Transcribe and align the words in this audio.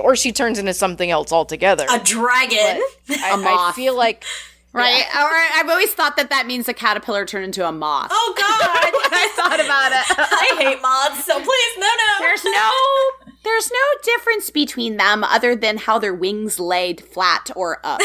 or 0.00 0.16
she 0.16 0.32
turns 0.32 0.58
into 0.58 0.74
something 0.74 1.10
else 1.10 1.32
altogether. 1.32 1.86
A 1.90 1.98
dragon. 1.98 2.82
I, 3.08 3.68
I 3.68 3.72
feel 3.74 3.96
like 3.96 4.24
Right. 4.72 4.98
Yeah. 4.98 5.24
Or 5.24 5.58
I've 5.58 5.68
always 5.68 5.92
thought 5.92 6.16
that 6.16 6.30
that 6.30 6.46
means 6.46 6.68
a 6.68 6.74
caterpillar 6.74 7.26
turned 7.26 7.44
into 7.44 7.66
a 7.66 7.72
moth. 7.72 8.10
Oh 8.12 8.34
God! 8.36 8.46
I 9.12 9.32
thought 9.34 9.58
about 9.58 9.90
it, 9.90 10.06
I 10.16 10.62
hate 10.62 10.80
moths. 10.80 11.24
So 11.24 11.34
please, 11.34 11.72
no, 11.76 11.88
no. 11.88 12.18
There's 12.20 12.44
no, 12.44 13.29
there's 13.42 13.70
no 13.70 13.78
difference 14.02 14.50
between 14.50 14.96
them 14.96 15.24
other 15.24 15.56
than 15.56 15.78
how 15.78 15.98
their 15.98 16.14
wings 16.14 16.60
laid 16.60 17.00
flat 17.00 17.50
or 17.56 17.78
up. 17.84 18.00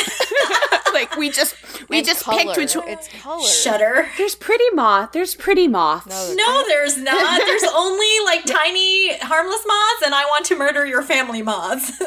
like 0.94 1.16
we 1.18 1.30
just, 1.30 1.56
we 1.90 1.98
and 1.98 2.08
just 2.08 2.24
color. 2.24 2.54
picked 2.54 2.58
which. 2.58 2.76
It's 2.88 3.08
color. 3.22 3.46
Shudder. 3.48 4.08
There's 4.18 4.36
pretty 4.36 4.70
moth. 4.74 5.12
There's 5.12 5.36
pretty 5.36 5.68
moths. 5.68 6.08
No, 6.08 6.34
No, 6.38 6.64
there's 6.68 6.98
not. 6.98 7.40
There's 7.46 7.64
only 7.76 8.20
like 8.24 8.46
tiny, 8.46 9.18
harmless 9.18 9.64
moths, 9.68 10.04
and 10.06 10.16
I 10.16 10.24
want 10.26 10.46
to 10.46 10.56
murder 10.58 10.86
your 10.86 11.04
family 11.04 11.42
moths. 11.42 11.92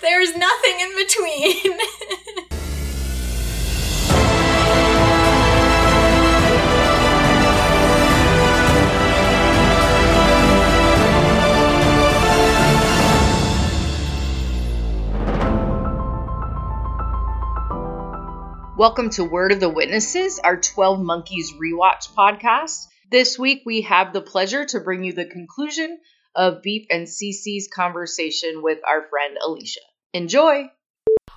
there's 0.00 0.36
nothing 0.36 0.80
in 0.80 0.96
between. 0.96 1.78
Welcome 18.74 19.10
to 19.10 19.24
Word 19.24 19.52
of 19.52 19.60
the 19.60 19.68
Witnesses, 19.68 20.38
our 20.38 20.56
12 20.56 20.98
Monkeys 20.98 21.52
rewatch 21.52 22.10
podcast. 22.16 22.86
This 23.10 23.38
week 23.38 23.64
we 23.66 23.82
have 23.82 24.14
the 24.14 24.22
pleasure 24.22 24.64
to 24.64 24.80
bring 24.80 25.04
you 25.04 25.12
the 25.12 25.26
conclusion 25.26 25.98
of 26.34 26.62
Beep 26.62 26.86
and 26.88 27.06
CC's 27.06 27.68
conversation 27.68 28.62
with 28.62 28.78
our 28.88 29.06
friend 29.10 29.36
Alicia. 29.44 29.80
Enjoy! 30.14 30.70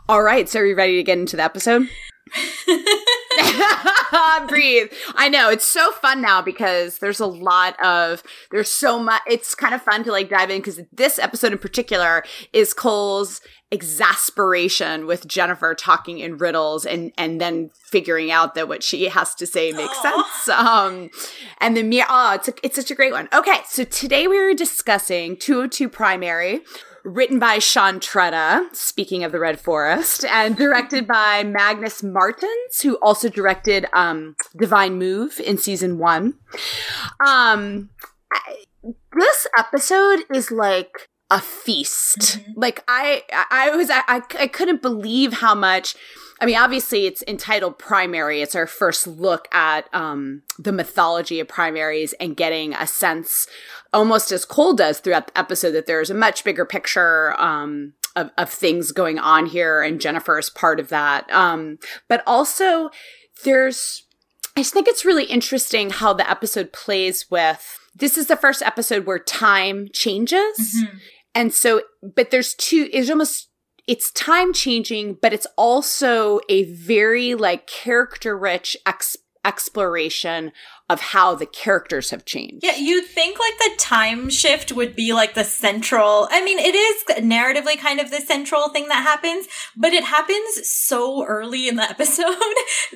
All 0.07 0.23
right, 0.23 0.47
so 0.47 0.61
are 0.61 0.65
you 0.65 0.75
ready 0.75 0.95
to 0.95 1.03
get 1.03 1.17
into 1.17 1.35
the 1.35 1.43
episode? 1.43 1.89
Breathe. 4.47 4.91
I 5.15 5.29
know 5.29 5.49
it's 5.49 5.67
so 5.67 5.91
fun 5.91 6.21
now 6.21 6.41
because 6.41 6.99
there's 6.99 7.19
a 7.19 7.25
lot 7.25 7.79
of 7.83 8.23
there's 8.51 8.71
so 8.71 8.99
much. 8.99 9.21
It's 9.27 9.55
kind 9.55 9.73
of 9.73 9.81
fun 9.81 10.03
to 10.03 10.11
like 10.11 10.29
dive 10.29 10.49
in 10.49 10.59
because 10.59 10.81
this 10.91 11.19
episode 11.19 11.51
in 11.51 11.57
particular 11.57 12.23
is 12.53 12.73
Cole's 12.73 13.41
exasperation 13.71 15.07
with 15.07 15.27
Jennifer 15.27 15.73
talking 15.73 16.19
in 16.19 16.37
riddles 16.37 16.85
and 16.85 17.11
and 17.17 17.41
then 17.41 17.71
figuring 17.89 18.31
out 18.31 18.55
that 18.55 18.67
what 18.67 18.83
she 18.83 19.09
has 19.09 19.33
to 19.35 19.45
say 19.45 19.71
makes 19.71 20.01
sense. 20.01 20.49
Um, 20.49 21.09
and 21.59 21.75
then 21.75 21.89
me, 21.89 22.03
oh, 22.07 22.33
it's 22.35 22.47
a, 22.47 22.53
it's 22.63 22.75
such 22.75 22.91
a 22.91 22.95
great 22.95 23.11
one. 23.11 23.27
Okay, 23.33 23.59
so 23.67 23.83
today 23.83 24.27
we 24.27 24.39
were 24.39 24.53
discussing 24.53 25.35
202 25.37 25.89
primary 25.89 26.61
written 27.05 27.39
by 27.39 27.59
Sean 27.59 27.99
Tretta, 27.99 28.67
speaking 28.75 29.23
of 29.23 29.31
the 29.31 29.39
Red 29.39 29.59
Forest, 29.59 30.25
and 30.25 30.57
directed 30.57 31.07
by 31.07 31.43
Magnus 31.43 32.03
Martens, 32.03 32.81
who 32.81 32.95
also 32.95 33.29
directed 33.29 33.85
um, 33.93 34.35
Divine 34.57 34.97
Move 34.97 35.39
in 35.39 35.57
season 35.57 35.99
one. 35.99 36.33
Um, 37.25 37.89
I, 38.33 38.65
this 39.17 39.47
episode 39.57 40.25
is 40.33 40.51
like 40.51 41.09
a 41.29 41.39
feast. 41.39 42.19
Mm-hmm. 42.19 42.51
Like 42.55 42.83
I, 42.87 43.23
I 43.51 43.75
was, 43.75 43.89
I, 43.91 44.21
I 44.39 44.47
couldn't 44.47 44.81
believe 44.81 45.33
how 45.33 45.55
much. 45.55 45.95
I 46.41 46.45
mean, 46.45 46.57
obviously, 46.57 47.05
it's 47.05 47.23
entitled 47.27 47.79
Primary. 47.79 48.41
It's 48.41 48.55
our 48.55 48.67
first 48.67 49.07
look 49.07 49.47
at 49.53 49.87
um, 49.93 50.41
the 50.59 50.73
mythology 50.73 51.39
of 51.39 51.47
primaries 51.47 52.13
and 52.19 52.35
getting 52.35 52.73
a 52.73 52.85
sense, 52.85 53.47
almost 53.93 54.31
as 54.31 54.43
Cole 54.43 54.73
does 54.73 54.99
throughout 54.99 55.27
the 55.27 55.39
episode, 55.39 55.71
that 55.71 55.85
there's 55.85 56.09
a 56.09 56.13
much 56.15 56.43
bigger 56.43 56.65
picture 56.65 57.39
um, 57.39 57.93
of, 58.17 58.31
of 58.37 58.49
things 58.49 58.91
going 58.91 59.17
on 59.17 59.45
here, 59.45 59.81
and 59.81 60.01
Jennifer 60.01 60.37
is 60.37 60.49
part 60.49 60.79
of 60.79 60.89
that. 60.89 61.31
Um, 61.31 61.79
but 62.09 62.21
also, 62.27 62.89
there's, 63.45 64.05
I 64.57 64.59
just 64.59 64.73
think 64.73 64.89
it's 64.89 65.05
really 65.05 65.25
interesting 65.25 65.89
how 65.89 66.11
the 66.13 66.29
episode 66.29 66.73
plays 66.73 67.31
with. 67.31 67.79
This 67.95 68.17
is 68.17 68.27
the 68.27 68.35
first 68.35 68.61
episode 68.61 69.05
where 69.05 69.19
time 69.19 69.87
changes. 69.93 70.57
Mm-hmm. 70.83 70.97
And 71.33 71.53
so, 71.53 71.81
but 72.01 72.31
there's 72.31 72.53
two, 72.55 72.89
it's 72.91 73.09
almost 73.09 73.44
it's 73.87 74.11
time 74.11 74.53
changing, 74.53 75.17
but 75.21 75.33
it's 75.33 75.47
also 75.57 76.39
a 76.49 76.63
very 76.63 77.35
like 77.35 77.67
character 77.67 78.37
rich 78.37 78.75
ex- 78.85 79.17
exploration 79.45 80.51
of 80.87 80.99
how 80.99 81.33
the 81.33 81.45
characters 81.47 82.11
have 82.11 82.25
changed. 82.25 82.63
Yeah, 82.63 82.75
you'd 82.75 83.05
think 83.05 83.39
like 83.39 83.57
the 83.57 83.71
time 83.77 84.29
shift 84.29 84.71
would 84.71 84.95
be 84.95 85.13
like 85.13 85.33
the 85.33 85.43
central. 85.43 86.27
I 86.29 86.43
mean, 86.43 86.59
it 86.59 86.75
is 86.75 87.23
narratively 87.23 87.79
kind 87.79 87.99
of 87.99 88.11
the 88.11 88.21
central 88.21 88.69
thing 88.69 88.87
that 88.89 89.01
happens, 89.01 89.47
but 89.75 89.93
it 89.93 90.03
happens 90.03 90.69
so 90.69 91.25
early 91.25 91.67
in 91.67 91.75
the 91.75 91.83
episode 91.89 92.35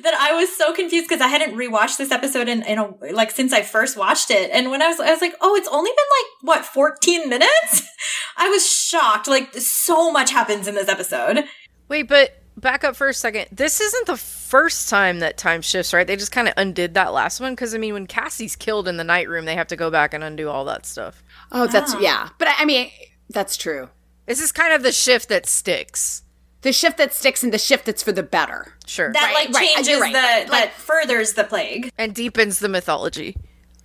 that 0.02 0.14
I 0.14 0.34
was 0.34 0.56
so 0.56 0.72
confused 0.72 1.08
because 1.08 1.20
I 1.20 1.28
hadn't 1.28 1.56
rewatched 1.56 1.98
this 1.98 2.12
episode 2.12 2.48
in, 2.48 2.62
in 2.62 2.78
a, 2.78 2.94
like 3.12 3.32
since 3.32 3.52
I 3.52 3.62
first 3.62 3.96
watched 3.96 4.30
it. 4.30 4.50
And 4.52 4.70
when 4.70 4.82
I 4.82 4.88
was, 4.88 5.00
I 5.00 5.10
was 5.10 5.20
like, 5.20 5.34
oh, 5.40 5.56
it's 5.56 5.68
only 5.68 5.90
been 5.90 6.48
like 6.50 6.56
what 6.56 6.64
14 6.64 7.28
minutes. 7.28 7.82
I 8.36 8.48
was 8.48 8.70
shocked. 8.70 9.26
Like 9.26 9.52
so 9.54 10.12
much 10.12 10.30
happens 10.30 10.68
in 10.68 10.76
this 10.76 10.88
episode. 10.88 11.44
Wait, 11.88 12.06
but 12.06 12.39
back 12.60 12.84
up 12.84 12.96
for 12.96 13.08
a 13.08 13.14
second. 13.14 13.46
This 13.50 13.80
isn't 13.80 14.06
the 14.06 14.16
first 14.16 14.88
time 14.88 15.20
that 15.20 15.36
time 15.36 15.62
shifts, 15.62 15.92
right? 15.92 16.06
They 16.06 16.16
just 16.16 16.32
kind 16.32 16.48
of 16.48 16.54
undid 16.56 16.94
that 16.94 17.12
last 17.12 17.40
one 17.40 17.52
because 17.52 17.74
I 17.74 17.78
mean, 17.78 17.94
when 17.94 18.06
Cassie's 18.06 18.56
killed 18.56 18.88
in 18.88 18.96
the 18.96 19.04
night 19.04 19.28
room, 19.28 19.44
they 19.44 19.54
have 19.54 19.68
to 19.68 19.76
go 19.76 19.90
back 19.90 20.14
and 20.14 20.22
undo 20.22 20.48
all 20.48 20.64
that 20.66 20.86
stuff. 20.86 21.22
Oh, 21.52 21.66
that's 21.66 21.94
oh. 21.94 22.00
yeah. 22.00 22.30
But 22.38 22.48
I 22.56 22.64
mean, 22.64 22.90
that's 23.28 23.56
true. 23.56 23.88
This 24.26 24.40
is 24.40 24.52
kind 24.52 24.72
of 24.72 24.82
the 24.82 24.92
shift 24.92 25.28
that 25.28 25.46
sticks. 25.46 26.22
The 26.62 26.72
shift 26.72 26.98
that 26.98 27.14
sticks 27.14 27.42
and 27.42 27.52
the 27.52 27.58
shift 27.58 27.86
that's 27.86 28.02
for 28.02 28.12
the 28.12 28.22
better. 28.22 28.74
Sure. 28.86 29.12
That 29.12 29.32
right, 29.34 29.50
like 29.50 29.64
changes 29.64 30.00
right, 30.00 30.12
right, 30.12 30.46
the 30.46 30.50
that 30.50 30.72
furthers 30.74 31.32
the 31.32 31.44
plague 31.44 31.90
and 31.96 32.14
deepens 32.14 32.58
the 32.58 32.68
mythology. 32.68 33.34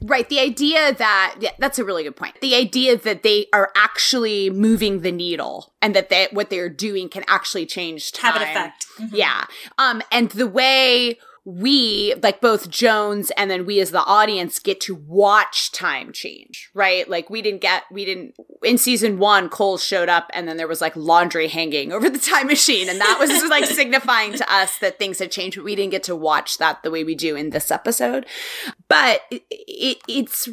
Right. 0.07 0.29
The 0.29 0.39
idea 0.39 0.93
that, 0.93 1.35
yeah, 1.39 1.51
that's 1.57 1.79
a 1.79 1.83
really 1.83 2.03
good 2.03 2.15
point. 2.15 2.39
The 2.41 2.55
idea 2.55 2.95
that 2.97 3.23
they 3.23 3.47
are 3.51 3.71
actually 3.75 4.49
moving 4.49 5.01
the 5.01 5.11
needle 5.11 5.73
and 5.81 5.95
that 5.95 6.09
they, 6.09 6.27
what 6.31 6.49
they're 6.49 6.69
doing 6.69 7.09
can 7.09 7.23
actually 7.27 7.65
change 7.65 8.11
time. 8.11 8.33
Have 8.33 8.41
an 8.41 8.47
effect. 8.49 8.85
Mm-hmm. 8.99 9.15
Yeah. 9.15 9.45
Um, 9.77 10.01
and 10.11 10.29
the 10.29 10.47
way 10.47 11.17
we, 11.45 12.15
like 12.23 12.41
both 12.41 12.71
Jones 12.71 13.31
and 13.37 13.51
then 13.51 13.67
we 13.67 13.79
as 13.79 13.91
the 13.91 14.03
audience 14.03 14.57
get 14.57 14.81
to 14.81 14.95
watch 14.95 15.71
time 15.71 16.11
change, 16.11 16.71
right? 16.73 17.07
Like 17.07 17.29
we 17.29 17.43
didn't 17.43 17.61
get, 17.61 17.83
we 17.91 18.03
didn't, 18.03 18.35
in 18.63 18.79
season 18.79 19.19
one, 19.19 19.49
Cole 19.49 19.77
showed 19.77 20.09
up 20.09 20.31
and 20.33 20.47
then 20.47 20.57
there 20.57 20.67
was 20.67 20.81
like 20.81 20.95
laundry 20.95 21.47
hanging 21.47 21.93
over 21.93 22.09
the 22.09 22.17
time 22.17 22.47
machine. 22.47 22.89
And 22.89 22.99
that 22.99 23.17
was 23.19 23.29
like 23.49 23.65
signifying 23.65 24.33
to 24.33 24.53
us 24.53 24.79
that 24.79 24.97
things 24.97 25.19
had 25.19 25.31
changed, 25.31 25.57
but 25.57 25.65
we 25.65 25.75
didn't 25.75 25.91
get 25.91 26.03
to 26.03 26.15
watch 26.15 26.57
that 26.57 26.81
the 26.81 26.89
way 26.89 27.03
we 27.03 27.13
do 27.13 27.35
in 27.35 27.51
this 27.51 27.69
episode. 27.69 28.25
But 28.87 29.21
it, 29.29 29.43
it, 29.51 29.97
it's 30.07 30.49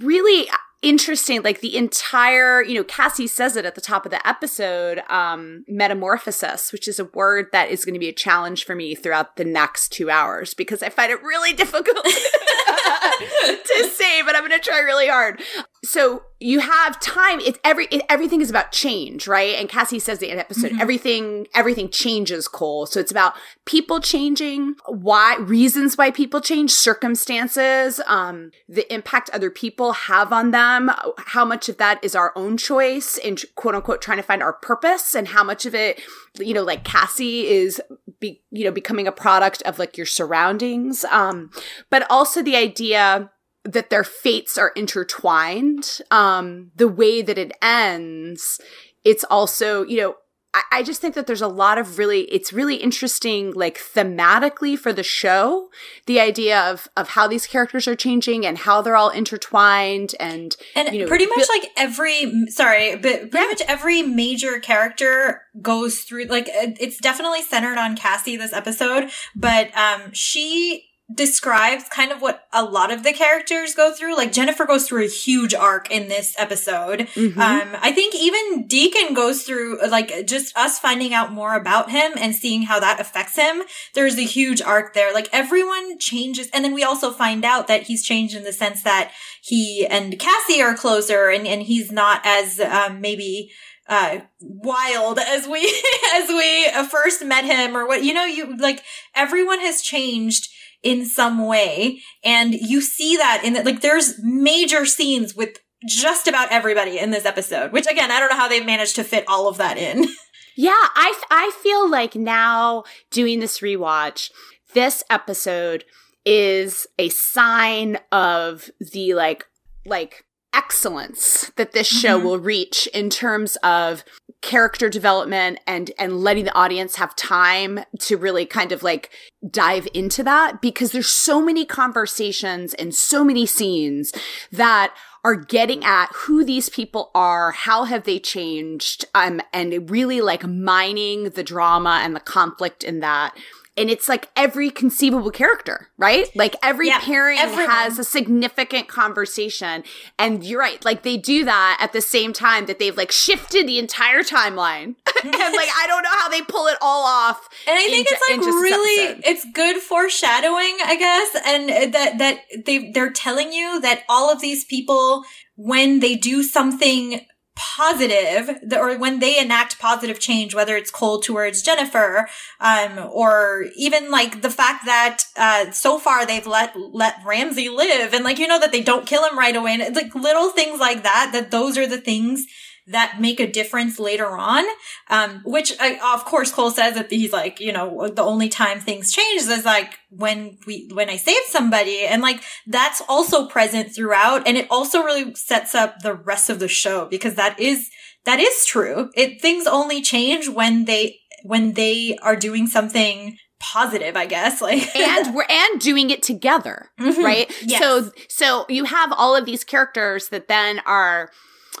really 0.00 0.46
interesting 0.84 1.42
like 1.42 1.60
the 1.60 1.76
entire 1.76 2.62
you 2.62 2.74
know 2.74 2.84
cassie 2.84 3.26
says 3.26 3.56
it 3.56 3.64
at 3.64 3.74
the 3.74 3.80
top 3.80 4.04
of 4.04 4.10
the 4.10 4.28
episode 4.28 5.00
um 5.08 5.64
metamorphosis 5.66 6.72
which 6.72 6.86
is 6.86 6.98
a 6.98 7.06
word 7.06 7.46
that 7.52 7.70
is 7.70 7.86
going 7.86 7.94
to 7.94 7.98
be 7.98 8.08
a 8.08 8.12
challenge 8.12 8.66
for 8.66 8.74
me 8.74 8.94
throughout 8.94 9.36
the 9.36 9.46
next 9.46 9.88
two 9.90 10.10
hours 10.10 10.52
because 10.52 10.82
i 10.82 10.90
find 10.90 11.10
it 11.10 11.22
really 11.22 11.52
difficult 11.56 12.04
to 12.04 13.90
say 13.94 14.20
but 14.22 14.36
i'm 14.36 14.46
going 14.46 14.50
to 14.50 14.58
try 14.58 14.80
really 14.80 15.08
hard 15.08 15.40
so 15.84 16.22
you 16.40 16.60
have 16.60 16.98
time 17.00 17.40
it's 17.40 17.58
every 17.62 17.86
it, 17.86 18.02
everything 18.08 18.40
is 18.40 18.50
about 18.50 18.72
change 18.72 19.28
right? 19.28 19.54
And 19.54 19.68
cassie 19.68 19.98
says 19.98 20.22
in 20.22 20.36
the 20.36 20.40
episode 20.40 20.72
mm-hmm. 20.72 20.80
everything 20.80 21.46
everything 21.54 21.88
changes 21.88 22.48
cole. 22.48 22.86
So 22.86 23.00
it's 23.00 23.10
about 23.10 23.34
people 23.64 24.00
changing 24.00 24.74
why 24.86 25.36
reasons 25.36 25.96
why 25.96 26.10
people 26.10 26.40
change 26.40 26.70
circumstances 26.70 28.00
um 28.06 28.50
the 28.68 28.92
impact 28.92 29.30
other 29.30 29.50
people 29.50 29.92
have 29.92 30.32
on 30.32 30.50
them 30.50 30.90
how 31.18 31.44
much 31.44 31.68
of 31.68 31.76
that 31.76 32.02
is 32.02 32.14
our 32.14 32.32
own 32.36 32.56
choice 32.56 33.16
in 33.18 33.36
quote 33.54 33.74
unquote 33.74 34.02
trying 34.02 34.18
to 34.18 34.22
find 34.22 34.42
our 34.42 34.52
purpose 34.52 35.14
and 35.14 35.28
how 35.28 35.44
much 35.44 35.66
of 35.66 35.74
it 35.74 36.00
you 36.38 36.54
know 36.54 36.62
like 36.62 36.84
cassie 36.84 37.46
is 37.46 37.80
be 38.20 38.42
you 38.50 38.64
know 38.64 38.70
becoming 38.70 39.06
a 39.06 39.12
product 39.12 39.62
of 39.62 39.78
like 39.78 39.96
your 39.96 40.06
surroundings. 40.06 41.04
Um 41.06 41.50
but 41.90 42.06
also 42.10 42.42
the 42.42 42.56
idea 42.56 43.30
that 43.64 43.90
their 43.90 44.04
fates 44.04 44.58
are 44.58 44.72
intertwined. 44.76 46.00
Um, 46.10 46.70
the 46.76 46.88
way 46.88 47.22
that 47.22 47.38
it 47.38 47.52
ends, 47.62 48.60
it's 49.04 49.24
also, 49.24 49.84
you 49.84 49.96
know, 49.98 50.16
I, 50.54 50.62
I 50.70 50.82
just 50.82 51.00
think 51.00 51.14
that 51.16 51.26
there's 51.26 51.42
a 51.42 51.48
lot 51.48 51.78
of 51.78 51.98
really, 51.98 52.22
it's 52.22 52.52
really 52.52 52.76
interesting, 52.76 53.52
like 53.52 53.78
thematically 53.78 54.78
for 54.78 54.92
the 54.92 55.02
show, 55.02 55.68
the 56.06 56.20
idea 56.20 56.60
of 56.70 56.88
of 56.96 57.08
how 57.08 57.26
these 57.26 57.46
characters 57.46 57.88
are 57.88 57.96
changing 57.96 58.46
and 58.46 58.56
how 58.58 58.80
they're 58.80 58.96
all 58.96 59.10
intertwined, 59.10 60.14
and 60.20 60.56
and 60.76 60.94
you 60.94 61.00
know, 61.00 61.08
pretty 61.08 61.26
much 61.26 61.46
like 61.48 61.70
every 61.76 62.46
sorry, 62.48 62.94
but 62.94 63.30
pretty 63.30 63.38
yeah. 63.38 63.46
much 63.46 63.62
every 63.66 64.02
major 64.02 64.60
character 64.60 65.42
goes 65.60 66.02
through. 66.02 66.26
Like 66.26 66.48
it's 66.48 66.98
definitely 66.98 67.42
centered 67.42 67.76
on 67.78 67.96
Cassie 67.96 68.36
this 68.36 68.52
episode, 68.52 69.10
but 69.34 69.76
um, 69.76 70.12
she 70.12 70.84
describes 71.14 71.84
kind 71.88 72.12
of 72.12 72.20
what 72.20 72.46
a 72.52 72.64
lot 72.64 72.90
of 72.92 73.02
the 73.02 73.12
characters 73.12 73.74
go 73.74 73.92
through. 73.92 74.16
Like 74.16 74.32
Jennifer 74.32 74.64
goes 74.64 74.88
through 74.88 75.04
a 75.04 75.08
huge 75.08 75.54
arc 75.54 75.90
in 75.90 76.08
this 76.08 76.34
episode. 76.38 77.08
Mhm. 77.14 77.36
Um, 77.36 77.76
I 77.80 77.92
think 77.92 78.14
even 78.14 78.66
Deacon 78.66 79.14
goes 79.14 79.42
through 79.42 79.78
like 79.88 80.26
just 80.26 80.56
us 80.56 80.78
finding 80.78 81.14
out 81.14 81.32
more 81.32 81.54
about 81.54 81.90
him 81.90 82.12
and 82.16 82.34
seeing 82.34 82.62
how 82.62 82.80
that 82.80 83.00
affects 83.00 83.36
him. 83.36 83.62
There's 83.94 84.18
a 84.18 84.22
huge 84.24 84.60
arc 84.60 84.94
there. 84.94 85.12
Like 85.12 85.28
everyone 85.32 85.98
changes. 85.98 86.48
And 86.52 86.64
then 86.64 86.74
we 86.74 86.82
also 86.82 87.10
find 87.12 87.44
out 87.44 87.68
that 87.68 87.84
he's 87.84 88.02
changed 88.02 88.34
in 88.34 88.44
the 88.44 88.52
sense 88.52 88.82
that 88.82 89.12
he 89.42 89.86
and 89.86 90.18
Cassie 90.18 90.62
are 90.62 90.74
closer 90.74 91.28
and, 91.28 91.46
and 91.46 91.62
he's 91.62 91.92
not 91.92 92.20
as, 92.24 92.58
um, 92.60 93.00
maybe, 93.00 93.50
uh, 93.86 94.20
wild 94.40 95.18
as 95.18 95.46
we, 95.46 95.60
as 96.14 96.28
we 96.28 96.66
first 96.88 97.22
met 97.24 97.44
him 97.44 97.76
or 97.76 97.86
what, 97.86 98.02
you 98.02 98.14
know, 98.14 98.24
you 98.24 98.56
like 98.56 98.82
everyone 99.14 99.60
has 99.60 99.82
changed 99.82 100.48
in 100.84 101.04
some 101.06 101.46
way. 101.46 102.00
And 102.24 102.54
you 102.54 102.80
see 102.80 103.16
that 103.16 103.42
in 103.44 103.54
that, 103.54 103.64
like, 103.66 103.80
there's 103.80 104.14
major 104.22 104.84
scenes 104.86 105.34
with 105.34 105.58
just 105.88 106.28
about 106.28 106.50
everybody 106.52 106.98
in 106.98 107.10
this 107.10 107.24
episode, 107.26 107.72
which 107.72 107.86
again, 107.86 108.10
I 108.10 108.20
don't 108.20 108.30
know 108.30 108.36
how 108.36 108.48
they've 108.48 108.64
managed 108.64 108.94
to 108.96 109.04
fit 109.04 109.24
all 109.26 109.48
of 109.48 109.56
that 109.58 109.76
in. 109.78 110.06
Yeah, 110.56 110.70
I 110.72 111.20
I 111.32 111.50
feel 111.64 111.90
like 111.90 112.14
now 112.14 112.84
doing 113.10 113.40
this 113.40 113.58
rewatch, 113.58 114.30
this 114.72 115.02
episode 115.10 115.84
is 116.24 116.86
a 116.96 117.08
sign 117.08 117.98
of 118.12 118.70
the 118.92 119.14
like 119.14 119.46
like 119.84 120.24
excellence 120.54 121.50
that 121.56 121.72
this 121.72 121.88
show 121.88 122.20
Mhm. 122.20 122.22
will 122.22 122.38
reach 122.38 122.86
in 122.94 123.10
terms 123.10 123.56
of 123.64 124.04
character 124.44 124.90
development 124.90 125.58
and 125.66 125.90
and 125.98 126.20
letting 126.20 126.44
the 126.44 126.54
audience 126.54 126.96
have 126.96 127.16
time 127.16 127.80
to 127.98 128.18
really 128.18 128.44
kind 128.44 128.72
of 128.72 128.82
like 128.82 129.08
dive 129.50 129.88
into 129.94 130.22
that 130.22 130.60
because 130.60 130.92
there's 130.92 131.08
so 131.08 131.40
many 131.40 131.64
conversations 131.64 132.74
and 132.74 132.94
so 132.94 133.24
many 133.24 133.46
scenes 133.46 134.12
that 134.52 134.94
are 135.24 135.34
getting 135.34 135.82
at 135.82 136.10
who 136.12 136.44
these 136.44 136.68
people 136.68 137.10
are, 137.14 137.52
how 137.52 137.84
have 137.84 138.04
they 138.04 138.18
changed, 138.18 139.06
um, 139.14 139.40
and 139.54 139.88
really 139.90 140.20
like 140.20 140.46
mining 140.46 141.30
the 141.30 141.42
drama 141.42 142.02
and 142.04 142.14
the 142.14 142.20
conflict 142.20 142.84
in 142.84 143.00
that. 143.00 143.34
And 143.76 143.90
it's 143.90 144.08
like 144.08 144.28
every 144.36 144.70
conceivable 144.70 145.32
character, 145.32 145.88
right? 145.98 146.28
Like 146.36 146.54
every 146.62 146.86
Yeah, 146.88 147.00
pairing 147.00 147.38
everyone. 147.38 147.70
has 147.70 147.98
a 147.98 148.04
significant 148.04 148.86
conversation. 148.86 149.82
And 150.18 150.44
you're 150.44 150.60
right, 150.60 150.84
like 150.84 151.02
they 151.02 151.16
do 151.16 151.44
that 151.44 151.78
at 151.80 151.92
the 151.92 152.00
same 152.00 152.32
time 152.32 152.66
that 152.66 152.78
they've 152.78 152.96
like 152.96 153.10
shifted 153.10 153.66
the 153.66 153.78
entire 153.80 154.22
timeline. 154.22 154.94
and 155.24 155.32
like 155.32 155.68
I 155.76 155.86
don't 155.88 156.02
know 156.02 156.10
how 156.12 156.28
they 156.28 156.42
pull 156.42 156.66
it 156.68 156.76
all 156.80 157.04
off. 157.04 157.48
And 157.66 157.76
I 157.76 157.86
think 157.86 158.08
ju- 158.08 158.14
it's 158.16 158.30
like 158.30 158.54
really, 158.54 159.04
episode. 159.08 159.22
it's 159.26 159.44
good 159.52 159.78
foreshadowing, 159.78 160.76
I 160.84 160.96
guess, 160.96 161.42
and 161.46 161.94
that 161.94 162.18
that 162.18 162.38
they 162.64 162.90
they're 162.92 163.10
telling 163.10 163.52
you 163.52 163.80
that 163.80 164.02
all 164.08 164.30
of 164.30 164.40
these 164.40 164.64
people, 164.64 165.24
when 165.56 165.98
they 166.00 166.14
do 166.14 166.42
something 166.42 167.26
positive, 167.56 168.50
or 168.72 168.98
when 168.98 169.20
they 169.20 169.38
enact 169.38 169.78
positive 169.78 170.18
change, 170.18 170.54
whether 170.54 170.76
it's 170.76 170.90
Cole 170.90 171.20
towards 171.20 171.62
Jennifer, 171.62 172.28
um, 172.60 173.08
or 173.12 173.66
even 173.76 174.10
like 174.10 174.42
the 174.42 174.50
fact 174.50 174.84
that 174.86 175.24
uh, 175.36 175.70
so 175.70 175.98
far 175.98 176.26
they've 176.26 176.46
let 176.46 176.74
let 176.76 177.16
Ramsey 177.24 177.68
live, 177.68 178.12
and 178.12 178.24
like 178.24 178.38
you 178.38 178.48
know 178.48 178.60
that 178.60 178.72
they 178.72 178.82
don't 178.82 179.06
kill 179.06 179.24
him 179.24 179.38
right 179.38 179.54
away, 179.56 179.72
and 179.72 179.82
it's 179.82 179.96
like 179.96 180.14
little 180.14 180.50
things 180.50 180.80
like 180.80 181.02
that. 181.04 181.30
That 181.32 181.50
those 181.50 181.78
are 181.78 181.86
the 181.86 182.00
things 182.00 182.46
that 182.86 183.16
make 183.20 183.40
a 183.40 183.50
difference 183.50 183.98
later 183.98 184.36
on. 184.36 184.64
Um, 185.08 185.40
which 185.44 185.72
uh, 185.80 185.94
of 186.14 186.24
course 186.24 186.52
Cole 186.52 186.70
says 186.70 186.94
that 186.94 187.10
he's 187.10 187.32
like, 187.32 187.60
you 187.60 187.72
know, 187.72 188.08
the 188.08 188.22
only 188.22 188.48
time 188.48 188.80
things 188.80 189.12
change 189.12 189.42
is 189.42 189.64
like 189.64 189.98
when 190.10 190.58
we, 190.66 190.90
when 190.92 191.08
I 191.08 191.16
save 191.16 191.42
somebody. 191.48 192.00
And 192.00 192.20
like, 192.22 192.42
that's 192.66 193.02
also 193.08 193.46
present 193.46 193.94
throughout. 193.94 194.46
And 194.46 194.56
it 194.56 194.66
also 194.70 195.02
really 195.02 195.34
sets 195.34 195.74
up 195.74 196.00
the 196.00 196.14
rest 196.14 196.50
of 196.50 196.58
the 196.58 196.68
show 196.68 197.06
because 197.06 197.34
that 197.36 197.58
is, 197.58 197.88
that 198.24 198.38
is 198.40 198.64
true. 198.66 199.10
It, 199.14 199.40
things 199.40 199.66
only 199.66 200.02
change 200.02 200.48
when 200.48 200.84
they, 200.84 201.18
when 201.42 201.72
they 201.74 202.16
are 202.22 202.36
doing 202.36 202.66
something 202.66 203.36
positive, 203.60 204.16
I 204.16 204.26
guess. 204.26 204.60
Like, 204.64 204.94
and 204.96 205.34
we're 205.34 205.46
and 205.48 205.80
doing 205.80 206.10
it 206.10 206.22
together. 206.22 206.90
Mhm. 207.00 207.22
right 207.22 207.50
Yes. 207.62 207.80
so 207.80 208.10
so 208.28 208.66
you 208.68 208.84
have 208.84 209.12
all 209.12 209.36
of 209.36 209.44
these 209.46 209.62
characters 209.64 210.28
that 210.28 210.48
then 210.48 210.80
are 210.86 211.30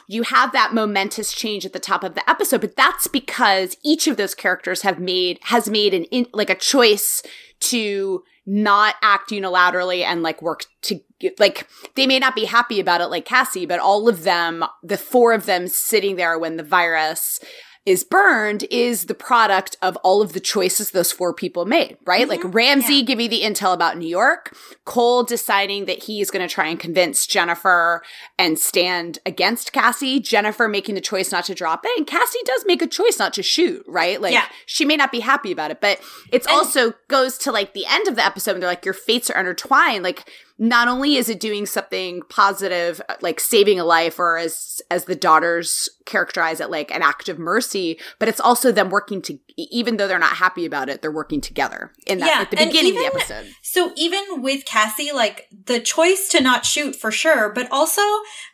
you 0.06 0.22
have 0.22 0.52
that 0.52 0.74
momentous 0.74 1.32
change 1.32 1.64
at 1.64 1.72
the 1.72 1.78
top 1.78 2.04
of 2.04 2.14
the 2.14 2.28
episode 2.28 2.60
but 2.60 2.76
that's 2.76 3.06
because 3.06 3.76
each 3.82 4.06
of 4.06 4.16
those 4.16 4.34
characters 4.34 4.82
have 4.82 4.98
made 4.98 5.38
has 5.42 5.68
made 5.68 5.94
an 5.94 6.04
in, 6.04 6.26
like 6.32 6.50
a 6.50 6.54
choice 6.54 7.22
to 7.60 8.22
not 8.46 8.96
act 9.00 9.30
unilaterally 9.30 10.02
and 10.02 10.22
like 10.22 10.42
work 10.42 10.66
to 10.82 11.00
like 11.38 11.66
they 11.94 12.06
may 12.06 12.18
not 12.18 12.34
be 12.34 12.44
happy 12.44 12.78
about 12.78 13.00
it 13.00 13.06
like 13.06 13.24
Cassie 13.24 13.66
but 13.66 13.80
all 13.80 14.08
of 14.08 14.24
them 14.24 14.64
the 14.82 14.98
four 14.98 15.32
of 15.32 15.46
them 15.46 15.66
sitting 15.66 16.16
there 16.16 16.38
when 16.38 16.56
the 16.56 16.62
virus 16.62 17.40
is 17.86 18.02
burned 18.02 18.62
is 18.70 19.06
the 19.06 19.14
product 19.14 19.76
of 19.82 19.94
all 19.98 20.22
of 20.22 20.32
the 20.32 20.40
choices 20.40 20.90
those 20.92 21.12
four 21.12 21.34
people 21.34 21.66
made, 21.66 21.98
right? 22.06 22.26
Like 22.26 22.40
mm-hmm. 22.40 22.50
Ramsey 22.52 22.94
Yeah. 22.96 23.02
giving 23.02 23.28
the 23.28 23.42
intel 23.42 23.74
about 23.74 23.98
New 23.98 24.08
York, 24.08 24.56
Cole 24.86 25.22
deciding 25.22 25.84
that 25.84 26.04
he's 26.04 26.30
going 26.30 26.46
to 26.46 26.52
try 26.52 26.68
and 26.68 26.80
convince 26.80 27.26
Jennifer 27.26 28.02
and 28.38 28.58
stand 28.58 29.18
against 29.26 29.72
Cassie, 29.74 30.18
Jennifer 30.18 30.66
making 30.66 30.94
the 30.94 31.00
choice 31.02 31.30
not 31.30 31.44
to 31.44 31.54
drop 31.54 31.84
it, 31.84 31.90
and 31.98 32.06
Cassie 32.06 32.38
does 32.46 32.64
make 32.66 32.80
a 32.80 32.86
choice 32.86 33.18
not 33.18 33.34
to 33.34 33.42
shoot, 33.42 33.84
right? 33.86 34.18
Like 34.20 34.32
Yeah. 34.32 34.46
she 34.64 34.86
may 34.86 34.96
not 34.96 35.12
be 35.12 35.20
happy 35.20 35.52
about 35.52 35.70
it, 35.70 35.82
but 35.82 36.00
it's 36.32 36.46
And- 36.46 36.56
also 36.56 36.94
goes 37.08 37.36
to 37.38 37.52
like 37.52 37.74
the 37.74 37.84
end 37.86 38.08
of 38.08 38.16
the 38.16 38.24
episode 38.24 38.52
and 38.52 38.62
they're 38.62 38.70
like 38.70 38.86
your 38.86 38.94
fates 38.94 39.28
are 39.28 39.38
intertwined. 39.38 40.02
Like 40.02 40.26
not 40.56 40.86
only 40.86 41.16
is 41.16 41.28
it 41.28 41.40
doing 41.40 41.66
something 41.66 42.22
positive 42.28 43.00
like 43.20 43.40
saving 43.40 43.80
a 43.80 43.84
life 43.84 44.18
or 44.18 44.38
as 44.38 44.80
as 44.90 45.04
the 45.06 45.16
daughters 45.16 45.88
characterize 46.06 46.60
it 46.60 46.70
like 46.70 46.92
an 46.92 47.02
act 47.02 47.28
of 47.28 47.38
mercy 47.38 47.98
but 48.20 48.28
it's 48.28 48.38
also 48.40 48.70
them 48.70 48.88
working 48.88 49.20
to 49.20 49.36
even 49.56 49.96
though 49.96 50.06
they're 50.06 50.18
not 50.18 50.36
happy 50.36 50.64
about 50.64 50.88
it 50.88 51.02
they're 51.02 51.10
working 51.10 51.40
together 51.40 51.92
in 52.06 52.18
that 52.18 52.26
Yeah, 52.26 52.40
at 52.42 52.50
the 52.50 52.56
beginning 52.56 52.92
of 52.96 53.02
even- 53.02 53.02
the 53.02 53.06
episode. 53.16 53.54
So 53.62 53.92
even 53.96 54.42
with 54.42 54.64
Cassie, 54.64 55.10
like 55.12 55.48
the 55.66 55.80
choice 55.80 56.28
to 56.28 56.40
not 56.40 56.64
shoot 56.64 56.94
for 56.94 57.10
sure, 57.10 57.50
but 57.52 57.66
also, 57.72 58.02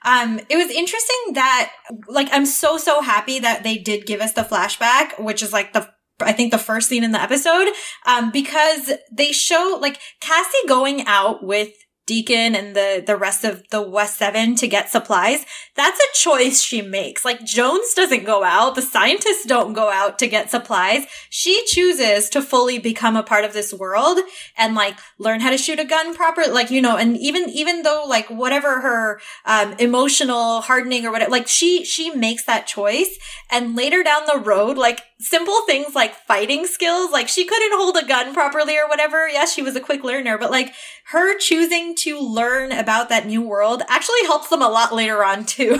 um, 0.04 0.40
it 0.48 0.56
was 0.56 0.70
interesting 0.70 1.34
that, 1.34 1.72
like, 2.08 2.28
I'm 2.32 2.46
so, 2.46 2.78
so 2.78 3.02
happy 3.02 3.38
that 3.40 3.62
they 3.62 3.76
did 3.76 4.06
give 4.06 4.20
us 4.20 4.32
the 4.32 4.42
flashback, 4.42 5.22
which 5.22 5.42
is 5.42 5.52
like 5.52 5.72
the, 5.74 5.88
I 6.20 6.32
think 6.32 6.52
the 6.52 6.58
first 6.58 6.88
scene 6.88 7.04
in 7.04 7.12
the 7.12 7.20
episode, 7.20 7.68
um, 8.06 8.30
because 8.30 8.90
they 9.12 9.32
show 9.32 9.78
like 9.80 10.00
Cassie 10.20 10.66
going 10.68 11.04
out 11.06 11.44
with 11.44 11.70
Deacon 12.10 12.56
and 12.56 12.74
the, 12.74 13.04
the 13.06 13.16
rest 13.16 13.44
of 13.44 13.62
the 13.70 13.80
West 13.80 14.18
Seven 14.18 14.56
to 14.56 14.66
get 14.66 14.90
supplies. 14.90 15.46
That's 15.76 16.00
a 16.00 16.18
choice 16.18 16.60
she 16.60 16.82
makes. 16.82 17.24
Like 17.24 17.44
Jones 17.44 17.94
doesn't 17.94 18.24
go 18.24 18.42
out. 18.42 18.74
The 18.74 18.82
scientists 18.82 19.44
don't 19.46 19.74
go 19.74 19.92
out 19.92 20.18
to 20.18 20.26
get 20.26 20.50
supplies. 20.50 21.06
She 21.28 21.64
chooses 21.66 22.28
to 22.30 22.42
fully 22.42 22.80
become 22.80 23.14
a 23.14 23.22
part 23.22 23.44
of 23.44 23.52
this 23.52 23.72
world 23.72 24.18
and 24.58 24.74
like 24.74 24.98
learn 25.20 25.38
how 25.38 25.50
to 25.50 25.56
shoot 25.56 25.78
a 25.78 25.84
gun 25.84 26.16
proper. 26.16 26.42
Like, 26.50 26.72
you 26.72 26.82
know, 26.82 26.96
and 26.96 27.16
even, 27.16 27.48
even 27.48 27.82
though 27.82 28.04
like 28.08 28.28
whatever 28.28 28.80
her, 28.80 29.20
um, 29.44 29.74
emotional 29.78 30.62
hardening 30.62 31.06
or 31.06 31.12
whatever, 31.12 31.30
like 31.30 31.46
she, 31.46 31.84
she 31.84 32.10
makes 32.10 32.44
that 32.46 32.66
choice. 32.66 33.20
And 33.52 33.76
later 33.76 34.02
down 34.02 34.22
the 34.26 34.40
road, 34.40 34.76
like 34.76 35.02
simple 35.20 35.60
things 35.66 35.94
like 35.94 36.14
fighting 36.14 36.66
skills, 36.66 37.10
like 37.12 37.28
she 37.28 37.44
couldn't 37.44 37.72
hold 37.74 37.96
a 37.96 38.04
gun 38.06 38.32
properly 38.34 38.76
or 38.78 38.88
whatever. 38.88 39.28
Yes, 39.28 39.52
she 39.52 39.62
was 39.62 39.76
a 39.76 39.80
quick 39.80 40.02
learner, 40.02 40.38
but 40.38 40.50
like 40.50 40.72
her 41.06 41.36
choosing 41.38 41.94
to 41.96 42.18
learn 42.18 42.72
about 42.72 43.08
that 43.10 43.26
new 43.26 43.42
world 43.42 43.82
actually 43.88 44.22
helps 44.24 44.48
them 44.48 44.62
a 44.62 44.68
lot 44.68 44.94
later 44.94 45.22
on 45.24 45.44
too. 45.44 45.76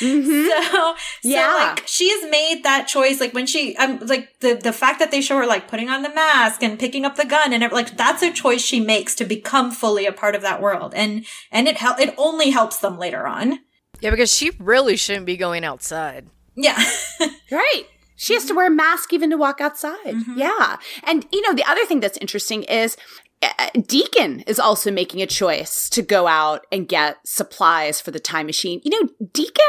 Mhm. 0.00 0.46
So, 0.46 0.94
so 0.94 0.94
Yeah. 1.22 1.52
like 1.54 1.82
she 1.86 2.10
has 2.10 2.30
made 2.30 2.62
that 2.64 2.86
choice. 2.86 3.20
Like 3.20 3.34
when 3.34 3.46
she, 3.46 3.76
um, 3.76 3.98
like 4.06 4.38
the 4.40 4.54
the 4.54 4.72
fact 4.72 4.98
that 5.00 5.10
they 5.10 5.20
show 5.20 5.36
her 5.38 5.46
like 5.46 5.68
putting 5.68 5.88
on 5.90 6.02
the 6.02 6.14
mask 6.14 6.62
and 6.62 6.78
picking 6.78 7.04
up 7.04 7.16
the 7.16 7.24
gun 7.24 7.52
and 7.52 7.62
it, 7.62 7.72
like 7.72 7.96
that's 7.96 8.22
a 8.22 8.32
choice 8.32 8.60
she 8.62 8.80
makes 8.80 9.14
to 9.16 9.24
become 9.24 9.70
fully 9.70 10.06
a 10.06 10.12
part 10.12 10.34
of 10.34 10.42
that 10.42 10.60
world, 10.62 10.92
and 10.94 11.24
and 11.50 11.66
it 11.68 11.76
hel- 11.78 11.96
it 11.98 12.14
only 12.18 12.50
helps 12.50 12.78
them 12.78 12.98
later 12.98 13.26
on. 13.26 13.60
Yeah, 14.00 14.10
because 14.10 14.32
she 14.34 14.50
really 14.58 14.96
shouldn't 14.96 15.26
be 15.26 15.36
going 15.36 15.64
outside. 15.64 16.28
Yeah, 16.54 16.78
Right. 17.50 17.84
She 18.16 18.34
has 18.34 18.44
to 18.46 18.54
wear 18.54 18.66
a 18.66 18.70
mask 18.70 19.12
even 19.12 19.30
to 19.30 19.36
walk 19.36 19.60
outside. 19.60 19.96
Mhm. 20.06 20.36
Yeah. 20.36 20.76
And, 21.04 21.26
you 21.32 21.42
know, 21.42 21.52
the 21.52 21.68
other 21.70 21.84
thing 21.86 22.00
that's 22.00 22.18
interesting 22.18 22.62
is 22.64 22.96
uh, 23.42 23.68
Deacon 23.86 24.40
is 24.46 24.58
also 24.58 24.90
making 24.90 25.20
a 25.20 25.26
choice 25.26 25.90
to 25.90 26.00
go 26.00 26.26
out 26.26 26.66
and 26.72 26.88
get 26.88 27.18
supplies 27.26 28.00
for 28.00 28.10
the 28.10 28.18
time 28.18 28.46
machine. 28.46 28.80
You 28.82 28.90
know, 28.90 29.08
Deacon 29.32 29.62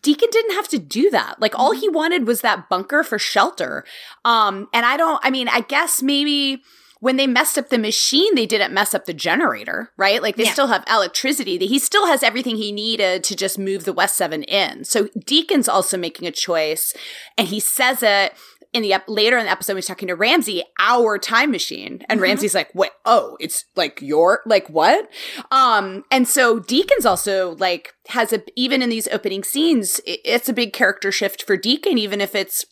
Deacon 0.00 0.28
didn't 0.30 0.54
have 0.54 0.68
to 0.68 0.78
do 0.78 1.10
that. 1.10 1.40
Like 1.40 1.58
all 1.58 1.72
he 1.72 1.88
wanted 1.88 2.28
was 2.28 2.40
that 2.42 2.68
bunker 2.68 3.02
for 3.02 3.18
shelter. 3.18 3.84
Um 4.24 4.68
and 4.72 4.86
I 4.86 4.96
don't 4.96 5.20
I 5.24 5.30
mean, 5.30 5.48
I 5.48 5.60
guess 5.60 6.00
maybe 6.02 6.62
when 7.02 7.16
they 7.16 7.26
messed 7.26 7.58
up 7.58 7.68
the 7.68 7.78
machine, 7.78 8.32
they 8.36 8.46
didn't 8.46 8.72
mess 8.72 8.94
up 8.94 9.06
the 9.06 9.12
generator, 9.12 9.90
right? 9.96 10.22
Like 10.22 10.36
they 10.36 10.44
Yeah. 10.44 10.52
still 10.52 10.68
have 10.68 10.84
electricity. 10.88 11.58
He 11.58 11.80
still 11.80 12.06
has 12.06 12.22
everything 12.22 12.54
he 12.54 12.70
needed 12.70 13.24
to 13.24 13.34
just 13.34 13.58
move 13.58 13.82
the 13.82 13.92
West 13.92 14.16
7 14.16 14.44
in. 14.44 14.84
So 14.84 15.08
Deacon's 15.26 15.68
also 15.68 15.96
making 15.96 16.28
a 16.28 16.30
choice 16.30 16.94
and 17.36 17.48
he 17.48 17.58
says 17.58 18.04
it 18.04 18.34
in 18.72 18.82
the 18.82 18.94
later 19.08 19.36
in 19.36 19.46
the 19.46 19.50
episode, 19.50 19.74
he's 19.74 19.86
talking 19.86 20.06
to 20.06 20.14
Ramsey, 20.14 20.62
our 20.78 21.18
time 21.18 21.50
machine, 21.50 22.04
and 22.08 22.20
Ramsey's 22.20 22.54
like, 22.54 22.70
what 22.72 22.92
oh, 23.04 23.36
it's 23.40 23.64
like 23.74 24.00
your 24.00 24.40
like 24.46 24.70
what?" 24.70 25.08
Um, 25.50 26.04
and 26.10 26.26
so 26.28 26.60
Deacon's 26.60 27.04
also 27.04 27.56
like 27.56 27.94
has 28.10 28.32
a 28.32 28.42
even 28.56 28.80
in 28.80 28.90
these 28.90 29.08
opening 29.08 29.42
scenes, 29.42 30.00
it's 30.06 30.48
a 30.48 30.54
big 30.54 30.72
character 30.72 31.10
shift 31.10 31.42
for 31.42 31.56
Deacon, 31.56 31.98
even 31.98 32.20
if 32.20 32.34
it's 32.36 32.64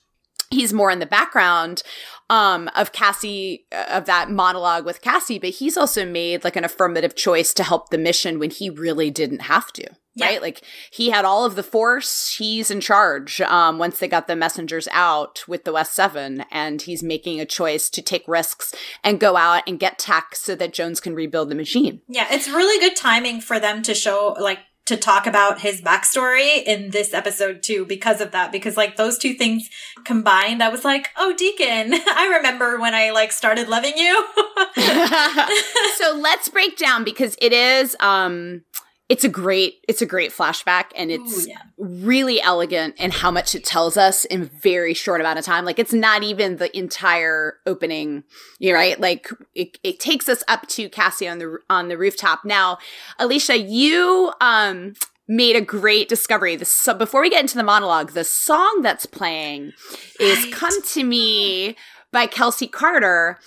he's 0.50 0.72
more 0.72 0.90
in 0.90 1.00
the 1.00 1.06
background 1.06 1.82
um 2.30 2.70
of 2.74 2.92
Cassie 2.92 3.66
uh, 3.72 3.84
of 3.90 4.06
that 4.06 4.30
monologue 4.30 4.86
with 4.86 5.02
Cassie 5.02 5.38
but 5.38 5.50
he's 5.50 5.76
also 5.76 6.06
made 6.06 6.44
like 6.44 6.56
an 6.56 6.64
affirmative 6.64 7.14
choice 7.14 7.52
to 7.54 7.62
help 7.62 7.90
the 7.90 7.98
mission 7.98 8.38
when 8.38 8.50
he 8.50 8.70
really 8.70 9.10
didn't 9.10 9.42
have 9.42 9.70
to 9.74 9.86
Yeah. 10.14 10.26
right? 10.26 10.42
Like 10.42 10.62
he 10.90 11.10
had 11.10 11.24
all 11.24 11.44
of 11.44 11.54
the 11.56 11.62
force. 11.62 12.36
He's 12.38 12.70
in 12.70 12.80
charge 12.80 13.40
um 13.42 13.78
once 13.78 13.98
they 13.98 14.08
got 14.08 14.26
the 14.28 14.36
messengers 14.36 14.88
out 14.92 15.42
with 15.48 15.64
the 15.64 15.72
West 15.72 15.92
7 15.92 16.44
and 16.50 16.82
he's 16.82 17.02
making 17.02 17.40
a 17.40 17.46
choice 17.58 17.90
to 17.90 18.00
take 18.02 18.24
risks 18.26 18.74
and 19.04 19.20
go 19.26 19.36
out 19.36 19.62
and 19.66 19.78
get 19.84 19.98
tech 19.98 20.34
so 20.36 20.54
that 20.56 20.72
Jones 20.72 21.00
can 21.00 21.14
rebuild 21.14 21.48
the 21.50 21.54
machine. 21.64 22.00
Yeah, 22.08 22.26
it's 22.30 22.48
really 22.48 22.78
good 22.80 22.96
timing 22.96 23.40
for 23.40 23.58
them 23.60 23.82
to 23.82 23.94
show 23.94 24.36
like 24.40 24.58
to 24.90 24.96
talk 24.96 25.26
about 25.26 25.60
his 25.60 25.80
backstory 25.80 26.62
in 26.64 26.90
this 26.90 27.14
episode 27.14 27.62
too 27.62 27.86
because 27.86 28.20
of 28.20 28.32
that 28.32 28.52
because 28.52 28.76
like 28.76 28.96
those 28.96 29.16
two 29.16 29.34
things 29.34 29.70
combined 30.04 30.62
i 30.62 30.68
was 30.68 30.84
like 30.84 31.08
oh 31.16 31.34
deacon 31.36 31.94
i 32.14 32.32
remember 32.36 32.78
when 32.78 32.94
i 32.94 33.10
like 33.10 33.32
started 33.32 33.68
loving 33.68 33.96
you. 33.96 34.26
So 35.96 36.16
let's 36.16 36.48
break 36.48 36.76
down 36.76 37.04
because 37.04 37.36
it 37.40 37.52
is 37.52 37.96
um 38.00 38.62
it's 39.10 39.24
a 39.24 39.28
great 39.28 39.84
it's 39.88 40.00
a 40.00 40.06
great 40.06 40.30
flashback 40.30 40.84
and 40.96 41.10
it's 41.10 41.46
Ooh, 41.46 41.50
yeah. 41.50 41.58
really 41.76 42.40
elegant 42.40 42.94
in 42.98 43.10
how 43.10 43.30
much 43.30 43.54
it 43.56 43.64
tells 43.64 43.96
us 43.96 44.24
in 44.26 44.44
very 44.44 44.94
short 44.94 45.20
amount 45.20 45.38
of 45.38 45.44
time 45.44 45.64
like 45.64 45.78
it's 45.80 45.92
not 45.92 46.22
even 46.22 46.56
the 46.56 46.74
entire 46.78 47.58
opening 47.66 48.22
you're 48.60 48.76
right 48.76 48.98
like 49.00 49.28
it, 49.54 49.76
it 49.82 49.98
takes 50.00 50.28
us 50.28 50.42
up 50.48 50.66
to 50.68 50.88
cassie 50.88 51.28
on 51.28 51.38
the 51.38 51.58
on 51.68 51.88
the 51.88 51.98
rooftop 51.98 52.44
now 52.44 52.78
alicia 53.18 53.58
you 53.58 54.32
um 54.40 54.94
made 55.26 55.56
a 55.56 55.60
great 55.60 56.08
discovery 56.08 56.54
the 56.56 56.64
so 56.64 56.94
before 56.94 57.20
we 57.20 57.28
get 57.30 57.40
into 57.40 57.56
the 57.56 57.64
monologue 57.64 58.12
the 58.12 58.24
song 58.24 58.80
that's 58.82 59.06
playing 59.06 59.72
is 60.20 60.38
Right. 60.44 60.52
come 60.52 60.82
to 60.82 61.02
me 61.04 61.76
by 62.12 62.26
kelsey 62.28 62.68
carter 62.68 63.38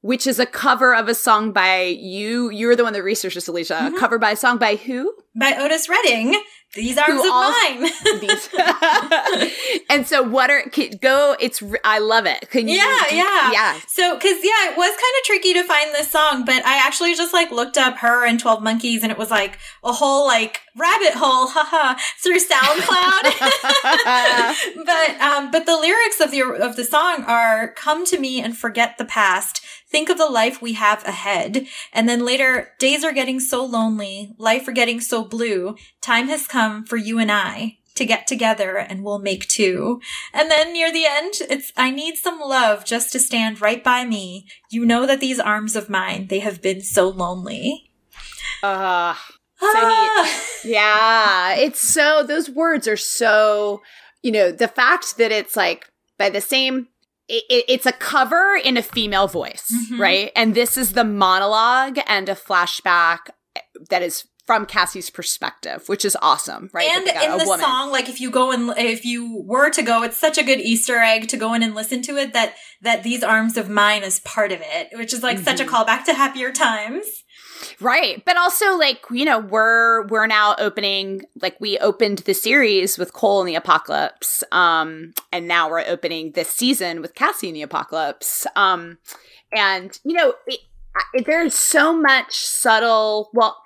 which 0.00 0.26
is 0.26 0.38
a 0.38 0.46
cover 0.46 0.94
of 0.94 1.08
a 1.08 1.14
song 1.14 1.52
by 1.52 1.82
you. 1.84 2.50
You're 2.50 2.76
the 2.76 2.84
one 2.84 2.92
that 2.92 3.02
researched 3.02 3.34
this, 3.34 3.48
Alicia. 3.48 3.74
Mhm. 3.74 3.96
A 3.96 3.98
cover 3.98 4.18
by 4.18 4.32
a 4.32 4.36
song 4.36 4.58
by 4.58 4.76
who? 4.76 5.14
By 5.38 5.54
otis 5.58 5.88
redding 5.88 6.40
these 6.74 6.98
arms 6.98 7.22
Who 7.22 7.26
of 7.26 7.32
also- 7.32 7.80
mine 7.80 7.90
and 9.90 10.06
so, 10.06 10.22
what 10.22 10.50
are 10.50 10.62
can, 10.68 10.90
go? 11.00 11.34
It's 11.40 11.62
I 11.82 11.98
love 11.98 12.26
it. 12.26 12.50
Can 12.50 12.68
you? 12.68 12.76
Yeah, 12.76 13.04
do- 13.08 13.16
yeah. 13.16 13.52
yeah. 13.52 13.80
So, 13.88 14.16
cause 14.18 14.36
yeah, 14.42 14.70
it 14.70 14.76
was 14.76 14.90
kind 14.90 15.14
of 15.18 15.24
tricky 15.24 15.54
to 15.54 15.64
find 15.64 15.94
this 15.94 16.10
song, 16.10 16.44
but 16.44 16.64
I 16.66 16.78
actually 16.86 17.14
just 17.14 17.32
like 17.32 17.50
looked 17.50 17.78
up 17.78 17.96
her 17.98 18.26
and 18.26 18.38
12 18.38 18.62
Monkeys 18.62 19.02
and 19.02 19.10
it 19.10 19.16
was 19.16 19.30
like 19.30 19.58
a 19.82 19.92
whole 19.92 20.26
like 20.26 20.60
rabbit 20.76 21.14
hole, 21.14 21.48
haha, 21.50 21.98
through 22.22 22.38
SoundCloud. 22.38 23.24
but, 24.84 25.20
um, 25.20 25.50
but 25.50 25.66
the 25.66 25.76
lyrics 25.76 26.20
of 26.20 26.30
the, 26.30 26.42
of 26.42 26.76
the 26.76 26.84
song 26.84 27.24
are 27.26 27.72
come 27.72 28.04
to 28.06 28.18
me 28.18 28.40
and 28.42 28.56
forget 28.56 28.98
the 28.98 29.04
past. 29.04 29.62
Think 29.90 30.10
of 30.10 30.18
the 30.18 30.26
life 30.26 30.60
we 30.60 30.74
have 30.74 31.02
ahead. 31.06 31.66
And 31.94 32.08
then 32.08 32.24
later, 32.24 32.72
days 32.78 33.04
are 33.04 33.12
getting 33.12 33.40
so 33.40 33.64
lonely, 33.64 34.34
life 34.36 34.68
are 34.68 34.72
getting 34.72 35.00
so 35.00 35.24
blue. 35.28 35.76
Time 36.00 36.28
has 36.28 36.46
come 36.46 36.84
for 36.84 36.96
you 36.96 37.18
and 37.18 37.30
I 37.30 37.78
to 37.94 38.04
get 38.04 38.26
together 38.28 38.76
and 38.76 39.02
we'll 39.02 39.18
make 39.18 39.48
two. 39.48 40.00
And 40.32 40.50
then 40.50 40.72
near 40.72 40.92
the 40.92 41.04
end, 41.06 41.34
it's, 41.50 41.72
I 41.76 41.90
need 41.90 42.16
some 42.16 42.38
love 42.38 42.84
just 42.84 43.10
to 43.12 43.18
stand 43.18 43.60
right 43.60 43.82
by 43.82 44.04
me. 44.04 44.46
You 44.70 44.84
know 44.86 45.04
that 45.06 45.18
these 45.20 45.40
arms 45.40 45.74
of 45.74 45.90
mine, 45.90 46.28
they 46.28 46.38
have 46.38 46.62
been 46.62 46.80
so 46.80 47.08
lonely. 47.08 47.90
Uh, 48.62 49.14
Ah! 49.60 50.40
yeah. 50.64 51.54
It's 51.54 51.80
so 51.80 52.22
those 52.22 52.48
words 52.48 52.86
are 52.86 52.96
so. 52.96 53.82
You 54.22 54.30
know 54.32 54.52
the 54.52 54.68
fact 54.68 55.16
that 55.18 55.32
it's 55.32 55.56
like 55.56 55.88
by 56.18 56.30
the 56.30 56.40
same. 56.40 56.88
It, 57.28 57.44
it- 57.50 57.64
it's 57.68 57.84
a 57.86 57.92
cover 57.92 58.56
in 58.62 58.76
a 58.76 58.82
female 58.82 59.26
voice, 59.28 59.70
Mhm. 59.90 59.98
right? 59.98 60.32
And 60.36 60.54
this 60.54 60.76
is 60.76 60.92
the 60.92 61.04
monologue 61.04 61.98
and 62.06 62.28
a 62.28 62.34
flashback 62.34 63.18
that 63.90 64.02
is 64.02 64.26
from 64.48 64.64
Cassie's 64.64 65.10
perspective, 65.10 65.90
which 65.90 66.06
is 66.06 66.16
awesome, 66.22 66.70
right? 66.72 66.88
And 66.90 67.06
in 67.06 67.36
the 67.38 67.44
woman. 67.44 67.60
song, 67.60 67.92
like 67.92 68.08
if 68.08 68.18
you 68.18 68.30
go 68.30 68.50
and 68.50 68.72
if 68.78 69.04
you 69.04 69.42
were 69.44 69.68
to 69.68 69.82
go, 69.82 70.02
it's 70.02 70.16
such 70.16 70.38
a 70.38 70.42
good 70.42 70.58
Easter 70.58 70.96
egg 70.96 71.28
to 71.28 71.36
go 71.36 71.52
in 71.52 71.62
and 71.62 71.74
listen 71.74 72.00
to 72.04 72.16
it 72.16 72.32
that 72.32 72.54
that 72.80 73.02
these 73.02 73.22
arms 73.22 73.58
of 73.58 73.68
mine 73.68 74.02
is 74.02 74.20
part 74.20 74.50
of 74.50 74.60
it, 74.62 74.88
which 74.94 75.12
is 75.12 75.22
like 75.22 75.38
such 75.38 75.60
a 75.60 75.66
Mhm. 75.66 75.68
callback 75.68 76.04
to 76.06 76.14
happier 76.14 76.50
times. 76.50 77.04
Right. 77.78 78.24
But 78.24 78.38
also 78.38 78.74
like, 78.78 79.04
you 79.10 79.26
know, 79.26 79.38
we're 79.38 80.06
we're 80.06 80.26
now 80.26 80.54
opening 80.58 81.24
like 81.42 81.60
we 81.60 81.76
opened 81.80 82.20
the 82.20 82.32
series 82.32 82.96
with 82.96 83.12
Cole 83.12 83.40
in 83.42 83.46
the 83.48 83.54
Apocalypse. 83.54 84.42
Um 84.50 85.12
and 85.30 85.46
now 85.46 85.68
we're 85.68 85.84
opening 85.86 86.32
this 86.32 86.48
season 86.48 87.02
with 87.02 87.14
Cassie 87.14 87.48
in 87.48 87.54
the 87.54 87.60
Apocalypse. 87.60 88.46
Um 88.56 88.96
and 89.52 89.98
you 90.04 90.14
know, 90.14 90.32
it, 90.46 90.60
there's 91.26 91.54
so 91.54 91.92
much 91.98 92.36
subtle, 92.36 93.30
well, 93.32 93.56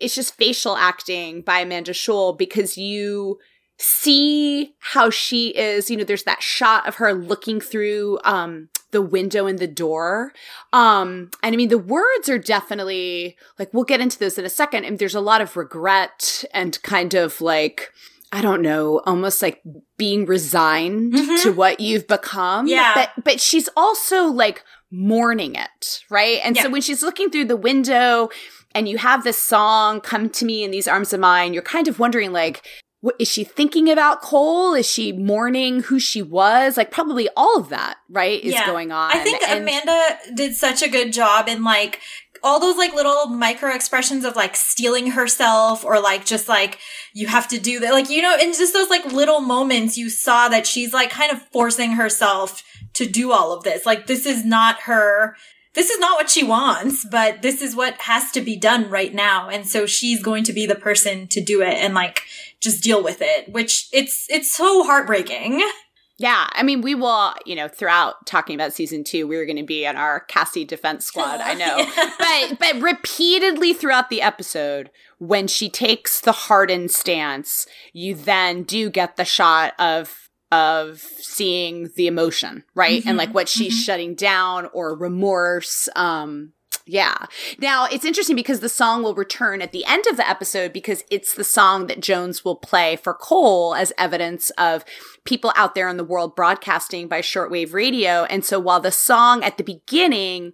it's 0.00 0.14
just 0.14 0.34
facial 0.36 0.76
acting 0.76 1.42
by 1.42 1.60
Amanda 1.60 1.92
Schull 1.92 2.36
because 2.36 2.76
you 2.78 3.38
see 3.78 4.74
how 4.78 5.10
she 5.10 5.48
is, 5.48 5.90
you 5.90 5.96
know, 5.96 6.04
there's 6.04 6.22
that 6.24 6.42
shot 6.42 6.86
of 6.86 6.96
her 6.96 7.12
looking 7.12 7.60
through 7.60 8.18
um 8.24 8.68
the 8.92 9.02
window 9.02 9.46
and 9.46 9.58
the 9.58 9.66
door. 9.66 10.32
Um 10.72 11.30
and 11.42 11.52
I 11.54 11.56
mean 11.56 11.68
the 11.68 11.78
words 11.78 12.28
are 12.28 12.38
definitely 12.38 13.36
like 13.58 13.72
we'll 13.74 13.84
get 13.84 14.00
into 14.00 14.18
those 14.18 14.38
in 14.38 14.44
a 14.44 14.48
second 14.50 14.84
and 14.84 14.98
there's 14.98 15.14
a 15.14 15.20
lot 15.20 15.40
of 15.40 15.56
regret 15.56 16.44
and 16.54 16.80
kind 16.82 17.14
of 17.14 17.40
like 17.40 17.90
I 18.34 18.40
don't 18.40 18.62
know, 18.62 19.02
almost 19.04 19.42
like 19.42 19.62
being 19.98 20.24
resigned 20.26 21.12
Mhm. 21.14 21.42
to 21.42 21.52
what 21.52 21.80
you've 21.80 22.06
become. 22.06 22.66
Yeah. 22.68 22.92
But 22.94 23.24
but 23.24 23.40
she's 23.40 23.68
also 23.76 24.24
like 24.26 24.62
mourning 24.92 25.54
it, 25.54 26.00
right? 26.10 26.38
And 26.44 26.56
so 26.56 26.68
when 26.70 26.82
she's 26.82 27.02
looking 27.02 27.30
through 27.30 27.46
the 27.46 27.56
window 27.56 28.28
and 28.74 28.88
you 28.88 28.98
have 28.98 29.24
this 29.24 29.38
song 29.38 30.00
come 30.00 30.28
to 30.30 30.44
me 30.44 30.62
in 30.62 30.70
these 30.70 30.86
arms 30.86 31.12
of 31.12 31.20
mine, 31.20 31.54
you're 31.54 31.62
kind 31.62 31.88
of 31.88 31.98
wondering 31.98 32.32
like 32.32 32.64
what 33.00 33.16
is 33.18 33.26
she 33.26 33.42
thinking 33.42 33.90
about 33.90 34.22
Cole? 34.22 34.74
Is 34.74 34.88
she 34.88 35.10
mourning 35.10 35.80
who 35.80 35.98
she 35.98 36.22
was? 36.22 36.76
Like 36.76 36.92
probably 36.92 37.28
all 37.36 37.58
of 37.58 37.68
that, 37.70 37.96
right, 38.08 38.40
is 38.44 38.52
Yeah. 38.52 38.64
going 38.64 38.92
on. 38.92 39.10
I 39.10 39.18
think 39.18 39.42
And- 39.42 39.62
Amanda 39.62 40.18
did 40.36 40.54
such 40.54 40.82
a 40.82 40.88
good 40.88 41.12
job 41.12 41.48
in 41.48 41.64
like 41.64 41.98
all 42.44 42.60
those 42.60 42.76
like 42.76 42.94
little 42.94 43.26
micro 43.26 43.74
expressions 43.74 44.24
of 44.24 44.36
like 44.36 44.54
steeling 44.54 45.08
herself 45.08 45.84
or 45.84 45.98
like 46.00 46.24
just 46.24 46.48
like 46.48 46.78
you 47.12 47.26
have 47.26 47.48
to 47.48 47.58
do 47.58 47.80
that 47.80 47.92
like 47.92 48.08
you 48.10 48.20
know 48.22 48.36
in 48.40 48.52
just 48.52 48.72
those 48.72 48.90
like 48.90 49.04
little 49.12 49.40
moments 49.40 49.96
you 49.96 50.08
saw 50.10 50.48
that 50.48 50.66
she's 50.66 50.92
like 50.92 51.08
kind 51.10 51.30
of 51.30 51.40
forcing 51.52 51.92
herself 51.92 52.62
to 52.94 53.06
do 53.06 53.32
all 53.32 53.52
of 53.52 53.64
this. 53.64 53.86
Like 53.86 54.06
this 54.06 54.26
is 54.26 54.44
not 54.44 54.82
her 54.82 55.36
this 55.74 55.88
is 55.88 55.98
not 55.98 56.18
what 56.18 56.28
she 56.28 56.44
wants 56.44 57.06
but 57.10 57.40
this 57.40 57.62
is 57.62 57.74
what 57.74 57.94
has 58.02 58.30
to 58.32 58.40
be 58.40 58.56
done 58.56 58.90
right 58.90 59.14
now. 59.14 59.48
And 59.48 59.66
so 59.66 59.86
she's 59.86 60.22
going 60.22 60.44
to 60.44 60.52
be 60.52 60.66
the 60.66 60.74
person 60.74 61.26
to 61.28 61.40
do 61.40 61.62
it 61.62 61.74
and 61.74 61.94
like 61.94 62.22
just 62.60 62.82
deal 62.82 63.02
with 63.02 63.18
it 63.20 63.52
which 63.52 63.88
it's 63.92 64.26
it's 64.28 64.52
so 64.54 64.84
heartbreaking. 64.84 65.62
Yeah, 66.18 66.46
I 66.52 66.62
mean, 66.62 66.82
we 66.82 66.94
will, 66.94 67.34
you 67.46 67.56
know, 67.56 67.66
throughout 67.66 68.26
talking 68.26 68.54
about 68.54 68.72
season 68.72 69.02
two, 69.02 69.26
we're 69.26 69.44
going 69.44 69.56
to 69.56 69.64
be 69.64 69.86
on 69.88 69.96
our 69.96 70.20
Cassie 70.20 70.64
defense 70.64 71.04
squad. 71.04 71.40
I 71.40 71.54
know, 71.54 71.84
but 72.18 72.58
but 72.60 72.80
repeatedly 72.80 73.72
throughout 73.72 74.08
the 74.08 74.22
episode, 74.22 74.90
when 75.18 75.48
she 75.48 75.68
takes 75.68 76.20
the 76.20 76.32
hardened 76.32 76.92
stance, 76.92 77.66
you 77.92 78.14
then 78.14 78.62
do 78.62 78.88
get 78.88 79.16
the 79.16 79.24
shot 79.24 79.74
of 79.80 80.30
of 80.52 81.00
seeing 81.00 81.90
the 81.96 82.06
emotion, 82.06 82.62
right, 82.74 83.04
and 83.04 83.16
Mhm, 83.16 83.18
like 83.18 83.34
what 83.34 83.48
she's 83.48 83.74
mhm. 83.74 83.84
shutting 83.84 84.14
down 84.14 84.68
or 84.72 84.94
remorse. 84.94 85.88
Um, 85.96 86.52
yeah. 86.84 87.14
Now 87.58 87.86
it's 87.86 88.04
interesting 88.04 88.36
because 88.36 88.60
the 88.60 88.68
song 88.68 89.02
will 89.02 89.14
return 89.14 89.62
at 89.62 89.72
the 89.72 89.84
end 89.84 90.04
of 90.10 90.16
the 90.16 90.28
episode 90.28 90.72
because 90.72 91.04
it's 91.10 91.32
the 91.34 91.44
song 91.44 91.86
that 91.86 92.00
Jones 92.00 92.44
will 92.44 92.56
play 92.56 92.96
for 92.96 93.14
Cole 93.14 93.74
as 93.74 93.92
evidence 93.96 94.50
of 94.58 94.84
people 95.24 95.52
out 95.54 95.74
there 95.74 95.88
in 95.88 95.96
the 95.96 96.04
world 96.04 96.34
broadcasting 96.34 97.06
by 97.06 97.20
shortwave 97.20 97.72
radio. 97.72 98.24
And 98.24 98.44
so 98.44 98.58
while 98.58 98.80
the 98.80 98.90
song 98.90 99.44
at 99.44 99.58
the 99.58 99.64
beginning 99.64 100.52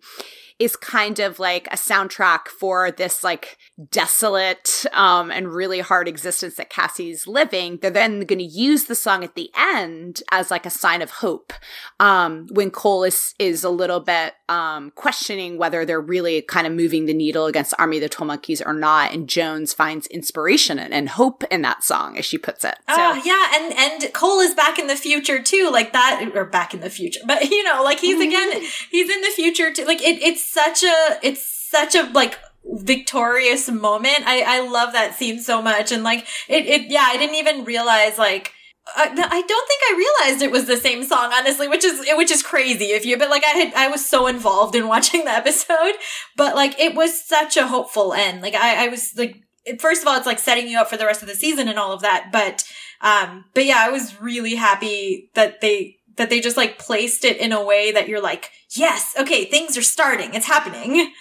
is 0.58 0.76
kind 0.76 1.18
of 1.18 1.38
like 1.38 1.66
a 1.68 1.76
soundtrack 1.76 2.48
for 2.48 2.90
this 2.90 3.24
like 3.24 3.56
desolate 3.90 4.84
um, 4.92 5.30
and 5.30 5.52
really 5.52 5.80
hard 5.80 6.08
existence 6.08 6.54
that 6.56 6.70
Cassie's 6.70 7.26
living, 7.26 7.78
they're 7.80 7.90
then 7.90 8.20
going 8.20 8.38
to 8.38 8.44
use 8.44 8.84
the 8.84 8.94
song 8.94 9.22
at 9.22 9.34
the 9.34 9.50
end 9.56 10.22
as 10.30 10.50
like 10.50 10.66
a 10.66 10.70
sign 10.70 11.00
of 11.00 11.10
hope. 11.10 11.52
Um, 12.00 12.48
when 12.50 12.70
Cole 12.70 13.04
is 13.04 13.34
is 13.38 13.62
a 13.64 13.70
little 13.70 14.00
bit 14.00 14.34
um, 14.48 14.90
questioning 14.94 15.58
whether 15.58 15.84
they're 15.84 16.00
really 16.00 16.42
kind 16.42 16.66
of 16.66 16.72
moving 16.72 17.06
the 17.06 17.14
needle 17.14 17.46
against 17.46 17.74
Army 17.78 17.98
of 17.98 18.02
the 18.02 18.08
Twelve 18.08 18.28
Monkeys 18.28 18.60
or 18.60 18.74
not, 18.74 19.12
and 19.12 19.28
Jones 19.28 19.72
finds 19.72 20.06
inspiration 20.08 20.78
and, 20.78 20.92
and 20.92 21.08
hope 21.08 21.44
in 21.44 21.62
that 21.62 21.84
song, 21.84 22.18
as 22.18 22.24
she 22.24 22.38
puts 22.38 22.64
it. 22.64 22.76
So. 22.88 22.96
Oh 22.96 23.22
yeah, 23.24 23.60
and 23.60 24.04
and 24.04 24.12
Cole 24.12 24.40
is 24.40 24.54
back 24.54 24.78
in 24.78 24.88
the 24.88 24.96
future 24.96 25.40
too, 25.42 25.70
like 25.72 25.92
that, 25.92 26.30
or 26.34 26.44
back 26.44 26.74
in 26.74 26.80
the 26.80 26.90
future, 26.90 27.20
but 27.26 27.44
you 27.50 27.62
know, 27.62 27.82
like 27.82 28.00
he's 28.00 28.20
again, 28.20 28.62
he's 28.90 29.10
in 29.10 29.20
the 29.20 29.32
future 29.34 29.72
too. 29.72 29.84
Like 29.84 30.02
it, 30.02 30.20
it's 30.22 30.44
such 30.44 30.82
a, 30.82 31.18
it's 31.22 31.44
such 31.44 31.94
a 31.94 32.02
like 32.12 32.38
victorious 32.64 33.70
moment. 33.70 34.26
I, 34.26 34.42
I 34.42 34.68
love 34.68 34.92
that 34.92 35.14
scene 35.14 35.40
so 35.40 35.62
much. 35.62 35.92
And 35.92 36.02
like, 36.02 36.26
it, 36.48 36.66
it, 36.66 36.90
yeah, 36.90 37.06
I 37.06 37.16
didn't 37.16 37.36
even 37.36 37.64
realize 37.64 38.18
like, 38.18 38.52
I, 38.96 39.04
I 39.04 39.42
don't 39.42 39.68
think 39.68 39.80
I 39.88 40.24
realized 40.26 40.42
it 40.42 40.50
was 40.50 40.66
the 40.66 40.76
same 40.76 41.04
song, 41.04 41.30
honestly, 41.32 41.68
which 41.68 41.84
is, 41.84 42.06
which 42.12 42.30
is 42.30 42.42
crazy 42.42 42.86
if 42.86 43.04
you, 43.04 43.18
but 43.18 43.30
like 43.30 43.44
I 43.44 43.48
had, 43.48 43.74
I 43.74 43.88
was 43.88 44.06
so 44.06 44.26
involved 44.26 44.74
in 44.74 44.88
watching 44.88 45.24
the 45.24 45.30
episode, 45.30 45.94
but 46.36 46.54
like 46.54 46.78
it 46.78 46.94
was 46.94 47.22
such 47.26 47.56
a 47.56 47.66
hopeful 47.66 48.12
end. 48.12 48.42
Like 48.42 48.54
I, 48.54 48.86
I 48.86 48.88
was 48.88 49.16
like, 49.16 49.36
first 49.78 50.02
of 50.02 50.08
all, 50.08 50.16
it's 50.16 50.26
like 50.26 50.38
setting 50.38 50.68
you 50.68 50.78
up 50.78 50.88
for 50.88 50.96
the 50.96 51.06
rest 51.06 51.22
of 51.22 51.28
the 51.28 51.34
season 51.34 51.68
and 51.68 51.78
all 51.78 51.92
of 51.92 52.02
that. 52.02 52.30
But, 52.32 52.64
um, 53.00 53.44
but 53.54 53.66
yeah, 53.66 53.78
I 53.78 53.90
was 53.90 54.20
really 54.20 54.54
happy 54.54 55.30
that 55.34 55.60
they, 55.60 55.96
that 56.16 56.30
they 56.30 56.40
just 56.40 56.56
like 56.56 56.78
placed 56.78 57.24
it 57.24 57.36
in 57.36 57.52
a 57.52 57.64
way 57.64 57.92
that 57.92 58.08
you're 58.08 58.22
like, 58.22 58.50
yes, 58.74 59.14
okay, 59.18 59.44
things 59.44 59.76
are 59.76 59.82
starting. 59.82 60.34
It's 60.34 60.46
happening. 60.46 61.12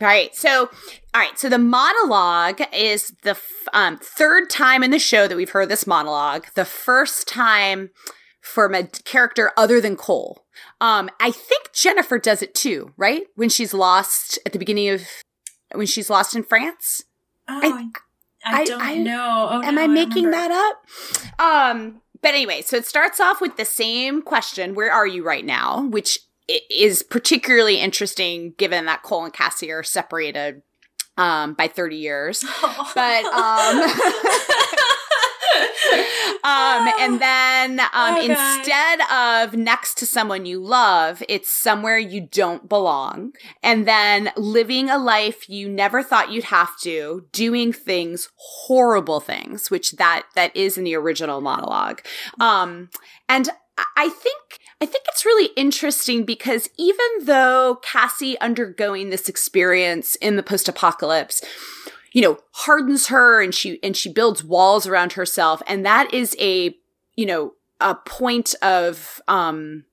All 0.00 0.06
right. 0.08 0.34
So, 0.34 0.70
all 1.14 1.20
right. 1.20 1.38
So 1.38 1.48
the 1.48 1.58
monologue 1.58 2.62
is 2.72 3.12
the 3.22 3.30
f- 3.30 3.68
um, 3.74 3.98
third 3.98 4.48
time 4.48 4.82
in 4.82 4.90
the 4.90 4.98
show 4.98 5.28
that 5.28 5.36
we've 5.36 5.50
heard 5.50 5.68
this 5.68 5.86
monologue. 5.86 6.46
The 6.54 6.64
first 6.64 7.28
time 7.28 7.90
from 8.40 8.74
a 8.74 8.84
character 8.84 9.52
other 9.56 9.80
than 9.80 9.96
Cole. 9.96 10.44
Um, 10.80 11.10
I 11.20 11.30
think 11.30 11.72
Jennifer 11.72 12.18
does 12.18 12.42
it 12.42 12.54
too, 12.54 12.92
right? 12.96 13.24
When 13.36 13.48
she's 13.48 13.74
lost 13.74 14.38
at 14.46 14.52
the 14.52 14.58
beginning 14.58 14.88
of 14.88 15.02
when 15.72 15.86
she's 15.86 16.10
lost 16.10 16.34
in 16.34 16.42
France. 16.42 17.04
Oh, 17.48 17.60
I, 17.62 17.90
I, 18.44 18.60
I 18.62 18.64
don't 18.64 18.82
I, 18.82 18.94
know. 18.96 19.48
Oh, 19.50 19.62
am 19.62 19.74
no, 19.74 19.82
I 19.82 19.86
making 19.86 20.30
that 20.30 20.50
up? 20.50 21.40
Um, 21.40 22.00
but 22.22 22.34
anyway, 22.34 22.62
so 22.62 22.76
it 22.76 22.86
starts 22.86 23.20
off 23.20 23.40
with 23.40 23.56
the 23.56 23.64
same 23.64 24.22
question: 24.22 24.74
Where 24.74 24.90
are 24.90 25.06
you 25.06 25.22
right 25.22 25.44
now? 25.44 25.86
Which 25.86 26.20
is 26.70 27.02
particularly 27.02 27.80
interesting 27.80 28.54
given 28.56 28.86
that 28.86 29.02
Cole 29.02 29.24
and 29.24 29.32
Cassie 29.32 29.70
are 29.70 29.82
separated 29.82 30.62
um, 31.16 31.54
by 31.54 31.68
30 31.68 31.96
years. 31.96 32.44
But 32.94 33.24
um, 33.26 33.82
um, 36.44 36.88
and 36.98 37.20
then 37.20 37.80
um, 37.80 37.88
oh, 37.94 38.20
instead 38.20 39.00
of 39.12 39.54
next 39.54 39.96
to 39.98 40.06
someone 40.06 40.44
you 40.46 40.60
love, 40.60 41.22
it's 41.28 41.48
somewhere 41.48 41.98
you 41.98 42.20
don't 42.20 42.68
belong. 42.68 43.32
And 43.62 43.86
then 43.86 44.32
living 44.36 44.90
a 44.90 44.98
life 44.98 45.48
you 45.48 45.68
never 45.68 46.02
thought 46.02 46.32
you'd 46.32 46.44
have 46.44 46.78
to, 46.80 47.26
doing 47.32 47.72
things, 47.72 48.28
horrible 48.36 49.20
things, 49.20 49.70
which 49.70 49.92
that 49.92 50.26
that 50.34 50.54
is 50.56 50.76
in 50.76 50.84
the 50.84 50.96
original 50.96 51.40
monologue. 51.40 52.00
Um, 52.40 52.90
and 53.28 53.50
I 53.96 54.08
think 54.08 54.58
I 54.80 54.86
think 54.86 55.04
it's 55.08 55.26
really 55.26 55.50
interesting 55.56 56.24
because 56.24 56.70
even 56.78 57.06
though 57.22 57.78
Cassie 57.82 58.40
undergoing 58.40 59.10
this 59.10 59.28
experience 59.28 60.16
in 60.16 60.36
the 60.36 60.42
post-apocalypse, 60.42 61.42
you 62.12 62.22
know, 62.22 62.38
hardens 62.52 63.08
her 63.08 63.42
and 63.42 63.54
she 63.54 63.78
and 63.82 63.96
she 63.96 64.10
builds 64.10 64.42
walls 64.42 64.86
around 64.86 65.12
herself 65.12 65.62
and 65.66 65.84
that 65.84 66.12
is 66.14 66.34
a, 66.40 66.74
you 67.14 67.26
know, 67.26 67.52
a 67.80 67.94
point 67.94 68.54
of 68.62 69.20
um 69.28 69.84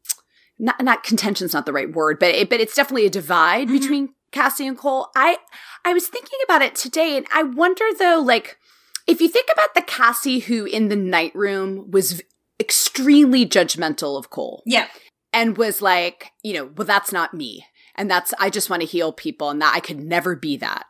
not 0.58 0.82
not 0.82 1.03
contention's 1.03 1.53
not 1.53 1.65
the 1.65 1.74
right 1.74 1.94
word, 1.94 2.17
but 2.17 2.34
it, 2.34 2.50
but 2.50 2.62
it's 2.62 2.75
definitely 2.75 3.06
a 3.06 3.12
divide 3.12 3.67
mm-hmm. 3.67 3.77
between 3.77 4.10
Cassie 4.32 4.67
and 4.67 4.77
Cole. 4.77 5.10
I 5.15 5.38
I 5.84 5.94
was 5.94 6.08
thinking 6.08 6.39
about 6.46 6.62
it 6.62 6.75
today 6.75 7.17
and 7.17 7.27
I 7.34 7.44
wonder 7.44 7.86
though 8.00 8.22
like 8.25 8.58
if 9.06 9.22
you 9.22 9.27
think 9.27 9.50
about 9.51 9.75
the 9.75 9.82
Cassie 9.82 10.39
who 10.39 10.65
in 10.65 10.88
the 10.88 10.96
night 10.96 11.36
room 11.36 11.91
was 11.91 12.22
extremely 12.59 13.45
judgmental 13.45 14.17
of 14.17 14.29
Cole. 14.29 14.63
Yeah. 14.65 14.87
And 15.33 15.57
was 15.57 15.81
like, 15.81 16.31
you 16.43 16.53
know, 16.53 16.71
well, 16.75 16.87
that's 16.87 17.11
not 17.11 17.33
me. 17.33 17.65
And 17.95 18.09
that's, 18.09 18.33
I 18.39 18.49
just 18.49 18.69
want 18.69 18.81
to 18.81 18.87
heal 18.87 19.11
people 19.11 19.49
and 19.49 19.61
that 19.61 19.75
I 19.75 19.79
could 19.79 19.99
never 19.99 20.35
be 20.35 20.57
that. 20.57 20.85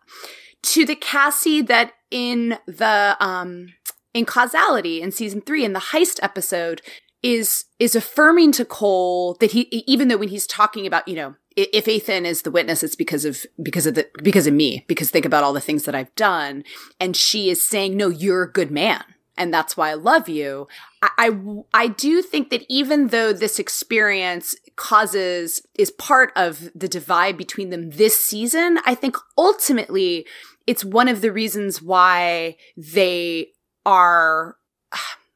To 0.64 0.86
the 0.86 0.96
Cassie 0.96 1.62
that 1.62 1.94
in 2.12 2.58
the, 2.68 3.18
um, 3.20 3.74
in 4.14 4.26
causality 4.26 5.02
in 5.02 5.12
season 5.12 5.42
three, 5.42 5.64
in 5.64 5.74
the 5.74 5.80
heist 5.80 6.20
episode, 6.22 6.82
is, 7.24 7.66
is 7.80 7.96
affirming 7.96 8.52
to 8.54 8.66
Cole 8.66 9.36
that 9.40 9.52
he, 9.52 9.62
even 9.88 10.08
though 10.08 10.18
when 10.18 10.30
he's 10.30 10.48
talking 10.48 10.86
about, 10.86 11.08
you 11.08 11.16
know, 11.16 11.36
if 11.56 11.88
Ethan 11.88 12.26
is 12.26 12.44
the 12.44 12.52
witness, 12.52 12.84
it's 12.84 12.96
because 12.96 13.26
of 13.26 13.44
because 13.64 13.88
of 13.88 13.96
the 13.96 14.08
because 14.22 14.46
of 14.46 14.54
me. 14.54 14.86
Because 14.88 15.10
think 15.10 15.26
about 15.26 15.44
all 15.44 15.54
the 15.54 15.60
things 15.60 15.86
that 15.86 15.96
I've 15.96 16.14
done, 16.14 16.64
and 17.00 17.18
she 17.18 17.50
is 17.50 17.64
saying, 17.64 17.98
"No, 17.98 18.10
you're 18.10 18.44
a 18.44 18.52
good 18.52 18.70
man 18.70 19.04
and 19.38 19.54
that's 19.54 19.78
why 19.78 19.92
I 19.92 19.96
love 19.96 20.28
you. 20.28 20.68
I, 21.02 21.10
I, 21.18 21.40
I 21.74 21.88
do 21.88 22.22
think 22.22 22.50
that 22.50 22.66
even 22.70 23.08
though 23.08 23.34
this 23.34 23.60
experience 23.60 24.56
causes 24.76 25.62
is 25.76 25.92
part 25.92 26.32
of 26.36 26.70
the 26.76 26.88
divide 26.88 27.38
between 27.38 27.70
them 27.70 27.92
this 27.92 28.20
season, 28.20 28.80
I 28.86 28.96
think 28.96 29.18
ultimately 29.38 30.26
it's 30.66 30.84
one 30.84 31.08
of 31.08 31.22
the 31.22 31.32
reasons 31.32 31.82
why 31.82 32.58
they 32.76 33.50
are 33.86 34.58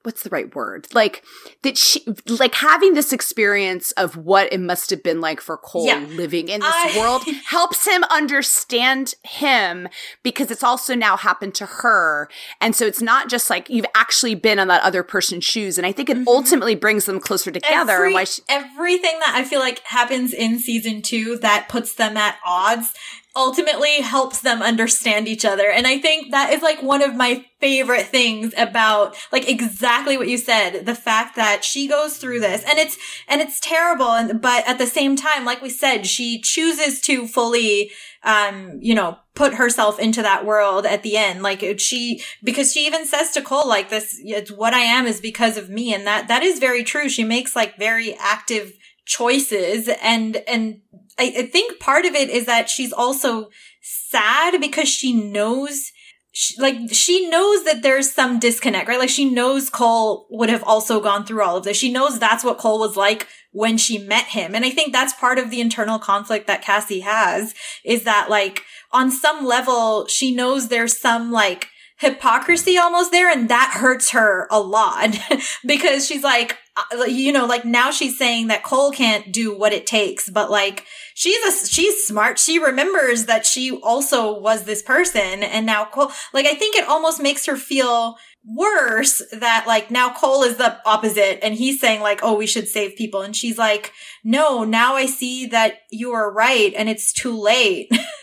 what's 0.04 0.24
the 0.24 0.30
right 0.30 0.54
word? 0.56 0.88
Like 0.94 1.24
that 1.64 1.78
she 1.78 2.04
like 2.28 2.56
having 2.56 2.94
this 2.94 3.14
experience 3.14 3.92
of 3.94 4.18
what 4.18 4.52
it 4.52 4.60
must 4.60 4.90
have 4.90 5.04
been 5.04 5.22
like 5.22 5.42
for 5.42 5.58
Cole 5.58 5.86
yeah. 5.86 6.00
living 6.00 6.50
in 6.50 6.62
this 6.62 6.70
I... 6.74 6.96
world 7.00 7.24
helps 7.46 7.88
him 7.88 8.04
understand 8.06 9.16
him 9.24 9.88
because 10.24 10.52
it's 10.52 10.64
also 10.64 10.96
now 10.96 11.18
happened 11.18 11.56
to 11.56 11.66
her. 11.66 12.30
And 12.60 12.76
so 12.76 12.86
it's 12.86 13.02
not 13.02 13.30
just 13.30 13.50
like 13.50 13.70
you've 13.70 13.86
actually 13.96 14.36
been 14.36 14.60
on 14.60 14.68
that 14.68 14.84
other 14.84 15.04
person's 15.04 15.44
shoes. 15.44 15.78
And 15.78 15.86
I 15.86 15.92
think 15.92 16.10
it 16.10 16.18
mm-hmm. 16.18 16.28
ultimately 16.28 16.76
brings 16.76 17.06
them 17.06 17.20
closer 17.20 17.52
together. 17.52 17.94
Every, 17.94 18.14
why 18.14 18.24
she- 18.24 18.44
everything 18.50 19.20
that 19.20 19.34
I 19.36 19.44
feel 19.44 19.60
like 19.60 19.80
happens 19.80 20.34
in 20.34 20.60
season 20.60 21.02
two 21.02 21.38
that 21.38 21.70
puts 21.70 21.94
them 21.96 22.18
at 22.18 22.38
odds 22.46 22.94
ultimately 23.36 24.02
helps 24.02 24.42
them 24.42 24.62
understand 24.62 25.28
each 25.28 25.46
other. 25.46 25.70
And 25.70 25.88
I 25.88 25.98
think 26.00 26.32
that 26.32 26.52
is 26.52 26.62
like 26.62 26.84
one 26.84 27.02
of 27.02 27.16
my 27.16 27.46
favorite 27.62 28.08
things 28.08 28.54
about 28.58 29.16
like 29.32 29.48
exactly 29.48 30.18
what 30.18 30.28
you 30.28 30.38
said, 30.38 30.86
the 30.86 30.96
fact 30.96 31.38
that 31.38 31.64
she 31.64 31.88
goes 31.88 32.18
through 32.18 32.42
this 32.42 32.64
and 32.68 32.78
it's, 32.78 32.98
and 33.30 33.40
it's 33.40 33.60
terrible. 33.62 34.12
And, 34.12 34.42
but 34.42 34.68
at 34.68 34.80
the 34.80 34.88
same 34.88 35.16
time, 35.16 35.46
like 35.46 35.62
we 35.62 35.70
said, 35.70 36.06
she 36.06 36.42
chooses 36.42 37.00
to 37.02 37.26
fully, 37.26 37.92
um, 38.24 38.78
you 38.82 38.94
know, 38.94 39.18
put 39.34 39.54
herself 39.54 39.98
into 39.98 40.22
that 40.22 40.46
world 40.46 40.86
at 40.86 41.02
the 41.02 41.16
end. 41.16 41.42
Like 41.42 41.80
she, 41.80 42.22
because 42.44 42.74
she 42.74 42.86
even 42.86 43.06
says 43.06 43.32
to 43.32 43.42
Cole, 43.42 43.68
like 43.68 43.90
this, 43.90 44.20
it's 44.22 44.52
what 44.52 44.74
I 44.74 44.80
am 44.80 45.08
is 45.08 45.22
because 45.22 45.56
of 45.56 45.70
me. 45.70 45.94
And 45.94 46.06
that, 46.06 46.28
that 46.28 46.44
is 46.44 46.60
very 46.60 46.84
true. 46.84 47.08
She 47.08 47.24
makes 47.24 47.56
like 47.56 47.78
very 47.78 48.14
active 48.20 48.74
choices 49.06 49.90
and, 50.02 50.38
and 50.48 50.82
I, 51.18 51.34
I 51.38 51.46
think 51.48 51.80
part 51.80 52.06
of 52.06 52.14
it 52.16 52.30
is 52.30 52.46
that 52.46 52.70
she's 52.70 52.94
also 52.94 53.50
sad 53.82 54.60
because 54.60 54.90
she 54.90 55.14
knows 55.14 55.92
she, 56.34 56.60
like 56.62 56.78
she 56.94 57.28
knows 57.30 57.66
that 57.66 57.82
there's 57.82 58.12
some 58.12 58.40
disconnect, 58.40 58.88
right? 58.88 59.00
Like 59.00 59.10
she 59.10 59.30
knows 59.30 59.70
Cole 59.70 60.28
would 60.30 60.50
have 60.50 60.64
also 60.64 61.02
gone 61.02 61.26
through 61.26 61.44
all 61.44 61.58
of 61.58 61.66
this. 61.66 61.78
She 61.78 61.92
knows 61.92 62.20
that's 62.20 62.44
what 62.44 62.58
Cole 62.58 62.80
was 62.80 62.96
like 62.96 63.28
when 63.52 63.78
she 63.78 63.98
met 63.98 64.26
him. 64.26 64.56
And 64.56 64.64
I 64.64 64.70
think 64.70 64.94
that's 64.94 65.14
part 65.14 65.38
of 65.38 65.50
the 65.50 65.60
internal 65.60 66.00
conflict 66.00 66.48
that 66.48 66.62
Cassie 66.62 67.02
has 67.02 67.54
is 67.84 68.06
that 68.06 68.30
like 68.30 68.64
on 68.94 69.12
some 69.12 69.46
level, 69.46 70.08
she 70.08 70.34
knows 70.34 70.68
there's 70.68 70.98
some 70.98 71.32
like 71.32 71.68
hypocrisy 71.98 72.78
almost 72.78 73.12
there 73.12 73.30
and 73.30 73.50
that 73.50 73.78
hurts 73.80 74.10
her 74.12 74.48
a 74.50 74.60
lot 74.60 75.16
because 75.66 76.08
she's 76.08 76.24
like 76.24 76.58
Uh, 76.78 77.04
you 77.04 77.34
know 77.34 77.46
like 77.46 77.66
now 77.66 77.92
she's 77.92 78.18
saying 78.18 78.48
that 78.48 78.64
Cole 78.64 78.92
can't 78.92 79.34
do 79.34 79.54
what 79.58 79.74
it 79.74 79.86
takes 79.86 80.30
but 80.30 80.50
like 80.50 80.86
she's 81.14 81.44
a 81.46 81.68
she's 81.68 82.06
smart. 82.06 82.40
She 82.40 82.60
remembers 82.60 83.26
that 83.26 83.46
she 83.46 83.72
also 83.72 84.40
was 84.40 84.64
this 84.64 84.82
person 84.82 85.44
and 85.44 85.66
now 85.66 85.86
Cole 85.86 86.12
like 86.34 86.46
I 86.46 86.54
think 86.54 86.78
it 86.78 86.88
almost 86.88 87.22
makes 87.22 87.46
her 87.46 87.58
feel 87.58 88.18
worse 88.46 89.22
that 89.34 89.66
like 89.68 89.92
now 89.92 90.14
Cole 90.14 90.44
is 90.44 90.58
the 90.58 90.80
opposite 90.86 91.44
and 91.44 91.54
he's 91.54 91.80
saying 91.80 92.02
like 92.02 92.22
oh 92.24 92.36
we 92.36 92.48
should 92.48 92.68
save 92.68 92.96
people 92.96 93.22
and 93.22 93.36
she's 93.36 93.58
like 93.58 93.92
no 94.24 94.64
now 94.64 94.96
I 94.96 95.06
see 95.06 95.46
that 95.48 95.82
you 95.92 96.12
are 96.14 96.32
right 96.32 96.74
and 96.76 96.90
it's 96.90 97.14
too 97.14 97.38
late 97.40 97.92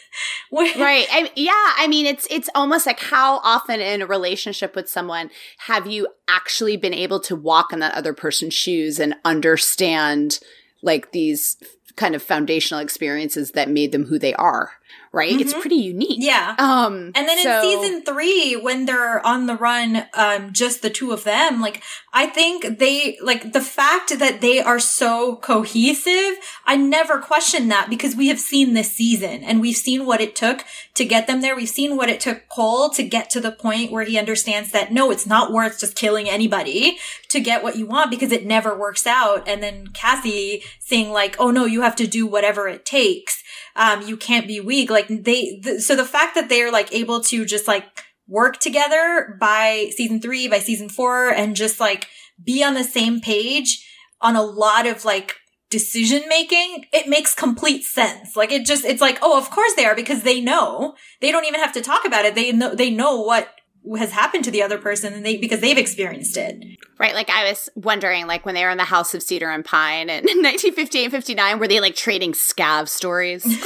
right. 0.52 1.06
I, 1.10 1.30
yeah. 1.36 1.52
I 1.54 1.86
mean, 1.88 2.06
it's 2.06 2.26
it's 2.30 2.48
almost 2.54 2.86
like 2.86 3.00
how 3.00 3.38
often 3.38 3.80
in 3.80 4.02
a 4.02 4.06
relationship 4.06 4.74
with 4.74 4.88
someone 4.88 5.30
have 5.66 5.86
you 5.86 6.08
actually 6.28 6.76
been 6.76 6.94
able 6.94 7.20
to 7.20 7.36
walk 7.36 7.72
in 7.72 7.80
that 7.80 7.94
other 7.94 8.14
person's 8.14 8.54
shoes 8.54 8.98
and 8.98 9.14
understand 9.24 10.40
like 10.82 11.12
these 11.12 11.56
kind 11.96 12.14
of 12.14 12.22
foundational 12.22 12.80
experiences 12.80 13.52
that 13.52 13.68
made 13.68 13.92
them 13.92 14.04
who 14.04 14.18
they 14.18 14.34
are 14.34 14.72
right 15.18 15.40
it's 15.40 15.54
pretty 15.64 15.80
unique 15.94 16.18
Yeah. 16.32 16.54
um 16.58 16.94
And 17.16 17.24
then 17.28 17.38
so- 17.38 17.50
in 17.56 17.62
season 17.68 17.94
three, 18.08 18.56
when 18.66 18.86
they're 18.86 19.18
on 19.32 19.40
the 19.50 19.56
run, 19.68 20.06
um, 20.14 20.52
just 20.52 20.76
the 20.82 20.90
two 20.98 21.10
of 21.16 21.24
them, 21.24 21.60
like, 21.66 21.82
I 22.12 22.24
think 22.38 22.78
they, 22.82 23.18
like, 23.30 23.42
the 23.52 23.60
fact 23.78 24.08
that 24.22 24.40
they 24.40 24.58
are 24.70 24.80
so 25.00 25.36
cohesive, 25.36 26.34
I 26.64 26.76
never 26.76 27.18
questioned 27.18 27.70
that 27.70 27.86
because 27.90 28.14
we 28.16 28.28
have 28.28 28.40
seen 28.40 28.74
this 28.74 28.90
season 28.92 29.36
and 29.44 29.60
we've 29.60 29.76
seen 29.76 30.06
what 30.06 30.20
it 30.20 30.34
took 30.34 30.64
to 30.94 31.04
get 31.04 31.26
them 31.26 31.40
there. 31.42 31.54
We've 31.56 31.68
seen 31.68 31.96
what 31.96 32.08
it 32.08 32.20
took 32.20 32.48
Cole 32.48 32.90
to 32.90 33.02
get 33.02 33.30
to 33.30 33.40
the 33.40 33.52
point 33.52 33.92
where 33.92 34.04
he 34.04 34.18
understands 34.18 34.70
that 34.72 34.92
no, 34.92 35.10
it's 35.10 35.26
not 35.26 35.52
worth 35.52 35.80
just 35.80 35.94
killing 35.94 36.28
anybody 36.28 36.98
to 37.28 37.40
get 37.40 37.62
what 37.62 37.76
you 37.76 37.86
want 37.86 38.10
because 38.10 38.32
it 38.32 38.46
never 38.46 38.76
works 38.76 39.06
out. 39.06 39.46
And 39.46 39.62
then 39.62 39.88
Cassie 39.88 40.62
saying 40.78 41.10
like, 41.10 41.36
oh 41.38 41.50
no, 41.50 41.66
you 41.66 41.82
have 41.82 41.96
to 41.96 42.06
do 42.06 42.26
whatever 42.26 42.68
it 42.68 42.84
takes 42.84 43.42
um, 43.78 44.02
you 44.02 44.16
can't 44.16 44.48
be 44.48 44.60
weak. 44.60 44.90
Like 44.90 45.06
they, 45.08 45.60
th- 45.62 45.80
so 45.80 45.94
the 45.96 46.04
fact 46.04 46.34
that 46.34 46.48
they're 46.48 46.72
like 46.72 46.92
able 46.92 47.20
to 47.22 47.46
just 47.46 47.68
like 47.68 47.84
work 48.26 48.58
together 48.58 49.36
by 49.40 49.90
season 49.94 50.20
three, 50.20 50.48
by 50.48 50.58
season 50.58 50.88
four, 50.88 51.28
and 51.28 51.56
just 51.56 51.78
like 51.78 52.08
be 52.42 52.62
on 52.62 52.74
the 52.74 52.84
same 52.84 53.20
page 53.20 53.86
on 54.20 54.34
a 54.34 54.42
lot 54.42 54.86
of 54.86 55.04
like 55.04 55.36
decision 55.70 56.22
making, 56.28 56.86
it 56.92 57.08
makes 57.08 57.34
complete 57.34 57.84
sense. 57.84 58.36
Like 58.36 58.50
it 58.50 58.66
just, 58.66 58.84
it's 58.84 59.00
like, 59.00 59.18
oh, 59.22 59.38
of 59.38 59.50
course 59.50 59.74
they 59.74 59.84
are 59.84 59.94
because 59.94 60.24
they 60.24 60.40
know. 60.40 60.96
They 61.20 61.30
don't 61.30 61.44
even 61.44 61.60
have 61.60 61.72
to 61.74 61.80
talk 61.80 62.04
about 62.04 62.24
it. 62.24 62.34
They 62.34 62.50
know, 62.50 62.74
they 62.74 62.90
know 62.90 63.20
what 63.20 63.48
has 63.96 64.12
happened 64.12 64.44
to 64.44 64.50
the 64.50 64.62
other 64.62 64.78
person 64.78 65.12
and 65.12 65.24
they, 65.24 65.36
because 65.36 65.60
they've 65.60 65.78
experienced 65.78 66.36
it. 66.36 66.62
Right, 66.98 67.14
like 67.14 67.30
I 67.30 67.48
was 67.48 67.68
wondering, 67.74 68.26
like 68.26 68.44
when 68.44 68.54
they 68.54 68.64
were 68.64 68.70
in 68.70 68.78
the 68.78 68.84
House 68.84 69.14
of 69.14 69.22
Cedar 69.22 69.50
and 69.50 69.64
Pine 69.64 70.10
in 70.10 70.24
1958 70.24 71.04
and 71.04 71.12
59, 71.12 71.58
were 71.58 71.68
they 71.68 71.80
like 71.80 71.94
trading 71.94 72.32
scav 72.32 72.88
stories? 72.88 73.44
right. 73.46 73.58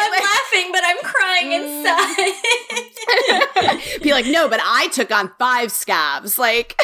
I'm 0.00 0.10
like- 0.10 0.22
laughing, 0.22 0.72
but 0.72 0.82
I'm 0.84 0.98
crying 1.02 1.50
mm. 1.50 1.78
inside. 1.78 2.34
Be 4.02 4.12
like, 4.12 4.26
no, 4.26 4.48
but 4.48 4.60
I 4.62 4.88
took 4.88 5.10
on 5.10 5.30
five 5.38 5.70
scavs. 5.70 6.38
Like, 6.38 6.78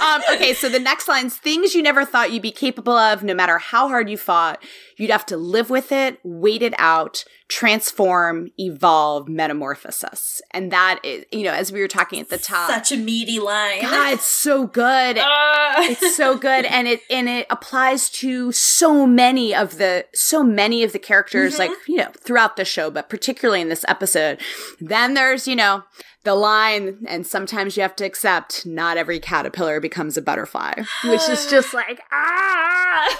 um, 0.00 0.22
okay, 0.34 0.54
so 0.54 0.68
the 0.68 0.78
next 0.78 1.08
line's 1.08 1.36
things 1.36 1.74
you 1.74 1.82
never 1.82 2.04
thought 2.04 2.32
you'd 2.32 2.42
be 2.42 2.52
capable 2.52 2.96
of, 2.96 3.22
no 3.22 3.34
matter 3.34 3.58
how 3.58 3.88
hard 3.88 4.08
you 4.08 4.16
fought. 4.16 4.62
You'd 4.96 5.10
have 5.10 5.26
to 5.26 5.36
live 5.36 5.70
with 5.70 5.92
it, 5.92 6.18
wait 6.24 6.62
it 6.62 6.74
out, 6.76 7.24
transform, 7.46 8.50
evolve, 8.58 9.28
metamorphosis. 9.28 10.42
And 10.50 10.72
that 10.72 10.98
is, 11.04 11.24
you 11.30 11.44
know, 11.44 11.52
as 11.52 11.70
we 11.70 11.80
were 11.80 11.88
talking 11.88 12.20
at 12.20 12.30
the 12.30 12.38
top. 12.38 12.68
Such 12.68 12.90
a 12.92 12.96
meaty 12.96 13.38
line. 13.38 13.82
God, 13.82 14.14
it's 14.14 14.24
so 14.24 14.66
good. 14.66 15.18
it's 15.78 16.16
so 16.16 16.36
good 16.36 16.64
and 16.64 16.88
it 16.88 17.00
and 17.10 17.28
it 17.28 17.46
applies 17.50 18.08
to 18.10 18.52
so 18.52 19.06
many 19.06 19.54
of 19.54 19.78
the 19.78 20.06
so 20.14 20.42
many 20.42 20.82
of 20.82 20.92
the 20.92 20.98
characters 20.98 21.58
like 21.58 21.70
you 21.86 21.96
know 21.96 22.10
throughout 22.18 22.56
the 22.56 22.64
show 22.64 22.90
but 22.90 23.08
particularly 23.08 23.60
in 23.60 23.68
this 23.68 23.84
episode 23.88 24.40
then 24.80 25.14
there's 25.14 25.46
you 25.46 25.56
know 25.56 25.82
the 26.24 26.34
line 26.34 26.98
and 27.06 27.26
sometimes 27.26 27.76
you 27.76 27.82
have 27.82 27.96
to 27.96 28.04
accept 28.04 28.66
not 28.66 28.96
every 28.96 29.20
caterpillar 29.20 29.80
becomes 29.80 30.16
a 30.16 30.22
butterfly 30.22 30.74
which 31.04 31.28
is 31.28 31.46
just 31.50 31.72
like 31.72 32.00
ah 32.12 33.18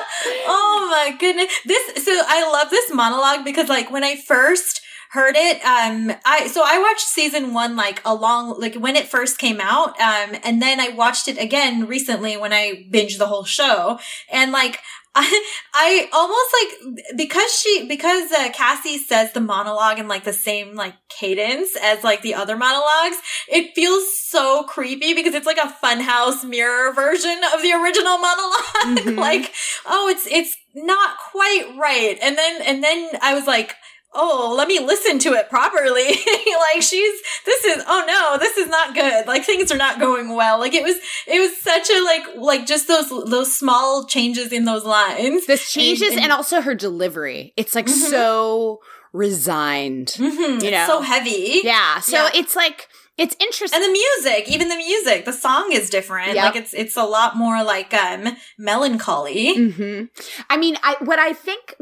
oh 0.46 0.88
my 0.90 1.16
goodness. 1.16 1.52
This 1.64 2.04
so 2.04 2.12
I 2.26 2.50
love 2.50 2.70
this 2.70 2.92
monologue 2.92 3.44
because 3.44 3.68
like 3.68 3.90
when 3.90 4.04
I 4.04 4.16
first 4.16 4.82
heard 5.10 5.34
it 5.36 5.56
um 5.64 6.16
i 6.24 6.46
so 6.46 6.62
i 6.64 6.78
watched 6.78 7.00
season 7.00 7.52
one 7.52 7.74
like 7.74 8.00
along 8.04 8.60
like 8.60 8.76
when 8.76 8.94
it 8.94 9.08
first 9.08 9.38
came 9.38 9.60
out 9.60 9.88
um 10.00 10.36
and 10.44 10.62
then 10.62 10.78
i 10.78 10.88
watched 10.90 11.26
it 11.26 11.36
again 11.36 11.84
recently 11.84 12.36
when 12.36 12.52
i 12.52 12.86
binged 12.92 13.18
the 13.18 13.26
whole 13.26 13.42
show 13.42 13.98
and 14.30 14.52
like 14.52 14.78
I, 15.14 15.44
I 15.74 16.08
almost 16.12 16.96
like 17.02 17.16
because 17.16 17.52
she 17.52 17.86
because 17.88 18.30
uh, 18.32 18.50
Cassie 18.52 18.96
says 18.98 19.32
the 19.32 19.40
monologue 19.40 19.98
in 19.98 20.06
like 20.06 20.22
the 20.24 20.32
same 20.32 20.76
like 20.76 20.94
cadence 21.08 21.76
as 21.82 22.04
like 22.04 22.22
the 22.22 22.34
other 22.34 22.56
monologues. 22.56 23.16
It 23.48 23.74
feels 23.74 24.04
so 24.20 24.62
creepy 24.64 25.14
because 25.14 25.34
it's 25.34 25.46
like 25.46 25.58
a 25.58 25.74
funhouse 25.84 26.44
mirror 26.48 26.92
version 26.92 27.40
of 27.52 27.60
the 27.62 27.72
original 27.72 28.18
monologue. 28.18 28.60
Mhm. 28.80 29.18
like 29.18 29.52
oh, 29.86 30.08
it's 30.08 30.26
it's 30.26 30.56
not 30.74 31.16
quite 31.32 31.74
right. 31.78 32.16
And 32.22 32.38
then 32.38 32.62
and 32.62 32.82
then 32.82 33.10
I 33.20 33.34
was 33.34 33.46
like 33.46 33.74
oh, 34.12 34.54
let 34.56 34.66
me 34.68 34.80
listen 34.80 35.18
to 35.20 35.34
it 35.34 35.48
properly. 35.48 36.08
like 36.74 36.82
she's, 36.82 37.20
this 37.46 37.64
is, 37.64 37.84
oh 37.86 38.04
no, 38.06 38.38
this 38.38 38.56
is 38.56 38.68
not 38.68 38.94
good. 38.94 39.26
Like 39.26 39.44
things 39.44 39.70
are 39.70 39.76
not 39.76 40.00
going 40.00 40.34
well. 40.34 40.58
Like 40.58 40.74
it 40.74 40.82
was, 40.82 40.96
it 41.28 41.38
was 41.38 41.56
such 41.58 41.88
a 41.90 42.02
like, 42.04 42.22
like 42.36 42.66
just 42.66 42.88
those, 42.88 43.08
those 43.30 43.56
small 43.56 44.04
changes 44.06 44.52
in 44.52 44.64
those 44.64 44.84
lines. 44.84 45.46
this 45.46 45.70
changes 45.72 46.02
and, 46.08 46.12
And- 46.14 46.24
and- 46.24 46.32
also 46.32 46.60
her 46.60 46.74
delivery 46.74 47.52
it's 47.56 47.74
like 47.74 47.86
Mhm. 47.86 48.10
so 48.10 48.80
resigned 49.12 50.08
Mhm. 50.18 50.62
You 50.62 50.70
know. 50.70 50.78
It's 50.78 50.86
so 50.86 51.00
heavy. 51.00 51.60
yeah 51.64 52.00
so 52.00 52.16
Yeah. 52.24 52.30
it's 52.34 52.54
like 52.56 52.88
it's 53.20 53.36
interesting 53.38 53.76
And 53.76 53.84
the 53.84 53.92
music, 53.92 54.48
even 54.48 54.68
the 54.68 54.76
music, 54.76 55.24
the 55.26 55.32
song 55.32 55.68
is 55.72 55.90
different. 55.90 56.34
Yep. 56.34 56.44
Like 56.44 56.56
it's, 56.56 56.72
it's 56.74 56.96
a 56.96 57.04
lot 57.04 57.36
more 57.36 57.62
like, 57.62 57.92
um, 57.94 58.36
melancholy. 58.58 59.54
hmm 59.72 60.04
I 60.48 60.56
mean, 60.56 60.76
I 60.82 60.96
what 61.00 61.18
I 61.18 61.32
think 61.34 61.74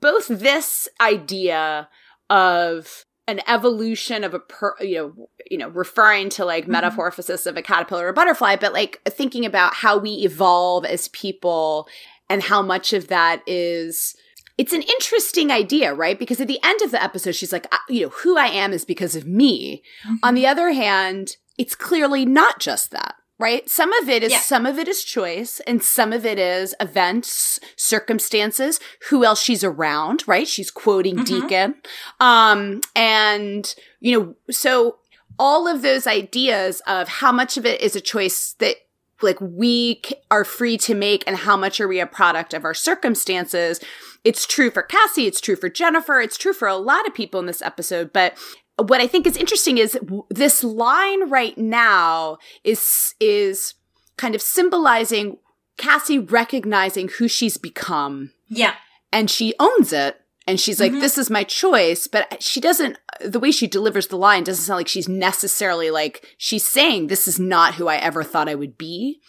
both 0.00 0.26
this 0.28 0.88
idea 1.00 1.88
of 2.28 3.04
an 3.28 3.40
evolution 3.46 4.24
of 4.24 4.34
a 4.34 4.40
per, 4.40 4.74
you 4.80 4.96
know 4.96 5.28
you 5.50 5.58
know 5.58 5.68
referring 5.68 6.28
to 6.30 6.44
like 6.44 6.64
Mhm. 6.64 6.68
metamorphosis 6.68 7.46
of 7.46 7.56
a 7.56 7.62
caterpillar 7.62 8.08
or 8.08 8.12
butterfly, 8.12 8.56
but 8.56 8.72
like 8.72 9.00
thinking 9.08 9.46
about 9.46 9.74
how 9.74 9.96
we 9.98 10.10
evolve 10.24 10.84
as 10.84 11.08
people 11.08 11.88
and 12.28 12.42
how 12.42 12.62
much 12.62 12.92
of 12.92 13.08
that 13.08 13.42
is 13.46 14.16
it's 14.60 14.72
an 14.78 14.82
interesting 14.82 15.50
idea, 15.50 15.94
right? 15.94 16.18
Because 16.18 16.40
at 16.40 16.48
the 16.48 16.60
end 16.62 16.80
of 16.82 16.90
the 16.90 17.02
episode, 17.02 17.34
she's 17.34 17.52
like, 17.56 17.66
I- 17.72 17.78
you 17.88 18.02
know, 18.02 18.08
who 18.20 18.36
I 18.36 18.48
am 18.62 18.72
is 18.72 18.84
because 18.84 19.14
of 19.16 19.24
me. 19.26 19.82
On 20.22 20.34
the 20.34 20.46
other 20.46 20.70
hand, 20.72 21.36
it's 21.56 21.74
clearly 21.74 22.24
not 22.26 22.58
just 22.60 22.90
that, 22.90 23.14
right? 23.38 23.68
Some 23.70 23.92
of 24.00 24.08
it 24.08 24.22
is 24.22 24.32
Yeah. 24.32 24.40
some 24.40 24.66
of 24.66 24.78
it 24.78 24.86
is 24.88 25.02
choice 25.02 25.60
and 25.66 25.82
some 25.82 26.12
of 26.12 26.26
it 26.26 26.38
is 26.38 26.74
events, 26.78 27.58
circumstances, 27.76 28.80
who 29.08 29.24
else 29.24 29.40
she's 29.42 29.64
around, 29.64 30.24
right? 30.26 30.48
She's 30.48 30.70
quoting 30.70 31.16
Mhm. 31.18 31.26
Deacon. 31.26 31.74
Um 32.20 32.80
and 32.94 33.74
you 34.00 34.12
know, 34.18 34.34
so 34.52 34.96
all 35.38 35.66
of 35.66 35.80
those 35.82 36.06
ideas 36.06 36.82
of 36.86 37.08
how 37.08 37.32
much 37.32 37.56
of 37.56 37.64
it 37.64 37.80
is 37.80 37.96
a 37.96 38.00
choice 38.14 38.54
that 38.58 38.76
like 39.22 39.38
we 39.40 40.00
c- 40.06 40.16
are 40.30 40.44
free 40.44 40.78
to 40.78 40.94
make 40.94 41.22
and 41.26 41.36
how 41.36 41.56
much 41.56 41.78
are 41.80 41.88
we 41.88 42.00
a 42.00 42.06
product 42.06 42.54
of 42.54 42.64
our 42.64 42.72
circumstances 42.74 43.78
it's 44.24 44.46
true 44.46 44.70
for 44.70 44.82
cassie 44.82 45.26
it's 45.26 45.40
true 45.40 45.56
for 45.56 45.68
jennifer 45.68 46.20
it's 46.20 46.36
true 46.38 46.52
for 46.52 46.68
a 46.68 46.76
lot 46.76 47.06
of 47.06 47.14
people 47.14 47.40
in 47.40 47.46
this 47.46 47.62
episode 47.62 48.12
but 48.12 48.36
what 48.78 49.00
i 49.00 49.06
think 49.06 49.26
is 49.26 49.36
interesting 49.36 49.78
is 49.78 49.98
this 50.30 50.62
line 50.64 51.28
right 51.28 51.56
now 51.58 52.38
is 52.64 53.14
is 53.20 53.74
kind 54.16 54.34
of 54.34 54.42
symbolizing 54.42 55.38
cassie 55.78 56.18
recognizing 56.18 57.08
who 57.18 57.28
she's 57.28 57.56
become 57.56 58.32
Yeah. 58.48 58.74
and 59.12 59.30
she 59.30 59.54
owns 59.58 59.92
it 59.92 60.16
and 60.46 60.58
she's 60.60 60.80
like 60.80 60.92
Mhm. 60.92 61.00
this 61.00 61.16
is 61.18 61.30
my 61.30 61.44
choice 61.44 62.06
but 62.06 62.42
she 62.42 62.60
doesn't 62.60 62.98
the 63.24 63.38
way 63.40 63.50
she 63.50 63.66
delivers 63.66 64.08
the 64.08 64.16
line 64.16 64.44
doesn't 64.44 64.64
sound 64.64 64.78
like 64.78 64.88
she's 64.88 65.08
necessarily 65.08 65.90
like 65.90 66.34
she's 66.38 66.66
saying 66.66 67.06
this 67.06 67.28
is 67.28 67.38
not 67.38 67.74
who 67.74 67.88
i 67.88 67.96
ever 67.96 68.22
thought 68.24 68.48
i 68.48 68.54
would 68.54 68.76
be 68.78 69.20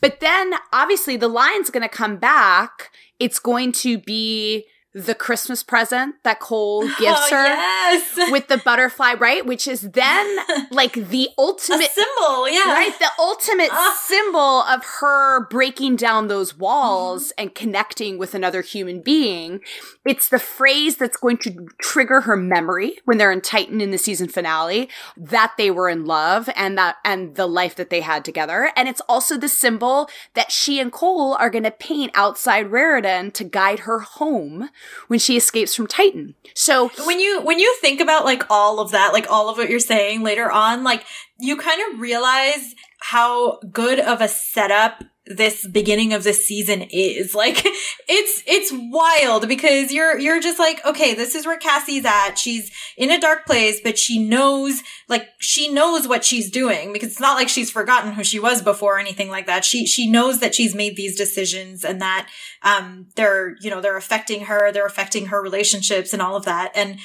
but 0.00 0.20
then 0.20 0.52
obviously 0.72 1.16
the 1.16 1.28
line's 1.28 1.70
going 1.70 1.82
to 1.82 1.88
come 1.88 2.16
back 2.18 2.90
it's 3.20 3.38
going 3.38 3.72
to 3.72 3.98
be 3.98 4.66
the 4.92 5.14
christmas 5.14 5.62
present 5.62 6.16
that 6.24 6.40
cole 6.40 6.82
gives 6.98 7.18
Oh, 7.20 7.28
her 7.30 7.44
Yes. 7.46 8.18
with 8.32 8.48
the 8.48 8.58
butterfly 8.58 9.14
right 9.14 9.44
which 9.46 9.66
is 9.66 9.82
then 9.82 10.38
like 10.70 10.94
the 10.94 11.28
a 11.28 11.40
ultimate 11.40 11.90
symbol. 11.90 12.48
Yeah. 12.48 12.72
Right? 12.72 12.96
The 12.98 13.10
ultimate 13.18 13.68
Ah. 13.72 13.96
symbol 14.02 14.62
of 14.62 14.84
her 15.00 15.46
breaking 15.48 15.96
down 15.96 16.28
those 16.28 16.52
Mm-hmm. 16.52 16.60
walls 16.62 17.32
and 17.38 17.54
connecting 17.54 18.18
with 18.18 18.34
another 18.34 18.62
human 18.62 19.00
being. 19.00 19.60
It's 20.06 20.28
the 20.28 20.38
phrase 20.38 20.96
that's 20.96 21.16
going 21.16 21.38
to 21.38 21.68
trigger 21.80 22.22
her 22.22 22.36
memory 22.36 22.98
when 23.04 23.18
they're 23.18 23.32
in 23.32 23.40
Titan 23.40 23.80
in 23.80 23.90
the 23.90 23.98
season 23.98 24.28
finale 24.28 24.88
that 25.16 25.52
they 25.58 25.70
were 25.70 25.88
in 25.88 26.04
love 26.06 26.48
and 26.56 26.76
that 26.78 26.96
and 27.04 27.34
the 27.36 27.46
life 27.46 27.74
that 27.76 27.90
they 27.90 28.00
had 28.00 28.24
together. 28.24 28.70
And 28.76 28.88
it's 28.88 29.02
also 29.08 29.36
the 29.36 29.48
symbol 29.48 30.08
that 30.34 30.50
she 30.52 30.80
and 30.80 30.90
Cole 30.92 31.34
are 31.34 31.50
going 31.50 31.64
to 31.64 31.70
paint 31.70 32.12
outside 32.14 32.70
Raritan 32.70 33.30
to 33.32 33.44
guide 33.44 33.80
her 33.80 34.00
home 34.00 34.70
when 35.08 35.18
she 35.18 35.36
escapes 35.36 35.74
from 35.74 35.86
Titan. 35.86 36.34
So 36.54 36.90
when 37.06 37.20
you 37.20 37.40
when 37.42 37.58
you 37.58 37.74
think 37.80 38.00
about 38.00 38.24
like 38.24 38.44
all 38.50 38.80
of 38.80 38.90
that 38.92 39.12
like 39.12 39.30
all 39.30 39.48
of 39.48 39.56
what 39.56 39.70
you're 39.70 39.80
saying 39.80 40.22
later 40.22 40.50
on 40.50 40.84
like 40.84 41.04
you 41.38 41.56
kind 41.56 41.80
of 41.92 42.00
realize 42.00 42.74
how 43.00 43.58
good 43.72 43.98
of 43.98 44.20
a 44.20 44.28
setup 44.28 45.04
this 45.36 45.66
beginning 45.66 46.12
of 46.12 46.24
this 46.24 46.46
season 46.46 46.82
is. 46.90 47.34
Like 47.40 47.62
it's 48.06 48.42
it's 48.46 48.70
wild 48.70 49.48
because 49.48 49.90
you're 49.92 50.18
you're 50.18 50.42
just 50.42 50.58
like, 50.58 50.84
okay, 50.84 51.14
this 51.14 51.34
is 51.34 51.46
where 51.46 51.56
Cassie's 51.56 52.04
at. 52.04 52.34
She's 52.34 52.70
in 52.98 53.10
a 53.10 53.18
dark 53.18 53.46
place, 53.46 53.80
but 53.82 53.98
she 53.98 54.18
knows 54.18 54.82
like 55.08 55.28
she 55.38 55.72
knows 55.72 56.06
what 56.06 56.22
she's 56.22 56.50
doing 56.50 56.92
because 56.92 57.12
it's 57.12 57.20
not 57.20 57.36
like 57.36 57.48
she's 57.48 57.70
forgotten 57.70 58.12
who 58.12 58.24
she 58.24 58.38
was 58.38 58.60
before 58.60 58.96
or 58.96 58.98
anything 58.98 59.30
like 59.30 59.46
that. 59.46 59.64
She 59.64 59.86
she 59.86 60.10
knows 60.10 60.40
that 60.40 60.54
she's 60.54 60.74
made 60.74 60.96
these 60.96 61.16
decisions 61.16 61.82
and 61.82 62.02
that 62.02 62.28
um 62.62 63.06
they're, 63.16 63.56
you 63.62 63.70
know, 63.70 63.80
they're 63.80 63.96
affecting 63.96 64.46
her, 64.46 64.70
they're 64.70 64.84
affecting 64.84 65.26
her 65.26 65.40
relationships 65.40 66.12
and 66.12 66.20
all 66.20 66.36
of 66.36 66.44
that. 66.44 66.72
And 66.74 66.98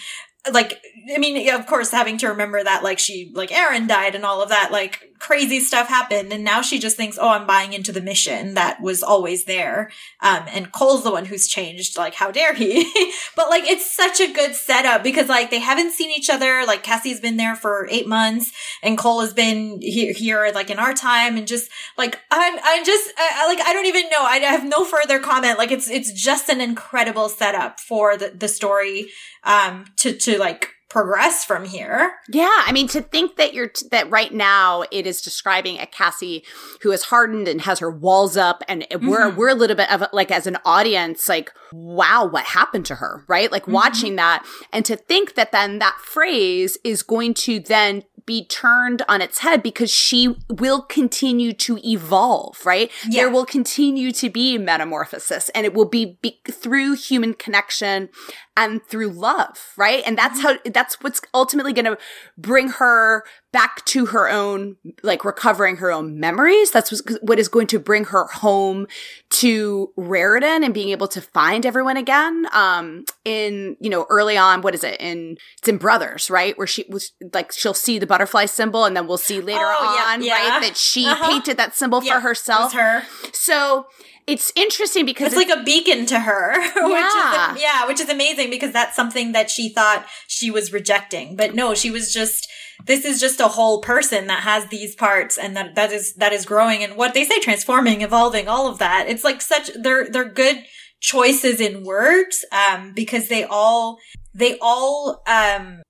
like 0.51 0.81
I 1.13 1.17
mean, 1.17 1.53
of 1.53 1.65
course, 1.65 1.91
having 1.91 2.17
to 2.19 2.27
remember 2.27 2.63
that 2.63 2.83
like 2.83 2.99
she 2.99 3.31
like 3.33 3.51
Aaron 3.51 3.87
died 3.87 4.15
and 4.15 4.25
all 4.25 4.41
of 4.41 4.49
that 4.49 4.71
like 4.71 5.14
crazy 5.25 5.59
stuff 5.59 5.87
happened, 5.87 6.31
and 6.31 6.43
now 6.43 6.61
she 6.61 6.77
just 6.77 6.95
thinks, 6.95 7.17
oh, 7.19 7.29
I'm 7.29 7.47
buying 7.47 7.73
into 7.73 7.91
the 7.91 8.01
mission 8.01 8.53
that 8.53 8.79
was 8.79 9.01
always 9.01 9.45
there. 9.45 9.89
Um, 10.21 10.43
and 10.53 10.71
Cole's 10.71 11.03
the 11.03 11.11
one 11.11 11.25
who's 11.25 11.47
changed. 11.47 11.97
Like, 11.97 12.13
how 12.13 12.29
dare 12.29 12.53
he? 12.53 12.83
but 13.35 13.49
like, 13.49 13.63
it's 13.63 13.89
such 13.89 14.19
a 14.19 14.31
good 14.31 14.53
setup 14.53 15.03
because 15.03 15.27
like 15.27 15.49
they 15.49 15.59
haven't 15.59 15.93
seen 15.93 16.11
each 16.11 16.29
other. 16.29 16.63
Like 16.67 16.83
Cassie's 16.83 17.19
been 17.19 17.37
there 17.37 17.55
for 17.55 17.87
eight 17.89 18.07
months, 18.07 18.51
and 18.83 18.99
Cole 18.99 19.21
has 19.21 19.33
been 19.33 19.81
here, 19.81 20.13
here 20.13 20.51
like 20.53 20.69
in 20.69 20.77
our 20.77 20.93
time, 20.93 21.37
and 21.37 21.47
just 21.47 21.71
like 21.97 22.19
I'm, 22.29 22.59
I'm 22.63 22.85
just 22.85 23.11
I, 23.17 23.47
like 23.47 23.67
I 23.67 23.73
don't 23.73 23.87
even 23.87 24.07
know. 24.09 24.21
I 24.21 24.37
have 24.37 24.63
no 24.63 24.85
further 24.85 25.19
comment. 25.19 25.57
Like 25.57 25.71
it's 25.71 25.89
it's 25.89 26.11
just 26.11 26.49
an 26.49 26.61
incredible 26.61 27.29
setup 27.29 27.79
for 27.79 28.15
the 28.15 28.29
the 28.29 28.47
story 28.47 29.07
um 29.43 29.85
to 29.97 30.13
to 30.13 30.37
like 30.37 30.74
progress 30.95 31.43
from 31.43 31.65
here. 31.65 32.13
Yeah, 32.29 32.47
I 32.65 32.71
mean 32.71 32.87
to 32.87 33.01
think 33.01 33.35
that 33.35 33.53
you're 33.53 33.67
t- 33.67 33.85
that 33.91 34.09
right 34.09 34.33
now 34.33 34.85
it 34.91 35.05
is 35.05 35.21
describing 35.21 35.77
a 35.77 35.85
Cassie 35.85 36.45
who 36.83 36.93
is 36.93 37.03
hardened 37.03 37.49
and 37.49 37.59
has 37.59 37.79
her 37.79 37.91
walls 37.91 38.37
up 38.37 38.63
and 38.69 38.83
mm-hmm. 38.83 39.05
we're 39.05 39.29
we're 39.29 39.49
a 39.49 39.55
little 39.55 39.75
bit 39.75 39.91
of 39.91 40.05
like 40.13 40.31
as 40.31 40.47
an 40.47 40.57
audience 40.63 41.27
like 41.27 41.51
wow 41.73 42.25
what 42.25 42.45
happened 42.45 42.85
to 42.85 42.95
her, 42.95 43.25
right? 43.27 43.51
Like 43.51 43.63
mm-hmm. 43.63 43.73
watching 43.73 44.15
that 44.15 44.45
and 44.71 44.85
to 44.85 44.95
think 44.95 45.35
that 45.35 45.51
then 45.51 45.79
that 45.79 45.97
phrase 45.99 46.77
is 46.85 47.03
going 47.03 47.33
to 47.33 47.59
then 47.59 48.03
be 48.25 48.45
turned 48.45 49.03
on 49.07 49.21
its 49.21 49.39
head 49.39 49.61
because 49.61 49.91
she 49.91 50.35
will 50.49 50.81
continue 50.81 51.53
to 51.53 51.77
evolve, 51.87 52.65
right? 52.65 52.91
Yeah. 53.07 53.23
There 53.23 53.31
will 53.31 53.45
continue 53.45 54.11
to 54.13 54.29
be 54.29 54.57
metamorphosis 54.57 55.49
and 55.49 55.65
it 55.65 55.73
will 55.73 55.85
be, 55.85 56.17
be 56.21 56.39
through 56.49 56.95
human 56.95 57.35
connection 57.35 58.09
and 58.57 58.83
through 58.85 59.09
love, 59.09 59.73
right? 59.75 60.01
And 60.05 60.17
that's 60.17 60.41
how, 60.41 60.57
that's 60.65 61.01
what's 61.01 61.21
ultimately 61.33 61.73
going 61.73 61.85
to 61.85 61.97
bring 62.37 62.69
her 62.69 63.23
back 63.51 63.83
to 63.85 64.07
her 64.07 64.29
own, 64.29 64.77
like 65.03 65.25
recovering 65.25 65.77
her 65.77 65.91
own 65.91 66.19
memories. 66.19 66.71
That's 66.71 67.01
what 67.21 67.39
is 67.39 67.47
going 67.47 67.67
to 67.67 67.79
bring 67.79 68.05
her 68.05 68.27
home 68.27 68.87
to 69.31 69.91
Raritan 69.97 70.63
and 70.63 70.73
being 70.73 70.89
able 70.89 71.07
to 71.09 71.21
find 71.21 71.65
everyone 71.65 71.97
again. 71.97 72.47
Um, 72.53 73.05
in, 73.23 73.75
you 73.79 73.89
know, 73.89 74.05
early 74.09 74.37
on, 74.37 74.61
what 74.61 74.73
is 74.73 74.83
it? 74.83 74.99
In, 74.99 75.37
it's 75.57 75.67
in 75.67 75.77
Brothers, 75.77 76.29
right? 76.29 76.57
Where 76.57 76.67
she 76.67 76.85
was 76.89 77.11
like, 77.33 77.51
she'll 77.51 77.73
see 77.73 77.99
the 77.99 78.07
butterfly 78.07 78.45
symbol 78.45 78.85
and 78.85 78.95
then 78.95 79.07
we'll 79.07 79.17
see 79.17 79.41
later 79.41 79.59
oh, 79.61 80.05
on, 80.07 80.23
yeah, 80.23 80.33
right? 80.33 80.61
That 80.61 80.77
she 80.77 81.05
uh-huh. 81.05 81.27
painted 81.27 81.57
that 81.57 81.75
symbol 81.75 82.03
yeah, 82.03 82.15
for 82.15 82.19
herself. 82.21 82.73
her. 82.73 83.03
So, 83.33 83.87
it's 84.27 84.51
interesting 84.55 85.05
because 85.05 85.33
it's, 85.33 85.41
it's, 85.41 85.49
like 85.49 85.59
a 85.59 85.63
beacon 85.63 86.05
to 86.07 86.19
her. 86.19 86.59
Yeah. 86.59 86.71
Which 86.85 87.57
is, 87.57 87.61
yeah, 87.61 87.87
which 87.87 87.99
is 87.99 88.09
amazing 88.09 88.49
because 88.49 88.71
that's 88.71 88.95
something 88.95 89.33
that 89.33 89.49
she 89.49 89.69
thought 89.69 90.05
she 90.27 90.49
was 90.49 90.73
rejecting. 90.73 91.35
But 91.35 91.53
no, 91.53 91.75
she 91.75 91.91
was 91.91 92.11
just 92.11 92.47
this 92.85 93.05
is 93.05 93.19
just 93.19 93.39
a 93.39 93.47
whole 93.47 93.81
person 93.81 94.27
that 94.27 94.43
has 94.43 94.67
these 94.67 94.95
parts 94.95 95.37
and 95.37 95.55
that 95.55 95.75
that 95.75 95.91
is 95.91 96.13
that 96.15 96.33
is 96.33 96.45
growing 96.45 96.83
and 96.83 96.95
what 96.95 97.13
they 97.13 97.23
say 97.23 97.39
transforming, 97.39 98.01
evolving, 98.01 98.47
all 98.47 98.67
of 98.67 98.79
that. 98.79 99.05
It's 99.07 99.23
like 99.23 99.41
such 99.41 99.69
they're 99.75 100.09
they're 100.09 100.29
good 100.29 100.63
choices 100.99 101.59
in 101.61 101.83
words 101.83 102.43
um 102.51 102.93
because 102.95 103.27
they 103.27 103.43
all 103.43 103.99
they 104.33 104.57
all 104.59 105.21
um 105.27 105.83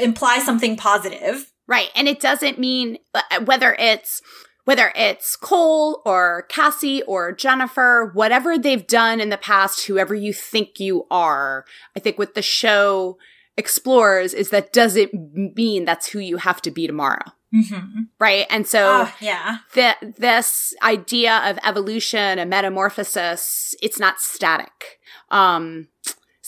imply 0.00 0.38
something 0.38 0.76
positive. 0.76 1.52
Right. 1.66 1.88
And 1.94 2.08
it 2.08 2.20
doesn't 2.20 2.58
mean 2.58 2.98
uh, 3.14 3.44
whether 3.44 3.74
it's 3.78 4.20
whether 4.64 4.92
it's 4.94 5.36
Cole 5.36 6.02
or 6.04 6.46
Cassie 6.48 7.02
or 7.02 7.32
Jennifer, 7.32 8.10
whatever 8.14 8.58
they've 8.58 8.86
done 8.86 9.20
in 9.20 9.28
the 9.28 9.36
past, 9.36 9.86
whoever 9.86 10.14
you 10.14 10.32
think 10.32 10.78
you 10.78 11.06
are, 11.10 11.64
I 11.96 12.00
think 12.00 12.18
what 12.18 12.34
the 12.34 12.42
show 12.42 13.18
explores 13.56 14.32
is 14.32 14.50
that 14.50 14.72
doesn't 14.72 15.12
mean 15.56 15.84
that's 15.84 16.08
who 16.08 16.18
you 16.18 16.38
have 16.38 16.62
to 16.62 16.70
be 16.70 16.86
tomorrow. 16.86 17.24
Mm-hmm. 17.54 18.02
Right. 18.18 18.46
And 18.48 18.66
so, 18.66 19.04
oh, 19.06 19.14
yeah, 19.20 19.58
the, 19.74 19.94
this 20.16 20.72
idea 20.82 21.42
of 21.44 21.58
evolution 21.64 22.38
and 22.38 22.48
metamorphosis, 22.48 23.74
it's 23.82 23.98
not 23.98 24.20
static. 24.20 25.00
Um, 25.30 25.88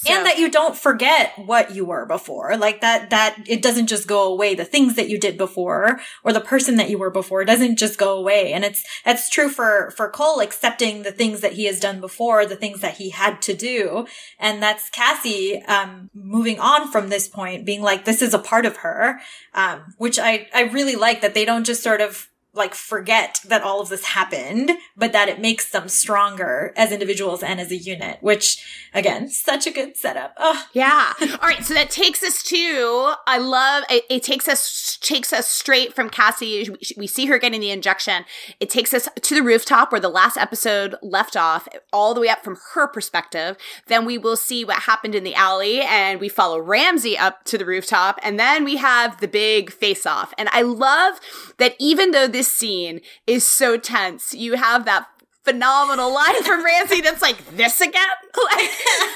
so. 0.06 0.12
And 0.12 0.26
that 0.26 0.38
you 0.38 0.50
don't 0.50 0.76
forget 0.76 1.32
what 1.36 1.74
you 1.74 1.84
were 1.84 2.06
before. 2.06 2.56
Like 2.56 2.80
that, 2.80 3.10
that 3.10 3.36
it 3.46 3.62
doesn't 3.62 3.86
just 3.86 4.06
go 4.06 4.32
away. 4.32 4.54
The 4.54 4.64
things 4.64 4.96
that 4.96 5.08
you 5.08 5.18
did 5.18 5.36
before 5.36 6.00
or 6.22 6.32
the 6.32 6.40
person 6.40 6.76
that 6.76 6.90
you 6.90 6.98
were 6.98 7.10
before 7.10 7.44
doesn't 7.44 7.76
just 7.76 7.98
go 7.98 8.16
away. 8.16 8.52
And 8.52 8.64
it's, 8.64 8.84
that's 9.04 9.30
true 9.30 9.48
for, 9.48 9.92
for 9.96 10.08
Cole 10.10 10.40
accepting 10.40 11.02
the 11.02 11.12
things 11.12 11.40
that 11.40 11.54
he 11.54 11.64
has 11.64 11.80
done 11.80 12.00
before, 12.00 12.46
the 12.46 12.56
things 12.56 12.80
that 12.80 12.96
he 12.96 13.10
had 13.10 13.40
to 13.42 13.54
do. 13.54 14.06
And 14.38 14.62
that's 14.62 14.90
Cassie, 14.90 15.62
um, 15.62 16.10
moving 16.14 16.60
on 16.60 16.90
from 16.90 17.08
this 17.08 17.28
point, 17.28 17.64
being 17.64 17.82
like, 17.82 18.04
this 18.04 18.22
is 18.22 18.34
a 18.34 18.38
part 18.38 18.66
of 18.66 18.78
her. 18.78 19.20
Um, 19.54 19.94
which 19.98 20.18
I, 20.18 20.48
I 20.52 20.62
really 20.62 20.96
like 20.96 21.20
that 21.20 21.34
they 21.34 21.44
don't 21.44 21.64
just 21.64 21.82
sort 21.82 22.00
of 22.00 22.28
like 22.54 22.74
forget 22.74 23.40
that 23.46 23.62
all 23.62 23.80
of 23.80 23.88
this 23.88 24.04
happened, 24.04 24.70
but 24.96 25.12
that 25.12 25.28
it 25.28 25.40
makes 25.40 25.70
them 25.70 25.88
stronger 25.88 26.72
as 26.76 26.92
individuals 26.92 27.42
and 27.42 27.60
as 27.60 27.70
a 27.70 27.76
unit, 27.76 28.18
which 28.20 28.64
again, 28.94 29.28
such 29.28 29.66
a 29.66 29.70
good 29.70 29.96
setup. 29.96 30.34
Oh. 30.38 30.64
Yeah. 30.72 31.12
All 31.20 31.48
right. 31.48 31.64
So 31.64 31.74
that 31.74 31.90
takes 31.90 32.22
us 32.22 32.42
to, 32.44 33.14
I 33.26 33.38
love, 33.38 33.84
it, 33.90 34.04
it 34.08 34.22
takes 34.22 34.46
us, 34.46 34.98
takes 35.00 35.32
us 35.32 35.48
straight 35.48 35.94
from 35.94 36.08
Cassie. 36.08 36.70
We, 36.70 36.78
we 36.96 37.06
see 37.06 37.26
her 37.26 37.38
getting 37.38 37.60
the 37.60 37.70
injection. 37.70 38.24
It 38.60 38.70
takes 38.70 38.94
us 38.94 39.08
to 39.20 39.34
the 39.34 39.42
rooftop 39.42 39.90
where 39.90 40.00
the 40.00 40.08
last 40.08 40.36
episode 40.36 40.94
left 41.02 41.36
off, 41.36 41.66
all 41.92 42.14
the 42.14 42.20
way 42.20 42.28
up 42.28 42.44
from 42.44 42.58
her 42.74 42.86
perspective. 42.86 43.56
Then 43.88 44.04
we 44.04 44.16
will 44.16 44.36
see 44.36 44.64
what 44.64 44.82
happened 44.82 45.14
in 45.14 45.24
the 45.24 45.34
alley 45.34 45.80
and 45.80 46.20
we 46.20 46.28
follow 46.28 46.60
Ramsey 46.60 47.18
up 47.18 47.44
to 47.46 47.58
the 47.58 47.66
rooftop. 47.66 48.20
And 48.22 48.38
then 48.38 48.64
we 48.64 48.76
have 48.76 49.20
the 49.20 49.28
big 49.28 49.72
face 49.72 50.06
off. 50.06 50.32
And 50.38 50.48
I 50.52 50.62
love 50.62 51.18
that 51.58 51.74
even 51.80 52.12
though 52.12 52.28
this 52.28 52.43
this 52.44 52.52
scene 52.52 53.00
is 53.26 53.46
so 53.46 53.78
tense. 53.78 54.34
You 54.34 54.56
have 54.56 54.84
that 54.84 55.06
phenomenal 55.44 56.12
line 56.12 56.42
from 56.42 56.62
Ramsey 56.62 57.00
that's 57.00 57.22
like 57.22 57.56
this 57.56 57.80
again, 57.80 58.02
like 58.52 58.68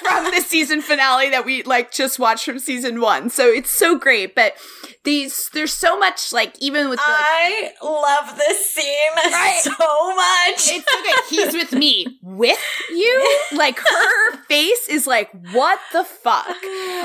from 0.02 0.24
the 0.34 0.40
season 0.40 0.80
finale 0.80 1.28
that 1.28 1.44
we 1.44 1.62
like 1.64 1.92
just 1.92 2.18
watched 2.18 2.46
from 2.46 2.58
season 2.58 3.02
one. 3.02 3.28
So 3.28 3.48
it's 3.48 3.70
so 3.70 3.98
great, 3.98 4.34
but 4.34 4.54
these 5.04 5.50
there's 5.52 5.74
so 5.74 5.98
much 5.98 6.32
like 6.32 6.54
even 6.58 6.88
with 6.88 6.98
the, 6.98 7.12
like, 7.12 7.20
I 7.20 7.72
love 7.82 8.38
this 8.38 8.70
scene 8.70 8.84
right? 9.16 9.60
so 9.62 9.70
much. 9.70 10.78
It's 10.78 10.86
okay. 10.96 11.36
He's 11.36 11.52
with 11.52 11.72
me, 11.72 12.18
with 12.22 12.58
you. 12.90 13.40
Like 13.54 13.78
her 13.78 14.36
face 14.44 14.88
is 14.88 15.06
like 15.06 15.30
what 15.52 15.78
the 15.92 16.04
fuck. 16.04 16.46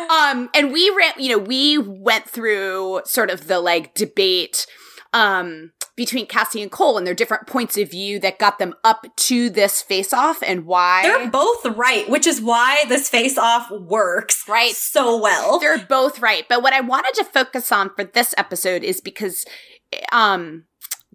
Um, 0.10 0.50
and 0.54 0.72
we 0.72 0.90
ran, 0.98 1.14
you 1.18 1.32
know, 1.36 1.44
we 1.44 1.78
went 1.78 2.30
through 2.30 3.02
sort 3.04 3.30
of 3.30 3.48
the 3.48 3.60
like 3.60 3.94
debate 3.94 4.68
um 5.14 5.72
between 5.96 6.26
Cassie 6.26 6.62
and 6.62 6.72
Cole 6.72 6.98
and 6.98 7.06
their 7.06 7.14
different 7.14 7.48
points 7.48 7.78
of 7.78 7.92
view 7.92 8.20
that 8.20 8.40
got 8.40 8.58
them 8.58 8.74
up 8.84 9.06
to 9.16 9.50
this 9.50 9.82
face 9.82 10.12
off 10.12 10.42
and 10.42 10.66
why. 10.66 11.04
They're 11.04 11.30
both 11.30 11.66
right, 11.66 12.10
which 12.10 12.26
is 12.26 12.42
why 12.42 12.86
this 12.90 13.10
face 13.10 13.38
off 13.38 13.70
works 13.70 14.48
right 14.48 14.72
so 14.72 15.22
well. 15.22 15.60
They're 15.60 15.86
both 15.86 16.20
right. 16.20 16.46
But 16.50 16.64
what 16.64 16.74
I 16.74 16.82
wanted 16.82 17.14
to 17.16 17.26
focus 17.26 17.72
on 17.72 17.92
for 17.96 18.04
this 18.04 18.34
episode 18.38 18.84
is 18.84 19.02
because 19.02 19.46
um 20.12 20.66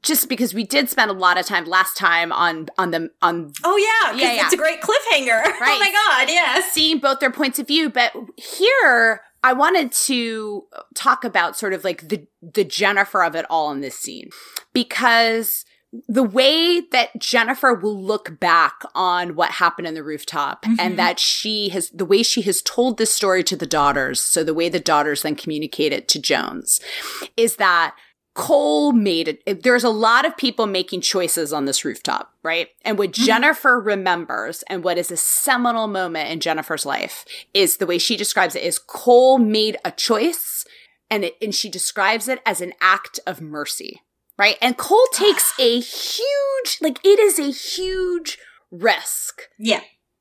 just 0.02 0.28
because 0.28 0.54
we 0.54 0.64
did 0.64 0.88
spend 0.88 1.10
a 1.10 1.14
lot 1.14 1.38
of 1.38 1.46
time 1.46 1.64
last 1.64 1.96
time 1.96 2.32
on 2.32 2.68
on 2.78 2.90
the 2.92 3.10
on 3.20 3.52
oh 3.64 3.76
yeah 3.76 4.16
yeah, 4.16 4.32
yeah. 4.32 4.44
it's 4.44 4.54
a 4.54 4.56
great 4.56 4.80
cliffhanger 4.80 5.42
right. 5.42 5.60
oh 5.62 5.78
my 5.80 5.90
god 5.90 6.28
yes 6.28 6.72
seeing 6.72 6.98
both 6.98 7.18
their 7.18 7.32
points 7.32 7.58
of 7.58 7.66
view 7.66 7.90
but 7.90 8.12
here 8.36 9.22
I 9.42 9.52
wanted 9.52 9.92
to 9.92 10.66
talk 10.94 11.24
about 11.24 11.56
sort 11.56 11.72
of 11.72 11.84
like 11.84 12.08
the 12.08 12.26
the 12.42 12.64
Jennifer 12.64 13.22
of 13.22 13.34
it 13.34 13.46
all 13.48 13.70
in 13.70 13.80
this 13.80 13.98
scene 13.98 14.30
because 14.72 15.64
the 16.06 16.22
way 16.22 16.82
that 16.92 17.18
Jennifer 17.18 17.72
will 17.72 17.98
look 17.98 18.38
back 18.38 18.82
on 18.94 19.34
what 19.34 19.52
happened 19.52 19.88
in 19.88 19.94
the 19.94 20.02
rooftop 20.02 20.62
mm-hmm. 20.62 20.74
and 20.78 20.98
that 20.98 21.18
she 21.18 21.70
has 21.70 21.88
the 21.90 22.04
way 22.04 22.22
she 22.22 22.42
has 22.42 22.60
told 22.60 22.98
this 22.98 23.12
story 23.12 23.42
to 23.44 23.56
the 23.56 23.66
daughters 23.66 24.20
so 24.20 24.44
the 24.44 24.52
way 24.52 24.68
the 24.68 24.80
daughters 24.80 25.22
then 25.22 25.34
communicate 25.34 25.92
it 25.92 26.06
to 26.08 26.20
Jones 26.20 26.80
is 27.36 27.56
that 27.56 27.96
Cole 28.38 28.92
made 28.92 29.26
it. 29.26 29.64
There's 29.64 29.82
a 29.82 29.90
lot 29.90 30.24
of 30.24 30.36
people 30.36 30.68
making 30.68 31.00
choices 31.00 31.52
on 31.52 31.64
this 31.64 31.84
rooftop, 31.84 32.32
right? 32.44 32.68
And 32.84 32.96
what 32.96 33.10
mm-hmm. 33.10 33.24
Jennifer 33.24 33.80
remembers 33.80 34.62
and 34.68 34.84
what 34.84 34.96
is 34.96 35.10
a 35.10 35.16
seminal 35.16 35.88
moment 35.88 36.30
in 36.30 36.38
Jennifer's 36.38 36.86
life 36.86 37.24
is 37.52 37.78
the 37.78 37.86
way 37.86 37.98
she 37.98 38.16
describes 38.16 38.54
it 38.54 38.62
is 38.62 38.78
Cole 38.78 39.38
made 39.38 39.76
a 39.84 39.90
choice 39.90 40.64
and 41.10 41.24
it, 41.24 41.34
and 41.42 41.52
she 41.52 41.68
describes 41.68 42.28
it 42.28 42.40
as 42.46 42.60
an 42.60 42.74
act 42.80 43.18
of 43.26 43.40
mercy. 43.40 44.02
right? 44.38 44.56
And 44.62 44.76
Cole 44.76 45.08
takes 45.12 45.52
a 45.58 45.80
huge, 45.80 46.78
like, 46.80 47.00
it 47.04 47.18
is 47.18 47.38
a 47.38 47.50
huge 47.50 48.38
risk. 48.70 49.42
Yeah. 49.58 49.80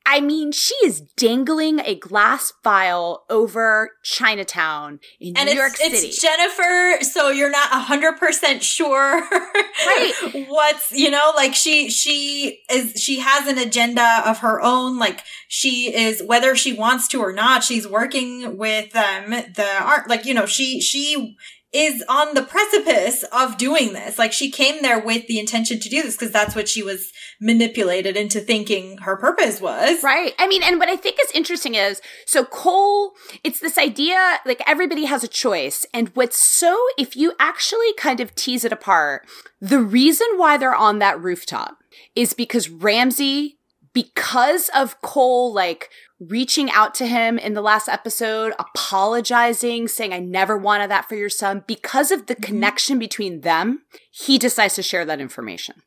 I 0.09 0.21
mean, 0.21 0.53
she 0.53 0.73
is 0.85 1.01
dangling 1.17 1.81
a 1.81 1.95
glass 1.95 2.53
vial 2.63 3.25
over 3.29 3.91
Chinatown 4.03 5.01
in 5.19 5.35
And 5.37 5.49
New 5.49 5.55
York 5.55 5.75
City. 5.75 5.97
it's 5.97 6.21
Jennifer, 6.21 7.03
so 7.03 7.29
you're 7.29 7.49
not 7.51 7.67
hundred 7.71 8.17
percent 8.17 8.63
sure 8.63 9.19
Right. 9.21 10.13
what's 10.47 10.91
you 10.93 11.11
know, 11.11 11.33
like 11.35 11.53
she 11.53 11.89
she 11.89 12.61
is 12.71 12.93
she 13.01 13.19
has 13.19 13.47
an 13.47 13.57
agenda 13.57 14.21
of 14.25 14.39
her 14.39 14.61
own, 14.61 14.97
like 14.97 15.23
she 15.49 15.93
is 15.93 16.23
whether 16.23 16.55
she 16.55 16.71
wants 16.73 17.09
to 17.09 17.19
or 17.19 17.33
not, 17.33 17.63
she's 17.63 17.85
working 17.87 18.57
with 18.57 18.95
um 18.95 19.31
the 19.31 19.67
art 19.81 20.09
like, 20.09 20.25
you 20.25 20.33
know, 20.33 20.45
she 20.45 20.79
she 20.79 21.35
is 21.77 22.03
on 22.09 22.33
the 22.33 22.41
precipice 22.41 23.23
of 23.31 23.55
doing 23.59 23.93
this. 23.93 24.17
Like 24.17 24.33
she 24.33 24.49
came 24.49 24.81
there 24.81 24.99
with 24.99 25.27
the 25.27 25.39
intention 25.39 25.79
to 25.79 25.89
do 25.89 26.01
this 26.01 26.17
because 26.17 26.31
that's 26.31 26.55
what 26.55 26.67
she 26.67 26.81
was 26.81 27.11
manipulated 27.39 28.17
into 28.17 28.39
thinking 28.39 28.97
her 28.97 29.15
purpose 29.15 29.61
was. 29.61 30.01
Right. 30.01 30.33
I 30.39 30.47
mean, 30.47 30.63
and 30.63 30.79
what 30.79 30.89
I 30.89 30.95
think 30.95 31.17
is 31.21 31.31
interesting 31.35 31.75
is 31.75 32.01
so 32.25 32.43
Cole, 32.43 33.13
it's 33.43 33.59
this 33.59 33.77
idea 33.77 34.39
like 34.43 34.63
everybody 34.65 35.05
has 35.05 35.23
a 35.23 35.27
choice. 35.27 35.85
And 35.93 36.09
what's 36.15 36.39
so, 36.39 36.75
if 36.97 37.15
you 37.15 37.33
actually 37.39 37.93
kind 37.93 38.21
of 38.21 38.33
tease 38.33 38.65
it 38.65 38.73
apart, 38.73 39.27
the 39.61 39.79
reason 39.79 40.27
why 40.35 40.57
they're 40.57 40.73
on 40.73 40.97
that 40.97 41.21
rooftop 41.21 41.77
is 42.15 42.33
because 42.33 42.69
Ramsey, 42.69 43.56
because 43.97 44.69
of 44.75 45.01
Cole, 45.01 45.51
like, 45.51 45.89
reaching 46.19 46.69
out 46.69 46.93
to 46.93 47.07
him 47.07 47.39
in 47.39 47.55
the 47.55 47.63
last 47.63 47.89
episode, 47.89 48.53
apologizing, 48.59 49.87
saying, 49.87 50.13
I 50.13 50.19
never 50.19 50.55
wanted 50.55 50.91
that 50.91 51.09
for 51.09 51.15
your 51.15 51.29
son, 51.29 51.63
because 51.65 52.11
of 52.11 52.27
the 52.27 52.35
mm-hmm. 52.35 52.43
connection 52.43 52.99
between 52.99 53.41
them, 53.41 53.81
he 54.11 54.37
decides 54.37 54.75
to 54.75 54.83
share 54.83 55.03
that 55.05 55.19
information. 55.19 55.81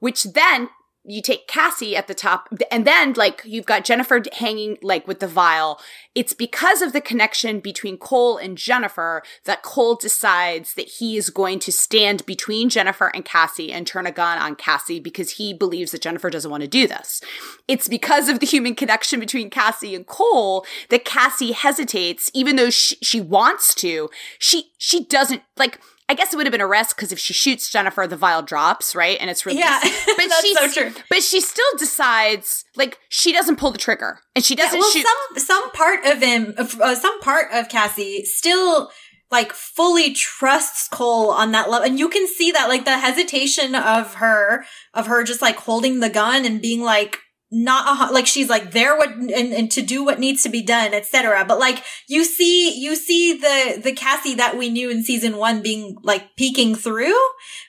Which 0.00 0.22
then 0.22 0.70
you 1.04 1.20
take 1.20 1.48
Cassie 1.48 1.96
at 1.96 2.06
the 2.06 2.14
top, 2.14 2.48
and 2.70 2.86
then 2.86 3.14
like 3.14 3.42
you've 3.44 3.66
got 3.66 3.84
Jennifer 3.84 4.22
hanging 4.34 4.78
like 4.82 5.08
with 5.08 5.20
the 5.20 5.26
vial. 5.26 5.80
It's 6.14 6.32
because 6.32 6.80
of 6.80 6.92
the 6.92 7.00
connection 7.00 7.58
between 7.58 7.96
Cole 7.96 8.36
and 8.36 8.56
Jennifer 8.56 9.22
that 9.44 9.62
Cole 9.62 9.96
decides 9.96 10.74
that 10.74 10.88
he 10.88 11.16
is 11.16 11.30
going 11.30 11.58
to 11.60 11.72
stand 11.72 12.24
between 12.24 12.68
Jennifer 12.68 13.10
and 13.14 13.24
Cassie 13.24 13.72
and 13.72 13.86
turn 13.86 14.06
a 14.06 14.12
gun 14.12 14.38
on 14.38 14.54
Cassie 14.54 15.00
because 15.00 15.32
he 15.32 15.52
believes 15.52 15.90
that 15.90 16.02
Jennifer 16.02 16.30
doesn't 16.30 16.50
want 16.50 16.62
to 16.62 16.68
do 16.68 16.86
this. 16.86 17.20
It's 17.66 17.88
because 17.88 18.28
of 18.28 18.38
the 18.38 18.46
human 18.46 18.74
connection 18.74 19.18
between 19.18 19.50
Cassie 19.50 19.96
and 19.96 20.06
Cole 20.06 20.64
that 20.90 21.04
Cassie 21.04 21.52
hesitates, 21.52 22.30
even 22.32 22.56
though 22.56 22.70
she, 22.70 22.96
she 23.02 23.20
wants 23.20 23.74
to. 23.76 24.08
She 24.38 24.72
she 24.78 25.04
doesn't 25.04 25.42
like. 25.56 25.80
I 26.12 26.14
guess 26.14 26.30
it 26.30 26.36
would 26.36 26.44
have 26.44 26.52
been 26.52 26.60
a 26.60 26.66
risk 26.66 26.94
because 26.94 27.10
if 27.10 27.18
she 27.18 27.32
shoots 27.32 27.70
Jennifer, 27.70 28.06
the 28.06 28.18
vial 28.18 28.42
drops, 28.42 28.94
right? 28.94 29.16
And 29.18 29.30
it's 29.30 29.46
really 29.46 29.60
Yeah, 29.60 29.80
But 30.06 30.30
she's, 30.42 30.58
so 30.58 30.68
true. 30.70 30.92
But 31.08 31.22
she 31.22 31.40
still 31.40 31.64
decides, 31.78 32.66
like, 32.76 32.98
she 33.08 33.32
doesn't 33.32 33.56
pull 33.56 33.70
the 33.70 33.78
trigger, 33.78 34.18
and 34.36 34.44
she 34.44 34.54
doesn't 34.54 34.78
well, 34.78 34.90
shoot. 34.90 35.06
some 35.06 35.42
some 35.42 35.70
part 35.70 36.04
of 36.04 36.22
him, 36.22 36.52
uh, 36.58 36.94
some 36.96 37.18
part 37.22 37.46
of 37.50 37.70
Cassie 37.70 38.26
still 38.26 38.90
like 39.30 39.54
fully 39.54 40.12
trusts 40.12 40.86
Cole 40.88 41.30
on 41.30 41.52
that 41.52 41.70
level, 41.70 41.86
and 41.88 41.98
you 41.98 42.10
can 42.10 42.26
see 42.26 42.52
that 42.52 42.68
like 42.68 42.84
the 42.84 42.98
hesitation 42.98 43.74
of 43.74 44.16
her, 44.16 44.66
of 44.92 45.06
her 45.06 45.24
just 45.24 45.40
like 45.40 45.56
holding 45.56 46.00
the 46.00 46.10
gun 46.10 46.44
and 46.44 46.60
being 46.60 46.82
like 46.82 47.20
not 47.52 48.10
a, 48.10 48.12
like 48.12 48.26
she's 48.26 48.48
like 48.48 48.70
there 48.70 48.96
what 48.96 49.10
and, 49.10 49.30
and 49.30 49.70
to 49.70 49.82
do 49.82 50.02
what 50.02 50.18
needs 50.18 50.42
to 50.42 50.48
be 50.48 50.62
done 50.62 50.94
etc 50.94 51.44
but 51.46 51.58
like 51.58 51.84
you 52.08 52.24
see 52.24 52.74
you 52.80 52.96
see 52.96 53.34
the 53.36 53.80
the 53.82 53.92
cassie 53.92 54.34
that 54.34 54.56
we 54.56 54.70
knew 54.70 54.88
in 54.88 55.04
season 55.04 55.36
one 55.36 55.60
being 55.60 55.94
like 56.02 56.34
peeking 56.36 56.74
through 56.74 57.14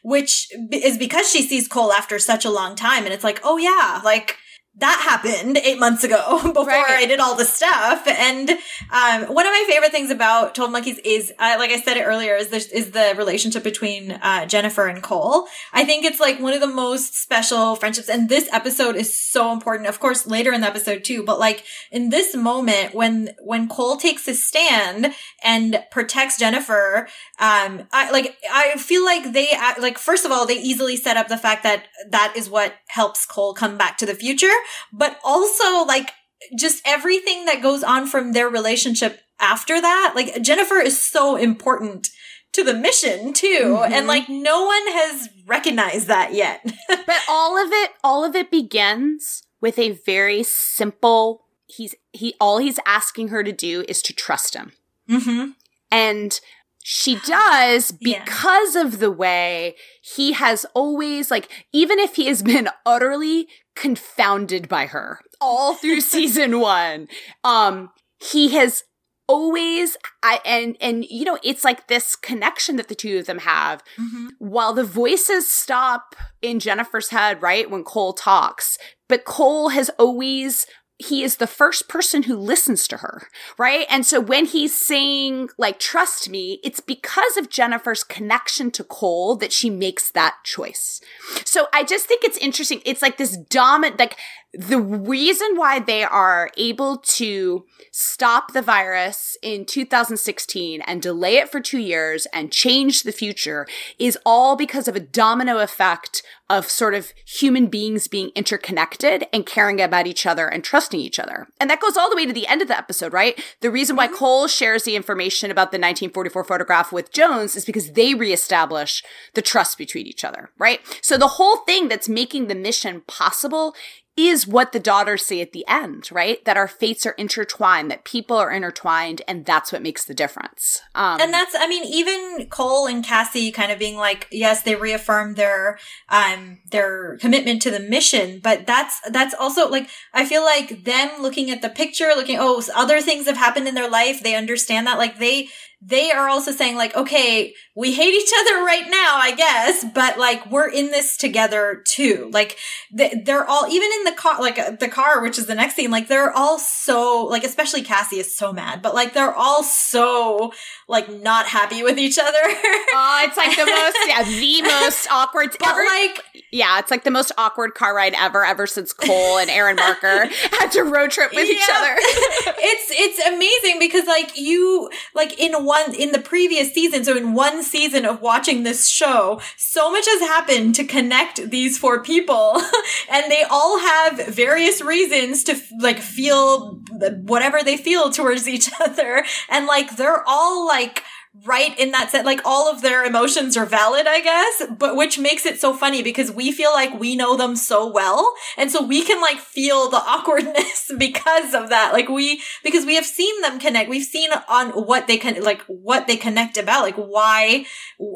which 0.02 0.48
is 0.72 0.98
because 0.98 1.30
she 1.30 1.41
sees 1.41 1.67
cole 1.67 1.91
after 1.91 2.17
such 2.17 2.46
a 2.46 2.50
long 2.50 2.78
time 2.78 3.04
and 3.04 3.13
it's 3.13 3.26
like 3.26 3.41
oh 3.43 3.58
yeah 3.58 4.00
like 4.06 4.38
that 4.77 4.99
happened 5.07 5.57
eight 5.57 5.79
months 5.79 6.03
ago 6.03 6.39
before 6.43 6.65
Right. 6.65 7.03
I 7.03 7.05
did 7.05 7.19
all 7.19 7.36
the 7.36 7.45
stuff. 7.45 8.07
And 8.07 8.49
um, 8.49 9.33
one 9.33 9.45
of 9.45 9.51
my 9.51 9.65
favorite 9.67 9.91
things 9.91 10.09
about 10.09 10.55
Twelve 10.55 10.71
Monkeys 10.71 10.99
is, 11.05 11.31
uh, 11.38 11.55
like 11.59 11.69
I 11.71 11.79
said 11.79 11.97
it 11.97 12.03
earlier, 12.03 12.36
is 12.36 12.49
this 12.49 12.67
is 12.67 12.91
the 12.91 13.13
relationship 13.17 13.63
between 13.63 14.12
uh, 14.13 14.45
Jennifer 14.47 14.88
and 14.88 15.03
Cole. 15.03 15.47
I 15.73 15.86
think 15.86 16.05
it's 16.05 16.19
like 16.19 16.39
one 16.39 16.53
of 16.53 16.62
the 16.62 16.67
most 16.67 17.15
special 17.15 17.75
friendships, 17.75 18.09
and 18.09 18.29
this 18.29 18.49
episode 18.51 18.95
is 18.95 19.17
so 19.17 19.51
important. 19.51 19.88
Of 19.88 19.99
course, 19.99 20.25
later 20.25 20.51
in 20.51 20.62
the 20.62 20.67
episode 20.67 21.03
too, 21.03 21.23
but 21.23 21.39
like 21.39 21.63
in 21.91 22.09
this 22.09 22.36
moment 22.36 22.95
when 22.95 23.29
when 23.41 23.67
Cole 23.69 23.97
takes 23.97 24.25
his 24.25 24.45
stand 24.45 25.13
and 25.43 25.83
protects 25.91 26.39
Jennifer, 26.39 27.07
um, 27.39 27.88
I 27.91 28.09
like 28.12 28.38
I 28.51 28.75
feel 28.77 29.05
like 29.05 29.33
they 29.33 29.49
act- 29.51 29.79
like 29.81 29.97
first 29.99 30.25
of 30.25 30.31
all 30.31 30.47
they 30.47 30.57
easily 30.59 30.97
set 30.97 31.15
up 31.15 31.27
the 31.27 31.38
fact 31.38 31.62
that 31.63 31.86
that 32.09 32.33
is 32.36 32.49
what 32.49 32.73
helps 32.88 33.25
Cole 33.25 33.53
come 33.53 33.77
back 33.77 33.97
to 33.97 34.05
the 34.07 34.15
future, 34.15 34.51
but 34.91 35.19
also 35.23 35.84
like 35.86 36.12
just 36.58 36.82
everything 36.86 37.45
that 37.45 37.62
goes 37.62 37.84
on 37.84 38.08
from 38.08 38.34
their 38.34 38.49
relationship 38.49 39.21
after 39.39 39.80
that. 39.82 40.13
Like 40.15 40.41
Jennifer 40.41 40.76
is 40.80 41.02
so 41.02 41.36
important 41.36 42.10
to 42.54 42.63
the 42.63 42.73
mission 42.73 43.34
too, 43.34 43.78
Mhm. 43.80 43.91
and 43.91 44.08
like 44.08 44.30
no 44.30 44.63
one 44.65 44.88
has 44.88 45.30
recognized 45.47 46.08
that 46.08 46.34
yet. 46.34 46.62
but 46.88 47.17
all 47.28 47.58
of 47.58 47.71
it, 47.71 47.91
all 48.04 48.23
of 48.23 48.36
it 48.36 48.52
begins 48.52 49.43
with 49.60 49.80
a 49.80 49.91
very 50.06 50.43
simple. 50.43 51.45
He's 51.65 51.95
he. 52.12 52.36
All 52.39 52.60
he's 52.60 52.80
asking 52.86 53.30
her 53.30 53.43
to 53.43 53.52
do 53.52 53.84
is 53.88 54.02
to 54.04 54.13
trust 54.13 54.54
him. 54.56 54.73
mm-hmm. 55.10 55.52
And 55.89 56.39
she 56.84 57.15
does 57.26 57.93
Yeah. 58.02 58.24
because 58.24 58.76
of 58.76 59.00
the 59.00 59.12
way 59.12 59.76
he 60.02 60.34
has 60.34 60.65
always, 60.74 61.32
like, 61.32 61.50
even 61.72 61.98
if 62.00 62.15
he 62.17 62.28
has 62.28 62.43
been 62.43 62.69
utterly 62.86 63.48
confounded 63.76 64.67
by 64.69 64.86
her 64.88 65.19
all 65.41 65.76
through 65.76 66.02
season 66.15 66.60
one, 66.60 67.08
um, 67.43 67.89
he 68.19 68.50
has 68.56 68.84
always 69.26 69.96
I 70.22 70.41
and 70.46 70.76
and 70.82 71.06
you 71.06 71.24
know 71.24 71.39
it's 71.43 71.63
like 71.63 71.88
this 71.88 72.13
connection 72.13 72.76
that 72.76 72.89
the 72.89 72.93
two 72.96 73.17
of 73.17 73.26
them 73.26 73.39
have 73.39 73.82
Mm-hmm. 73.98 74.28
while 74.39 74.74
the 74.74 74.84
voices 74.84 75.48
stop 75.48 76.13
in 76.41 76.60
Jennifer's 76.60 77.08
head 77.08 77.41
right 77.41 77.72
when 77.72 77.86
Cole 77.86 78.12
talks 78.12 78.78
but 79.08 79.24
Cole 79.24 79.69
has 79.69 79.89
always 79.98 80.67
he 81.03 81.23
is 81.23 81.37
the 81.37 81.47
first 81.47 81.87
person 81.87 82.23
who 82.23 82.35
listens 82.35 82.87
to 82.87 82.97
her, 82.97 83.27
right? 83.57 83.85
And 83.89 84.05
so 84.05 84.19
when 84.19 84.45
he's 84.45 84.75
saying, 84.75 85.49
like, 85.57 85.79
trust 85.79 86.29
me, 86.29 86.59
it's 86.63 86.79
because 86.79 87.37
of 87.37 87.49
Jennifer's 87.49 88.03
connection 88.03 88.71
to 88.71 88.83
Cole 88.83 89.35
that 89.35 89.53
she 89.53 89.69
makes 89.69 90.11
that 90.11 90.35
choice. 90.43 91.01
So 91.45 91.67
I 91.73 91.83
just 91.83 92.05
think 92.05 92.23
it's 92.23 92.37
interesting. 92.37 92.81
It's 92.85 93.01
like 93.01 93.17
this 93.17 93.37
dominant, 93.37 93.99
like, 93.99 94.17
the 94.53 94.79
reason 94.79 95.55
why 95.55 95.79
they 95.79 96.03
are 96.03 96.51
able 96.57 96.97
to 96.97 97.65
stop 97.91 98.53
the 98.53 98.61
virus 98.61 99.35
in 99.41 99.65
2016 99.65 100.81
and 100.81 101.01
delay 101.01 101.37
it 101.37 101.51
for 101.51 101.59
two 101.59 101.79
years 101.79 102.27
and 102.27 102.51
change 102.51 103.01
the 103.01 103.11
future 103.11 103.65
is 103.97 104.17
all 104.25 104.55
because 104.55 104.87
of 104.87 104.95
a 104.95 104.99
domino 104.99 105.57
effect 105.57 106.21
of 106.49 106.69
sort 106.69 106.93
of 106.93 107.13
human 107.25 107.65
beings 107.65 108.07
being 108.07 108.29
interconnected 108.35 109.25
and 109.33 109.45
caring 109.45 109.81
about 109.81 110.05
each 110.05 110.25
other 110.25 110.47
and 110.47 110.63
trusting 110.63 110.99
each 110.99 111.17
other. 111.17 111.47
And 111.59 111.67
that 111.69 111.79
goes 111.79 111.97
all 111.97 112.11
the 112.11 112.15
way 112.15 112.27
to 112.27 112.33
the 112.33 112.45
end 112.45 112.61
of 112.61 112.67
the 112.67 112.77
episode, 112.77 113.11
right? 113.11 113.41
The 113.61 113.71
reason 113.71 113.95
why 113.95 114.05
mm-hmm. 114.05 114.15
Cole 114.17 114.47
shares 114.47 114.83
the 114.83 114.95
information 114.95 115.49
about 115.49 115.71
the 115.71 115.77
1944 115.77 116.43
photograph 116.43 116.91
with 116.91 117.11
Jones 117.11 117.55
is 117.55 117.65
because 117.65 117.93
they 117.93 118.13
reestablish 118.13 119.03
the 119.33 119.41
trust 119.41 119.79
between 119.79 120.05
each 120.05 120.23
other, 120.23 120.51
right? 120.59 120.79
So 121.01 121.17
the 121.17 121.27
whole 121.27 121.57
thing 121.57 121.87
that's 121.87 122.09
making 122.09 122.47
the 122.47 122.55
mission 122.55 123.01
possible 123.07 123.73
is 124.15 124.45
what 124.45 124.71
the 124.71 124.80
daughters 124.80 125.26
say 125.26 125.41
at 125.41 125.54
the 125.54 125.65
end, 125.67 126.10
right? 126.12 126.43
That 126.45 126.58
our 126.58 126.67
fates 126.67 127.06
are 127.06 127.13
intertwined, 127.13 127.89
that 127.89 128.04
people 128.04 128.38
are 128.38 128.52
intertwined, 128.52 129.21
and 129.28 129.45
that's 129.45 129.71
what 129.71 129.82
makes 129.82 130.06
the 130.06 130.13
difference. 130.13 130.82
Um, 130.95 131.19
and 131.19 131.34
that's 131.34 131.56
i 131.58 131.67
mean 131.67 131.84
even 131.86 132.47
cole 132.49 132.88
and 132.88 133.04
cassie 133.04 133.52
kind 133.52 133.71
of 133.71 133.80
being 133.80 133.97
like 133.97 134.28
yes 134.32 134.63
they 134.63 134.76
reaffirmed 134.76 135.36
their 135.36 135.80
um 136.10 136.60
their 136.71 137.17
commitment 137.17 137.62
to 137.62 137.71
the 137.71 137.80
mission 137.80 138.39
but 138.43 138.67
that's 138.67 138.99
that's 139.12 139.34
also 139.34 139.69
like 139.69 139.89
i 140.13 140.26
feel 140.26 140.43
like 140.43 140.84
them 140.84 141.10
looking 141.21 141.49
at 141.49 141.62
the 141.62 141.69
picture 141.69 142.12
looking 142.15 142.38
oh 142.39 142.62
other 142.76 143.02
things 143.02 143.26
have 143.26 143.38
happened 143.38 143.67
in 143.67 143.76
their 143.76 143.89
life 143.89 144.21
they 144.21 144.36
understand 144.36 144.86
that 144.88 144.97
like 144.97 145.19
they 145.19 145.47
they 145.86 146.12
are 146.12 146.30
also 146.30 146.52
saying 146.52 146.76
like 146.76 146.96
okay 146.96 147.54
we 147.76 147.93
hate 147.93 148.13
each 148.13 148.32
other 148.41 148.63
right 148.63 148.86
now 148.89 149.17
i 149.17 149.34
guess 149.36 149.86
but 149.93 150.17
like 150.17 150.50
we're 150.50 150.69
in 150.69 150.91
this 150.91 151.17
together 151.17 151.84
too 151.88 152.30
like 152.34 152.58
they, 152.91 153.22
they're 153.26 153.46
all 153.46 153.67
even 153.67 153.89
in 153.98 154.04
the 154.06 154.12
car 154.13 154.39
like 154.39 154.58
uh, 154.58 154.72
the 154.72 154.88
car 154.88 155.22
which 155.22 155.38
is 155.38 155.46
the 155.46 155.56
next 155.56 155.76
scene 155.76 155.91
like 155.91 156.08
they're 156.08 156.32
all 156.32 156.58
so 156.58 157.26
like 157.30 157.43
especially 157.43 157.82
cassie 157.82 158.19
is 158.19 158.36
so 158.36 158.54
mad 158.54 158.82
but 158.82 158.93
like 158.93 159.13
they're 159.13 159.34
all 159.34 159.63
so 159.63 160.54
like 160.88 161.10
not 161.12 161.46
happy 161.46 161.84
with 161.84 161.98
each 161.98 162.17
other 162.17 162.32
Oh, 162.96 163.26
it's 163.26 163.38
like 163.38 163.56
the 163.56 163.65
most, 163.65 163.98
yeah, 164.08 164.24
the 164.24 164.62
most 164.62 165.08
awkward. 165.10 165.56
but 165.60 165.69
ever, 165.69 165.84
like 165.84 166.24
yeah, 166.52 166.78
it's 166.78 166.91
like 166.91 167.04
the 167.04 167.12
most 167.12 167.32
awkward 167.39 167.74
car 167.74 167.96
ride 167.96 168.13
ever, 168.15 168.46
ever 168.46 168.67
since 168.67 168.93
Cole 168.93 169.39
and 169.39 169.50
Aaron 169.50 169.76
Marker 169.76 170.26
had 170.52 170.67
to 170.74 170.84
road 170.84 171.10
trip 171.10 171.32
with 171.34 171.50
each 171.50 171.69
other. 171.72 171.96
it's 171.98 172.91
it's 172.91 173.28
amazing 173.28 173.80
because 173.80 174.06
like 174.06 174.38
you 174.38 174.91
like 175.15 175.39
in 175.39 175.54
one 175.65 175.72
one 175.73 175.95
in 175.95 176.12
the 176.12 176.19
previous 176.19 176.73
season, 176.73 177.03
so 177.03 177.17
in 177.17 177.33
one 177.33 177.63
season 177.63 178.05
of 178.05 178.21
watching 178.21 178.63
this 178.63 178.88
show, 178.88 179.41
so 179.57 179.91
much 179.91 180.05
has 180.07 180.21
happened 180.21 180.75
to 180.75 180.83
connect 180.83 181.49
these 181.49 181.77
four 181.77 182.03
people, 182.03 182.62
and 183.12 183.31
they 183.31 183.43
all 183.49 183.79
have 183.79 184.27
various 184.27 184.81
reasons 184.81 185.43
to 185.43 185.59
like 185.79 185.99
feel 185.99 186.79
whatever 187.23 187.63
they 187.63 187.77
feel 187.77 188.10
towards 188.10 188.48
each 188.48 188.69
other, 188.79 189.25
and 189.50 189.65
like 189.65 189.95
they're 189.95 190.23
all 190.27 190.67
like 190.67 191.04
right 191.46 191.77
in 191.79 191.92
that 191.92 192.12
set 192.12 192.25
like 192.25 192.42
all 192.46 192.71
of 192.71 192.81
their 192.81 193.04
emotions 193.04 193.58
are 193.58 193.65
valid 193.65 194.06
i 194.06 194.21
guess 194.21 194.63
but 194.77 194.96
which 194.96 195.17
makes 195.17 195.46
it 195.46 195.60
so 195.60 195.73
funny 195.73 196.04
because 196.04 196.31
we 196.31 196.52
feel 196.52 196.71
like 196.71 197.00
we 197.00 197.15
know 197.15 197.36
them 197.36 197.56
so 197.56 197.90
well. 197.90 198.34
And 198.58 198.71
so 198.71 198.84
we 198.84 199.04
can 199.04 199.21
like 199.21 199.40
feel 199.40 199.90
the 199.90 199.98
awkwardness 199.98 200.92
because 200.98 201.54
of 201.54 201.69
that. 201.69 201.94
Like 201.94 202.10
we 202.10 202.42
because 202.63 202.86
we 202.86 202.96
have 202.96 203.06
seen 203.06 203.42
them 203.42 203.60
connect. 203.60 203.90
We've 203.90 204.04
seen 204.04 204.29
on 204.48 204.69
what 204.69 205.08
they 205.08 205.17
can 205.17 205.42
like 205.44 205.62
what 205.63 206.08
they 206.08 206.17
connect 206.17 206.58
about 206.58 206.84
like 206.84 206.96
why 206.96 207.65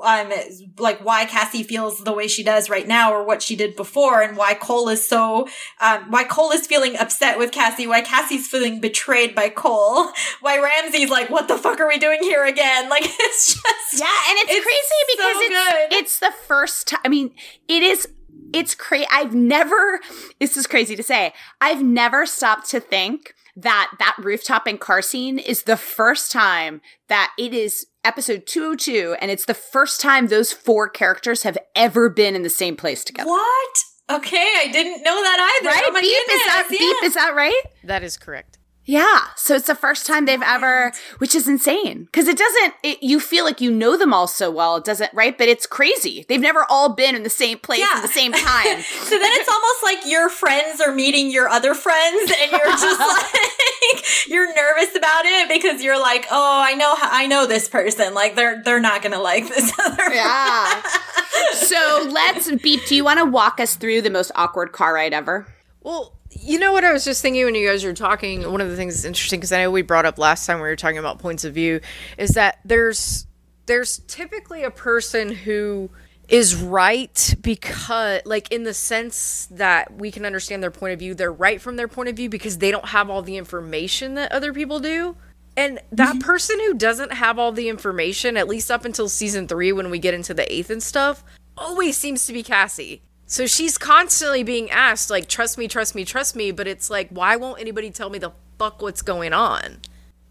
um 0.04 0.32
like 0.78 1.04
why 1.04 1.26
cassie 1.26 1.64
feels 1.64 2.04
the 2.04 2.14
way 2.14 2.28
she 2.28 2.44
does 2.44 2.70
right 2.70 2.88
now 2.88 3.14
or 3.14 3.26
what 3.26 3.42
she 3.42 3.56
did 3.56 3.76
before 3.76 4.22
and 4.22 4.38
why 4.38 4.54
cole 4.54 4.90
is 4.90 5.08
so 5.08 5.48
um 5.80 6.12
why 6.12 6.24
cole 6.24 6.52
is 6.52 6.68
feeling 6.68 6.98
upset 6.98 7.38
with 7.38 7.52
cassie 7.52 7.88
why 7.88 8.02
cassie's 8.02 8.48
feeling 8.48 8.80
betrayed 8.80 9.34
by 9.34 9.50
cole 9.50 10.10
why 10.42 10.58
ramse's 10.60 11.10
like 11.10 11.30
what 11.30 11.48
the 11.48 11.58
fuck 11.58 11.80
are 11.80 11.88
we 11.88 11.98
doing 11.98 12.20
here 12.22 12.46
again? 12.46 12.90
Like 12.98 13.07
it's 13.20 13.54
just 13.54 14.00
yeah, 14.00 14.30
and 14.30 14.38
it's, 14.40 14.52
it's 14.52 14.66
crazy 14.66 15.02
because 15.16 15.34
so 15.34 15.42
it's 15.42 15.50
good. 15.90 16.00
it's 16.00 16.20
the 16.20 16.32
first 16.48 16.88
time. 16.88 17.00
I 17.06 17.08
mean, 17.10 17.32
it 17.68 17.84
is. 17.84 18.08
It's 18.54 18.76
crazy. 18.76 19.08
I've 19.12 19.34
never. 19.34 20.00
This 20.40 20.58
is 20.58 20.68
crazy 20.68 20.96
to 20.96 21.04
say. 21.04 21.34
I've 21.60 21.84
never 21.84 22.26
stopped 22.26 22.70
to 22.72 22.80
think 22.80 23.34
that 23.56 23.92
that 24.00 24.16
rooftop 24.20 24.68
and 24.68 24.80
car 24.80 25.02
scene 25.02 25.40
is 25.40 25.64
the 25.64 25.78
first 25.78 26.32
time 26.32 26.80
that 27.10 27.34
it 27.40 27.54
is 27.54 27.88
episode 28.04 28.46
202 28.46 29.16
and 29.20 29.32
it's 29.32 29.46
the 29.46 29.54
first 29.56 30.00
time 30.00 30.28
those 30.28 30.54
four 30.54 30.88
characters 30.88 31.42
have 31.44 31.58
ever 31.76 32.08
been 32.08 32.36
in 32.36 32.44
the 32.44 32.50
same 32.50 32.76
place 32.78 33.04
together. 33.04 33.28
what 33.28 33.78
okay 34.10 34.48
i 34.60 34.70
didn't 34.72 35.04
know 35.04 35.22
that 35.22 35.60
either 35.60 35.70
Right? 35.70 35.84
oh 35.88 35.92
my 35.92 36.02
Beep, 36.02 36.12
is 36.12 36.46
that 36.46 36.66
goodness, 36.70 36.80
beep? 36.80 37.04
Is 37.04 37.14
that 37.16 37.36
right? 37.36 37.62
That 37.84 38.04
is 38.04 38.16
correct. 38.16 38.57
Yeah. 38.88 39.20
So 39.36 39.54
it's 39.56 39.68
the 39.68 39.76
first 39.76 40.06
time 40.08 40.26
they've 40.26 40.42
ever, 40.42 40.94
which 41.18 41.36
is 41.36 41.46
insane 41.48 42.06
because 42.06 42.28
it 42.30 42.38
doesn't, 42.38 42.74
it, 42.84 43.04
you 43.04 43.20
feel 43.20 43.44
like 43.44 43.60
you 43.60 43.70
know 43.70 43.98
them 43.98 44.14
all 44.14 44.28
so 44.28 44.50
well. 44.50 44.78
It 44.78 44.86
doesn't, 44.86 45.14
right? 45.14 45.38
But 45.38 45.50
it's 45.50 45.66
crazy. 45.66 46.26
They've 46.30 46.40
never 46.40 46.66
all 46.70 46.94
been 46.96 47.14
in 47.14 47.24
the 47.24 47.30
same 47.30 47.60
place 47.60 47.80
Yeah. 47.82 47.90
at 47.98 48.02
the 48.02 48.08
same 48.08 48.32
time. 48.48 48.82
so 48.82 49.20
then 49.20 49.32
it's 49.34 49.50
almost 49.50 49.84
like 49.84 50.10
your 50.12 50.30
friends 50.30 50.80
are 50.80 50.94
meeting 50.96 51.30
your 51.30 51.50
other 51.50 51.74
friends 51.76 52.32
and 52.42 52.52
you're 52.52 52.60
just 52.72 53.00
like 53.92 54.28
you're 54.30 54.48
nervous 54.56 54.96
about 54.96 55.26
it 55.26 55.50
because 55.50 55.82
you're 55.84 56.00
like 56.00 56.26
oh 56.32 56.62
i 56.66 56.74
know 56.74 56.94
i 57.00 57.28
know 57.28 57.46
this 57.46 57.68
person 57.70 58.14
like 58.14 58.36
they're 58.36 58.62
they're 58.64 58.80
not 58.80 59.02
gonna 59.02 59.20
like 59.20 59.48
this 59.50 59.72
other 59.80 60.14
yeah. 60.14 60.82
So 61.54 62.08
let's 62.10 62.50
beep. 62.62 62.86
Do 62.88 62.96
you 62.96 63.04
want 63.04 63.20
to 63.20 63.26
walk 63.26 63.60
us 63.60 63.76
through 63.76 64.02
the 64.02 64.10
most 64.10 64.32
awkward 64.36 64.72
car 64.72 64.94
ride 64.94 65.14
ever? 65.14 65.46
Well, 65.82 66.17
you 66.42 66.60
know 66.60 66.72
what 66.72 66.84
I 66.84 66.92
was 66.92 67.06
just 67.06 67.22
thinking 67.22 67.46
when 67.46 67.56
you 67.56 67.68
guys 67.68 67.84
were 67.84 67.94
talking. 67.94 68.50
One 68.52 68.62
of 68.62 68.70
the 68.70 68.76
things 68.76 68.96
that's 68.96 69.06
interesting 69.06 69.40
because 69.40 69.52
I 69.52 69.62
know 69.62 69.72
we 69.72 69.82
brought 69.82 70.06
up 70.06 70.18
last 70.18 70.46
time 70.46 70.58
we 70.58 70.68
were 70.68 70.76
talking 70.76 70.98
about 70.98 71.20
points 71.20 71.44
of 71.44 71.54
view 71.54 71.82
is 72.18 72.32
that 72.32 72.60
there's 72.66 73.28
there's 73.66 74.00
typically 74.08 74.64
a 74.64 74.72
person 74.72 75.34
who 75.34 75.90
is 76.30 76.56
right 76.56 77.36
because 77.42 78.22
like 78.26 78.52
in 78.52 78.64
the 78.64 78.74
sense 78.74 79.48
that 79.52 79.94
we 79.94 80.12
can 80.12 80.26
understand 80.26 80.62
their 80.62 80.72
point 80.72 80.92
of 80.92 81.00
view 81.00 81.14
they're 81.14 81.32
right 81.32 81.62
from 81.62 81.78
their 81.78 81.88
point 81.88 82.10
of 82.10 82.16
view 82.16 82.30
because 82.30 82.58
they 82.58 82.70
don't 82.70 82.90
have 82.90 83.10
all 83.10 83.22
the 83.22 83.38
information 83.38 84.16
that 84.16 84.32
other 84.32 84.54
people 84.54 84.80
do. 84.80 85.16
And 85.56 85.80
that 85.92 86.10
mm-hmm. 86.10 86.20
person 86.20 86.60
who 86.60 86.76
doesn't 86.76 87.14
have 87.14 87.40
all 87.40 87.52
the 87.52 87.68
information 87.68 88.38
at 88.38 88.48
least 88.48 88.70
up 88.70 88.86
until 88.86 89.10
season 89.10 89.48
three 89.48 89.72
when 89.72 89.90
we 89.90 89.98
get 89.98 90.14
into 90.14 90.34
the 90.34 90.52
eighth 90.54 90.70
and 90.70 90.84
stuff 90.84 91.24
always 91.58 91.98
seems 91.98 92.28
to 92.28 92.34
be 92.34 92.44
cassie 92.44 93.02
so 93.28 93.46
she's 93.46 93.78
constantly 93.78 94.42
being 94.42 94.72
asked 94.72 95.10
like 95.10 95.28
trust 95.28 95.58
me 95.58 95.68
trust 95.68 95.94
me 95.94 96.04
trust 96.04 96.36
me 96.36 96.52
but 96.52 96.68
it's 96.68 96.90
like 96.90 97.10
why 97.10 97.36
won't 97.36 97.60
anybody 97.60 97.92
tell 97.92 98.10
me 98.10 98.18
the 98.18 98.32
fuck 98.58 98.82
what's 98.82 99.02
going 99.04 99.34
on 99.34 99.78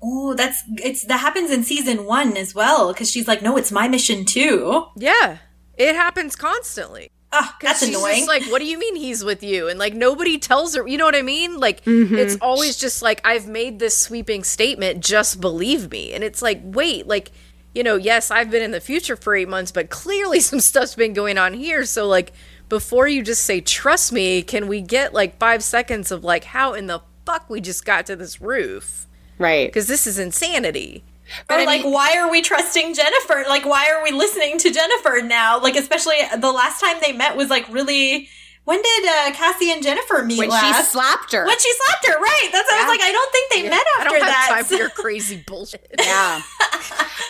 oh 0.03 0.35
that's 0.35 0.63
it's 0.79 1.05
that 1.05 1.21
happens 1.21 1.51
in 1.51 1.63
season 1.63 2.05
one 2.05 2.37
as 2.37 2.55
well 2.55 2.93
because 2.93 3.11
she's 3.11 3.29
like 3.29 3.43
no 3.43 3.57
it's 3.57 3.71
my 3.71 3.87
mission 3.87 4.25
too 4.25 4.85
yeah 4.97 5.39
it 5.77 5.95
happens 5.95 6.35
constantly 6.35 7.11
ah 7.33 7.57
that's 7.61 7.81
she's 7.81 7.91
annoying 7.91 8.17
Just 8.17 8.29
like, 8.29 8.45
what 8.45 8.61
do 8.61 8.65
you 8.65 8.79
mean 8.79 8.97
he's 8.97 9.25
with 9.25 9.43
you? 9.43 9.69
And 9.69 9.79
like 9.79 9.95
nobody 9.95 10.39
tells 10.39 10.75
her. 10.75 10.87
You 10.87 10.97
know 10.97 11.05
what 11.05 11.17
I 11.17 11.23
mean? 11.23 11.59
Like 11.59 11.83
it's 11.85 12.37
always 12.41 12.77
just 12.79 13.03
like 13.03 13.21
I've 13.25 13.47
made 13.47 13.79
this 13.79 13.97
sweeping 13.97 14.45
statement. 14.45 15.05
Just 15.05 15.41
believe 15.41 15.91
me. 15.91 16.13
And 16.15 16.23
it's 16.23 16.41
like, 16.41 16.61
wait, 16.63 17.07
like 17.07 17.33
you 17.75 17.83
know, 17.83 17.97
yes, 17.97 18.31
I've 18.31 18.51
been 18.51 18.63
in 18.63 18.71
the 18.71 18.81
future 18.81 19.17
for 19.17 19.35
eight 19.35 19.49
months, 19.49 19.71
but 19.71 19.91
clearly 19.91 20.41
some 20.51 20.61
stuff's 20.61 20.95
been 20.95 21.13
going 21.13 21.37
on 21.37 21.53
here. 21.53 21.85
So 21.85 22.07
like, 22.07 22.33
before 22.69 23.07
you 23.09 23.23
just 23.23 23.43
say 23.43 23.61
trust 23.61 24.13
me, 24.13 24.43
can 24.43 24.67
we 24.69 24.81
get 24.81 25.13
like 25.15 25.39
five 25.39 25.63
seconds 25.63 26.11
of 26.11 26.25
like 26.25 26.45
how 26.45 26.73
in 26.75 26.87
the 26.87 27.01
fuck 27.25 27.49
we 27.51 27.61
just 27.61 27.85
got 27.85 28.07
to 28.07 28.17
this 28.17 28.41
roof? 28.41 29.07
Right. 29.39 29.69
Because 29.69 29.87
this 29.87 30.07
is 30.07 30.19
insanity. 30.19 31.05
or 31.51 31.57
I 31.57 31.65
like 31.65 31.83
mean- 31.83 31.93
why 31.93 32.17
are 32.17 32.31
we 32.31 32.41
trusting 32.41 32.95
jennifer 32.95 33.45
like 33.49 33.65
why 33.67 33.91
are 33.91 34.01
we 34.05 34.13
listening 34.13 34.59
to 34.59 34.71
jennifer 34.73 35.21
now 35.25 35.61
like 35.61 35.75
especially 35.75 36.15
the 36.39 36.53
last 36.53 36.81
time 36.81 36.97
they 37.03 37.13
met 37.13 37.37
was 37.37 37.51
like 37.51 37.69
really 37.69 38.29
when 38.65 38.81
did 38.81 39.05
uh, 39.07 39.33
cassie 39.35 39.73
and 39.73 39.83
jennifer 39.83 40.23
meet 40.25 40.39
When 40.39 40.49
she 40.51 40.55
last 40.55 40.93
slapped 40.93 41.33
her. 41.33 41.45
when 41.45 41.59
she 41.59 41.73
slapped 41.85 42.07
her 42.07 42.21
right 42.21 42.49
that's 42.53 42.71
i 42.73 42.79
was 42.79 42.89
like 42.89 43.01
i 43.03 43.11
don't 43.11 43.33
think 43.33 43.53
they 43.55 43.63
met 43.69 43.73
I 43.99 44.03
after 44.03 44.11
don't 44.11 44.23
have 44.23 44.31
that 44.31 44.49
time 44.55 44.65
for 44.67 44.75
your 44.85 44.91
crazy 44.91 45.43
bullshit. 45.45 45.85
yeah. 45.99 46.41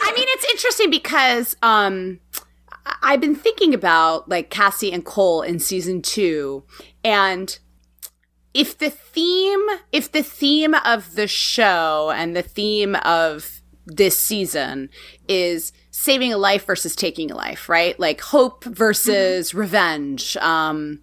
I 0.03 0.13
mean, 0.15 0.27
it's 0.29 0.45
interesting 0.53 0.91
because 0.91 1.57
um, 1.63 2.21
I- 2.37 2.41
I've 3.03 3.21
been 3.21 3.35
thinking 3.35 3.75
about 3.75 4.29
like 4.29 4.51
Cassie 4.51 4.93
and 4.93 5.05
Cole 5.05 5.43
in 5.43 5.59
season 5.59 6.03
two, 6.03 6.65
and 7.05 7.59
if 8.55 8.79
the 8.79 8.91
theme, 8.91 9.65
if 9.93 10.13
the 10.13 10.23
theme 10.23 10.75
of 10.75 11.15
the 11.15 11.27
show 11.27 12.13
and 12.15 12.35
the 12.35 12.43
theme 12.43 12.95
of 12.97 13.61
this 13.87 14.19
season 14.19 14.91
is 15.29 15.73
saving 15.91 16.33
a 16.33 16.39
life 16.39 16.67
versus 16.67 16.97
taking 16.97 17.31
a 17.31 17.37
life, 17.37 17.69
right? 17.69 17.99
Like 18.01 18.21
hope 18.21 18.65
versus 18.65 19.55
revenge, 19.55 20.37
um, 20.39 21.01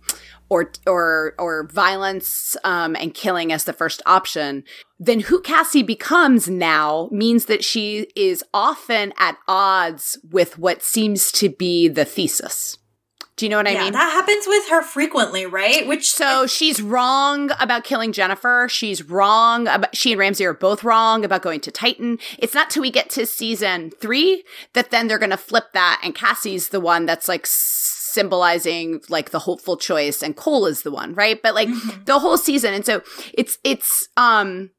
or 0.50 0.72
or 0.86 1.34
or 1.40 1.68
violence 1.72 2.56
um, 2.64 2.96
and 2.96 3.14
killing 3.14 3.52
as 3.52 3.64
the 3.64 3.74
first 3.74 4.02
option, 4.06 4.64
then 5.06 5.22
who 5.22 5.42
Cassie 5.42 5.84
becomes 5.84 6.50
now 6.50 7.10
means 7.12 7.46
that 7.46 7.64
she 7.64 8.08
is 8.16 8.44
often 8.54 9.14
at 9.18 9.38
odds 9.48 10.18
with 10.32 10.58
what 10.58 10.82
seems 10.82 11.32
to 11.34 11.50
be 11.50 11.88
the 11.88 12.06
thesis. 12.06 12.78
Do 13.36 13.46
you 13.46 13.50
know 13.50 13.58
what 13.58 13.68
I 13.68 13.72
yeah, 13.72 13.84
mean? 13.86 13.94
that 13.94 14.12
happens 14.12 14.46
with 14.48 14.70
her 14.70 14.84
frequently, 14.84 15.48
right? 15.48 15.88
Which 15.88 16.12
So 16.12 16.46
she's 16.46 16.82
wrong 16.82 17.50
about 17.60 17.84
killing 17.84 18.14
Jennifer. 18.14 18.68
She's 18.70 19.04
wrong 19.04 19.68
about 19.68 19.96
she 19.96 20.12
and 20.12 20.22
Ramse 20.22 20.46
are 20.46 20.54
both 20.54 20.84
wrong 20.84 21.26
about 21.26 21.42
going 21.42 21.60
to 21.62 21.72
Titan. 21.72 22.20
It's 22.38 22.54
not 22.54 22.70
till 22.70 22.84
we 22.84 22.92
get 22.92 23.10
to 23.12 23.26
season 23.26 23.90
three 24.00 24.44
that 24.74 24.92
then 24.92 25.08
they're 25.08 25.18
gonna 25.18 25.36
flip 25.36 25.74
that 25.74 26.00
and 26.04 26.14
Cassie's 26.14 26.70
the 26.70 26.80
one 26.80 27.08
that's 27.08 27.28
like 27.28 27.48
symbolizing 28.14 29.02
like 29.10 29.32
the 29.32 29.40
hopeful 29.40 29.78
choice 29.78 30.22
and 30.22 30.36
Cole 30.36 30.66
is 30.66 30.84
the 30.84 30.92
one, 30.92 31.14
right? 31.14 31.42
But 31.42 31.56
like 31.56 31.70
the 32.06 32.20
whole 32.20 32.38
season. 32.38 32.74
And 32.74 32.86
so 32.86 33.02
it's 33.34 33.58
it's 33.64 34.08
um 34.18 34.70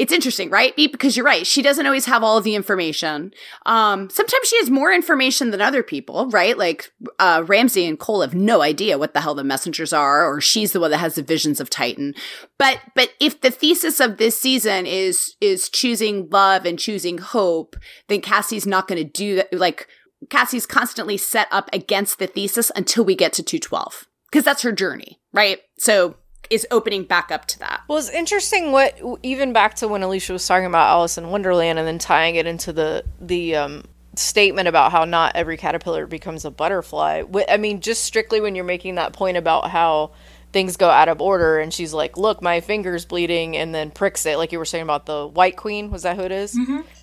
it's 0.00 0.14
interesting, 0.14 0.48
right? 0.48 0.74
Because 0.76 1.14
you're 1.14 1.26
right. 1.26 1.46
She 1.46 1.60
doesn't 1.60 1.84
always 1.84 2.06
have 2.06 2.24
all 2.24 2.38
of 2.38 2.44
the 2.44 2.54
information. 2.54 3.34
Um, 3.66 4.08
sometimes 4.08 4.48
she 4.48 4.56
has 4.56 4.70
more 4.70 4.90
information 4.90 5.50
than 5.50 5.60
other 5.60 5.82
people, 5.82 6.26
right? 6.30 6.56
Like 6.56 6.90
uh, 7.18 7.42
Ramse 7.42 7.86
and 7.86 7.98
Cole 7.98 8.22
have 8.22 8.34
no 8.34 8.62
idea 8.62 8.96
what 8.96 9.12
the 9.12 9.20
hell 9.20 9.34
the 9.34 9.44
messengers 9.44 9.92
are, 9.92 10.26
or 10.26 10.40
she's 10.40 10.72
the 10.72 10.80
one 10.80 10.90
that 10.92 10.98
has 10.98 11.16
the 11.16 11.22
visions 11.22 11.60
of 11.60 11.68
Titan. 11.68 12.14
But 12.56 12.80
but 12.94 13.10
if 13.20 13.42
the 13.42 13.50
thesis 13.50 14.00
of 14.00 14.16
this 14.16 14.40
season 14.40 14.86
is 14.86 15.36
is 15.38 15.68
choosing 15.68 16.30
love 16.30 16.64
and 16.64 16.78
choosing 16.78 17.18
hope, 17.18 17.76
then 18.08 18.22
Cassie's 18.22 18.66
not 18.66 18.88
going 18.88 19.04
to 19.04 19.12
do 19.12 19.36
that. 19.36 19.52
Like 19.52 19.86
Cassie's 20.28 20.66
constantly 20.66 21.16
set 21.16 21.48
up 21.50 21.70
against 21.72 22.18
the 22.18 22.26
thesis 22.26 22.70
until 22.76 23.04
we 23.04 23.14
get 23.14 23.32
to 23.34 23.42
212 23.42 24.06
because 24.30 24.44
that's 24.44 24.62
her 24.62 24.72
journey, 24.72 25.18
right? 25.32 25.60
So 25.78 26.16
is 26.50 26.66
opening 26.70 27.04
back 27.04 27.30
up 27.30 27.46
to 27.46 27.58
that. 27.60 27.82
Well, 27.88 27.98
it's 27.98 28.10
interesting 28.10 28.72
what 28.72 28.98
even 29.22 29.52
back 29.52 29.74
to 29.76 29.88
when 29.88 30.02
Alicia 30.02 30.32
was 30.32 30.46
talking 30.46 30.66
about 30.66 30.88
Alice 30.88 31.16
in 31.16 31.30
Wonderland 31.30 31.78
and 31.78 31.86
then 31.86 31.98
tying 31.98 32.34
it 32.34 32.46
into 32.46 32.72
the 32.72 33.04
the 33.20 33.56
um, 33.56 33.84
statement 34.16 34.68
about 34.68 34.92
how 34.92 35.04
not 35.04 35.36
every 35.36 35.56
caterpillar 35.56 36.06
becomes 36.06 36.44
a 36.44 36.50
butterfly. 36.50 37.22
I 37.48 37.56
mean, 37.56 37.80
just 37.80 38.04
strictly 38.04 38.40
when 38.40 38.54
you're 38.54 38.64
making 38.64 38.96
that 38.96 39.12
point 39.12 39.36
about 39.36 39.70
how 39.70 40.12
things 40.52 40.76
go 40.76 40.88
out 40.90 41.08
of 41.08 41.20
order, 41.20 41.58
and 41.58 41.72
she's 41.72 41.92
like, 41.94 42.16
"Look, 42.16 42.42
my 42.42 42.60
finger's 42.60 43.04
bleeding," 43.04 43.56
and 43.56 43.74
then 43.74 43.90
pricks 43.90 44.26
it, 44.26 44.36
like 44.36 44.52
you 44.52 44.58
were 44.58 44.64
saying 44.64 44.82
about 44.84 45.06
the 45.06 45.26
White 45.26 45.56
Queen. 45.56 45.90
Was 45.90 46.02
that 46.02 46.16
who 46.16 46.22
it 46.22 46.32
is? 46.32 46.56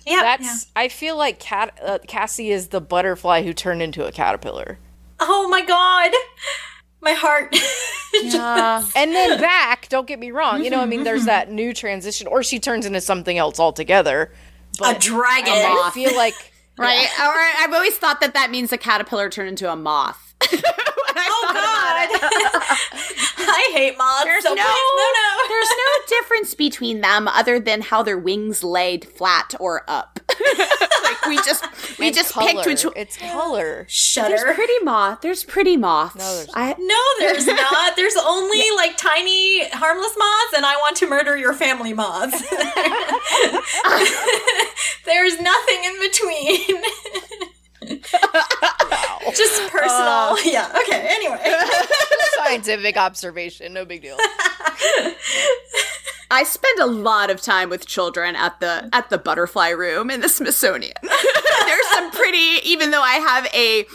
yeah, 0.06 0.20
That's. 0.22 0.44
yeah. 0.44 0.82
I 0.82 0.88
feel 0.88 1.16
like 1.16 1.38
Cat 1.38 1.78
uh, 1.84 1.98
Cassie 2.06 2.50
is 2.50 2.68
the 2.68 2.80
butterfly 2.80 3.42
who 3.42 3.52
turned 3.52 3.82
into 3.82 4.04
a 4.06 4.12
caterpillar. 4.12 4.78
Oh 5.20 5.48
my 5.48 5.64
god, 5.64 6.12
my 7.00 7.12
heart. 7.12 7.54
Yeah. 8.22 8.82
and 8.96 9.12
then 9.12 9.38
back. 9.38 9.88
Don't 9.90 10.06
get 10.06 10.18
me 10.18 10.30
wrong. 10.30 10.64
You 10.64 10.70
know, 10.70 10.80
I 10.80 10.86
mean, 10.86 11.00
Mm-hmm, 11.00 11.04
there's 11.04 11.26
that 11.26 11.50
new 11.52 11.74
transition, 11.74 12.26
or 12.26 12.42
she 12.42 12.58
turns 12.58 12.86
into 12.86 13.02
something 13.02 13.36
else 13.36 13.60
altogether. 13.60 14.32
a 14.82 14.94
dragon. 14.98 15.52
I 15.52 15.90
feel 15.92 16.16
like 16.16 16.32
right? 16.78 17.06
Or 17.20 17.62
I've 17.64 17.72
always 17.74 17.96
thought 17.98 18.20
that 18.20 18.32
that 18.32 18.50
means 18.50 18.72
a 18.72 18.78
caterpillar 18.78 19.28
turned 19.28 19.50
into 19.50 19.70
a 19.70 19.76
moth. 19.76 20.34
oh 21.28 21.50
God! 21.52 22.08
I 23.50 23.70
hate 23.72 23.96
moths. 23.96 24.24
There's 24.24 24.42
so 24.44 24.50
no, 24.50 24.62
no, 24.62 24.62
no. 24.62 25.48
there's 25.48 25.68
no 25.68 26.18
difference 26.20 26.54
between 26.54 27.00
them 27.00 27.28
other 27.28 27.58
than 27.58 27.80
how 27.80 28.02
their 28.02 28.18
wings 28.18 28.62
laid 28.62 29.04
flat 29.06 29.54
or 29.58 29.82
up. 29.88 30.20
like 31.02 31.26
we 31.26 31.36
just 31.38 31.64
we 31.98 32.06
And 32.08 32.14
just 32.14 32.32
color. 32.32 32.62
picked 32.62 32.66
which. 32.66 32.84
It's 32.96 33.16
color. 33.16 33.86
There's 34.14 34.44
pretty 34.54 34.78
moth. 34.82 35.20
There's 35.22 35.44
pretty 35.44 35.76
moths. 35.76 36.16
No, 36.16 36.34
there's 36.34 36.48
I, 36.54 36.74
No, 36.78 37.26
there's 37.26 37.46
not. 37.72 37.96
There's 37.96 38.16
only 38.22 38.62
like 38.76 38.96
tiny, 38.96 39.68
harmless 39.70 40.14
moths, 40.18 40.52
and 40.56 40.66
I 40.66 40.76
want 40.76 40.96
to 40.98 41.08
murder 41.08 41.36
your 41.36 41.54
family 41.54 41.92
moths. 41.94 42.40
there's 45.04 45.40
nothing 45.40 45.84
in 45.84 46.00
between. 46.00 46.82
Just 49.36 49.70
personal. 49.70 50.08
Uh, 50.08 50.36
yeah. 50.44 50.72
Okay. 50.82 51.06
Anyway. 51.10 51.38
Scientific 52.36 52.96
observation. 52.96 53.72
No 53.72 53.84
big 53.84 54.02
deal. 54.02 54.16
I 56.30 56.44
spend 56.44 56.78
a 56.80 56.86
lot 56.86 57.30
of 57.30 57.40
time 57.40 57.70
with 57.70 57.86
children 57.86 58.36
at 58.36 58.60
the 58.60 58.88
at 58.92 59.08
the 59.10 59.18
butterfly 59.18 59.70
room 59.70 60.10
in 60.10 60.20
the 60.20 60.28
Smithsonian. 60.28 60.92
There's 61.02 61.86
some 61.92 62.10
pretty 62.10 62.60
even 62.64 62.90
though 62.90 63.02
I 63.02 63.14
have 63.14 63.46
a 63.54 63.86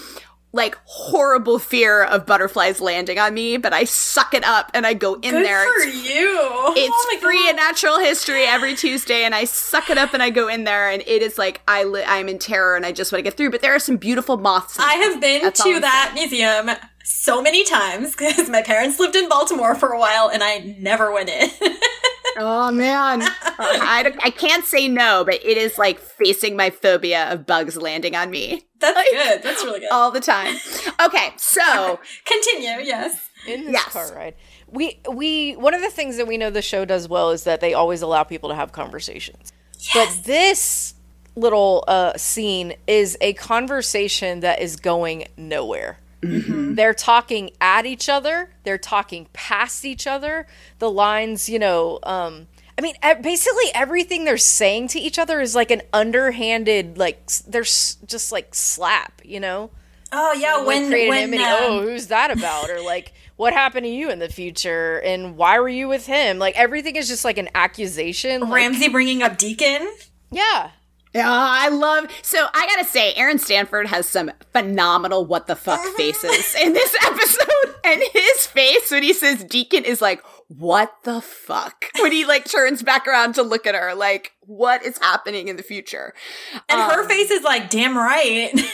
like 0.55 0.77
horrible 0.85 1.57
fear 1.57 2.03
of 2.03 2.25
butterflies 2.27 2.79
landing 2.79 3.17
on 3.17 3.33
me, 3.33 3.57
but 3.57 3.73
I 3.73 3.85
suck 3.85 4.35
it 4.35 4.43
up 4.45 4.69
and 4.75 4.85
I 4.85 4.93
go 4.93 5.15
in 5.15 5.31
Good 5.31 5.45
there. 5.45 5.63
for 5.65 5.81
It's- 5.87 6.09
you. 6.09 6.37
Oh 6.39 6.73
it's 6.77 6.93
Oh 6.95 7.19
free 7.19 7.39
God. 7.39 7.49
and 7.49 7.57
natural 7.57 7.97
history 7.99 8.43
every 8.45 8.75
Tuesday, 8.75 9.23
and 9.23 9.33
I 9.33 9.45
suck 9.45 9.89
it 9.89 9.97
up 9.97 10.13
and 10.13 10.21
I 10.21 10.29
go 10.29 10.47
in 10.47 10.63
there, 10.63 10.89
and 10.89 11.01
it 11.07 11.21
is 11.23 11.37
like 11.39 11.61
I 11.67 11.83
li- 11.83 12.03
I'm 12.07 12.29
in 12.29 12.37
terror 12.39 12.75
and 12.75 12.85
I 12.85 12.91
just 12.91 13.11
want 13.11 13.19
to 13.19 13.23
get 13.23 13.35
through. 13.35 13.49
But 13.49 13.61
there 13.61 13.73
are 13.73 13.79
some 13.79 13.97
beautiful 13.97 14.37
moths. 14.37 14.77
I 14.79 14.93
have 14.93 15.19
been 15.19 15.41
That's 15.41 15.63
to 15.63 15.79
that 15.79 16.11
museum 16.13 16.69
so 17.03 17.41
many 17.41 17.65
times 17.65 18.15
because 18.15 18.47
my 18.49 18.61
parents 18.61 18.99
lived 18.99 19.15
in 19.15 19.27
Baltimore 19.27 19.73
for 19.75 19.89
a 19.89 19.99
while 19.99 20.29
and 20.29 20.43
I 20.43 20.75
never 20.79 21.11
went 21.11 21.29
in. 21.29 21.49
Oh 22.37 22.71
man, 22.71 23.21
I, 23.57 24.13
I 24.23 24.29
can't 24.31 24.65
say 24.65 24.87
no, 24.87 25.23
but 25.25 25.35
it 25.35 25.57
is 25.57 25.77
like 25.77 25.99
facing 25.99 26.55
my 26.55 26.69
phobia 26.69 27.31
of 27.31 27.45
bugs 27.45 27.77
landing 27.77 28.15
on 28.15 28.29
me 28.31 28.63
That's 28.79 29.09
good. 29.11 29.43
That's 29.43 29.63
really 29.63 29.81
good. 29.81 29.89
all 29.91 30.11
the 30.11 30.19
time. 30.19 30.55
Okay, 31.03 31.29
so 31.37 31.99
Continue. 32.25 32.83
Yes. 32.85 33.29
in 33.47 33.65
this 33.65 33.73
Yes. 33.73 33.93
car 33.93 34.13
ride. 34.15 34.35
We 34.67 34.99
we 35.11 35.53
one 35.53 35.73
of 35.73 35.81
the 35.81 35.89
things 35.91 36.17
that 36.17 36.27
we 36.27 36.37
know 36.37 36.49
the 36.49 36.61
show 36.63 36.85
does 36.85 37.07
well 37.07 37.29
is 37.31 37.43
that 37.43 37.61
they 37.61 37.73
always 37.73 38.01
allow 38.01 38.23
people 38.23 38.49
to 38.49 38.55
have 38.55 38.71
conversations. 38.71 39.51
But 39.93 40.09
this 40.25 40.95
little 41.35 41.83
uh, 41.87 42.13
scene 42.17 42.73
is 42.87 43.17
a 43.21 43.33
conversation 43.33 44.39
that 44.41 44.61
is 44.61 44.75
going 44.75 45.25
nowhere. 45.37 45.99
They're 46.23 46.93
talking 46.93 47.51
at 47.61 47.85
each 47.85 48.09
other. 48.09 48.49
They're 48.63 48.77
talking 48.77 49.27
past 49.33 49.85
each 49.85 50.07
other. 50.07 50.47
The 50.79 50.89
lines, 50.89 51.49
you 51.49 51.59
know, 51.59 51.99
um, 52.03 52.47
I 52.77 52.81
mean, 52.81 52.95
basically 53.21 53.65
everything 53.75 54.25
they're 54.25 54.37
saying 54.37 54.87
to 54.89 54.99
each 54.99 55.19
other 55.19 55.39
is 55.41 55.53
like 55.55 55.71
an 55.71 55.81
underhanded, 55.91 56.97
like 56.97 57.25
they're 57.47 57.63
just 57.63 58.31
like 58.31 58.55
slap, 58.55 59.21
you 59.23 59.39
know 59.39 59.69
Oh 60.15 60.33
yeah. 60.33 60.55
like 60.57 60.67
when 60.67 60.89
create 60.89 61.09
when 61.09 61.33
an 61.33 61.39
um, 61.39 61.47
oh, 61.59 61.81
who's 61.81 62.07
that 62.07 62.29
about? 62.29 62.69
or 62.69 62.81
like, 62.81 63.13
what 63.35 63.51
happened 63.51 63.85
to 63.85 63.89
you 63.89 64.11
in 64.11 64.19
the 64.19 64.29
future? 64.29 64.99
And 64.99 65.35
why 65.35 65.59
were 65.59 65.67
you 65.69 65.87
with 65.87 66.05
him? 66.05 66.37
Like 66.37 66.55
everything 66.55 66.95
is 66.95 67.07
just 67.07 67.25
like 67.25 67.39
an 67.39 67.49
accusation. 67.55 68.41
Like, 68.41 68.71
Ramse 68.71 68.91
bringing 68.91 69.23
up 69.23 69.37
Deacon. 69.37 69.91
yeah, 70.31 70.69
yeah, 71.13 71.29
I 71.31 71.69
love. 71.69 72.07
So 72.21 72.47
I 72.53 72.65
gotta 72.67 72.85
say, 72.85 73.13
Aaron 73.13 73.39
Stanford 73.39 73.87
has 73.87 74.07
some 74.07 74.31
phenomenal 74.51 75.25
what 75.25 75.47
the 75.47 75.55
fuck 75.55 75.83
faces 75.97 76.55
in 76.55 76.73
this 76.73 76.95
episode, 77.05 77.75
and 77.83 78.01
his 78.13 78.47
face 78.47 78.89
when 78.91 79.03
he 79.03 79.13
says 79.13 79.43
Deacon 79.43 79.83
is 79.85 80.01
like, 80.01 80.23
"What 80.47 80.93
the 81.03 81.21
fuck?" 81.21 81.85
When 81.99 82.11
he 82.11 82.25
like 82.25 82.45
turns 82.49 82.81
back 82.83 83.07
around 83.07 83.35
to 83.35 83.43
look 83.43 83.67
at 83.67 83.75
her, 83.75 83.93
like, 83.93 84.31
"What 84.41 84.83
is 84.83 84.97
happening 84.97 85.47
in 85.47 85.55
the 85.57 85.63
future?" 85.63 86.13
And 86.69 86.79
her 86.81 87.01
Um, 87.03 87.07
face 87.07 87.31
is 87.31 87.43
like, 87.43 87.69
damn 87.69 87.97
right. 87.97 88.51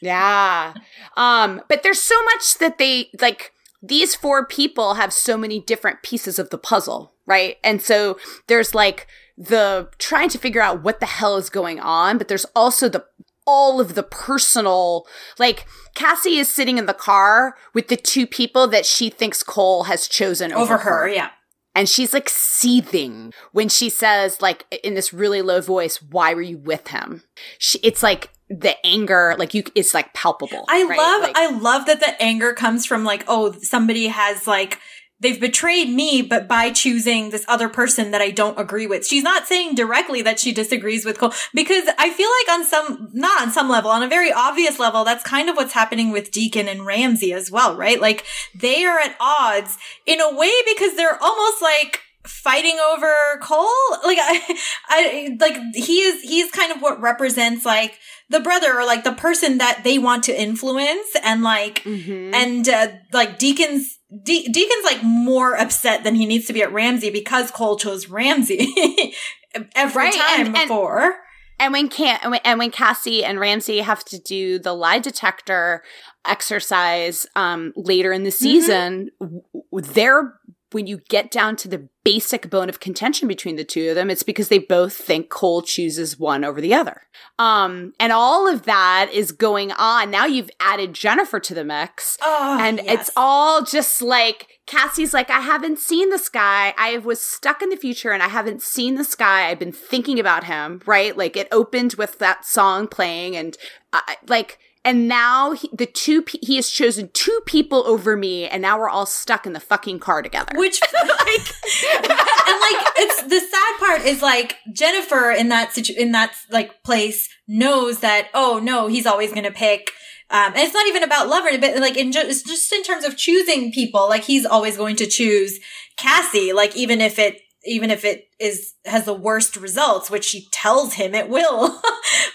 Yeah. 0.00 0.74
Um, 1.16 1.62
but 1.68 1.84
there's 1.84 2.00
so 2.00 2.20
much 2.24 2.58
that 2.58 2.78
they 2.78 3.10
like 3.20 3.52
these 3.80 4.16
four 4.16 4.44
people 4.44 4.94
have 4.94 5.12
so 5.12 5.36
many 5.36 5.60
different 5.60 6.02
pieces 6.02 6.40
of 6.40 6.50
the 6.50 6.58
puzzle, 6.58 7.12
right? 7.24 7.56
And 7.62 7.80
so 7.80 8.18
there's 8.48 8.74
like 8.74 9.06
the 9.36 9.88
trying 9.98 10.28
to 10.30 10.38
figure 10.38 10.60
out 10.60 10.82
what 10.82 11.00
the 11.00 11.06
hell 11.06 11.36
is 11.36 11.50
going 11.50 11.80
on, 11.80 12.18
but 12.18 12.28
there's 12.28 12.46
also 12.54 12.88
the 12.88 13.04
all 13.46 13.80
of 13.80 13.94
the 13.94 14.02
personal 14.04 15.06
like 15.38 15.66
Cassie 15.94 16.38
is 16.38 16.48
sitting 16.48 16.78
in 16.78 16.86
the 16.86 16.94
car 16.94 17.56
with 17.74 17.88
the 17.88 17.96
two 17.96 18.26
people 18.26 18.68
that 18.68 18.86
she 18.86 19.10
thinks 19.10 19.42
Cole 19.42 19.84
has 19.84 20.06
chosen 20.06 20.52
over, 20.52 20.74
Over 20.74 20.78
her, 20.78 21.08
yeah. 21.08 21.30
and 21.74 21.88
she's 21.88 22.14
like 22.14 22.28
seething 22.28 23.32
when 23.50 23.68
she 23.68 23.88
says 23.88 24.40
like 24.40 24.64
in 24.84 24.94
this 24.94 25.12
really 25.12 25.42
low 25.42 25.60
voice 25.60 26.00
why 26.00 26.34
were 26.34 26.42
you 26.42 26.58
with 26.58 26.88
him 26.88 27.24
she, 27.58 27.78
it's 27.82 28.02
like 28.02 28.30
the 28.48 28.76
anger 28.86 29.34
like 29.38 29.54
you 29.54 29.64
it's 29.74 29.92
like 29.92 30.12
palpable 30.14 30.64
I 30.68 30.84
right? 30.84 30.98
love 30.98 31.22
Like, 31.22 31.36
I 31.36 31.50
love 31.58 31.86
that 31.86 31.98
the 32.00 32.22
anger 32.22 32.52
comes 32.52 32.86
from 32.86 33.02
like, 33.02 33.24
oh, 33.26 33.52
somebody 33.60 34.06
has 34.06 34.46
like 34.46 34.78
they've 35.22 35.40
betrayed 35.40 35.88
me, 35.88 36.20
but 36.20 36.48
by 36.48 36.70
choosing 36.70 37.30
this 37.30 37.44
other 37.48 37.68
person 37.68 38.10
that 38.10 38.20
I 38.20 38.30
don't 38.30 38.58
agree 38.58 38.86
with. 38.86 39.06
She's 39.06 39.22
not 39.22 39.46
saying 39.46 39.76
directly 39.76 40.20
that 40.22 40.40
she 40.40 40.52
disagrees 40.52 41.04
with 41.04 41.18
Cole 41.18 41.32
because 41.54 41.84
I 41.96 42.10
feel 42.10 42.28
like 42.28 42.58
on 42.58 42.66
some 42.66 43.08
not 43.12 43.40
on 43.40 43.50
some 43.50 43.68
level, 43.68 43.90
on 43.90 44.02
a 44.02 44.08
very 44.08 44.32
obvious 44.32 44.78
level, 44.78 45.04
that's 45.04 45.24
kind 45.24 45.48
of 45.48 45.56
what's 45.56 45.72
happening 45.72 46.10
with 46.10 46.32
Deacon 46.32 46.68
and 46.68 46.80
Ramse 46.80 47.32
as 47.32 47.50
well, 47.50 47.76
right? 47.76 48.00
Like 48.00 48.26
they 48.54 48.84
are 48.84 48.98
at 48.98 49.16
odds 49.20 49.78
in 50.04 50.20
a 50.20 50.36
way 50.36 50.52
because 50.66 50.96
they're 50.96 51.22
almost 51.22 51.62
like 51.62 52.00
fighting 52.24 52.78
over 52.92 53.14
Cole. 53.40 53.68
Like 54.04 54.18
I, 54.20 54.58
I 54.88 55.36
like 55.40 55.56
he 55.74 56.00
is 56.00 56.22
he's 56.22 56.50
kind 56.50 56.72
of 56.72 56.82
what 56.82 57.00
represents 57.00 57.64
like 57.64 57.98
the 58.28 58.40
brother 58.40 58.74
or 58.78 58.84
like 58.84 59.04
the 59.04 59.12
person 59.12 59.58
that 59.58 59.82
they 59.84 59.98
want 59.98 60.24
to 60.24 60.40
influence 60.40 61.14
and 61.22 61.42
like 61.42 61.84
mhm. 61.84 62.34
and 62.34 62.68
uh, 62.68 62.88
like 63.12 63.38
Deacon's 63.38 63.98
De- 64.22 64.48
Deacon's 64.48 64.84
like 64.84 65.02
more 65.02 65.54
upset 65.56 66.04
than 66.04 66.14
he 66.14 66.26
needs 66.26 66.46
to 66.46 66.52
be 66.52 66.62
at 66.62 66.70
Ramse 66.70 67.12
because 67.12 67.50
Cole 67.50 67.76
chose 67.76 68.06
Ramse 68.06 68.50
every 69.74 70.02
Right, 70.04 70.12
time 70.14 70.46
and- 70.46 70.56
and- 70.56 70.68
before. 70.68 71.16
and 71.58 71.72
when 71.72 71.88
can 71.88 72.18
and 72.44 72.58
when, 72.58 72.70
Cassie 72.70 73.24
and 73.24 73.38
Ramse 73.38 73.80
have 73.82 74.04
to 74.06 74.18
do 74.18 74.58
the 74.58 74.72
lie 74.74 74.98
detector 74.98 75.82
exercise 76.24 77.26
um 77.36 77.72
later 77.76 78.12
in 78.12 78.24
the 78.24 78.30
season 78.30 79.10
w- 79.20 79.42
w- 79.72 79.92
they're 79.92 80.34
when 80.72 80.86
you 80.86 80.98
get 81.08 81.30
down 81.30 81.56
to 81.56 81.68
the 81.68 81.88
basic 82.04 82.50
bone 82.50 82.68
of 82.68 82.80
contention 82.80 83.28
between 83.28 83.56
the 83.56 83.64
two 83.64 83.90
of 83.90 83.94
them 83.94 84.10
it's 84.10 84.22
because 84.22 84.48
they 84.48 84.58
both 84.58 84.94
think 84.94 85.28
Cole 85.28 85.62
chooses 85.62 86.18
one 86.18 86.44
over 86.44 86.60
the 86.60 86.74
other 86.74 87.02
um 87.38 87.92
and 88.00 88.12
all 88.12 88.48
of 88.48 88.62
that 88.62 89.08
is 89.12 89.32
going 89.32 89.70
on 89.72 90.10
now 90.10 90.26
you've 90.26 90.50
added 90.58 90.92
Jennifer 90.94 91.38
to 91.40 91.54
the 91.54 91.64
mix 91.64 92.18
Oh, 92.22 92.58
and 92.60 92.78
yes. 92.78 93.00
it's 93.00 93.10
all 93.16 93.62
just 93.62 94.02
like 94.02 94.60
Cassie's 94.66 95.12
like, 95.12 95.28
I 95.28 95.40
haven't 95.40 95.78
seen 95.80 96.10
the 96.10 96.18
sky. 96.18 96.72
I 96.78 96.98
was 96.98 97.20
stuck 97.20 97.62
in 97.62 97.68
the 97.68 97.76
future 97.76 98.12
and 98.12 98.22
I 98.22 98.28
haven't 98.28 98.62
seen 98.62 98.94
the 98.94 99.04
sky. 99.04 99.48
I've 99.50 99.58
been 99.58 99.72
thinking 99.72 100.20
about 100.20 100.44
him, 100.44 100.80
right? 100.86 101.16
Like 101.16 101.36
it 101.36 101.48
opened 101.50 101.94
with 101.94 102.18
that 102.20 102.44
song 102.46 102.86
playing 102.86 103.36
and 103.36 103.56
I 103.92 104.16
like, 104.28 104.58
and 104.84 105.06
now 105.06 105.52
he, 105.52 105.70
the 105.72 105.86
two, 105.86 106.22
pe- 106.22 106.38
he 106.42 106.56
has 106.56 106.68
chosen 106.68 107.10
two 107.12 107.40
people 107.46 107.86
over 107.86 108.16
me 108.16 108.48
and 108.48 108.62
now 108.62 108.78
we're 108.78 108.88
all 108.88 109.06
stuck 109.06 109.46
in 109.46 109.52
the 109.52 109.60
fucking 109.60 110.00
car 110.00 110.22
together. 110.22 110.58
Which 110.58 110.80
like 110.92 111.54
and 111.98 112.08
like 112.08 112.86
it's 112.96 113.22
the 113.22 113.40
sad 113.40 113.78
part 113.78 114.02
is 114.02 114.22
like 114.22 114.56
Jennifer 114.72 115.30
in 115.30 115.48
that 115.50 115.72
situ- 115.72 115.94
in 115.96 116.12
that 116.12 116.34
like 116.50 116.82
place 116.82 117.28
knows 117.46 118.00
that 118.00 118.28
oh 118.34 118.60
no 118.62 118.88
he's 118.88 119.06
always 119.06 119.32
gonna 119.32 119.52
pick 119.52 119.90
um 120.30 120.52
and 120.52 120.58
it's 120.58 120.74
not 120.74 120.86
even 120.86 121.02
about 121.02 121.28
lover 121.28 121.50
but 121.58 121.78
like 121.78 121.96
in 121.96 122.10
ju- 122.10 122.26
just 122.26 122.72
in 122.72 122.82
terms 122.82 123.04
of 123.04 123.16
choosing 123.16 123.72
people 123.72 124.08
like 124.08 124.24
he's 124.24 124.46
always 124.46 124.76
going 124.76 124.96
to 124.96 125.06
choose 125.06 125.60
Cassie 125.96 126.52
like 126.52 126.76
even 126.76 127.00
if 127.00 127.18
it 127.18 127.41
even 127.64 127.90
if 127.90 128.04
it 128.04 128.26
is 128.40 128.74
has 128.84 129.04
the 129.04 129.14
worst 129.14 129.56
results 129.56 130.10
which 130.10 130.24
she 130.24 130.48
tells 130.50 130.94
him 130.94 131.14
it 131.14 131.28
will. 131.28 131.80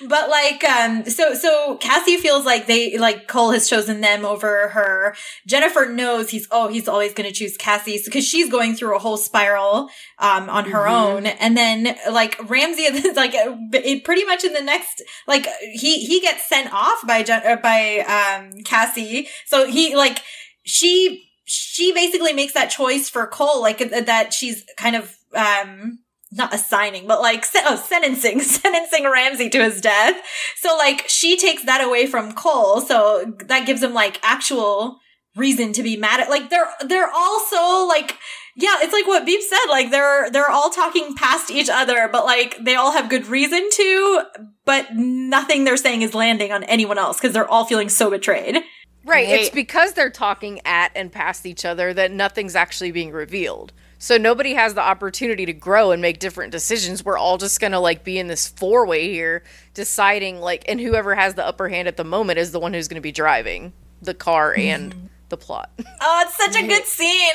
But 0.07 0.29
like 0.29 0.63
um 0.63 1.05
so 1.05 1.33
so 1.33 1.75
Cassie 1.77 2.17
feels 2.17 2.45
like 2.45 2.67
they 2.67 2.97
like 2.99 3.27
Cole 3.27 3.51
has 3.51 3.67
chosen 3.67 4.01
them 4.01 4.25
over 4.25 4.67
her. 4.69 5.15
Jennifer 5.47 5.87
knows 5.87 6.29
he's 6.29 6.47
oh 6.51 6.67
he's 6.67 6.87
always 6.87 7.13
going 7.13 7.27
to 7.27 7.33
choose 7.33 7.57
Cassie 7.57 7.99
because 8.05 8.23
she's 8.25 8.49
going 8.49 8.75
through 8.75 8.95
a 8.95 8.99
whole 8.99 9.17
spiral 9.17 9.89
um 10.19 10.49
on 10.49 10.65
her 10.69 10.85
Mhm. 10.85 10.91
own. 10.91 11.25
And 11.25 11.57
then 11.57 11.95
like 12.11 12.37
Ramse 12.37 12.77
is 12.79 13.15
like 13.15 13.31
it 13.33 14.03
pretty 14.03 14.23
much 14.25 14.43
in 14.43 14.53
the 14.53 14.61
next 14.61 15.01
like 15.27 15.47
he 15.73 16.05
he 16.05 16.19
gets 16.21 16.47
sent 16.47 16.71
off 16.71 16.99
by 17.07 17.23
Jen, 17.23 17.41
uh, 17.45 17.55
by 17.55 17.99
um 18.01 18.51
Cassie. 18.63 19.27
So 19.47 19.65
he 19.67 19.95
like 19.95 20.19
she 20.63 21.26
she 21.47 21.93
basically 21.93 22.33
makes 22.33 22.53
that 22.53 22.69
choice 22.69 23.09
for 23.09 23.25
Cole 23.25 23.61
like 23.61 23.81
uh, 23.81 24.01
that 24.01 24.33
she's 24.33 24.63
kind 24.77 24.95
of 24.95 25.15
um 25.33 25.99
not 26.31 26.53
assigning, 26.53 27.07
but 27.07 27.21
like 27.21 27.45
oh, 27.55 27.77
sentencing, 27.77 28.41
sentencing 28.41 29.05
Ramse 29.05 29.49
to 29.49 29.63
his 29.63 29.81
death. 29.81 30.21
So 30.57 30.75
like 30.75 31.05
she 31.07 31.37
takes 31.37 31.63
that 31.65 31.83
away 31.83 32.05
from 32.05 32.33
Cole, 32.33 32.81
so 32.81 33.33
that 33.45 33.65
gives 33.65 33.81
him 33.81 33.93
like 33.93 34.19
actual 34.21 34.99
reason 35.37 35.71
to 35.73 35.83
be 35.83 35.95
mad 35.95 36.19
at. 36.19 36.29
Like 36.29 36.49
they're 36.49 36.69
they're 36.85 37.09
also 37.09 37.87
like 37.87 38.17
yeah, 38.57 38.75
it's 38.81 38.91
like 38.91 39.07
what 39.07 39.25
Beep 39.25 39.41
said. 39.41 39.69
Like 39.69 39.89
they're 39.89 40.29
they're 40.31 40.49
all 40.49 40.69
talking 40.69 41.15
past 41.15 41.49
each 41.49 41.69
other, 41.69 42.09
but 42.11 42.25
like 42.25 42.57
they 42.59 42.75
all 42.75 42.91
have 42.91 43.09
good 43.09 43.27
reason 43.27 43.69
to, 43.71 44.23
but 44.65 44.95
nothing 44.95 45.63
they're 45.63 45.77
saying 45.77 46.01
is 46.01 46.13
landing 46.13 46.51
on 46.51 46.65
anyone 46.65 46.97
else 46.97 47.17
because 47.17 47.33
they're 47.33 47.47
all 47.47 47.65
feeling 47.65 47.87
so 47.87 48.09
betrayed. 48.09 48.63
Right. 49.07 49.27
It's 49.27 49.49
because 49.49 49.93
they're 49.93 50.09
talking 50.09 50.59
at 50.65 50.91
and 50.95 51.11
past 51.11 51.45
each 51.45 51.63
other 51.63 51.93
that 51.93 52.11
nothing's 52.11 52.55
actually 52.55 52.91
being 52.91 53.11
revealed. 53.11 53.71
So 53.99 54.17
nobody 54.17 54.53
has 54.53 54.75
the 54.75 54.81
opportunity 54.81 55.45
to 55.45 55.53
grow 55.53 55.91
and 55.91 56.01
make 56.01 56.19
different 56.19 56.51
decisions. 56.51 57.03
We're 57.03 57.17
all 57.17 57.37
just 57.37 57.59
going 57.59 57.71
to 57.71 57.79
like 57.79 58.03
be 58.03 58.19
in 58.19 58.27
this 58.27 58.47
four 58.47 58.85
way 58.85 59.09
here 59.11 59.43
deciding 59.73 60.39
like 60.39 60.65
and 60.67 60.79
whoever 60.79 61.15
has 61.15 61.33
the 61.35 61.45
upper 61.45 61.69
hand 61.69 61.87
at 61.87 61.97
the 61.97 62.03
moment 62.03 62.37
is 62.37 62.51
the 62.51 62.59
one 62.59 62.73
who's 62.73 62.87
going 62.87 62.95
to 62.95 63.01
be 63.01 63.11
driving 63.11 63.73
the 64.01 64.13
car 64.13 64.53
and 64.55 64.93
mm. 64.93 65.09
the 65.29 65.37
plot. 65.37 65.71
Oh, 66.01 66.23
it's 66.25 66.37
such 66.37 66.63
a 66.63 66.67
good 66.67 66.85
scene. 66.85 67.33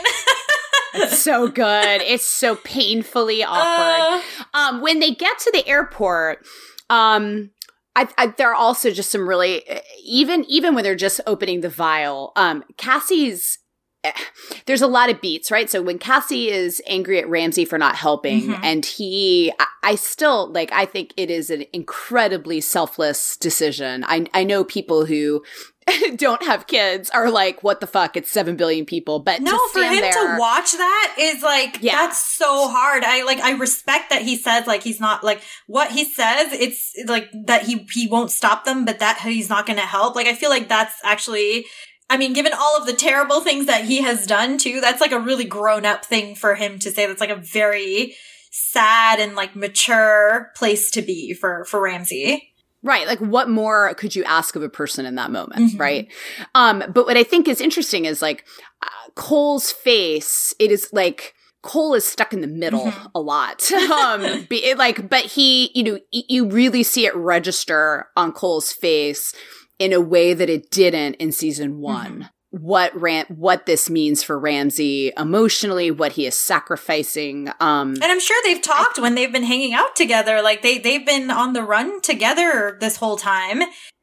it's 0.95 1.19
so 1.19 1.49
good. 1.49 2.01
It's 2.03 2.25
so 2.25 2.57
painfully 2.57 3.43
awkward. 3.43 4.23
Uh, 4.55 4.57
um 4.57 4.81
when 4.83 5.01
they 5.01 5.13
get 5.13 5.39
to 5.41 5.51
the 5.53 5.67
airport, 5.67 6.47
um 6.91 7.51
I, 7.95 8.09
I, 8.17 8.27
there 8.29 8.51
are 8.51 8.55
also 8.55 8.91
just 8.91 9.11
some 9.11 9.29
really 9.29 9.65
even 10.03 10.45
even 10.49 10.75
when 10.75 10.83
they're 10.85 10.95
just 10.95 11.21
opening 11.27 11.61
the 11.61 11.69
vial. 11.69 12.33
Um, 12.37 12.65
Cassie's 12.77 13.59
there's 14.67 14.83
a 14.83 14.87
lot 14.87 15.11
of 15.11 15.21
beats, 15.21 15.51
right? 15.51 15.71
So 15.71 15.81
when 15.81 15.99
Cassie 15.99 16.51
is 16.51 16.83
angry 16.87 17.21
at 17.21 17.29
Ramsey 17.29 17.65
for 17.65 17.79
not 17.79 17.95
helping, 17.95 18.43
mm-hmm. 18.43 18.65
and 18.65 18.85
he, 18.85 19.53
I, 19.59 19.67
I, 19.83 19.95
still 19.95 20.51
like, 20.51 20.73
I 20.73 20.87
think 20.87 21.13
it 21.17 21.31
is 21.31 21.51
an 21.51 21.65
incredibly 21.73 22.61
selfless 22.61 23.37
decision. 23.37 24.05
I, 24.05 24.27
I 24.35 24.43
know 24.45 24.65
people 24.65 25.07
who 25.07 25.45
don't 26.17 26.43
have 26.43 26.67
kids 26.67 27.11
are 27.11 27.31
like, 27.31 27.63
what 27.63 27.81
the 27.81 27.87
fuck? 27.87 28.17
It's 28.17 28.31
seven 28.31 28.57
billion 28.57 28.87
people. 28.87 29.19
But 29.19 29.43
no, 29.43 29.59
for 29.73 29.83
him 29.83 30.01
there, 30.01 30.13
to 30.13 30.37
watch 30.39 30.73
that 30.73 31.17
is 31.19 31.43
like, 31.43 31.79
yeah. 31.83 31.97
that's 31.97 32.25
so 32.25 32.69
hard. 32.69 33.05
I 33.05 33.25
like, 33.25 33.41
I 33.41 33.53
respect 33.53 34.11
that 34.11 34.23
he 34.23 34.37
says 34.37 34.67
like 34.67 34.83
he's 34.83 35.01
not 35.01 35.25
like 35.25 35.43
what 35.67 35.91
he 35.91 36.05
says. 36.05 36.53
It's 36.53 36.95
like 37.07 37.31
that 37.47 37.63
he 37.63 37.87
he 37.93 38.07
won't 38.07 38.31
stop 38.31 38.65
them, 38.65 38.85
but 38.85 38.99
that 39.01 39.21
he's 39.21 39.49
not 39.49 39.67
going 39.67 39.79
to 39.79 39.87
help. 39.87 40.15
Like, 40.15 40.27
I 40.27 40.35
feel 40.35 40.51
like 40.51 40.69
that's 40.69 40.95
actually 41.05 41.67
I 42.13 42.19
mean, 42.19 42.35
given 42.35 42.53
all 42.53 42.77
of 42.77 42.87
the 42.87 42.93
terrible 42.93 43.41
things 43.41 43.65
that 43.67 43.87
he 43.87 44.03
has 44.03 44.27
done 44.27 44.59
too, 44.59 44.83
that's 44.83 45.01
like 45.01 45.13
a 45.13 45.19
really 45.19 45.47
grown 45.47 45.87
up 45.87 46.05
thing 46.05 46.35
for 46.35 46.55
him 46.55 46.79
to 46.81 46.91
say. 46.91 47.07
That's 47.07 47.23
like 47.23 47.31
a 47.31 47.37
very 47.37 48.15
sad 48.51 49.19
and 49.19 49.35
like 49.35 49.57
mature 49.57 50.51
place 50.55 50.91
to 50.91 51.01
be 51.01 51.33
for, 51.33 51.65
for 51.65 51.81
Ramse. 51.81 52.52
Right. 52.83 53.07
Like 53.07 53.21
what 53.21 53.49
more 53.49 53.95
could 53.95 54.17
you 54.17 54.25
ask 54.25 54.57
of 54.57 54.63
a 54.63 54.69
person 54.69 55.07
in 55.07 55.15
that 55.15 55.31
moment? 55.31 55.73
Mm-hmm. 55.73 55.81
Right. 55.81 56.13
Um, 56.55 56.83
but 56.93 57.07
what 57.07 57.17
I 57.17 57.23
think 57.23 57.49
is 57.49 57.61
interesting 57.61 58.05
is 58.05 58.21
like 58.21 58.45
uh, 58.83 59.11
Cole's 59.15 59.71
face, 59.71 60.55
it 60.59 60.71
is 60.71 60.89
like, 60.93 61.35
Cole 61.63 61.95
is 61.95 62.05
stuck 62.05 62.33
in 62.33 62.41
the 62.41 62.49
middle 62.49 62.87
mm-hmm. 62.87 63.07
a 63.15 63.21
lot. 63.21 63.71
um, 63.73 64.47
be, 64.51 64.75
like, 64.75 65.09
but 65.09 65.25
he, 65.25 65.71
you 65.75 65.85
know, 65.85 65.99
you 66.11 66.49
really 66.49 66.83
see 66.83 67.07
it 67.07 67.15
register 67.15 68.09
on 68.17 68.33
Cole's 68.33 68.73
face 68.73 69.33
in 69.79 69.93
a 69.93 70.01
way 70.01 70.35
that 70.35 70.51
it 70.51 70.71
didn't 70.71 71.15
in 71.15 71.31
season 71.31 71.79
one. 71.79 72.13
Mm-hmm. 72.13 72.23
What 72.53 72.95
Ram- 72.95 73.27
what 73.29 73.65
this 73.65 73.89
means 73.89 74.23
for 74.23 74.39
Ramse 74.39 75.11
emotionally, 75.19 75.91
what 75.91 76.13
he 76.13 76.27
is 76.27 76.37
sacrificing. 76.37 77.49
Um, 77.61 77.95
and 77.95 78.05
I'm 78.05 78.21
sure 78.21 78.37
they've 78.45 78.61
talked 78.61 78.99
I, 78.99 79.03
when 79.03 79.15
they've 79.15 79.33
been 79.33 79.43
hanging 79.43 79.73
out 79.73 79.97
together. 79.97 80.43
Like 80.43 80.61
they 80.61 80.77
they've 80.77 81.05
been 81.05 81.31
on 81.31 81.55
the 81.55 81.63
run 81.63 82.03
together 82.03 82.77
this 82.79 82.97
whole 82.97 83.17
time, 83.17 83.63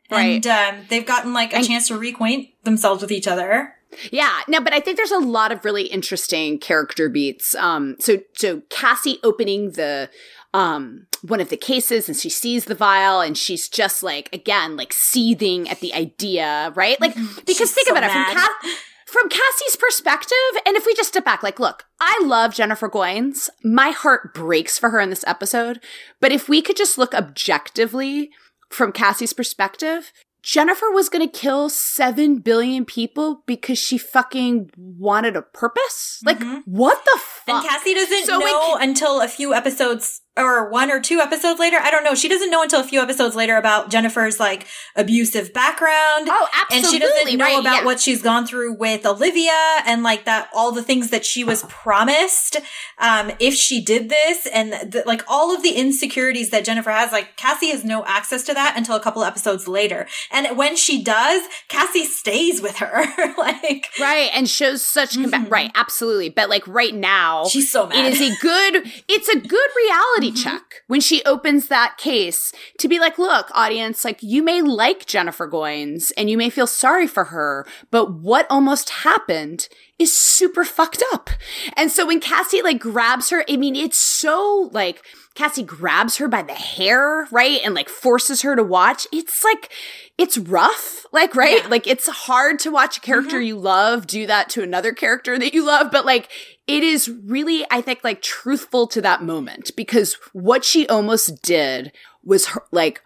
right. 0.10 0.43
and 0.43 0.47
um, 0.47 0.86
they've 0.89 1.06
gotten 1.06 1.32
like 1.32 1.54
a 1.54 1.58
and, 1.58 1.68
chance 1.68 1.88
to 1.89 2.00
reacquaint 2.00 2.54
themselves 2.64 3.04
with 3.04 3.12
each 3.12 3.28
other. 3.28 3.76
Yeah, 4.12 4.41
no, 4.47 4.62
but 4.62 4.74
I 4.74 4.80
think 4.80 4.97
there's 4.97 5.12
a 5.12 5.20
lot 5.20 5.52
of 5.52 5.64
really 5.64 5.84
interesting 5.84 6.58
character 6.58 7.08
beats. 7.08 7.54
Um, 7.54 7.97
so 8.00 8.18
so 8.34 8.64
Cassie 8.70 9.20
opening 9.24 9.72
the 9.72 10.10
um 10.56 11.06
one 11.22 11.39
of 11.39 11.49
the 11.49 11.57
cases 11.57 12.07
and 12.07 12.17
she 12.17 12.30
sees 12.30 12.65
the 12.65 12.76
vial 12.76 13.22
and 13.22 13.38
she's 13.38 13.67
just 13.67 14.03
like 14.03 14.30
again 14.34 14.76
like 14.78 14.93
seething 14.93 15.70
at 15.70 15.80
the 15.80 15.93
idea 15.93 16.72
right 16.76 16.99
like 17.01 17.15
because 17.45 17.72
think 17.72 17.88
so 17.88 17.93
about 17.93 18.03
mad. 18.03 18.32
it 18.32 18.34
from 18.34 18.36
Ca- 18.36 18.78
from 19.05 19.30
Cassie's 19.30 19.76
perspective 19.76 20.61
and 20.65 20.78
if 20.78 20.86
we 20.86 20.93
just 20.93 21.09
step 21.09 21.26
back 21.26 21.43
like 21.43 21.59
look 21.59 21.86
I 21.99 22.22
love 22.24 22.53
Jennifer 22.53 22.89
Goines 22.89 23.49
my 23.63 23.89
heart 23.89 24.34
breaks 24.34 24.78
for 24.78 24.89
her 24.91 24.99
in 24.99 25.09
this 25.09 25.26
episode 25.28 25.80
but 26.20 26.32
if 26.32 26.47
we 26.47 26.61
could 26.61 26.78
just 26.78 26.97
look 26.97 27.13
objectively 27.13 28.30
from 28.70 28.91
Cassie's 28.91 29.34
perspective 29.34 30.11
Jennifer 30.41 30.89
was 30.89 31.09
going 31.09 31.28
to 31.28 31.39
kill 31.39 31.70
7 31.70 32.39
billion 32.39 32.86
people 32.86 33.43
because 33.45 33.78
she 33.78 33.97
fucking 33.97 34.72
wanted 34.78 35.36
a 35.36 35.41
purpose? 35.41 36.22
Like, 36.26 36.39
mm-hmm. 36.39 36.59
what 36.65 37.03
the 37.03 37.20
fuck? 37.20 37.55
And 37.55 37.67
Cassie 37.67 37.93
doesn't 37.93 38.26
so 38.26 38.39
know 38.39 38.78
until 38.80 39.22
a 39.22 39.28
few 39.28 39.53
episodes 39.53 40.22
or 40.40 40.70
one 40.70 40.92
or 40.92 41.00
two 41.00 41.20
episodes 41.20 41.60
later. 41.60 41.78
I 41.78 41.92
don't 41.92 42.04
know. 42.04 42.16
She 42.16 42.30
doesn't 42.30 42.50
know 42.50 42.64
until 42.64 42.80
a 42.80 42.84
few 42.84 43.02
episodes 43.02 43.36
later 43.36 43.58
about 43.58 43.90
Jennifer's 43.90 44.40
like 44.40 44.68
abusive 44.96 45.54
background. 45.54 46.28
Oh, 46.30 46.48
absolutely. 46.62 46.78
And 46.78 46.86
she 46.86 47.00
doesn't 47.00 47.38
know 47.38 47.46
right, 47.46 47.60
about 47.60 47.76
yeah. 47.78 47.86
what 47.86 48.00
she's 48.00 48.22
gone 48.22 48.46
through 48.46 48.74
with 48.74 49.06
Olivia 49.06 49.52
and 49.86 50.04
like 50.04 50.26
that, 50.26 50.50
all 50.54 50.72
the 50.72 50.84
things 50.84 51.10
that 51.10 51.26
she 51.26 51.44
was 51.44 51.64
promised. 51.68 52.58
Um, 52.98 53.32
if 53.40 53.54
she 53.54 53.84
did 53.84 54.10
this 54.10 54.48
and 54.48 54.72
the, 54.72 55.04
like 55.06 55.24
all 55.28 55.54
of 55.54 55.64
the 55.64 55.72
insecurities 55.72 56.50
that 56.52 56.66
Jennifer 56.66 56.92
has, 56.92 57.12
like 57.12 57.36
Cassie 57.38 57.72
has 57.72 57.84
no 57.84 58.06
access 58.06 58.44
to 58.44 58.54
that 58.54 58.76
until 58.78 58.96
a 58.96 59.00
couple 59.00 59.24
episodes 59.24 59.68
later. 59.68 60.08
And 60.32 60.58
when 60.58 60.76
she 60.76 61.04
does, 61.04 61.44
Cassie 61.68 62.06
stays 62.06 62.62
with 62.62 62.78
her. 62.78 63.04
like, 63.38 63.88
right. 64.00 64.30
And 64.34 64.50
shows 64.50 64.84
such, 64.84 65.12
mm-hmm. 65.12 65.50
right. 65.50 65.72
Absolutely. 65.76 66.30
But 66.30 66.50
like 66.50 66.68
right 66.68 66.94
now, 66.94 67.46
she's 67.46 67.72
so 67.72 67.88
mad. 67.88 68.06
It 68.06 68.14
is 68.14 68.22
a 68.22 68.40
good, 68.42 68.92
it's 69.08 69.30
a 69.30 69.40
good 69.40 69.70
reality 69.78 70.29
mm-hmm. 70.32 70.44
check 70.44 70.84
when 70.88 71.02
she 71.02 71.24
opens 71.24 71.68
that 71.68 71.98
case 71.98 72.52
to 72.78 72.88
be 72.88 73.00
like, 73.00 73.18
look, 73.18 73.50
audience, 73.54 74.04
like 74.06 74.22
you 74.22 74.42
may 74.44 74.62
like 74.62 75.06
Jennifer 75.06 75.50
Goines 75.50 76.12
and 76.18 76.30
you 76.30 76.38
may 76.38 76.50
feel 76.50 76.68
sorry 76.68 77.08
for 77.08 77.26
her, 77.26 77.66
but 77.92 78.14
what 78.14 78.48
almost 78.50 78.90
happened 78.90 79.68
is 79.98 80.16
super 80.16 80.64
fucked 80.64 81.04
up. 81.14 81.30
And 81.76 81.92
so 81.92 82.08
when 82.08 82.20
Cassie 82.20 82.62
like 82.62 82.80
grabs 82.80 83.30
her, 83.32 83.44
I 83.50 83.58
mean, 83.58 83.76
it's 83.76 83.98
so 83.98 84.70
like, 84.72 85.04
Cassie 85.36 85.64
grabs 85.64 86.18
her 86.18 86.28
by 86.28 86.42
the 86.42 86.54
hair, 86.54 87.28
right? 87.32 87.62
And 87.64 87.74
like 87.74 87.88
forces 87.88 88.42
her 88.42 88.56
to 88.56 88.64
watch. 88.64 89.08
It's 89.14 89.44
like, 89.44 89.72
it's 90.18 90.38
rough, 90.38 91.06
like, 91.14 91.34
right? 91.34 91.64
Yeah. 91.64 91.70
Like, 91.70 91.88
it's 91.88 92.10
hard 92.10 92.60
to 92.60 92.72
watch 92.72 92.98
a 92.98 93.02
character 93.02 93.38
mm-hmm. 93.38 93.46
you 93.46 93.58
love 93.58 94.06
do 94.06 94.28
that 94.28 94.50
to 94.50 94.64
another 94.64 94.92
character 94.92 95.40
that 95.40 95.54
you 95.54 95.66
love, 95.66 95.92
but 95.92 96.06
like, 96.06 96.30
it 96.70 96.84
is 96.84 97.09
really, 97.09 97.65
I 97.72 97.82
think, 97.82 98.03
like 98.03 98.22
truthful 98.22 98.86
to 98.89 99.01
that 99.01 99.24
moment 99.24 99.72
because 99.76 100.13
what 100.34 100.63
she 100.63 100.88
almost 100.88 101.41
did 101.41 101.91
was 102.24 102.45
her, 102.49 102.63
like, 102.72 103.01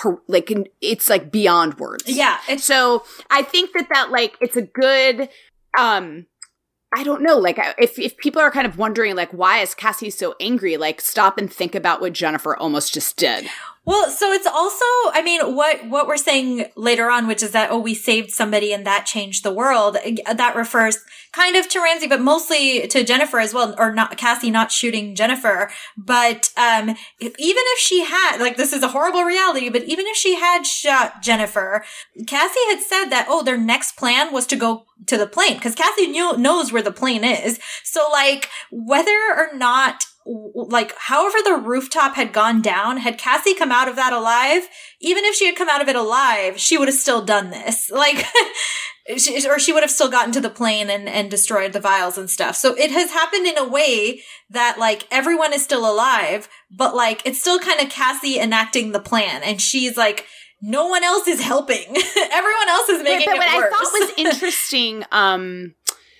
her, 0.00 0.16
like, 0.28 0.50
it's 0.80 1.10
like 1.10 1.30
beyond 1.30 1.74
words. 1.74 2.04
Yeah. 2.06 2.38
so 2.56 3.04
I 3.28 3.42
think 3.42 3.74
that 3.74 3.88
that, 3.92 4.10
like, 4.10 4.38
it's 4.40 4.56
a 4.56 4.62
good, 4.62 5.28
um, 5.76 6.24
I 6.94 7.04
don't 7.04 7.22
know. 7.22 7.36
Like, 7.36 7.58
if 7.78 7.98
if 7.98 8.16
people 8.16 8.40
are 8.40 8.50
kind 8.50 8.66
of 8.66 8.78
wondering, 8.78 9.14
like, 9.14 9.30
why 9.30 9.58
is 9.58 9.74
Cassie 9.74 10.08
so 10.08 10.34
angry? 10.40 10.78
Like, 10.78 11.02
stop 11.02 11.36
and 11.36 11.52
think 11.52 11.74
about 11.74 12.00
what 12.00 12.14
Jennifer 12.14 12.56
almost 12.56 12.94
just 12.94 13.18
did. 13.18 13.46
Well, 13.84 14.10
so 14.10 14.30
it's 14.30 14.46
also, 14.46 14.84
I 15.12 15.22
mean, 15.24 15.56
what, 15.56 15.88
what 15.88 16.06
we're 16.06 16.16
saying 16.16 16.66
later 16.76 17.10
on, 17.10 17.26
which 17.26 17.42
is 17.42 17.50
that, 17.50 17.72
oh, 17.72 17.80
we 17.80 17.94
saved 17.94 18.30
somebody 18.30 18.72
and 18.72 18.86
that 18.86 19.06
changed 19.06 19.42
the 19.42 19.52
world. 19.52 19.96
That 19.96 20.54
refers 20.54 20.98
kind 21.32 21.56
of 21.56 21.68
to 21.68 21.80
Ramse, 21.80 22.08
but 22.08 22.20
mostly 22.20 22.86
to 22.86 23.02
Jennifer 23.02 23.40
as 23.40 23.52
well, 23.52 23.74
or 23.76 23.92
not 23.92 24.16
Cassie 24.16 24.52
not 24.52 24.70
shooting 24.70 25.16
Jennifer. 25.16 25.68
But, 25.96 26.50
um, 26.56 26.90
even 27.20 27.34
if 27.40 27.78
she 27.80 28.04
had, 28.04 28.38
like, 28.38 28.56
this 28.56 28.72
is 28.72 28.84
a 28.84 28.88
horrible 28.88 29.24
reality, 29.24 29.68
but 29.68 29.82
even 29.82 30.06
if 30.06 30.16
she 30.16 30.36
had 30.36 30.64
shot 30.64 31.20
Jennifer, 31.20 31.84
Cassie 32.24 32.68
had 32.68 32.80
said 32.80 33.06
that, 33.06 33.26
oh, 33.28 33.42
their 33.42 33.58
next 33.58 33.96
plan 33.96 34.32
was 34.32 34.46
to 34.46 34.56
go 34.56 34.86
to 35.06 35.18
the 35.18 35.26
plane 35.26 35.54
because 35.54 35.74
Cassie 35.74 36.06
knew, 36.06 36.36
knows 36.36 36.72
where 36.72 36.82
the 36.82 36.92
plane 36.92 37.24
is. 37.24 37.58
So, 37.82 38.06
like, 38.12 38.48
whether 38.70 39.18
or 39.36 39.50
not 39.54 40.04
like 40.24 40.94
however 40.96 41.38
the 41.44 41.56
rooftop 41.56 42.14
had 42.14 42.32
gone 42.32 42.62
down 42.62 42.98
had 42.98 43.18
cassie 43.18 43.54
come 43.54 43.72
out 43.72 43.88
of 43.88 43.96
that 43.96 44.12
alive 44.12 44.68
even 45.00 45.24
if 45.24 45.34
she 45.34 45.46
had 45.46 45.56
come 45.56 45.68
out 45.68 45.82
of 45.82 45.88
it 45.88 45.96
alive 45.96 46.58
she 46.58 46.78
would 46.78 46.88
have 46.88 46.96
still 46.96 47.24
done 47.24 47.50
this. 47.50 47.90
Like 48.02 48.26
she, 49.16 49.48
or 49.48 49.58
she 49.58 49.72
would 49.72 49.82
have 49.82 49.90
still 49.90 50.10
gotten 50.10 50.32
to 50.32 50.40
the 50.40 50.50
plane 50.50 50.90
and 50.90 51.08
and 51.08 51.30
destroyed 51.30 51.72
the 51.72 51.80
vials 51.80 52.18
and 52.18 52.28
stuff. 52.28 52.56
So 52.56 52.74
it 52.74 52.90
has 52.90 53.10
happened 53.10 53.46
in 53.46 53.58
a 53.58 53.68
way 53.68 54.22
that 54.50 54.78
like 54.78 55.06
everyone 55.10 55.52
is 55.52 55.62
still 55.62 55.88
alive 55.88 56.48
but 56.70 56.94
like 56.94 57.22
it's 57.24 57.40
still 57.40 57.58
kind 57.58 57.80
of 57.80 57.90
cassie 57.90 58.38
enacting 58.38 58.92
the 58.92 59.00
plan 59.00 59.42
and 59.42 59.60
she's 59.60 59.96
like 59.96 60.26
no 60.64 60.86
one 60.86 61.02
else 61.02 61.26
is 61.26 61.40
helping. 61.40 61.84
Everyone 62.32 62.68
else 62.68 62.88
is 62.88 63.02
making 63.02 63.26
but, 63.26 63.38
but 63.38 63.48
it 63.48 63.54
what 63.54 63.72
worse. 63.72 63.74
i 63.74 63.84
thought 63.84 64.00
was 64.00 64.12
interesting 64.16 65.04
um 65.10 65.74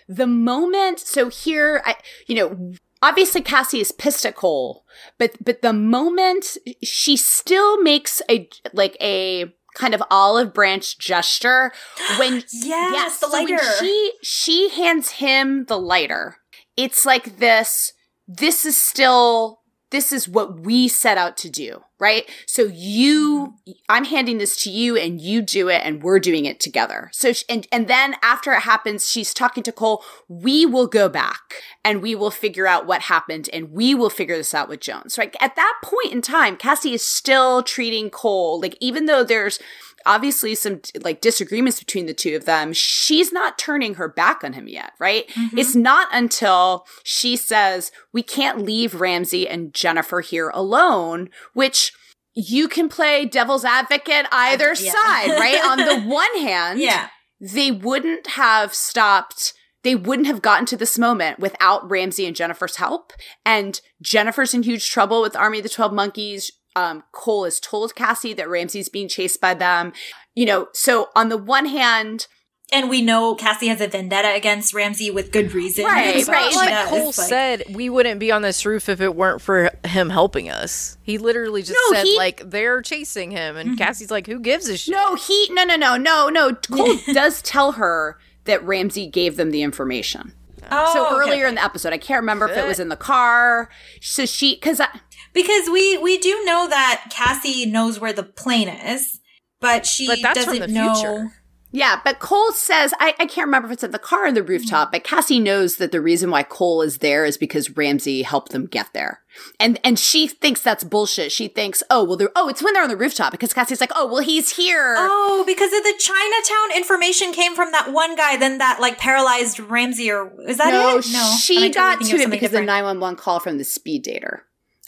the 0.08 0.26
moment 0.26 0.98
so 0.98 1.28
here 1.28 1.80
i 1.84 1.94
you 2.26 2.34
know 2.34 2.74
obviously 3.02 3.40
Cassie 3.42 3.80
is 3.80 3.92
pissed 3.92 4.24
at 4.24 4.36
Cole, 4.36 4.84
but 5.18 5.36
but 5.44 5.62
the 5.62 5.72
moment 5.72 6.56
she 6.82 7.16
still 7.16 7.82
makes 7.82 8.22
a 8.30 8.48
like 8.72 8.96
a 9.00 9.52
kind 9.74 9.94
of 9.94 10.02
olive 10.10 10.52
branch 10.52 10.98
gesture 10.98 11.72
when 12.18 12.42
Yes, 12.52 13.18
the 13.20 13.26
so 13.26 13.32
when 13.32 13.48
lighter. 13.50 13.64
she 13.80 14.12
she 14.22 14.68
hands 14.70 15.10
him 15.12 15.64
the 15.66 15.78
lighter. 15.78 16.36
It's 16.76 17.04
like 17.04 17.38
this 17.38 17.92
this 18.28 18.64
is 18.64 18.76
still 18.76 19.61
this 19.92 20.10
is 20.10 20.28
what 20.28 20.60
we 20.60 20.88
set 20.88 21.16
out 21.16 21.36
to 21.36 21.50
do, 21.50 21.84
right? 22.00 22.28
So 22.46 22.64
you 22.64 23.54
I'm 23.88 24.06
handing 24.06 24.38
this 24.38 24.60
to 24.64 24.70
you 24.70 24.96
and 24.96 25.20
you 25.20 25.42
do 25.42 25.68
it 25.68 25.82
and 25.84 26.02
we're 26.02 26.18
doing 26.18 26.46
it 26.46 26.58
together. 26.58 27.10
So 27.12 27.32
sh- 27.32 27.44
and 27.48 27.68
and 27.70 27.86
then 27.86 28.16
after 28.22 28.52
it 28.52 28.62
happens 28.62 29.08
she's 29.08 29.32
talking 29.32 29.62
to 29.62 29.70
Cole, 29.70 30.02
we 30.28 30.66
will 30.66 30.88
go 30.88 31.08
back 31.08 31.62
and 31.84 32.02
we 32.02 32.14
will 32.14 32.30
figure 32.30 32.66
out 32.66 32.86
what 32.86 33.02
happened 33.02 33.48
and 33.52 33.70
we 33.70 33.94
will 33.94 34.10
figure 34.10 34.36
this 34.36 34.54
out 34.54 34.68
with 34.68 34.80
Jones. 34.80 35.16
Right? 35.16 35.36
At 35.40 35.54
that 35.56 35.74
point 35.84 36.12
in 36.12 36.22
time, 36.22 36.56
Cassie 36.56 36.94
is 36.94 37.06
still 37.06 37.62
treating 37.62 38.10
Cole 38.10 38.60
like 38.60 38.76
even 38.80 39.06
though 39.06 39.22
there's 39.22 39.60
obviously 40.06 40.54
some 40.54 40.80
like 41.02 41.20
disagreements 41.20 41.78
between 41.78 42.06
the 42.06 42.14
two 42.14 42.34
of 42.36 42.44
them 42.44 42.72
she's 42.72 43.32
not 43.32 43.58
turning 43.58 43.94
her 43.94 44.08
back 44.08 44.42
on 44.44 44.52
him 44.52 44.68
yet 44.68 44.92
right 44.98 45.28
mm-hmm. 45.28 45.58
it's 45.58 45.74
not 45.74 46.08
until 46.12 46.86
she 47.02 47.36
says 47.36 47.90
we 48.12 48.22
can't 48.22 48.62
leave 48.62 48.92
ramse 48.92 49.46
and 49.48 49.74
jennifer 49.74 50.20
here 50.20 50.50
alone 50.50 51.28
which 51.54 51.92
you 52.34 52.68
can 52.68 52.88
play 52.88 53.24
devil's 53.24 53.64
advocate 53.64 54.26
either 54.32 54.74
Yeah. 54.78 54.92
side 54.92 55.30
right 55.30 55.64
on 55.64 55.78
the 55.78 56.00
one 56.08 56.38
hand 56.38 56.80
Yeah. 56.80 57.08
they 57.40 57.70
wouldn't 57.70 58.26
have 58.28 58.74
stopped 58.74 59.54
they 59.82 59.94
wouldn't 59.94 60.28
have 60.28 60.42
gotten 60.42 60.66
to 60.66 60.76
this 60.76 60.98
moment 60.98 61.40
without 61.40 61.88
Ramse 61.88 62.24
and 62.26 62.36
Jennifer's 62.36 62.76
help. 62.76 63.12
And 63.44 63.80
Jennifer's 64.00 64.54
in 64.54 64.62
huge 64.62 64.88
trouble 64.88 65.22
with 65.22 65.36
Army 65.36 65.58
of 65.58 65.64
the 65.64 65.68
12 65.68 65.92
Monkeys. 65.92 66.52
Um, 66.74 67.04
Cole 67.12 67.44
has 67.44 67.60
told 67.60 67.94
Cassie 67.94 68.32
that 68.34 68.48
Ramse's 68.48 68.88
being 68.88 69.08
chased 69.08 69.40
by 69.40 69.54
them. 69.54 69.92
You 70.34 70.46
know, 70.46 70.68
so 70.72 71.08
on 71.14 71.28
the 71.28 71.36
one 71.36 71.66
hand, 71.66 72.26
And 72.74 72.88
we 72.88 73.02
know 73.02 73.34
Cassie 73.34 73.66
has 73.68 73.82
a 73.82 73.86
vendetta 73.88 74.32
against 74.34 74.72
Ramse 74.72 75.12
with 75.12 75.30
good 75.30 75.52
reason. 75.52 75.84
Right, 75.84 76.16
It's 76.16 76.26
right. 76.28 76.54
like 76.54 76.68
does, 76.70 76.88
Cole 76.88 77.04
like- 77.06 77.14
said 77.14 77.62
we 77.68 77.90
wouldn't 77.90 78.18
be 78.18 78.32
on 78.32 78.40
this 78.40 78.64
roof 78.64 78.88
if 78.88 79.02
it 79.02 79.14
weren't 79.14 79.42
for 79.42 79.70
him 79.84 80.08
helping 80.08 80.48
us. 80.48 80.96
He 81.02 81.18
literally 81.18 81.60
just 81.62 81.78
No, 81.90 81.96
said 81.98 82.06
he- 82.06 82.16
like 82.16 82.42
they're 82.48 82.80
chasing 82.80 83.30
him, 83.30 83.56
and 83.58 83.76
Cassie's 83.76 84.10
like, 84.10 84.26
"Who 84.26 84.40
gives 84.40 84.68
a 84.70 84.78
shit?" 84.78 84.92
no, 84.94 85.16
he, 85.16 85.48
no, 85.50 85.64
no, 85.64 85.76
no, 85.76 85.98
no, 85.98 86.28
no. 86.30 86.54
Cole 86.54 86.96
does 87.12 87.42
tell 87.42 87.72
her 87.72 88.16
that 88.44 88.64
Ramse 88.64 89.12
gave 89.12 89.36
them 89.36 89.50
the 89.50 89.62
information. 89.62 90.32
Oh, 90.70 90.92
So 90.94 91.06
okay. 91.06 91.14
earlier 91.16 91.46
in 91.46 91.56
the 91.56 91.62
episode, 91.64 91.92
I 91.92 91.98
can't 91.98 92.20
remember 92.22 92.48
if 92.48 92.56
it 92.56 92.66
was 92.66 92.80
in 92.80 92.88
the 92.88 92.96
car. 92.96 93.68
So 94.00 94.24
she, 94.24 94.56
cause 94.56 94.80
I, 94.80 94.88
Because 95.32 95.68
we 95.70 95.98
we 95.98 96.18
do 96.18 96.42
know 96.44 96.68
that 96.68 97.06
Cassie 97.10 97.66
knows 97.66 97.98
where 97.98 98.12
the 98.12 98.22
plane 98.22 98.68
is, 98.68 99.20
but 99.60 99.86
she 99.86 100.06
But 100.06 100.18
that's 100.22 100.44
doesn't 100.44 100.60
from 100.62 100.72
the 100.72 100.80
know. 100.80 100.94
future. 100.94 101.32
Yeah, 101.74 102.00
but 102.04 102.18
Cole 102.18 102.52
says, 102.52 102.92
I, 103.00 103.14
I 103.18 103.24
can't 103.24 103.46
remember 103.46 103.68
if 103.68 103.72
it's 103.72 103.84
at 103.84 103.92
the 103.92 103.98
car 103.98 104.26
or 104.26 104.32
the 104.32 104.42
rooftop, 104.42 104.92
but 104.92 105.04
Cassie 105.04 105.40
knows 105.40 105.76
that 105.76 105.90
the 105.90 106.02
reason 106.02 106.30
why 106.30 106.42
Cole 106.42 106.82
is 106.82 106.98
there 106.98 107.24
is 107.24 107.38
because 107.38 107.70
Ramse 107.70 108.24
helped 108.24 108.52
them 108.52 108.66
get 108.66 108.92
there. 108.92 109.20
And 109.58 109.80
and 109.82 109.98
she 109.98 110.28
thinks 110.28 110.60
that's 110.60 110.84
bullshit. 110.84 111.32
She 111.32 111.48
thinks, 111.48 111.82
oh, 111.88 112.04
well, 112.04 112.18
they're, 112.18 112.30
oh, 112.36 112.50
it's 112.50 112.62
when 112.62 112.74
they're 112.74 112.82
on 112.82 112.90
the 112.90 112.96
rooftop 112.96 113.32
because 113.32 113.54
Cassie's 113.54 113.80
like, 113.80 113.92
oh, 113.96 114.06
well, 114.06 114.22
he's 114.22 114.54
here. 114.54 114.96
Oh, 114.98 115.44
because 115.46 115.72
of 115.72 115.82
the 115.82 115.94
Chinatown 115.98 116.76
information 116.76 117.32
came 117.32 117.54
from 117.54 117.72
that 117.72 117.90
one 117.90 118.16
guy, 118.16 118.36
then 118.36 118.58
that 118.58 118.78
like 118.78 118.98
paralyzed 118.98 119.56
Ramse, 119.56 120.12
or 120.12 120.30
is 120.42 120.58
that 120.58 120.72
no, 120.72 120.98
it? 120.98 121.06
No, 121.10 121.36
she 121.40 121.70
got 121.70 122.00
thinking 122.00 122.18
to 122.18 122.24
of 122.24 122.28
it 122.28 122.34
because 122.34 122.52
of 122.52 122.60
the 122.60 122.66
911 122.66 123.16
call 123.16 123.40
from 123.40 123.56
the 123.56 123.64
speed 123.64 124.04
dater, 124.04 124.40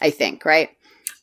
I 0.04 0.10
think, 0.10 0.44
right? 0.44 0.68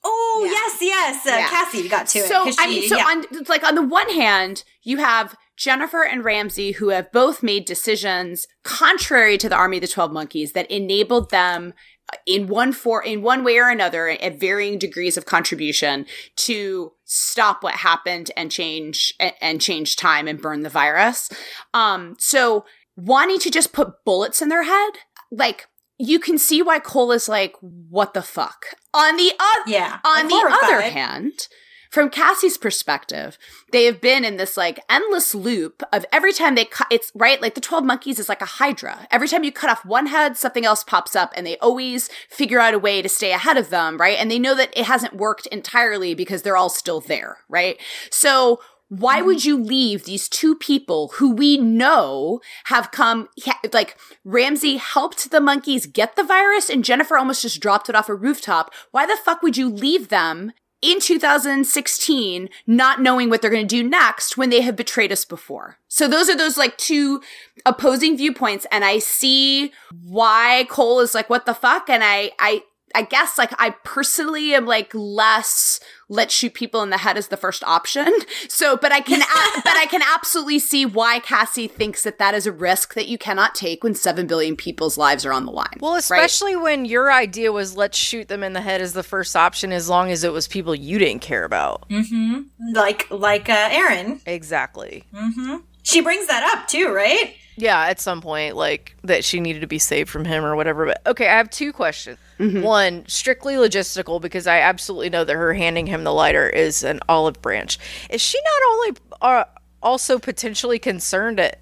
Oh 0.03 0.41
Yeah. 0.43 0.51
yes, 0.51 0.77
yes, 0.81 1.27
uh, 1.27 1.37
Yeah. 1.37 1.47
Cassie 1.49 1.87
got 1.87 2.07
to 2.07 2.19
it. 2.19 2.25
So 2.25 2.51
I 2.57 2.67
mean, 2.67 2.89
so 2.89 2.97
yeah. 2.97 3.05
on 3.05 3.25
it's 3.31 3.49
like 3.49 3.63
on 3.63 3.75
the 3.75 3.83
one 3.83 4.09
hand, 4.09 4.63
you 4.81 4.97
have 4.97 5.35
Jennifer 5.55 6.03
and 6.03 6.23
Ramse 6.23 6.75
who 6.75 6.89
have 6.89 7.11
both 7.11 7.43
made 7.43 7.65
decisions 7.65 8.47
contrary 8.63 9.37
to 9.37 9.47
the 9.47 9.55
Army 9.55 9.77
of 9.77 9.81
the 9.81 9.87
Twelve 9.87 10.11
Monkeys 10.11 10.53
that 10.53 10.69
enabled 10.71 11.29
them 11.29 11.73
uh, 12.11 12.17
in 12.25 12.47
one 12.47 12.71
for 12.71 13.03
in 13.03 13.21
one 13.21 13.43
way 13.43 13.59
or 13.59 13.69
another 13.69 14.09
at 14.09 14.39
varying 14.39 14.79
degrees 14.79 15.17
of 15.17 15.27
contribution 15.27 16.07
to 16.37 16.93
stop 17.05 17.61
what 17.61 17.75
happened 17.75 18.31
and 18.35 18.49
change 18.49 19.13
and, 19.19 19.33
and 19.41 19.61
change 19.61 19.95
time 19.95 20.27
and 20.27 20.41
burn 20.41 20.61
the 20.61 20.69
virus. 20.69 21.29
Um, 21.75 22.15
so 22.17 22.65
wanting 22.95 23.37
to 23.39 23.51
just 23.51 23.73
put 23.73 24.03
bullets 24.03 24.41
in 24.41 24.49
their 24.49 24.63
head, 24.63 24.93
like 25.31 25.67
you 26.01 26.19
can 26.19 26.37
see 26.37 26.61
why 26.61 26.79
Cole 26.79 27.11
is 27.11 27.29
like, 27.29 27.55
what 27.61 28.13
the 28.13 28.23
fuck? 28.23 28.65
On 28.93 29.17
the 29.17 29.31
other 29.39 29.71
yeah. 29.71 29.99
on 30.03 30.25
I'm 30.25 30.27
the 30.27 30.59
other 30.63 30.81
hand, 30.81 31.47
from 31.91 32.09
Cassie's 32.09 32.57
perspective, 32.57 33.37
they 33.71 33.83
have 33.83 34.01
been 34.01 34.25
in 34.25 34.37
this 34.37 34.57
like 34.57 34.79
endless 34.89 35.35
loop 35.35 35.83
of 35.93 36.05
every 36.11 36.33
time 36.33 36.55
they 36.55 36.65
cut, 36.65 36.87
it's 36.89 37.11
right, 37.13 37.41
like 37.41 37.53
the 37.53 37.61
12 37.61 37.83
monkeys 37.83 38.17
is 38.17 38.29
like 38.29 38.41
a 38.41 38.45
hydra. 38.45 39.07
Every 39.11 39.27
time 39.27 39.43
you 39.43 39.51
cut 39.51 39.69
off 39.69 39.85
one 39.85 40.07
head, 40.07 40.37
something 40.37 40.65
else 40.65 40.83
pops 40.83 41.15
up 41.15 41.33
and 41.35 41.45
they 41.45 41.57
always 41.57 42.09
figure 42.29 42.59
out 42.59 42.73
a 42.73 42.79
way 42.79 43.01
to 43.01 43.09
stay 43.09 43.33
ahead 43.33 43.57
of 43.57 43.69
them, 43.69 43.97
right? 43.97 44.17
And 44.17 44.31
they 44.31 44.39
know 44.39 44.55
that 44.55 44.75
it 44.75 44.85
hasn't 44.85 45.17
worked 45.17 45.47
entirely 45.47 46.15
because 46.15 46.41
they're 46.41 46.57
all 46.57 46.69
still 46.69 47.01
there, 47.01 47.39
right? 47.49 47.77
So 48.09 48.61
why 48.91 49.21
mm. 49.21 49.25
would 49.25 49.45
you 49.45 49.57
leave 49.57 50.03
these 50.03 50.27
two 50.27 50.53
people 50.53 51.13
who 51.15 51.31
we 51.31 51.57
know 51.57 52.41
have 52.65 52.91
come 52.91 53.29
like 53.71 53.97
Ramse 54.27 54.77
helped 54.77 55.31
the 55.31 55.39
monkeys 55.39 55.85
get 55.85 56.17
the 56.17 56.23
virus 56.23 56.69
and 56.69 56.83
Jennifer 56.83 57.17
almost 57.17 57.41
just 57.41 57.61
dropped 57.61 57.87
it 57.87 57.95
off 57.95 58.09
a 58.09 58.15
rooftop. 58.15 58.73
Why 58.91 59.05
the 59.05 59.17
fuck 59.23 59.41
would 59.41 59.55
you 59.55 59.69
leave 59.69 60.09
them 60.09 60.51
in 60.81 60.99
2016 60.99 62.49
not 62.67 63.01
knowing 63.01 63.29
what 63.29 63.41
they're 63.41 63.49
going 63.49 63.65
to 63.65 63.75
do 63.75 63.87
next 63.87 64.35
when 64.35 64.49
they 64.49 64.59
have 64.59 64.75
betrayed 64.75 65.13
us 65.13 65.23
before? 65.23 65.77
So 65.87 66.09
those 66.09 66.29
are 66.29 66.35
those 66.35 66.57
like 66.57 66.77
two 66.77 67.21
opposing 67.65 68.17
viewpoints 68.17 68.67
and 68.73 68.83
I 68.83 68.99
see 68.99 69.71
why 70.03 70.65
Cole 70.69 70.99
is 70.99 71.15
like 71.15 71.29
what 71.29 71.45
the 71.45 71.53
fuck 71.53 71.89
and 71.89 72.03
I 72.03 72.31
I 72.39 72.63
I 72.95 73.03
guess 73.03 73.37
like 73.37 73.51
I 73.59 73.71
personally 73.83 74.53
am 74.53 74.65
like 74.65 74.91
less 74.93 75.79
let's 76.09 76.33
shoot 76.33 76.53
people 76.53 76.81
in 76.83 76.89
the 76.89 76.97
head 76.97 77.17
as 77.17 77.29
the 77.29 77.37
first 77.37 77.63
option. 77.63 78.11
So, 78.49 78.75
but 78.75 78.91
I 78.91 78.99
can, 78.99 79.21
a- 79.21 79.61
but 79.63 79.77
I 79.77 79.85
can 79.89 80.01
absolutely 80.13 80.59
see 80.59 80.85
why 80.85 81.19
Cassie 81.19 81.67
thinks 81.69 82.03
that 82.03 82.19
that 82.19 82.33
is 82.33 82.45
a 82.45 82.51
risk 82.51 82.95
that 82.95 83.07
you 83.07 83.17
cannot 83.17 83.55
take 83.55 83.81
when 83.83 83.95
seven 83.95 84.27
billion 84.27 84.55
people's 84.57 84.97
lives 84.97 85.25
are 85.25 85.31
on 85.31 85.45
the 85.45 85.51
line. 85.53 85.77
Well, 85.79 85.93
right? 85.93 85.99
especially 85.99 86.55
when 86.57 86.83
your 86.85 87.11
idea 87.11 87.51
was 87.53 87.77
let's 87.77 87.97
shoot 87.97 88.27
them 88.27 88.43
in 88.43 88.51
the 88.53 88.61
head 88.61 88.81
as 88.81 88.91
the 88.93 89.03
first 89.03 89.35
option, 89.37 89.71
as 89.71 89.87
long 89.87 90.11
as 90.11 90.23
it 90.25 90.33
was 90.33 90.47
people 90.47 90.75
you 90.75 90.99
didn't 90.99 91.21
care 91.21 91.45
about. 91.45 91.87
Mhm. 91.89 92.47
like 92.73 93.09
like 93.09 93.47
uh, 93.49 93.69
Aaron. 93.71 94.19
Exactly. 94.25 95.05
Mm-hmm. 95.13 95.57
She 95.83 96.01
brings 96.01 96.27
that 96.27 96.43
up 96.55 96.67
too, 96.67 96.89
right? 96.93 97.35
Yeah, 97.57 97.79
at 97.79 97.99
some 97.99 98.21
point, 98.21 98.55
like 98.55 98.95
that 99.03 99.23
she 99.23 99.39
needed 99.39 99.59
to 99.59 99.67
be 99.67 99.79
saved 99.79 100.09
from 100.09 100.25
him 100.25 100.43
or 100.43 100.55
whatever. 100.55 100.85
But 100.85 101.01
okay, 101.05 101.27
I 101.27 101.37
have 101.37 101.49
two 101.49 101.73
questions. 101.73 102.17
One, 102.63 103.05
strictly 103.07 103.53
logistical, 103.55 104.19
because 104.19 104.47
I 104.47 104.59
absolutely 104.59 105.09
know 105.09 105.23
that 105.23 105.35
her 105.35 105.53
handing 105.53 105.85
him 105.85 106.03
the 106.03 106.13
lighter 106.13 106.49
is 106.49 106.83
an 106.83 106.99
olive 107.07 107.41
branch. 107.41 107.77
Is 108.09 108.21
she 108.21 108.39
not 108.43 108.71
only 108.71 108.97
uh, 109.21 109.43
also 109.83 110.17
potentially 110.17 110.79
concerned 110.79 111.39
at 111.39 111.59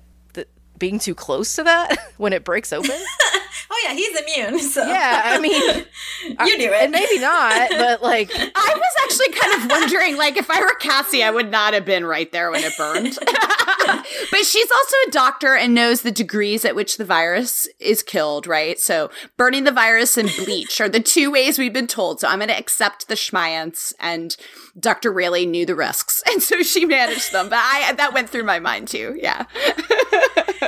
being 0.80 0.98
too 1.00 1.14
close 1.16 1.56
to 1.56 1.64
that 1.64 1.98
when 2.18 2.34
it 2.34 2.44
breaks 2.44 2.74
open? 2.74 2.92
Oh 3.72 3.82
yeah, 3.86 3.94
he's 3.94 4.20
immune. 4.20 4.60
So 4.70 4.86
yeah, 4.86 5.22
I 5.26 5.40
mean, 5.40 5.52
you 5.54 6.58
do 6.58 6.74
it. 6.74 6.82
and 6.82 6.92
maybe 6.92 7.20
not, 7.20 7.70
but 7.70 8.02
like, 8.02 8.32
I 8.34 8.74
was 8.76 8.94
actually 9.04 9.30
kind 9.34 9.64
of 9.64 9.70
wondering, 9.70 10.18
like, 10.18 10.38
if 10.38 10.50
I 10.50 10.60
were 10.60 10.74
Cassie, 10.80 11.24
I 11.24 11.30
would 11.30 11.52
not 11.52 11.74
have 11.74 11.86
been 11.86 12.06
right 12.06 12.32
there 12.32 12.50
when 12.52 12.64
it 12.64 12.74
burned. 12.78 13.18
but 14.32 14.46
she's 14.46 14.72
also 14.72 14.96
a 15.08 15.12
doctor 15.12 15.56
and 15.56 15.74
knows 15.74 16.02
the 16.02 16.12
degrees 16.12 16.66
at 16.66 16.76
which 16.76 16.98
the 16.98 17.06
virus 17.06 17.68
is 17.80 18.02
killed, 18.04 18.48
right? 18.48 18.80
So 18.80 19.12
burning 19.38 19.66
the 19.66 19.72
virus 19.72 20.18
and 20.18 20.30
bleach 20.38 20.82
are 20.82 20.90
the 20.90 21.00
two 21.00 21.32
ways 21.32 21.58
we've 21.60 21.74
been 21.74 21.88
told. 21.88 22.20
So 22.20 22.28
I'm 22.28 22.40
going 22.40 22.50
to 22.50 22.58
accept 22.58 23.08
the 23.08 23.16
schmiance, 23.16 23.94
and 24.00 24.36
Dr. 24.80 25.12
Railly 25.12 25.46
knew 25.46 25.66
the 25.66 25.76
risks, 25.76 26.24
and 26.30 26.42
so 26.42 26.62
she 26.62 26.86
managed 26.86 27.32
them. 27.32 27.50
But 27.50 27.60
I 27.60 27.94
that 27.98 28.14
went 28.14 28.30
through 28.30 28.44
my 28.44 28.60
mind 28.60 28.88
too. 28.88 29.18
Yeah. 29.22 29.46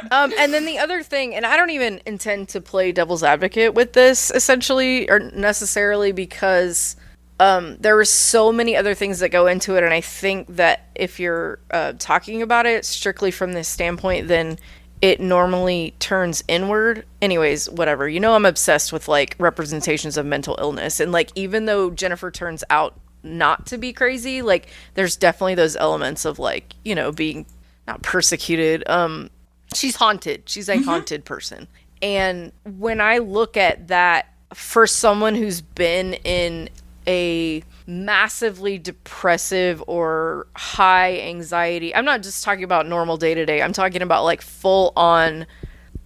Um, 0.09 0.33
and 0.37 0.53
then 0.53 0.65
the 0.65 0.77
other 0.77 1.03
thing, 1.03 1.35
and 1.35 1.45
I 1.45 1.55
don't 1.55 1.69
even 1.69 2.01
intend 2.05 2.49
to 2.49 2.59
play 2.59 2.91
devil's 2.91 3.23
advocate 3.23 3.73
with 3.73 3.93
this 3.93 4.29
essentially 4.31 5.09
or 5.09 5.19
necessarily 5.19 6.11
because 6.11 6.97
um, 7.39 7.77
there 7.79 7.97
are 7.97 8.05
so 8.05 8.51
many 8.51 8.75
other 8.75 8.93
things 8.93 9.19
that 9.19 9.29
go 9.29 9.47
into 9.47 9.75
it. 9.75 9.83
And 9.83 9.93
I 9.93 10.01
think 10.01 10.55
that 10.55 10.89
if 10.95 11.19
you're 11.19 11.59
uh, 11.71 11.93
talking 11.97 12.41
about 12.41 12.65
it 12.65 12.85
strictly 12.85 13.31
from 13.31 13.53
this 13.53 13.67
standpoint, 13.67 14.27
then 14.27 14.59
it 15.01 15.19
normally 15.19 15.95
turns 15.97 16.43
inward. 16.47 17.05
Anyways, 17.21 17.67
whatever. 17.69 18.07
You 18.07 18.19
know, 18.19 18.35
I'm 18.35 18.45
obsessed 18.45 18.93
with 18.93 19.07
like 19.07 19.35
representations 19.39 20.17
of 20.17 20.25
mental 20.27 20.55
illness. 20.59 20.99
And 20.99 21.11
like, 21.11 21.31
even 21.33 21.65
though 21.65 21.89
Jennifer 21.89 22.29
turns 22.29 22.63
out 22.69 22.99
not 23.23 23.65
to 23.67 23.77
be 23.77 23.93
crazy, 23.93 24.41
like, 24.41 24.67
there's 24.93 25.15
definitely 25.15 25.55
those 25.55 25.75
elements 25.75 26.25
of 26.25 26.39
like, 26.39 26.73
you 26.83 26.95
know, 26.95 27.11
being 27.11 27.45
not 27.87 28.01
persecuted, 28.01 28.83
um, 28.89 29.29
she's 29.73 29.95
haunted. 29.95 30.43
She's 30.47 30.69
a 30.69 30.77
haunted 30.81 31.25
person. 31.25 31.67
And 32.01 32.51
when 32.63 32.99
I 33.01 33.19
look 33.19 33.57
at 33.57 33.87
that 33.89 34.33
for 34.53 34.87
someone 34.87 35.35
who's 35.35 35.61
been 35.61 36.13
in 36.13 36.69
a 37.07 37.63
massively 37.87 38.77
depressive 38.77 39.83
or 39.87 40.47
high 40.55 41.19
anxiety. 41.19 41.95
I'm 41.95 42.05
not 42.05 42.21
just 42.21 42.43
talking 42.43 42.63
about 42.63 42.87
normal 42.87 43.17
day 43.17 43.33
to 43.33 43.45
day. 43.45 43.61
I'm 43.61 43.73
talking 43.73 44.01
about 44.01 44.23
like 44.23 44.41
full 44.41 44.93
on 44.95 45.45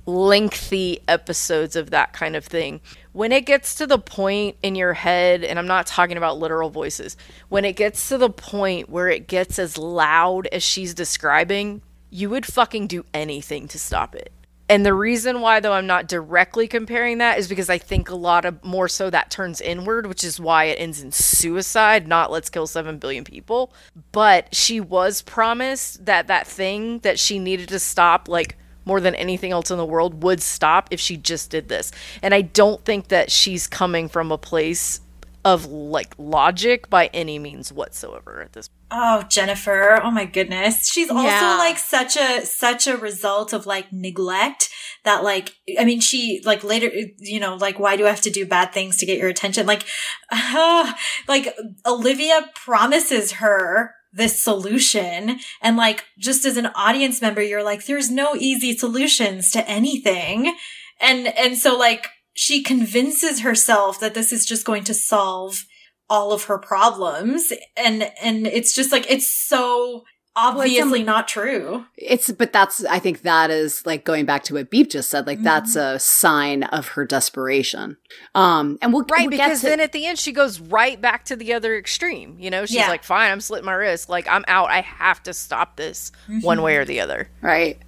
lengthy 0.06 1.00
episodes 1.08 1.76
of 1.76 1.90
that 1.92 2.14
kind 2.14 2.36
of 2.36 2.46
thing. 2.46 2.80
When 3.16 3.32
it 3.32 3.46
gets 3.46 3.76
to 3.76 3.88
the 3.88 3.98
point 3.98 4.58
in 4.62 4.76
your 4.76 4.92
head, 4.92 5.46
and 5.46 5.58
I'm 5.58 5.68
not 5.68 5.88
talking 5.88 6.18
about 6.18 6.38
literal 6.38 6.70
voices, 6.70 7.16
when 7.48 7.64
it 7.64 7.78
gets 7.78 8.10
to 8.10 8.18
the 8.18 8.30
point 8.30 8.90
where 8.90 9.08
it 9.08 9.26
gets 9.26 9.58
as 9.58 9.78
loud 9.78 10.48
as 10.48 10.64
she's 10.64 10.94
describing, 10.94 11.82
you 12.10 12.30
would 12.30 12.46
fucking 12.46 12.88
do 12.88 13.06
anything 13.14 13.70
to 13.70 13.80
stop 13.80 14.16
it. 14.16 14.34
And 14.68 14.86
the 14.86 14.94
reason 14.94 15.40
why, 15.40 15.62
though, 15.62 15.72
I'm 15.72 15.88
not 15.88 16.10
directly 16.10 16.68
comparing 16.68 17.20
that 17.20 17.40
is 17.40 17.48
because 17.48 17.70
I 17.70 17.78
think 17.78 18.10
a 18.10 18.16
lot 18.16 18.44
of 18.44 18.62
more 18.66 18.90
so 18.90 19.10
that 19.10 19.32
turns 19.32 19.62
inward, 19.62 20.08
which 20.08 20.26
is 20.26 20.38
why 20.38 20.66
it 20.66 20.78
ends 20.78 21.02
in 21.02 21.14
suicide, 21.14 22.10
not 22.10 22.32
let's 22.32 22.50
kill 22.50 22.68
7 22.68 22.98
billion 22.98 23.24
people. 23.24 23.72
But 24.12 24.54
she 24.54 24.82
was 24.82 25.22
promised 25.22 26.06
that 26.06 26.28
that 26.28 26.48
thing 26.48 27.00
that 27.00 27.18
she 27.18 27.40
needed 27.40 27.70
to 27.70 27.80
stop, 27.80 28.28
like, 28.28 28.58
more 28.86 29.02
than 29.02 29.16
anything 29.16 29.52
else 29.52 29.72
in 29.72 29.78
the 29.78 29.86
world 29.86 30.24
would 30.24 30.42
stop 30.42 30.88
if 30.92 31.00
she 31.00 31.18
just 31.18 31.50
did 31.50 31.68
this. 31.70 31.92
And 32.22 32.34
I 32.34 32.42
don't 32.42 32.84
think 32.86 33.08
that 33.10 33.32
she's 33.32 33.68
coming 33.68 34.08
from 34.08 34.32
a 34.32 34.38
place 34.38 35.02
of 35.44 35.66
like 35.68 36.16
logic 36.18 36.90
by 36.90 37.06
any 37.14 37.38
means 37.38 37.72
whatsoever 37.72 38.42
at 38.42 38.54
this 38.54 38.68
point. 38.68 38.76
Oh, 38.90 39.24
Jennifer. 39.30 40.00
Oh 40.04 40.10
my 40.10 40.26
goodness. 40.26 40.90
She's 40.90 41.10
also 41.10 41.24
Yeah. 41.28 41.58
like 41.58 41.78
such 41.78 42.16
a 42.18 42.44
such 42.46 42.88
a 42.88 42.98
result 42.98 43.54
of 43.54 43.66
like 43.68 43.92
neglect 43.92 44.70
that 45.04 45.24
like 45.24 45.54
I 45.80 45.86
mean 45.86 46.00
she 46.00 46.42
like 46.46 46.64
later 46.64 46.90
you 47.20 47.40
know 47.40 47.56
like 47.56 47.78
why 47.80 47.96
do 47.96 48.06
I 48.08 48.10
have 48.10 48.22
to 48.22 48.32
do 48.32 48.46
bad 48.48 48.74
things 48.74 48.98
to 48.98 49.06
get 49.06 49.20
your 49.20 49.30
attention? 49.30 49.68
Like 49.68 49.84
like 51.28 51.56
Olivia 51.86 52.50
promises 52.56 53.34
her 53.34 53.94
this 54.16 54.42
solution 54.42 55.40
and 55.62 55.78
like 55.78 56.06
just 56.18 56.46
as 56.46 56.58
an 56.58 56.68
audience 56.68 57.22
member 57.22 57.42
you're 57.42 57.64
like 57.64 57.86
there's 57.86 58.10
no 58.10 58.36
easy 58.36 58.76
solutions 58.76 59.52
to 59.52 59.70
anything. 59.70 60.56
And 61.00 61.28
and 61.38 61.58
so 61.58 61.78
like 61.78 62.08
she 62.34 62.64
convinces 62.64 63.42
herself 63.42 64.00
that 64.00 64.14
this 64.14 64.32
is 64.32 64.46
just 64.46 64.66
going 64.66 64.84
to 64.86 64.94
solve 64.94 65.66
all 66.10 66.32
of 66.32 66.46
her 66.46 66.58
problems 66.58 67.52
and 67.76 68.12
and 68.22 68.48
it's 68.48 68.74
just 68.74 68.92
like 68.92 69.10
it's 69.10 69.32
so 69.32 70.04
obviously 70.36 71.02
not 71.04 71.28
true 71.28 71.86
It's 71.98 72.32
but 72.32 72.52
that's 72.52 72.84
I 72.86 73.00
think 73.00 73.22
that 73.22 73.50
is 73.52 73.86
like 73.86 74.04
going 74.04 74.26
back 74.26 74.44
to 74.46 74.54
what 74.56 74.70
Beep 74.70 74.90
just 74.90 75.10
said. 75.10 75.26
Like 75.28 75.42
that's 75.42 75.76
a 75.76 75.98
sign 76.00 76.64
of 76.64 76.90
her 76.90 77.06
desperation. 77.06 77.98
Um, 78.34 78.78
and 78.82 78.92
we'll 78.94 79.04
Right, 79.04 79.22
we'll 79.28 79.38
get 79.38 79.46
because 79.46 79.62
to- 79.62 79.68
then 79.68 79.80
at 79.80 79.92
the 79.92 80.06
end 80.06 80.20
she 80.20 80.32
goes 80.32 80.60
right 80.60 81.00
back 81.00 81.26
to 81.26 81.36
the 81.36 81.54
other 81.54 81.78
extreme. 81.78 82.38
You 82.40 82.50
know, 82.50 82.66
she's 82.66 82.76
Yeah. 82.78 82.90
like, 82.90 83.04
"Fine, 83.04 83.32
I'm 83.32 83.42
slitting 83.42 83.66
my 83.66 83.74
wrist. 83.74 84.10
Like 84.10 84.28
I'm 84.28 84.44
out. 84.48 84.70
I 84.70 84.82
have 84.82 85.24
to 85.24 85.34
stop 85.34 85.76
this 85.78 86.12
one 86.42 86.62
way 86.62 86.78
or 86.78 86.86
the 86.86 87.00
other." 87.00 87.30
right. 87.42 87.80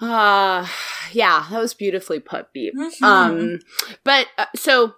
Uh 0.00 0.66
yeah, 1.12 1.46
that 1.50 1.60
was 1.60 1.74
beautifully 1.74 2.18
put, 2.18 2.52
Beep. 2.52 2.74
Um, 3.02 3.60
but 4.02 4.26
uh, 4.38 4.46
so 4.56 4.94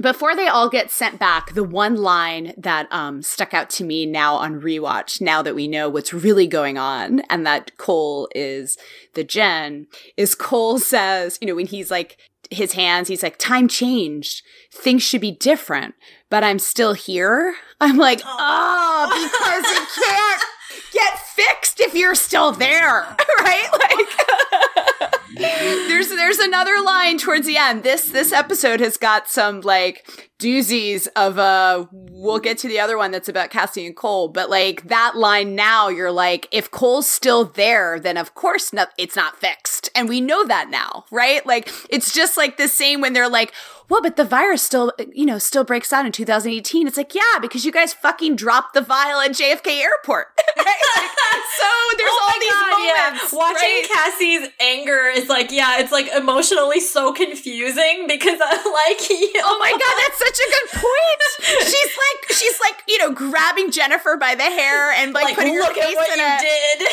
before 0.00 0.34
they 0.34 0.48
all 0.48 0.68
get 0.68 0.90
sent 0.90 1.18
back, 1.18 1.54
the 1.54 1.64
one 1.64 1.96
line 1.96 2.52
that 2.56 2.88
um, 2.90 3.22
stuck 3.22 3.54
out 3.54 3.70
to 3.70 3.84
me 3.84 4.06
now 4.06 4.34
on 4.34 4.60
rewatch, 4.60 5.20
now 5.20 5.42
that 5.42 5.54
we 5.54 5.68
know 5.68 5.88
what's 5.88 6.12
really 6.12 6.46
going 6.46 6.76
on, 6.76 7.20
and 7.30 7.46
that 7.46 7.76
Cole 7.76 8.28
is 8.34 8.76
the 9.14 9.24
Jen, 9.24 9.86
is 10.16 10.34
Cole 10.34 10.78
says, 10.80 11.38
you 11.40 11.46
know, 11.46 11.54
when 11.54 11.66
he's 11.66 11.90
like 11.90 12.18
his 12.50 12.72
hands, 12.72 13.08
he's 13.08 13.22
like, 13.22 13.38
time 13.38 13.68
changed, 13.68 14.42
things 14.72 15.02
should 15.02 15.20
be 15.20 15.32
different, 15.32 15.94
but 16.28 16.44
I'm 16.44 16.58
still 16.58 16.92
here. 16.92 17.54
I'm 17.80 17.96
like, 17.96 18.20
oh, 18.24 19.06
because 19.08 19.64
it 19.64 19.88
can't 20.04 20.42
get 20.92 21.18
fixed 21.18 21.80
if 21.80 21.94
you're 21.94 22.14
still 22.14 22.52
there, 22.52 23.16
right? 23.40 23.68
Like. 23.72 24.88
There's 25.36 26.08
there's 26.08 26.38
another 26.38 26.80
line 26.80 27.18
towards 27.18 27.46
the 27.46 27.56
end. 27.56 27.82
This 27.82 28.08
this 28.08 28.32
episode 28.32 28.80
has 28.80 28.96
got 28.96 29.28
some 29.28 29.60
like 29.60 30.30
doozies 30.38 31.08
of 31.16 31.38
uh 31.38 31.86
we'll 31.92 32.38
get 32.38 32.58
to 32.58 32.68
the 32.68 32.80
other 32.80 32.96
one 32.96 33.10
that's 33.10 33.28
about 33.28 33.50
Cassie 33.50 33.86
and 33.86 33.96
Cole, 33.96 34.28
but 34.28 34.50
like 34.50 34.88
that 34.88 35.16
line 35.16 35.54
now 35.54 35.88
you're 35.88 36.12
like 36.12 36.48
if 36.50 36.70
Cole's 36.70 37.08
still 37.08 37.44
there, 37.44 37.98
then 37.98 38.16
of 38.16 38.34
course 38.34 38.72
not 38.72 38.90
it's 38.98 39.16
not 39.16 39.36
fixed. 39.36 39.90
And 39.94 40.08
we 40.08 40.20
know 40.20 40.44
that 40.46 40.70
now, 40.70 41.04
right? 41.10 41.44
Like 41.46 41.70
it's 41.90 42.12
just 42.12 42.36
like 42.36 42.56
the 42.56 42.68
same 42.68 43.00
when 43.00 43.12
they're 43.12 43.28
like, 43.28 43.52
well, 43.88 44.00
but 44.02 44.16
the 44.16 44.24
virus 44.24 44.62
still, 44.62 44.92
you 45.12 45.26
know, 45.26 45.38
still 45.38 45.64
breaks 45.64 45.92
out 45.92 46.06
in 46.06 46.12
2018. 46.12 46.86
It's 46.86 46.96
like, 46.96 47.14
yeah, 47.14 47.38
because 47.40 47.64
you 47.64 47.72
guys 47.72 47.92
fucking 47.92 48.36
dropped 48.36 48.74
the 48.74 48.80
vial 48.80 49.20
at 49.20 49.32
JFK 49.32 49.80
Airport. 49.82 50.28
right? 50.56 50.66
Like, 50.96 51.10
so 51.58 51.68
there's 51.98 52.10
Oh 52.10 52.30
all 52.32 52.40
these 52.40 52.50
God, 52.50 52.70
moments. 52.70 53.32
yeah. 53.32 53.38
Watching 53.38 53.68
right? 53.68 53.88
Cassie's 53.92 54.48
anger 54.60 55.06
is 55.14 55.28
like, 55.28 55.50
yeah, 55.52 55.80
it's 55.80 55.92
like 55.92 56.08
emotionally 56.08 56.80
so 56.80 57.12
confusing 57.12 58.06
because 58.08 58.40
I'm 58.42 58.64
like, 58.72 59.00
Oh 59.42 59.56
my 59.60 59.70
god, 59.70 59.94
that's 60.00 60.18
such 60.18 60.38
a 60.38 60.50
good 60.50 60.80
point. 60.80 61.64
She's 61.68 61.98
like, 61.98 62.32
she's 62.38 62.60
like, 62.60 62.82
you 62.88 62.98
know, 62.98 63.12
grabbing 63.12 63.70
Jennifer 63.70 64.16
by 64.16 64.34
the 64.34 64.42
hair 64.44 64.92
and 64.92 65.12
like, 65.12 65.24
like, 65.24 65.34
putting 65.36 65.54
her 65.54 65.74
face 65.74 65.84
at 65.84 65.94
what 65.94 66.12
in 66.12 66.18
you 66.18 66.24
a. 66.24 66.38
did. 66.40 66.88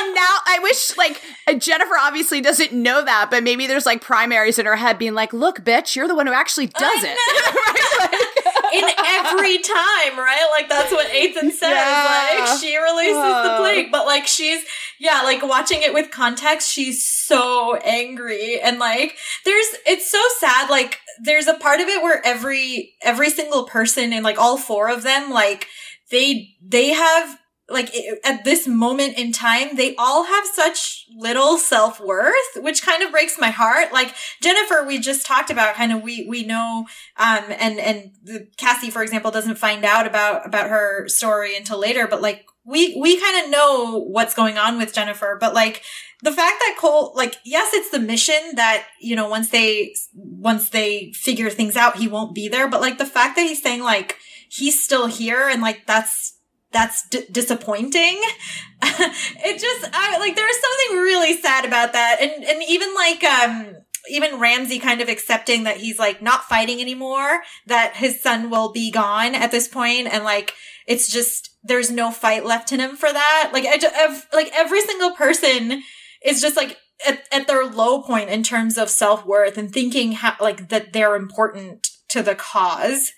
And 0.00 0.14
now 0.14 0.36
I 0.46 0.58
wish 0.62 0.96
like 0.96 1.20
uh, 1.46 1.54
Jennifer 1.54 1.94
obviously 1.98 2.40
doesn't 2.40 2.72
know 2.72 3.02
that, 3.04 3.28
but 3.30 3.42
maybe 3.42 3.66
there's 3.66 3.86
like 3.86 4.00
primaries 4.02 4.58
in 4.58 4.66
her 4.66 4.76
head 4.76 4.98
being 4.98 5.14
like, 5.14 5.32
"Look, 5.32 5.60
bitch, 5.60 5.77
you're 5.94 6.08
the 6.08 6.14
one 6.14 6.26
who 6.26 6.32
actually 6.32 6.66
does 6.66 7.04
it." 7.04 7.16
right? 7.16 8.12
Like, 8.12 8.38
in 8.72 8.84
every 8.84 9.58
time, 9.58 10.18
right? 10.18 10.46
Like 10.50 10.68
that's 10.68 10.92
what 10.92 11.14
Ethan 11.14 11.50
says. 11.50 11.70
Yeah. 11.70 12.38
Like 12.40 12.60
she 12.60 12.76
releases 12.76 13.14
the 13.14 13.56
plague, 13.58 13.90
but 13.90 14.06
like 14.06 14.26
she's 14.26 14.62
yeah, 15.00 15.22
like 15.22 15.42
watching 15.42 15.82
it 15.82 15.94
with 15.94 16.10
context, 16.10 16.70
she's 16.70 17.06
so 17.06 17.76
angry 17.76 18.60
and 18.60 18.78
like 18.78 19.16
there's 19.44 19.66
it's 19.86 20.10
so 20.10 20.22
sad. 20.38 20.70
Like 20.70 20.98
there's 21.22 21.46
a 21.46 21.54
part 21.54 21.80
of 21.80 21.88
it 21.88 22.02
where 22.02 22.20
every 22.24 22.94
every 23.02 23.30
single 23.30 23.64
person 23.64 24.12
and 24.12 24.24
like 24.24 24.38
all 24.38 24.58
four 24.58 24.90
of 24.90 25.02
them, 25.02 25.30
like 25.30 25.66
they 26.10 26.50
they 26.62 26.90
have 26.90 27.38
like 27.68 27.94
at 28.24 28.44
this 28.44 28.66
moment 28.66 29.18
in 29.18 29.32
time, 29.32 29.76
they 29.76 29.94
all 29.96 30.24
have 30.24 30.46
such 30.46 31.06
little 31.14 31.58
self 31.58 32.00
worth, 32.00 32.34
which 32.56 32.82
kind 32.82 33.02
of 33.02 33.10
breaks 33.10 33.38
my 33.38 33.50
heart. 33.50 33.92
Like 33.92 34.14
Jennifer, 34.42 34.84
we 34.86 34.98
just 34.98 35.26
talked 35.26 35.50
about, 35.50 35.74
kind 35.74 35.92
of 35.92 36.02
we 36.02 36.26
we 36.28 36.44
know 36.44 36.86
um 37.16 37.44
and 37.48 37.78
and 37.78 38.12
the, 38.22 38.46
cassie 38.56 38.90
for 38.90 39.02
example 39.02 39.30
doesn't 39.30 39.56
find 39.56 39.84
out 39.84 40.06
about 40.06 40.46
about 40.46 40.68
her 40.68 41.08
story 41.08 41.56
until 41.56 41.78
later 41.78 42.06
but 42.06 42.20
like 42.20 42.46
we 42.64 42.96
we 43.00 43.20
kind 43.20 43.44
of 43.44 43.50
know 43.50 44.00
what's 44.00 44.34
going 44.34 44.58
on 44.58 44.76
with 44.78 44.92
jennifer 44.92 45.36
but 45.40 45.54
like 45.54 45.82
the 46.22 46.32
fact 46.32 46.56
that 46.60 46.76
cole 46.78 47.12
like 47.14 47.36
yes 47.44 47.72
it's 47.72 47.90
the 47.90 47.98
mission 47.98 48.54
that 48.56 48.86
you 49.00 49.14
know 49.14 49.28
once 49.28 49.50
they 49.50 49.94
once 50.14 50.70
they 50.70 51.12
figure 51.14 51.50
things 51.50 51.76
out 51.76 51.96
he 51.96 52.08
won't 52.08 52.34
be 52.34 52.48
there 52.48 52.68
but 52.68 52.80
like 52.80 52.98
the 52.98 53.06
fact 53.06 53.36
that 53.36 53.46
he's 53.46 53.62
saying 53.62 53.82
like 53.82 54.16
he's 54.48 54.82
still 54.82 55.06
here 55.06 55.48
and 55.48 55.62
like 55.62 55.86
that's 55.86 56.37
that's 56.72 57.08
d- 57.08 57.24
disappointing 57.30 58.20
it 58.82 59.60
just 59.60 59.90
I, 59.92 60.18
like 60.18 60.36
there's 60.36 60.60
something 60.60 61.02
really 61.02 61.34
sad 61.40 61.64
about 61.64 61.92
that 61.94 62.18
and 62.20 62.44
and 62.44 62.62
even 62.68 62.94
like 62.94 63.24
um 63.24 63.76
even 64.10 64.38
Ramse 64.38 64.80
kind 64.80 65.00
of 65.00 65.08
accepting 65.08 65.64
that 65.64 65.78
he's 65.78 65.98
like 65.98 66.22
not 66.22 66.44
fighting 66.44 66.80
anymore, 66.80 67.42
that 67.66 67.96
his 67.96 68.22
son 68.22 68.50
will 68.50 68.72
be 68.72 68.90
gone 68.90 69.34
at 69.34 69.50
this 69.50 69.68
point, 69.68 70.08
and 70.08 70.24
like 70.24 70.54
it's 70.86 71.10
just 71.12 71.50
there's 71.62 71.90
no 71.90 72.10
fight 72.10 72.44
left 72.44 72.72
in 72.72 72.80
him 72.80 72.96
for 72.96 73.12
that. 73.12 73.50
Like 73.52 73.66
I 73.66 73.78
ju- 73.78 73.88
ev- 73.94 74.26
like 74.32 74.50
every 74.54 74.80
single 74.80 75.12
person 75.12 75.82
is 76.24 76.40
just 76.40 76.56
like 76.56 76.78
at, 77.06 77.22
at 77.30 77.46
their 77.46 77.64
low 77.64 78.02
point 78.02 78.30
in 78.30 78.42
terms 78.42 78.78
of 78.78 78.90
self 78.90 79.24
worth 79.24 79.58
and 79.58 79.72
thinking 79.72 80.12
how 80.12 80.34
like 80.40 80.68
that 80.68 80.92
they're 80.92 81.16
important 81.16 81.88
to 82.08 82.22
the 82.22 82.34
cause. 82.34 83.12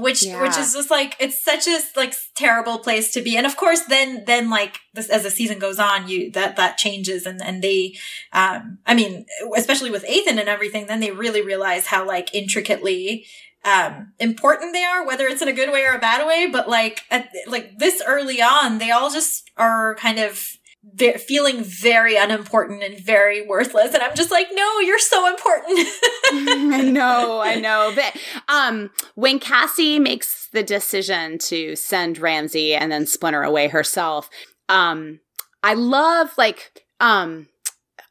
Which 0.00 0.22
Yeah. 0.24 0.42
which 0.42 0.56
is 0.56 0.72
just 0.74 0.90
like 0.90 1.16
it's 1.18 1.42
such 1.42 1.66
a 1.66 1.78
like 1.96 2.14
terrible 2.34 2.78
place 2.78 3.12
to 3.12 3.20
be, 3.20 3.36
and 3.36 3.46
of 3.46 3.56
course 3.56 3.82
then 3.88 4.24
then 4.26 4.48
like 4.50 4.78
this 4.94 5.08
as 5.08 5.22
the 5.24 5.30
season 5.30 5.58
goes 5.58 5.78
on, 5.78 6.08
you 6.08 6.30
that 6.32 6.56
that 6.56 6.78
changes 6.78 7.26
and 7.26 7.40
and 7.42 7.62
they 7.62 7.94
um 8.32 8.78
i 8.86 8.94
mean 8.94 9.26
especially 9.56 9.90
with 9.90 10.04
ethan 10.08 10.38
and 10.38 10.48
everything 10.48 10.86
then 10.86 11.00
they 11.00 11.10
really 11.10 11.42
realize 11.42 11.86
how 11.86 12.06
like 12.06 12.34
intricately 12.34 13.26
um 13.64 14.12
important 14.18 14.72
they 14.72 14.84
are 14.84 15.06
whether 15.06 15.26
it's 15.26 15.42
in 15.42 15.48
a 15.48 15.52
good 15.52 15.70
way 15.72 15.84
or 15.84 15.94
a 15.94 15.98
bad 15.98 16.26
way 16.26 16.48
but 16.50 16.68
like 16.68 17.02
at, 17.10 17.28
like 17.46 17.78
this 17.78 18.02
early 18.06 18.40
on 18.40 18.78
they 18.78 18.90
all 18.90 19.10
just 19.10 19.50
are 19.56 19.94
kind 19.96 20.18
of 20.18 20.56
ve- 20.82 21.18
feeling 21.18 21.62
very 21.62 22.16
unimportant 22.16 22.82
and 22.82 22.98
very 22.98 23.46
worthless 23.46 23.94
and 23.94 24.02
i'm 24.02 24.14
just 24.14 24.30
like 24.30 24.48
no 24.52 24.78
you're 24.80 24.98
so 24.98 25.26
important 25.28 25.88
I 26.32 26.82
know, 26.82 27.40
I 27.40 27.54
know. 27.60 27.92
But 27.94 28.16
um, 28.48 28.90
when 29.14 29.38
Cassie 29.38 29.98
makes 29.98 30.48
the 30.52 30.62
decision 30.62 31.38
to 31.38 31.76
send 31.76 32.18
Ramse 32.18 32.76
and 32.78 32.90
then 32.90 33.06
splinter 33.06 33.42
away 33.42 33.68
herself, 33.68 34.30
um, 34.68 35.20
I 35.62 35.74
love 35.74 36.30
like 36.36 36.84
um. 37.00 37.48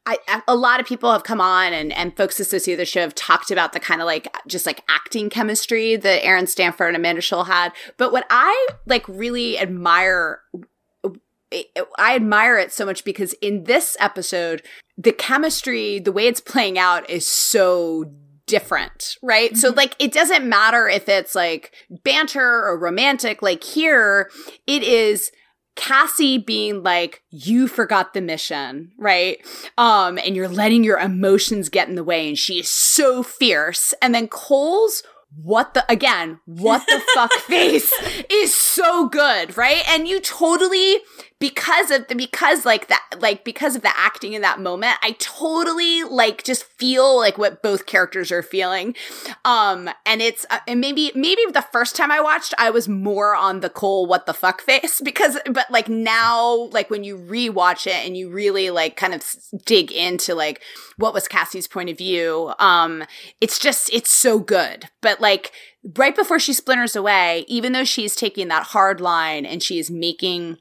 I, 0.06 0.42
a 0.48 0.56
lot 0.56 0.80
of 0.80 0.86
people 0.86 1.12
have 1.12 1.22
come 1.22 1.42
on 1.42 1.72
and, 1.72 1.92
and 1.92 2.16
folks 2.16 2.40
associated 2.40 2.80
with 2.80 2.88
the 2.88 2.90
show 2.90 3.02
have 3.02 3.14
talked 3.14 3.52
about 3.52 3.74
the 3.74 3.78
kind 3.78 4.00
of 4.00 4.06
like 4.06 4.34
just 4.48 4.66
like 4.66 4.82
acting 4.88 5.28
chemistry 5.30 5.94
that 5.94 6.24
Aaron 6.24 6.48
Stanford 6.48 6.88
and 6.88 6.96
Amanda 6.96 7.20
Schull 7.20 7.46
had. 7.46 7.70
But 7.96 8.10
what 8.10 8.26
I 8.28 8.68
like 8.86 9.06
really 9.06 9.58
admire 9.58 10.40
I 11.98 12.14
admire 12.14 12.58
it 12.58 12.72
so 12.72 12.86
much 12.86 13.04
because 13.04 13.32
in 13.34 13.64
this 13.64 13.96
episode, 13.98 14.62
the 14.96 15.12
chemistry, 15.12 15.98
the 15.98 16.12
way 16.12 16.26
it's 16.26 16.40
playing 16.40 16.78
out 16.78 17.08
is 17.08 17.26
so 17.26 18.12
different, 18.46 19.16
right? 19.22 19.50
Mm-hmm. 19.50 19.58
So 19.58 19.70
like 19.70 19.96
it 19.98 20.12
doesn't 20.12 20.48
matter 20.48 20.88
if 20.88 21.08
it's 21.08 21.34
like 21.34 21.72
banter 22.04 22.64
or 22.64 22.78
romantic, 22.78 23.42
like 23.42 23.64
here 23.64 24.30
it 24.66 24.82
is 24.82 25.30
Cassie 25.76 26.36
being 26.36 26.82
like, 26.82 27.22
you 27.30 27.66
forgot 27.66 28.12
the 28.12 28.20
mission, 28.20 28.92
right? 28.98 29.38
Um, 29.78 30.18
and 30.18 30.36
you're 30.36 30.48
letting 30.48 30.84
your 30.84 30.98
emotions 30.98 31.68
get 31.68 31.88
in 31.88 31.94
the 31.94 32.04
way, 32.04 32.28
and 32.28 32.36
she 32.36 32.60
is 32.60 32.68
so 32.68 33.22
fierce. 33.22 33.94
And 34.02 34.14
then 34.14 34.28
Cole's 34.28 35.02
what 35.36 35.74
the 35.74 35.84
again 35.88 36.40
what 36.44 36.84
the 36.88 37.00
fuck 37.14 37.32
face 37.46 37.92
is 38.28 38.52
so 38.52 39.08
good 39.08 39.56
right 39.56 39.88
and 39.88 40.08
you 40.08 40.20
totally 40.20 40.98
because 41.40 41.90
of 41.90 42.06
the 42.08 42.14
because 42.14 42.64
like 42.64 42.88
that 42.88 43.02
like 43.18 43.44
because 43.44 43.74
of 43.74 43.82
the 43.82 43.90
acting 43.98 44.34
in 44.34 44.42
that 44.42 44.60
moment 44.60 44.96
i 45.02 45.12
totally 45.18 46.04
like 46.04 46.44
just 46.44 46.64
feel 46.64 47.16
like 47.16 47.38
what 47.38 47.62
both 47.62 47.86
characters 47.86 48.30
are 48.30 48.42
feeling. 48.42 48.94
Um 49.44 49.88
and 50.06 50.22
it's 50.22 50.46
uh, 50.50 50.58
and 50.68 50.80
maybe 50.80 51.10
maybe 51.14 51.42
the 51.52 51.66
first 51.72 51.96
time 51.96 52.10
i 52.10 52.20
watched 52.20 52.54
i 52.58 52.70
was 52.70 52.88
more 52.88 53.34
on 53.34 53.60
the 53.60 53.70
cole 53.70 54.06
what 54.06 54.26
the 54.26 54.34
fuck 54.34 54.60
face 54.60 55.00
because 55.04 55.38
but 55.50 55.70
like 55.70 55.88
now 55.88 56.68
like 56.72 56.90
when 56.90 57.04
you 57.04 57.16
rewatch 57.16 57.86
it 57.86 58.06
and 58.06 58.16
you 58.16 58.30
really 58.30 58.70
like 58.70 58.96
kind 58.96 59.14
of 59.14 59.24
dig 59.64 59.90
into 59.90 60.34
like 60.34 60.62
what 60.98 61.14
was 61.14 61.26
cassie's 61.26 61.66
point 61.66 61.90
of 61.90 61.96
view 61.96 62.52
um 62.58 63.02
it's 63.40 63.58
just 63.58 63.90
it's 63.92 64.10
so 64.10 64.38
good. 64.38 64.88
But 65.00 65.20
like 65.20 65.52
right 65.96 66.14
before 66.14 66.38
she 66.38 66.52
splinters 66.52 66.94
away 66.94 67.44
even 67.48 67.72
though 67.72 67.84
she's 67.84 68.14
taking 68.14 68.48
that 68.48 68.64
hard 68.68 69.00
line 69.00 69.46
and 69.46 69.62
she 69.62 69.78
is 69.78 69.90
making 69.90 70.58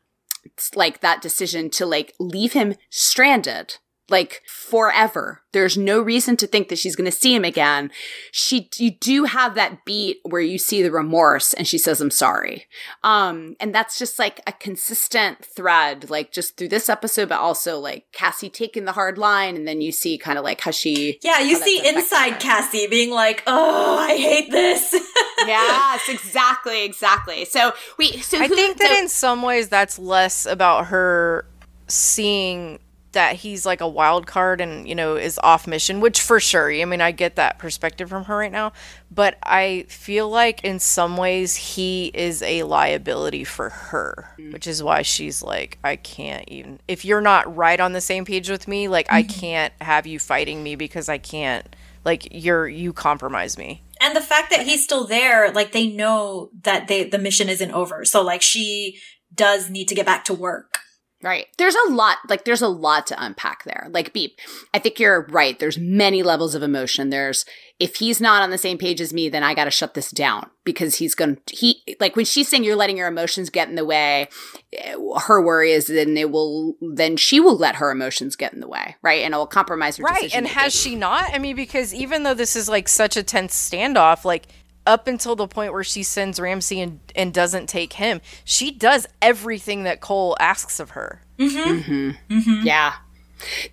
like 0.76 1.02
that 1.02 1.22
decision 1.22 1.70
to 1.70 1.86
like 1.86 2.14
leave 2.20 2.54
him 2.54 2.76
stranded 2.90 3.78
like 4.10 4.42
forever. 4.48 5.42
There's 5.52 5.78
no 5.78 6.00
reason 6.00 6.38
to 6.38 6.48
think 6.48 6.70
that 6.70 6.78
she's 6.78 6.96
going 6.96 7.10
to 7.10 7.16
see 7.16 7.34
him 7.34 7.44
again. 7.44 7.92
She, 8.32 8.70
you 8.78 8.92
do 8.92 9.24
have 9.24 9.56
that 9.56 9.84
beat 9.84 10.20
where 10.24 10.42
you 10.42 10.60
see 10.60 10.84
the 10.84 10.92
remorse 10.92 11.54
and 11.54 11.68
she 11.68 11.80
says, 11.80 12.00
I'm 12.02 12.12
sorry. 12.12 12.68
Um, 13.04 13.56
and 13.60 13.74
that's 13.74 13.98
just 13.98 14.20
like 14.20 14.42
a 14.46 14.52
consistent 14.52 15.44
thread, 15.44 16.10
like 16.10 16.32
just 16.32 16.56
through 16.56 16.70
this 16.70 16.88
episode, 16.88 17.30
but 17.30 17.40
also 17.40 17.80
like 17.80 18.06
Cassie 18.12 18.50
taking 18.50 18.86
the 18.86 18.92
hard 18.92 19.18
line. 19.18 19.56
And 19.56 19.68
then 19.68 19.82
you 19.82 19.92
see 19.92 20.18
kind 20.18 20.38
of 20.38 20.44
like 20.44 20.62
how 20.62 20.72
she. 20.72 21.18
Yeah, 21.24 21.40
you 21.40 21.56
see 21.56 21.82
inside 21.88 22.34
her. 22.34 22.40
Cassie 22.40 22.88
being 22.88 23.12
like, 23.12 23.44
oh, 23.48 23.98
I 23.98 24.18
hate 24.18 24.52
this. 24.52 24.94
yes, 25.40 26.10
exactly, 26.10 26.86
exactly. 26.86 27.46
So 27.46 27.74
we, 27.98 28.18
so 28.20 28.38
I 28.38 28.48
who, 28.48 28.56
think 28.56 28.78
that 28.78 28.92
so, 28.92 29.00
in 29.00 29.10
some 29.10 29.42
ways 29.42 29.70
that's 29.70 29.98
less 29.98 30.46
about 30.46 30.88
her 30.88 31.46
seeing 31.88 32.80
that 33.12 33.38
he's 33.38 33.66
like 33.66 33.82
a 33.82 33.88
wild 33.88 34.28
card 34.28 34.62
and 34.62 34.88
you 34.88 34.96
know 34.96 35.16
is 35.16 35.40
off 35.42 35.68
mission 35.68 36.00
which 36.00 36.22
for 36.22 36.40
sure 36.40 36.72
i 36.72 36.86
mean 36.86 37.02
i 37.02 37.12
get 37.12 37.36
that 37.36 37.58
perspective 37.58 38.10
from 38.10 38.26
her 38.26 38.38
right 38.38 38.52
now 38.52 38.72
but 39.12 39.38
i 39.44 39.86
feel 39.90 40.30
like 40.30 40.64
in 40.64 40.80
some 40.80 41.18
ways 41.18 41.56
he 41.56 42.12
is 42.14 42.42
a 42.44 42.64
liability 42.64 43.44
for 43.44 43.70
her 43.70 44.36
mm. 44.38 44.54
which 44.54 44.68
is 44.68 44.84
why 44.84 45.02
she's 45.02 45.42
like 45.42 45.78
i 45.84 45.96
can't 45.96 46.48
even 46.48 46.80
if 46.88 47.04
you're 47.04 47.22
not 47.22 47.56
right 47.56 47.80
on 47.80 47.94
the 47.94 48.02
same 48.02 48.26
page 48.26 48.50
with 48.50 48.68
me 48.68 48.88
like 48.88 49.08
mm-hmm. 49.08 49.16
i 49.16 49.24
can't 49.24 49.74
have 49.82 50.06
you 50.06 50.20
fighting 50.20 50.62
me 50.62 50.76
because 50.76 51.10
i 51.10 51.18
can't 51.18 51.76
like 52.06 52.28
you're 52.32 52.68
you 52.68 52.94
compromise 52.94 53.58
me 53.58 53.82
and 54.02 54.16
the 54.16 54.22
fact 54.22 54.50
that 54.52 54.66
he's 54.66 54.84
still 54.84 55.06
there 55.06 55.52
like 55.52 55.72
they 55.72 55.88
know 55.88 56.50
that 56.62 56.88
they 56.88 57.04
the 57.04 57.20
mission 57.20 57.50
isn't 57.50 57.72
over 57.72 58.06
so 58.06 58.22
like 58.22 58.42
she 58.42 58.98
does 59.34 59.70
need 59.70 59.88
to 59.88 59.96
get 59.96 60.06
back 60.06 60.26
to 60.26 60.34
work 60.34 60.79
Right. 61.22 61.48
There's 61.58 61.76
a 61.76 61.92
lot, 61.92 62.18
like, 62.30 62.46
there's 62.46 62.62
a 62.62 62.70
lot 62.70 63.06
to 63.08 63.24
unpack 63.24 63.66
there. 63.66 63.88
Like, 63.92 64.14
Beep, 64.14 64.40
I 64.74 64.80
think 64.80 65.00
you're 65.00 65.28
right. 65.30 65.60
There's 65.60 65.78
many 65.78 66.24
levels 66.24 66.56
of 66.56 66.64
emotion. 66.64 67.10
There's, 67.10 67.44
if 67.78 67.98
he's 67.98 68.22
not 68.22 68.42
on 68.42 68.52
the 68.52 68.58
same 68.58 68.78
page 68.78 69.02
as 69.02 69.12
me, 69.12 69.28
then 69.28 69.44
I 69.44 69.54
got 69.54 69.66
to 69.66 69.72
shut 69.72 69.96
this 69.96 70.12
down 70.12 70.50
because 70.64 70.96
he's 70.96 71.16
going 71.16 71.38
to, 71.46 71.56
he, 71.56 71.84
like, 72.00 72.16
when 72.16 72.24
she's 72.24 72.48
saying 72.48 72.64
you're 72.64 72.78
letting 72.78 72.96
your 72.96 73.10
emotions 73.10 73.50
get 73.50 73.68
in 73.68 73.76
the 73.76 73.84
way, 73.84 74.30
eh, 74.72 74.96
her 75.26 75.42
worry 75.42 75.74
is 75.74 75.88
then 75.88 76.16
it 76.16 76.32
will, 76.32 76.76
then 76.80 77.18
she 77.18 77.42
will 77.42 77.58
let 77.58 77.76
her 77.76 77.92
emotions 77.92 78.38
get 78.38 78.54
in 78.54 78.62
the 78.62 78.68
way, 78.68 78.96
right? 79.02 79.24
And 79.24 79.34
it 79.34 79.38
will 79.38 79.46
compromise 79.46 79.98
her 79.98 80.04
Right. 80.04 80.34
And 80.34 80.48
has 80.48 80.74
she 80.74 80.96
not? 80.96 81.34
I 81.34 81.38
mean, 81.38 81.58
because 81.58 81.94
even 81.94 82.24
though 82.24 82.34
this 82.34 82.56
is 82.56 82.70
like 82.70 82.88
such 82.88 83.18
a 83.18 83.24
tense 83.24 83.54
standoff, 83.54 84.24
like, 84.24 84.48
up 84.90 85.08
until 85.08 85.36
the 85.36 85.48
point 85.48 85.72
where 85.72 85.84
she 85.84 86.02
sends 86.02 86.40
Ramse 86.40 86.82
and, 86.82 87.00
and 87.16 87.32
doesn't 87.32 87.70
take 87.70 87.94
him, 87.94 88.22
she 88.44 88.72
does 88.72 89.06
everything 89.22 89.84
that 89.84 90.02
Cole 90.02 90.36
asks 90.40 90.80
of 90.80 90.90
her. 90.92 91.22
Mm-hmm. 91.38 91.70
Mm-hmm. 91.70 92.34
Mm-hmm. 92.34 92.66
Yeah. 92.66 92.94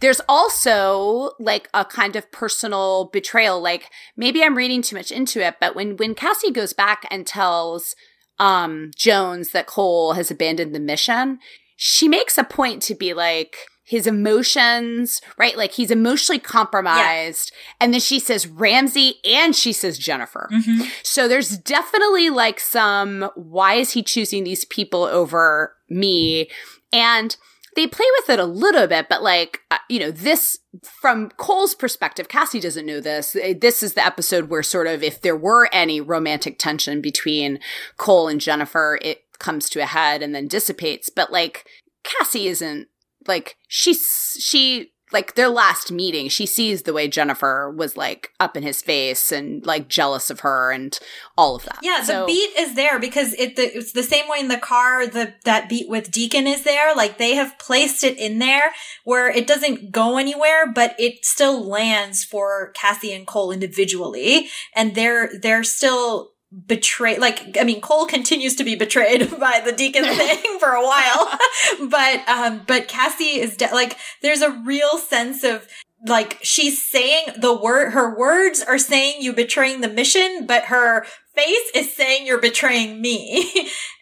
There's 0.00 0.20
also 0.28 1.30
like 1.40 1.70
a 1.72 1.86
kind 1.86 2.16
of 2.16 2.30
personal 2.30 3.06
betrayal. 3.06 3.60
Like 3.60 3.90
maybe 4.14 4.44
I'm 4.44 4.56
reading 4.56 4.82
too 4.82 4.94
much 4.94 5.10
into 5.10 5.44
it, 5.44 5.56
but 5.58 5.74
when 5.74 5.96
when 5.96 6.14
Cassie 6.14 6.52
goes 6.52 6.72
back 6.74 7.06
and 7.10 7.26
tells 7.26 7.96
um 8.38 8.90
Jones 8.94 9.50
that 9.50 9.66
Cole 9.66 10.12
has 10.12 10.30
abandoned 10.30 10.74
the 10.74 10.80
mission, 10.80 11.38
she 11.76 12.08
makes 12.08 12.36
a 12.36 12.44
point 12.44 12.82
to 12.82 12.94
be 12.94 13.14
like, 13.14 13.56
his 13.86 14.06
emotions, 14.06 15.22
right? 15.38 15.56
Like 15.56 15.72
he's 15.72 15.92
emotionally 15.92 16.40
compromised. 16.40 17.52
Yeah. 17.52 17.74
And 17.80 17.94
then 17.94 18.00
she 18.00 18.18
says 18.18 18.44
Ramse 18.44 19.14
and 19.24 19.54
she 19.54 19.72
says 19.72 19.96
Jennifer. 19.96 20.50
Mm-hmm. 20.52 20.88
So 21.04 21.28
there's 21.28 21.56
definitely 21.56 22.28
like 22.28 22.58
some, 22.58 23.30
why 23.36 23.74
is 23.74 23.92
he 23.92 24.02
choosing 24.02 24.42
these 24.42 24.64
people 24.64 25.04
over 25.04 25.76
me? 25.88 26.50
And 26.92 27.36
they 27.76 27.86
play 27.86 28.06
with 28.18 28.30
it 28.30 28.40
a 28.40 28.44
little 28.44 28.88
bit, 28.88 29.08
but 29.08 29.22
like, 29.22 29.60
uh, 29.70 29.78
you 29.88 30.00
know, 30.00 30.10
this 30.10 30.58
from 30.82 31.30
Cole's 31.36 31.74
perspective, 31.74 32.26
Cassie 32.26 32.58
doesn't 32.58 32.86
know 32.86 33.00
this. 33.00 33.36
Eh, 33.36 33.54
this 33.56 33.84
is 33.84 33.94
the 33.94 34.04
episode 34.04 34.48
where 34.50 34.64
sort 34.64 34.88
of 34.88 35.04
if 35.04 35.20
there 35.20 35.36
were 35.36 35.68
any 35.72 36.00
romantic 36.00 36.58
tension 36.58 37.00
between 37.00 37.60
Cole 37.98 38.26
and 38.26 38.40
Jennifer, 38.40 38.98
it 39.00 39.38
comes 39.38 39.68
to 39.70 39.80
a 39.80 39.86
head 39.86 40.22
and 40.22 40.34
then 40.34 40.48
dissipates. 40.48 41.08
But 41.08 41.30
like, 41.30 41.66
Cassie 42.02 42.48
isn't 42.48 42.88
like 43.28 43.56
she's 43.68 44.36
she 44.40 44.92
like 45.12 45.34
their 45.34 45.48
last 45.48 45.92
meeting, 45.92 46.28
she 46.28 46.46
sees 46.46 46.82
the 46.82 46.92
way 46.92 47.06
Jennifer 47.06 47.70
was 47.70 47.96
like 47.96 48.32
up 48.40 48.56
in 48.56 48.62
his 48.62 48.82
face 48.82 49.30
and 49.30 49.64
like 49.64 49.88
jealous 49.88 50.30
of 50.30 50.40
her 50.40 50.72
and 50.72 50.98
all 51.38 51.54
of 51.54 51.64
that. 51.64 51.78
Yeah, 51.82 52.02
so, 52.02 52.20
the 52.22 52.26
beat 52.26 52.58
is 52.58 52.74
there 52.74 52.98
because 52.98 53.32
it 53.34 53.56
the, 53.56 53.62
it's 53.76 53.92
the 53.92 54.02
same 54.02 54.28
way 54.28 54.40
in 54.40 54.48
the 54.48 54.58
car. 54.58 55.06
The 55.06 55.34
that 55.44 55.68
beat 55.68 55.88
with 55.88 56.10
Deacon 56.10 56.46
is 56.46 56.64
there. 56.64 56.94
Like 56.94 57.18
they 57.18 57.36
have 57.36 57.58
placed 57.58 58.02
it 58.02 58.18
in 58.18 58.40
there 58.40 58.72
where 59.04 59.28
it 59.28 59.46
doesn't 59.46 59.92
go 59.92 60.18
anywhere, 60.18 60.70
but 60.70 60.94
it 60.98 61.24
still 61.24 61.64
lands 61.64 62.24
for 62.24 62.72
Cassie 62.72 63.14
and 63.14 63.26
Cole 63.26 63.52
individually, 63.52 64.48
and 64.74 64.94
they're 64.94 65.30
they're 65.40 65.64
still 65.64 66.32
betrayed 66.66 67.18
like 67.18 67.56
i 67.60 67.64
mean 67.64 67.80
cole 67.80 68.06
continues 68.06 68.54
to 68.54 68.64
be 68.64 68.76
betrayed 68.76 69.28
by 69.40 69.60
the 69.64 69.72
deacon 69.72 70.04
thing 70.16 70.58
for 70.58 70.70
a 70.70 70.82
while. 70.82 71.38
But 71.88 72.28
um 72.28 72.62
but 72.66 72.88
cassie 72.88 73.40
is 73.40 73.56
de- 73.56 73.72
like 73.72 73.96
there's 74.22 74.40
a 74.40 74.50
real 74.50 74.98
sense 74.98 75.44
of 75.44 75.66
like 76.06 76.38
she's 76.42 76.84
saying 76.84 77.26
the 77.38 77.54
word 77.54 77.90
her 77.90 78.16
words 78.16 78.62
are 78.62 78.78
saying 78.78 79.20
you 79.20 79.32
betraying 79.32 79.80
the 79.80 79.88
mission 79.88 80.46
but 80.46 80.64
her 80.64 81.04
face 81.36 81.70
is 81.74 81.94
saying 81.94 82.26
you're 82.26 82.40
betraying 82.40 83.00
me. 83.00 83.50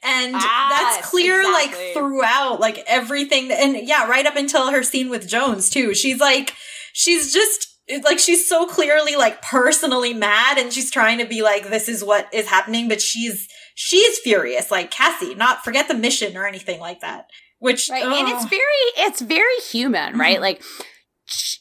And 0.06 0.34
ah, 0.36 0.68
that's 0.70 1.10
clear 1.10 1.40
exactly. 1.40 1.86
like 1.86 1.94
throughout 1.94 2.60
like 2.60 2.84
everything. 2.86 3.50
And 3.50 3.76
yeah 3.88 4.06
right 4.08 4.26
up 4.26 4.36
until 4.36 4.70
her 4.70 4.82
scene 4.82 5.10
with 5.10 5.28
jones 5.28 5.68
too. 5.68 5.94
She's 5.94 6.20
like 6.20 6.54
she's 6.92 7.32
just 7.32 7.73
like 8.04 8.18
she's 8.18 8.48
so 8.48 8.66
clearly 8.66 9.16
like 9.16 9.42
personally 9.42 10.14
mad 10.14 10.58
and 10.58 10.72
she's 10.72 10.90
trying 10.90 11.18
to 11.18 11.26
be 11.26 11.42
like 11.42 11.68
this 11.68 11.88
is 11.88 12.02
what 12.02 12.32
is 12.32 12.48
happening 12.48 12.88
but 12.88 13.00
she's 13.00 13.48
she's 13.74 14.18
furious 14.18 14.70
like 14.70 14.90
cassie 14.90 15.34
not 15.34 15.62
forget 15.62 15.88
the 15.88 15.94
mission 15.94 16.36
or 16.36 16.46
anything 16.46 16.80
like 16.80 17.00
that 17.00 17.26
which 17.58 17.88
right. 17.90 18.02
and 18.02 18.28
it's 18.28 18.44
very 18.46 19.06
it's 19.06 19.20
very 19.20 19.56
human 19.70 20.18
right 20.18 20.36
mm-hmm. 20.36 20.42
like 20.42 20.62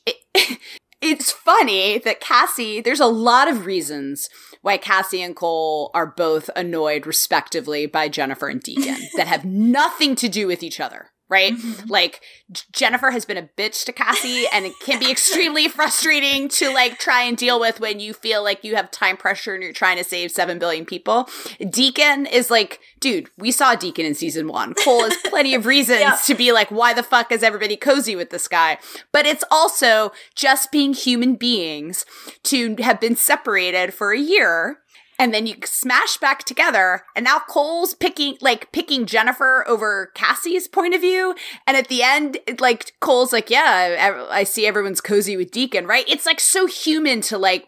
it, 0.06 0.60
it's 1.02 1.32
funny 1.32 1.98
that 1.98 2.22
cassie 2.22 2.80
there's 2.80 3.00
a 3.02 3.06
lot 3.06 3.50
of 3.50 3.66
reasons 3.66 4.30
why 4.62 4.78
cassie 4.78 5.22
and 5.22 5.36
cole 5.36 5.92
are 5.94 6.08
both 6.08 6.50
annoyed 6.56 7.06
respectively 7.06 7.86
by 7.86 8.08
jennifer 8.08 8.48
and 8.48 8.64
deacon 8.64 8.98
that 9.18 9.28
have 9.28 9.44
nothing 9.44 10.16
to 10.16 10.30
do 10.30 10.48
with 10.48 10.64
each 10.64 10.80
other 10.80 11.10
right? 11.34 11.54
Mm-hmm. 11.54 11.90
Like 11.90 12.22
Jennifer 12.72 13.10
has 13.10 13.26
been 13.26 13.38
a 13.38 13.50
bitch 13.58 13.84
to 13.86 13.92
Cassie 13.92 14.46
and 14.54 14.66
it 14.66 14.74
can 14.80 15.00
be 15.00 15.10
extremely 15.10 15.68
frustrating 15.78 16.48
to 16.50 16.72
like 16.72 17.00
try 17.00 17.24
and 17.24 17.36
deal 17.36 17.60
with 17.60 17.80
when 17.80 18.00
you 18.00 18.14
feel 18.14 18.44
like 18.44 18.64
you 18.64 18.76
have 18.76 18.92
time 18.92 19.18
pressure 19.18 19.56
and 19.56 19.64
you're 19.64 19.74
trying 19.74 19.98
to 19.98 20.04
save 20.04 20.30
7 20.32 20.60
billion 20.60 20.86
people. 20.86 21.28
Deacon 21.70 22.28
is 22.28 22.52
like, 22.52 22.80
dude, 23.00 23.30
we 23.38 23.50
saw 23.52 23.74
Deacon 23.76 24.06
in 24.06 24.14
season 24.14 24.48
1. 24.48 24.76
Cole 24.76 25.04
has 25.06 25.18
plenty 25.26 25.56
of 25.56 25.66
reasons 25.66 26.02
Yeah. 26.02 26.18
to 26.26 26.36
be 26.36 26.52
like 26.52 26.70
why 26.70 26.94
the 26.94 27.04
fuck 27.04 27.32
is 27.32 27.42
everybody 27.42 27.76
cozy 27.76 28.16
with 28.16 28.30
this 28.30 28.48
guy? 28.48 28.78
But 29.12 29.26
it's 29.26 29.44
also 29.50 30.12
just 30.36 30.72
being 30.72 30.94
human 30.94 31.34
beings 31.36 32.06
to 32.44 32.76
have 32.80 33.00
been 33.00 33.16
separated 33.16 33.94
for 33.94 34.12
a 34.12 34.20
year 34.20 34.78
and 35.20 35.34
then 35.34 35.46
you 35.46 35.56
smash 35.66 36.18
back 36.18 36.44
together 36.44 37.04
and 37.16 37.24
now 37.24 37.40
cole's 37.48 37.94
picking 37.94 38.38
like 38.42 38.72
picking 38.72 39.06
jennifer 39.06 39.64
over 39.68 40.12
cassie's 40.16 40.68
point 40.68 40.94
of 40.94 41.02
view. 41.02 41.36
And 41.68 41.78
at 41.78 41.88
the 41.88 42.04
end 42.04 42.38
it, 42.48 42.62
like 42.62 42.94
cole's 43.00 43.34
like 43.34 43.50
yeah 43.50 43.96
I, 44.00 44.40
I 44.40 44.44
see 44.44 44.66
everyone's 44.66 45.02
cozy 45.02 45.38
with 45.38 45.52
deacon 45.52 45.86
right? 45.88 46.06
It's 46.08 46.26
like 46.26 46.40
so 46.40 46.66
human 46.66 47.22
to 47.22 47.38
like 47.38 47.68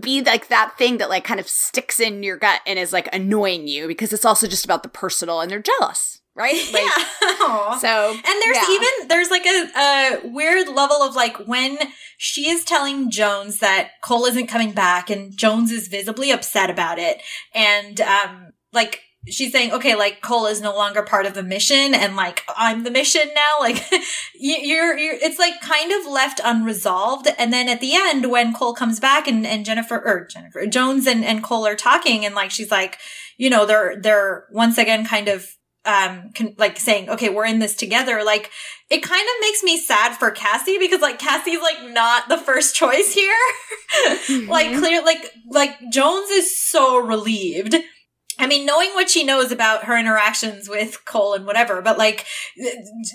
be 0.00 0.22
like 0.22 0.48
that 0.48 0.74
thing 0.76 0.98
that 0.98 1.08
like 1.08 1.24
kind 1.24 1.40
of 1.40 1.48
sticks 1.48 2.00
in 2.00 2.22
your 2.22 2.36
gut 2.36 2.60
and 2.66 2.78
is 2.78 2.92
like 2.92 3.08
annoying 3.14 3.68
you 3.68 3.86
because 3.86 4.12
it's 4.12 4.24
also 4.24 4.46
just 4.46 4.64
about 4.64 4.82
the 4.82 4.88
personal 4.88 5.40
and 5.40 5.50
they're 5.50 5.62
jealous 5.62 6.20
right? 6.36 6.54
Like 6.72 6.82
yeah. 6.82 7.78
So 7.78 8.10
And 8.10 8.22
there's 8.42 8.56
yeah. 8.56 8.70
even 8.70 9.08
there's 9.08 9.30
like 9.30 9.46
a, 9.46 9.70
a 9.76 10.20
weird 10.24 10.68
level 10.68 10.96
of 11.02 11.16
like 11.16 11.46
when 11.46 11.78
she 12.18 12.48
is 12.48 12.64
telling 12.64 13.10
Jones 13.10 13.60
that 13.60 13.92
Cole 14.02 14.26
isn't 14.26 14.48
coming 14.48 14.72
back 14.72 15.08
and 15.10 15.36
Jones 15.36 15.70
is 15.70 15.88
visibly 15.88 16.30
upset 16.30 16.68
about 16.68 16.98
it. 16.98 17.22
And 17.54 18.00
um 18.00 18.52
like 18.72 19.00
she's 19.28 19.52
saying 19.52 19.72
okay 19.72 19.94
like 19.94 20.20
Cole 20.20 20.46
is 20.46 20.60
no 20.60 20.74
longer 20.74 21.02
part 21.02 21.24
of 21.24 21.34
the 21.34 21.42
mission 21.42 21.94
and 21.94 22.14
like 22.14 22.42
I'm 22.56 22.84
the 22.84 22.90
mission 22.90 23.28
now. 23.34 23.56
Like 23.60 23.82
you're 24.38 24.96
you're 24.96 25.14
it's 25.14 25.38
like 25.38 25.60
kind 25.62 25.92
of 25.92 26.06
left 26.06 26.40
unresolved. 26.44 27.28
And 27.38 27.52
then 27.52 27.68
at 27.68 27.80
the 27.80 27.94
end 27.94 28.30
when 28.30 28.52
Cole 28.52 28.74
comes 28.74 29.00
back 29.00 29.26
and 29.26 29.46
and 29.46 29.64
Jennifer 29.64 29.96
or 29.96 30.26
Jennifer 30.26 30.66
Jones 30.66 31.06
and 31.06 31.24
and 31.24 31.42
Cole 31.42 31.66
are 31.66 31.76
talking 31.76 32.26
and 32.26 32.34
like 32.34 32.50
she's 32.50 32.70
like 32.70 32.98
you 33.38 33.48
know 33.48 33.64
they're 33.66 33.96
they're 34.00 34.46
once 34.50 34.78
again 34.78 35.06
kind 35.06 35.28
of 35.28 35.55
um 35.86 36.30
con- 36.34 36.54
like 36.58 36.78
saying 36.78 37.08
okay 37.08 37.28
we're 37.28 37.46
in 37.46 37.58
this 37.58 37.74
together 37.74 38.22
like 38.24 38.50
it 38.90 39.02
kind 39.02 39.22
of 39.22 39.34
makes 39.40 39.62
me 39.62 39.78
sad 39.78 40.14
for 40.16 40.30
cassie 40.30 40.78
because 40.78 41.00
like 41.00 41.18
cassie's 41.18 41.60
like 41.60 41.92
not 41.92 42.28
the 42.28 42.38
first 42.38 42.74
choice 42.74 43.12
here. 43.12 43.36
Like 44.48 44.76
clear 44.78 45.02
like 45.02 45.32
like 45.48 45.76
jones 45.90 46.28
is 46.30 46.58
so 46.58 46.98
relieved. 46.98 47.74
I 48.38 48.46
mean, 48.46 48.66
knowing 48.66 48.90
what 48.90 49.08
she 49.08 49.24
knows 49.24 49.50
about 49.50 49.84
her 49.84 49.96
interactions 49.96 50.68
with 50.68 51.04
Cole 51.06 51.32
and 51.34 51.46
whatever, 51.46 51.80
but 51.80 51.96
like 51.96 52.26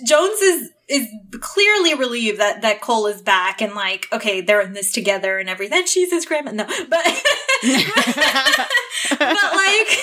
Jones 0.04 0.40
is 0.40 0.70
is 0.88 1.08
clearly 1.40 1.94
relieved 1.94 2.40
that 2.40 2.62
that 2.62 2.80
Cole 2.80 3.06
is 3.06 3.22
back 3.22 3.62
and 3.62 3.74
like, 3.74 4.08
okay, 4.12 4.40
they're 4.40 4.60
in 4.60 4.72
this 4.72 4.90
together 4.90 5.38
and 5.38 5.48
everything. 5.48 5.86
She's 5.86 6.10
his 6.10 6.26
grandma, 6.26 6.50
no, 6.50 6.64
but 6.66 6.88
but 9.10 9.28
like, 9.30 9.98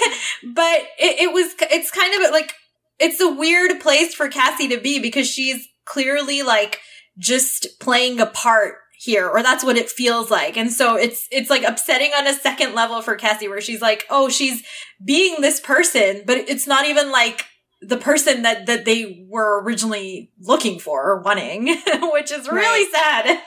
but 0.53 0.81
it, 0.97 1.21
it 1.21 1.33
was, 1.33 1.53
it's 1.69 1.91
kind 1.91 2.13
of 2.13 2.31
like, 2.31 2.53
it's 2.99 3.21
a 3.21 3.31
weird 3.31 3.79
place 3.79 4.13
for 4.13 4.27
Cassie 4.27 4.69
to 4.69 4.79
be 4.79 4.99
because 4.99 5.27
she's 5.27 5.67
clearly 5.85 6.43
like 6.43 6.79
just 7.17 7.79
playing 7.79 8.19
a 8.19 8.25
part 8.25 8.75
here, 8.97 9.27
or 9.27 9.41
that's 9.41 9.63
what 9.63 9.77
it 9.77 9.89
feels 9.89 10.29
like. 10.29 10.57
And 10.57 10.71
so 10.71 10.95
it's, 10.95 11.27
it's 11.31 11.49
like 11.49 11.63
upsetting 11.63 12.11
on 12.17 12.27
a 12.27 12.33
second 12.33 12.75
level 12.75 13.01
for 13.01 13.15
Cassie 13.15 13.47
where 13.47 13.61
she's 13.61 13.81
like, 13.81 14.05
oh, 14.09 14.27
she's 14.27 14.63
being 15.03 15.39
this 15.39 15.59
person, 15.59 16.23
but 16.25 16.37
it's 16.37 16.67
not 16.67 16.85
even 16.85 17.11
like, 17.11 17.45
the 17.81 17.97
person 17.97 18.41
that 18.41 18.65
that 18.65 18.85
they 18.85 19.25
were 19.29 19.63
originally 19.63 20.31
looking 20.41 20.79
for 20.79 21.11
or 21.11 21.21
wanting, 21.21 21.67
which 22.11 22.31
is 22.31 22.49
really 22.49 22.89
sad. 22.91 23.41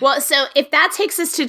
Well, 0.00 0.20
so 0.20 0.46
if 0.54 0.70
that 0.70 0.92
takes 0.96 1.18
us 1.18 1.32
to 1.36 1.46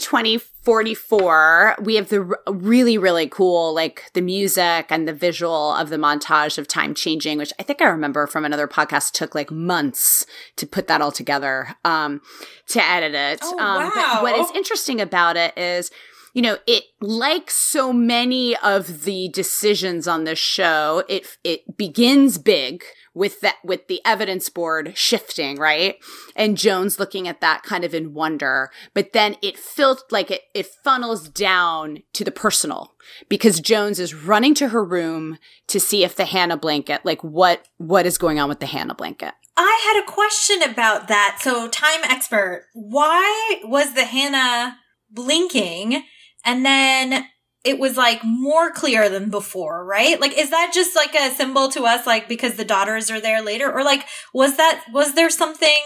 2044, 0.64 1.78
we 1.82 1.95
have 1.95 2.09
the 2.09 2.22
r- 2.22 2.53
really, 2.53 2.97
really 2.97 3.28
cool, 3.28 3.74
like 3.74 4.12
the 4.14 4.22
music 4.22 4.86
and 4.89 5.07
the 5.07 5.14
visual 5.14 5.74
of 5.74 5.89
the 5.89 5.97
montage 5.97 6.59
of 6.59 6.68
time 6.68 6.93
changing, 6.93 7.39
which 7.39 7.51
I 7.59 7.64
think 7.64 7.82
I 7.82 7.86
remember 7.86 8.28
from 8.28 8.45
another 8.45 8.68
podcast 8.68 9.14
took 9.14 9.34
like 9.34 9.49
months 9.49 10.28
to 10.57 10.68
put 10.68 10.88
that 10.88 11.01
all 11.01 11.12
together, 11.12 11.76
um, 11.84 12.22
to 12.68 12.84
edit 12.84 13.16
it. 13.16 13.39
Oh, 13.41 13.59
um, 13.59 13.84
wow. 13.84 13.91
But 13.95 14.22
what 14.22 14.38
is 14.38 14.51
interesting 14.55 15.01
about 15.01 15.36
it 15.36 15.57
is, 15.57 15.89
you 16.34 16.43
know, 16.43 16.57
it 16.68 16.84
like 17.01 17.49
so 17.49 17.91
many 17.91 18.55
of 18.57 19.03
the 19.03 19.30
decisions 19.30 20.07
on 20.07 20.26
this 20.26 20.39
show, 20.39 21.03
it 21.09 21.38
it 21.43 21.76
begins 21.76 22.38
big 22.38 22.84
with 23.14 23.41
that 23.41 23.57
with 23.64 23.88
the 23.88 24.01
evidence 24.05 24.49
board 24.49 24.93
shifting, 24.95 25.57
right? 25.57 25.95
And 26.36 26.57
Jones 26.57 26.99
looking 26.99 27.28
at 27.28 27.41
that 27.41 27.64
kind 27.64 27.84
of 27.84 27.93
in 27.93 28.14
wonder, 28.14 28.72
but 28.93 29.14
then 29.14 29.36
it 29.41 29.57
felt 29.57 30.03
like 30.12 30.32
it 30.32 30.41
it 30.53 30.68
funnels 30.84 31.30
down 31.30 32.03
to 32.14 32.24
the 32.24 32.32
personal 32.32 32.95
because 33.30 33.59
Jones 33.59 33.99
is 33.99 34.14
running 34.14 34.53
to 34.55 34.70
her 34.70 34.84
room 34.84 35.38
to 35.68 35.80
see 35.80 36.03
if 36.03 36.16
the 36.16 36.26
Hannah 36.26 36.57
blanket, 36.57 37.01
like 37.05 37.24
what 37.24 37.68
what 37.78 38.05
is 38.05 38.18
going 38.18 38.39
on 38.39 38.49
with 38.49 38.59
the 38.59 38.66
Hannah 38.66 38.95
blanket. 38.95 39.34
I 39.57 39.93
had 39.93 40.01
a 40.01 40.12
question 40.12 40.64
about 40.64 41.07
that. 41.09 41.39
So, 41.41 41.68
time 41.68 42.01
expert, 42.03 42.68
why 42.74 43.62
was 43.66 43.93
the 43.93 44.05
Hannah 44.05 44.78
blinking 45.12 46.03
and 46.45 46.66
then 46.66 47.26
it 47.64 47.78
was 47.78 47.95
like 47.95 48.24
more 48.24 48.72
clear 48.72 49.09
than 49.09 49.30
before, 49.30 49.86
right? 49.86 50.20
Like, 50.20 50.38
is 50.38 50.49
that 50.49 50.72
just 50.74 50.95
like 50.95 51.14
a 51.14 51.30
symbol 51.32 51.70
to 51.70 51.84
us, 51.84 52.07
like 52.07 52.28
because 52.28 52.55
the 52.55 52.66
daughters 52.66 53.12
are 53.12 53.22
there 53.22 53.41
later? 53.41 53.72
Or 53.72 53.84
like, 53.84 54.05
was 54.34 54.57
that, 54.57 54.84
was 54.91 55.14
there 55.14 55.30
something, 55.30 55.78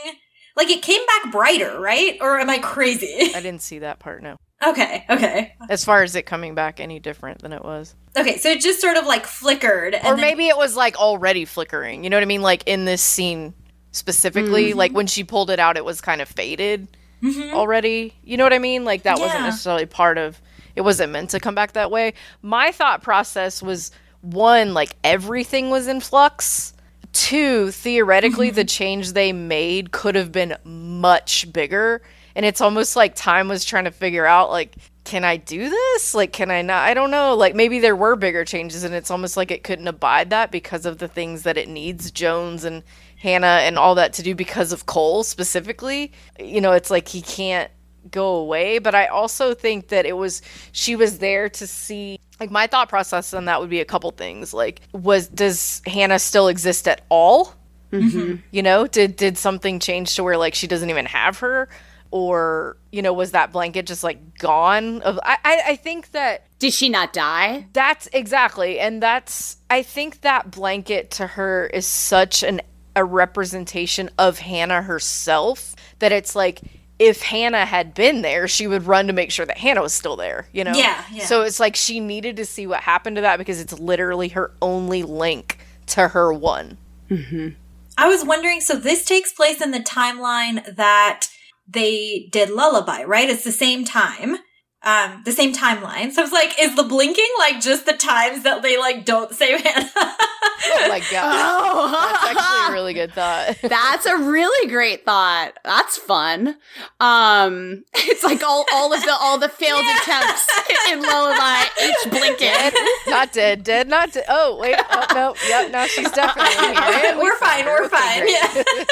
like 0.55 0.69
it 0.69 0.81
came 0.81 1.01
back 1.05 1.31
brighter, 1.31 1.79
right? 1.79 2.17
Or 2.21 2.39
am 2.39 2.49
I 2.49 2.59
crazy? 2.59 3.31
I 3.35 3.41
didn't 3.41 3.61
see 3.61 3.79
that 3.79 3.99
part, 3.99 4.23
no. 4.23 4.37
okay, 4.65 5.05
okay. 5.09 5.53
As 5.69 5.83
far 5.83 6.01
as 6.01 6.15
it 6.15 6.25
coming 6.25 6.55
back 6.55 6.79
any 6.79 6.99
different 6.99 7.41
than 7.41 7.51
it 7.51 7.63
was. 7.63 7.93
Okay, 8.17 8.37
so 8.37 8.49
it 8.49 8.61
just 8.61 8.79
sort 8.79 8.95
of 8.95 9.05
like 9.05 9.25
flickered. 9.25 9.95
And 9.95 10.05
or 10.05 10.11
then- 10.11 10.21
maybe 10.21 10.47
it 10.47 10.55
was 10.55 10.77
like 10.77 10.97
already 10.97 11.43
flickering. 11.43 12.05
You 12.05 12.09
know 12.09 12.15
what 12.15 12.23
I 12.23 12.27
mean? 12.27 12.41
Like 12.41 12.63
in 12.65 12.85
this 12.85 13.01
scene 13.01 13.53
specifically, 13.91 14.69
mm-hmm. 14.69 14.77
like 14.77 14.93
when 14.93 15.07
she 15.07 15.25
pulled 15.25 15.49
it 15.49 15.59
out, 15.59 15.75
it 15.75 15.83
was 15.83 15.99
kind 15.99 16.21
of 16.21 16.29
faded 16.29 16.87
mm-hmm. 17.21 17.53
already. 17.53 18.13
You 18.23 18.37
know 18.37 18.45
what 18.45 18.53
I 18.53 18.59
mean? 18.59 18.85
Like 18.85 19.03
that 19.03 19.19
wasn't 19.19 19.41
necessarily 19.41 19.85
part 19.85 20.17
of. 20.17 20.39
It 20.75 20.81
wasn't 20.81 21.11
meant 21.11 21.29
to 21.31 21.39
come 21.39 21.55
back 21.55 21.73
that 21.73 21.91
way. 21.91 22.13
My 22.41 22.71
thought 22.71 23.01
process 23.01 23.61
was 23.61 23.91
one, 24.21 24.73
like 24.73 24.95
everything 25.03 25.69
was 25.69 25.87
in 25.87 26.01
flux. 26.01 26.73
Two, 27.13 27.71
theoretically, 27.71 28.49
the 28.49 28.65
change 28.65 29.13
they 29.13 29.31
made 29.31 29.91
could 29.91 30.15
have 30.15 30.31
been 30.31 30.55
much 30.65 31.51
bigger. 31.53 32.01
And 32.35 32.45
it's 32.45 32.59
almost 32.59 32.95
like 32.95 33.15
time 33.15 33.47
was 33.47 33.63
trying 33.63 33.85
to 33.85 33.91
figure 33.91 34.25
out, 34.25 34.51
like, 34.51 34.75
can 35.05 35.23
I 35.23 35.37
do 35.37 35.69
this? 35.69 36.13
Like, 36.13 36.33
can 36.33 36.51
I 36.51 36.61
not? 36.61 36.83
I 36.83 36.93
don't 36.93 37.11
know. 37.11 37.35
Like, 37.35 37.55
maybe 37.55 37.79
there 37.79 37.95
were 37.95 38.17
bigger 38.17 38.43
changes, 38.43 38.83
and 38.83 38.93
it's 38.93 39.11
almost 39.11 39.37
like 39.37 39.51
it 39.51 39.63
couldn't 39.63 39.87
abide 39.87 40.31
that 40.31 40.51
because 40.51 40.85
of 40.85 40.97
the 40.97 41.07
things 41.07 41.43
that 41.43 41.57
it 41.57 41.69
needs 41.69 42.11
Jones 42.11 42.65
and 42.65 42.83
Hannah 43.17 43.59
and 43.61 43.77
all 43.77 43.95
that 43.95 44.13
to 44.13 44.23
do 44.23 44.35
because 44.35 44.73
of 44.73 44.85
Cole 44.85 45.23
specifically. 45.23 46.11
You 46.39 46.59
know, 46.59 46.73
it's 46.73 46.91
like 46.91 47.07
he 47.07 47.21
can't 47.21 47.71
go 48.11 48.35
away. 48.35 48.79
But 48.79 48.95
I 48.95 49.07
also 49.07 49.53
think 49.53 49.89
that 49.89 50.05
it 50.05 50.17
was, 50.17 50.41
she 50.71 50.95
was 50.95 51.19
there 51.19 51.49
to 51.49 51.67
see. 51.67 52.19
Like, 52.39 52.51
my 52.51 52.67
thought 52.67 52.89
process 52.89 53.33
on 53.33 53.45
that 53.45 53.61
would 53.61 53.69
be 53.69 53.79
a 53.79 53.85
couple 53.85 54.11
things. 54.11 54.53
Like, 54.53 54.81
was, 54.91 55.27
does 55.27 55.81
Hannah 55.85 56.19
still 56.19 56.47
exist 56.47 56.87
at 56.87 57.01
all? 57.09 57.53
Mm-hmm. 57.91 58.37
you 58.51 58.63
know 58.63 58.87
did 58.87 59.15
did 59.15 59.37
something 59.37 59.79
change 59.79 60.15
to 60.15 60.23
where 60.23 60.37
like 60.37 60.53
she 60.55 60.67
doesn't 60.67 60.89
even 60.89 61.05
have 61.05 61.37
her 61.39 61.69
or 62.11 62.77
you 62.91 63.01
know 63.01 63.13
was 63.13 63.31
that 63.31 63.53
blanket 63.53 63.85
just 63.85 64.03
like 64.03 64.37
gone 64.39 65.01
of 65.03 65.19
i 65.23 65.37
i, 65.45 65.61
I 65.67 65.75
think 65.75 66.11
that 66.11 66.45
Did 66.59 66.73
she 66.73 66.89
not 66.89 67.13
die? 67.13 67.67
that's 67.73 68.09
exactly 68.11 68.79
and 68.79 69.01
that's 69.01 69.57
i 69.69 69.81
think 69.83 70.21
that 70.21 70.51
blanket 70.51 71.11
to 71.11 71.27
her 71.27 71.67
is 71.67 71.85
such 71.85 72.43
an 72.43 72.59
a 72.97 73.05
representation 73.05 74.09
of 74.17 74.39
hannah 74.39 74.81
herself 74.81 75.75
that 75.99 76.11
it's 76.11 76.35
like 76.35 76.61
if 76.97 77.21
hannah 77.21 77.65
had 77.65 77.93
been 77.93 78.21
there 78.21 78.47
she 78.47 78.67
would 78.67 78.83
run 78.87 79.07
to 79.07 79.13
make 79.13 79.31
sure 79.31 79.45
that 79.45 79.57
hannah 79.57 79.81
was 79.81 79.93
still 79.93 80.15
there 80.15 80.47
you 80.53 80.63
know 80.63 80.73
Yeah, 80.73 81.03
yeah. 81.11 81.25
so 81.25 81.41
it's 81.41 81.59
like 81.59 81.75
she 81.75 81.99
needed 81.99 82.37
to 82.37 82.45
see 82.45 82.67
what 82.67 82.81
happened 82.81 83.17
to 83.17 83.21
that 83.21 83.37
because 83.37 83.59
it's 83.59 83.73
literally 83.73 84.29
her 84.29 84.51
only 84.61 85.03
link 85.03 85.59
to 85.87 86.09
her 86.09 86.31
one 86.33 86.77
mm-hmm. 87.09 87.49
I 87.97 88.07
was 88.07 88.25
wondering, 88.25 88.61
so 88.61 88.75
this 88.75 89.05
takes 89.05 89.31
place 89.31 89.61
in 89.61 89.71
the 89.71 89.79
timeline 89.79 90.75
that 90.75 91.27
they 91.67 92.27
did 92.31 92.49
Lullaby, 92.49 93.03
right? 93.03 93.29
It's 93.29 93.43
the 93.43 93.51
same 93.51 93.85
time. 93.85 94.37
Um, 94.85 95.21
the 95.25 95.31
same 95.31 95.51
timeline. 95.53 96.11
So 96.11 96.21
I 96.21 96.25
was 96.25 96.31
like, 96.31 96.55
is 96.59 96.75
the 96.75 96.83
blinking 96.83 97.25
like 97.39 97.59
just 97.59 97.85
the 97.85 97.93
times 97.93 98.43
that 98.43 98.61
they 98.61 98.77
like 98.77 99.03
don't 99.05 99.33
save 99.33 99.59
Hannah? 99.61 99.89
Oh 99.97 100.85
my 100.87 100.99
god. 101.11 101.91
That's 102.23 102.37
actually 102.39 102.69
a 102.69 102.71
really 102.73 102.93
good 102.93 103.13
thought. 103.13 103.57
That's 103.61 104.05
a 104.05 104.15
really 104.17 104.69
great 104.69 105.03
thought. 105.03 105.53
That's 105.63 105.97
fun. 105.97 106.55
Um, 106.99 107.83
it's 107.95 108.23
like 108.23 108.43
all, 108.43 108.65
all 108.73 108.93
of 108.93 109.01
the 109.01 109.11
all 109.19 109.37
the 109.39 109.49
failed 109.49 109.81
Yeah. 109.85 109.97
attempts 110.01 110.47
in 110.91 111.01
Lullaby, 111.01 111.63
each 111.83 112.11
blinking. 112.11 112.47
Dead, 112.47 112.73
not 113.07 113.33
dead, 113.33 113.63
dead, 113.63 113.87
not 113.89 114.11
dead. 114.13 114.25
Oh 114.29 114.57
wait, 114.59 114.75
oh 114.91 115.05
no, 115.13 115.35
yep, 115.47 115.71
now 115.71 115.85
she's 115.87 116.11
definitely 116.11 116.53
here. 116.53 117.01
And 117.09 117.17
we 117.17 117.23
We're 117.23 117.37
fine, 117.37 117.63
her. 117.65 117.81
we're 117.83 117.89
fine, 117.89 118.21
great. 118.21 118.87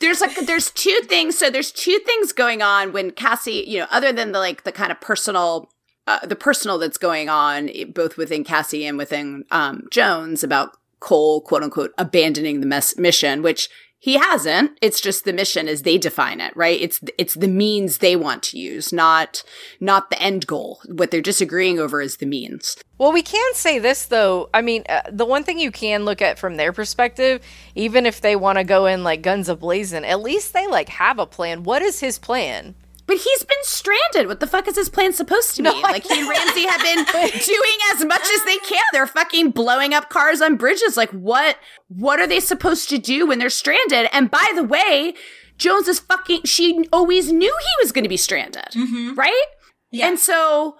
There's 0.00 0.20
like 0.20 0.34
there's 0.46 0.70
two 0.70 1.00
things 1.04 1.38
so 1.38 1.50
there's 1.50 1.72
two 1.72 1.98
things 2.00 2.32
going 2.32 2.62
on 2.62 2.92
when 2.92 3.10
cassie 3.10 3.64
you 3.66 3.78
know 3.78 3.86
other 3.90 4.12
than 4.12 4.32
the 4.32 4.38
like 4.38 4.64
the 4.64 4.72
kind 4.72 4.90
of 4.92 5.00
personal 5.00 5.70
uh, 6.06 6.24
the 6.26 6.36
personal 6.36 6.78
that's 6.78 6.98
going 6.98 7.28
on 7.28 7.68
eh, 7.70 7.84
both 7.84 8.16
within 8.16 8.44
cassie 8.44 8.86
and 8.86 8.98
within 8.98 9.44
um 9.50 9.86
jones 9.90 10.42
about 10.42 10.76
cole 11.00 11.40
quote 11.40 11.62
unquote 11.62 11.92
abandoning 11.98 12.60
the 12.60 12.66
mess- 12.66 12.96
mission 12.96 13.42
which 13.42 13.68
he 13.98 14.16
hasn't 14.16 14.78
it's 14.80 15.00
just 15.00 15.24
the 15.24 15.32
mission 15.32 15.68
as 15.68 15.82
they 15.82 15.98
define 15.98 16.40
it 16.40 16.56
right 16.56 16.80
it's 16.80 17.00
it's 17.18 17.34
the 17.34 17.48
means 17.48 17.98
they 17.98 18.16
want 18.16 18.42
to 18.42 18.58
use 18.58 18.92
not 18.92 19.42
not 19.80 20.10
the 20.10 20.20
end 20.22 20.46
goal 20.46 20.80
what 20.86 21.10
they're 21.10 21.20
disagreeing 21.20 21.78
over 21.78 22.00
is 22.00 22.16
the 22.16 22.26
means 22.26 22.76
Well, 22.98 23.12
we 23.12 23.22
can 23.22 23.54
say 23.54 23.78
this 23.78 24.06
though. 24.06 24.50
I 24.52 24.60
mean, 24.60 24.82
uh, 24.88 25.02
the 25.08 25.24
one 25.24 25.44
thing 25.44 25.60
you 25.60 25.70
can 25.70 26.04
look 26.04 26.20
at 26.20 26.38
from 26.38 26.56
their 26.56 26.72
perspective, 26.72 27.40
even 27.76 28.06
if 28.06 28.20
they 28.20 28.34
want 28.34 28.58
to 28.58 28.64
go 28.64 28.86
in 28.86 29.04
like 29.04 29.22
guns 29.22 29.48
a 29.48 29.54
blazing, 29.54 30.04
at 30.04 30.20
least 30.20 30.52
they 30.52 30.66
like 30.66 30.88
have 30.88 31.20
a 31.20 31.26
plan. 31.26 31.62
What 31.62 31.80
is 31.80 32.00
his 32.00 32.18
plan? 32.18 32.74
But 33.08 33.16
he's 33.16 33.42
been 33.42 33.56
stranded. 33.62 34.28
What 34.28 34.38
the 34.38 34.46
fuck 34.46 34.68
is 34.68 34.76
his 34.76 34.88
plan 34.88 35.12
supposed 35.14 35.56
to 35.56 35.62
be? 35.62 35.70
like 35.82 36.06
he 36.06 36.20
and 36.20 36.28
Ramse 36.28 36.64
have 36.68 36.82
been 36.82 37.04
doing 37.46 37.78
as 37.92 38.04
much 38.04 38.22
as 38.22 38.44
they 38.44 38.58
can. 38.58 38.82
They're 38.92 39.06
fucking 39.06 39.50
blowing 39.50 39.94
up 39.94 40.10
cars 40.10 40.40
on 40.40 40.56
bridges. 40.56 40.96
Like 40.96 41.10
what 41.10 41.56
what 41.88 42.20
are 42.20 42.26
they 42.26 42.38
supposed 42.38 42.88
to 42.90 42.98
do 42.98 43.26
when 43.26 43.38
they're 43.38 43.50
stranded? 43.50 44.08
And 44.12 44.30
by 44.30 44.46
the 44.54 44.62
way, 44.62 45.14
Jones 45.56 45.88
is 45.88 45.98
fucking 45.98 46.42
she 46.44 46.86
always 46.92 47.32
knew 47.32 47.52
he 47.60 47.82
was 47.84 47.90
going 47.92 48.04
to 48.04 48.08
be 48.10 48.16
stranded. 48.18 48.68
Right? 49.14 49.44
Yeah. 49.90 50.06
And 50.08 50.18
so 50.18 50.76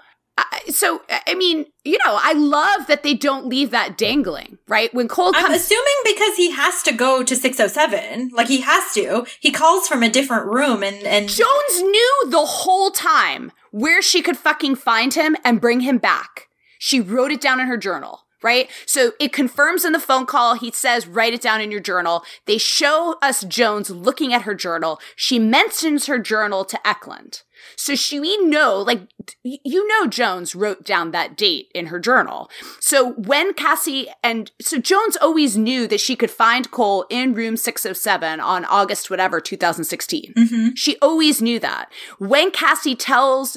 so 0.69 1.03
I 1.27 1.35
mean, 1.35 1.67
you 1.85 1.99
know, 2.05 2.19
I 2.21 2.33
love 2.33 2.87
that 2.87 3.03
they 3.03 3.15
don't 3.15 3.47
leave 3.47 3.71
that 3.71 3.97
dangling, 3.97 4.59
right? 4.69 4.93
When 4.95 5.09
Cole 5.09 5.33
I'm 5.35 5.53
assuming 5.53 5.85
because 6.05 6.37
he 6.37 6.51
has 6.53 6.83
to 6.83 6.93
go 6.93 7.23
to 7.23 7.37
607. 7.37 8.31
Like 8.35 8.49
he 8.49 8.61
has 8.63 8.93
to. 8.95 9.27
He 9.41 9.51
calls 9.51 9.89
from 9.89 10.03
a 10.03 10.11
different 10.11 10.47
room 10.47 10.83
and 10.83 11.03
and 11.05 11.29
Jones 11.29 11.81
knew 11.81 12.25
the 12.29 12.45
whole 12.45 12.91
time 12.91 13.53
where 13.71 14.03
she 14.03 14.23
could 14.23 14.37
fucking 14.37 14.77
find 14.77 15.15
him 15.15 15.37
and 15.45 15.61
bring 15.61 15.81
him 15.81 15.99
back. 15.99 16.49
She 16.79 17.01
wrote 17.01 17.33
it 17.33 17.41
down 17.41 17.61
in 17.61 17.67
her 17.67 17.77
journal, 17.77 18.21
right? 18.43 18.71
So 18.87 19.13
it 19.19 19.33
confirms 19.33 19.85
in 19.85 19.93
the 19.93 20.01
phone 20.01 20.27
call. 20.27 20.55
He 20.55 20.71
says, 20.71 21.07
write 21.07 21.35
it 21.35 21.43
down 21.43 21.61
in 21.61 21.71
your 21.71 21.81
journal. 21.81 22.23
They 22.47 22.59
show 22.59 23.17
us 23.21 23.45
Jones 23.45 23.91
looking 23.91 24.33
at 24.33 24.43
her 24.43 24.55
journal. 24.55 25.01
She 25.17 25.39
mentions 25.39 26.07
her 26.07 26.19
journal 26.19 26.65
to 26.67 26.87
Eklund. 26.87 27.43
So 27.79 27.95
she, 27.95 28.19
we 28.19 28.37
know, 28.39 28.79
like, 28.79 29.03
you 29.45 29.87
know, 29.87 30.09
Jones 30.09 30.55
wrote 30.55 30.85
down 30.85 31.13
that 31.13 31.37
date 31.37 31.71
in 31.75 31.87
her 31.87 32.01
journal. 32.01 32.51
So 32.81 33.13
when 33.13 33.55
Cassie 33.55 34.09
and 34.23 34.51
so 34.61 34.79
Jones 34.79 35.17
always 35.17 35.57
knew 35.57 35.87
that 35.87 36.01
she 36.01 36.17
could 36.17 36.31
find 36.31 36.71
Cole 36.73 37.07
in 37.09 37.35
room 37.35 37.57
607 37.57 38.41
on 38.41 38.65
August, 38.65 39.11
whatever, 39.11 39.41
2016. 39.41 40.35
Mm-hmm. 40.37 40.69
She 40.75 40.97
always 41.01 41.41
knew 41.41 41.61
that. 41.61 41.93
When 42.19 42.51
Cassie 42.51 42.97
tells 42.97 43.57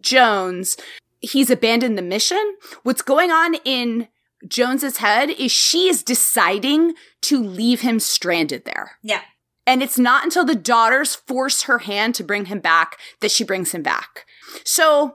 Jones 0.00 0.76
he's 1.20 1.48
abandoned 1.48 1.96
the 1.96 2.02
mission, 2.02 2.56
what's 2.82 3.02
going 3.02 3.30
on 3.30 3.54
in 3.64 4.08
Jones's 4.48 4.96
head 4.96 5.30
is 5.30 5.52
she 5.52 5.88
is 5.88 6.02
deciding 6.02 6.94
to 7.22 7.40
leave 7.40 7.82
him 7.82 8.00
stranded 8.00 8.64
there. 8.64 8.98
yeah. 9.02 9.22
And 9.70 9.84
it's 9.84 10.00
not 10.00 10.24
until 10.24 10.44
the 10.44 10.56
daughters 10.56 11.14
force 11.14 11.62
her 11.62 11.78
hand 11.78 12.16
to 12.16 12.24
bring 12.24 12.46
him 12.46 12.58
back 12.58 12.98
that 13.20 13.30
she 13.30 13.44
brings 13.44 13.70
him 13.70 13.84
back. 13.84 14.26
So, 14.64 15.14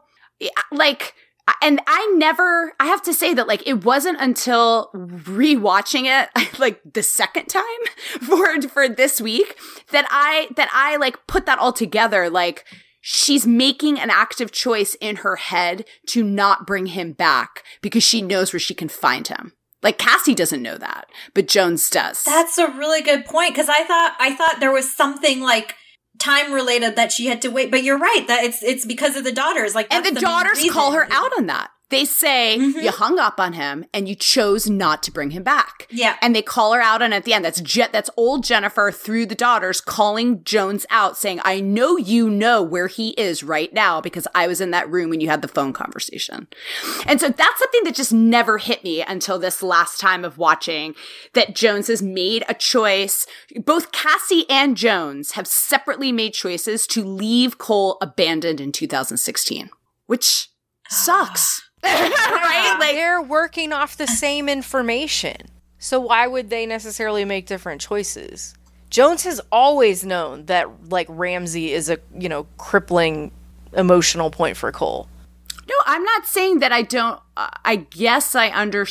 like, 0.71 1.13
and 1.61 1.81
I 1.87 2.13
never, 2.15 2.71
I 2.79 2.85
have 2.85 3.01
to 3.01 3.13
say 3.13 3.33
that, 3.33 3.49
like, 3.49 3.67
it 3.67 3.83
wasn't 3.83 4.21
until 4.21 4.91
rewatching 4.93 6.05
it, 6.05 6.29
like, 6.57 6.79
the 6.89 7.03
second 7.03 7.47
time 7.47 7.63
for, 8.21 8.61
for 8.61 8.87
this 8.87 9.19
week 9.19 9.57
that 9.91 10.07
I, 10.09 10.47
that 10.55 10.69
I, 10.71 10.95
like, 10.95 11.27
put 11.27 11.45
that 11.47 11.59
all 11.59 11.73
together. 11.73 12.29
Like, 12.29 12.63
she's 13.01 13.45
making 13.45 13.99
an 13.99 14.09
active 14.09 14.53
choice 14.53 14.95
in 15.01 15.17
her 15.17 15.35
head 15.35 15.83
to 16.07 16.23
not 16.23 16.65
bring 16.65 16.85
him 16.85 17.11
back 17.11 17.65
because 17.81 18.03
she 18.03 18.21
knows 18.21 18.53
where 18.53 18.59
she 18.61 18.73
can 18.73 18.87
find 18.87 19.27
him. 19.27 19.51
Like 19.85 19.99
Cassie 19.99 20.33
doesn't 20.33 20.63
know 20.63 20.79
that, 20.79 21.11
but 21.35 21.47
Jones 21.47 21.91
does. 21.91 22.23
That's 22.23 22.57
a 22.57 22.71
really 22.71 23.03
good 23.03 23.23
point 23.23 23.53
because 23.53 23.69
I 23.69 23.83
thought 23.83 24.15
I 24.19 24.35
thought 24.35 24.59
there 24.59 24.71
was 24.71 24.91
something 24.91 25.41
like 25.41 25.75
time 26.17 26.51
related 26.51 26.95
that 26.95 27.11
she 27.11 27.27
had 27.27 27.39
to 27.43 27.49
wait, 27.49 27.69
but 27.69 27.83
you're 27.83 27.99
right 27.99 28.25
that 28.27 28.43
it's 28.43 28.63
it's 28.63 28.83
because 28.83 29.15
of 29.15 29.23
the 29.23 29.31
daughters. 29.31 29.75
Like 29.75 29.93
and 29.93 30.03
that's 30.03 30.15
the, 30.15 30.21
daughters 30.21 30.67
call 30.71 30.93
her 30.93 31.07
out 31.11 31.37
on 31.37 31.45
that. 31.45 31.69
They 31.89 32.03
say 32.03 32.57
Mhm. 32.59 32.81
you 32.81 32.89
hung 32.91 33.19
up 33.19 33.39
on 33.39 33.53
him 33.53 33.85
and 33.93 34.09
you 34.09 34.15
chose 34.15 34.67
not 34.67 35.03
to 35.03 35.11
bring 35.11 35.29
him 35.29 35.43
back. 35.43 35.87
Yeah. 35.91 36.15
And 36.19 36.35
they 36.35 36.41
call 36.41 36.73
her 36.73 36.81
out 36.81 37.03
on 37.03 37.13
it 37.13 37.17
at 37.17 37.23
the 37.25 37.33
end. 37.33 37.45
That's 37.45 37.61
Je- 37.61 37.87
that's 37.91 38.09
old 38.17 38.43
Jennifer 38.43 38.91
through 38.91 39.27
the 39.27 39.35
daughters 39.35 39.81
calling 39.81 40.43
Jones 40.43 40.87
out 40.89 41.15
saying, 41.15 41.41
"I 41.45 41.59
know 41.59 41.95
you 41.95 42.27
know 42.29 42.63
where 42.63 42.87
he 42.87 43.09
is 43.09 43.43
right 43.43 43.71
now 43.71 44.01
because 44.01 44.27
I 44.33 44.47
was 44.47 44.59
in 44.61 44.71
that 44.71 44.89
room 44.89 45.11
when 45.11 45.21
you 45.21 45.29
had 45.29 45.43
the 45.43 45.47
phone 45.47 45.73
conversation." 45.73 46.47
And 47.05 47.19
so 47.21 47.29
that's 47.29 47.59
something 47.59 47.83
that 47.83 47.93
just 47.93 48.11
never 48.11 48.57
hit 48.57 48.83
me 48.83 49.01
until 49.03 49.37
this 49.37 49.61
last 49.61 49.99
time 49.99 50.25
of 50.25 50.39
watching 50.39 50.95
that 51.33 51.55
Jones 51.55 51.87
has 51.87 52.01
made 52.01 52.43
a 52.49 52.55
choice. 52.55 53.27
Both 53.63 53.91
Cassie 53.91 54.49
and 54.49 54.75
Jones 54.75 55.31
have 55.33 55.45
separately 55.47 56.11
made 56.11 56.33
choices 56.33 56.87
to 56.87 57.03
leave 57.03 57.59
Cole 57.59 57.99
abandoned 58.01 58.59
in 58.59 58.71
2016, 58.71 59.69
which 60.07 60.49
sucks. 60.89 61.61
right? 61.83 62.77
Like 62.79 62.95
they're 62.95 63.21
working 63.21 63.73
off 63.73 63.97
the 63.97 64.07
same 64.07 64.49
information. 64.49 65.37
So 65.77 65.99
why 65.99 66.27
would 66.27 66.49
they 66.49 66.65
necessarily 66.65 67.25
make 67.25 67.45
different 67.45 67.81
choices? 67.81 68.55
Jones 68.89 69.23
has 69.23 69.41
always 69.51 70.05
known 70.05 70.45
that 70.45 70.89
like 70.89 71.07
Ramse 71.07 71.69
is 71.69 71.89
a, 71.89 71.97
you 72.17 72.29
know, 72.29 72.47
crippling 72.57 73.31
emotional 73.73 74.31
point 74.31 74.57
for 74.57 74.71
Cole. 74.71 75.07
No, 75.67 75.75
I'm 75.85 76.03
not 76.03 76.25
saying 76.25 76.59
that 76.59 76.71
I 76.71 76.83
don't. 76.83 77.19
Uh, 77.35 77.49
I 77.63 77.75
guess 77.77 78.35
I 78.35 78.51
under. 78.51 78.85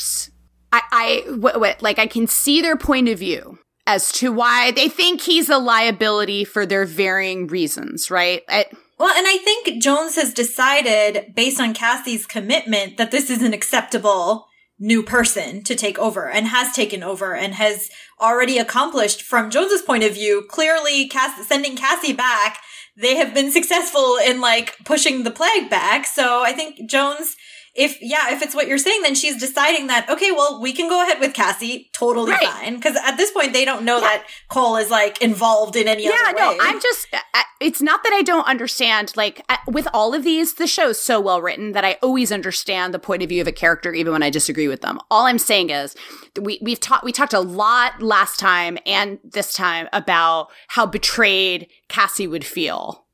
I, 0.72 0.82
I 0.90 1.30
what, 1.34 1.60
what, 1.60 1.82
like 1.82 1.98
I 1.98 2.06
can 2.06 2.26
see 2.26 2.60
their 2.60 2.76
point 2.76 3.08
of 3.08 3.18
view 3.18 3.58
as 3.86 4.10
to 4.12 4.32
why 4.32 4.70
they 4.70 4.88
think 4.88 5.20
he's 5.20 5.48
a 5.48 5.58
liability 5.58 6.44
for 6.44 6.66
their 6.66 6.84
varying 6.84 7.46
reasons, 7.46 8.10
right? 8.10 8.42
I, 8.48 8.66
Well, 8.98 9.14
and 9.16 9.26
I 9.26 9.38
think 9.38 9.82
Jones 9.82 10.16
has 10.16 10.32
decided, 10.32 11.34
based 11.34 11.60
on 11.60 11.74
Cassie's 11.74 12.26
commitment, 12.26 12.96
that 12.96 13.10
this 13.10 13.28
is 13.28 13.42
an 13.42 13.52
acceptable 13.52 14.46
new 14.78 15.02
person 15.02 15.62
to 15.64 15.74
take 15.74 15.98
over 15.98 16.28
and 16.28 16.48
has 16.48 16.74
taken 16.74 17.02
over 17.02 17.34
and 17.34 17.54
has 17.54 17.90
already 18.20 18.58
accomplished, 18.58 19.22
from 19.22 19.50
Jones's 19.50 19.82
point 19.82 20.04
of 20.04 20.14
view, 20.14 20.44
clearly 20.48 21.08
Cass- 21.08 21.46
sending 21.46 21.76
Cassie 21.76 22.12
back. 22.12 22.60
They 22.96 23.16
have 23.16 23.34
been 23.34 23.50
successful 23.50 24.16
in 24.24 24.40
like 24.40 24.76
pushing 24.84 25.24
the 25.24 25.30
plague 25.30 25.68
back. 25.68 26.06
So 26.06 26.42
I 26.42 26.52
think 26.52 26.88
Jones, 26.88 27.36
if, 27.74 28.00
yeah, 28.00 28.32
if 28.32 28.40
it's 28.40 28.54
what 28.54 28.68
you're 28.68 28.78
saying, 28.78 29.02
then 29.02 29.14
she's 29.16 29.38
deciding 29.38 29.88
that, 29.88 30.08
okay, 30.08 30.30
well, 30.30 30.60
we 30.60 30.72
can 30.72 30.88
go 30.88 31.02
ahead 31.02 31.18
with 31.18 31.34
Cassie. 31.34 31.90
Totally 31.92 32.30
Right. 32.30 32.46
fine. 32.46 32.80
Cause 32.80 32.96
at 32.96 33.16
this 33.16 33.32
point, 33.32 33.52
they 33.52 33.64
don't 33.64 33.84
know 33.84 34.00
that 34.00 34.24
Cole 34.48 34.76
is 34.76 34.90
like 34.90 35.20
involved 35.20 35.74
in 35.74 35.88
any 35.88 36.04
yeah, 36.04 36.12
other 36.28 36.38
no, 36.38 36.50
way. 36.50 36.58
I'm 36.60 36.80
just. 36.80 37.08
It's 37.60 37.82
not 37.82 38.02
that 38.04 38.12
I 38.12 38.22
don't 38.22 38.46
understand. 38.46 39.12
Like 39.16 39.42
with 39.66 39.88
all 39.92 40.14
of 40.14 40.22
these, 40.22 40.54
the 40.54 40.66
show's 40.66 41.00
so 41.00 41.20
well 41.20 41.40
written 41.42 41.72
that 41.72 41.84
I 41.84 41.98
always 42.02 42.30
understand 42.30 42.94
the 42.94 42.98
point 42.98 43.22
of 43.22 43.28
view 43.28 43.40
of 43.40 43.48
a 43.48 43.52
character, 43.52 43.92
even 43.92 44.12
when 44.12 44.22
I 44.22 44.30
disagree 44.30 44.68
with 44.68 44.80
them. 44.82 45.00
All 45.10 45.26
I'm 45.26 45.38
saying 45.38 45.70
is 45.70 45.96
we 46.40 46.58
we've 46.62 46.80
talked 46.80 47.04
we 47.04 47.10
talked 47.12 47.32
a 47.32 47.40
lot 47.40 48.00
last 48.02 48.38
time 48.38 48.78
and 48.86 49.18
this 49.24 49.52
time 49.52 49.88
about 49.92 50.48
how 50.68 50.86
betrayed 50.86 51.68
Cassie 51.88 52.28
would 52.28 52.44
feel, 52.44 53.06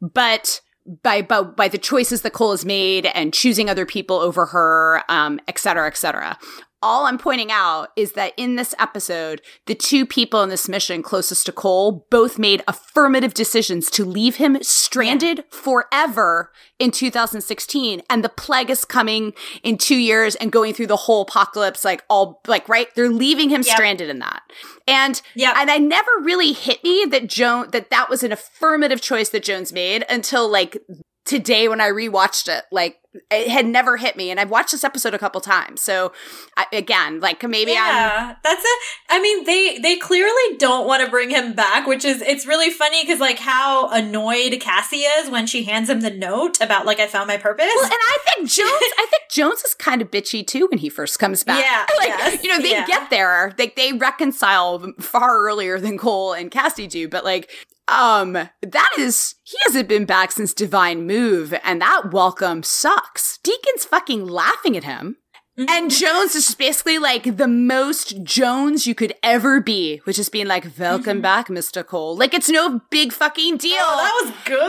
but. 0.00 0.60
By, 1.02 1.22
by 1.22 1.40
by 1.42 1.68
the 1.68 1.78
choices 1.78 2.20
that 2.22 2.34
Cole 2.34 2.50
has 2.50 2.66
made 2.66 3.06
and 3.06 3.32
choosing 3.32 3.70
other 3.70 3.86
people 3.86 4.16
over 4.16 4.44
her, 4.46 5.02
um, 5.08 5.40
et 5.48 5.58
cetera, 5.58 5.86
et 5.86 5.96
cetera. 5.96 6.38
All 6.84 7.06
I'm 7.06 7.16
pointing 7.16 7.50
out 7.50 7.88
is 7.96 8.12
that 8.12 8.34
in 8.36 8.56
this 8.56 8.74
episode, 8.78 9.40
the 9.66 9.74
two 9.74 10.04
people 10.04 10.42
in 10.42 10.50
this 10.50 10.68
mission 10.68 11.02
closest 11.02 11.46
to 11.46 11.52
Cole 11.52 12.06
both 12.10 12.38
made 12.38 12.62
affirmative 12.68 13.32
decisions 13.32 13.88
to 13.90 14.04
leave 14.04 14.36
him 14.36 14.58
stranded 14.62 15.44
forever 15.50 16.52
in 16.78 16.90
2016. 16.90 18.02
And 18.10 18.22
the 18.22 18.28
plague 18.28 18.68
is 18.68 18.84
coming 18.84 19.32
in 19.62 19.78
two 19.78 19.96
years 19.96 20.34
and 20.36 20.52
going 20.52 20.74
through 20.74 20.88
the 20.88 20.96
whole 20.96 21.22
apocalypse, 21.22 21.84
like 21.86 22.04
all, 22.10 22.42
like, 22.46 22.68
right? 22.68 22.88
They're 22.94 23.08
leaving 23.08 23.48
him 23.48 23.62
Yep. 23.62 23.74
stranded 23.74 24.10
in 24.10 24.18
that. 24.18 24.42
And, 24.86 25.22
yeah, 25.34 25.54
and 25.56 25.70
I 25.70 25.78
never 25.78 26.10
really 26.20 26.52
hit 26.52 26.84
me 26.84 27.06
that 27.10 27.26
Joan, 27.28 27.70
that 27.70 27.88
that 27.88 28.10
was 28.10 28.22
an 28.22 28.30
affirmative 28.30 29.00
choice 29.00 29.30
that 29.30 29.42
Jones 29.42 29.72
made 29.72 30.04
until 30.10 30.48
like 30.50 30.76
today 31.24 31.68
when 31.68 31.80
I 31.80 31.88
rewatched 31.88 32.48
it. 32.48 32.64
Like, 32.70 32.98
it 33.30 33.48
had 33.48 33.66
never 33.66 33.96
hit 33.96 34.16
me. 34.16 34.30
And 34.30 34.40
I've 34.40 34.50
watched 34.50 34.72
this 34.72 34.84
episode 34.84 35.14
a 35.14 35.18
couple 35.18 35.40
times. 35.40 35.80
So 35.80 36.12
I, 36.56 36.66
again, 36.72 37.20
like 37.20 37.42
maybe 37.42 37.72
I'm, 37.72 37.76
yeah, 37.76 38.36
that's 38.42 38.64
a. 38.64 39.14
I 39.14 39.20
mean, 39.20 39.44
they 39.44 39.78
they 39.78 39.96
clearly 39.96 40.56
don't 40.58 40.86
want 40.86 41.04
to 41.04 41.10
bring 41.10 41.30
him 41.30 41.54
back, 41.54 41.86
which 41.86 42.04
is 42.04 42.22
it's 42.22 42.46
really 42.46 42.70
funny 42.70 43.02
because 43.02 43.20
like 43.20 43.38
how 43.38 43.88
annoyed 43.90 44.58
Cassie 44.60 44.98
is 44.98 45.30
when 45.30 45.46
she 45.46 45.64
hands 45.64 45.88
him 45.88 46.00
the 46.00 46.10
note 46.10 46.60
about 46.60 46.86
like 46.86 46.98
I 46.98 47.06
found 47.06 47.28
my 47.28 47.36
purpose. 47.36 47.70
Well, 47.74 47.84
and 47.84 47.92
I 47.92 48.18
think 48.24 48.48
Jones, 48.48 48.92
I 48.98 49.06
think 49.10 49.22
Jones 49.30 49.62
is 49.62 49.74
kind 49.74 50.02
of 50.02 50.10
bitchy 50.10 50.44
too 50.44 50.66
when 50.70 50.78
he 50.78 50.88
first 50.88 51.18
comes 51.18 51.44
back. 51.44 51.64
Yeah, 51.64 51.86
like 51.98 52.08
yes, 52.08 52.42
you 52.42 52.50
know 52.50 52.60
they 52.60 52.72
yeah. 52.72 52.86
get 52.86 53.10
there, 53.10 53.54
like 53.58 53.76
they 53.76 53.92
reconcile 53.92 54.92
far 54.98 55.38
earlier 55.38 55.78
than 55.78 55.98
Cole 55.98 56.32
and 56.32 56.50
Cassie 56.50 56.88
do. 56.88 57.08
But 57.08 57.24
like, 57.24 57.50
um, 57.94 58.32
that 58.32 58.90
is 58.98 59.36
he 59.42 59.56
hasn't 59.64 59.88
been 59.88 60.04
back 60.04 60.32
since 60.32 60.52
Divine 60.52 61.06
Move, 61.06 61.54
and 61.62 61.80
that 61.80 62.12
welcome 62.12 62.62
sucks. 62.62 63.38
Deacon's 63.38 63.84
fucking 63.84 64.26
laughing 64.26 64.76
at 64.76 64.84
him. 64.84 65.16
Mm-hmm. 65.58 65.70
And 65.70 65.90
Jones 65.90 66.34
is 66.34 66.46
just 66.46 66.58
basically 66.58 66.98
like 66.98 67.36
the 67.36 67.46
most 67.46 68.24
Jones 68.24 68.88
you 68.88 68.94
could 68.94 69.14
ever 69.22 69.60
be, 69.60 70.00
which 70.04 70.18
is 70.18 70.28
being 70.28 70.48
like, 70.48 70.66
"Welcome 70.76 71.20
back, 71.20 71.46
Mr. 71.48 71.86
Cole." 71.86 72.16
Like 72.16 72.34
it's 72.34 72.48
no 72.48 72.80
big 72.90 73.12
fucking 73.12 73.58
deal. 73.58 73.76
oh, 73.78 73.96
that 73.96 74.12
was 74.24 74.32
good. 74.44 74.58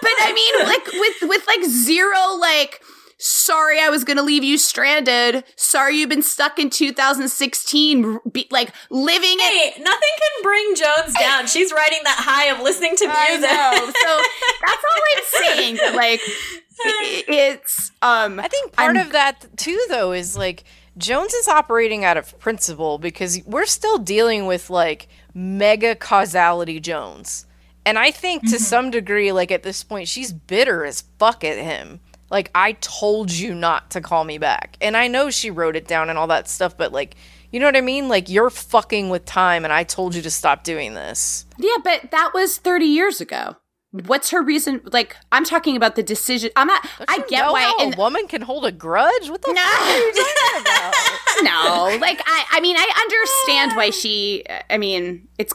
but 0.00 0.12
I 0.20 0.32
mean, 0.32 0.54
like 0.66 0.86
with 0.92 1.22
with 1.28 1.46
like 1.46 1.62
zero 1.64 2.34
like. 2.40 2.82
Sorry, 3.18 3.80
I 3.80 3.88
was 3.88 4.04
going 4.04 4.16
to 4.16 4.22
leave 4.22 4.44
you 4.44 4.58
stranded. 4.58 5.44
Sorry, 5.56 5.96
you've 5.96 6.08
been 6.08 6.22
stuck 6.22 6.58
in 6.58 6.68
2016, 6.70 8.18
be, 8.32 8.46
like 8.50 8.72
living 8.90 9.36
it. 9.38 9.74
hey, 9.74 9.82
nothing 9.82 10.08
can 10.20 10.42
bring 10.42 10.74
Jones 10.74 11.14
down. 11.18 11.46
She's 11.46 11.72
riding 11.72 12.00
that 12.04 12.16
high 12.18 12.46
of 12.54 12.60
listening 12.62 12.96
to 12.96 13.06
I 13.08 13.30
music. 13.30 13.96
So 13.96 14.22
that's 14.66 14.84
all 14.90 15.00
I'm 15.16 15.24
saying. 15.56 15.78
But 15.80 15.94
like, 15.94 16.20
it's 17.28 17.92
um. 18.02 18.40
I 18.40 18.48
think 18.48 18.72
part 18.72 18.96
I'm- 18.96 19.06
of 19.06 19.12
that 19.12 19.46
too, 19.56 19.80
though, 19.88 20.12
is 20.12 20.36
like 20.36 20.64
Jones 20.98 21.32
is 21.34 21.48
operating 21.48 22.04
out 22.04 22.16
of 22.16 22.38
principle 22.38 22.98
because 22.98 23.40
we're 23.46 23.66
still 23.66 23.98
dealing 23.98 24.46
with 24.46 24.70
like 24.70 25.08
mega 25.34 25.94
causality 25.94 26.80
Jones, 26.80 27.46
and 27.86 27.98
I 27.98 28.10
think 28.10 28.48
to 28.50 28.58
some 28.58 28.90
degree, 28.90 29.32
like 29.32 29.50
at 29.50 29.62
this 29.62 29.82
point, 29.84 30.08
she's 30.08 30.32
bitter 30.32 30.84
as 30.84 31.02
fuck 31.18 31.44
at 31.44 31.58
him. 31.58 32.00
Like 32.34 32.50
I 32.54 32.72
told 32.80 33.30
you 33.30 33.54
not 33.54 33.92
to 33.92 34.00
call 34.00 34.24
me 34.24 34.38
back, 34.38 34.76
and 34.80 34.96
I 34.96 35.06
know 35.06 35.30
she 35.30 35.50
wrote 35.50 35.76
it 35.76 35.86
down 35.86 36.10
and 36.10 36.18
all 36.18 36.26
that 36.26 36.48
stuff, 36.48 36.76
but 36.76 36.92
like. 36.92 37.14
You 37.52 37.60
know 37.60 37.66
what 37.66 37.76
I 37.76 37.82
mean? 37.82 38.08
Like 38.08 38.28
you're 38.28 38.50
fucking 38.50 39.10
with 39.10 39.24
time, 39.24 39.62
and 39.62 39.72
I 39.72 39.84
told 39.84 40.16
you 40.16 40.22
to 40.22 40.30
stop 40.30 40.64
doing 40.64 40.94
this. 40.94 41.46
Yeah, 41.56 41.76
but 41.84 42.10
that 42.10 42.32
was 42.34 42.58
30 42.58 42.84
years 42.84 43.20
ago. 43.20 43.54
What's 43.92 44.30
her 44.30 44.42
reason? 44.42 44.80
Like, 44.86 45.14
I'm 45.30 45.44
talking 45.44 45.76
about 45.76 45.94
the 45.94 46.02
decision. 46.02 46.50
I'm 46.56 46.66
not. 46.66 46.84
I 47.06 47.18
You 47.18 47.24
get 47.28 47.46
why. 47.52 47.62
how 47.62 47.78
and- 47.78 47.94
a 47.94 47.96
woman 47.96 48.26
can 48.26 48.42
hold 48.42 48.64
a 48.64 48.72
grudge. 48.72 49.30
What 49.30 49.40
the 49.42 49.54
fuck 49.54 49.56
are 49.56 49.96
you 50.00 50.12
talking 50.12 50.62
about? 50.62 50.94
no, 51.42 51.98
like 52.00 52.20
I, 52.26 52.44
I 52.54 52.60
mean, 52.60 52.74
I 52.76 52.90
understand 53.02 53.76
why 53.76 53.90
she. 53.90 54.42
I 54.68 54.76
mean, 54.76 55.28
it's, 55.38 55.54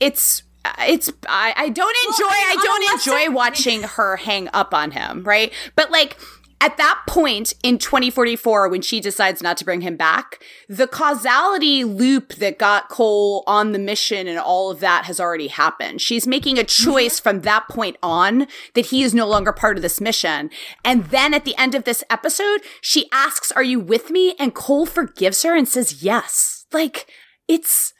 it's, 0.00 0.42
Uh, 0.64 0.72
it's. 0.88 1.10
I, 1.28 1.54
I 1.56 1.68
don't 1.68 1.96
enjoy. 2.08 2.26
I 2.26 2.52
on 2.52 2.58
a 2.58 2.62
don't 2.62 2.92
enjoy 2.92 3.34
watching 3.34 3.82
her 3.82 4.16
hang 4.16 4.48
up 4.52 4.74
on 4.74 4.90
him, 4.92 5.24
right? 5.24 5.52
But 5.76 5.90
like. 5.90 6.18
At 6.62 6.76
that 6.76 7.00
point 7.08 7.54
in 7.62 7.78
2044, 7.78 8.68
when 8.68 8.82
she 8.82 9.00
decides 9.00 9.42
not 9.42 9.56
to 9.56 9.64
bring 9.64 9.80
him 9.80 9.96
back, 9.96 10.44
the 10.68 10.86
causality 10.86 11.84
loop 11.84 12.34
that 12.34 12.58
got 12.58 12.90
Cole 12.90 13.44
on 13.46 13.72
the 13.72 13.78
mission 13.78 14.28
and 14.28 14.38
all 14.38 14.70
of 14.70 14.80
that 14.80 15.06
has 15.06 15.18
already 15.18 15.46
happened. 15.46 16.02
She's 16.02 16.26
making 16.26 16.58
a 16.58 16.64
choice 16.64 17.18
from 17.18 17.40
that 17.40 17.66
point 17.70 17.96
on 18.02 18.46
that 18.74 18.84
he 18.84 19.02
is 19.02 19.14
no 19.14 19.26
longer 19.26 19.54
part 19.54 19.78
of 19.78 19.82
this 19.82 20.02
mission. 20.02 20.50
And 20.84 21.06
then 21.06 21.32
at 21.32 21.46
the 21.46 21.56
end 21.56 21.74
of 21.74 21.84
this 21.84 22.04
episode, 22.10 22.60
she 22.82 23.08
asks, 23.10 23.50
Are 23.52 23.62
you 23.62 23.80
with 23.80 24.10
me? 24.10 24.34
And 24.38 24.54
Cole 24.54 24.84
forgives 24.84 25.42
her 25.44 25.56
and 25.56 25.66
says 25.66 26.02
yes. 26.02 26.66
Like, 26.72 27.10
it's 27.48 27.94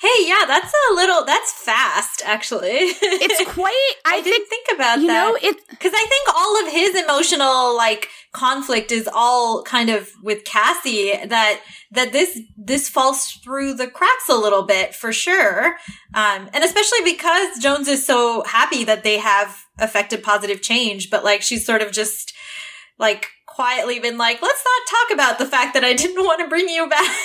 Hey, 0.00 0.28
yeah, 0.28 0.44
that's 0.46 0.72
a 0.90 0.94
little. 0.94 1.24
That's 1.24 1.52
fast, 1.52 2.22
actually. 2.24 2.68
it's 2.70 3.50
quite 3.52 3.92
I, 4.04 4.18
I, 4.18 4.22
think 4.22 4.26
didn't 4.26 4.48
think 4.48 4.66
about 4.74 5.00
you 5.00 5.08
that. 5.08 5.12
know, 5.12 5.38
it 5.42 5.56
Because 5.70 5.92
I 5.92 6.06
think 6.06 6.36
all 6.36 6.62
of 6.64 6.72
his 6.72 7.02
emotional 7.02 7.76
like 7.76 8.08
conflict 8.32 8.92
is 8.92 9.08
all 9.12 9.62
kind 9.64 9.90
of 9.90 10.10
with 10.22 10.44
Cassie 10.44 11.14
that 11.26 11.60
that 11.90 12.12
this 12.12 12.38
this 12.56 12.88
falls 12.88 13.26
through 13.42 13.74
the 13.74 13.88
cracks 13.88 14.28
a 14.28 14.36
little 14.36 14.62
bit 14.62 14.94
for 14.94 15.12
sure, 15.12 15.76
um, 16.14 16.48
and 16.52 16.62
especially 16.62 17.02
because 17.02 17.58
Jones 17.58 17.88
is 17.88 18.06
so 18.06 18.44
happy 18.44 18.84
that 18.84 19.02
they 19.02 19.18
have 19.18 19.64
affected 19.78 20.22
positive 20.22 20.62
change, 20.62 21.10
but 21.10 21.24
like 21.24 21.42
she's 21.42 21.66
sort 21.66 21.82
of 21.82 21.90
just 21.90 22.34
like 22.98 23.30
quietly 23.58 23.98
been 23.98 24.16
like, 24.18 24.40
let's 24.40 24.62
not 24.70 24.82
talk 24.98 25.14
about 25.16 25.38
the 25.38 25.46
fact 25.46 25.74
that 25.74 25.82
I 25.82 25.92
didn't 25.92 26.24
want 26.24 26.40
to 26.40 26.46
bring 26.48 26.68
you 26.68 26.88
back. 26.88 27.10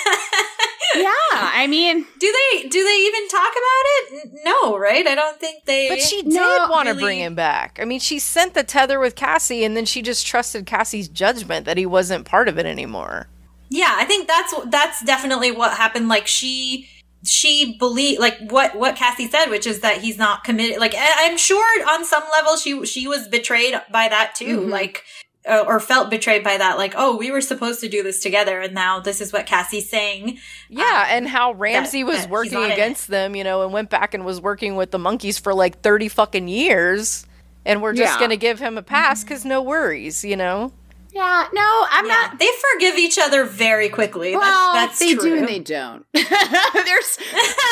Yeah, 0.96 1.10
I 1.32 1.66
mean 1.66 2.06
do 2.20 2.34
they 2.52 2.68
do 2.68 2.84
they 2.84 2.96
even 3.08 3.28
talk 3.28 3.50
about 3.50 3.84
it? 3.96 4.30
No, 4.44 4.78
right? 4.78 5.04
I 5.04 5.16
don't 5.16 5.40
think 5.40 5.64
they. 5.64 5.88
But 5.88 6.00
she 6.00 6.22
did 6.22 6.34
No, 6.34 6.68
want 6.70 6.86
to 6.86 6.92
really- 6.92 7.02
bring 7.02 7.18
him 7.18 7.34
back. 7.34 7.78
I 7.82 7.84
mean, 7.84 7.98
she 7.98 8.20
sent 8.20 8.54
the 8.54 8.62
tether 8.62 9.00
with 9.00 9.16
Cassie, 9.16 9.64
and 9.64 9.76
then 9.76 9.86
she 9.86 10.02
just 10.02 10.24
trusted 10.24 10.66
Cassie's 10.66 11.08
judgment 11.08 11.66
that 11.66 11.76
he 11.78 11.86
wasn't 11.86 12.26
part 12.26 12.46
of 12.48 12.58
it 12.58 12.66
anymore. 12.66 13.26
yeah 13.70 13.94
i 13.98 14.04
think 14.04 14.28
that's 14.28 14.54
that's 14.66 15.02
definitely 15.04 15.50
what 15.50 15.76
happened 15.76 16.06
like 16.08 16.26
she 16.28 16.86
she 17.24 17.76
believed 17.78 18.20
like 18.20 18.36
what 18.50 18.76
what 18.76 18.94
cassie 18.94 19.26
said 19.26 19.46
which 19.46 19.66
is 19.66 19.80
that 19.80 20.02
he's 20.02 20.18
not 20.18 20.44
committed 20.44 20.78
like 20.78 20.94
I- 20.94 21.26
i'm 21.26 21.38
sure 21.38 21.88
on 21.88 22.04
some 22.04 22.22
level 22.36 22.56
she 22.56 22.84
she 22.86 23.08
was 23.08 23.26
betrayed 23.26 23.74
by 23.90 24.06
that 24.08 24.34
too 24.36 24.60
Mhm. 24.60 24.70
like 24.70 25.02
Uh, 25.46 25.62
or 25.66 25.78
felt 25.78 26.08
betrayed 26.08 26.42
by 26.42 26.56
that 26.56 26.78
like 26.78 26.94
oh 26.96 27.18
we 27.18 27.30
were 27.30 27.42
supposed 27.42 27.78
to 27.80 27.86
do 27.88 28.02
this 28.02 28.18
together 28.22 28.60
and 28.62 28.72
now 28.72 28.98
this 28.98 29.20
is 29.20 29.30
what 29.30 29.44
cassie's 29.44 29.90
saying 29.90 30.38
Yeah, 30.70 30.82
um, 30.84 31.06
and 31.10 31.28
how 31.28 31.52
Ramse 31.52 31.92
that 31.92 32.04
was 32.06 32.20
he's 32.20 32.28
working 32.28 32.52
not 32.54 32.64
in 32.64 32.70
it. 32.70 32.74
against 32.74 33.08
them, 33.08 33.36
you 33.36 33.44
know, 33.44 33.62
and 33.62 33.70
went 33.70 33.90
back 33.90 34.14
and 34.14 34.24
was 34.24 34.40
working 34.40 34.74
with 34.76 34.90
the 34.90 34.98
monkeys 34.98 35.38
for 35.38 35.52
like 35.52 35.82
30 35.82 36.08
fucking 36.08 36.48
years. 36.48 37.26
And 37.66 37.82
we're 37.82 37.92
just 37.92 38.14
Yeah. 38.14 38.18
going 38.18 38.30
to 38.30 38.38
give 38.38 38.58
him 38.58 38.78
a 38.78 38.82
pass 38.82 39.22
because 39.22 39.44
no 39.44 39.60
worries, 39.62 40.24
you 40.24 40.36
know? 40.36 40.72
Yeah, 41.14 41.46
no, 41.52 41.86
I'm 41.90 42.06
yeah, 42.06 42.12
not 42.30 42.38
they 42.40 42.48
forgive 42.72 42.96
each 42.98 43.18
other 43.18 43.44
very 43.44 43.88
quickly 43.88 44.36
well, 44.36 44.72
that's, 44.74 44.98
that's 44.98 44.98
they 44.98 45.14
true 45.14 45.30
do 45.30 45.36
and 45.38 45.48
they 45.48 45.60
don't. 45.60 46.04
there's 46.12 47.18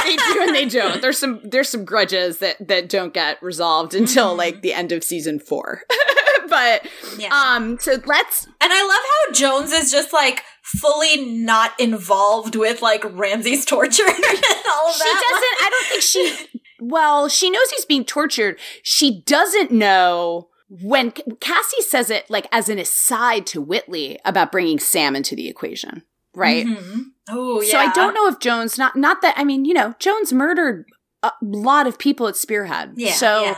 they 0.04 0.16
do 0.16 0.42
and 0.42 0.54
they 0.54 0.66
don't. 0.66 1.02
There's 1.02 1.18
some 1.18 1.40
there's 1.42 1.68
some 1.68 1.84
grudges 1.84 2.38
that 2.38 2.56
that 2.68 2.88
don't 2.88 3.12
get 3.12 3.42
resolved 3.42 3.94
until 3.94 4.28
Mm-hmm. 4.28 4.38
like 4.38 4.62
the 4.62 4.72
end 4.74 4.92
of 4.92 5.02
season 5.02 5.40
four. 5.40 5.82
but 6.48 6.86
Yeah. 7.18 7.30
um, 7.34 7.78
so 7.80 7.96
let's 8.06 8.46
And 8.60 8.72
I 8.72 8.82
love 8.86 9.00
how 9.10 9.32
Jones 9.34 9.72
is 9.72 9.90
just 9.90 10.12
like 10.12 10.44
fully 10.62 11.24
not 11.42 11.72
involved 11.80 12.54
with 12.54 12.80
like 12.80 13.02
Ramse's 13.12 13.64
torture 13.64 14.02
and 14.06 14.16
all 14.16 14.88
of 14.88 14.94
she 14.94 15.02
that. 15.02 15.22
doesn't. 15.30 15.66
I 15.66 15.68
don't 15.70 15.86
think 15.88 16.02
she. 16.02 16.60
Well, 16.80 17.28
she 17.28 17.50
knows 17.50 17.70
he's 17.70 17.84
being 17.84 18.04
tortured. 18.04 18.58
She 18.84 19.22
doesn't 19.22 19.70
know 19.72 20.48
when 20.80 21.10
Cassie 21.40 21.82
says 21.82 22.08
it 22.08 22.28
like 22.30 22.46
as 22.50 22.68
an 22.68 22.78
aside 22.78 23.46
to 23.48 23.60
Whitley 23.60 24.18
about 24.24 24.50
bringing 24.50 24.78
Sam 24.78 25.14
into 25.14 25.36
the 25.36 25.48
equation, 25.48 26.02
right? 26.34 26.64
Mm-hmm. 26.66 27.00
Oh, 27.28 27.60
yeah. 27.60 27.70
So 27.70 27.78
I 27.78 27.92
don't 27.92 28.14
know 28.14 28.26
if 28.28 28.38
Jones 28.38 28.78
not 28.78 28.96
not 28.96 29.20
that 29.22 29.34
I 29.36 29.44
mean 29.44 29.64
you 29.66 29.74
know 29.74 29.94
Jones 29.98 30.32
murdered 30.32 30.86
a 31.22 31.32
lot 31.42 31.86
of 31.86 31.98
people 31.98 32.26
at 32.26 32.36
Spearhead. 32.36 32.94
Yeah. 32.96 33.12
So 33.12 33.54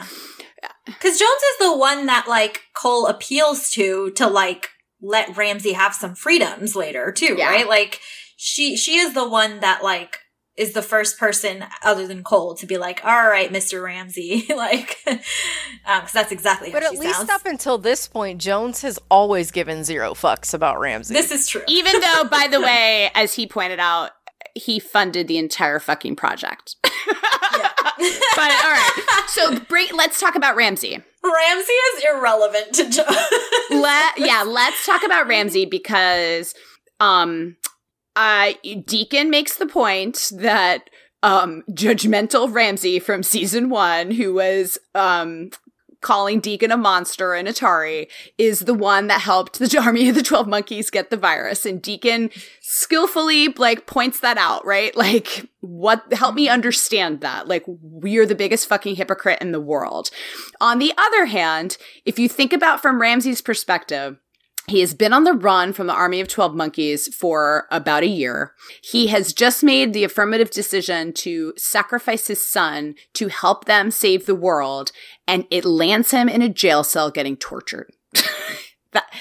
Because 0.87 1.19
Jones 1.19 1.43
is 1.53 1.59
the 1.61 1.77
one 1.77 2.07
that 2.07 2.27
like 2.29 2.63
Cole 2.75 3.07
appeals 3.07 3.71
to 3.71 4.11
to 4.13 4.27
like 4.27 4.69
let 5.01 5.29
Ramse 5.29 5.73
have 5.73 5.95
some 5.95 6.15
freedoms 6.15 6.75
later 6.75 7.13
too, 7.13 7.37
Yeah. 7.39 7.49
right? 7.49 7.69
Like 7.69 8.01
she 8.37 8.77
she 8.77 8.97
is 8.97 9.15
the 9.15 9.29
one 9.29 9.61
that 9.61 9.83
like 9.85 10.19
is 10.57 10.73
the 10.73 10.83
first 10.83 11.19
person 11.19 11.65
other 11.83 12.07
than 12.07 12.23
Cole 12.23 12.55
to 12.57 12.67
be 12.67 12.79
like, 12.79 13.05
all 13.05 13.29
right, 13.29 13.51
Mr. 13.53 13.83
Ramse, 13.83 14.49
like, 14.57 14.99
because 15.05 16.13
that's 16.13 16.31
exactly 16.31 16.71
how 16.71 16.75
But 16.79 16.85
at 16.85 16.99
least 16.99 17.17
sounds. 17.17 17.31
up 17.31 17.45
until 17.47 17.77
this 17.79 18.07
point, 18.07 18.41
Jones 18.41 18.83
has 18.83 18.99
always 19.11 19.51
given 19.51 19.83
zero 19.83 20.15
fucks 20.15 20.55
about 20.55 20.77
Ramse. 20.77 21.09
this 21.09 21.33
is 21.33 21.49
true. 21.49 21.63
even 21.67 22.01
though, 22.01 22.25
by 22.25 22.47
the 22.51 22.61
way, 22.63 23.11
as 23.15 23.35
he 23.35 23.47
pointed 23.47 23.81
out, 23.81 24.13
he 24.55 24.79
funded 24.79 25.27
the 25.27 25.39
entire 25.39 25.81
fucking 25.81 26.15
project. 26.15 26.77
but 26.85 26.93
all 28.39 28.71
right, 28.71 29.25
so 29.27 29.59
bring, 29.69 29.89
let's 29.95 30.21
talk 30.21 30.37
about 30.37 30.57
Ramse. 30.57 31.03
Ramse 31.25 31.69
is 31.97 32.05
irrelevant 32.05 32.73
to 32.75 32.83
Jones. 32.91 33.17
Let 33.71 34.19
yeah, 34.19 34.45
let's 34.47 34.85
talk 34.87 35.03
about 35.05 35.27
Ramse 35.27 35.69
because 35.71 36.55
um 37.01 37.57
uh 38.17 38.53
Deacon 38.87 39.31
makes 39.31 39.57
the 39.57 39.67
point 39.67 40.31
that 40.35 40.91
um 41.23 41.63
judgmental 41.71 42.53
Ramse 42.53 43.03
from 43.03 43.23
season 43.23 43.69
1 43.71 44.13
who 44.13 44.35
was 44.35 44.79
um 44.95 45.51
calling 46.05 46.39
Deacon 46.39 46.71
a 46.71 46.77
monster 46.77 47.35
in 47.35 47.47
Atari 47.47 48.07
is 48.37 48.61
the 48.61 48.75
one 48.75 49.09
that 49.09 49.23
helped 49.23 49.59
the 49.59 49.79
army 49.83 50.09
of 50.11 50.15
the 50.15 50.23
12 50.23 50.47
monkeys 50.47 50.91
get 50.91 51.11
the 51.11 51.17
virus. 51.17 51.67
And 51.67 51.83
Deacon 51.83 52.31
skillfully 52.61 53.49
like 53.55 53.87
points 53.87 54.21
that 54.21 54.39
out, 54.39 54.65
right? 54.65 54.95
Like 55.05 55.51
what, 55.61 56.13
help 56.15 56.35
me 56.35 56.49
understand 56.49 57.21
that. 57.21 57.47
Like 57.47 57.65
we're 57.67 58.25
the 58.25 58.35
biggest 58.35 58.67
fucking 58.69 58.97
hypocrite 58.97 59.43
in 59.43 59.53
the 59.53 59.61
world. 59.61 60.11
On 60.63 60.79
the 60.79 60.95
other 60.97 61.27
hand, 61.27 61.77
if 62.07 62.19
you 62.19 62.27
think 62.27 62.55
about 62.55 62.81
from 62.81 63.01
Ramse's 63.01 63.43
perspective, 63.43 64.19
he 64.67 64.81
has 64.81 64.95
been 64.95 65.13
on 65.13 65.25
the 65.25 65.35
run 65.35 65.73
from 65.73 65.87
the 65.87 65.95
army 65.95 66.21
of 66.21 66.29
12 66.29 66.55
monkeys 66.55 67.15
for 67.15 67.67
about 67.71 68.03
a 68.03 68.09
year. 68.09 68.55
He 68.83 69.09
has 69.09 69.33
just 69.33 69.63
made 69.63 69.93
the 69.93 70.05
affirmative 70.05 70.51
decision 70.51 71.13
to 71.15 71.53
sacrifice 71.57 72.29
his 72.29 72.43
son 72.43 72.95
to 73.15 73.29
help 73.29 73.67
them 73.67 73.91
save 73.91 74.25
the 74.25 74.35
world, 74.35 74.91
and 75.27 75.47
it 75.51 75.65
lands 75.65 76.13
him 76.13 76.29
in 76.29 76.41
a 76.41 76.49
jail 76.49 76.83
cell 76.83 77.11
getting 77.11 77.37
tortured. 77.37 77.93
that 78.93 79.13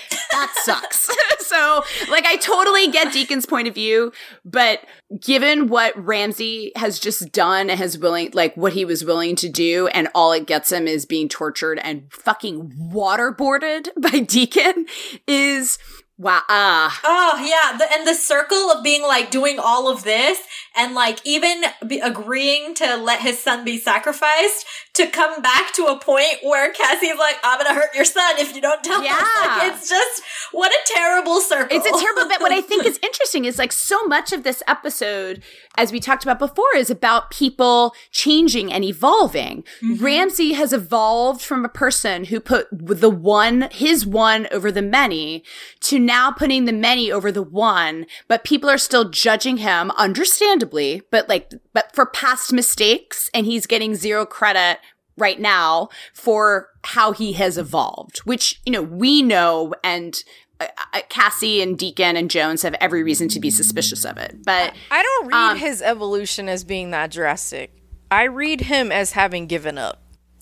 that 0.44 0.54
sucks. 0.64 1.10
so, 1.48 1.84
like 2.10 2.26
I 2.26 2.38
totally 2.38 2.88
get 2.90 3.14
Deacon's 3.14 3.46
point 3.46 3.68
of 3.68 3.74
view, 3.74 4.12
but 4.46 4.82
given 5.20 5.68
what 5.68 5.96
Ramse 5.96 6.72
has 6.76 7.00
just 7.00 7.32
done 7.32 7.70
and 7.70 7.80
has 7.80 7.98
willing 7.98 8.32
like 8.34 8.56
what 8.56 8.74
he 8.74 8.86
was 8.86 9.06
willing 9.06 9.36
to 9.38 9.50
do 9.50 9.88
and 9.88 10.08
all 10.16 10.32
it 10.32 10.48
gets 10.48 10.72
him 10.72 10.88
is 10.88 11.06
being 11.06 11.30
tortured 11.30 11.80
and 11.80 12.12
fucking 12.12 12.72
waterboarded 12.94 13.90
by 14.02 14.20
Deacon 14.20 14.86
is 15.28 15.78
Wow. 16.18 16.42
Uh. 16.48 16.92
Oh, 17.04 17.44
yeah. 17.44 17.78
The, 17.78 17.92
and 17.92 18.08
the 18.08 18.14
circle 18.14 18.72
of 18.72 18.84
being 18.84 19.02
like 19.02 19.32
doing 19.32 19.58
all 19.60 19.92
of 19.92 20.04
this 20.04 20.40
and 20.76 20.94
like 20.96 21.20
even 21.26 21.64
be 21.88 22.00
agreeing 22.00 22.74
to 22.76 22.96
let 22.98 23.22
his 23.22 23.40
son 23.40 23.64
be 23.64 23.78
sacrificed 23.78 24.66
to 24.94 25.08
come 25.08 25.42
back 25.42 25.74
to 25.74 25.86
a 25.86 26.00
point 26.00 26.38
where 26.44 26.72
Cassie's 26.72 27.18
like, 27.18 27.36
I'm 27.44 27.60
going 27.60 27.74
to 27.74 27.80
hurt 27.80 27.94
your 27.96 28.06
son 28.06 28.38
if 28.38 28.54
you 28.56 28.62
don't 28.62 28.84
tell 28.84 29.04
Yeah. 29.04 29.12
us. 29.14 29.48
Like, 29.48 29.74
it's 29.74 29.90
just, 29.90 30.22
what 30.52 30.72
a 30.72 30.94
terrible 30.94 31.42
circle. 31.42 31.76
It's 31.76 31.86
a 31.86 31.92
terrible 32.04 32.28
bit. 32.30 32.42
What 32.42 32.52
I 32.52 32.62
think 32.62 32.86
is 32.86 33.00
interesting 33.04 33.46
is 33.46 33.58
like 33.58 33.72
so 33.72 34.04
much 34.06 34.32
of 34.32 34.44
this 34.44 34.62
episode, 34.68 35.42
as 35.78 35.92
we 35.92 36.00
talked 36.00 36.24
about 36.24 36.40
before, 36.40 36.76
is 36.76 36.90
about 36.90 37.32
people 37.32 37.96
changing 38.12 38.72
and 38.72 38.84
evolving. 38.84 39.64
Mm-hmm. 39.82 40.04
Ramse 40.06 40.54
has 40.56 40.74
evolved 40.74 41.42
from 41.42 41.66
a 41.66 41.70
person 41.70 42.26
who 42.26 42.40
put 42.40 42.68
the 42.72 43.10
one, 43.10 43.70
his 43.72 44.06
one 44.06 44.48
over 44.52 44.72
the 44.72 44.82
many 44.82 45.44
to 45.82 45.98
now 46.00 46.32
putting 46.32 46.66
the 46.66 46.74
many 46.74 47.12
over 47.12 47.32
the 47.32 47.42
one, 47.44 48.06
but 48.28 48.44
people 48.44 48.70
are 48.70 48.78
still 48.78 49.10
judging 49.10 49.58
him 49.58 49.90
understandably, 49.98 50.63
but 51.12 51.28
like, 51.30 51.52
but 51.74 51.94
for 51.96 52.06
past 52.06 52.54
mistakes 52.54 53.30
and 53.34 53.46
he's 53.46 53.66
getting 53.68 53.96
zero 53.96 54.26
credit 54.26 54.80
right 55.18 55.40
now 55.40 55.90
for 56.14 56.70
how 56.86 57.12
he 57.12 57.34
has 57.34 57.58
evolved, 57.58 58.20
which, 58.20 58.60
you 58.66 58.72
know, 58.72 58.82
we 58.82 59.22
know 59.22 59.74
and 59.84 60.24
uh, 60.60 60.68
uh, 60.94 61.02
Cassie 61.10 61.62
and 61.62 61.78
Deacon 61.78 62.16
and 62.18 62.30
Jones 62.30 62.62
have 62.64 62.74
every 62.80 63.04
reason 63.04 63.28
to 63.30 63.40
be 63.40 63.50
suspicious 63.50 64.06
of 64.06 64.18
it. 64.18 64.38
But 64.44 64.74
I 64.92 65.04
don't 65.04 65.28
read 65.28 65.52
Um, 65.52 65.58
his 65.58 65.82
evolution 65.82 66.48
as 66.50 66.64
being 66.64 66.92
that 66.92 67.12
drastic. 67.12 67.72
I 68.12 68.24
read 68.24 68.62
him 68.62 68.92
as 68.92 69.12
having 69.12 69.48
given 69.48 69.78
up. 69.78 70.00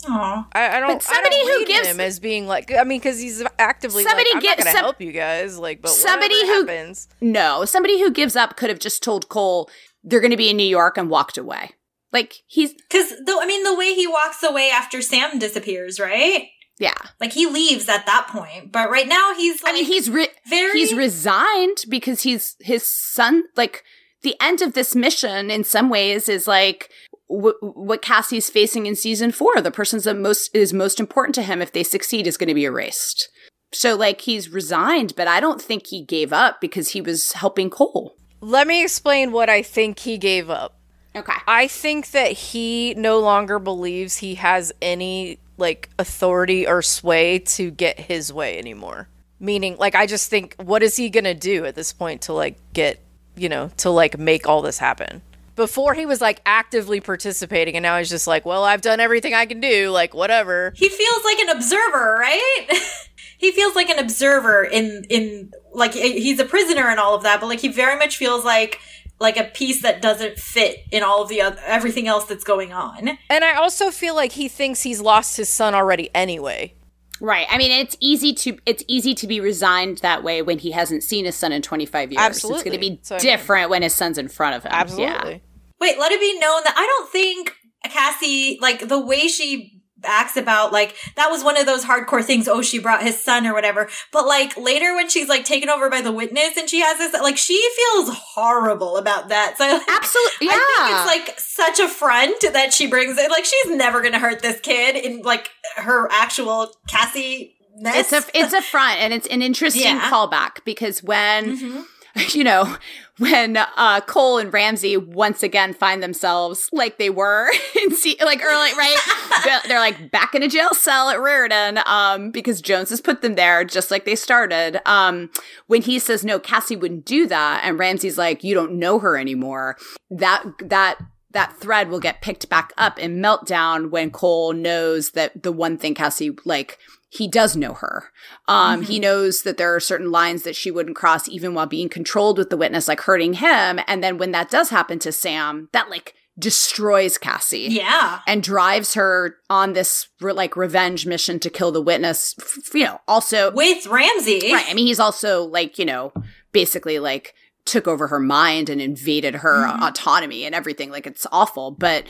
Aw. 0.08 0.48
I, 0.54 0.78
I 0.78 0.80
don't. 0.80 0.94
But 0.96 1.04
somebody 1.04 1.36
I 1.36 1.40
don't 1.40 1.48
who 1.52 1.58
read 1.60 1.68
gives- 1.68 1.88
him 1.88 2.00
as 2.00 2.20
being 2.20 2.48
like. 2.48 2.72
I 2.74 2.84
mean, 2.84 3.00
because 3.00 3.20
he's 3.20 3.44
actively 3.60 4.04
Somebody 4.04 4.30
like, 4.30 4.36
I'm 4.38 4.42
get- 4.42 4.58
not 4.58 4.64
gonna 4.66 4.72
some- 4.72 4.84
help 4.86 5.00
you 5.02 5.12
guys. 5.12 5.60
Like, 5.60 5.82
but 5.82 5.92
Somebody 5.92 6.34
somebody 6.34 6.48
who- 6.48 6.62
who 6.62 6.68
happens. 6.68 7.08
no, 7.22 7.66
somebody 7.66 8.00
who 8.00 8.10
gives 8.10 8.36
up 8.36 8.58
could 8.58 8.70
have 8.70 8.80
just 8.80 9.04
told 9.04 9.30
Cole 9.30 9.70
they're 10.04 10.22
going 10.22 10.32
to 10.32 10.38
be 10.38 10.50
in 10.50 10.58
New 10.58 10.64
York 10.64 10.98
and 10.98 11.10
walked 11.10 11.38
away. 11.38 11.72
Like 12.12 12.36
he's, 12.48 12.74
Cause 12.90 13.14
though, 13.26 13.42
I 13.42 13.46
mean, 13.46 13.64
the 13.64 13.76
way 13.76 13.94
he 13.94 14.08
walks 14.08 14.44
away 14.44 14.70
after 14.70 15.02
Sam 15.02 15.40
disappears, 15.40 16.00
right? 16.00 16.48
yeah. 16.82 16.96
Like 17.20 17.34
he 17.34 17.46
leaves 17.46 17.88
at 17.88 18.08
that 18.08 18.28
point, 18.28 18.72
but 18.72 18.90
right 18.90 19.08
now 19.08 19.34
he's 19.36 19.62
like, 19.64 19.72
I 19.72 19.76
mean, 19.76 19.86
he's 19.86 20.10
re- 20.10 20.30
very, 20.50 20.80
he's 20.80 20.94
resigned 20.94 21.78
because 21.88 22.24
he's 22.24 22.56
his 22.60 22.84
son. 22.84 23.44
Like 23.56 23.84
the 24.24 24.36
end 24.42 24.64
of 24.64 24.74
this 24.74 24.96
mission, 24.96 25.52
in 25.52 25.64
some 25.64 25.90
ways, 25.90 26.28
is 26.28 26.48
like 26.48 26.90
w- 27.30 27.56
what 27.62 28.02
Cassie's 28.02 28.50
facing 28.50 28.88
in 28.88 28.96
season 28.96 29.32
four. 29.32 29.62
The 29.62 29.70
person's 29.70 30.06
that 30.06 30.18
most 30.18 30.54
is 30.56 30.74
most 30.74 31.00
important 31.00 31.36
to 31.36 31.44
him. 31.44 31.62
If 31.62 31.72
they 31.72 31.84
succeed, 31.84 32.26
is 32.26 32.36
going 32.36 32.48
to 32.48 32.56
be 32.56 32.66
erased. 32.66 33.30
So, 33.74 33.96
like, 33.96 34.22
he's 34.22 34.50
resigned, 34.50 35.14
but 35.16 35.28
I 35.30 35.40
don't 35.40 35.62
think 35.62 35.88
he 35.88 36.04
gave 36.04 36.34
up 36.34 36.60
because 36.60 36.90
he 36.90 37.00
was 37.00 37.34
helping 37.34 37.70
Cole. 37.70 38.16
Let 38.42 38.68
me 38.68 38.84
explain 38.84 39.32
what 39.32 39.50
I 39.50 39.62
think 39.62 40.00
he 40.00 40.18
gave 40.18 40.50
up. 40.50 40.76
Okay. 41.16 41.34
I 41.48 41.68
think 41.68 42.12
that 42.12 42.32
he 42.32 42.94
no 42.96 43.20
longer 43.20 43.60
believes 43.60 44.18
he 44.18 44.36
has 44.36 44.72
any 44.82 45.40
like 45.58 45.90
authority 46.00 46.68
or 46.68 46.82
sway 46.82 47.40
to 47.40 47.70
get 47.70 48.00
his 48.00 48.34
way 48.34 48.58
anymore. 48.58 49.08
Meaning, 49.40 49.76
like, 49.78 49.96
I 49.96 50.06
just 50.06 50.30
think, 50.30 50.56
what 50.58 50.84
is 50.84 50.96
he 50.98 51.10
gonna 51.10 51.34
do 51.34 51.66
at 51.66 51.76
this 51.76 51.94
point 51.94 52.24
to 52.24 52.34
like 52.34 52.58
get, 52.74 53.00
you 53.36 53.50
know, 53.50 53.72
to 53.78 53.90
like 53.90 54.18
make 54.18 54.48
all 54.48 54.62
this 54.62 54.78
happen? 54.78 55.22
Before 55.62 55.94
he 55.94 56.08
was 56.08 56.22
like 56.22 56.42
actively 56.44 57.00
participating, 57.02 57.76
and 57.76 57.84
now 57.84 58.00
he's 58.00 58.10
just 58.10 58.26
like, 58.26 58.48
well, 58.48 58.64
I've 58.64 58.82
done 58.82 59.00
everything 59.00 59.36
I 59.36 59.46
can 59.46 59.60
do, 59.60 59.92
like 59.92 60.16
whatever. 60.16 60.74
he 60.76 60.90
feels 60.90 61.24
like 61.24 61.38
an 61.38 61.50
observer, 61.50 62.18
right? 62.20 62.68
he 63.38 63.52
feels 63.52 63.76
like 63.76 63.88
an 63.90 64.00
observer 64.00 64.64
in 64.64 65.06
in 65.12 65.52
like 65.72 65.94
he's 65.94 66.40
a 66.40 66.46
prisoner 66.46 66.88
and 66.88 67.00
all 67.00 67.14
of 67.14 67.22
that, 67.22 67.40
but 67.42 67.46
like 67.46 67.60
he 67.60 67.68
very 67.68 67.96
much 67.96 68.18
feels 68.18 68.44
like 68.44 68.80
like 69.20 69.38
a 69.38 69.44
piece 69.44 69.84
that 69.84 70.02
doesn't 70.02 70.40
fit 70.40 70.80
in 70.90 71.04
all 71.04 71.22
of 71.22 71.30
the 71.30 71.44
other, 71.44 71.60
everything 71.68 72.08
else 72.08 72.26
that's 72.26 72.44
going 72.44 72.74
on. 72.74 73.20
And 73.30 73.44
I 73.46 73.54
also 73.54 73.92
feel 73.92 74.16
like 74.16 74.32
he 74.32 74.48
thinks 74.48 74.82
he's 74.82 75.00
lost 75.00 75.38
his 75.38 75.48
son 75.48 75.76
already 75.76 76.10
anyway. 76.16 76.74
Right. 77.20 77.46
I 77.52 77.60
mean, 77.60 77.72
it's 77.72 77.96
easy 78.00 78.34
to 78.34 78.58
it's 78.66 78.84
easy 78.88 79.14
to 79.14 79.28
be 79.28 79.40
resigned 79.40 80.00
that 80.00 80.24
way 80.24 80.42
when 80.42 80.58
he 80.58 80.72
hasn't 80.72 81.04
seen 81.04 81.26
his 81.26 81.36
son 81.36 81.52
in 81.52 81.62
25 81.62 82.12
years. 82.12 82.26
It's 82.28 82.42
going 82.42 82.64
to 82.72 82.80
be 82.80 83.00
So, 83.04 83.16
I 83.16 83.20
mean- 83.20 83.22
different 83.24 83.70
when 83.70 83.84
his 83.84 83.94
son's 83.94 84.18
in 84.18 84.28
front 84.28 84.56
of 84.56 84.64
him. 84.64 84.72
Absolutely. 84.74 85.34
Yeah. 85.34 85.38
Wait, 85.82 86.00
let 86.00 86.12
it 86.14 86.22
be 86.22 86.40
known 86.40 86.62
that 86.64 86.76
I 86.78 86.86
don't 86.86 87.10
think 87.12 87.56
Cassie, 87.84 88.58
like 88.62 88.88
the 88.88 89.00
way 89.00 89.28
she 89.28 89.80
acts 90.04 90.36
about, 90.36 90.72
like, 90.72 90.96
that 91.16 91.30
was 91.30 91.44
one 91.44 91.58
of 91.58 91.66
those 91.68 91.86
hardcore 91.86 92.24
things. 92.24 92.48
Oh, 92.48 92.62
she 92.64 92.80
brought 92.80 93.04
his 93.04 93.22
son 93.22 93.46
or 93.46 93.54
whatever. 93.54 93.88
But 94.12 94.26
like 94.26 94.58
later 94.58 94.96
when 94.96 95.10
she's 95.10 95.28
like 95.30 95.46
taken 95.46 95.70
over 95.70 95.90
by 95.92 96.02
the 96.02 96.12
witness 96.12 96.58
and 96.58 96.68
she 96.70 96.80
has 96.82 96.98
this, 96.98 97.14
like, 97.22 97.38
she 97.38 97.60
feels 97.76 98.10
horrible 98.16 98.98
about 98.98 99.30
that. 99.30 99.58
So 99.58 99.66
Absolutely. 99.88 100.48
Yeah. 100.48 100.54
I 100.54 101.06
think 101.08 101.26
it's 101.26 101.28
like 101.28 101.40
such 101.40 101.80
a 101.80 101.88
front 101.90 102.42
that 102.54 102.74
she 102.74 102.88
brings 102.88 103.18
it. 103.18 103.30
Like, 103.30 103.46
she's 103.46 103.76
never 103.76 104.02
going 104.02 104.14
to 104.14 104.20
hurt 104.20 104.42
this 104.42 104.60
kid 104.60 104.96
in 105.04 105.22
like 105.22 105.50
her 105.78 106.08
actual 106.12 106.72
Cassie. 106.88 107.56
it's 107.84 108.12
a 108.14 108.24
it's 108.34 108.54
a 108.54 108.62
front 108.62 109.00
and 109.00 109.14
it's 109.14 109.28
an 109.28 109.42
interesting 109.42 109.84
Yeah. 109.84 110.10
callback 110.12 110.64
because 110.66 111.02
when 111.04 111.58
Mhm. 111.58 111.86
you 112.36 112.44
know 112.44 112.76
when 113.22 113.56
uh 113.56 114.02
Cole 114.02 114.40
and 114.40 114.52
Ramse 114.52 114.98
once 115.06 115.44
again 115.44 115.74
find 115.74 116.02
themselves 116.02 116.70
like 116.74 116.98
they 116.98 117.12
were 117.12 117.52
in 117.82 117.96
see 117.96 118.18
like 118.20 118.44
early 118.44 118.74
right? 118.74 118.98
They're, 119.46 119.62
they're 119.68 119.80
like 119.80 120.12
back 120.12 120.36
in 120.36 120.44
a 120.44 120.48
jail 120.48 120.74
cell 120.74 121.10
at 121.10 121.20
Raritan 121.20 121.80
um 121.86 122.32
because 122.32 122.62
Jones 122.62 122.90
has 122.90 123.00
put 123.00 123.22
them 123.22 123.36
there 123.36 123.64
just 123.64 123.92
like 123.92 124.06
they 124.06 124.16
started. 124.16 124.82
Um 124.88 125.30
when 125.68 125.84
he 125.84 126.00
says 126.00 126.26
no 126.26 126.40
Cassie 126.40 126.76
wouldn't 126.76 127.06
do 127.06 127.28
that 127.28 127.62
and 127.64 127.78
Ramse's 127.78 128.18
like 128.18 128.44
you 128.44 128.56
don't 128.56 128.74
know 128.74 128.98
her 129.00 129.18
anymore 129.18 129.78
that 130.10 130.44
that 130.60 130.98
that 131.34 131.56
thread 131.58 131.90
will 131.90 132.00
get 132.00 132.22
picked 132.22 132.50
back 132.50 132.74
up 132.78 133.00
in 133.00 133.22
meltdown 133.22 133.90
when 133.90 134.12
Cole 134.12 134.54
knows 134.54 135.12
that 135.12 135.44
the 135.44 135.52
one 135.52 135.78
thing 135.78 135.94
Cassie 135.94 136.36
like 136.44 136.78
he 137.14 137.28
does 137.28 137.58
know 137.58 137.74
her. 137.74 138.06
Um, 138.48 138.84
He 138.84 138.98
knows 138.98 139.42
that 139.44 139.58
there 139.58 139.76
are 139.76 139.82
certain 139.82 140.12
lines 140.12 140.44
that 140.44 140.56
she 140.56 140.72
wouldn't 140.72 140.96
cross 140.96 141.28
even 141.28 141.54
while 141.54 141.66
being 141.66 141.90
controlled 141.90 142.38
with 142.38 142.50
the 142.50 142.56
witness, 142.56 142.88
like 142.88 143.02
hurting 143.02 143.34
him. 143.34 143.82
And 143.86 144.02
then 144.02 144.18
when 144.18 144.32
that 144.32 144.50
does 144.50 144.70
happen 144.70 144.98
to 145.00 145.12
Sam, 145.12 145.68
that 145.74 145.90
like 145.90 146.14
destroys 146.40 147.18
Cassie 147.18 147.68
Yeah. 147.70 148.20
and 148.26 148.42
drives 148.42 148.94
her 148.94 149.36
on 149.50 149.74
this 149.74 150.08
like 150.22 150.56
revenge 150.56 151.06
mission 151.06 151.38
to 151.42 151.50
kill 151.50 151.74
the 151.74 151.82
witness. 151.82 152.34
F- 152.40 152.74
you 152.74 152.86
know, 152.86 153.02
also 153.10 153.52
With 153.52 153.84
Ramse. 153.86 154.50
right. 154.52 154.66
I 154.70 154.74
mean, 154.74 154.88
he's 154.88 155.00
also 155.00 155.44
like 155.44 155.78
you 155.78 155.86
know 155.86 156.14
basically 156.54 156.98
like 157.00 157.34
took 157.66 157.88
over 157.88 158.08
her 158.08 158.20
mind 158.20 158.70
and 158.70 158.80
invaded 158.80 159.36
her 159.36 159.66
mm-hmm. 159.68 159.84
autonomy 159.84 160.46
and 160.46 160.56
everything. 160.56 160.92
Like 160.92 161.06
it's 161.06 161.28
awful, 161.32 161.72
but 161.72 162.06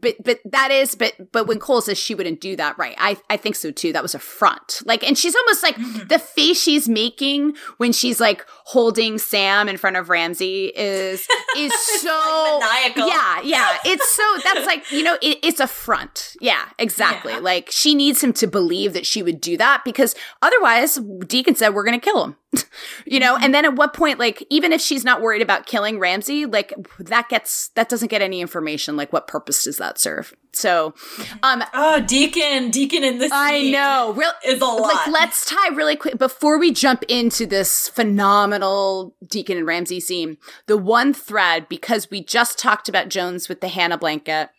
but 0.00 0.16
but 0.22 0.40
that 0.44 0.70
is 0.70 0.94
but 0.94 1.32
but 1.32 1.46
when 1.46 1.58
Cole 1.58 1.80
says 1.80 1.98
she 1.98 2.14
wouldn't 2.14 2.40
do 2.40 2.54
that, 2.56 2.76
right? 2.76 2.94
I 2.98 3.16
I 3.30 3.38
think 3.38 3.56
so 3.56 3.70
too. 3.70 3.92
That 3.92 4.02
was 4.02 4.14
a 4.14 4.18
front. 4.18 4.82
Like, 4.84 5.02
and 5.02 5.16
she's 5.16 5.34
almost 5.34 5.62
like 5.62 5.76
mm-hmm. 5.76 6.08
the 6.08 6.18
face 6.18 6.60
she's 6.60 6.88
making 6.88 7.56
when 7.78 7.92
she's 7.92 8.20
like 8.20 8.44
holding 8.64 9.18
Sam 9.18 9.68
in 9.68 9.78
front 9.78 9.96
of 9.96 10.08
Ramse 10.08 10.72
is 10.74 11.26
is 11.56 11.72
so 12.02 12.60
maniacal. 12.60 13.08
Yeah, 13.08 13.40
yeah. 13.42 13.76
It's 13.84 14.02
it's 14.02 14.14
so 14.14 14.38
that's 14.44 14.66
like 14.66 14.90
you 14.90 15.02
know 15.02 15.16
it, 15.22 15.38
it's 15.42 15.60
a 15.60 15.66
front 15.66 16.36
yeah 16.40 16.64
exactly 16.78 17.32
Yeah. 17.32 17.38
like 17.38 17.70
she 17.70 17.94
needs 17.94 18.22
him 18.22 18.32
to 18.34 18.46
believe 18.46 18.92
that 18.92 19.06
she 19.06 19.22
would 19.22 19.40
do 19.40 19.56
that 19.56 19.82
because 19.84 20.14
otherwise 20.40 20.98
deacon 21.26 21.54
said 21.54 21.70
we're 21.70 21.84
gonna 21.84 22.00
kill 22.00 22.24
him 22.24 22.36
you 23.06 23.18
know 23.18 23.36
and 23.36 23.54
then 23.54 23.64
at 23.64 23.74
what 23.74 23.94
point 23.94 24.18
like 24.18 24.44
even 24.50 24.72
if 24.72 24.80
she's 24.80 25.04
not 25.04 25.22
worried 25.22 25.42
about 25.42 25.66
killing 25.66 25.98
ramse 25.98 26.52
like 26.52 26.72
that 26.98 27.28
gets 27.28 27.68
that 27.68 27.88
doesn't 27.88 28.08
get 28.08 28.20
any 28.20 28.40
information 28.40 28.96
like 28.96 29.12
what 29.12 29.26
purpose 29.26 29.64
does 29.64 29.78
that 29.78 29.98
serve 29.98 30.34
so 30.52 30.94
um 31.42 31.62
Oh, 31.74 32.00
Deacon, 32.00 32.70
Deacon 32.70 33.02
in 33.02 33.18
this. 33.18 33.32
I 33.32 33.70
know. 33.70 34.12
Real, 34.12 34.30
is 34.44 34.60
a 34.60 34.64
lot. 34.64 34.82
Like, 34.82 35.06
let's 35.08 35.46
tie 35.46 35.74
really 35.74 35.96
quick 35.96 36.18
before 36.18 36.58
we 36.58 36.70
jump 36.72 37.02
into 37.08 37.46
this 37.46 37.88
phenomenal 37.88 39.14
Deacon 39.26 39.56
and 39.56 39.66
Ramse 39.66 40.02
scene. 40.02 40.36
The 40.66 40.76
one 40.76 41.14
thread, 41.14 41.68
because 41.68 42.10
we 42.10 42.22
just 42.22 42.58
talked 42.58 42.88
about 42.88 43.08
Jones 43.08 43.48
with 43.48 43.60
the 43.60 43.68
Hannah 43.68 43.98
blanket, 43.98 44.50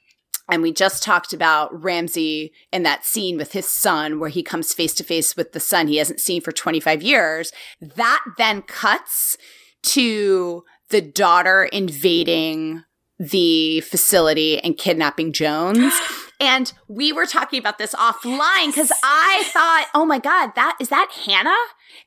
and 0.50 0.62
we 0.62 0.74
just 0.74 1.04
talked 1.04 1.34
about 1.34 1.74
Ramse 1.74 2.52
in 2.72 2.84
that 2.84 3.06
scene 3.06 3.38
with 3.38 3.54
his 3.54 3.68
son, 3.68 4.20
where 4.20 4.30
he 4.30 4.44
comes 4.44 4.74
face 4.74 4.94
to 4.96 5.04
face 5.04 5.36
with 5.36 5.54
the 5.54 5.60
son 5.60 5.88
he 5.88 5.98
hasn't 5.98 6.20
seen 6.20 6.42
for 6.42 6.52
25 6.52 7.02
years. 7.02 7.52
That 7.80 8.22
then 8.38 8.62
cuts 8.64 9.38
to 9.84 10.64
the 10.90 11.02
daughter 11.02 11.64
invading 11.64 12.84
the 13.20 13.82
facility 13.82 14.60
and 14.60 14.78
kidnapping 14.78 15.34
Jones. 15.34 15.94
And 16.40 16.74
we 16.90 17.14
were 17.14 17.26
talking 17.26 17.58
about 17.58 17.78
this 17.78 17.96
offline 17.96 18.68
because 18.68 18.92
I 19.02 19.44
thought, 19.54 19.88
oh 19.94 20.04
my 20.04 20.20
God, 20.20 20.52
that 20.56 20.76
is 20.82 20.90
that 20.90 21.10
Hannah? 21.26 21.56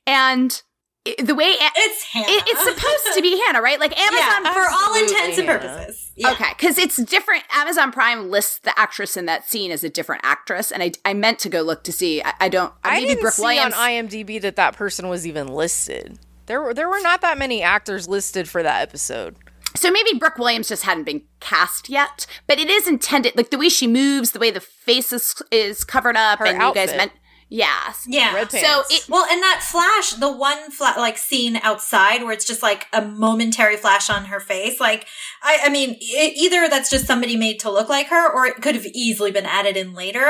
And 0.06 0.60
the 1.22 1.34
way 1.34 1.44
A- 1.46 1.70
it's 1.76 2.02
Hannah. 2.04 2.26
it, 2.28 2.44
it's 2.46 2.64
supposed 2.64 3.14
to 3.16 3.22
be 3.22 3.40
Hannah, 3.46 3.62
right? 3.62 3.78
Like 3.80 3.98
Amazon 3.98 4.44
yeah, 4.44 4.52
for 4.52 4.60
all 4.60 4.94
Absolutely 4.94 5.02
intents 5.02 5.38
and 5.38 5.46
purposes. 5.48 6.12
Yeah. 6.16 6.32
Okay, 6.32 6.50
because 6.56 6.78
it's 6.78 6.96
different. 6.96 7.44
Amazon 7.54 7.92
Prime 7.92 8.30
lists 8.30 8.58
the 8.60 8.78
actress 8.78 9.16
in 9.16 9.26
that 9.26 9.44
scene 9.48 9.70
as 9.70 9.84
a 9.84 9.88
different 9.88 10.22
actress, 10.24 10.70
and 10.72 10.82
I, 10.82 10.92
I 11.04 11.14
meant 11.14 11.38
to 11.40 11.48
go 11.48 11.62
look 11.62 11.84
to 11.84 11.92
see. 11.92 12.22
I, 12.22 12.32
I 12.40 12.48
don't. 12.48 12.72
I 12.84 12.94
maybe 12.94 13.06
didn't 13.08 13.20
Brooke 13.22 13.34
see 13.34 13.42
Williams. 13.42 13.74
on 13.74 13.80
IMDb 13.90 14.40
that 14.42 14.56
that 14.56 14.76
person 14.76 15.08
was 15.08 15.26
even 15.26 15.48
listed. 15.48 16.18
There 16.46 16.62
were 16.62 16.72
there 16.74 16.88
were 16.88 17.00
not 17.00 17.20
that 17.22 17.38
many 17.38 17.62
actors 17.62 18.08
listed 18.08 18.48
for 18.48 18.62
that 18.62 18.82
episode. 18.82 19.36
so 19.74 19.90
maybe 19.90 20.16
Brooke 20.18 20.38
Williams 20.38 20.68
just 20.68 20.84
hadn't 20.84 21.04
been 21.04 21.22
cast 21.40 21.88
yet, 21.88 22.26
but 22.46 22.58
it 22.58 22.70
is 22.70 22.86
intended. 22.88 23.36
Like 23.36 23.50
the 23.50 23.58
way 23.58 23.68
she 23.68 23.86
moves, 23.86 24.30
the 24.30 24.38
way 24.38 24.50
the 24.50 24.60
face 24.60 25.12
is, 25.12 25.34
is 25.50 25.84
covered 25.84 26.16
up, 26.16 26.38
Her 26.38 26.46
and 26.46 26.62
you 26.62 26.72
guys 26.72 26.90
meant. 26.96 27.12
Yes. 27.48 28.04
Yeah. 28.08 28.34
Red 28.34 28.50
So 28.50 28.82
it, 28.90 29.06
Well, 29.08 29.24
and 29.30 29.40
that 29.42 29.60
flash, 29.62 30.12
the 30.18 30.32
one 30.32 30.70
flat 30.72 30.96
like 30.98 31.16
scene 31.16 31.56
outside 31.62 32.22
where 32.24 32.32
it's 32.32 32.44
just 32.44 32.62
like 32.62 32.86
a 32.92 33.02
momentary 33.02 33.76
flash 33.76 34.10
on 34.10 34.24
her 34.26 34.40
face, 34.40 34.80
like 34.80 35.06
I, 35.42 35.60
I 35.64 35.68
mean, 35.68 35.90
e 36.00 36.32
either 36.36 36.68
that's 36.68 36.90
just 36.90 37.06
somebody 37.06 37.36
made 37.36 37.60
to 37.60 37.70
look 37.70 37.88
like 37.88 38.08
her, 38.08 38.28
or 38.32 38.46
it 38.46 38.56
could 38.62 38.74
have 38.74 38.86
easily 38.86 39.30
been 39.30 39.46
added 39.46 39.76
in 39.76 39.94
later. 39.94 40.26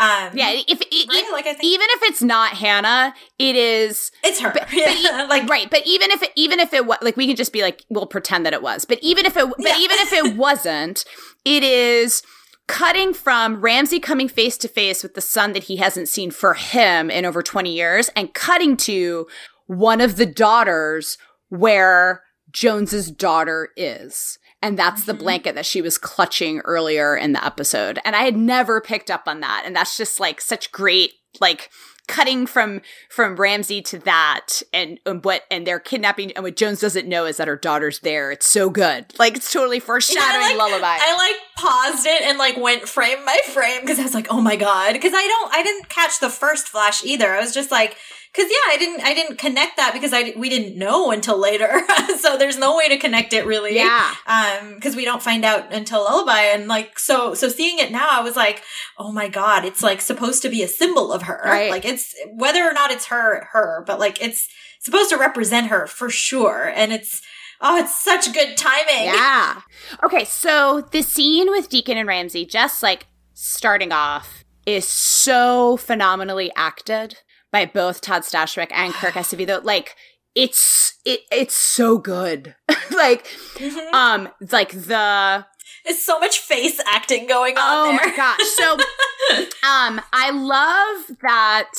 Um, 0.00 0.30
yeah, 0.34 0.50
if 0.68 0.80
e- 0.92 1.06
right? 1.08 1.28
Like 1.32 1.46
I 1.46 1.54
think 1.54 1.64
even 1.64 1.86
if 1.90 2.02
it's 2.04 2.22
not 2.22 2.52
Hannah, 2.54 3.14
it 3.38 3.54
is 3.56 4.10
it's 4.24 4.40
her. 4.40 4.50
but 4.52 4.66
yeah. 4.72 5.26
like 5.28 5.48
right. 5.48 5.68
But 5.70 5.82
even 5.86 6.10
if 6.10 6.22
it, 6.22 6.30
even 6.36 6.58
if 6.60 6.72
it 6.72 6.86
was 6.86 6.98
like 7.02 7.16
we 7.16 7.26
can 7.26 7.36
just 7.36 7.52
be 7.52 7.62
like 7.62 7.84
we'll 7.88 8.06
pretend 8.06 8.46
that 8.46 8.52
it 8.52 8.62
was. 8.62 8.84
But 8.84 8.98
even 9.02 9.26
if 9.26 9.36
it 9.36 9.48
but 9.48 9.56
Yeah. 9.60 9.78
even 9.78 9.96
if 10.00 10.12
it 10.12 10.36
wasn't, 10.36 11.04
it 11.44 11.62
is 11.62 12.22
cutting 12.68 13.12
from 13.12 13.60
Ramse 13.60 14.00
coming 14.00 14.28
face 14.28 14.56
to 14.58 14.68
face 14.68 15.02
with 15.02 15.14
the 15.14 15.20
son 15.20 15.52
that 15.54 15.64
he 15.64 15.76
hasn't 15.76 16.08
seen 16.08 16.30
for 16.30 16.54
him 16.54 17.10
in 17.10 17.24
over 17.24 17.42
20 17.42 17.72
years 17.72 18.08
and 18.14 18.32
cutting 18.32 18.76
to 18.76 19.26
one 19.66 20.00
of 20.00 20.16
the 20.16 20.26
daughters 20.26 21.18
where 21.48 22.22
Jones's 22.52 23.10
daughter 23.10 23.70
is. 23.76 24.38
And 24.62 24.78
that's 24.78 25.04
the 25.04 25.12
Mhm. 25.14 25.18
blanket 25.18 25.54
that 25.54 25.66
she 25.66 25.80
was 25.82 25.98
clutching 25.98 26.60
earlier 26.60 27.16
in 27.16 27.32
the 27.32 27.44
episode. 27.44 28.00
And 28.04 28.14
I 28.14 28.22
had 28.22 28.36
never 28.36 28.80
picked 28.80 29.10
up 29.10 29.24
on 29.26 29.40
that. 29.40 29.62
And 29.64 29.74
that's 29.74 29.96
just 29.96 30.20
like 30.20 30.40
such 30.40 30.70
great, 30.72 31.12
like 31.40 31.70
cutting 32.08 32.46
from 32.46 32.80
from 33.08 33.36
Ramse 33.36 33.84
to 33.84 33.98
that 34.00 34.62
and, 34.72 34.98
and 35.06 35.24
what 35.24 35.44
and 35.50 35.66
they're 35.66 35.78
kidnapping 35.78 36.32
and 36.32 36.42
what 36.42 36.56
Jones 36.56 36.80
doesn't 36.80 37.06
know 37.06 37.26
is 37.26 37.36
that 37.36 37.46
her 37.46 37.56
daughter's 37.56 38.00
there. 38.00 38.32
It's 38.32 38.46
so 38.46 38.70
good. 38.70 39.16
Like 39.18 39.36
it's 39.36 39.52
totally 39.52 39.76
Yeah, 39.76 39.82
I, 39.82 39.86
foreshadowing 39.86 40.40
like, 40.40 40.56
lullaby. 40.56 40.98
I 41.00 41.16
like 41.16 41.36
paused 41.56 42.06
it 42.06 42.22
and 42.22 42.38
like 42.38 42.56
went 42.56 42.88
frame 42.88 43.24
by 43.24 43.38
frame 43.52 43.82
because 43.82 43.98
I 44.00 44.02
was 44.02 44.14
like, 44.14 44.26
oh 44.30 44.40
my 44.40 44.56
god, 44.56 44.94
because 44.94 45.12
I 45.14 45.26
don't, 45.26 45.54
I 45.54 45.62
didn't 45.62 45.88
catch 45.88 46.18
the 46.20 46.30
first 46.30 46.68
flash 46.68 47.04
either. 47.04 47.32
I 47.32 47.40
was 47.40 47.54
just 47.54 47.70
like, 47.70 47.96
because 48.32 48.50
yeah, 48.50 48.72
I 48.72 48.76
didn't, 48.78 49.00
I 49.04 49.14
didn't 49.14 49.38
connect 49.38 49.76
that 49.76 49.92
because 49.92 50.12
I 50.12 50.32
we 50.36 50.48
didn't 50.48 50.76
know 50.78 51.10
until 51.10 51.38
later, 51.38 51.80
so 52.18 52.36
there's 52.38 52.58
no 52.58 52.76
way 52.76 52.88
to 52.88 52.98
connect 52.98 53.32
it 53.32 53.46
really. 53.46 53.74
yeah. 53.76 54.14
um 54.26 54.74
because 54.74 54.94
we 54.96 55.04
don't 55.04 55.22
find 55.22 55.44
out 55.44 55.72
until 55.72 56.04
lullaby 56.04 56.40
and 56.54 56.68
like 56.68 56.98
so 56.98 57.34
so 57.34 57.48
seeing 57.48 57.78
it 57.78 57.90
now 57.90 58.08
i 58.10 58.20
was 58.20 58.36
like 58.36 58.62
oh 58.98 59.10
my 59.12 59.28
god 59.28 59.64
it's 59.64 59.82
like 59.82 60.00
supposed 60.00 60.42
to 60.42 60.48
be 60.48 60.62
a 60.62 60.68
symbol 60.68 61.12
of 61.12 61.22
her 61.22 61.40
Right. 61.44 61.70
like 61.70 61.84
it's 61.84 62.14
whether 62.34 62.62
or 62.64 62.72
not 62.72 62.90
it's 62.90 63.06
her 63.06 63.48
her 63.52 63.82
but 63.86 63.98
like 63.98 64.20
it's 64.22 64.48
supposed 64.80 65.10
to 65.10 65.16
represent 65.16 65.68
her 65.68 65.86
for 65.86 66.08
sure 66.10 66.70
and 66.74 66.92
it's 66.92 67.22
oh 67.60 67.76
it's 67.78 67.98
such 68.02 68.32
good 68.32 68.56
timing 68.56 69.06
Yeah. 69.06 69.60
Okay, 70.04 70.24
so 70.24 70.86
the 70.92 71.02
scene 71.02 71.50
with 71.50 71.68
Deacon 71.68 71.96
and 71.98 72.08
Ramse, 72.08 72.48
just 72.48 72.82
like 72.82 73.06
starting 73.34 73.92
off, 73.92 74.44
is 74.66 74.86
so 74.86 75.76
phenomenally 75.76 76.52
acted 76.56 77.18
by 77.52 77.64
both 77.66 78.00
Todd 78.00 78.22
Stashwick 78.22 78.68
and 78.72 78.92
Kirk 78.94 79.14
Acevedo. 79.14 79.62
Like 79.64 79.96
it's 80.34 80.94
it 81.04 81.20
it's 81.32 81.56
so 81.56 81.98
good. 81.98 82.54
like 82.96 83.26
Mhm. 83.56 83.92
um 83.92 84.28
like 84.52 84.70
the 84.72 85.46
it's 85.84 86.04
so 86.04 86.18
much 86.18 86.38
face 86.38 86.80
acting 86.86 87.26
going 87.26 87.56
on 87.56 87.62
oh 87.64 87.84
there 87.96 88.10
my 88.10 88.16
gosh. 88.16 88.40
So 88.56 88.72
um 89.68 90.00
I 90.12 90.30
love 90.30 91.16
that 91.22 91.72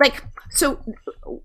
like 0.00 0.24
so 0.50 0.80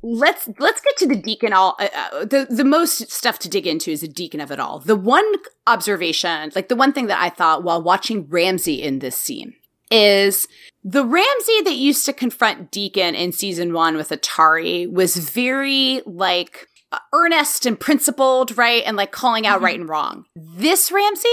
let's 0.01 0.49
let's 0.59 0.81
get 0.81 0.97
to 0.97 1.07
the 1.07 1.15
deacon 1.15 1.53
all 1.53 1.75
uh, 1.79 1.87
uh, 1.95 2.25
the 2.25 2.47
the 2.49 2.63
most 2.63 3.09
stuff 3.11 3.37
to 3.39 3.49
dig 3.49 3.67
into 3.67 3.91
is 3.91 4.01
the 4.01 4.07
deacon 4.07 4.41
of 4.41 4.51
it 4.51 4.59
all 4.59 4.79
the 4.79 4.95
one 4.95 5.25
observation 5.67 6.51
like 6.55 6.67
the 6.67 6.75
one 6.75 6.91
thing 6.91 7.07
that 7.07 7.19
i 7.21 7.29
thought 7.29 7.63
while 7.63 7.81
watching 7.81 8.25
ramse 8.25 8.67
in 8.67 8.99
this 8.99 9.15
scene 9.15 9.53
is 9.91 10.47
the 10.83 11.03
ramse 11.03 11.63
that 11.65 11.75
used 11.75 12.05
to 12.05 12.13
confront 12.13 12.71
deacon 12.71 13.15
in 13.15 13.31
season 13.31 13.73
one 13.73 13.95
with 13.97 14.09
atari 14.09 14.91
was 14.91 15.17
very 15.17 16.01
like 16.05 16.67
earnest 17.13 17.65
and 17.65 17.79
principled 17.79 18.57
right? 18.57 18.83
And 18.85 18.97
like 18.97 19.11
calling 19.11 19.45
out 19.45 19.59
Mhm. 19.59 19.63
right 19.63 19.79
and 19.79 19.89
wrong. 19.89 20.25
This 20.35 20.89
ramse? 20.91 21.25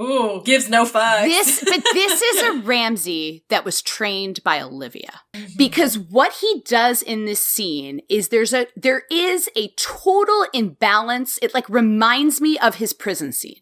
Ooh 0.00 0.42
gives 0.44 0.68
no 0.70 0.84
fucks. 0.84 1.24
This 1.24 1.64
but 1.64 1.82
this 1.92 2.22
is 2.22 2.42
a 2.42 2.50
ramse 2.62 3.42
that 3.48 3.64
was 3.64 3.82
trained 3.82 4.42
by 4.44 4.60
olivia. 4.60 5.20
Mm-hmm. 5.34 5.52
because 5.56 5.98
what 5.98 6.32
he 6.40 6.62
does 6.64 7.02
in 7.02 7.24
this 7.26 7.44
scene 7.44 8.00
is 8.08 8.28
there's 8.28 8.52
a 8.54 8.66
there 8.76 9.02
is 9.10 9.48
a 9.56 9.68
total 9.76 10.46
imbalance. 10.54 11.38
It 11.42 11.52
like 11.54 11.68
reminds 11.68 12.40
me 12.40 12.58
of 12.58 12.76
his 12.76 12.92
prison 12.92 13.32
scene 13.32 13.60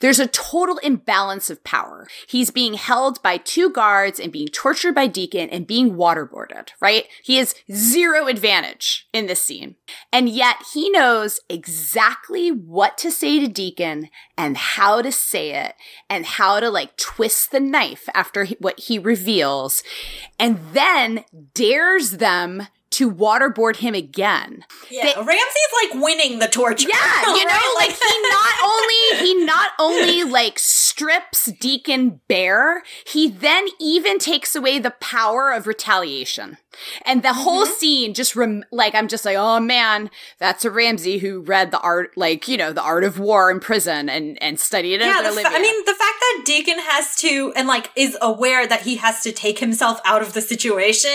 there's 0.00 0.18
a 0.18 0.26
total 0.26 0.78
imbalance 0.78 1.50
of 1.50 1.64
power. 1.64 2.06
He's 2.26 2.50
being 2.50 2.74
held 2.74 3.22
by 3.22 3.36
two 3.38 3.70
guards 3.70 4.18
and 4.20 4.32
being 4.32 4.48
tortured 4.48 4.94
by 4.94 5.06
Deacon 5.06 5.48
and 5.50 5.66
being 5.66 5.94
waterboarded, 5.94 6.68
right? 6.80 7.06
He 7.22 7.36
has 7.36 7.54
zero 7.72 8.26
advantage 8.26 9.08
in 9.12 9.26
this 9.26 9.42
scene. 9.42 9.76
And 10.12 10.28
yet 10.28 10.56
he 10.72 10.90
knows 10.90 11.40
exactly 11.48 12.50
what 12.50 12.98
to 12.98 13.10
say 13.10 13.40
to 13.40 13.48
Deacon 13.48 14.08
and 14.36 14.56
how 14.56 15.02
to 15.02 15.12
say 15.12 15.54
it 15.54 15.74
and 16.08 16.24
how 16.24 16.60
to 16.60 16.70
like 16.70 16.96
twist 16.96 17.50
the 17.50 17.60
knife 17.60 18.08
after 18.14 18.44
he, 18.44 18.56
what 18.60 18.80
he 18.80 18.98
reveals 18.98 19.82
and 20.38 20.58
then 20.72 21.24
dares 21.54 22.12
them 22.12 22.68
to 22.90 23.10
waterboard 23.10 23.76
him 23.76 23.94
again. 23.94 24.64
yeah 24.90 25.02
they- 25.14 25.22
ramse's 25.22 25.72
like 25.82 26.02
winning 26.02 26.38
the 26.38 26.48
torture 26.48 26.88
Yeah, 26.88 27.26
you 27.34 27.44
know, 27.44 27.74
like 27.76 27.90
he 27.90 28.22
not 28.30 28.54
only 28.64 29.24
he 29.26 29.44
not 29.44 29.70
only 29.78 30.24
like 30.24 30.58
strips 30.58 31.46
Deacon 31.60 32.20
bare, 32.28 32.82
he 33.06 33.28
then 33.28 33.66
even 33.80 34.18
takes 34.18 34.54
away 34.56 34.78
the 34.78 34.90
power 34.90 35.52
of 35.52 35.66
retaliation. 35.66 36.56
And 37.04 37.22
the 37.22 37.32
whole 37.32 37.64
Mm-hmm. 37.64 37.72
scene 37.78 38.14
just 38.14 38.36
rem- 38.36 38.64
like 38.70 38.94
I'm 38.94 39.08
just 39.08 39.24
like, 39.24 39.36
oh 39.36 39.60
man, 39.60 40.10
that's 40.38 40.64
a 40.64 40.70
Ramse 40.70 41.18
who 41.20 41.40
read 41.40 41.70
the 41.70 41.80
art, 41.80 42.16
like 42.16 42.46
you 42.48 42.56
know, 42.56 42.72
the 42.72 42.82
art 42.82 43.04
of 43.04 43.18
war 43.18 43.50
in 43.50 43.60
prison 43.60 44.08
and 44.08 44.40
and 44.42 44.58
studied 44.60 44.94
it. 44.94 45.00
yeah, 45.00 45.20
I 45.22 45.60
mean, 45.60 45.84
the 45.84 45.92
fact 45.94 46.18
that 46.20 46.42
Deacon 46.44 46.78
has 46.78 47.16
to 47.16 47.52
and 47.56 47.66
like 47.68 47.90
is 47.96 48.16
aware 48.20 48.66
that 48.66 48.82
he 48.82 48.96
has 48.96 49.22
to 49.22 49.32
take 49.32 49.58
himself 49.58 50.00
out 50.04 50.22
of 50.22 50.32
the 50.34 50.40
situation, 50.40 51.10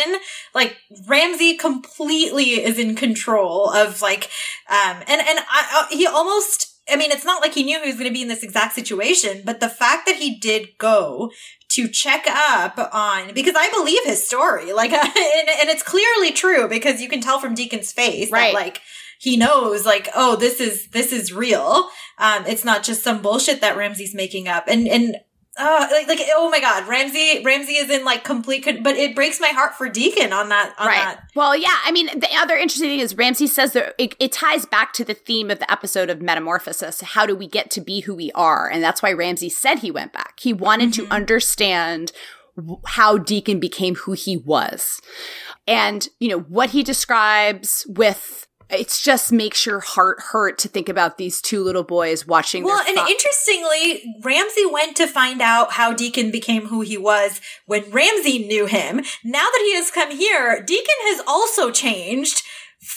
like 0.54 0.78
Ramse 1.08 1.58
completely 1.60 2.64
is 2.64 2.78
in 2.80 2.96
control 2.96 3.70
of 3.70 4.02
like, 4.02 4.26
um, 4.70 4.98
and 5.08 5.22
and 5.22 5.40
I, 5.50 5.86
uh, 5.92 5.96
he 5.96 6.06
almost. 6.08 6.70
I 6.92 6.98
mean, 6.98 7.12
it's 7.12 7.24
not 7.24 7.42
like 7.42 7.54
he 7.54 7.64
knew 7.64 7.80
he 7.80 7.88
was 7.88 7.96
going 7.96 8.10
to 8.10 8.14
be 8.14 8.22
in 8.24 8.28
this 8.28 8.44
exact 8.44 8.76
situation, 8.76 9.42
but 9.46 9.62
the 9.62 9.70
fact 9.70 10.06
that 10.06 10.18
he 10.18 10.38
did 10.38 10.68
go 10.78 11.32
to 11.76 11.88
check 11.88 12.26
up 12.28 12.78
on 12.94 13.34
because 13.34 13.56
I 13.58 13.70
believe 13.70 14.04
his 14.06 14.26
story, 14.26 14.74
like, 14.74 14.92
and, 14.94 15.06
and 15.14 15.70
it's 15.70 15.84
clearly 15.84 16.32
true 16.32 16.68
because 16.68 17.02
you 17.02 17.10
can 17.10 17.22
tell 17.22 17.40
from 17.40 17.56
Deacon's 17.56 17.92
face 17.92 18.32
Right. 18.32 18.54
that 18.54 18.60
like 18.60 18.82
he 19.20 19.38
knows 19.38 19.86
like 19.86 20.10
oh 20.16 20.36
this 20.36 20.60
is 20.60 20.88
this 20.88 21.14
is 21.14 21.32
real 21.32 21.90
um 22.18 22.46
it's 22.46 22.66
not 22.66 22.84
just 22.84 23.04
some 23.04 23.22
bullshit 23.22 23.62
that 23.62 23.78
ramse's 23.78 24.14
making 24.14 24.50
up 24.50 24.66
and 24.68 24.86
and 24.88 25.16
uh, 25.58 25.88
like, 25.92 26.08
like 26.08 26.20
oh 26.36 26.50
my 26.50 26.60
god, 26.60 26.84
Ramse 26.86 27.44
Ramse 27.44 27.70
is 27.70 27.90
in 27.90 28.04
like 28.04 28.24
complete, 28.24 28.64
con- 28.64 28.84
but 28.84 28.96
it 28.96 29.16
breaks 29.16 29.40
my 29.40 29.50
heart 29.50 29.76
for 29.76 29.90
Deacon 29.90 30.34
on 30.34 30.50
that. 30.50 30.74
On 30.80 30.88
right. 30.88 30.96
That. 31.16 31.30
Well, 31.36 31.56
yeah. 31.56 31.78
I 31.86 31.92
mean, 31.92 32.08
the 32.20 32.30
other 32.36 32.56
interesting 32.56 32.90
thing 32.90 33.00
is 33.00 33.14
Ramse 33.14 33.48
says 33.50 33.74
that 33.74 33.96
it, 33.98 34.16
it 34.20 34.32
ties 34.32 34.66
back 34.66 34.94
to 34.94 35.04
the 35.04 35.14
theme 35.14 35.52
of 35.52 35.60
the 35.60 35.72
episode 35.72 36.10
of 36.10 36.22
Metamorphosis. 36.22 37.02
How 37.02 37.26
do 37.26 37.36
we 37.36 37.48
get 37.48 37.70
to 37.72 37.82
be 37.82 38.02
who 38.02 38.16
we 38.16 38.32
are? 38.34 38.70
And 38.70 38.84
that's 38.84 39.02
why 39.02 39.14
Ramse 39.14 39.52
said 39.52 39.80
he 39.80 39.92
went 39.92 40.14
back. 40.14 40.40
He 40.40 40.54
wanted 40.54 40.84
Mm-hmm. 40.84 41.06
to 41.08 41.14
understand 41.14 42.12
how 42.86 43.18
Deacon 43.18 43.60
became 43.60 43.96
who 43.96 44.12
he 44.12 44.38
was. 44.38 45.02
And, 45.68 46.08
you 46.20 46.28
know, 46.30 46.40
what 46.40 46.72
he 46.72 46.84
describes 46.84 47.86
with 47.88 48.43
it's 48.74 49.02
just 49.02 49.32
makes 49.32 49.66
your 49.66 49.80
heart 49.80 50.20
hurt 50.20 50.58
to 50.60 50.68
think 50.68 50.90
about 50.90 51.18
these 51.18 51.42
two 51.42 51.64
little 51.64 51.84
boys 51.84 52.28
watching 52.28 52.64
Well, 52.64 52.84
and 52.88 52.98
interestingly, 52.98 54.16
Ramse 54.22 54.72
went 54.72 54.96
to 54.98 55.08
find 55.08 55.42
out 55.42 55.74
how 55.74 55.94
Deacon 55.94 56.32
became 56.32 56.68
who 56.68 56.82
he 56.82 56.98
was 56.98 57.42
when 57.66 57.84
Ramse 57.84 58.48
knew 58.48 58.66
him. 58.66 58.98
Now 59.24 59.46
that 59.46 59.62
he 59.64 59.76
has 59.76 59.92
come 59.92 60.12
here, 60.12 60.62
Deacon 60.62 60.96
has 61.02 61.22
also 61.28 61.72
changed. 61.72 62.44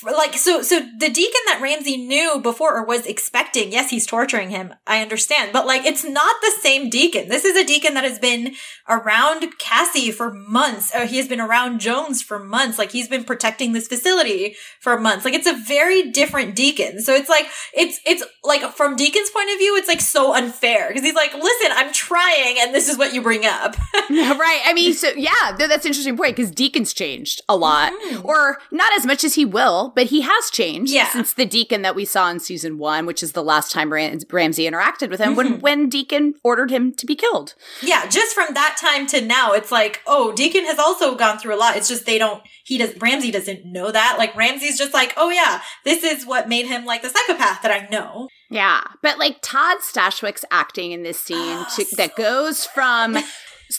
Like 0.05 0.35
so, 0.35 0.63
so 0.63 0.81
the 0.99 1.11
deacon 1.11 1.41
that 1.47 1.61
Ramse 1.63 2.07
knew 2.07 2.41
before 2.41 2.77
or 2.77 2.85
was 2.85 3.07
expecting, 3.07 3.73
yes, 3.73 3.91
he's 3.91 4.07
torturing 4.07 4.51
him. 4.51 4.75
I 4.87 5.03
understand, 5.03 5.53
but 5.53 5.67
like, 5.67 5.85
it's 5.85 6.05
not 6.05 6.37
the 6.43 6.53
same 6.61 6.91
deacon. 6.91 7.29
This 7.29 7.45
is 7.45 7.57
a 7.57 7.67
deacon 7.67 7.95
that 7.95 8.05
has 8.05 8.19
been 8.19 8.55
around 8.89 9.47
Cassie 9.59 10.11
for 10.11 10.33
months. 10.33 10.95
Or 10.95 11.07
he 11.07 11.17
has 11.19 11.29
been 11.29 11.41
around 11.41 11.81
Jones 11.81 12.23
for 12.23 12.39
months. 12.39 12.79
Like 12.79 12.93
he's 12.93 13.09
been 13.09 13.25
protecting 13.25 13.73
this 13.73 13.89
facility 13.89 14.57
for 14.81 14.99
months. 14.99 15.25
Like 15.25 15.35
it's 15.35 15.47
a 15.47 15.57
very 15.67 16.11
different 16.11 16.55
deacon. 16.55 17.01
So 17.01 17.15
it's 17.15 17.29
like 17.29 17.47
it's 17.75 18.01
it's 18.07 18.25
like 18.45 18.63
from 18.73 18.97
Deacon's 18.97 19.31
point 19.31 19.51
of 19.51 19.59
view, 19.59 19.77
it's 19.77 19.89
like 19.89 20.01
so 20.01 20.35
unfair 20.35 20.89
because 20.89 21.03
he's 21.03 21.15
like, 21.15 21.35
listen, 21.35 21.71
I'm 21.73 21.93
trying, 21.93 22.57
and 22.61 22.75
this 22.75 22.89
is 22.89 22.99
what 22.99 23.15
you 23.15 23.23
bring 23.23 23.45
up. 23.45 23.77
right. 24.11 24.61
I 24.65 24.73
mean, 24.75 24.95
so 24.95 25.09
yeah, 25.17 25.55
th- 25.57 25.69
that's 25.69 25.85
an 25.85 25.91
interesting 25.91 26.17
point 26.17 26.37
because 26.37 26.51
Deacon's 26.51 26.93
changed 26.93 27.43
a 27.49 27.57
lot, 27.57 27.93
mm-hmm. 27.93 28.27
or 28.27 28.59
not 28.71 28.93
as 28.97 29.07
much 29.07 29.25
as 29.25 29.35
he 29.35 29.45
will, 29.45 29.76
but 29.95 30.07
he 30.07 30.21
has 30.23 30.51
changed 30.51 30.93
Yeah. 30.93 31.09
since 31.09 31.33
the 31.33 31.45
Deacon 31.45 31.83
that 31.83 31.95
we 31.95 32.05
saw 32.05 32.31
in 32.31 32.41
season 32.41 32.79
one, 32.79 33.07
which 33.07 33.23
is 33.23 33.33
the 33.33 33.43
last 33.43 33.73
time 33.73 33.93
Ram- 33.93 34.19
Ramse 34.19 34.69
interacted 34.71 35.11
with 35.11 35.21
him 35.21 35.35
when 35.37 35.47
mm-hmm. 35.49 35.61
when 35.61 35.89
Deacon 35.89 36.35
ordered 36.43 36.71
him 36.71 36.93
to 36.95 37.07
be 37.07 37.15
killed. 37.15 37.55
yeah, 37.83 38.07
just 38.09 38.35
from 38.35 38.55
that 38.55 38.77
time 38.81 39.07
to 39.09 39.21
now, 39.21 39.53
it's 39.53 39.73
like, 39.73 40.01
oh, 40.07 40.33
Deacon 40.33 40.65
has 40.65 40.79
also 40.79 41.15
gone 41.15 41.39
through 41.39 41.55
a 41.55 41.61
lot. 41.61 41.77
It's 41.77 41.89
just 41.89 42.07
they 42.07 42.19
don't. 42.19 42.43
He 42.65 42.79
does. 42.79 42.93
Ramse 42.95 43.33
doesn't 43.33 43.65
know 43.65 43.91
that. 43.93 44.17
Like 44.19 44.33
Ramse's 44.35 44.79
just 44.79 44.95
like, 44.95 45.13
oh 45.17 45.31
yeah, 45.31 45.63
this 45.85 46.03
is 46.03 46.27
what 46.27 46.49
made 46.49 46.67
him 46.67 46.85
like 46.85 47.03
the 47.03 47.09
psychopath 47.11 47.63
that 47.63 47.71
I 47.71 47.89
know. 47.91 48.29
Yeah, 48.51 48.83
but 49.03 49.19
like 49.19 49.39
Todd 49.43 49.79
Stashwick's 49.81 50.45
acting 50.51 50.93
in 50.93 51.03
this 51.03 51.19
scene 51.19 51.65
to, 51.77 51.87
that 51.97 52.17
goes 52.17 52.65
from 52.65 53.17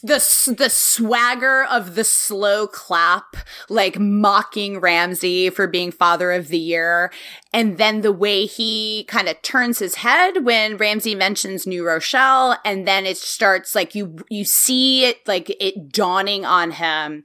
the 0.04 0.56
the 0.58 0.70
swagger 0.70 1.64
of 1.64 1.96
the 1.96 2.04
slow 2.04 2.68
clap, 2.68 3.36
like 3.70 4.00
mocking 4.00 4.82
Ramse 4.82 5.54
for 5.54 5.68
being 5.68 5.92
father 5.92 6.32
of 6.32 6.50
the 6.50 6.58
year, 6.58 7.12
and 7.54 7.78
then 7.78 8.02
the 8.02 8.12
way 8.12 8.46
he 8.46 9.06
kind 9.08 9.30
of 9.30 9.42
turns 9.42 9.80
his 9.80 9.96
head 9.96 10.44
when 10.44 10.78
Ramse 10.78 11.16
mentions 11.18 11.66
New 11.66 11.86
Rochelle, 11.86 12.58
and 12.66 12.88
then 12.88 13.06
it 13.06 13.18
starts 13.18 13.76
like 13.76 13.96
you 13.96 14.18
you 14.30 14.44
see 14.44 15.06
it 15.06 15.26
like 15.28 15.56
it 15.60 15.92
dawning 15.92 16.46
on 16.46 16.72
him, 16.72 17.24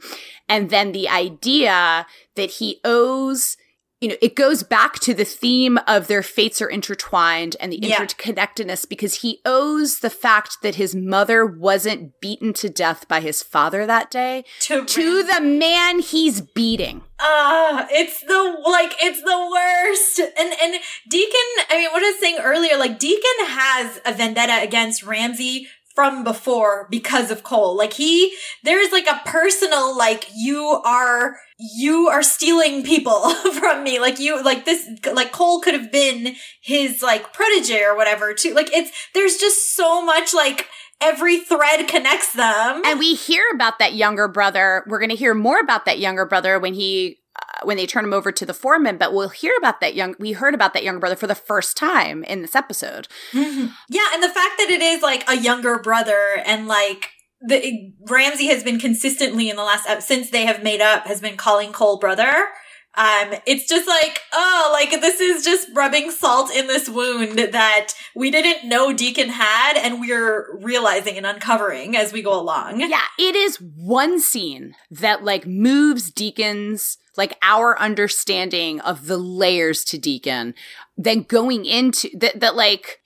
and 0.48 0.70
then 0.70 0.92
the 0.92 1.08
idea 1.08 2.06
that 2.36 2.50
he 2.50 2.80
owes 2.84 3.56
you 4.02 4.08
know, 4.08 4.16
it 4.20 4.34
goes 4.34 4.62
back 4.64 4.98
to 4.98 5.14
the 5.14 5.24
theme 5.24 5.78
of 5.86 6.08
their 6.08 6.22
fates 6.24 6.60
are 6.60 6.68
intertwined 6.68 7.54
and 7.60 7.72
the 7.72 7.78
Yeah. 7.80 8.04
interconnectedness 8.04 8.88
because 8.88 9.22
he 9.22 9.40
owes 9.46 10.00
the 10.00 10.10
fact 10.10 10.58
that 10.62 10.74
his 10.74 10.94
mother 10.94 11.46
wasn't 11.46 12.20
beaten 12.20 12.52
to 12.54 12.68
death 12.68 13.06
by 13.06 13.20
his 13.20 13.42
father 13.42 13.86
that 13.86 14.10
day 14.10 14.44
To, 14.62 14.84
to 14.84 15.22
the 15.22 15.40
man 15.40 16.00
he's 16.00 16.40
beating. 16.40 17.02
Ah, 17.20 17.86
it's 17.90 18.20
the 18.22 18.58
like 18.66 18.92
it's 19.00 19.22
the 19.22 19.48
worst. 19.52 20.18
And 20.36 20.52
and 20.60 20.82
Deacon, 21.08 21.48
I 21.70 21.76
mean, 21.76 21.88
what 21.92 22.02
I 22.02 22.10
was 22.10 22.18
saying 22.20 22.38
earlier, 22.40 22.76
like 22.76 22.98
Deacon 22.98 23.46
has 23.46 24.00
a 24.04 24.12
vendetta 24.12 24.58
against 24.60 25.04
Ramse 25.04 25.66
from 25.94 26.24
before 26.24 26.86
because 26.90 27.30
of 27.30 27.42
Cole. 27.42 27.76
Like 27.76 27.92
he, 27.92 28.34
there's 28.62 28.92
like 28.92 29.06
a 29.06 29.20
personal 29.24 29.96
like 29.96 30.26
you 30.34 30.80
are 30.84 31.36
you 31.58 32.08
are 32.08 32.22
stealing 32.22 32.82
people 32.82 33.30
from 33.54 33.84
me. 33.84 34.00
Like 34.00 34.18
you, 34.18 34.42
like 34.42 34.64
this, 34.64 34.88
like 35.12 35.32
Cole 35.32 35.60
could 35.60 35.74
have 35.74 35.92
been 35.92 36.34
his 36.62 37.02
like 37.02 37.32
protege 37.32 37.82
or 37.82 37.96
whatever 37.96 38.34
too. 38.34 38.54
Like 38.54 38.72
it's 38.72 38.90
there's 39.14 39.36
just 39.36 39.74
so 39.74 40.04
much 40.04 40.34
like 40.34 40.68
every 41.00 41.40
thread 41.40 41.88
connects 41.88 42.32
them. 42.32 42.82
And 42.84 42.98
we 42.98 43.14
hear 43.14 43.44
about 43.54 43.78
that 43.78 43.94
younger 43.94 44.28
brother. 44.28 44.84
We're 44.86 45.00
going 45.00 45.10
to 45.10 45.16
hear 45.16 45.34
more 45.34 45.60
about 45.60 45.84
that 45.84 45.98
younger 45.98 46.24
brother 46.24 46.58
when 46.58 46.74
he 46.74 47.18
uh, 47.40 47.64
when 47.64 47.76
they 47.76 47.86
turn 47.86 48.04
him 48.04 48.12
over 48.12 48.30
to 48.30 48.44
the 48.44 48.54
foreman, 48.54 48.98
but 48.98 49.12
we'll 49.14 49.30
hear 49.30 49.54
about 49.58 49.80
that 49.80 49.94
young 49.94 50.14
we 50.18 50.32
heard 50.32 50.54
about 50.54 50.74
that 50.74 50.84
younger 50.84 51.00
brother 51.00 51.16
for 51.16 51.26
the 51.26 51.34
first 51.34 51.76
time 51.76 52.24
in 52.24 52.42
this 52.42 52.54
episode. 52.54 53.08
Yeah, 53.32 54.08
and 54.12 54.22
the 54.22 54.28
fact 54.28 54.58
that 54.58 54.68
it 54.68 54.82
is 54.82 55.02
like 55.02 55.24
a 55.28 55.36
younger 55.36 55.78
brother 55.78 56.42
and 56.44 56.66
like 56.66 57.10
the 57.40 57.92
Ramse 58.08 58.46
has 58.48 58.62
been 58.62 58.78
consistently 58.78 59.50
in 59.50 59.56
the 59.56 59.64
last 59.64 60.06
since 60.06 60.30
they 60.30 60.44
have 60.46 60.62
made 60.62 60.80
up 60.80 61.06
has 61.06 61.20
been 61.20 61.36
calling 61.36 61.72
Cole 61.72 61.98
brother. 61.98 62.48
Um, 62.94 63.32
it's 63.46 63.66
just 63.66 63.88
like, 63.88 64.20
oh, 64.34 64.70
like 64.72 64.90
this 65.00 65.18
is 65.18 65.42
just 65.42 65.68
rubbing 65.72 66.10
salt 66.10 66.54
in 66.54 66.66
this 66.66 66.90
wound 66.90 67.38
that 67.38 67.94
we 68.14 68.30
didn't 68.30 68.68
know 68.68 68.92
Deacon 68.92 69.30
had 69.30 69.78
and 69.78 69.98
we're 69.98 70.58
realizing 70.60 71.16
and 71.16 71.24
uncovering 71.24 71.96
as 71.96 72.12
we 72.12 72.20
go 72.20 72.38
along. 72.38 72.80
Yeah, 72.80 73.00
it 73.18 73.34
is 73.34 73.56
one 73.56 74.20
scene 74.20 74.74
that 74.90 75.24
like 75.24 75.46
moves 75.46 76.10
Deacon's 76.10 76.98
like 77.16 77.36
our 77.42 77.78
understanding 77.78 78.80
of 78.80 79.06
the 79.06 79.16
layers 79.16 79.84
to 79.84 79.98
Deacon, 79.98 80.54
then 80.96 81.22
going 81.22 81.64
into 81.64 82.08
that 82.18 82.40
that 82.40 82.56
like 82.56 83.00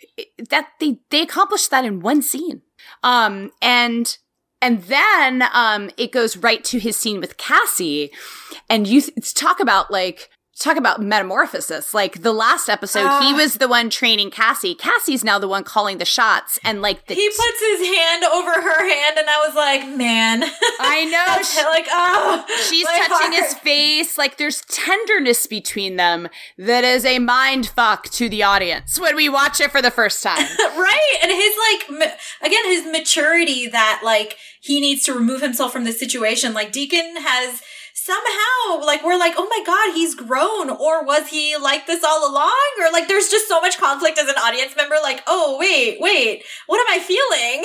that 0.51 0.69
they 0.81 0.99
they 1.11 1.23
accomplished 1.23 1.71
that 1.71 1.85
in 1.85 2.01
one 2.01 2.23
scene. 2.23 2.63
Um 3.03 3.51
and 3.61 4.17
and 4.63 4.83
then 4.85 5.45
um 5.53 5.91
it 5.97 6.13
goes 6.13 6.37
right 6.37 6.63
to 6.65 6.79
his 6.79 6.97
scene 6.97 7.21
with 7.21 7.37
Cassie 7.37 8.11
and 8.69 8.87
you 8.87 9.01
th- 9.01 9.35
talk 9.35 9.61
about 9.61 9.91
like 9.91 10.31
talk 10.59 10.77
about 10.79 11.03
metamorphosis 11.03 11.93
like 11.93 12.23
the 12.23 12.33
last 12.33 12.69
episode 12.71 13.01
he 13.21 13.33
Ah. 13.33 13.37
was 13.37 13.55
the 13.57 13.69
one 13.69 13.91
training 13.91 14.31
Cassie 14.31 14.75
Cassie's 14.75 15.23
now 15.23 15.39
the 15.39 15.47
one 15.49 15.65
calling 15.65 15.99
the 15.99 16.05
shots 16.07 16.59
and 16.65 16.81
like 16.81 17.07
the 17.07 17.15
He 17.15 17.29
puts 17.29 17.61
his 17.61 17.87
hand 17.95 18.25
over 18.25 18.51
her 18.53 18.89
hand 18.89 19.19
and 19.19 19.29
I 19.29 19.47
was 19.47 19.55
like, 19.55 19.87
man. 19.97 20.43
I 20.81 21.05
know 21.37 21.43
she- 21.43 21.63
like, 21.65 21.87
oh. 21.91 22.45
She's 22.69 22.87
touching 22.87 23.33
his 23.33 23.55
face. 23.55 24.17
Like 24.17 24.39
there's 24.39 24.63
tenderness 24.63 25.47
between 25.47 25.97
them 25.97 26.29
that 26.57 26.85
is 26.85 27.05
a 27.05 27.19
mind 27.19 27.67
fuck 27.69 28.05
to 28.13 28.29
the 28.29 28.43
audience 28.43 28.99
when 28.99 29.15
we 29.15 29.29
watch 29.29 29.61
it 29.61 29.71
for 29.71 29.83
the 29.83 29.91
first 29.91 30.23
time. 30.23 30.39
right 30.59 31.17
and 31.23 31.31
his 31.33 31.55
like 31.69 32.01
ma- 32.09 32.17
again 32.47 32.65
his 32.65 32.87
maturity 32.87 33.69
that 33.69 34.01
like 34.05 34.37
he 34.61 34.81
needs 34.81 35.05
to 35.05 35.13
remove 35.13 35.43
himself 35.43 35.73
from 35.73 35.85
this 35.85 35.99
situation 36.01 36.55
like 36.55 36.73
deacon 36.73 37.17
has 37.19 37.63
somehow 37.99 38.85
like 38.85 39.03
we're 39.03 39.19
like 39.19 39.33
oh 39.39 39.49
my 39.49 39.63
god 39.65 39.95
he's 39.95 40.15
grown 40.15 40.69
or 40.69 41.03
was 41.03 41.29
he 41.29 41.57
like 41.57 41.87
this 41.87 42.05
all 42.05 42.31
along 42.31 42.53
or 42.79 42.93
like 42.93 43.09
there's 43.09 43.29
just 43.29 43.49
so 43.49 43.59
much 43.61 43.79
conflict 43.79 44.19
as 44.19 44.29
an 44.29 44.35
audience 44.37 44.77
member 44.77 44.97
like 45.03 45.23
oh 45.27 45.57
wait 45.59 45.99
wait 45.99 46.45
what 46.67 46.79
am 46.79 46.87
i 46.95 47.03
feeling 47.03 47.65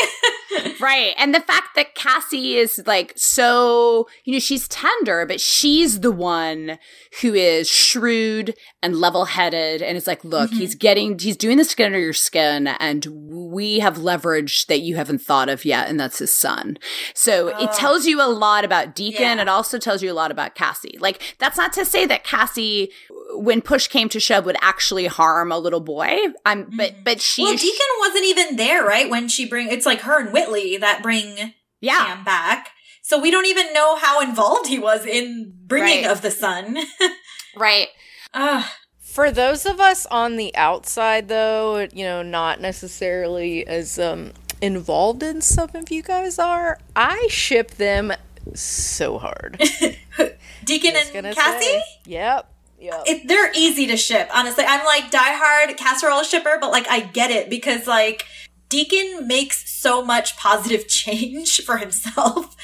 right. 0.80 1.14
And 1.18 1.34
the 1.34 1.40
fact 1.40 1.76
that 1.76 1.96
Cassie 1.96 2.58
is 2.58 2.84
like 2.86 3.14
so, 3.16 4.08
you 4.26 4.34
know, 4.34 4.40
she's 4.40 4.68
tender, 4.68 5.26
but 5.26 5.40
she's 5.40 6.02
the 6.02 6.12
one 6.12 6.78
who 7.22 7.34
is 7.34 7.70
shrewd 7.70 8.56
and 8.84 8.98
level 8.98 9.26
headed 9.26 9.82
and 9.82 9.98
is 9.98 10.08
like, 10.08 10.24
look, 10.24 10.52
he's 10.52 10.72
mm-hmm. 10.72 10.80
getting, 10.80 11.20
he's 11.20 11.38
doing 11.38 11.58
this 11.58 11.70
to 11.70 11.76
get 11.76 11.88
under 11.88 12.00
your 12.00 12.14
skin 12.14 12.68
and 12.68 13.06
we 13.06 13.80
have 13.80 13.98
leverage 13.98 14.66
that 14.68 14.82
you 14.82 14.96
haven't 14.96 15.22
thought 15.22 15.50
of 15.50 15.66
yet. 15.66 15.90
And 15.90 16.00
that's 16.00 16.20
his 16.20 16.34
son. 16.34 16.78
So 17.14 17.48
it 17.50 17.70
Oh. 17.72 17.78
tells 17.78 18.06
you 18.06 18.22
a 18.22 18.28
lot 18.28 18.66
about 18.66 18.96
Deacon. 18.96 19.38
Yeah. 19.38 19.42
It 19.42 19.48
also 19.48 19.78
tells 19.78 20.04
you 20.04 20.12
a 20.12 20.14
lot 20.14 20.21
about 20.30 20.54
Cassie. 20.54 20.98
Like, 21.00 21.36
that's 21.40 21.58
not 21.58 21.74
to 21.74 21.86
say 21.86 22.06
that 22.06 22.24
Cassie, 22.24 22.92
when 23.34 23.62
push 23.62 23.88
came 23.88 24.10
to 24.10 24.20
shove, 24.20 24.46
would 24.46 24.58
actually 24.62 25.08
harm 25.08 25.52
a 25.52 25.58
little 25.58 25.80
boy. 25.80 26.18
I'm, 26.46 26.70
but, 26.78 27.04
but 27.04 27.22
she, 27.22 27.44
well 27.44 27.56
deacon 27.56 27.88
wasn't 28.00 28.26
even 28.26 28.56
there 28.58 28.84
right 28.86 29.10
when 29.10 29.28
she 29.28 29.48
bring 29.48 29.70
it's 29.70 29.86
like 29.86 30.02
her 30.02 30.20
and 30.20 30.34
whitley 30.34 30.78
that 30.78 31.02
bring 31.02 31.54
yeah. 31.80 32.06
Sam 32.06 32.24
back 32.24 32.70
so 33.02 33.20
we 33.20 33.32
don't 33.32 33.46
even 33.46 33.74
know 33.74 33.96
how 33.96 34.22
involved 34.22 34.68
he 34.68 34.78
was 34.78 35.06
in 35.06 35.54
bringing 35.66 36.04
Right. 36.04 36.12
of 36.12 36.22
the 36.22 36.32
son 36.32 36.78
Right. 37.56 37.88
Ah. 38.34 38.76
For 39.00 39.30
those 39.30 39.66
of 39.66 39.82
us 39.82 40.06
on 40.06 40.38
the 40.38 40.56
outside, 40.56 41.28
though, 41.28 41.88
you 41.92 42.06
know, 42.06 42.22
not 42.22 42.62
necessarily 42.62 43.68
as 43.68 44.00
um, 44.00 44.32
involved 44.62 45.22
in 45.22 45.42
some 45.42 45.70
of 45.74 45.92
you 45.92 46.02
guys 46.02 46.40
are, 46.40 46.80
I 46.96 47.28
ship 47.30 47.72
them 47.72 48.14
so 48.54 49.18
hard. 49.18 49.58
Deacon 50.66 50.92
Just 50.94 51.14
and 51.14 51.14
gonna 51.14 51.34
Cassie? 51.36 51.66
say. 51.66 51.84
Yep. 52.06 52.54
Yep. 52.80 53.04
It, 53.06 53.28
they're 53.28 53.52
easy 53.56 53.86
to 53.88 53.98
ship, 53.98 54.30
honestly. 54.34 54.64
I'm 54.68 54.84
like 54.86 55.12
diehard 55.12 55.78
casserole 55.78 56.24
shipper, 56.24 56.58
but 56.60 56.72
like 56.72 56.88
I 56.90 57.02
get 57.02 57.30
it 57.30 57.50
because 57.50 57.86
like 57.88 58.26
Deacon 58.70 59.28
makes 59.28 59.72
so 59.72 60.04
much 60.04 60.38
positive 60.38 60.88
change 60.88 61.62
for 61.62 61.78
himself, 61.78 62.56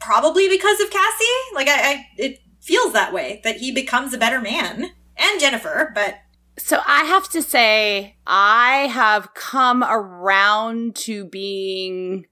probably 0.00 0.48
because 0.48 0.80
of 0.80 0.90
Cassie. 0.90 1.24
Like 1.54 1.68
I, 1.68 1.92
I 1.92 2.06
it 2.16 2.40
feels 2.60 2.92
that 2.92 3.12
way 3.12 3.40
that 3.44 3.58
he 3.58 3.72
becomes 3.72 4.12
a 4.12 4.18
better 4.18 4.40
man 4.40 4.90
and 5.16 5.40
Jennifer, 5.40 5.92
but 5.94 6.16
so 6.58 6.80
I 6.86 7.04
have 7.04 7.28
to 7.30 7.40
say, 7.42 8.16
I 8.26 8.88
have 8.92 9.32
come 9.34 9.82
around 9.82 10.94
to 10.96 11.24
being. 11.24 12.26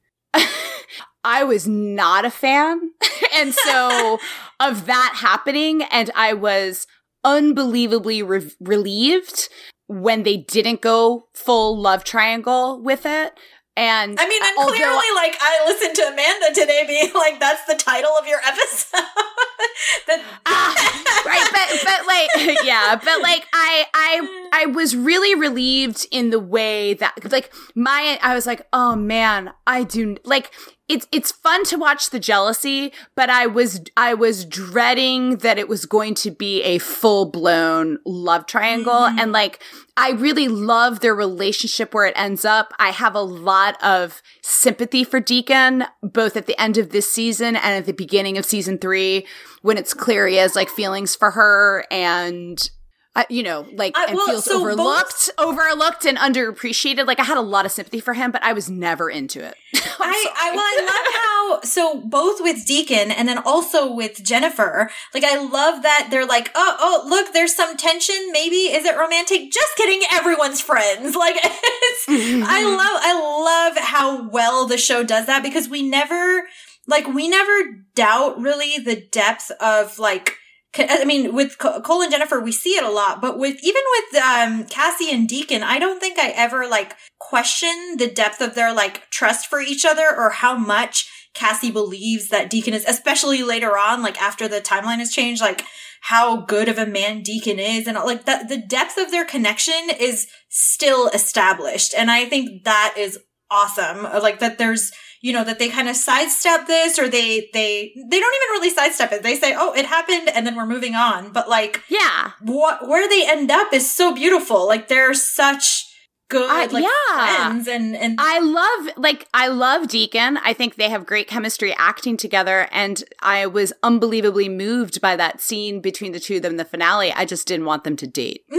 I 1.24 1.44
was 1.44 1.66
not 1.66 2.24
a 2.24 2.30
fan. 2.30 2.92
and 3.34 3.54
so 3.54 4.18
of 4.60 4.86
that 4.86 5.14
happening, 5.20 5.82
and 5.82 6.10
I 6.14 6.32
was 6.32 6.86
unbelievably 7.24 8.22
re- 8.22 8.50
relieved 8.60 9.48
when 9.86 10.22
they 10.22 10.36
didn't 10.36 10.80
go 10.80 11.28
full 11.34 11.80
love 11.80 12.04
triangle 12.04 12.80
with 12.82 13.04
it. 13.06 13.32
And 13.76 14.18
I 14.18 14.28
mean, 14.28 14.42
and 14.42 14.58
although, 14.58 14.72
clearly, 14.72 15.06
like 15.14 15.36
I 15.40 15.64
listened 15.66 15.94
to 15.96 16.02
Amanda 16.02 16.52
today 16.52 16.82
being 16.84 17.12
like, 17.14 17.38
"That's 17.38 17.64
the 17.66 17.76
title 17.76 18.10
of 18.20 18.26
your 18.26 18.40
episode." 18.44 18.90
that- 20.08 20.24
ah, 20.46 21.22
right, 21.24 21.48
but 21.52 21.84
but 21.84 22.06
like, 22.08 22.58
yeah, 22.64 22.96
but 22.96 23.22
like, 23.22 23.46
I 23.52 23.86
I 23.94 24.48
I 24.52 24.66
was 24.66 24.96
really 24.96 25.36
relieved 25.36 26.08
in 26.10 26.30
the 26.30 26.40
way 26.40 26.94
that 26.94 27.30
like 27.30 27.52
my 27.76 28.18
I 28.20 28.34
was 28.34 28.46
like, 28.46 28.66
oh 28.72 28.96
man, 28.96 29.52
I 29.64 29.84
do 29.84 30.16
like 30.24 30.50
it's 30.88 31.06
it's 31.12 31.30
fun 31.30 31.64
to 31.64 31.76
watch 31.76 32.10
the 32.10 32.18
jealousy, 32.18 32.92
but 33.14 33.28
I 33.28 33.46
was 33.46 33.82
I 33.96 34.14
was 34.14 34.44
dreading 34.44 35.36
that 35.38 35.58
it 35.58 35.68
was 35.68 35.84
going 35.84 36.14
to 36.16 36.30
be 36.30 36.62
a 36.62 36.78
full 36.78 37.26
blown 37.26 37.98
love 38.06 38.46
triangle, 38.46 38.92
mm-hmm. 38.92 39.18
and 39.18 39.32
like 39.32 39.62
I 39.96 40.12
really 40.12 40.48
love 40.48 41.00
their 41.00 41.14
relationship 41.14 41.92
where 41.92 42.06
it 42.06 42.14
ends 42.16 42.44
up. 42.44 42.72
I 42.78 42.90
have 42.90 43.14
a 43.14 43.20
lot 43.20 43.82
of 43.82 44.22
sympathy 44.42 45.04
for 45.04 45.20
Deacon, 45.20 45.84
both 46.02 46.36
at 46.36 46.46
the 46.46 46.58
end 46.58 46.78
of 46.78 46.90
this 46.90 47.10
season 47.10 47.54
and 47.56 47.74
at 47.74 47.84
the 47.84 47.92
beginning 47.92 48.38
of 48.38 48.46
season 48.46 48.78
three, 48.78 49.26
when 49.60 49.76
it's 49.76 49.92
clear 49.92 50.26
he 50.26 50.36
has 50.36 50.56
like 50.56 50.70
feelings 50.70 51.14
for 51.14 51.32
her 51.32 51.84
and 51.90 52.70
uh, 53.16 53.24
you 53.28 53.42
know, 53.42 53.66
like 53.72 53.96
and 53.96 54.16
well, 54.16 54.26
feels 54.26 54.44
so 54.44 54.60
overlooked, 54.60 55.30
both- 55.36 55.46
overlooked 55.48 56.04
and 56.04 56.16
underappreciated. 56.18 57.06
Like 57.06 57.18
I 57.18 57.24
had 57.24 57.36
a 57.36 57.42
lot 57.42 57.66
of 57.66 57.72
sympathy 57.72 58.00
for 58.00 58.14
him, 58.14 58.30
but 58.30 58.42
I 58.44 58.52
was 58.52 58.70
never 58.70 59.10
into 59.10 59.44
it. 59.44 59.54
I, 59.74 60.26
I 60.36 60.50
well, 60.54 60.64
I 60.64 60.84
love 60.84 61.14
how 61.22 61.60
so 61.62 62.00
both 62.00 62.40
with 62.40 62.64
Deacon 62.66 63.10
and 63.10 63.26
then 63.28 63.38
also 63.38 63.92
with 63.92 64.22
Jennifer. 64.22 64.90
Like 65.14 65.24
I 65.24 65.38
love 65.38 65.82
that 65.82 66.08
they're 66.10 66.26
like, 66.26 66.50
oh, 66.54 66.76
oh, 66.78 67.08
look, 67.08 67.32
there's 67.32 67.56
some 67.56 67.76
tension. 67.76 68.30
Maybe 68.30 68.56
is 68.56 68.84
it 68.84 68.96
romantic? 68.96 69.50
Just 69.50 69.76
kidding. 69.76 70.00
Everyone's 70.12 70.60
friends. 70.60 71.16
Like 71.28 71.36
mm-hmm. 71.42 72.44
I 72.46 72.62
love, 72.62 73.00
I 73.02 73.74
love 73.74 73.84
how 73.84 74.28
well 74.28 74.66
the 74.66 74.78
show 74.78 75.02
does 75.02 75.26
that 75.26 75.42
because 75.42 75.68
we 75.68 75.82
never, 75.82 76.44
like, 76.86 77.08
we 77.08 77.28
never 77.28 77.84
doubt 77.94 78.38
really 78.38 78.78
the 78.78 78.94
depth 79.10 79.50
of 79.60 79.98
like 79.98 80.36
I 80.76 81.04
mean, 81.04 81.34
with 81.34 81.58
Cole 81.58 82.02
and 82.02 82.12
Jennifer, 82.12 82.40
we 82.40 82.52
see 82.52 82.70
it 82.70 82.84
a 82.84 82.90
lot, 82.90 83.22
but 83.22 83.38
with 83.38 83.58
even 83.62 83.82
with 83.96 84.22
um, 84.22 84.64
Cassie 84.64 85.10
and 85.10 85.28
Deacon, 85.28 85.62
I 85.62 85.78
don't 85.78 85.98
think 85.98 86.18
I 86.18 86.28
ever 86.30 86.66
like 86.68 86.94
question 87.18 87.96
the 87.96 88.10
depth 88.10 88.40
of 88.40 88.54
their 88.54 88.72
like 88.72 89.08
trust 89.10 89.46
for 89.48 89.60
each 89.60 89.86
other 89.86 90.06
or 90.14 90.30
how 90.30 90.56
much 90.56 91.08
Cassie 91.34 91.70
believes 91.70 92.28
that 92.28 92.50
Deacon 92.50 92.74
is, 92.74 92.84
especially 92.86 93.42
later 93.42 93.78
on, 93.78 94.02
like 94.02 94.20
after 94.20 94.46
the 94.46 94.60
timeline 94.60 94.98
has 94.98 95.12
changed, 95.12 95.40
like 95.40 95.62
how 96.02 96.42
good 96.42 96.68
of 96.68 96.78
a 96.78 96.86
man 96.86 97.22
Deacon 97.22 97.58
is, 97.58 97.86
and 97.86 97.96
like 97.96 98.24
that 98.26 98.48
the 98.48 98.58
depth 98.58 98.98
of 98.98 99.10
their 99.10 99.24
connection 99.24 99.90
is 99.98 100.28
still 100.48 101.08
established, 101.08 101.94
and 101.96 102.10
I 102.10 102.26
think 102.26 102.64
that 102.64 102.94
is 102.98 103.18
awesome. 103.50 104.02
Like 104.02 104.40
that, 104.40 104.58
there's 104.58 104.92
you 105.20 105.32
know, 105.32 105.44
that 105.44 105.58
they 105.58 105.68
kind 105.68 105.88
of 105.88 105.96
sidestep 105.96 106.66
this 106.66 106.98
or 106.98 107.08
they, 107.08 107.48
they, 107.52 107.92
they 107.94 108.20
don't 108.20 108.34
even 108.34 108.52
really 108.52 108.70
sidestep 108.70 109.12
it. 109.12 109.22
They 109.22 109.36
say, 109.36 109.54
oh, 109.56 109.72
it 109.74 109.86
happened 109.86 110.28
and 110.34 110.46
then 110.46 110.56
we're 110.56 110.66
moving 110.66 110.94
on. 110.94 111.32
But 111.32 111.48
like, 111.48 111.82
yeah, 111.88 112.32
what, 112.40 112.88
where 112.88 113.08
they 113.08 113.28
end 113.28 113.50
up 113.50 113.72
is 113.72 113.90
so 113.90 114.14
beautiful. 114.14 114.66
Like 114.66 114.88
they're 114.88 115.14
such, 115.14 115.86
good 116.28 116.50
uh, 116.50 116.72
like 116.72 116.84
yeah. 116.84 117.46
friends 117.46 117.66
and 117.66 117.96
and 117.96 118.16
I 118.20 118.38
love 118.38 118.96
like 118.96 119.26
I 119.32 119.48
love 119.48 119.88
Deacon. 119.88 120.36
I 120.38 120.52
think 120.52 120.76
they 120.76 120.90
have 120.90 121.06
great 121.06 121.26
chemistry 121.26 121.74
acting 121.78 122.16
together 122.16 122.68
and 122.70 123.02
I 123.20 123.46
was 123.46 123.72
unbelievably 123.82 124.48
moved 124.50 125.00
by 125.00 125.16
that 125.16 125.40
scene 125.40 125.80
between 125.80 126.12
the 126.12 126.20
two 126.20 126.36
of 126.36 126.42
them 126.42 126.52
in 126.52 126.56
the 126.56 126.64
finale. 126.64 127.12
I 127.12 127.24
just 127.24 127.46
didn't 127.46 127.66
want 127.66 127.84
them 127.84 127.96
to 127.96 128.06
date. 128.06 128.44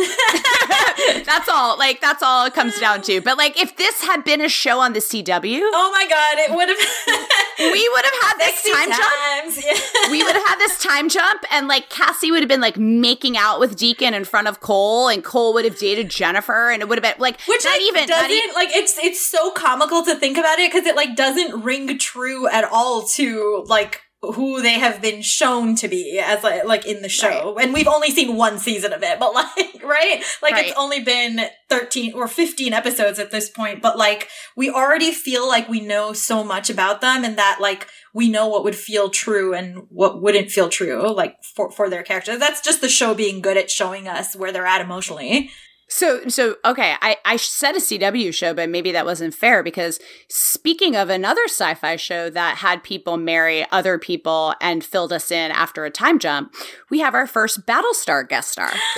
that's 1.26 1.50
all. 1.50 1.78
Like 1.78 2.02
that's 2.02 2.24
all 2.24 2.46
it 2.46 2.54
comes 2.54 2.80
down 2.80 3.02
to. 3.04 3.22
But 3.22 3.38
like 3.38 3.60
if 3.62 3.76
this 3.78 4.02
had 4.04 4.24
been 4.24 4.42
a 4.42 4.50
show 4.50 4.80
on 4.80 4.94
the 4.94 5.00
CW, 5.00 5.60
oh 5.62 5.92
my 5.94 6.08
god, 6.08 6.38
it 6.38 6.56
would 6.56 6.70
have 6.70 6.78
we 7.74 7.90
would 7.90 8.06
have 8.06 8.22
had 8.22 8.38
this 8.40 8.64
time 8.64 8.90
times. 8.90 9.56
jump. 9.56 9.66
Yeah. 9.66 10.12
We 10.12 10.24
would 10.24 10.36
have 10.36 10.48
had 10.48 10.60
this 10.60 10.82
time 10.82 11.10
jump 11.10 11.44
and 11.52 11.68
like 11.68 11.90
Cassie 11.90 12.32
would 12.32 12.42
have 12.42 12.50
been 12.50 12.62
like 12.62 12.78
making 12.78 13.38
out 13.38 13.60
with 13.60 13.76
Deacon 13.76 14.14
in 14.14 14.26
front 14.26 14.48
of 14.48 14.60
Cole 14.60 15.08
and 15.08 15.24
Cole 15.24 15.54
would 15.54 15.66
have 15.66 15.78
dated 15.78 16.10
Jennifer 16.10 16.70
and 16.70 16.82
it 16.82 16.90
would 16.90 16.98
have 16.98 17.16
been 17.16 17.22
like 17.22 17.40
Which 17.42 17.64
not 17.64 17.80
even 17.82 18.08
doesn't 18.08 18.30
not 18.30 18.56
like 18.56 18.70
it's 18.72 18.98
it's 19.00 19.26
so 19.26 19.52
comical 19.52 20.04
to 20.04 20.16
think 20.16 20.38
about 20.38 20.60
it 20.60 20.72
because 20.72 20.86
it 20.86 20.96
like 20.96 21.16
doesn't 21.16 21.64
ring 21.64 21.98
true 21.98 22.48
at 22.48 22.66
all 22.66 23.04
to 23.04 23.64
like 23.68 24.02
who 24.22 24.62
they 24.62 24.74
have 24.74 25.02
been 25.02 25.22
shown 25.22 25.76
to 25.76 25.88
be 25.88 26.20
as 26.20 26.44
like, 26.44 26.66
like 26.66 26.86
in 26.86 27.02
the 27.02 27.08
show 27.08 27.56
right. 27.56 27.64
and 27.64 27.74
we've 27.74 27.88
only 27.88 28.12
seen 28.12 28.36
one 28.36 28.60
season 28.60 28.92
of 28.92 29.02
it 29.02 29.18
but 29.18 29.34
like 29.34 29.82
right 29.84 30.22
like 30.42 30.54
right. 30.54 30.68
it's 30.68 30.78
only 30.78 31.02
been 31.02 31.40
13 31.70 32.14
or 32.14 32.28
15 32.28 32.74
episodes 32.74 33.18
at 33.18 33.32
this 33.32 33.50
point 33.50 33.82
but 33.82 33.98
like 33.98 34.28
we 34.58 34.70
already 34.70 35.12
feel 35.12 35.48
like 35.48 35.70
we 35.70 35.80
know 35.80 36.12
so 36.12 36.44
much 36.44 36.70
about 36.70 37.00
them 37.00 37.24
and 37.24 37.38
that 37.38 37.60
like 37.62 37.88
we 38.14 38.30
know 38.30 38.48
what 38.48 38.66
would 38.66 38.76
feel 38.76 39.10
true 39.10 39.54
and 39.54 39.86
what 39.90 40.22
wouldn't 40.22 40.52
feel 40.52 40.68
true 40.68 41.10
like 41.14 41.42
for 41.44 41.72
for 41.72 41.90
their 41.90 42.04
characters 42.04 42.40
that's 42.40 42.62
just 42.62 42.82
the 42.82 42.90
show 42.90 43.14
being 43.14 43.42
good 43.42 43.56
at 43.56 43.72
showing 43.72 44.06
us 44.06 44.36
where 44.36 44.52
they're 44.52 44.66
at 44.66 44.82
emotionally 44.82 45.50
so, 45.90 46.28
so 46.28 46.56
okay, 46.64 46.96
I, 47.02 47.18
I 47.26 47.36
said 47.38 47.76
a 47.76 47.80
CW 47.80 48.32
show, 48.34 48.54
but 48.54 48.70
maybe 48.70 48.92
that 48.92 49.06
wasn't 49.06 49.34
fair 49.34 49.64
because 49.64 50.00
speaking 50.28 50.96
of 50.96 51.10
another 51.10 51.42
sci 51.46 51.74
fi 51.74 51.96
show 51.96 52.30
that 52.30 52.58
had 52.58 52.84
people 52.84 53.18
marry 53.18 53.66
other 53.72 53.98
people 53.98 54.54
and 54.62 54.84
filled 54.84 55.12
us 55.12 55.32
in 55.32 55.52
after 55.52 55.86
a 55.86 55.92
time 55.92 56.20
jump, 56.20 56.54
we 56.92 57.00
have 57.00 57.16
our 57.16 57.26
first 57.26 57.66
Battlestar 57.66 58.28
guest 58.28 58.52
star. 58.52 58.72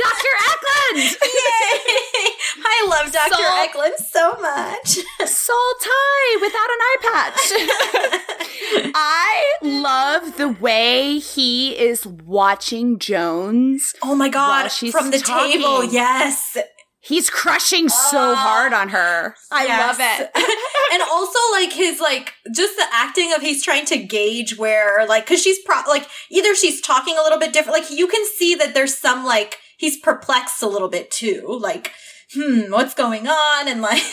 Dr. 0.00 0.34
Eklund! 0.50 1.16
Yay! 1.22 2.30
I 2.58 2.86
love 2.88 3.12
Dr. 3.12 3.34
Saul, 3.34 3.64
Eklund 3.64 3.94
so 3.98 4.36
much. 4.40 4.98
Saul 5.28 5.74
Tigh 5.80 6.40
without 6.40 6.70
an 6.70 6.80
eye 6.80 6.96
patch. 7.02 8.92
I 8.94 9.52
love 9.62 10.36
the 10.36 10.48
way 10.48 11.18
he 11.18 11.78
is 11.78 12.06
watching 12.06 12.98
Jones. 12.98 13.94
Oh 14.02 14.14
my 14.14 14.28
god, 14.28 14.70
from 14.70 15.10
the 15.10 15.18
talking. 15.18 15.52
table, 15.52 15.84
yes. 15.84 16.56
He's 17.02 17.30
crushing 17.30 17.88
so 17.88 18.32
uh, 18.32 18.34
hard 18.34 18.74
on 18.74 18.90
her. 18.90 19.34
I 19.50 19.64
yes. 19.64 19.88
love 19.88 19.96
it. 20.00 20.30
and 20.92 21.02
also 21.10 21.38
like 21.52 21.72
his 21.72 21.98
like 21.98 22.34
just 22.54 22.76
the 22.76 22.84
acting 22.92 23.32
of 23.32 23.40
he's 23.40 23.64
trying 23.64 23.86
to 23.86 23.96
gauge 23.96 24.58
where 24.58 25.06
like 25.06 25.26
cuz 25.26 25.42
she's 25.42 25.58
pro- 25.64 25.82
like 25.88 26.06
either 26.30 26.54
she's 26.54 26.80
talking 26.82 27.16
a 27.16 27.22
little 27.22 27.38
bit 27.38 27.54
different 27.54 27.78
like 27.78 27.90
you 27.90 28.06
can 28.06 28.22
see 28.36 28.54
that 28.54 28.74
there's 28.74 28.96
some 28.98 29.24
like 29.24 29.58
he's 29.78 29.98
perplexed 29.98 30.62
a 30.62 30.66
little 30.66 30.88
bit 30.88 31.10
too. 31.10 31.58
Like 31.60 31.92
hmm, 32.34 32.70
what's 32.70 32.94
going 32.94 33.26
on? 33.26 33.68
And 33.68 33.80
like, 33.82 34.02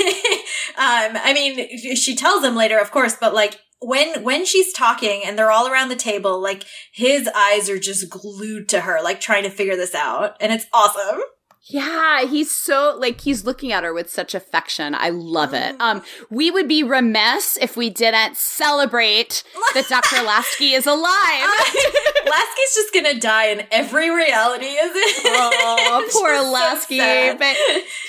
um, 0.78 1.18
I 1.18 1.32
mean, 1.34 1.96
she 1.96 2.16
tells 2.16 2.44
him 2.44 2.56
later, 2.56 2.80
of 2.80 2.92
course, 2.92 3.16
but 3.20 3.34
like, 3.34 3.60
when 3.80 4.24
when 4.24 4.44
she's 4.44 4.74
talking 4.74 5.22
and 5.24 5.38
they're 5.38 5.52
all 5.52 5.68
around 5.68 5.90
the 5.90 5.96
table 5.96 6.42
like 6.42 6.64
his 6.92 7.30
eyes 7.36 7.70
are 7.70 7.78
just 7.78 8.10
glued 8.10 8.68
to 8.68 8.82
her 8.82 9.00
like 9.04 9.22
trying 9.22 9.44
to 9.44 9.52
figure 9.52 9.76
this 9.76 9.94
out 9.94 10.36
and 10.40 10.52
it's 10.52 10.66
awesome 10.74 11.22
yeah, 11.70 12.26
he's 12.26 12.54
so 12.56 12.96
like 12.98 13.22
he's 13.22 13.44
looking 13.44 13.74
at 13.74 13.84
her 13.84 13.94
with 13.94 14.10
such 14.10 14.34
affection. 14.34 14.96
I 14.96 15.10
love 15.10 15.54
it. 15.54 15.78
Mm. 15.78 15.82
Um, 15.82 16.02
we 16.30 16.50
would 16.50 16.68
be 16.68 16.82
remiss 16.82 17.58
if 17.62 17.76
we 17.76 17.90
didn't 17.90 18.38
celebrate 18.38 19.44
that 19.74 19.88
Dr. 19.90 20.24
Lasky 20.26 20.74
is 20.74 20.86
alive. 20.88 21.04
Lasky's 22.26 22.76
just 22.76 22.94
gonna 22.94 23.20
die 23.20 23.48
in 23.48 23.66
every 23.72 24.10
reality, 24.10 24.66
is 24.66 24.92
it? 24.96 25.22
Oh, 25.26 26.08
poor 26.14 26.42
Lasky. 26.42 27.00
So 27.00 27.36
but 27.38 27.56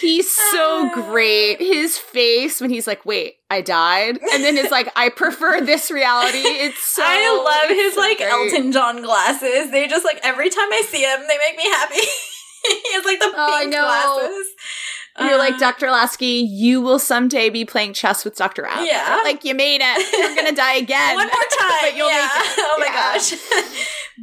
he's 0.01 0.31
so 0.31 0.91
great. 0.95 1.59
His 1.59 1.99
face 1.99 2.61
when 2.61 2.71
he's 2.71 2.87
like, 2.87 3.05
"Wait, 3.05 3.39
I 3.51 3.61
died," 3.61 4.19
and 4.33 4.45
then 4.45 4.57
it's 4.57 4.71
like, 4.71 4.89
"I 4.95 5.09
prefer 5.09 5.61
this 5.61 5.91
reality." 5.91 6.39
It's 6.39 6.83
so. 6.83 7.03
I 7.05 7.45
love 7.45 7.77
his 7.77 7.95
so 7.95 8.01
like 8.01 8.19
great. 8.19 8.31
Elton 8.31 8.73
John 8.73 9.03
glasses. 9.03 9.73
They 9.73 9.89
just 9.89 10.05
like 10.05 10.21
every 10.23 10.51
time 10.51 10.73
I 10.73 10.83
see 10.87 11.03
him, 11.03 11.21
they 11.27 11.39
make 11.39 11.57
me 11.57 11.69
happy. 11.69 12.07
he 12.83 12.95
has 12.95 13.05
like 13.05 13.19
the 13.19 13.33
oh, 13.35 13.59
pink 13.61 13.73
glasses. 13.73 14.47
You're 15.19 15.35
uh, 15.35 15.39
like 15.39 15.59
Dr. 15.59 15.91
Lasky. 15.91 16.47
You 16.49 16.81
will 16.81 16.99
someday 16.99 17.51
be 17.51 17.65
playing 17.65 17.93
chess 17.93 18.25
with 18.25 18.37
Dr. 18.37 18.65
Abbott. 18.67 18.87
Yeah, 18.87 19.21
like 19.25 19.45
you 19.45 19.55
made 19.55 19.81
it. 19.83 20.19
You're 20.19 20.37
gonna 20.37 20.55
die 20.55 20.75
again. 20.85 21.17
One 21.17 21.27
more 21.27 21.35
time. 21.59 21.79
but 21.83 21.97
you'll 21.97 22.09
yeah. 22.09 22.29
make 22.33 22.47
it. 22.47 22.55
Oh 22.59 22.77
my 22.79 22.87
yeah. 22.87 23.13
gosh. 23.13 23.35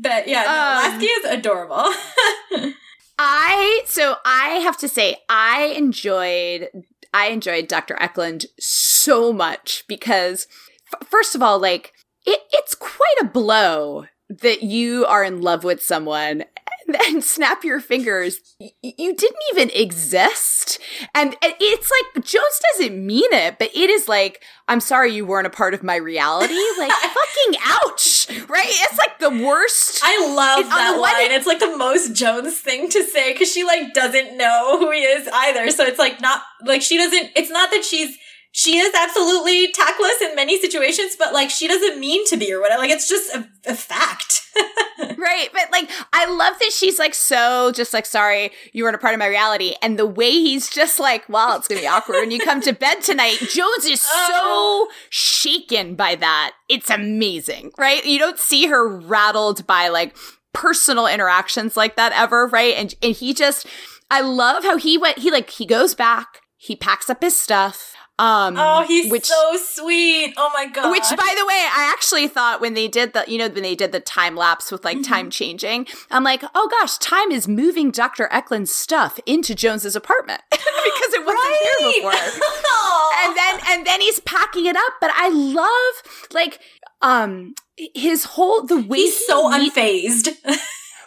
but 0.02 0.28
yeah, 0.28 0.44
no, 0.44 0.50
um, 0.50 0.92
Lasky 0.92 1.06
is 1.06 1.26
adorable. 1.26 2.74
I 3.18 3.82
so 3.86 4.16
I 4.26 4.60
have 4.64 4.78
to 4.78 4.88
say 4.88 5.18
I 5.30 5.74
enjoyed 5.78 6.70
I 7.14 7.28
enjoyed 7.28 7.68
Dr. 7.68 7.96
Eklund 8.02 8.46
so 8.60 9.32
much 9.32 9.84
because 9.88 10.48
f- 10.94 11.08
first 11.08 11.36
of 11.36 11.42
all 11.42 11.60
like 11.60 11.94
it, 12.26 12.42
it's 12.52 12.76
quite 12.76 13.16
a 13.22 13.26
blow 13.26 14.06
that 14.30 14.64
you 14.64 15.06
are 15.06 15.24
in 15.24 15.42
love 15.42 15.64
with 15.64 15.84
someone 15.84 16.44
and 16.88 16.96
then 16.96 17.22
snap 17.22 17.64
your 17.64 17.80
fingers 17.80 18.40
y- 18.60 18.72
you 18.82 19.16
didn't 19.16 19.40
even 19.52 19.70
exist 19.72 20.80
and 21.14 21.36
and 21.42 21.54
it's 21.60 21.92
like 21.92 22.26
jones 22.26 22.62
doesn't 22.74 23.06
mean 23.06 23.32
it 23.32 23.58
but 23.60 23.70
it 23.76 23.90
is 23.90 24.08
like 24.08 24.44
i'm 24.68 24.80
sorry 24.80 25.14
you 25.14 25.26
weren't 25.26 25.48
a 25.48 25.52
part 25.52 25.74
of 25.74 25.84
my 25.84 25.96
reality 25.96 26.54
like 26.80 26.92
fucking 26.92 27.60
ouch 27.66 28.28
right 28.50 28.66
it's 28.68 28.98
like 28.98 29.20
the 29.20 29.30
worst 29.30 30.02
I 30.04 30.28
love 30.28 30.66
on 30.66 30.70
that 30.70 31.00
line. 31.00 31.32
It's 31.32 31.48
like 31.48 31.60
the 31.60 31.76
most 31.78 32.14
Jones 32.14 32.60
thing 32.60 32.90
to 32.90 33.04
say 33.04 33.34
because 33.34 33.52
she 33.52 33.64
like 33.64 33.94
doesn't 33.94 34.38
know 34.38 34.78
who 34.78 34.92
he 34.92 35.00
is 35.00 35.28
either. 35.32 35.70
So 35.72 35.84
it's 35.84 36.00
like 36.00 36.22
not 36.22 36.42
like 36.66 36.82
she 36.82 36.98
doesn't. 36.98 37.32
It's 37.36 37.50
not 37.50 37.72
that 37.72 37.84
she's 37.84 38.18
she 38.52 38.78
is 38.78 38.94
absolutely 38.94 39.72
tactless 39.72 40.22
in 40.22 40.36
many 40.36 40.60
situations, 40.60 41.16
but 41.18 41.34
like 41.34 41.50
she 41.50 41.68
doesn't 41.68 42.00
mean 42.00 42.26
to 42.28 42.38
be 42.38 42.54
or 42.54 42.62
whatever. 42.62 42.82
Like 42.82 42.92
it's 42.92 43.10
just 43.10 43.34
a, 43.36 43.48
a 43.68 43.76
fact. 43.76 44.35
Right. 45.18 45.50
But 45.54 45.72
like, 45.72 45.90
I 46.14 46.26
love 46.26 46.58
that 46.60 46.72
she's 46.72 47.00
like 47.00 47.14
so 47.14 47.72
just 47.74 47.94
like, 47.94 48.06
sorry, 48.06 48.52
you 48.74 48.84
weren't 48.84 48.96
a 48.96 49.00
part 49.00 49.14
of 49.14 49.20
my 49.20 49.28
reality. 49.28 49.76
And 49.82 50.00
the 50.00 50.06
way 50.06 50.32
he's 50.32 50.70
just 50.70 51.00
like, 51.00 51.28
well, 51.28 51.58
it's 51.58 51.68
going 51.68 51.80
to 51.80 51.84
be 51.84 51.88
awkward 51.88 52.18
when 52.18 52.32
you 52.32 52.40
come 52.40 52.62
to 52.62 52.74
bed 52.74 53.02
tonight. 53.02 53.38
Jones 53.40 53.86
is 53.86 54.02
so 54.02 54.10
oh. 54.12 54.92
shaken 55.10 55.96
by 55.96 56.16
that. 56.16 56.54
It's 56.70 56.90
amazing. 56.90 57.72
Right. 57.78 58.06
You 58.06 58.20
don't 58.20 58.40
see 58.40 58.68
her 58.68 58.88
rattled 58.88 59.66
by 59.68 59.90
like 59.90 60.16
personal 60.54 61.08
interactions 61.08 61.76
like 61.76 61.96
that 61.96 62.12
ever. 62.14 62.48
Right. 62.48 62.76
And, 62.76 62.94
and 63.02 63.16
he 63.16 63.34
just, 63.34 63.68
I 64.10 64.22
love 64.22 64.64
how 64.64 64.78
he 64.78 64.98
went, 64.98 65.20
he 65.20 65.32
like, 65.32 65.50
he 65.50 65.66
goes 65.66 65.96
back, 65.96 66.42
he 66.58 66.76
packs 66.76 67.10
up 67.10 67.22
his 67.22 67.38
stuff. 67.38 67.96
Um, 68.18 68.56
oh, 68.58 68.86
he's 68.88 69.12
which, 69.12 69.26
so 69.26 69.58
sweet. 69.58 70.34
Oh 70.38 70.50
my 70.54 70.68
god. 70.68 70.90
which, 70.90 71.04
by 71.10 71.36
the 71.38 71.46
way, 71.46 71.54
I 71.54 71.92
actually 71.94 72.30
thought 72.30 72.62
when 72.62 72.74
they 72.74 72.88
did 72.88 73.12
the, 73.12 73.26
you 73.28 73.38
know, 73.38 73.50
when 73.50 73.64
they 73.64 73.76
did 73.76 73.92
the 73.92 74.00
time 74.00 74.36
lapse 74.38 74.72
with 74.72 74.86
like 74.86 75.04
time 75.04 75.30
changing, 75.30 75.88
I'm 76.10 76.24
like, 76.24 76.42
oh 76.56 76.70
gosh, 76.80 76.98
time 76.98 77.32
is 77.32 77.48
moving 77.48 77.92
Dr. 77.92 78.30
Eklund's 78.32 78.74
stuff 78.74 79.20
into 79.26 79.54
Jones's 79.54 79.98
apartment 79.98 80.42
because 80.52 81.14
it 81.14 81.26
wasn't 81.26 81.56
there 81.80 81.92
before. 81.94 82.42
And 83.26 83.36
then, 83.36 83.60
and 83.70 83.88
then 83.88 84.02
he's 84.02 84.20
packing 84.20 84.66
it 84.66 84.76
up. 84.76 84.94
But 85.02 85.10
I 85.16 85.30
love 85.30 86.28
like, 86.32 86.60
um, 87.02 87.56
his 87.96 88.24
whole 88.24 88.66
the 88.66 88.80
way 88.80 89.00
he's 89.00 89.18
he 89.18 89.26
so 89.26 89.52
unfazed. 89.52 90.30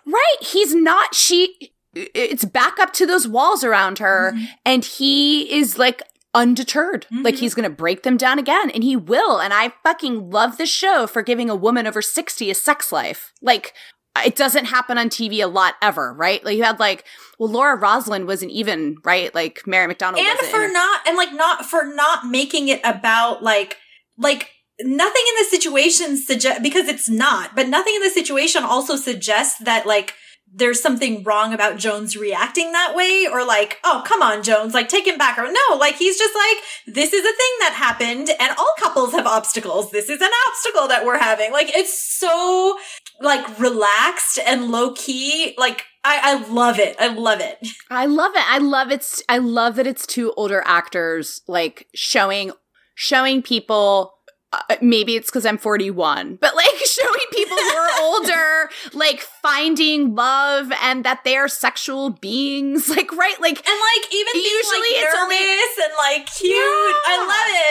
Right. 0.06 0.36
He's 0.40 0.74
not, 0.74 1.14
she, 1.14 1.72
it's 1.94 2.47
back 2.47 2.78
up 2.78 2.94
to 2.94 3.05
those 3.05 3.28
walls 3.28 3.62
around 3.62 3.98
her, 3.98 4.32
and 4.64 4.82
he 4.82 5.52
is 5.55 5.76
like 5.76 6.02
undeterred. 6.34 7.06
Like 7.10 7.34
mm-hmm. 7.34 7.40
he's 7.40 7.55
going 7.55 7.68
to 7.68 7.74
break 7.74 8.02
them 8.02 8.16
down 8.16 8.38
again, 8.38 8.70
and 8.70 8.84
he 8.84 8.96
will. 8.96 9.40
And 9.40 9.52
I 9.52 9.72
fucking 9.82 10.30
love 10.30 10.59
this 10.59 10.70
show 10.70 11.06
for 11.06 11.22
giving 11.22 11.50
a 11.50 11.56
woman 11.56 11.86
over 11.86 12.02
60 12.02 12.50
a 12.50 12.55
sex 12.55 12.92
life. 12.92 13.32
Like, 13.40 13.74
uh, 14.16 14.22
it 14.26 14.36
doesn't 14.36 14.66
happen 14.66 14.98
on 14.98 15.09
TV 15.09 15.42
a 15.42 15.46
lot 15.46 15.74
ever, 15.82 16.12
right? 16.12 16.44
Like 16.44 16.56
you 16.56 16.64
had 16.64 16.80
like, 16.80 17.05
well, 17.38 17.50
Laura 17.50 17.76
Roslin 17.76 18.26
wasn't 18.26 18.52
even 18.52 18.96
right. 19.05 19.34
Like 19.34 19.62
Mary 19.66 19.92
McDonnell 19.92 20.18
and 20.18 20.38
wasn't. 20.40 20.50
for 20.50 20.68
not 20.68 21.06
and 21.06 21.16
like 21.16 21.32
not 21.32 21.64
for 21.64 21.84
not 21.84 22.26
making 22.26 22.68
it 22.68 22.80
about 22.84 23.42
like 23.42 23.76
like 24.16 24.50
nothing 24.80 25.22
in 25.28 25.42
the 25.42 25.48
situation 25.50 26.16
suggest 26.16 26.62
because 26.62 26.88
it's 26.88 27.09
not 27.09 27.56
but 27.56 27.68
nothing 27.68 27.94
in 27.96 28.02
the 28.02 28.10
situation 28.10 28.62
also 28.62 28.94
suggests 28.94 29.59
that 29.59 29.86
like 29.86 30.14
there's 30.53 30.81
something 30.81 31.23
wrong 31.23 31.53
about 31.53 31.77
Jones 31.79 32.16
reacting 32.16 32.73
that 32.73 32.95
way 32.95 33.29
or 33.31 33.45
like, 33.45 33.79
oh, 33.85 34.03
come 34.07 34.23
on, 34.23 34.43
Jones, 34.43 34.75
like 34.75 34.89
take 34.89 35.07
him 35.07 35.19
back. 35.19 35.39
Or 35.39 35.45
no, 35.51 35.77
like 35.77 35.97
he's 35.97 36.19
just 36.19 36.35
like, 36.35 36.95
this 36.95 37.12
is 37.12 37.20
a 37.20 37.37
thing 37.37 37.55
that 37.61 37.75
happened 37.75 38.31
and 38.41 38.59
all 38.59 38.75
couples 38.79 39.12
have 39.12 39.27
obstacles. 39.27 39.91
This 39.91 40.09
is 40.09 40.20
an 40.20 40.31
obstacle 40.49 40.89
that 40.89 41.05
we're 41.05 41.19
having. 41.19 41.53
Like 41.53 41.69
it's 41.75 41.97
so 41.97 42.77
like 43.20 43.59
relaxed 43.59 44.39
and 44.45 44.70
low 44.70 44.93
key. 44.95 45.55
Like 45.59 45.85
I, 46.05 46.20
I 46.23 46.49
love 46.51 46.79
it. 46.79 46.97
I 46.99 47.09
love 47.09 47.41
it. 47.41 47.59
I 47.91 48.07
love 48.07 48.33
it. 48.35 48.45
I 48.47 48.59
love 48.59 48.91
it's 48.91 49.23
I 49.29 49.39
love 49.39 49.77
that 49.77 49.87
it's 49.87 50.07
two 50.07 50.33
older 50.37 50.62
actors 50.66 51.43
like 51.47 51.87
showing 51.95 52.53
showing 52.95 53.43
people 53.43 54.15
uh, 54.51 54.77
maybe 54.81 55.15
it's 55.15 55.29
because 55.29 55.45
I'm 55.45 55.59
41, 55.59 56.37
but 56.37 56.57
like 56.57 56.75
showing 56.87 57.27
people 57.33 57.57
who 57.57 57.77
are 57.77 57.91
older, 58.01 58.70
like 58.95 59.20
finding 59.49 60.15
love 60.15 60.70
and 60.83 61.05
that 61.05 61.25
they 61.25 61.37
are 61.37 61.49
sexual 61.49 62.11
beings, 62.11 62.89
like 62.97 63.11
right, 63.12 63.41
like 63.41 63.59
And 63.69 63.79
like 63.81 64.12
even 64.12 64.35
Usually 64.35 64.81
like 64.81 65.05
it's 65.05 65.16
only- 65.19 65.37
and 65.85 65.93
like 65.99 66.27
cute. 66.27 66.97
I 67.07 67.16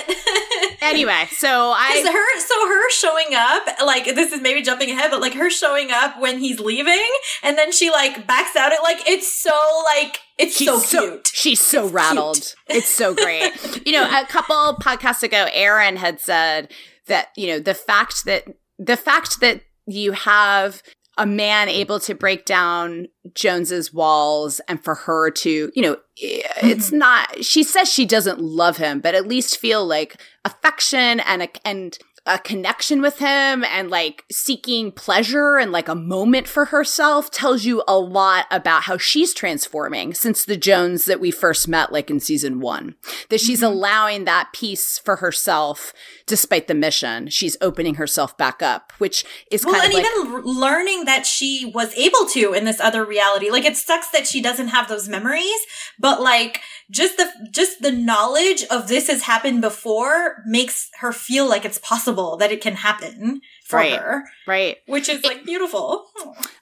love 0.07 0.17
it. 0.17 0.77
anyway. 0.81 1.25
So 1.31 1.71
I 1.75 2.01
her, 2.03 2.39
so 2.39 2.67
her 2.67 2.89
showing 2.91 3.35
up, 3.35 3.67
like 3.85 4.05
this 4.15 4.31
is 4.31 4.41
maybe 4.41 4.61
jumping 4.61 4.89
ahead, 4.91 5.11
but 5.11 5.21
like 5.21 5.33
her 5.33 5.49
showing 5.49 5.91
up 5.91 6.19
when 6.19 6.39
he's 6.39 6.59
leaving, 6.59 7.05
and 7.43 7.57
then 7.57 7.71
she 7.71 7.89
like 7.91 8.25
backs 8.27 8.55
out. 8.55 8.71
It 8.71 8.81
like 8.83 9.07
it's 9.07 9.31
so 9.31 9.57
like 9.95 10.19
it's 10.37 10.55
she's 10.57 10.67
so 10.67 10.79
so, 10.79 11.01
cute. 11.11 11.27
she's 11.33 11.59
so 11.59 11.85
It's 11.85 11.93
rattled. 11.93 12.35
cute. 12.35 12.55
It's 12.69 12.89
so 12.89 13.13
great. 13.13 13.85
you 13.85 13.93
know, 13.93 14.03
a 14.05 14.25
couple 14.25 14.55
podcasts 14.81 15.23
ago, 15.23 15.47
Aaron 15.53 15.95
had 15.97 16.19
said 16.19 16.71
that 17.07 17.29
you 17.35 17.47
know 17.47 17.59
the 17.59 17.73
fact 17.73 18.25
that 18.25 18.45
the 18.79 18.97
fact 18.97 19.39
that 19.41 19.61
you 19.89 20.11
have 20.11 20.83
a 21.17 21.25
man 21.25 21.67
able 21.69 21.99
to 22.01 22.13
break 22.13 22.45
down 22.45 23.07
Jones's 23.33 23.93
walls 23.93 24.61
and 24.67 24.83
for 24.83 24.95
her 24.95 25.31
to, 25.31 25.71
you 25.73 25.81
know, 25.81 25.97
it's 26.15 26.87
mm-hmm. 26.87 26.97
not 26.97 27.43
she 27.43 27.63
says 27.63 27.91
she 27.91 28.05
doesn't 28.05 28.39
love 28.39 28.77
him, 28.77 28.99
but 28.99 29.15
at 29.15 29.27
least 29.27 29.57
feel 29.57 29.85
like 29.85 30.21
affection 30.45 31.19
and 31.21 31.43
a 31.43 31.49
and 31.65 31.97
a 32.27 32.37
connection 32.39 33.01
with 33.01 33.19
him 33.19 33.63
and 33.63 33.89
like 33.89 34.25
seeking 34.31 34.91
pleasure 34.91 35.57
and 35.57 35.71
like 35.71 35.87
a 35.87 35.95
moment 35.95 36.47
for 36.47 36.65
herself 36.65 37.31
tells 37.31 37.65
you 37.65 37.83
a 37.87 37.97
lot 37.97 38.45
about 38.51 38.83
how 38.83 38.97
she's 38.97 39.33
transforming 39.33 40.13
since 40.13 40.45
the 40.45 40.57
Jones 40.57 41.05
that 41.05 41.19
we 41.19 41.31
first 41.31 41.67
met 41.67 41.91
like 41.91 42.11
in 42.11 42.19
season 42.19 42.59
1. 42.59 42.95
That 43.29 43.39
she's 43.39 43.61
mm-hmm. 43.61 43.73
allowing 43.73 44.25
that 44.25 44.53
piece 44.53 44.99
for 44.99 45.17
herself 45.17 45.93
despite 46.25 46.67
the 46.67 46.75
mission. 46.75 47.29
She's 47.29 47.57
opening 47.61 47.95
herself 47.95 48.37
back 48.37 48.61
up, 48.61 48.91
which 48.97 49.25
is 49.49 49.65
Well, 49.65 49.75
kind 49.75 49.85
and 49.85 49.93
like 49.93 50.05
even 50.05 50.41
learning 50.43 51.05
that 51.05 51.25
she 51.25 51.71
was 51.73 51.93
able 51.95 52.25
to 52.33 52.53
in 52.53 52.65
this 52.65 52.79
other 52.79 53.05
reality, 53.05 53.49
like 53.49 53.65
it 53.65 53.77
sucks 53.77 54.09
that 54.11 54.27
she 54.27 54.41
doesn't 54.41 54.67
have 54.67 54.89
those 54.89 55.07
memories, 55.07 55.59
but 55.97 56.21
like 56.21 56.59
just 56.91 57.17
the 57.17 57.29
just 57.51 57.81
the 57.81 57.91
knowledge 57.91 58.63
of 58.69 58.87
this 58.87 59.07
has 59.07 59.23
happened 59.23 59.61
before 59.61 60.43
makes 60.45 60.89
her 60.99 61.11
feel 61.11 61.47
like 61.47 61.63
it's 61.65 61.77
possible 61.77 62.37
that 62.37 62.51
it 62.51 62.61
can 62.61 62.75
happen 62.75 63.41
for 63.65 63.77
Right. 63.77 63.93
her, 63.99 64.23
right. 64.47 64.77
which 64.87 65.09
is 65.09 65.23
like 65.23 65.43
beautiful. 65.45 66.05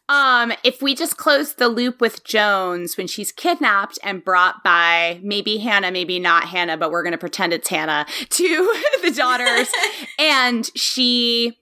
Um, 0.10 0.52
if 0.64 0.82
we 0.82 0.94
just 0.94 1.18
close 1.18 1.54
the 1.56 1.68
loop 1.70 2.02
with 2.02 2.24
Jones 2.24 2.98
when 2.98 3.08
she's 3.08 3.32
kidnapped 3.32 3.98
and 4.04 4.24
brought 4.24 4.64
by 4.64 5.20
maybe 5.24 5.58
Hannah, 5.58 5.92
maybe 5.92 6.20
not 6.20 6.46
Hannah, 6.46 6.78
but 6.78 6.92
we're 6.92 7.04
going 7.04 7.14
to 7.14 7.18
pretend 7.18 7.54
it's 7.54 7.70
Hannah 7.70 8.06
to 8.30 8.74
the 9.02 9.12
daughters, 9.12 9.70
and 10.20 10.70
she, 10.76 11.58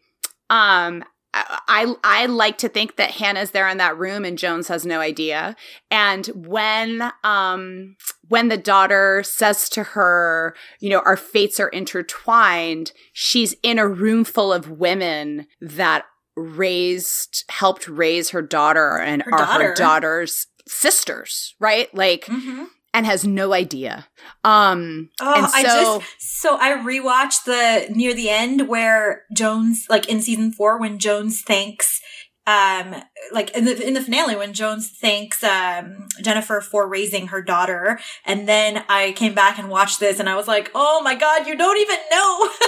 um, 0.49 1.03
I 1.33 1.95
I 2.03 2.25
like 2.27 2.57
to 2.59 2.69
think 2.69 2.95
that 2.97 3.11
Hannah's 3.11 3.51
there 3.51 3.67
in 3.67 3.77
that 3.77 3.97
room 3.97 4.23
and 4.23 4.37
Jones 4.37 4.67
has 4.67 4.85
no 4.85 4.99
idea. 4.99 5.55
And 5.89 6.27
when 6.27 7.11
um 7.23 7.95
when 8.27 8.49
the 8.49 8.57
daughter 8.57 9.23
says 9.23 9.69
to 9.69 9.83
her, 9.83 10.55
you 10.79 10.89
know, 10.89 11.01
our 11.05 11.17
fates 11.17 11.59
are 11.59 11.69
intertwined, 11.69 12.91
she's 13.13 13.55
in 13.63 13.79
a 13.79 13.87
room 13.87 14.23
full 14.23 14.53
of 14.53 14.69
women 14.69 15.47
that 15.59 16.05
raised 16.35 17.45
helped 17.49 17.87
raise 17.87 18.29
her 18.29 18.41
daughter 18.41 18.97
and 18.97 19.23
Her 19.23 19.33
are 19.33 19.61
her 19.61 19.73
daughter's 19.73 20.47
sisters, 20.67 21.55
right? 21.59 21.93
Like 21.95 22.25
Mm-hmm. 22.25 22.65
And 22.93 23.05
has 23.05 23.25
no 23.25 23.53
idea. 23.53 24.07
Um 24.43 25.09
Oh, 25.21 25.33
and 25.35 25.47
so 25.49 25.57
I 25.57 25.63
just 25.63 26.05
so 26.19 26.57
I 26.59 26.73
rewatched 26.73 27.45
the 27.45 27.93
near 27.93 28.13
the 28.13 28.29
end 28.29 28.67
where 28.67 29.23
Jones, 29.35 29.85
like 29.89 30.07
in 30.09 30.21
season 30.21 30.51
four, 30.51 30.79
when 30.79 30.99
Jones 30.99 31.41
thanks, 31.41 31.99
um, 32.45 32.95
like 33.31 33.51
in 33.51 33.65
the 33.65 33.87
in 33.87 33.93
the 33.93 34.01
finale 34.01 34.35
when 34.35 34.53
Jones 34.53 34.89
thanks 34.89 35.43
um 35.43 36.07
Jennifer 36.21 36.61
for 36.61 36.87
raising 36.87 37.27
her 37.27 37.41
daughter, 37.41 37.99
and 38.25 38.47
then 38.47 38.83
I 38.89 39.13
came 39.13 39.33
back 39.33 39.57
and 39.57 39.69
watched 39.69 39.99
this, 39.99 40.19
and 40.19 40.29
I 40.29 40.35
was 40.35 40.47
like, 40.47 40.71
oh 40.75 41.01
my 41.03 41.15
god, 41.15 41.47
you 41.47 41.55
don't 41.55 41.79
even 41.79 41.97
know. 42.11 42.49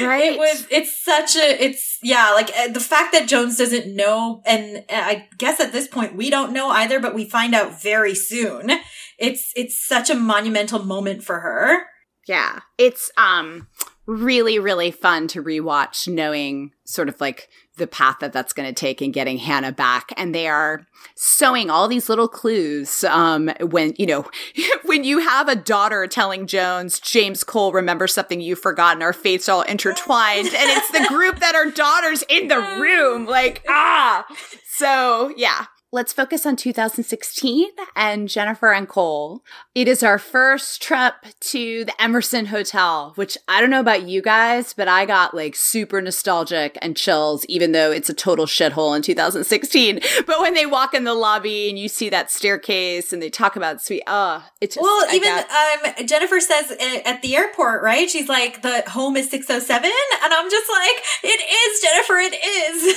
Right. 0.00 0.32
It 0.32 0.38
was. 0.38 0.66
It's 0.70 1.02
such 1.02 1.36
a. 1.36 1.64
It's 1.64 1.98
yeah. 2.02 2.32
Like 2.32 2.50
uh, 2.56 2.68
the 2.68 2.80
fact 2.80 3.12
that 3.12 3.28
Jones 3.28 3.56
doesn't 3.56 3.94
know, 3.94 4.42
and 4.44 4.78
uh, 4.78 4.82
I 4.90 5.28
guess 5.38 5.60
at 5.60 5.72
this 5.72 5.86
point 5.86 6.16
we 6.16 6.28
don't 6.28 6.52
know 6.52 6.68
either, 6.68 7.00
but 7.00 7.14
we 7.14 7.24
find 7.24 7.54
out 7.54 7.80
very 7.80 8.14
soon. 8.14 8.70
It's 9.18 9.52
it's 9.54 9.78
such 9.78 10.10
a 10.10 10.14
monumental 10.14 10.84
moment 10.84 11.22
for 11.22 11.40
her. 11.40 11.84
Yeah. 12.26 12.60
It's 12.78 13.10
um 13.16 13.68
really, 14.06 14.58
really 14.58 14.90
fun 14.90 15.28
to 15.28 15.42
rewatch, 15.42 16.08
knowing 16.08 16.72
sort 16.84 17.08
of 17.08 17.20
like 17.20 17.48
the 17.76 17.86
path 17.86 18.16
that 18.20 18.32
that's 18.32 18.52
going 18.52 18.68
to 18.68 18.74
take 18.74 19.00
in 19.02 19.12
getting 19.12 19.38
Hannah 19.38 19.72
back. 19.72 20.12
And 20.16 20.34
they 20.34 20.48
are 20.48 20.86
sowing 21.14 21.70
all 21.70 21.88
these 21.88 22.08
little 22.08 22.28
clues. 22.28 23.04
Um, 23.04 23.50
when, 23.60 23.94
you 23.98 24.06
know, 24.06 24.28
when 24.84 25.04
you 25.04 25.18
have 25.18 25.48
a 25.48 25.56
daughter 25.56 26.06
telling 26.06 26.46
Jones, 26.46 27.00
James 27.00 27.44
Cole, 27.44 27.72
remember 27.72 28.06
something 28.06 28.40
you've 28.40 28.58
forgotten, 28.58 29.02
our 29.02 29.12
fates 29.12 29.48
all 29.48 29.62
intertwined. 29.62 30.46
and 30.48 30.54
it's 30.54 30.90
the 30.90 31.06
group 31.08 31.38
that 31.40 31.54
are 31.54 31.70
daughters 31.70 32.24
in 32.28 32.48
the 32.48 32.56
room. 32.80 33.26
Like, 33.26 33.64
ah. 33.68 34.26
So 34.68 35.32
yeah, 35.36 35.66
let's 35.96 36.12
focus 36.12 36.44
on 36.44 36.56
2016 36.56 37.68
and 37.96 38.28
Jennifer 38.28 38.70
and 38.70 38.86
Cole. 38.86 39.42
It 39.74 39.88
is 39.88 40.02
our 40.02 40.18
first 40.18 40.82
trip 40.82 41.14
to 41.40 41.86
the 41.86 42.02
Emerson 42.02 42.44
Hotel, 42.46 43.12
which 43.14 43.38
I 43.48 43.62
don't 43.62 43.70
know 43.70 43.80
about 43.80 44.02
you 44.02 44.20
guys, 44.20 44.74
but 44.74 44.88
I 44.88 45.06
got 45.06 45.32
like 45.32 45.56
super 45.56 46.02
nostalgic 46.02 46.76
and 46.82 46.98
chills, 46.98 47.46
even 47.46 47.72
though 47.72 47.90
it's 47.90 48.10
a 48.10 48.14
total 48.14 48.44
shithole 48.44 48.94
in 48.94 49.00
2016. 49.00 50.00
But 50.26 50.38
when 50.42 50.52
they 50.52 50.66
walk 50.66 50.92
in 50.92 51.04
the 51.04 51.14
lobby 51.14 51.70
and 51.70 51.78
you 51.78 51.88
see 51.88 52.10
that 52.10 52.30
staircase 52.30 53.14
and 53.14 53.22
they 53.22 53.30
talk 53.30 53.56
about 53.56 53.80
sweet, 53.80 54.02
oh, 54.06 54.44
it's 54.60 54.74
just, 54.74 54.82
well, 54.82 55.06
I 55.10 55.14
even 55.16 55.28
got- 55.30 56.00
um, 56.00 56.06
Jennifer 56.06 56.40
says 56.40 56.76
at 57.06 57.22
the 57.22 57.36
airport, 57.36 57.82
right? 57.82 58.10
She's 58.10 58.28
like, 58.28 58.60
the 58.60 58.84
home 58.86 59.16
is 59.16 59.30
607. 59.30 59.90
And 60.22 60.34
I'm 60.34 60.50
just 60.50 60.70
like, 60.70 61.04
it 61.24 61.40
is, 61.40 61.80
Jennifer, 61.80 62.16
it 62.18 62.34
is. 62.34 62.96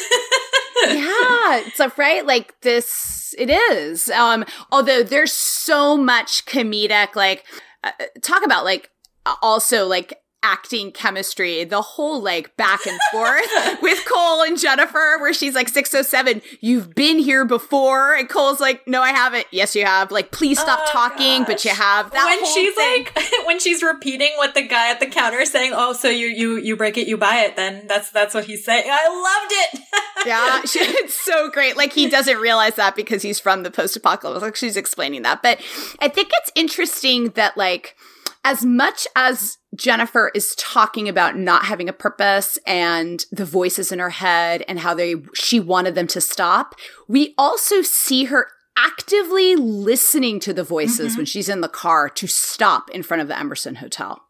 yeah 0.87 1.61
it's 1.65 1.79
like 1.79 1.97
right? 1.97 2.25
Like 2.25 2.59
this 2.61 3.33
it 3.37 3.49
is. 3.49 4.09
Um 4.09 4.45
although 4.71 5.03
there's 5.03 5.33
so 5.33 5.97
much 5.97 6.45
comedic 6.45 7.15
like 7.15 7.45
uh, 7.83 7.91
talk 8.21 8.43
about 8.45 8.65
like 8.65 8.89
also 9.41 9.85
like 9.85 10.19
acting 10.41 10.91
chemistry 10.91 11.63
the 11.65 11.81
whole 11.81 12.21
like 12.21 12.55
back 12.55 12.85
and 12.87 12.97
forth 13.11 13.45
with 13.81 14.03
cole 14.05 14.41
and 14.41 14.57
jennifer 14.59 15.17
where 15.19 15.33
she's 15.33 15.53
like 15.53 15.67
607 15.67 16.41
you've 16.61 16.95
been 16.95 17.19
here 17.19 17.43
before. 17.45 18.13
And 18.15 18.29
cole's 18.29 18.59
like 18.59 18.87
no 18.87 19.01
i 19.01 19.09
haven't. 19.11 19.45
Yes 19.51 19.75
you 19.75 19.85
have. 19.85 20.11
Like 20.11 20.31
please 20.31 20.59
stop 20.59 20.79
Oh, 20.83 20.91
talking 20.91 21.43
but 21.43 21.65
you 21.65 21.71
have. 21.71 22.11
That 22.11 22.25
when 22.25 22.45
she's 22.45 22.73
thing. 22.75 23.05
like 23.05 23.17
when 23.45 23.59
she's 23.59 23.83
repeating 23.83 24.31
what 24.37 24.53
the 24.55 24.61
guy 24.61 24.91
at 24.91 24.99
the 24.99 25.07
counter 25.07 25.39
is 25.39 25.51
saying 25.51 25.73
oh 25.75 25.93
so 25.93 26.09
you 26.09 26.27
you 26.27 26.57
you 26.57 26.75
break 26.77 26.97
it 26.97 27.07
you 27.07 27.17
buy 27.17 27.39
it 27.41 27.55
then 27.55 27.85
that's 27.87 28.11
that's 28.11 28.33
what 28.33 28.45
he's 28.45 28.63
saying. 28.63 28.85
I 28.89 29.07
loved 29.07 29.53
it. 29.75 29.85
Yeah, 30.25 30.61
she, 30.65 30.79
it's 30.79 31.13
so 31.13 31.49
great. 31.49 31.77
Like 31.77 31.93
he 31.93 32.09
doesn't 32.09 32.39
realize 32.39 32.75
that 32.75 32.93
because 32.93 33.21
he's 33.21 33.39
from 33.39 33.63
the 33.63 33.71
post-apocalypse. 33.71 34.41
Like 34.41 34.57
she's 34.57 34.75
explaining 34.75 35.21
that, 35.21 35.41
but 35.41 35.59
I 36.01 36.09
think 36.09 36.31
it's 36.33 36.51
interesting 36.55 37.29
that 37.31 37.55
like 37.55 37.95
as 38.43 38.65
much 38.65 39.07
as 39.15 39.58
Jennifer 39.79 40.29
is 40.35 40.53
talking 40.55 41.07
about 41.07 41.37
not 41.37 41.63
having 41.63 41.87
a 41.87 41.93
purpose 41.93 42.59
and 42.67 43.25
the 43.31 43.45
voices 43.45 43.91
in 43.91 43.99
her 43.99 44.09
head 44.09 44.63
and 44.67 44.79
how 44.79 44.93
they 44.93 45.15
she 45.33 45.59
wanted 45.59 45.95
them 45.95 46.07
to 46.07 46.21
stop, 46.21 46.75
we 47.07 47.33
also 47.37 47.81
see 47.81 48.25
her 48.25 48.47
actively 48.77 49.55
listening 49.55 50.39
to 50.41 50.53
the 50.53 50.63
voices 50.63 51.11
mm-hmm. 51.11 51.19
when 51.19 51.25
she's 51.25 51.49
in 51.49 51.61
the 51.61 51.69
car 51.69 52.09
to 52.09 52.27
stop 52.27 52.89
in 52.91 53.03
front 53.03 53.21
of 53.21 53.27
the 53.29 53.39
Emerson 53.39 53.75
Hotel. 53.75 54.21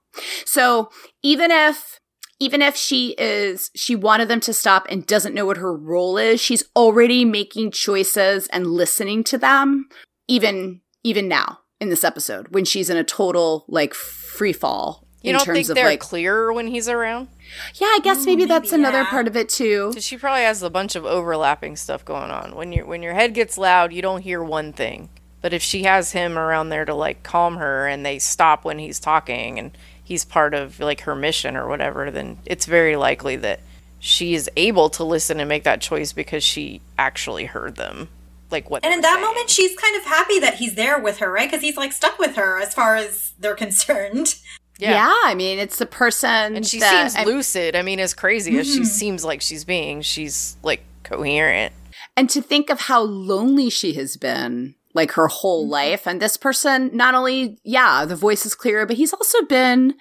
So 0.46 0.92
even 1.24 1.50
if 1.50 2.00
even 2.40 2.62
if 2.62 2.76
she 2.76 3.16
is 3.18 3.72
she 3.76 3.96
wanted 3.96 4.28
them 4.28 4.40
to 4.42 4.54
stop 4.54 4.86
and 4.90 5.06
doesn't 5.06 5.34
know 5.34 5.46
what 5.48 5.58
her 5.58 5.76
role 5.76 6.18
is 6.18 6.40
she's 6.40 6.64
already 6.76 7.26
making 7.26 7.72
choices 7.72 8.48
and 8.48 8.68
listening 8.68 9.24
to 9.26 9.38
them 9.38 9.88
even 10.28 10.82
even 11.04 11.28
now 11.28 11.60
in 11.82 11.90
this 11.90 12.04
episode 12.04 12.48
when 12.50 12.66
she's 12.66 12.90
in 12.90 12.98
a 12.98 13.04
total 13.04 13.66
like 13.68 13.94
free 13.94 14.54
fall 14.54 15.09
You 15.22 15.34
don't 15.34 15.46
think 15.46 15.68
they're 15.68 15.86
like 15.86 16.00
clearer 16.00 16.54
when 16.54 16.68
he's 16.68 16.88
around? 16.88 17.28
yeah 17.76 17.88
i 17.88 18.00
guess 18.04 18.20
mm, 18.20 18.26
maybe 18.28 18.46
that's 18.46 18.72
maybe, 18.72 18.82
another 18.82 19.00
yeah. 19.00 19.10
part 19.10 19.28
of 19.28 19.36
it 19.36 19.50
too 19.50 19.90
Because 19.90 20.04
she 20.04 20.18
probably 20.18 20.44
has 20.44 20.62
a 20.62 20.70
bunch 20.70 20.96
of 20.96 21.06
overlapping 21.06 21.76
stuff 21.76 22.06
going 22.06 22.32
on. 22.32 22.56
When 22.56 22.72
your 22.72 22.86
when 22.86 23.04
your 23.04 23.14
head 23.14 23.34
gets 23.34 23.58
loud, 23.58 23.94
you 23.94 24.02
don't 24.02 24.22
hear 24.22 24.44
one 24.44 24.74
thing. 24.74 25.10
But 25.42 25.54
if 25.54 25.62
she 25.62 25.84
has 25.84 26.12
him 26.12 26.38
around 26.38 26.70
there 26.70 26.86
to 26.86 26.94
like 26.94 27.24
calm 27.24 27.58
her, 27.58 27.88
and 27.88 28.06
they 28.06 28.20
stop 28.20 28.66
when 28.66 28.80
he's 28.80 29.00
talking, 29.00 29.58
and 29.58 29.72
he's 30.04 30.26
part 30.26 30.54
of 30.54 30.80
like 30.80 31.02
her 31.02 31.16
mission 31.16 31.56
or 31.56 31.68
whatever, 31.68 32.12
then 32.12 32.38
it's 32.46 32.66
very 32.66 32.96
likely 32.96 33.36
that 33.38 33.62
she 34.00 34.34
is 34.34 34.50
able 34.56 34.90
to 34.90 35.04
listen 35.04 35.40
and 35.40 35.50
make 35.50 35.64
that 35.64 35.82
choice 35.82 36.14
because 36.14 36.44
she 36.44 36.82
actually 36.98 37.46
heard 37.46 37.76
them. 37.76 38.10
Like 38.52 38.70
what? 38.70 38.84
and 38.84 38.92
in 38.94 39.02
that 39.02 39.14
saying. 39.14 39.22
moment 39.22 39.50
she's 39.52 39.76
kind 39.76 39.96
of 39.96 40.06
happy 40.06 40.40
that 40.40 40.56
he's 40.56 40.74
there 40.74 41.00
with 41.00 41.20
her 41.20 41.32
right 41.32 41.48
because 41.48 41.62
he's 41.62 41.78
like 41.78 41.94
stuck 41.94 42.18
with 42.18 42.36
her 42.36 42.60
as 42.60 42.74
far 42.74 42.96
as 42.96 43.34
they're 43.40 43.54
concerned 43.68 44.40
yeah. 44.80 45.14
i 45.26 45.36
mean 45.36 45.60
it's 45.60 45.78
the 45.78 45.86
person 45.86 46.56
and 46.56 46.66
she 46.66 46.80
that, 46.80 47.12
seems 47.12 47.26
lucid. 47.26 47.76
I 47.76 47.82
mean, 47.82 48.00
as 48.00 48.14
crazy 48.14 48.58
as 48.60 48.68
she 48.68 48.86
seems 48.86 49.24
like 49.26 49.42
she's 49.42 49.64
being, 49.66 50.02
she's 50.02 50.58
like 50.64 50.84
coherent. 51.04 51.74
and 52.16 52.30
to 52.30 52.42
think 52.42 52.70
of 52.70 52.82
how 52.82 53.02
lonely 53.02 53.70
she 53.70 53.94
has 53.94 54.18
been 54.18 54.76
like 54.94 55.12
her 55.12 55.28
whole 55.28 55.64
Mm-hmm. 55.66 55.72
life 55.72 56.08
and 56.08 56.22
this 56.22 56.38
person 56.38 56.90
not 56.96 57.14
only 57.16 57.58
yeah 57.64 58.06
the 58.06 58.16
voice 58.16 58.46
is 58.46 58.56
clearer 58.56 58.86
but 58.86 58.98
he's 58.98 59.14
also 59.14 59.42
been 59.44 59.96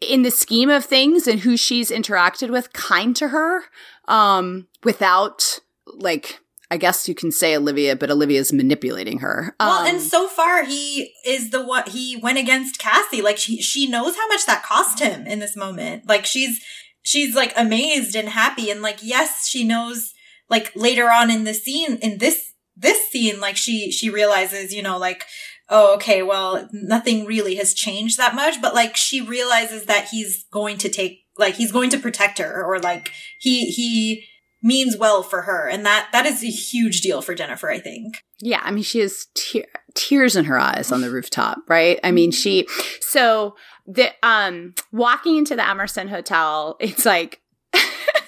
in 0.00 0.22
the 0.22 0.30
scheme 0.30 0.70
of 0.70 0.84
things 0.84 1.26
and 1.26 1.40
who 1.40 1.56
she's 1.56 1.90
interacted 1.90 2.50
with 2.50 2.72
kind 2.72 3.16
to 3.16 3.28
her 3.28 3.64
um 4.08 4.66
without 4.84 5.58
like 5.86 6.38
i 6.72 6.76
guess 6.76 7.06
you 7.08 7.14
can 7.14 7.30
say 7.30 7.54
olivia 7.54 7.94
but 7.94 8.10
olivia's 8.10 8.52
manipulating 8.52 9.18
her. 9.18 9.54
Well 9.60 9.80
um, 9.80 9.86
and 9.86 10.00
so 10.00 10.26
far 10.28 10.64
he 10.64 11.12
is 11.24 11.50
the 11.50 11.64
what 11.64 11.90
he 11.90 12.16
went 12.16 12.38
against 12.38 12.78
cassie. 12.78 13.22
Like 13.22 13.38
she 13.38 13.60
she 13.60 13.86
knows 13.88 14.16
how 14.16 14.26
much 14.28 14.46
that 14.46 14.62
cost 14.62 14.98
him 14.98 15.26
in 15.26 15.38
this 15.38 15.56
moment. 15.56 16.08
Like 16.08 16.26
she's 16.26 16.60
she's 17.02 17.34
like 17.34 17.52
amazed 17.56 18.14
and 18.16 18.28
happy. 18.28 18.70
And 18.70 18.82
like 18.82 18.98
yes 19.02 19.48
she 19.48 19.64
knows 19.64 20.12
like 20.48 20.72
later 20.74 21.10
on 21.10 21.30
in 21.30 21.44
the 21.44 21.54
scene 21.54 21.96
in 21.96 22.18
this 22.18 22.52
this 22.76 23.08
scene 23.08 23.40
like 23.40 23.56
she 23.56 23.90
she 23.90 24.08
realizes 24.08 24.74
you 24.74 24.82
know 24.82 24.98
like 24.98 25.24
oh 25.68 25.94
okay 25.94 26.22
well 26.22 26.68
nothing 26.72 27.26
really 27.26 27.56
has 27.56 27.74
changed 27.74 28.18
that 28.18 28.34
much. 28.34 28.60
But 28.60 28.74
like 28.74 28.96
she 28.96 29.20
realizes 29.20 29.86
that 29.86 30.08
he's 30.10 30.44
going 30.50 30.78
to 30.78 30.88
take 30.88 31.20
like 31.38 31.54
he's 31.54 31.72
going 31.72 31.90
to 31.90 31.98
protect 31.98 32.38
her 32.38 32.64
or 32.64 32.78
like 32.78 33.12
he 33.38 33.66
he 33.66 34.26
means 34.62 34.96
well 34.96 35.22
for 35.22 35.42
her 35.42 35.68
and 35.68 35.84
that 35.84 36.08
that 36.12 36.24
is 36.26 36.42
a 36.42 36.48
huge 36.48 37.00
deal 37.00 37.20
for 37.20 37.34
jennifer 37.34 37.70
i 37.70 37.78
think 37.78 38.24
Yeah, 38.40 38.60
I 38.64 38.70
mean, 38.72 38.82
she 38.82 38.98
has 39.00 39.28
te- 39.34 39.66
tears 39.94 40.34
in 40.34 40.46
her 40.46 40.58
eyes 40.58 40.90
on 40.90 41.00
the 41.00 41.10
rooftop, 41.10 41.58
right? 41.68 42.00
I 42.02 42.10
mean, 42.10 42.32
she 42.32 42.66
so 43.00 43.54
the 43.86 44.10
um 44.24 44.74
walking 44.90 45.36
into 45.36 45.54
the 45.54 45.68
Emerson 45.68 46.08
Hotel, 46.08 46.76
it's 46.80 47.04
like 47.04 47.40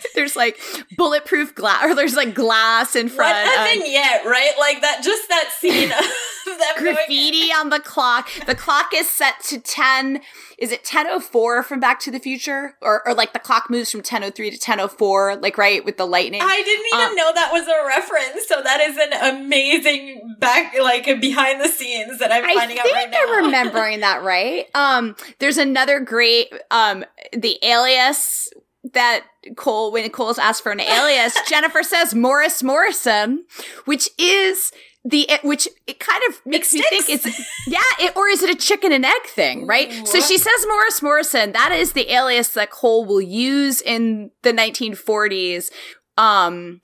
there's 0.14 0.36
like 0.36 0.58
bulletproof 0.96 1.54
glass, 1.54 1.84
or 1.84 1.94
there's 1.94 2.14
like 2.16 2.34
glass 2.34 2.94
in 2.96 3.08
front. 3.08 3.34
What 3.36 3.58
a 3.58 3.62
of- 3.62 3.68
vignette, 3.84 4.24
right? 4.26 4.52
Like 4.58 4.80
that, 4.82 5.02
just 5.02 5.28
that 5.28 5.50
scene 5.58 5.90
of 5.92 5.98
them 6.58 6.84
going- 6.84 6.94
graffiti 6.94 7.52
on 7.52 7.70
the 7.70 7.80
clock. 7.80 8.28
The 8.46 8.54
clock 8.54 8.90
is 8.94 9.08
set 9.08 9.40
to 9.44 9.58
10. 9.60 10.20
Is 10.56 10.70
it 10.70 10.80
1004 10.80 11.64
from 11.64 11.80
Back 11.80 11.98
to 12.00 12.10
the 12.12 12.20
Future? 12.20 12.76
Or, 12.80 13.06
or 13.06 13.12
like 13.14 13.32
the 13.32 13.38
clock 13.40 13.68
moves 13.68 13.90
from 13.90 13.98
1003 13.98 14.50
to 14.50 14.56
1004, 14.56 15.36
like 15.36 15.58
right 15.58 15.84
with 15.84 15.96
the 15.96 16.06
lightning. 16.06 16.40
I 16.42 16.62
didn't 16.62 16.86
even 16.94 17.08
Um, 17.10 17.16
know 17.16 17.32
that 17.34 17.50
was 17.52 17.66
a 17.66 17.86
reference. 17.86 18.46
So 18.46 18.62
that 18.62 18.80
is 18.80 18.96
an 18.96 19.36
amazing 19.36 20.36
back, 20.38 20.74
like 20.80 21.06
behind 21.20 21.60
the 21.60 21.68
scenes 21.68 22.18
that 22.20 22.30
I'm 22.30 22.44
I 22.44 22.54
finding 22.54 22.76
think 22.76 22.88
out 22.88 22.94
right 22.94 23.10
now. 23.10 23.18
I'm 23.26 23.44
remembering 23.46 24.00
that 24.00 24.22
right. 24.22 24.66
Um, 24.74 25.16
there's 25.40 25.58
another 25.58 25.98
great 26.00 26.52
um 26.70 27.04
the 27.32 27.58
alias 27.62 28.48
that 28.94 29.24
Cole 29.56 29.92
when 29.92 30.08
Cole's 30.10 30.38
asked 30.38 30.62
for 30.62 30.72
an 30.72 30.80
alias, 30.80 31.36
Jennifer 31.48 31.82
says 31.82 32.14
Morris 32.14 32.62
Morrison, 32.62 33.44
which 33.84 34.08
is 34.18 34.72
the 35.04 35.28
which 35.42 35.68
it 35.86 36.00
kind 36.00 36.22
of 36.28 36.40
makes 36.46 36.72
me 36.72 36.82
think 36.88 37.10
it's 37.10 37.26
yeah, 37.66 37.80
it, 38.00 38.16
or 38.16 38.26
is 38.28 38.42
it 38.42 38.50
a 38.50 38.54
chicken 38.54 38.90
and 38.90 39.04
egg 39.04 39.26
thing, 39.26 39.66
right? 39.66 39.92
So 40.06 40.20
she 40.20 40.38
says 40.38 40.66
Morris 40.66 41.02
Morrison. 41.02 41.52
That 41.52 41.72
is 41.72 41.92
the 41.92 42.10
alias 42.10 42.48
that 42.50 42.70
Cole 42.70 43.04
will 43.04 43.20
use 43.20 43.82
in 43.82 44.30
the 44.42 44.52
1940s. 44.52 45.70
Um, 46.16 46.80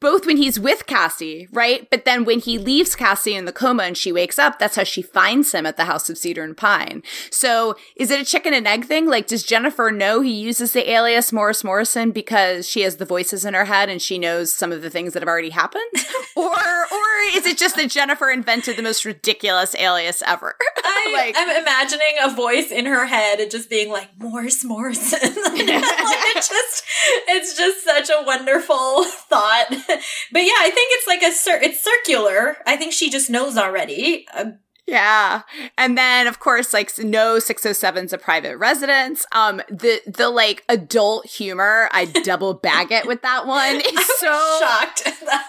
both 0.00 0.26
when 0.26 0.38
he's 0.38 0.58
with 0.58 0.86
Cassie, 0.86 1.48
right? 1.52 1.88
But 1.90 2.04
then 2.04 2.24
when 2.24 2.40
he 2.40 2.58
leaves 2.58 2.96
Cassie 2.96 3.34
in 3.34 3.44
the 3.44 3.52
coma 3.52 3.84
and 3.84 3.96
she 3.96 4.12
wakes 4.12 4.38
up, 4.38 4.58
that's 4.58 4.76
how 4.76 4.84
she 4.84 5.02
finds 5.02 5.52
him 5.52 5.66
at 5.66 5.76
the 5.76 5.84
House 5.84 6.08
of 6.08 6.18
Cedar 6.18 6.42
and 6.42 6.56
Pine. 6.56 7.02
So 7.30 7.76
is 7.96 8.10
it 8.10 8.20
a 8.20 8.24
chicken 8.24 8.54
and 8.54 8.66
egg 8.66 8.86
thing? 8.86 9.06
Like, 9.06 9.26
does 9.26 9.42
Jennifer 9.42 9.90
know 9.90 10.22
he 10.22 10.32
uses 10.32 10.72
the 10.72 10.90
alias 10.90 11.32
Morris 11.32 11.62
Morrison 11.62 12.10
because 12.10 12.68
she 12.68 12.80
has 12.82 12.96
the 12.96 13.04
voices 13.04 13.44
in 13.44 13.54
her 13.54 13.66
head 13.66 13.88
and 13.88 14.00
she 14.00 14.18
knows 14.18 14.52
some 14.52 14.72
of 14.72 14.82
the 14.82 14.90
things 14.90 15.12
that 15.12 15.22
have 15.22 15.28
already 15.28 15.50
happened? 15.50 15.82
or, 16.36 16.46
or 16.46 17.10
is 17.34 17.46
it 17.46 17.58
just 17.58 17.76
that 17.76 17.90
Jennifer 17.90 18.30
invented 18.30 18.76
the 18.76 18.82
most 18.82 19.04
ridiculous 19.04 19.74
alias 19.76 20.22
ever? 20.26 20.56
I, 20.84 21.12
like, 21.12 21.34
I'm 21.36 21.62
imagining 21.62 22.16
a 22.22 22.34
voice 22.34 22.70
in 22.70 22.86
her 22.86 23.06
head 23.06 23.40
and 23.40 23.50
just 23.50 23.68
being 23.68 23.90
like 23.90 24.08
Morris 24.18 24.64
Morrison. 24.64 25.20
like 25.22 25.34
it's 25.36 26.48
just, 26.48 26.84
it's 27.28 27.56
just 27.56 27.84
such 27.84 28.08
a 28.08 28.24
wonderful 28.24 29.04
thought. 29.04 29.66
but 30.32 30.40
yeah, 30.42 30.52
I 30.58 30.70
think 30.72 30.90
it's 30.92 31.06
like 31.06 31.22
a 31.22 31.32
cir- 31.32 31.60
it's 31.62 31.82
circular. 31.82 32.56
I 32.66 32.76
think 32.76 32.92
she 32.92 33.10
just 33.10 33.30
knows 33.30 33.56
already. 33.56 34.26
Uh, 34.34 34.52
Yeah. 34.86 35.42
And 35.78 35.96
then 35.96 36.26
of 36.26 36.40
course 36.40 36.72
like 36.72 36.90
no 36.98 37.36
607's 37.38 38.12
a 38.12 38.18
private 38.18 38.56
residence. 38.58 39.24
Um 39.32 39.62
the 39.68 40.00
the 40.06 40.28
like 40.30 40.64
adult 40.68 41.26
humor, 41.26 41.88
I 41.92 42.04
double 42.24 42.54
bag 42.54 42.90
it 42.90 43.06
with 43.06 43.22
that 43.22 43.46
one. 43.46 43.76
It's 43.84 44.18
so 44.20 44.58
shocked. 44.60 45.02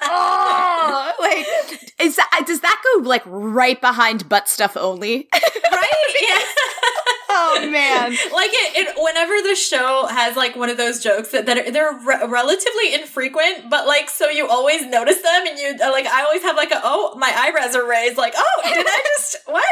oh, 0.03 1.13
like 1.19 1.45
is 1.99 2.15
that 2.17 2.43
does 2.45 2.59
that 2.61 2.81
go 2.93 3.01
like 3.09 3.23
right 3.25 3.79
behind 3.81 4.29
butt 4.29 4.47
stuff 4.47 4.77
only? 4.77 5.27
right? 5.33 6.13
Yeah. 6.21 6.43
Oh 7.31 7.67
man. 7.71 8.11
Like 8.11 8.51
it, 8.53 8.87
it 8.87 8.95
whenever 8.97 9.33
the 9.41 9.55
show 9.55 10.07
has 10.07 10.35
like 10.35 10.55
one 10.55 10.69
of 10.69 10.77
those 10.77 11.01
jokes 11.01 11.29
that, 11.29 11.45
that 11.45 11.57
are, 11.57 11.71
they're 11.71 11.93
re- 11.93 12.27
relatively 12.27 12.93
infrequent, 12.93 13.69
but 13.69 13.87
like 13.87 14.09
so 14.09 14.29
you 14.29 14.47
always 14.47 14.85
notice 14.85 15.21
them 15.21 15.47
and 15.47 15.57
you 15.57 15.77
like 15.79 16.05
I 16.05 16.23
always 16.23 16.41
have 16.43 16.55
like 16.55 16.71
a 16.71 16.81
oh 16.83 17.15
my 17.17 17.33
eyebrows 17.35 17.75
are 17.75 17.87
raised 17.87 18.17
like 18.17 18.33
oh 18.35 18.61
did 18.63 18.85
I 18.87 19.03
just 19.17 19.37
what? 19.45 19.65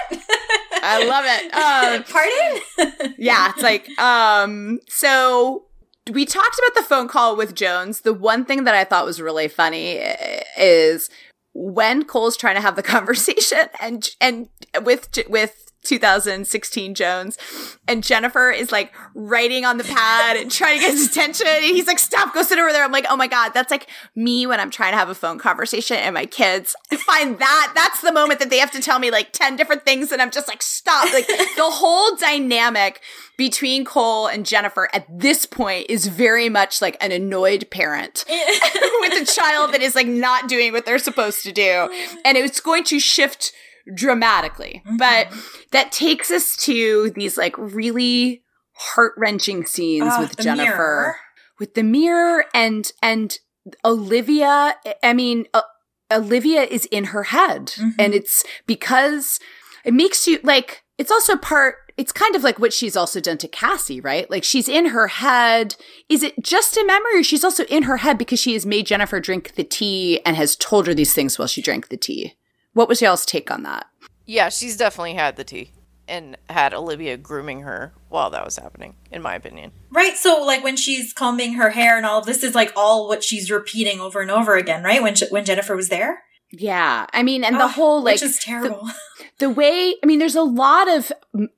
I 0.82 1.06
love 1.06 1.26
it. 1.28 1.54
Um, 1.54 2.04
Pardon? 3.00 3.16
yeah, 3.18 3.52
it's 3.54 3.64
like 3.64 3.90
um 4.00 4.80
so 4.88 5.66
we 6.12 6.26
talked 6.26 6.58
about 6.58 6.82
the 6.82 6.88
phone 6.88 7.08
call 7.08 7.36
with 7.36 7.54
Jones. 7.54 8.02
The 8.02 8.14
one 8.14 8.46
thing 8.46 8.64
that 8.64 8.74
I 8.74 8.84
thought 8.84 9.06
was 9.06 9.22
really 9.22 9.48
funny 9.48 10.00
is 10.58 11.10
when 11.54 12.06
Cole's 12.06 12.38
trying 12.38 12.56
to 12.56 12.62
have 12.62 12.76
the 12.76 12.84
conversation 12.84 13.70
and 13.80 14.10
and 14.22 14.50
with 14.84 15.10
with 15.28 15.69
2016 15.84 16.96
Jones. 16.96 17.38
And 17.88 18.04
Jennifer 18.04 18.52
is 18.52 18.72
like 18.72 18.94
writing 19.16 19.66
on 19.66 19.78
the 19.78 19.84
pad 19.84 20.38
and 20.38 20.52
trying 20.52 20.80
to 20.80 20.86
get 20.86 20.92
his 20.92 21.10
attention. 21.10 21.48
And 21.48 21.64
he's 21.64 21.88
like 21.88 22.00
stop 22.00 22.34
go 22.34 22.44
sit 22.44 22.60
over 22.60 22.72
there. 22.72 22.84
I'm 22.84 22.92
like 22.92 23.06
oh 23.10 23.18
my 23.18 23.28
god 23.28 23.54
that's 23.54 23.72
like 23.72 23.88
me 24.16 24.46
when 24.46 24.60
I'm 24.60 24.72
trying 24.72 24.94
to 24.94 24.98
have 24.98 25.10
a 25.10 25.16
phone 25.16 25.40
conversation 25.40 25.98
and 25.98 26.14
my 26.14 26.26
kids. 26.26 26.76
Find 26.92 27.40
that 27.40 27.72
that's 27.76 28.02
the 28.02 28.12
moment 28.12 28.40
that 28.40 28.50
they 28.50 28.58
have 28.58 28.72
to 28.72 28.82
tell 28.82 29.00
me 29.00 29.12
like 29.12 29.32
10 29.34 29.56
different 29.56 29.86
things 29.86 30.12
and 30.12 30.22
I'm 30.22 30.32
just 30.32 30.48
like 30.48 30.62
stop. 30.62 31.12
Like 31.14 31.28
the 31.28 31.70
whole 31.70 32.16
dynamic 32.16 33.02
between 33.38 33.86
Cole 33.86 34.28
and 34.28 34.46
Jennifer 34.46 34.90
at 34.94 35.06
this 35.10 35.46
point 35.46 35.86
is 35.90 36.08
very 36.08 36.50
much 36.50 36.82
like 36.82 36.98
an 37.02 37.14
annoyed 37.14 37.70
parent 37.70 38.26
with 38.30 39.22
a 39.22 39.26
child 39.26 39.74
that 39.74 39.82
is 39.82 39.96
like 39.96 40.08
not 40.08 40.50
doing 40.50 40.74
what 40.74 40.86
they're 40.86 41.00
supposed 41.00 41.44
to 41.44 41.52
do. 41.52 41.90
And 42.26 42.38
it's 42.38 42.60
going 42.60 42.84
to 42.86 43.00
shift 43.00 43.54
dramatically. 43.94 44.84
Mm-hmm. 44.86 44.98
But 44.98 45.34
that 45.72 45.92
takes 45.92 46.32
us 46.32 46.56
to 46.58 47.12
these 47.16 47.38
like 47.38 47.58
really 47.58 48.44
heart 48.74 49.14
wrenching 49.18 49.66
scenes 49.66 50.14
with 50.20 50.38
Jennifer, 50.38 50.66
mirror. 50.66 51.16
with 51.60 51.74
the 51.74 51.84
mirror 51.84 52.46
and 52.54 52.92
and 53.02 53.38
Olivia. 53.84 54.76
I 55.04 55.14
mean, 55.14 55.46
uh, 55.54 55.62
Olivia 56.12 56.64
is 56.64 56.86
in 56.86 57.06
her 57.06 57.24
head, 57.24 57.68
mm-hmm. 57.68 57.90
and 58.00 58.14
it's 58.14 58.44
because 58.66 59.40
it 59.84 59.94
makes 59.94 60.28
you 60.28 60.40
like. 60.44 60.84
It's 60.98 61.12
also 61.12 61.38
part. 61.38 61.76
It's 61.98 62.12
kind 62.14 62.34
of 62.34 62.44
like 62.44 62.60
what 62.60 62.72
she's 62.72 62.96
also 62.96 63.20
done 63.20 63.38
to 63.40 63.48
Cassie, 63.48 64.00
right? 64.00 64.30
Like 64.32 64.46
she's 64.46 64.70
in 64.70 64.88
her 64.88 65.08
head. 65.08 65.76
Is 66.08 66.24
it 66.24 66.42
just 66.42 66.78
a 66.78 66.86
memory? 66.86 67.24
she's 67.24 67.44
also 67.44 67.66
in 67.66 67.84
her 67.84 67.98
head 67.98 68.18
because 68.18 68.40
she 68.40 68.54
has 68.54 68.66
made 68.66 68.86
Jennifer 68.86 69.20
drink 69.20 69.56
the 69.56 69.66
tea 69.66 70.22
and 70.26 70.38
has 70.38 70.56
told 70.56 70.88
her 70.88 70.94
these 70.94 71.14
things 71.14 71.38
while 71.38 71.48
she 71.48 71.62
drank 71.62 71.90
the 71.90 71.98
tea. 71.98 72.36
What 72.74 72.88
was 72.88 73.02
y'all's 73.02 73.26
take 73.26 73.52
on 73.52 73.64
that? 73.64 73.88
Yeah, 74.26 74.50
she's 74.50 74.78
definitely 74.78 75.16
had 75.16 75.36
the 75.36 75.44
tea 75.44 75.72
and 76.08 76.38
had 76.50 76.74
Olivia 76.74 77.18
grooming 77.18 77.62
her 77.62 77.94
while 78.10 78.30
that 78.32 78.44
was 78.44 78.58
happening, 78.58 78.96
in 79.12 79.22
my 79.22 79.36
opinion. 79.36 79.72
Right. 79.92 80.18
So, 80.18 80.44
like 80.44 80.64
when 80.64 80.76
she's 80.76 81.14
combing 81.14 81.54
her 81.54 81.70
hair 81.70 81.98
and 81.98 82.06
all 82.06 82.22
this 82.22 82.44
is 82.44 82.56
like 82.56 82.74
all 82.76 83.08
what 83.08 83.24
she's 83.24 83.52
repeating 83.52 84.00
over 84.00 84.22
and 84.22 84.32
over 84.32 84.56
again, 84.56 84.84
right? 84.84 85.02
When 85.02 85.16
when 85.30 85.46
Jennifer 85.46 85.76
was 85.76 85.90
there. 85.90 86.24
Yeah, 86.52 87.06
I 87.14 87.22
mean, 87.22 87.44
and 87.44 87.58
oh, 87.58 87.60
the 87.60 87.68
whole 87.68 88.04
like 88.04 88.16
which 88.16 88.24
is 88.24 88.40
terrible. 88.40 88.90
The, 89.18 89.26
the 89.40 89.50
way 89.52 89.96
I 90.04 90.06
mean, 90.06 90.20
there's 90.20 90.36
a 90.36 90.42
lot 90.42 90.90
of 90.90 91.12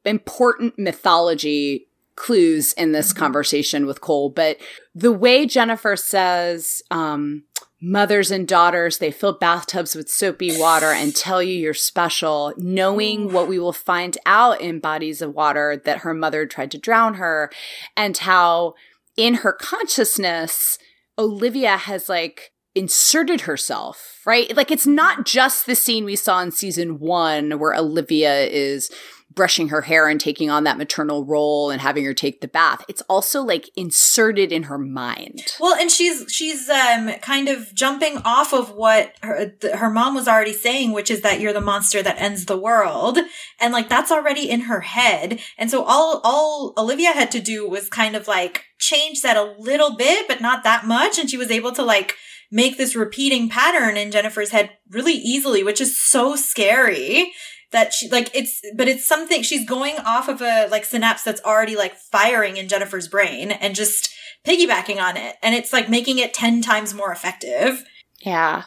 important 0.05 0.77
mythology 0.77 1.87
clues 2.15 2.73
in 2.73 2.91
this 2.91 3.11
mm-hmm. 3.11 3.19
conversation 3.19 3.85
with 3.85 4.01
Cole, 4.01 4.29
but 4.29 4.57
the 4.93 5.11
way 5.11 5.45
Jennifer 5.45 5.95
says, 5.95 6.83
um, 6.91 7.43
mothers 7.81 8.29
and 8.29 8.47
daughters, 8.47 8.99
they 8.99 9.11
fill 9.11 9.33
bathtubs 9.33 9.95
with 9.95 10.09
soapy 10.09 10.57
water 10.57 10.91
and 10.91 11.15
tell 11.15 11.41
you 11.41 11.53
you're 11.53 11.73
special, 11.73 12.53
knowing 12.57 13.33
what 13.33 13.47
we 13.47 13.57
will 13.57 13.73
find 13.73 14.17
out 14.25 14.61
in 14.61 14.79
bodies 14.79 15.21
of 15.21 15.33
water 15.33 15.81
that 15.85 15.99
her 15.99 16.13
mother 16.13 16.45
tried 16.45 16.71
to 16.71 16.77
drown 16.77 17.15
her, 17.15 17.51
and 17.97 18.17
how 18.17 18.75
in 19.17 19.35
her 19.35 19.53
consciousness, 19.53 20.77
Olivia 21.17 21.77
has 21.77 22.07
like 22.07 22.51
inserted 22.75 23.41
herself, 23.41 24.21
right? 24.25 24.55
Like 24.55 24.71
it's 24.71 24.87
not 24.87 25.25
just 25.25 25.65
the 25.65 25.75
scene 25.75 26.05
we 26.05 26.15
saw 26.15 26.39
in 26.39 26.51
season 26.51 26.99
one 26.99 27.59
where 27.59 27.75
Olivia 27.75 28.45
is 28.45 28.89
brushing 29.33 29.69
her 29.69 29.81
hair 29.81 30.07
and 30.07 30.19
taking 30.19 30.49
on 30.49 30.63
that 30.65 30.77
maternal 30.77 31.25
role 31.25 31.69
and 31.69 31.81
having 31.81 32.03
her 32.05 32.13
take 32.13 32.41
the 32.41 32.47
bath. 32.47 32.83
It's 32.87 33.01
also 33.03 33.41
like 33.41 33.69
inserted 33.75 34.51
in 34.51 34.63
her 34.63 34.77
mind. 34.77 35.43
Well, 35.59 35.75
and 35.75 35.89
she's 35.89 36.25
she's 36.31 36.69
um 36.69 37.11
kind 37.21 37.47
of 37.47 37.73
jumping 37.73 38.17
off 38.25 38.53
of 38.53 38.71
what 38.71 39.13
her 39.21 39.53
her 39.73 39.89
mom 39.89 40.15
was 40.15 40.27
already 40.27 40.53
saying, 40.53 40.91
which 40.91 41.09
is 41.09 41.21
that 41.21 41.39
you're 41.39 41.53
the 41.53 41.61
monster 41.61 42.03
that 42.03 42.21
ends 42.21 42.45
the 42.45 42.57
world, 42.57 43.19
and 43.59 43.73
like 43.73 43.89
that's 43.89 44.11
already 44.11 44.49
in 44.49 44.61
her 44.61 44.81
head. 44.81 45.39
And 45.57 45.71
so 45.71 45.83
all 45.83 46.21
all 46.23 46.73
Olivia 46.77 47.11
had 47.11 47.31
to 47.31 47.39
do 47.39 47.67
was 47.67 47.89
kind 47.89 48.15
of 48.15 48.27
like 48.27 48.65
change 48.79 49.21
that 49.21 49.37
a 49.37 49.55
little 49.57 49.95
bit, 49.95 50.27
but 50.27 50.41
not 50.41 50.63
that 50.63 50.85
much, 50.85 51.17
and 51.17 51.29
she 51.29 51.37
was 51.37 51.51
able 51.51 51.71
to 51.73 51.83
like 51.83 52.15
make 52.51 52.77
this 52.77 52.95
repeating 52.95 53.47
pattern 53.47 53.95
in 53.95 54.11
Jennifer's 54.11 54.51
head 54.51 54.71
really 54.89 55.13
easily, 55.13 55.63
which 55.63 55.79
is 55.79 55.97
so 55.99 56.35
scary 56.35 57.31
that 57.71 57.93
she 57.93 58.09
like 58.09 58.29
it's 58.33 58.61
but 58.75 58.87
it's 58.87 59.05
something 59.05 59.41
she's 59.41 59.67
going 59.67 59.95
off 60.05 60.27
of 60.27 60.41
a 60.41 60.67
like 60.67 60.85
synapse 60.85 61.23
that's 61.23 61.41
already 61.43 61.75
like 61.75 61.95
firing 61.95 62.57
in 62.57 62.67
Jennifer's 62.67 63.07
brain 63.07 63.51
and 63.51 63.75
just 63.75 64.13
piggybacking 64.45 65.01
on 65.01 65.17
it 65.17 65.35
and 65.41 65.55
it's 65.55 65.73
like 65.73 65.89
making 65.89 66.17
it 66.17 66.33
10 66.33 66.61
times 66.61 66.93
more 66.93 67.11
effective. 67.11 67.83
Yeah. 68.19 68.63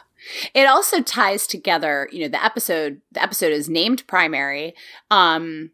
It 0.53 0.65
also 0.65 1.01
ties 1.01 1.45
together, 1.45 2.09
you 2.11 2.21
know, 2.21 2.27
the 2.27 2.43
episode 2.43 3.01
the 3.11 3.21
episode 3.21 3.51
is 3.51 3.69
named 3.69 4.05
primary. 4.07 4.73
Um 5.11 5.71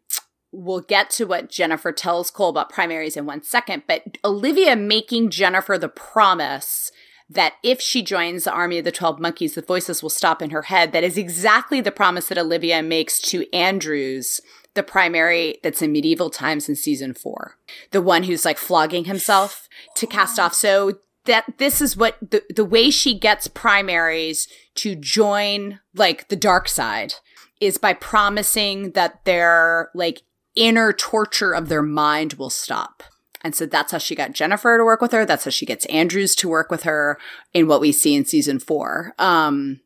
we'll 0.54 0.80
get 0.80 1.08
to 1.08 1.24
what 1.24 1.50
Jennifer 1.50 1.92
tells 1.92 2.30
Cole 2.30 2.50
about 2.50 2.68
primaries 2.68 3.16
in 3.16 3.24
one 3.24 3.42
second, 3.42 3.84
but 3.88 4.18
Olivia 4.22 4.76
making 4.76 5.30
Jennifer 5.30 5.78
the 5.78 5.88
promise 5.88 6.92
that 7.34 7.54
if 7.62 7.80
she 7.80 8.02
joins 8.02 8.44
the 8.44 8.52
army 8.52 8.78
of 8.78 8.84
the 8.84 8.92
12 8.92 9.18
monkeys, 9.18 9.54
the 9.54 9.62
voices 9.62 10.02
will 10.02 10.10
stop 10.10 10.42
in 10.42 10.50
her 10.50 10.62
head. 10.62 10.92
That 10.92 11.04
is 11.04 11.16
exactly 11.16 11.80
the 11.80 11.90
promise 11.90 12.28
that 12.28 12.38
Olivia 12.38 12.82
makes 12.82 13.20
to 13.22 13.46
Andrews, 13.54 14.40
the 14.74 14.82
primary 14.82 15.58
that's 15.62 15.82
in 15.82 15.92
medieval 15.92 16.30
times 16.30 16.68
in 16.68 16.76
season 16.76 17.14
four, 17.14 17.56
the 17.90 18.02
one 18.02 18.24
who's 18.24 18.44
like 18.44 18.58
flogging 18.58 19.04
himself 19.04 19.68
to 19.96 20.06
cast 20.06 20.38
off. 20.38 20.54
So 20.54 20.98
that 21.24 21.44
this 21.58 21.80
is 21.80 21.96
what 21.96 22.18
the, 22.20 22.42
the 22.54 22.64
way 22.64 22.90
she 22.90 23.18
gets 23.18 23.46
primaries 23.46 24.48
to 24.76 24.94
join 24.94 25.80
like 25.94 26.28
the 26.28 26.36
dark 26.36 26.68
side 26.68 27.14
is 27.60 27.78
by 27.78 27.92
promising 27.92 28.90
that 28.92 29.24
their 29.24 29.90
like 29.94 30.22
inner 30.54 30.92
torture 30.92 31.52
of 31.52 31.68
their 31.68 31.82
mind 31.82 32.34
will 32.34 32.50
stop. 32.50 33.02
And 33.44 33.54
so 33.54 33.66
that's 33.66 33.92
how 33.92 33.98
she 33.98 34.14
got 34.14 34.32
Jennifer 34.32 34.78
to 34.78 34.84
work 34.84 35.00
with 35.00 35.12
her. 35.12 35.24
That's 35.24 35.44
how 35.44 35.50
she 35.50 35.66
gets 35.66 35.84
Andrews 35.86 36.34
to 36.36 36.48
work 36.48 36.70
with 36.70 36.84
her 36.84 37.18
in 37.52 37.66
what 37.66 37.80
we 37.80 37.92
see 37.92 38.14
in 38.14 38.24
season 38.24 38.58
four. 38.58 39.14
Um, 39.18 39.80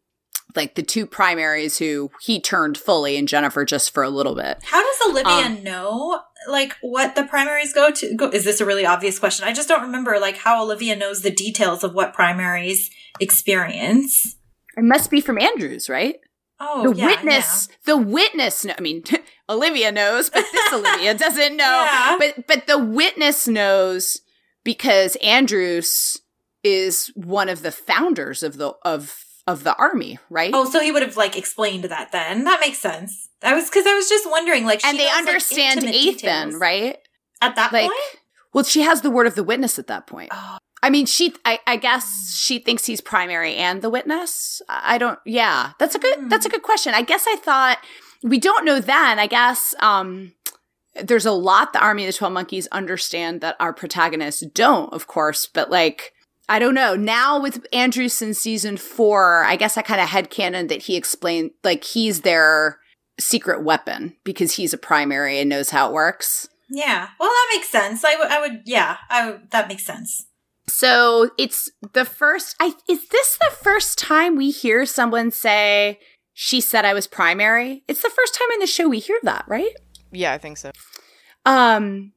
like 0.55 0.75
the 0.75 0.83
two 0.83 1.07
primaries 1.07 1.79
who 1.79 2.11
he 2.23 2.41
turned 2.41 2.79
fully 2.79 3.17
and 3.17 3.29
Jennifer 3.29 3.65
just 3.65 3.93
for 3.93 4.03
a 4.03 4.11
little 4.11 4.35
bit. 4.35 4.59
How 4.65 4.83
does 4.83 5.11
Olivia 5.11 5.47
um, 5.47 5.63
know 5.63 6.21
like 6.49 6.75
what 6.81 7.15
the 7.15 7.25
primaries 7.25 7.73
go 7.73 7.91
to? 7.91 8.15
Go, 8.15 8.29
is 8.31 8.45
this 8.45 8.61
a 8.61 8.65
really 8.65 8.87
obvious 8.87 9.19
question? 9.19 9.47
I 9.47 9.53
just 9.53 9.69
don't 9.69 9.83
remember 9.83 10.19
like 10.19 10.39
how 10.39 10.63
Olivia 10.63 10.97
knows 10.97 11.23
the 11.23 11.31
details 11.31 11.85
of 11.85 11.95
what 11.95 12.15
primaries 12.15 12.91
experience. 13.21 14.37
It 14.77 14.85
must 14.85 15.11
be 15.11 15.21
from 15.21 15.39
Andrews, 15.39 15.89
right? 15.89 16.17
Oh, 16.59 16.91
the 16.91 16.99
yeah, 16.99 17.07
witness, 17.07 17.69
yeah. 17.71 17.77
the 17.85 17.97
witness. 17.99 18.67
I 18.67 18.81
mean, 18.81 19.05
Olivia 19.49 19.93
knows, 19.93 20.31
but 20.31 20.45
this 20.53 20.73
Olivia 20.73 21.15
doesn't 21.15 21.57
know. 21.57 21.65
Yeah. 21.65 22.17
But 22.19 22.47
but 22.47 22.67
the 22.67 22.79
witness 22.79 23.47
knows 23.47 24.21
because 24.65 25.17
Andrews 25.17 26.21
is 26.65 27.13
one 27.15 27.49
of 27.49 27.63
the 27.63 27.73
founders 27.73 28.43
of 28.43 28.57
the 28.57 28.75
of 28.83 29.25
of 29.47 29.63
the 29.63 29.77
army, 29.77 30.19
right? 30.29 30.51
Oh, 30.53 30.69
so 30.69 30.81
he 30.81 30.91
would 30.91 31.03
have 31.03 31.17
like 31.17 31.37
explained 31.37 31.85
that 31.85 32.11
then. 32.13 32.45
That 32.45 32.61
makes 32.61 32.79
sense. 32.79 33.29
I 33.43 33.55
was 33.55 33.69
because 33.69 33.87
I 33.87 33.95
was 33.95 34.09
just 34.09 34.29
wondering, 34.29 34.65
like, 34.65 34.85
and 34.85 34.99
they 34.99 35.07
knows, 35.07 35.19
understand 35.19 35.83
like, 35.83 35.95
Ethan, 35.95 36.59
right? 36.59 36.99
At 37.41 37.55
that 37.57 37.73
like, 37.73 37.85
point, 37.85 38.21
well, 38.53 38.65
she 38.65 38.83
has 38.83 39.03
the 39.03 39.11
word 39.11 39.27
of 39.27 39.35
the 39.35 39.45
witness 39.45 39.79
at 39.79 39.87
that 39.87 40.07
point. 40.07 40.31
Oh. 40.33 40.59
I 40.83 40.91
mean, 40.91 41.07
she, 41.07 41.35
I, 41.45 41.59
I, 41.67 41.77
guess 41.77 42.37
she 42.37 42.59
thinks 42.59 42.85
he's 42.85 43.01
primary 43.01 43.57
and 43.57 43.83
the 43.83 43.91
witness. 43.91 44.63
I 44.69 44.99
don't, 44.99 45.19
yeah, 45.25 45.73
that's 45.79 45.95
a 45.95 45.99
good, 45.99 46.31
that's 46.31 46.47
a 46.47 46.49
hmm. 46.49 46.55
good 46.55 46.63
question. 46.63 46.95
I 46.95 47.03
guess 47.03 47.27
I 47.27 47.37
thought 47.37 47.79
we 48.27 48.39
don't 48.39 48.65
know 48.65 48.81
then. 48.81 49.19
I 49.19 49.27
guess, 49.27 49.75
um, 49.81 50.33
there's 51.03 51.27
a 51.27 51.33
lot 51.33 51.73
the 51.73 51.81
Army 51.81 52.05
of 52.05 52.13
the 52.13 52.19
12 52.19 52.33
Monkeys 52.33 52.67
understand 52.69 53.41
that 53.43 53.57
our 53.61 53.73
protagonists 53.73 54.45
don't, 54.55 54.93
of 54.93 55.07
course, 55.07 55.47
but 55.47 55.71
like, 55.71 56.13
I 56.49 56.59
don't 56.59 56.75
know. 56.75 56.95
Now 56.95 57.41
with 57.41 57.67
Andrews 57.73 58.23
in 58.23 58.33
season 58.35 58.77
four, 58.77 59.45
I 59.45 59.57
guess 59.57 59.77
I 59.77 59.83
kind 59.83 60.01
of 60.01 60.09
headcanon 60.09 60.69
that 60.69 60.83
he 60.83 60.97
explained, 60.97 61.51
like, 61.65 61.85
he's 61.85 62.23
their, 62.23 62.79
secret 63.19 63.63
weapon 63.63 64.17
because 64.25 64.53
he's 64.53 64.73
a 64.73 64.79
primary 64.79 65.39
and 65.39 65.49
knows 65.49 65.71
how 65.71 65.89
it 65.89 65.93
works. 65.93 66.49
Yeah. 66.71 67.09
Well, 67.19 67.29
that 67.29 67.53
makes 67.55 67.69
sense. 67.69 68.05
I 68.05 68.41
would, 68.41 68.63
yeah, 68.65 68.99
I 69.09 69.31
would, 69.31 69.51
that 69.51 69.69
makes 69.69 69.85
sense. 69.85 70.27
So 70.69 71.31
it's 71.39 71.71
the 71.93 72.05
first, 72.05 72.57
I, 72.61 72.75
is 72.89 73.09
this 73.09 73.39
the 73.39 73.55
first 73.55 73.99
time 73.99 74.37
we 74.37 74.51
hear 74.51 74.85
someone 74.85 75.31
say, 75.31 76.01
she 76.39 76.61
said 76.61 76.85
I 76.85 76.93
was 76.93 77.07
primary? 77.07 77.83
It's 77.89 78.03
the 78.03 78.11
first 78.11 78.35
time 78.35 78.49
in 78.53 78.59
the 78.59 78.67
show 78.67 78.87
we 78.91 78.99
hear 78.99 79.19
that, 79.23 79.47
right? 79.49 79.73
Yeah, 80.13 80.35
I 80.35 80.39
think 80.39 80.59
so. 80.59 80.71
Um, 81.47 82.13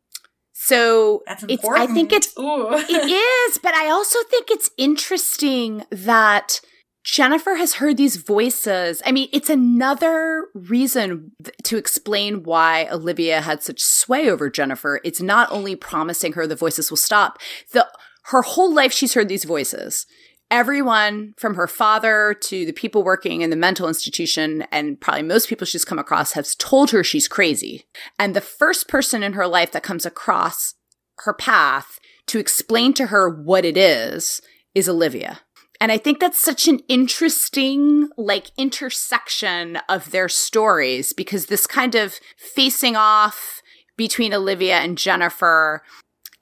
so 0.52 1.24
That's 1.26 1.46
it's. 1.48 1.66
I 1.66 1.88
think 1.88 2.12
it's, 2.12 2.38
Ooh. 2.38 2.68
it 2.74 2.90
is, 3.50 3.58
but 3.60 3.74
I 3.74 3.90
also 3.90 4.20
think 4.30 4.52
it's 4.52 4.72
interesting 4.78 5.86
that 5.90 6.60
Jennifer 7.06 7.56
has 7.56 7.76
heard 7.76 7.96
these 7.96 8.18
voices. 8.18 9.02
I 9.06 9.14
mean, 9.14 9.30
it's 9.32 9.50
another 9.50 10.48
reason 10.54 11.32
th- 11.42 11.56
to 11.64 11.78
explain 11.78 12.44
why 12.44 12.90
Olivia 12.92 13.40
had 13.40 13.64
such 13.64 13.80
sway 13.80 14.30
over 14.30 14.50
Jennifer. 14.50 15.00
It's 15.06 15.22
not 15.22 15.50
only 15.50 15.78
promising 15.78 16.34
her 16.34 16.46
the 16.46 16.58
voices 16.58 16.90
will 16.90 16.98
stop, 16.98 17.40
the 17.72 17.88
her 18.26 18.42
whole 18.42 18.74
life 18.74 18.92
she's 18.92 19.14
heard 19.14 19.30
these 19.30 19.46
voices. 19.46 20.06
Everyone 20.52 21.36
from 21.38 21.56
her 21.56 21.68
father 21.68 22.36
to 22.42 22.66
the 22.66 22.74
people 22.74 23.04
working 23.04 23.42
in 23.42 23.52
the 23.52 23.56
mental 23.56 23.88
institution 23.88 24.64
and 24.72 25.00
probably 25.00 25.22
most 25.22 25.48
people 25.48 25.66
she's 25.66 25.86
come 25.86 26.00
across 26.00 26.32
has 26.32 26.56
told 26.56 26.90
her 26.90 27.04
she's 27.04 27.28
crazy. 27.28 27.86
And 28.18 28.36
the 28.36 28.42
first 28.42 28.88
person 28.88 29.22
in 29.22 29.34
her 29.34 29.46
life 29.46 29.72
that 29.74 29.84
comes 29.84 30.08
across 30.08 30.74
her 31.20 31.34
path 31.34 32.00
to 32.28 32.40
explain 32.40 32.94
to 32.94 33.08
her 33.08 33.30
what 33.30 33.64
it 33.64 33.78
is 33.78 34.42
is 34.74 34.90
Olivia. 34.90 35.42
And 35.82 35.92
I 35.92 35.98
think 35.98 36.20
that's 36.20 36.42
such 36.42 36.68
an 36.68 36.80
interesting, 36.90 38.10
like, 38.18 38.52
intersection 38.58 39.80
of 39.88 40.12
their 40.12 40.28
stories 40.28 41.14
because 41.14 41.46
this 41.46 41.66
kind 41.66 41.96
of 41.96 42.20
facing 42.38 42.96
off 42.96 43.62
between 43.96 44.34
Olivia 44.34 44.80
and 44.80 44.98
Jennifer 44.98 45.82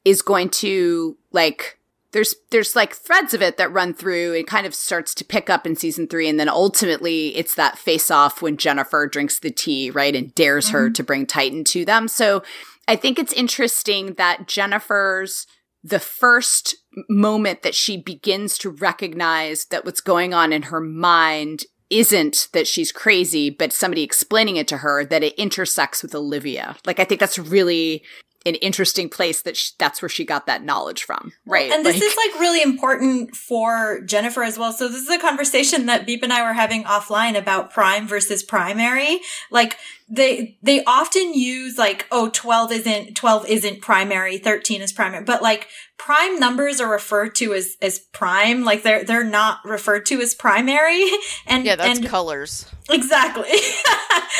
is 0.03 0.21
going 0.21 0.49
to, 0.49 1.17
like, 1.31 1.76
there's 2.17 2.33
there's 2.49 2.75
like 2.75 2.95
threads 2.95 3.35
of 3.35 3.43
it 3.43 3.57
that 3.57 3.71
run 3.71 3.93
through. 3.93 4.33
It 4.33 4.47
kind 4.47 4.65
of 4.65 4.73
starts 4.73 5.13
to 5.13 5.23
pick 5.23 5.51
up 5.51 5.67
in 5.67 5.75
season 5.75 6.07
three 6.07 6.27
and 6.27 6.39
then 6.39 6.49
ultimately 6.49 7.37
it's 7.37 7.53
that 7.53 7.77
face 7.77 8.09
off 8.09 8.41
when 8.41 8.57
jennifer 8.57 9.05
drinks 9.05 9.37
the 9.37 9.51
tea 9.51 9.91
right 9.91 10.15
and 10.15 10.33
dares 10.33 10.69
her 10.69 10.87
mm-hmm. 10.87 10.93
to 10.93 11.03
bring 11.03 11.27
titan 11.27 11.63
to 11.65 11.85
them. 11.85 12.07
So 12.07 12.41
i 12.87 12.95
think 12.95 13.19
it's 13.19 13.33
interesting 13.33 14.15
that 14.15 14.47
jennifer's 14.47 15.45
the 15.83 15.99
first 15.99 16.75
moment 17.07 17.61
that 17.61 17.75
she 17.75 17.97
begins 17.97 18.57
to 18.57 18.71
recognize 18.71 19.65
that 19.65 19.85
what's 19.85 20.01
going 20.01 20.33
on 20.33 20.51
in 20.51 20.63
her 20.63 20.81
mind 20.81 21.65
isn't 21.91 22.49
that 22.51 22.67
she's 22.67 22.91
crazy, 22.91 23.49
but 23.49 23.71
somebody 23.71 24.01
explaining 24.01 24.57
it 24.57 24.67
to 24.67 24.77
her 24.77 25.05
that 25.05 25.23
it 25.23 25.35
intersects 25.35 26.01
with 26.01 26.13
Olivia. 26.13 26.75
Like, 26.85 26.99
I 26.99 27.05
think 27.05 27.21
that's 27.21 27.39
really 27.39 28.03
an 28.47 28.55
interesting 28.55 29.09
place 29.09 29.41
that 29.43 29.57
sh- 29.57 29.71
that's 29.77 30.01
where 30.01 30.09
she 30.09 30.25
got 30.25 30.45
that 30.47 30.63
knowledge 30.63 31.03
from. 31.03 31.33
Right. 31.45 31.71
And 31.71 31.85
this 31.85 32.01
is 32.01 32.15
like 32.15 32.39
really 32.39 32.61
important 32.61 33.35
for 33.35 34.01
Jennifer 34.01 34.43
as 34.43 34.57
well. 34.57 34.71
So 34.71 34.87
this 34.87 35.01
is 35.01 35.09
a 35.09 35.19
conversation 35.19 35.85
that 35.87 36.05
Beep 36.05 36.23
and 36.23 36.33
I 36.33 36.43
were 36.43 36.53
having 36.53 36.83
offline 36.83 37.37
about 37.37 37.71
prime 37.71 38.07
versus 38.07 38.43
primary. 38.43 39.19
Like 39.51 39.77
they, 40.09 40.57
they 40.61 40.83
often 40.85 41.33
use 41.33 41.77
like, 41.77 42.07
oh, 42.11 42.29
12 42.33 42.71
isn't, 42.71 43.15
12 43.15 43.47
isn't 43.47 43.81
primary, 43.81 44.37
13 44.37 44.81
is 44.81 44.93
primary, 44.93 45.23
but 45.23 45.41
like 45.41 45.67
prime 45.97 46.39
numbers 46.39 46.79
are 46.79 46.89
referred 46.89 47.35
to 47.35 47.53
as, 47.53 47.75
as 47.81 47.99
prime. 47.99 48.63
Like 48.63 48.83
they're, 48.83 49.03
they're 49.03 49.23
not 49.23 49.59
referred 49.65 50.05
to 50.07 50.21
as 50.21 50.33
primary. 50.33 51.05
And, 51.45 51.65
Yeah, 51.65 51.75
that's 51.77 51.99
and 51.99 52.07
colors. 52.07 52.69
Exactly. 52.89 53.49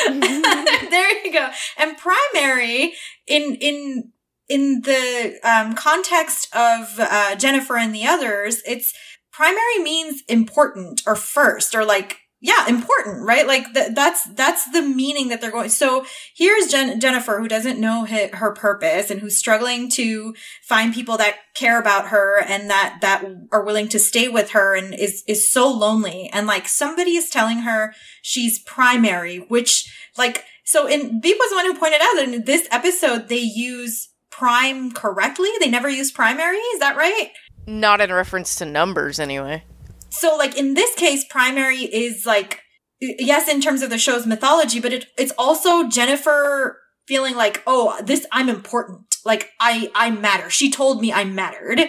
there 0.08 1.24
you 1.24 1.32
go. 1.32 1.48
And 1.78 1.96
primary 1.96 2.94
in 3.26 3.56
in 3.56 4.12
in 4.48 4.80
the 4.82 5.38
um, 5.42 5.74
context 5.74 6.54
of 6.54 6.98
uh, 6.98 7.36
Jennifer 7.36 7.76
and 7.76 7.94
the 7.94 8.06
others, 8.06 8.62
it's 8.66 8.94
primary 9.32 9.78
means 9.82 10.22
important 10.28 11.02
or 11.06 11.14
first 11.14 11.74
or 11.74 11.84
like 11.84 12.18
yeah 12.40 12.68
important 12.68 13.26
right? 13.26 13.46
Like 13.46 13.72
th- 13.74 13.94
that's 13.94 14.24
that's 14.34 14.70
the 14.70 14.82
meaning 14.82 15.28
that 15.28 15.40
they're 15.40 15.50
going 15.50 15.68
so 15.68 16.04
here's 16.36 16.68
Jen- 16.68 17.00
jennifer 17.00 17.38
who 17.40 17.48
doesn't 17.48 17.80
know 17.80 18.06
her 18.06 18.52
purpose 18.52 19.10
and 19.10 19.20
who's 19.20 19.36
struggling 19.36 19.90
to 19.90 20.34
find 20.62 20.94
people 20.94 21.16
that 21.18 21.36
care 21.54 21.80
about 21.80 22.08
her 22.08 22.40
and 22.40 22.70
that 22.70 22.98
that 23.00 23.24
are 23.52 23.64
willing 23.64 23.88
to 23.88 23.98
stay 23.98 24.28
with 24.28 24.50
her 24.50 24.74
and 24.74 24.94
is 24.94 25.24
is 25.26 25.50
so 25.50 25.70
lonely. 25.70 26.30
And 26.32 26.46
like 26.46 26.68
somebody 26.68 27.16
is 27.16 27.30
telling 27.30 27.58
her 27.58 27.94
she's 28.22 28.58
primary 28.60 29.38
which 29.38 29.92
like 30.16 30.44
so 30.64 30.86
in 30.86 31.20
beep 31.20 31.36
was 31.38 31.50
the 31.50 31.56
one 31.56 31.66
who 31.66 31.78
pointed 31.78 32.00
out 32.00 32.14
that 32.16 32.28
in 32.28 32.44
this 32.44 32.68
episode 32.70 33.28
they 33.28 33.38
use 33.38 34.08
prime 34.30 34.92
correctly? 34.92 35.48
They 35.58 35.68
never 35.68 35.88
use 35.88 36.12
primary? 36.12 36.56
Is 36.56 36.80
that 36.80 36.96
right? 36.96 37.30
Not 37.66 38.00
in 38.00 38.12
reference 38.12 38.54
to 38.56 38.64
numbers, 38.64 39.18
anyway. 39.18 39.64
So 40.10 40.36
like 40.36 40.56
in 40.56 40.74
this 40.74 40.94
case 40.94 41.24
primary 41.30 41.78
is 41.78 42.24
like 42.26 42.60
yes 43.00 43.48
in 43.48 43.60
terms 43.60 43.82
of 43.82 43.90
the 43.90 43.98
show's 43.98 44.26
mythology 44.26 44.80
but 44.80 44.92
it, 44.92 45.06
it's 45.16 45.32
also 45.38 45.88
jennifer 45.88 46.78
feeling 47.06 47.34
like 47.34 47.62
oh 47.66 48.00
this 48.04 48.26
i'm 48.32 48.48
important. 48.48 49.00
Like 49.24 49.50
i 49.60 49.90
i 49.94 50.10
matter. 50.10 50.48
She 50.50 50.70
told 50.70 51.00
me 51.00 51.12
i 51.12 51.24
mattered 51.24 51.80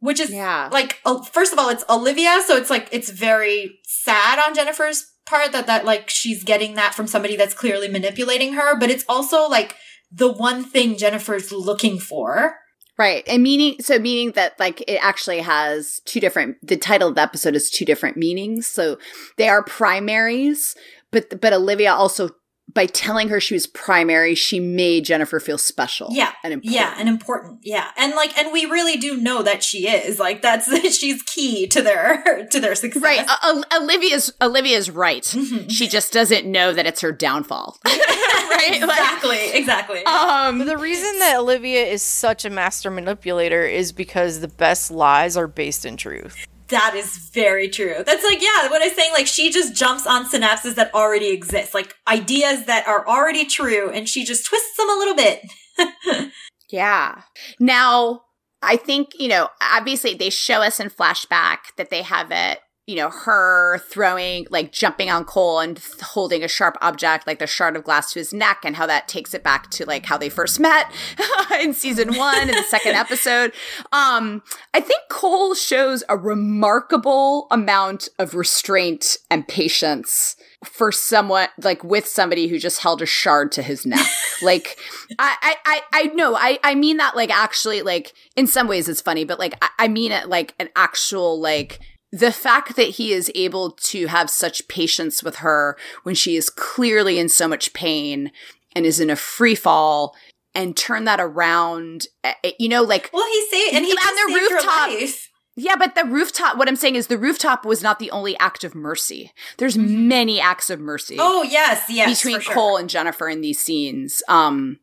which 0.00 0.20
is 0.20 0.30
Yeah. 0.30 0.68
like 0.72 1.00
first 1.32 1.52
of 1.52 1.58
all 1.58 1.68
it's 1.68 1.84
olivia 1.88 2.40
so 2.46 2.56
it's 2.56 2.70
like 2.70 2.88
it's 2.92 3.10
very 3.10 3.78
sad 3.84 4.38
on 4.38 4.54
jennifer's 4.54 5.04
part 5.26 5.52
that 5.52 5.66
that 5.66 5.84
like 5.84 6.08
she's 6.08 6.44
getting 6.44 6.74
that 6.74 6.94
from 6.94 7.06
somebody 7.06 7.36
that's 7.36 7.54
clearly 7.54 7.88
manipulating 7.88 8.52
her 8.54 8.78
but 8.78 8.90
it's 8.90 9.04
also 9.08 9.48
like 9.48 9.74
the 10.12 10.30
one 10.30 10.62
thing 10.64 10.96
jennifer's 10.96 11.50
looking 11.50 11.98
for 11.98 12.56
Right. 12.98 13.24
And 13.28 13.42
meaning, 13.42 13.76
so 13.80 13.98
meaning 13.98 14.32
that 14.32 14.58
like 14.58 14.82
it 14.88 14.98
actually 15.02 15.40
has 15.40 16.00
two 16.06 16.18
different, 16.18 16.56
the 16.66 16.78
title 16.78 17.10
of 17.10 17.14
the 17.14 17.20
episode 17.20 17.54
is 17.54 17.70
two 17.70 17.84
different 17.84 18.16
meanings. 18.16 18.66
So 18.66 18.98
they 19.36 19.48
are 19.48 19.62
primaries, 19.62 20.74
but, 21.10 21.40
but 21.40 21.52
Olivia 21.52 21.92
also, 21.92 22.30
by 22.72 22.86
telling 22.86 23.28
her 23.28 23.40
she 23.40 23.54
was 23.54 23.66
primary, 23.66 24.34
she 24.34 24.60
made 24.60 25.04
Jennifer 25.04 25.40
feel 25.40 25.56
special. 25.56 26.08
Yeah. 26.10 26.32
And 26.42 26.52
important. 26.52 26.74
Yeah, 26.74 26.94
and 26.98 27.08
important. 27.08 27.60
Yeah. 27.62 27.90
And 27.96 28.14
like 28.14 28.36
and 28.36 28.52
we 28.52 28.66
really 28.66 28.96
do 28.96 29.16
know 29.16 29.42
that 29.42 29.62
she 29.62 29.88
is. 29.88 30.18
Like 30.18 30.42
that's 30.42 30.66
she's 30.98 31.22
key 31.22 31.66
to 31.68 31.80
their 31.80 32.46
to 32.50 32.60
their 32.60 32.74
success. 32.74 33.02
Right. 33.02 33.26
O- 33.42 33.62
Olivia's, 33.80 34.32
Olivia's 34.42 34.90
right. 34.90 35.22
Mhm. 35.22 35.70
She 35.70 35.88
just 35.88 36.12
doesn't 36.12 36.44
know 36.44 36.72
that 36.72 36.86
it's 36.86 37.00
her 37.00 37.12
downfall. 37.12 37.78
right. 37.86 38.80
Like, 38.80 38.82
exactly. 38.82 39.50
exactly. 39.52 40.04
um, 40.04 40.58
the 40.58 40.76
reason 40.76 41.18
that 41.20 41.36
Olivia 41.38 41.84
is 41.84 42.02
such 42.02 42.44
a 42.44 42.50
master 42.50 42.90
manipulator 42.90 43.62
is 43.64 43.92
because 43.92 44.40
the 44.40 44.48
best 44.48 44.90
lies 44.90 45.36
are 45.36 45.46
based 45.46 45.84
in 45.84 45.96
truth. 45.96 46.46
That 46.68 46.94
is 46.94 47.16
very 47.16 47.68
true. 47.68 48.02
That's 48.04 48.24
like, 48.24 48.42
yeah, 48.42 48.68
what 48.68 48.82
I'm 48.82 48.94
saying, 48.94 49.12
like 49.12 49.26
she 49.26 49.50
just 49.50 49.74
jumps 49.74 50.06
on 50.06 50.26
synapses 50.26 50.74
that 50.74 50.94
already 50.94 51.28
exist, 51.28 51.74
like 51.74 51.94
ideas 52.08 52.66
that 52.66 52.86
are 52.86 53.06
already 53.06 53.44
true, 53.44 53.90
and 53.90 54.08
she 54.08 54.24
just 54.24 54.46
twists 54.46 54.76
them 54.76 54.90
a 54.90 54.98
little 54.98 55.14
bit. 55.14 56.32
Yeah. 56.70 57.22
Now, 57.60 58.22
I 58.62 58.76
think, 58.76 59.10
you 59.18 59.28
know, 59.28 59.48
obviously 59.60 60.14
they 60.14 60.30
show 60.30 60.62
us 60.62 60.80
in 60.80 60.90
flashback 60.90 61.58
that 61.76 61.90
they 61.90 62.02
have 62.02 62.30
it, 62.30 62.60
you 62.86 62.94
know, 62.94 63.10
her 63.10 63.78
throwing, 63.88 64.46
like 64.48 64.70
jumping 64.70 65.10
on 65.10 65.24
Cole 65.24 65.58
and 65.58 65.76
th- 65.76 66.00
holding 66.00 66.44
a 66.44 66.48
sharp 66.48 66.78
object, 66.80 67.26
like 67.26 67.40
the 67.40 67.46
shard 67.46 67.74
of 67.74 67.82
glass 67.82 68.12
to 68.12 68.20
his 68.20 68.32
neck, 68.32 68.60
and 68.64 68.76
how 68.76 68.86
that 68.86 69.08
takes 69.08 69.34
it 69.34 69.42
back 69.42 69.70
to 69.70 69.84
like 69.84 70.06
how 70.06 70.16
they 70.16 70.28
first 70.28 70.60
met 70.60 70.92
in 71.60 71.74
season 71.74 72.14
one 72.16 72.48
in 72.48 72.54
the 72.54 72.62
second 72.62 72.92
episode. 72.94 73.52
Um, 73.90 74.42
I 74.72 74.80
think 74.80 75.02
Cole 75.10 75.54
shows 75.54 76.04
a 76.08 76.16
remarkable 76.16 77.48
amount 77.50 78.08
of 78.20 78.34
restraint 78.34 79.18
and 79.30 79.48
patience 79.48 80.36
for 80.64 80.92
someone 80.92 81.48
like 81.58 81.82
with 81.82 82.06
somebody 82.06 82.46
who 82.46 82.58
just 82.58 82.80
held 82.80 83.02
a 83.02 83.06
shard 83.06 83.50
to 83.52 83.62
his 83.62 83.84
neck. 83.84 84.06
like 84.42 84.78
I, 85.18 85.36
I, 85.42 85.56
I, 85.66 85.82
I 85.92 86.02
know 86.14 86.36
I, 86.36 86.58
I 86.62 86.76
mean 86.76 86.98
that 86.98 87.16
like 87.16 87.30
actually 87.30 87.82
like 87.82 88.12
in 88.36 88.46
some 88.46 88.68
ways 88.68 88.88
it's 88.88 89.00
funny, 89.00 89.24
but 89.24 89.40
like 89.40 89.54
I, 89.60 89.70
I 89.80 89.88
mean 89.88 90.12
it 90.12 90.28
like 90.28 90.54
an 90.60 90.68
actual 90.76 91.40
like 91.40 91.80
the 92.18 92.32
fact 92.32 92.76
that 92.76 92.90
he 92.90 93.12
is 93.12 93.30
able 93.34 93.72
to 93.72 94.06
have 94.06 94.30
such 94.30 94.68
patience 94.68 95.22
with 95.22 95.36
her 95.36 95.76
when 96.02 96.14
she 96.14 96.36
is 96.36 96.48
clearly 96.48 97.18
in 97.18 97.28
so 97.28 97.46
much 97.46 97.72
pain 97.72 98.30
and 98.74 98.86
is 98.86 99.00
in 99.00 99.10
a 99.10 99.16
free 99.16 99.54
fall 99.54 100.14
and 100.54 100.76
turn 100.76 101.04
that 101.04 101.20
around, 101.20 102.06
eh, 102.24 102.32
eh, 102.42 102.52
you 102.58 102.68
know, 102.68 102.82
like 102.82 103.10
Well, 103.12 103.26
he 103.26 103.46
saved, 103.50 103.74
and 103.76 103.84
he 103.84 103.92
On 103.92 104.32
the 104.32 104.40
rooftop. 104.40 104.88
life. 104.90 105.30
yeah, 105.56 105.76
but 105.76 105.94
the 105.94 106.04
rooftop, 106.04 106.56
what 106.56 106.68
I'm 106.68 106.76
saying 106.76 106.94
is 106.94 107.08
the 107.08 107.18
rooftop 107.18 107.66
was 107.66 107.82
not 107.82 107.98
the 107.98 108.10
only 108.10 108.36
act 108.38 108.64
of 108.64 108.74
mercy. 108.74 109.32
There's 109.58 109.76
many 109.76 110.40
acts 110.40 110.70
of 110.70 110.80
mercy 110.80 111.16
Oh 111.18 111.42
yes, 111.42 111.84
yes, 111.90 112.18
between 112.22 112.40
sure. 112.40 112.54
Cole 112.54 112.76
and 112.78 112.88
Jennifer 112.88 113.28
in 113.28 113.42
these 113.42 113.58
scenes. 113.58 114.22
Um, 114.28 114.78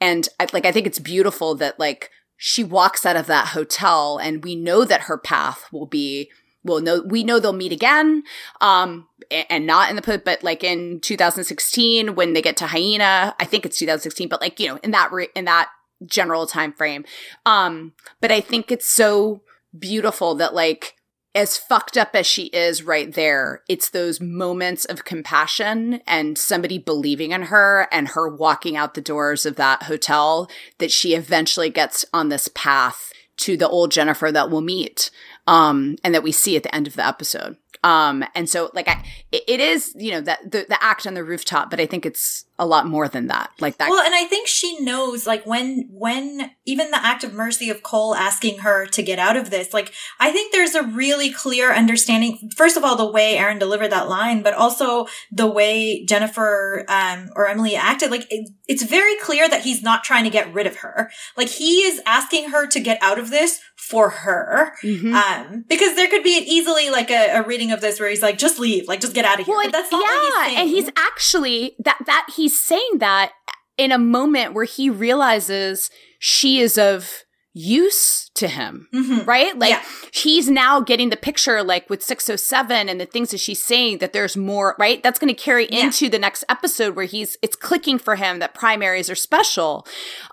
and 0.00 0.28
I, 0.40 0.46
like, 0.52 0.64
I 0.64 0.72
think 0.72 0.86
it's 0.86 0.98
beautiful 0.98 1.54
that 1.56 1.78
like 1.78 2.10
she 2.38 2.64
walks 2.64 3.04
out 3.04 3.16
of 3.16 3.26
that 3.26 3.48
hotel 3.48 4.16
and 4.16 4.44
we 4.44 4.54
know 4.56 4.84
that 4.84 5.02
her 5.02 5.18
path 5.18 5.66
will 5.72 5.86
be 5.86 6.30
well, 6.64 6.80
no, 6.80 7.02
we 7.02 7.24
know 7.24 7.38
they'll 7.38 7.52
meet 7.52 7.72
again. 7.72 8.22
Um, 8.60 9.08
and 9.50 9.66
not 9.66 9.90
in 9.90 9.96
the 9.96 10.02
put, 10.02 10.24
but 10.24 10.42
like 10.42 10.64
in 10.64 11.00
2016 11.00 12.14
when 12.14 12.32
they 12.32 12.42
get 12.42 12.56
to 12.58 12.66
Hyena, 12.66 13.34
I 13.38 13.44
think 13.44 13.66
it's 13.66 13.78
2016, 13.78 14.28
but 14.28 14.40
like, 14.40 14.58
you 14.58 14.68
know, 14.68 14.78
in 14.82 14.90
that, 14.92 15.12
re- 15.12 15.28
in 15.34 15.44
that 15.44 15.68
general 16.06 16.46
time 16.46 16.72
frame. 16.72 17.04
Um, 17.44 17.92
but 18.20 18.32
I 18.32 18.40
think 18.40 18.70
it's 18.70 18.88
so 18.88 19.42
beautiful 19.78 20.34
that 20.36 20.54
like, 20.54 20.94
as 21.34 21.58
fucked 21.58 21.96
up 21.96 22.10
as 22.14 22.26
she 22.26 22.44
is 22.46 22.82
right 22.82 23.12
there, 23.12 23.62
it's 23.68 23.90
those 23.90 24.20
moments 24.20 24.84
of 24.86 25.04
compassion 25.04 26.00
and 26.06 26.38
somebody 26.38 26.78
believing 26.78 27.32
in 27.32 27.42
her 27.42 27.86
and 27.92 28.08
her 28.08 28.28
walking 28.28 28.76
out 28.76 28.94
the 28.94 29.00
doors 29.00 29.44
of 29.44 29.56
that 29.56 29.84
hotel 29.84 30.50
that 30.78 30.90
she 30.90 31.14
eventually 31.14 31.70
gets 31.70 32.04
on 32.12 32.28
this 32.28 32.48
path 32.54 33.12
to 33.36 33.56
the 33.56 33.68
old 33.68 33.92
Jennifer 33.92 34.32
that 34.32 34.50
we'll 34.50 34.62
meet 34.62 35.10
um, 35.48 35.96
and 36.04 36.14
that 36.14 36.22
we 36.22 36.30
see 36.30 36.56
at 36.56 36.62
the 36.62 36.74
end 36.74 36.86
of 36.86 36.94
the 36.94 37.06
episode. 37.06 37.56
Um, 37.88 38.22
and 38.34 38.50
so 38.50 38.70
like 38.74 38.86
I, 38.86 39.02
it 39.32 39.60
is, 39.60 39.94
you 39.96 40.10
know, 40.10 40.20
that 40.20 40.50
the, 40.50 40.66
the 40.68 40.76
act 40.84 41.06
on 41.06 41.14
the 41.14 41.24
rooftop, 41.24 41.70
but 41.70 41.80
I 41.80 41.86
think 41.86 42.04
it's 42.04 42.44
a 42.58 42.66
lot 42.66 42.86
more 42.86 43.08
than 43.08 43.28
that. 43.28 43.50
Like 43.60 43.78
that. 43.78 43.88
Well, 43.88 44.04
and 44.04 44.14
I 44.14 44.24
think 44.24 44.46
she 44.46 44.78
knows, 44.80 45.26
like 45.26 45.46
when, 45.46 45.88
when 45.90 46.50
even 46.66 46.90
the 46.90 47.02
act 47.02 47.24
of 47.24 47.32
mercy 47.32 47.70
of 47.70 47.82
Cole 47.82 48.14
asking 48.14 48.58
her 48.58 48.84
to 48.86 49.02
get 49.02 49.18
out 49.18 49.38
of 49.38 49.48
this, 49.48 49.72
like 49.72 49.94
I 50.20 50.32
think 50.32 50.52
there's 50.52 50.74
a 50.74 50.82
really 50.82 51.32
clear 51.32 51.72
understanding. 51.72 52.50
First 52.54 52.76
of 52.76 52.84
all, 52.84 52.94
the 52.94 53.10
way 53.10 53.38
Aaron 53.38 53.58
delivered 53.58 53.88
that 53.92 54.08
line, 54.08 54.42
but 54.42 54.52
also 54.52 55.06
the 55.32 55.46
way 55.46 56.04
Jennifer, 56.04 56.84
um, 56.88 57.30
or 57.36 57.48
Emily 57.48 57.74
acted. 57.74 58.10
Like 58.10 58.26
it, 58.28 58.50
it's 58.66 58.82
very 58.82 59.16
clear 59.16 59.48
that 59.48 59.62
he's 59.62 59.82
not 59.82 60.04
trying 60.04 60.24
to 60.24 60.30
get 60.30 60.52
rid 60.52 60.66
of 60.66 60.76
her. 60.76 61.10
Like 61.38 61.48
he 61.48 61.84
is 61.84 62.02
asking 62.04 62.50
her 62.50 62.66
to 62.66 62.80
get 62.80 62.98
out 63.00 63.18
of 63.18 63.30
this 63.30 63.60
for 63.88 64.10
her. 64.10 64.74
Mm-hmm. 64.82 65.14
Um, 65.14 65.64
because 65.68 65.94
there 65.94 66.08
could 66.08 66.22
be 66.22 66.36
easily 66.46 66.90
like 66.90 67.10
a, 67.10 67.38
a, 67.38 67.42
reading 67.42 67.70
of 67.70 67.77
this 67.80 68.00
where 68.00 68.08
he's 68.08 68.22
like, 68.22 68.38
just 68.38 68.58
leave, 68.58 68.88
like 68.88 69.00
just 69.00 69.14
get 69.14 69.24
out 69.24 69.40
of 69.40 69.46
here. 69.46 69.56
Well, 69.56 69.66
but 69.66 69.72
that's 69.72 69.90
not 69.90 70.02
yeah, 70.04 70.48
he's 70.48 70.58
and 70.58 70.68
he's 70.68 70.90
actually 70.96 71.76
that 71.84 71.98
that 72.06 72.26
he's 72.34 72.58
saying 72.58 72.98
that 72.98 73.32
in 73.76 73.92
a 73.92 73.98
moment 73.98 74.54
where 74.54 74.64
he 74.64 74.90
realizes 74.90 75.90
she 76.18 76.60
is 76.60 76.76
of 76.76 77.24
use 77.58 78.30
to 78.34 78.46
him, 78.46 78.88
mm-hmm. 78.94 79.28
right? 79.28 79.58
Like 79.58 79.70
yeah. 79.70 79.82
he's 80.12 80.48
now 80.48 80.80
getting 80.80 81.10
the 81.10 81.16
picture, 81.16 81.62
like 81.62 81.90
with 81.90 82.02
607 82.02 82.88
and 82.88 83.00
the 83.00 83.06
things 83.06 83.32
that 83.32 83.40
she's 83.40 83.62
saying 83.62 83.98
that 83.98 84.12
there's 84.12 84.36
more, 84.36 84.76
right? 84.78 85.02
That's 85.02 85.18
going 85.18 85.34
to 85.34 85.40
carry 85.40 85.68
yeah. 85.68 85.86
into 85.86 86.08
the 86.08 86.20
next 86.20 86.44
episode 86.48 86.94
where 86.94 87.04
he's, 87.04 87.36
it's 87.42 87.56
clicking 87.56 87.98
for 87.98 88.14
him 88.14 88.38
that 88.38 88.54
primaries 88.54 89.10
are 89.10 89.16
special. 89.16 89.86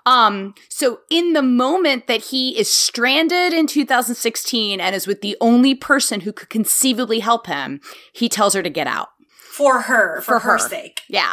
Um, 0.06 0.54
so 0.68 1.00
in 1.10 1.32
the 1.32 1.42
moment 1.42 2.06
that 2.06 2.26
he 2.26 2.56
is 2.58 2.70
stranded 2.70 3.52
in 3.52 3.66
2016 3.66 4.80
and 4.80 4.94
is 4.94 5.08
with 5.08 5.20
the 5.20 5.36
only 5.40 5.74
person 5.74 6.20
who 6.20 6.32
could 6.32 6.48
conceivably 6.48 7.18
help 7.18 7.48
him, 7.48 7.80
he 8.12 8.28
tells 8.28 8.54
her 8.54 8.62
to 8.62 8.70
get 8.70 8.86
out. 8.86 9.08
For 9.50 9.80
her, 9.82 10.20
for, 10.20 10.38
for 10.38 10.38
her. 10.40 10.52
her 10.52 10.58
sake. 10.58 11.00
Yeah. 11.08 11.32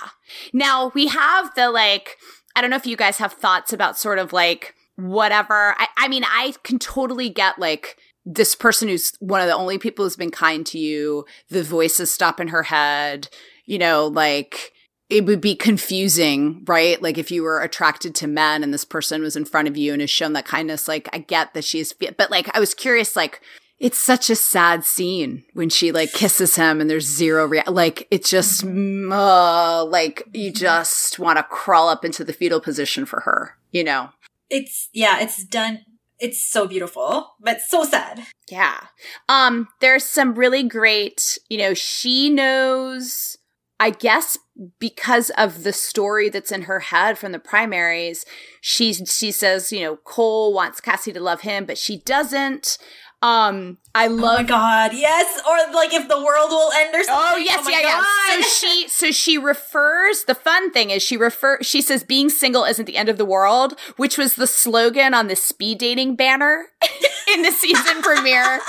Now 0.54 0.92
we 0.96 1.08
have 1.08 1.54
the 1.56 1.70
like, 1.70 2.18
I 2.56 2.62
don't 2.62 2.70
know 2.72 2.78
if 2.78 2.88
you 2.88 2.98
guys 2.98 3.18
have 3.18 3.34
thoughts 3.34 3.74
about 3.74 3.98
sort 4.00 4.18
of 4.18 4.34
like, 4.34 4.74
whatever. 4.96 5.76
I, 5.78 5.88
I 5.98 6.08
mean, 6.08 6.24
I 6.26 6.54
can 6.64 6.80
totally 6.80 7.30
get 7.30 7.60
like 7.60 7.98
this 8.26 8.56
person 8.56 8.88
who's 8.88 9.14
one 9.20 9.42
of 9.42 9.48
the 9.48 9.56
only 9.56 9.78
people 9.78 10.06
who's 10.06 10.16
been 10.16 10.32
kind 10.32 10.66
to 10.68 10.80
you, 10.80 11.26
the 11.50 11.64
voices 11.64 12.12
stop 12.12 12.40
in 12.40 12.50
her 12.50 12.64
head, 12.64 13.28
you 13.66 13.78
know, 13.78 14.08
like 14.08 14.72
it 15.10 15.26
would 15.26 15.42
be 15.42 15.56
confusing, 15.56 16.64
right? 16.66 17.02
Like 17.02 17.18
if 17.18 17.32
you 17.32 17.44
were 17.44 17.62
attracted 17.62 18.16
to 18.16 18.28
men 18.28 18.64
and 18.64 18.74
this 18.74 18.86
person 18.86 19.22
was 19.22 19.36
in 19.36 19.46
front 19.46 19.68
of 19.68 19.78
you 19.78 19.92
and 19.92 20.02
has 20.02 20.10
shown 20.10 20.34
that 20.34 20.46
kindness, 20.46 20.88
like 20.88 21.10
I 21.12 21.20
get 21.20 21.54
that 21.54 21.66
she's, 21.66 21.94
but 21.94 22.32
like 22.32 22.56
I 22.56 22.60
was 22.60 22.74
curious, 22.74 23.16
like 23.16 23.42
it's 23.80 24.00
such 24.00 24.30
a 24.30 24.36
sad 24.36 24.86
scene 24.86 25.44
when 25.54 25.70
she 25.70 25.92
like 25.92 26.14
kisses 26.14 26.56
him 26.56 26.80
and 26.80 26.90
there's 26.90 27.06
zero 27.06 27.46
rea- 27.46 27.64
like 27.68 28.08
it's 28.10 28.30
just 28.30 28.64
uh, 28.64 29.84
like 29.84 30.24
you 30.32 30.52
just 30.52 31.20
want 31.20 31.38
to 31.38 31.44
crawl 31.44 31.90
up 31.90 32.06
into 32.06 32.24
the 32.24 32.32
fetal 32.32 32.62
position 32.62 33.06
for 33.06 33.22
her, 33.22 33.58
you 33.72 33.84
know 33.84 34.10
it's 34.54 34.90
yeah, 34.94 35.20
it's 35.20 35.44
done 35.44 35.80
it's 36.24 36.42
so 36.42 36.68
beautiful, 36.68 37.36
but 37.42 37.60
so 37.60 37.84
sad. 37.84 38.26
Yeah. 38.50 38.80
Um, 39.28 39.68
there's 39.82 40.06
some 40.06 40.36
really 40.36 40.64
great, 40.64 41.38
you 41.50 41.58
know, 41.58 41.74
she 41.74 42.30
knows, 42.30 43.38
I 43.78 43.90
guess, 43.90 44.38
because 44.80 45.32
of 45.32 45.64
the 45.64 45.74
story 45.74 46.30
that's 46.30 46.52
in 46.52 46.64
her 46.64 46.80
head 46.80 47.18
from 47.18 47.34
the 47.34 47.40
primaries, 47.40 48.26
she 48.62 48.94
she 48.94 49.32
says, 49.32 49.74
you 49.74 49.82
know, 49.82 49.98
Cole 49.98 50.54
wants 50.54 50.80
Cassie 50.80 51.12
to 51.12 51.20
love 51.20 51.42
him, 51.42 51.66
but 51.66 51.78
she 51.78 51.98
doesn't. 51.98 52.78
Um, 53.24 53.78
I 53.96 54.08
love. 54.08 54.40
Oh 54.40 54.42
my 54.42 54.44
god, 54.44 54.92
yes! 54.94 55.42
Or 55.48 55.74
like 55.74 55.94
if 55.94 56.10
the 56.10 56.22
world 56.22 56.50
will 56.50 56.74
end 56.74 56.94
or 56.94 57.06
something. 57.06 57.36
Oh 57.36 57.38
yes, 57.38 57.64
oh 57.66 57.70
yeah, 57.70 57.82
god. 57.82 58.06
yeah. 58.36 58.42
So 58.42 58.50
she, 58.50 58.88
so 58.90 59.12
she 59.12 59.38
refers. 59.38 60.26
The 60.26 60.36
fun 60.36 60.74
thing 60.74 60.90
is 60.90 61.02
she 61.02 61.16
refer. 61.16 61.60
She 61.62 61.82
says 61.82 62.04
being 62.04 62.30
single 62.30 62.66
isn't 62.66 62.84
the 62.84 62.98
end 62.98 63.08
of 63.08 63.18
the 63.18 63.24
world, 63.24 63.80
which 63.96 64.18
was 64.18 64.36
the 64.36 64.46
slogan 64.46 65.14
on 65.14 65.28
the 65.28 65.38
speed 65.38 65.78
dating 65.78 66.18
banner 66.18 66.66
in 67.34 67.44
the 67.44 67.52
season 67.52 68.02
premiere. 68.02 68.60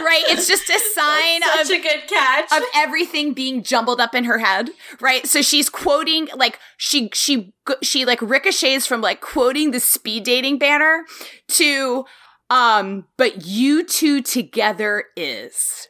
Right? 0.00 0.22
It's 0.28 0.46
just 0.46 0.70
a 0.70 0.78
sign 0.94 1.40
That's 1.40 1.68
of 1.68 1.76
a 1.76 1.82
good 1.82 2.06
catch 2.06 2.52
of 2.52 2.62
everything 2.76 3.32
being 3.32 3.64
jumbled 3.64 4.00
up 4.00 4.14
in 4.14 4.22
her 4.22 4.38
head. 4.38 4.70
Right? 5.00 5.26
So 5.26 5.42
she's 5.42 5.68
quoting 5.68 6.28
like 6.36 6.60
she 6.76 7.10
she 7.12 7.52
she 7.82 8.04
like 8.04 8.22
ricochets 8.22 8.86
from 8.86 9.00
like 9.00 9.20
quoting 9.20 9.72
the 9.72 9.80
speed 9.80 10.22
dating 10.22 10.58
banner 10.58 11.04
to 11.48 12.04
um, 12.50 13.06
but 13.16 13.46
you 13.46 13.84
two 13.84 14.22
together 14.22 15.04
is. 15.16 15.88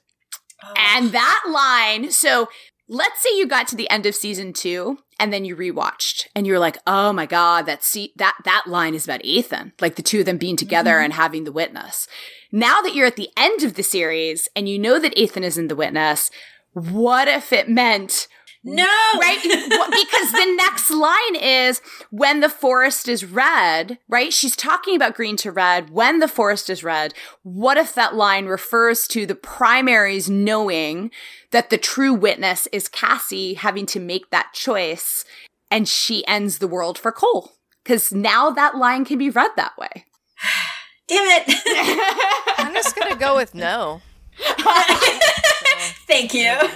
Oh. 0.64 0.74
And 0.76 1.12
that 1.12 1.44
line, 1.48 2.10
so 2.10 2.48
let's 2.88 3.22
say 3.22 3.30
you 3.36 3.46
got 3.46 3.68
to 3.68 3.76
the 3.76 3.90
end 3.90 4.06
of 4.06 4.14
season 4.14 4.52
two 4.52 4.98
and 5.18 5.32
then 5.32 5.44
you 5.44 5.56
rewatched 5.56 6.26
and 6.34 6.46
you're 6.46 6.58
like, 6.58 6.78
oh 6.86 7.12
my 7.12 7.26
God, 7.26 7.66
that 7.66 7.82
see 7.82 8.12
that 8.16 8.36
that 8.44 8.64
line 8.66 8.94
is 8.94 9.04
about 9.04 9.24
Ethan, 9.24 9.72
like 9.80 9.96
the 9.96 10.02
two 10.02 10.20
of 10.20 10.26
them 10.26 10.38
being 10.38 10.56
together 10.56 10.92
mm-hmm. 10.92 11.04
and 11.04 11.12
having 11.14 11.44
the 11.44 11.52
witness. 11.52 12.06
Now 12.52 12.80
that 12.82 12.94
you're 12.94 13.06
at 13.06 13.16
the 13.16 13.30
end 13.36 13.62
of 13.62 13.74
the 13.74 13.82
series 13.82 14.48
and 14.54 14.68
you 14.68 14.78
know 14.78 14.98
that 14.98 15.16
Ethan 15.18 15.44
is 15.44 15.58
in 15.58 15.68
the 15.68 15.76
witness, 15.76 16.30
what 16.72 17.28
if 17.28 17.52
it 17.52 17.68
meant 17.68 18.28
no. 18.66 18.84
Right? 19.20 19.40
because 19.42 20.32
the 20.32 20.54
next 20.56 20.90
line 20.90 21.36
is 21.36 21.80
when 22.10 22.40
the 22.40 22.48
forest 22.48 23.08
is 23.08 23.24
red, 23.24 23.98
right? 24.08 24.32
She's 24.32 24.56
talking 24.56 24.96
about 24.96 25.14
green 25.14 25.36
to 25.38 25.52
red. 25.52 25.90
When 25.90 26.18
the 26.18 26.28
forest 26.28 26.68
is 26.68 26.82
red, 26.82 27.14
what 27.42 27.76
if 27.76 27.94
that 27.94 28.14
line 28.14 28.46
refers 28.46 29.06
to 29.08 29.24
the 29.24 29.34
primaries 29.36 30.28
knowing 30.28 31.10
that 31.52 31.70
the 31.70 31.78
true 31.78 32.12
witness 32.12 32.66
is 32.72 32.88
Cassie 32.88 33.54
having 33.54 33.86
to 33.86 34.00
make 34.00 34.30
that 34.30 34.52
choice 34.52 35.24
and 35.70 35.88
she 35.88 36.26
ends 36.26 36.58
the 36.58 36.68
world 36.68 36.98
for 36.98 37.12
Cole? 37.12 37.52
Because 37.84 38.12
now 38.12 38.50
that 38.50 38.76
line 38.76 39.04
can 39.04 39.18
be 39.18 39.30
read 39.30 39.52
that 39.56 39.78
way. 39.78 40.04
Damn 41.08 41.42
it. 41.46 42.54
I'm 42.58 42.74
just 42.74 42.96
going 42.96 43.12
to 43.12 43.18
go 43.18 43.36
with 43.36 43.54
no. 43.54 44.02
Thank 46.06 46.34
you. 46.34 46.54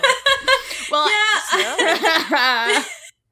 Well, 0.90 1.08
yeah. 1.08 2.82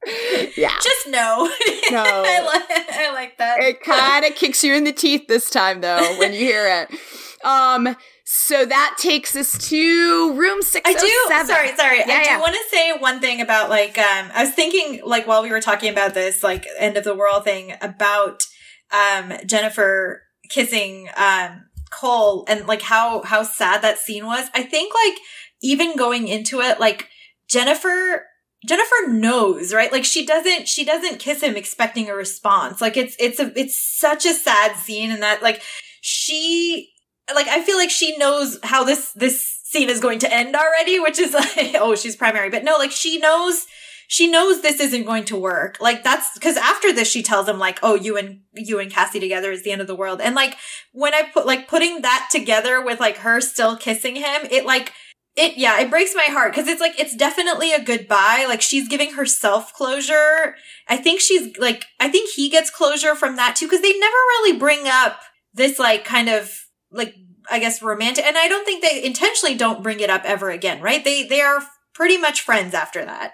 yeah. 0.55 0.71
Just 0.81 1.07
no. 1.07 1.51
No. 1.91 2.03
I, 2.05 2.39
li- 2.39 2.85
I 2.89 3.11
like 3.13 3.37
that. 3.37 3.59
It 3.59 3.81
kind 3.81 4.23
of 4.23 4.33
kicks 4.35 4.63
you 4.63 4.73
in 4.73 4.85
the 4.85 4.93
teeth 4.93 5.27
this 5.27 5.49
time, 5.49 5.81
though, 5.81 6.17
when 6.19 6.31
you 6.31 6.39
hear 6.39 6.65
it. 6.67 7.45
Um, 7.45 7.97
so 8.23 8.63
that 8.63 8.95
takes 8.97 9.35
us 9.35 9.57
to 9.69 10.33
room 10.35 10.61
six. 10.61 10.87
I 10.89 10.93
do. 10.93 10.99
Oh 11.01 11.43
sorry, 11.47 11.75
sorry. 11.75 11.99
Yeah, 11.99 12.05
I 12.07 12.23
yeah. 12.23 12.35
do 12.35 12.41
want 12.41 12.53
to 12.53 12.63
say 12.69 12.93
one 12.93 13.19
thing 13.19 13.41
about 13.41 13.69
like 13.69 13.97
um, 13.97 14.29
I 14.33 14.43
was 14.43 14.53
thinking 14.53 15.01
like 15.03 15.25
while 15.27 15.41
we 15.41 15.49
were 15.49 15.59
talking 15.61 15.91
about 15.91 16.13
this 16.13 16.43
like 16.43 16.65
end 16.77 16.95
of 16.95 17.03
the 17.03 17.15
world 17.15 17.43
thing 17.43 17.73
about 17.81 18.43
um 18.91 19.33
Jennifer 19.45 20.21
kissing 20.49 21.09
um 21.17 21.68
Cole 21.89 22.45
and 22.47 22.67
like 22.67 22.81
how 22.81 23.23
how 23.23 23.43
sad 23.43 23.81
that 23.81 23.97
scene 23.97 24.25
was. 24.25 24.47
I 24.53 24.63
think 24.63 24.93
like 24.93 25.19
even 25.61 25.95
going 25.95 26.27
into 26.27 26.61
it 26.61 26.79
like 26.79 27.07
Jennifer 27.47 28.25
Jennifer 28.67 29.07
knows, 29.07 29.73
right? 29.73 29.91
Like 29.91 30.05
she 30.05 30.25
doesn't 30.25 30.67
she 30.67 30.83
doesn't 30.83 31.19
kiss 31.19 31.41
him 31.41 31.55
expecting 31.55 32.09
a 32.09 32.15
response. 32.15 32.81
Like 32.81 32.97
it's 32.97 33.15
it's 33.19 33.39
a 33.39 33.57
it's 33.59 33.77
such 33.77 34.25
a 34.25 34.33
sad 34.33 34.75
scene 34.75 35.11
and 35.11 35.23
that 35.23 35.41
like 35.41 35.61
she 36.01 36.91
like 37.33 37.47
I 37.47 37.61
feel 37.63 37.77
like 37.77 37.89
she 37.89 38.17
knows 38.17 38.59
how 38.63 38.83
this 38.83 39.11
this 39.13 39.59
scene 39.63 39.89
is 39.89 40.01
going 40.01 40.19
to 40.19 40.33
end 40.33 40.55
already, 40.55 40.99
which 40.99 41.19
is 41.19 41.33
like 41.55 41.75
oh, 41.75 41.95
she's 41.95 42.15
primary. 42.15 42.49
But 42.49 42.63
no, 42.63 42.77
like 42.77 42.91
she 42.91 43.17
knows 43.17 43.65
she 44.11 44.29
knows 44.29 44.61
this 44.61 44.79
isn't 44.79 45.05
going 45.05 45.23
to 45.25 45.37
work. 45.37 45.77
Like 45.79 46.03
that's 46.03 46.33
because 46.33 46.57
after 46.57 46.91
this, 46.91 47.07
she 47.07 47.21
tells 47.21 47.47
him 47.47 47.59
like, 47.59 47.79
"Oh, 47.83 47.95
you 47.95 48.17
and 48.17 48.41
you 48.53 48.79
and 48.79 48.91
Cassie 48.91 49.19
together 49.19 49.51
is 49.51 49.63
the 49.63 49.71
end 49.71 49.81
of 49.81 49.87
the 49.87 49.95
world." 49.95 50.19
And 50.19 50.35
like 50.35 50.57
when 50.91 51.13
I 51.13 51.23
put 51.23 51.45
like 51.45 51.67
putting 51.67 52.01
that 52.01 52.27
together 52.31 52.83
with 52.83 52.99
like 52.99 53.17
her 53.17 53.39
still 53.39 53.77
kissing 53.77 54.15
him, 54.15 54.47
it 54.49 54.65
like 54.65 54.93
it 55.35 55.57
yeah 55.57 55.79
it 55.79 55.91
breaks 55.91 56.15
my 56.15 56.25
heart 56.25 56.51
because 56.51 56.67
it's 56.67 56.81
like 56.81 56.99
it's 56.99 57.15
definitely 57.15 57.71
a 57.71 57.83
goodbye 57.83 58.45
like 58.47 58.63
she's 58.63 58.87
giving 58.87 59.13
herself 59.13 59.71
closure 59.75 60.55
i 60.87 60.97
think 60.97 61.21
she's 61.21 61.55
like 61.59 61.85
i 61.99 62.09
think 62.09 62.31
he 62.31 62.49
gets 62.49 62.71
closure 62.71 63.13
from 63.13 63.35
that 63.35 63.55
too 63.55 63.67
because 63.67 63.81
they 63.81 63.93
never 63.99 64.11
really 64.11 64.57
bring 64.57 64.87
up 64.87 65.19
this 65.53 65.77
like 65.77 66.03
kind 66.03 66.29
of 66.29 66.51
like 66.91 67.13
I 67.49 67.59
guess 67.59 67.81
romantic 67.81 68.25
and 68.25 68.37
I 68.37 68.47
don't 68.47 68.65
think 68.65 68.83
they 68.83 69.03
intentionally 69.03 69.55
don't 69.55 69.83
bring 69.83 69.99
it 69.99 70.09
up 70.09 70.23
ever 70.25 70.49
again, 70.49 70.81
right? 70.81 71.03
They 71.03 71.23
they 71.23 71.41
are 71.41 71.61
pretty 71.93 72.17
much 72.17 72.41
friends 72.41 72.73
after 72.73 73.03
that. 73.03 73.33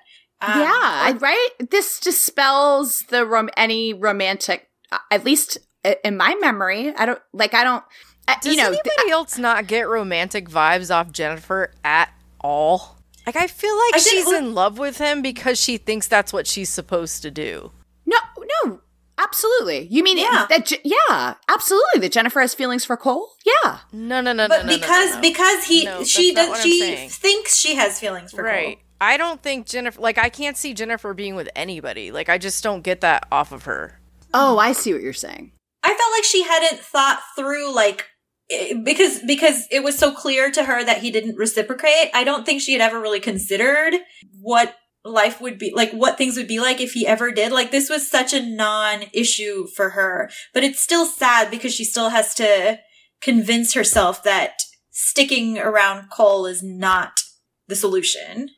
Um, 0.53 0.61
yeah, 0.61 1.17
right. 1.19 1.49
This 1.71 1.99
dispels 1.99 3.03
the 3.09 3.25
rom- 3.25 3.49
any 3.57 3.93
romantic, 3.93 4.67
uh, 4.91 4.97
at 5.11 5.23
least 5.25 5.57
in 6.03 6.17
my 6.17 6.35
memory. 6.41 6.93
I 6.95 7.05
don't 7.05 7.21
like. 7.33 7.53
I 7.53 7.63
don't. 7.63 7.83
Uh, 8.27 8.35
Does 8.41 8.51
you 8.55 8.57
know, 8.57 8.67
anybody 8.67 8.89
th- 9.03 9.11
else 9.11 9.37
not 9.37 9.67
get 9.67 9.87
romantic 9.87 10.49
vibes 10.49 10.93
off 10.93 11.11
Jennifer 11.11 11.71
at 11.83 12.09
all? 12.41 12.97
Like 13.25 13.35
I 13.35 13.47
feel 13.47 13.75
like 13.75 13.95
I 13.95 13.99
she's 13.99 14.31
in 14.31 14.53
love 14.53 14.77
with 14.77 14.97
him 14.97 15.21
because 15.21 15.59
she 15.59 15.77
thinks 15.77 16.07
that's 16.07 16.31
what 16.33 16.45
she's 16.47 16.69
supposed 16.69 17.21
to 17.23 17.31
do. 17.31 17.71
no, 18.05 18.17
no, 18.65 18.81
absolutely. 19.17 19.87
You 19.89 20.03
mean 20.03 20.17
Yeah. 20.19 20.45
that? 20.49 20.71
Yeah, 20.83 21.33
absolutely. 21.49 22.01
That 22.01 22.11
Jennifer 22.11 22.39
has 22.41 22.53
feelings 22.53 22.85
for 22.85 22.95
Cole. 22.97 23.31
Yeah, 23.45 23.79
No, 23.91 24.21
no, 24.21 24.31
no, 24.33 24.47
but 24.47 24.65
no, 24.65 24.67
no, 24.67 24.73
no, 24.73 24.79
because 24.79 25.09
no, 25.09 25.15
no. 25.15 25.21
because 25.21 25.63
he 25.65 25.85
No, 25.85 26.03
she 26.03 26.33
does 26.35 26.61
she 26.61 27.07
thinks 27.09 27.57
she 27.57 27.75
has 27.75 27.99
feelings 27.99 28.31
for 28.31 28.43
right. 28.43 28.77
Cole. 28.77 28.84
I 28.99 29.17
don't 29.17 29.41
think 29.41 29.67
Jennifer 29.67 29.99
like 29.99 30.17
I 30.17 30.29
can't 30.29 30.57
see 30.57 30.73
Jennifer 30.73 31.13
being 31.13 31.35
with 31.35 31.49
anybody. 31.55 32.11
Like 32.11 32.29
I 32.29 32.37
just 32.37 32.63
don't 32.63 32.81
get 32.81 33.01
that 33.01 33.27
off 33.31 33.51
of 33.51 33.63
her. 33.63 33.99
Oh, 34.33 34.57
I 34.57 34.71
see 34.71 34.93
what 34.93 35.01
you're 35.01 35.13
saying. 35.13 35.51
I 35.83 35.89
felt 35.89 36.11
like 36.13 36.23
she 36.23 36.43
hadn't 36.43 36.79
thought 36.79 37.21
through 37.35 37.73
like 37.73 38.05
eh, 38.49 38.73
because 38.83 39.21
because 39.25 39.67
it 39.71 39.83
was 39.83 39.97
so 39.97 40.13
clear 40.13 40.49
to 40.51 40.63
her 40.63 40.83
that 40.83 40.99
he 40.99 41.11
didn't 41.11 41.37
reciprocate. 41.37 42.09
I 42.13 42.23
don't 42.23 42.45
think 42.45 42.61
she 42.61 42.73
had 42.73 42.81
ever 42.81 42.99
really 42.99 43.19
considered 43.19 43.95
what 44.41 44.75
life 45.03 45.39
would 45.39 45.59
be 45.59 45.71
like 45.75 45.91
what 45.91 46.17
things 46.17 46.35
would 46.35 46.47
be 46.47 46.59
like 46.59 46.81
if 46.81 46.93
he 46.93 47.05
ever 47.05 47.31
did. 47.31 47.51
Like 47.51 47.71
this 47.71 47.89
was 47.89 48.09
such 48.09 48.33
a 48.33 48.45
non-issue 48.45 49.67
for 49.67 49.91
her. 49.91 50.29
But 50.53 50.63
it's 50.63 50.81
still 50.81 51.05
sad 51.05 51.51
because 51.51 51.73
she 51.73 51.83
still 51.83 52.09
has 52.09 52.33
to 52.35 52.79
convince 53.21 53.73
herself 53.73 54.23
that 54.23 54.53
sticking 54.91 55.57
around 55.57 56.09
Cole 56.09 56.45
is 56.45 56.63
not 56.63 57.19
the 57.67 57.75
solution. 57.75 58.49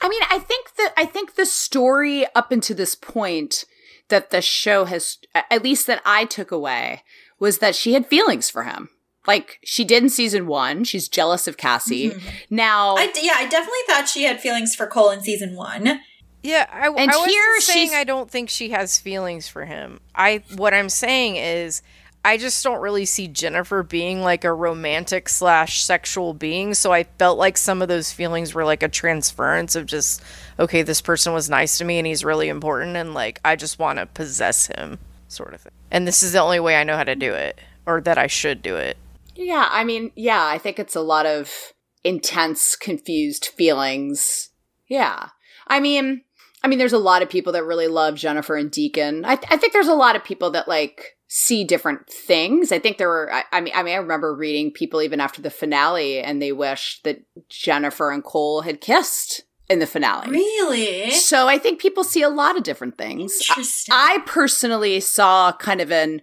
I 0.00 0.08
mean, 0.08 0.22
I 0.30 0.38
think 0.38 0.74
that 0.76 0.92
I 0.96 1.04
think 1.04 1.34
the 1.34 1.46
story 1.46 2.26
up 2.34 2.52
until 2.52 2.76
this 2.76 2.94
point 2.94 3.64
that 4.08 4.30
the 4.30 4.42
show 4.42 4.84
has, 4.86 5.18
at 5.34 5.62
least 5.62 5.86
that 5.86 6.02
I 6.04 6.24
took 6.24 6.50
away, 6.50 7.02
was 7.38 7.58
that 7.58 7.74
she 7.74 7.92
had 7.92 8.06
feelings 8.06 8.50
for 8.50 8.64
him. 8.64 8.88
Like 9.26 9.60
she 9.64 9.84
did 9.84 10.02
in 10.02 10.08
season 10.08 10.46
one. 10.46 10.84
She's 10.84 11.08
jealous 11.08 11.46
of 11.46 11.56
Cassie. 11.56 12.10
Mm-hmm. 12.10 12.28
Now, 12.48 12.96
I 12.96 13.12
yeah, 13.20 13.34
I 13.36 13.46
definitely 13.48 13.78
thought 13.86 14.08
she 14.08 14.24
had 14.24 14.40
feelings 14.40 14.74
for 14.74 14.86
Cole 14.86 15.10
in 15.10 15.20
season 15.20 15.54
1. 15.54 16.00
Yeah, 16.42 16.66
I, 16.72 16.86
And 16.88 16.98
I 17.10 17.16
wasn't 17.16 17.30
here 17.30 17.60
saying 17.60 17.88
she's- 17.88 18.00
I 18.00 18.04
don't 18.04 18.30
think 18.30 18.48
she 18.48 18.70
has 18.70 18.98
feelings 18.98 19.46
for 19.46 19.66
him. 19.66 20.00
I 20.14 20.42
what 20.56 20.72
I'm 20.72 20.88
saying 20.88 21.36
is 21.36 21.82
I 22.24 22.36
just 22.36 22.62
don't 22.62 22.82
really 22.82 23.06
see 23.06 23.28
Jennifer 23.28 23.82
being 23.82 24.20
like 24.20 24.44
a 24.44 24.52
romantic 24.52 25.28
slash 25.28 25.82
sexual 25.82 26.34
being. 26.34 26.74
So 26.74 26.92
I 26.92 27.04
felt 27.04 27.38
like 27.38 27.56
some 27.56 27.80
of 27.80 27.88
those 27.88 28.12
feelings 28.12 28.52
were 28.52 28.64
like 28.64 28.82
a 28.82 28.88
transference 28.88 29.74
of 29.74 29.86
just 29.86 30.22
okay, 30.58 30.82
this 30.82 31.00
person 31.00 31.32
was 31.32 31.48
nice 31.48 31.78
to 31.78 31.84
me 31.84 31.98
and 31.98 32.06
he's 32.06 32.24
really 32.24 32.48
important, 32.48 32.96
and 32.96 33.14
like 33.14 33.40
I 33.44 33.56
just 33.56 33.78
want 33.78 33.98
to 33.98 34.06
possess 34.06 34.66
him, 34.66 34.98
sort 35.28 35.54
of 35.54 35.62
thing. 35.62 35.72
And 35.90 36.06
this 36.06 36.22
is 36.22 36.32
the 36.32 36.40
only 36.40 36.60
way 36.60 36.76
I 36.76 36.84
know 36.84 36.96
how 36.96 37.04
to 37.04 37.16
do 37.16 37.32
it, 37.32 37.58
or 37.86 38.00
that 38.02 38.18
I 38.18 38.26
should 38.26 38.60
do 38.62 38.76
it. 38.76 38.98
yeah, 39.34 39.68
I 39.70 39.84
mean, 39.84 40.12
yeah, 40.14 40.44
I 40.44 40.58
think 40.58 40.78
it's 40.78 40.94
a 40.96 41.00
lot 41.00 41.24
of 41.24 41.72
intense, 42.04 42.76
confused 42.76 43.46
feelings. 43.46 44.50
Yeah, 44.88 45.28
I 45.66 45.80
mean, 45.80 46.22
I 46.62 46.68
mean, 46.68 46.78
there's 46.78 46.92
a 46.92 46.98
lot 46.98 47.22
of 47.22 47.30
people 47.30 47.54
that 47.54 47.64
really 47.64 47.88
love 47.88 48.16
Jennifer 48.16 48.56
and 48.56 48.70
Deacon. 48.70 49.24
I, 49.24 49.38
I 49.48 49.56
think 49.56 49.72
there's 49.72 49.88
a 49.88 49.94
lot 49.94 50.16
of 50.16 50.24
people 50.24 50.50
that 50.50 50.68
like 50.68 51.16
see 51.32 51.62
different 51.62 52.10
things. 52.10 52.72
I 52.72 52.80
think 52.80 52.98
there 52.98 53.08
were. 53.08 53.32
I, 53.32 53.44
I 53.52 53.60
mean, 53.60 53.72
I 53.74 53.82
mean, 53.84 53.94
I 53.94 53.98
remember 53.98 54.34
reading 54.34 54.72
people 54.72 55.00
even 55.00 55.20
after 55.20 55.40
the 55.40 55.48
finale, 55.50 56.18
and 56.20 56.42
they 56.42 56.50
wished 56.52 57.04
that 57.04 57.22
Jennifer 57.48 58.10
and 58.10 58.24
Cole 58.24 58.62
had 58.62 58.80
kissed 58.80 59.44
in 59.68 59.78
the 59.78 59.86
finale. 59.86 60.28
Really? 60.28 61.12
So 61.12 61.46
I 61.46 61.56
think 61.56 61.80
people 61.80 62.02
see 62.02 62.22
a 62.22 62.28
lot 62.28 62.56
of 62.56 62.64
different 62.64 62.98
things. 62.98 63.38
I- 63.48 63.54
I 63.92 64.18
personally 64.26 64.98
saw 64.98 65.52
kind 65.52 65.80
of 65.80 65.92
an 65.92 66.20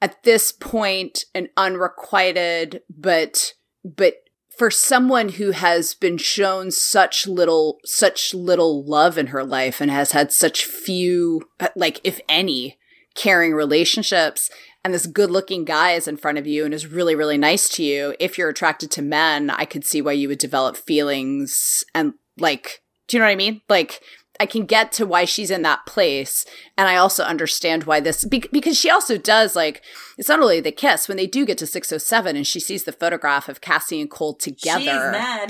at 0.00 0.22
this 0.22 0.50
point 0.50 1.26
an 1.34 1.48
unrequited 1.58 2.82
but 2.88 3.52
but 3.84 4.14
for 4.56 4.70
someone 4.70 5.30
who 5.30 5.50
has 5.52 5.92
been 5.94 6.16
shown 6.16 6.70
such 6.70 7.26
little 7.26 7.78
such 7.84 8.32
little 8.32 8.82
love 8.84 9.18
in 9.18 9.28
her 9.28 9.44
life 9.44 9.80
and 9.82 9.90
has 9.90 10.12
had 10.12 10.32
such 10.32 10.64
few 10.64 11.42
like 11.76 12.00
if 12.02 12.18
any 12.30 12.78
caring 13.14 13.52
relationships 13.52 14.50
and 14.84 14.94
this 14.94 15.06
good 15.06 15.30
looking 15.30 15.64
guy 15.64 15.92
is 15.92 16.08
in 16.08 16.16
front 16.16 16.38
of 16.38 16.46
you 16.46 16.64
and 16.64 16.72
is 16.72 16.86
really 16.86 17.14
really 17.14 17.38
nice 17.38 17.68
to 17.68 17.82
you 17.82 18.14
if 18.18 18.38
you're 18.38 18.48
attracted 18.48 18.90
to 18.90 19.02
men 19.02 19.50
i 19.50 19.64
could 19.64 19.84
see 19.84 20.00
why 20.00 20.12
you 20.12 20.28
would 20.28 20.38
develop 20.38 20.76
feelings 20.76 21.84
and 21.94 22.14
like 22.38 22.82
do 23.08 23.16
you 23.16 23.18
know 23.20 23.26
what 23.26 23.32
i 23.32 23.36
mean 23.36 23.60
like 23.68 24.00
I 24.40 24.46
can 24.46 24.64
get 24.64 24.90
to 24.92 25.04
why 25.04 25.26
she's 25.26 25.50
in 25.50 25.60
that 25.62 25.84
place. 25.84 26.46
And 26.78 26.88
I 26.88 26.96
also 26.96 27.22
understand 27.22 27.84
why 27.84 28.00
this, 28.00 28.24
be- 28.24 28.48
because 28.50 28.78
she 28.78 28.88
also 28.88 29.18
does 29.18 29.54
like, 29.54 29.82
it's 30.16 30.30
not 30.30 30.40
only 30.40 30.60
the 30.60 30.72
kiss, 30.72 31.08
when 31.08 31.18
they 31.18 31.26
do 31.26 31.44
get 31.44 31.58
to 31.58 31.66
607 31.66 32.36
and 32.36 32.46
she 32.46 32.58
sees 32.58 32.84
the 32.84 32.92
photograph 32.92 33.50
of 33.50 33.60
Cassie 33.60 34.00
and 34.00 34.10
Cole 34.10 34.32
together. 34.34 34.80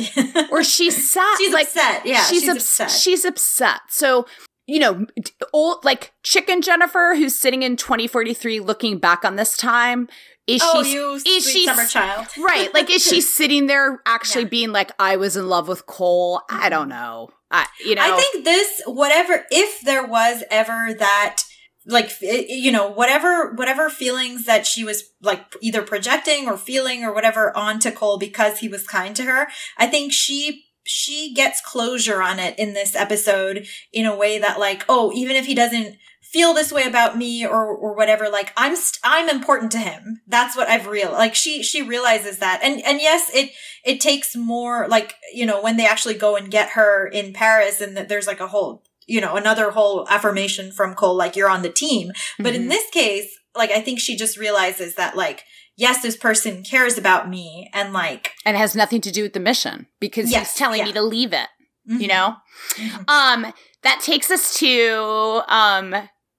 She's 0.02 0.16
mad. 0.16 0.48
Or 0.50 0.64
she's 0.64 1.08
sad. 1.12 1.38
She's 1.38 1.54
like, 1.54 1.68
upset. 1.68 2.04
Yeah, 2.04 2.24
she's, 2.24 2.40
she's 2.40 2.48
ups- 2.48 2.80
upset. 2.80 2.90
She's 2.90 3.24
upset. 3.24 3.80
So, 3.90 4.26
you 4.70 4.78
know, 4.78 5.04
old, 5.52 5.84
like 5.84 6.12
chicken 6.22 6.62
Jennifer, 6.62 7.14
who's 7.16 7.34
sitting 7.34 7.64
in 7.64 7.76
2043 7.76 8.60
looking 8.60 8.98
back 8.98 9.24
on 9.24 9.34
this 9.34 9.56
time. 9.56 10.08
Is 10.46 10.62
oh, 10.64 10.84
she, 10.84 10.92
you 10.92 11.12
is 11.14 11.22
sweet 11.22 11.42
she 11.42 11.66
summer 11.66 11.86
child. 11.86 12.28
right? 12.38 12.72
Like, 12.72 12.88
is 12.88 13.04
she 13.04 13.20
sitting 13.38 13.66
there 13.66 14.00
actually 14.06 14.44
Yeah. 14.44 14.50
being 14.50 14.72
like, 14.72 14.92
I 14.98 15.16
was 15.16 15.36
in 15.36 15.48
love 15.48 15.66
with 15.66 15.86
Cole? 15.86 16.42
I 16.48 16.68
don't 16.68 16.82
mm-hmm. 16.82 16.90
know. 16.90 17.30
I, 17.50 17.66
you 17.84 17.96
know, 17.96 18.02
I 18.04 18.16
think 18.16 18.44
this, 18.44 18.80
whatever, 18.86 19.44
if 19.50 19.80
there 19.80 20.06
was 20.06 20.44
ever 20.52 20.94
that, 20.98 21.42
like, 21.84 22.12
you 22.20 22.70
know, 22.70 22.88
whatever, 22.88 23.52
whatever 23.54 23.90
feelings 23.90 24.46
that 24.46 24.68
she 24.68 24.84
was 24.84 25.02
like 25.20 25.44
either 25.60 25.82
projecting 25.82 26.46
or 26.46 26.56
feeling 26.56 27.02
or 27.02 27.12
whatever 27.12 27.56
onto 27.56 27.90
Cole 27.90 28.18
because 28.18 28.60
he 28.60 28.68
was 28.68 28.86
kind 28.86 29.16
to 29.16 29.24
her, 29.24 29.48
I 29.76 29.88
think 29.88 30.12
she, 30.12 30.66
she 30.90 31.32
gets 31.34 31.60
closure 31.60 32.20
on 32.22 32.38
it 32.38 32.58
in 32.58 32.74
this 32.74 32.94
episode 32.96 33.66
in 33.92 34.04
a 34.06 34.16
way 34.16 34.38
that 34.38 34.58
like, 34.58 34.84
oh, 34.88 35.12
even 35.12 35.36
if 35.36 35.46
he 35.46 35.54
doesn't 35.54 35.96
feel 36.22 36.54
this 36.54 36.70
way 36.70 36.84
about 36.84 37.16
me 37.18 37.44
or 37.44 37.66
or 37.66 37.92
whatever 37.96 38.28
like 38.28 38.52
i'm 38.56 38.76
st- 38.76 39.00
i'm 39.02 39.28
important 39.28 39.72
to 39.72 39.78
him. 39.78 40.20
That's 40.28 40.56
what 40.56 40.68
i've 40.68 40.86
real 40.86 41.10
like 41.10 41.34
she 41.34 41.60
she 41.62 41.82
realizes 41.82 42.38
that. 42.38 42.60
And 42.62 42.80
and 42.84 43.00
yes 43.00 43.28
it 43.34 43.50
it 43.84 44.00
takes 44.00 44.36
more 44.36 44.86
like 44.86 45.14
you 45.34 45.44
know 45.44 45.60
when 45.60 45.76
they 45.76 45.86
actually 45.86 46.14
go 46.14 46.36
and 46.36 46.48
get 46.50 46.70
her 46.70 47.08
in 47.08 47.32
paris 47.32 47.80
and 47.80 47.96
that 47.96 48.08
there's 48.08 48.28
like 48.28 48.38
a 48.38 48.46
whole 48.46 48.84
you 49.08 49.20
know 49.20 49.34
another 49.34 49.72
whole 49.72 50.06
affirmation 50.08 50.70
from 50.70 50.94
cole 50.94 51.16
like 51.16 51.34
you're 51.34 51.50
on 51.50 51.62
the 51.62 51.68
team. 51.84 52.12
But 52.38 52.54
in 52.54 52.66
Mhm. 52.66 52.70
this 52.70 52.88
case 52.90 53.28
like 53.56 53.72
i 53.72 53.80
think 53.80 53.98
she 53.98 54.14
just 54.16 54.36
realizes 54.38 54.94
that 54.94 55.16
like 55.16 55.42
yes 55.76 56.02
this 56.02 56.16
person 56.16 56.62
cares 56.62 56.98
about 56.98 57.28
me 57.28 57.68
and 57.72 57.92
like 57.92 58.32
and 58.44 58.56
has 58.56 58.74
nothing 58.74 59.00
to 59.00 59.10
do 59.10 59.22
with 59.22 59.32
the 59.32 59.40
mission 59.40 59.86
because 60.00 60.30
Yes, 60.30 60.52
he's 60.52 60.58
telling 60.58 60.80
yeah. 60.80 60.86
me 60.86 60.92
to 60.92 61.02
leave 61.02 61.32
it 61.32 61.48
mhm, 61.88 62.00
you 62.00 62.08
know 62.08 62.36
mhm. 62.76 63.08
um 63.08 63.52
that 63.82 64.00
takes 64.00 64.30
us 64.30 64.58
to 64.58 65.42
um 65.48 65.94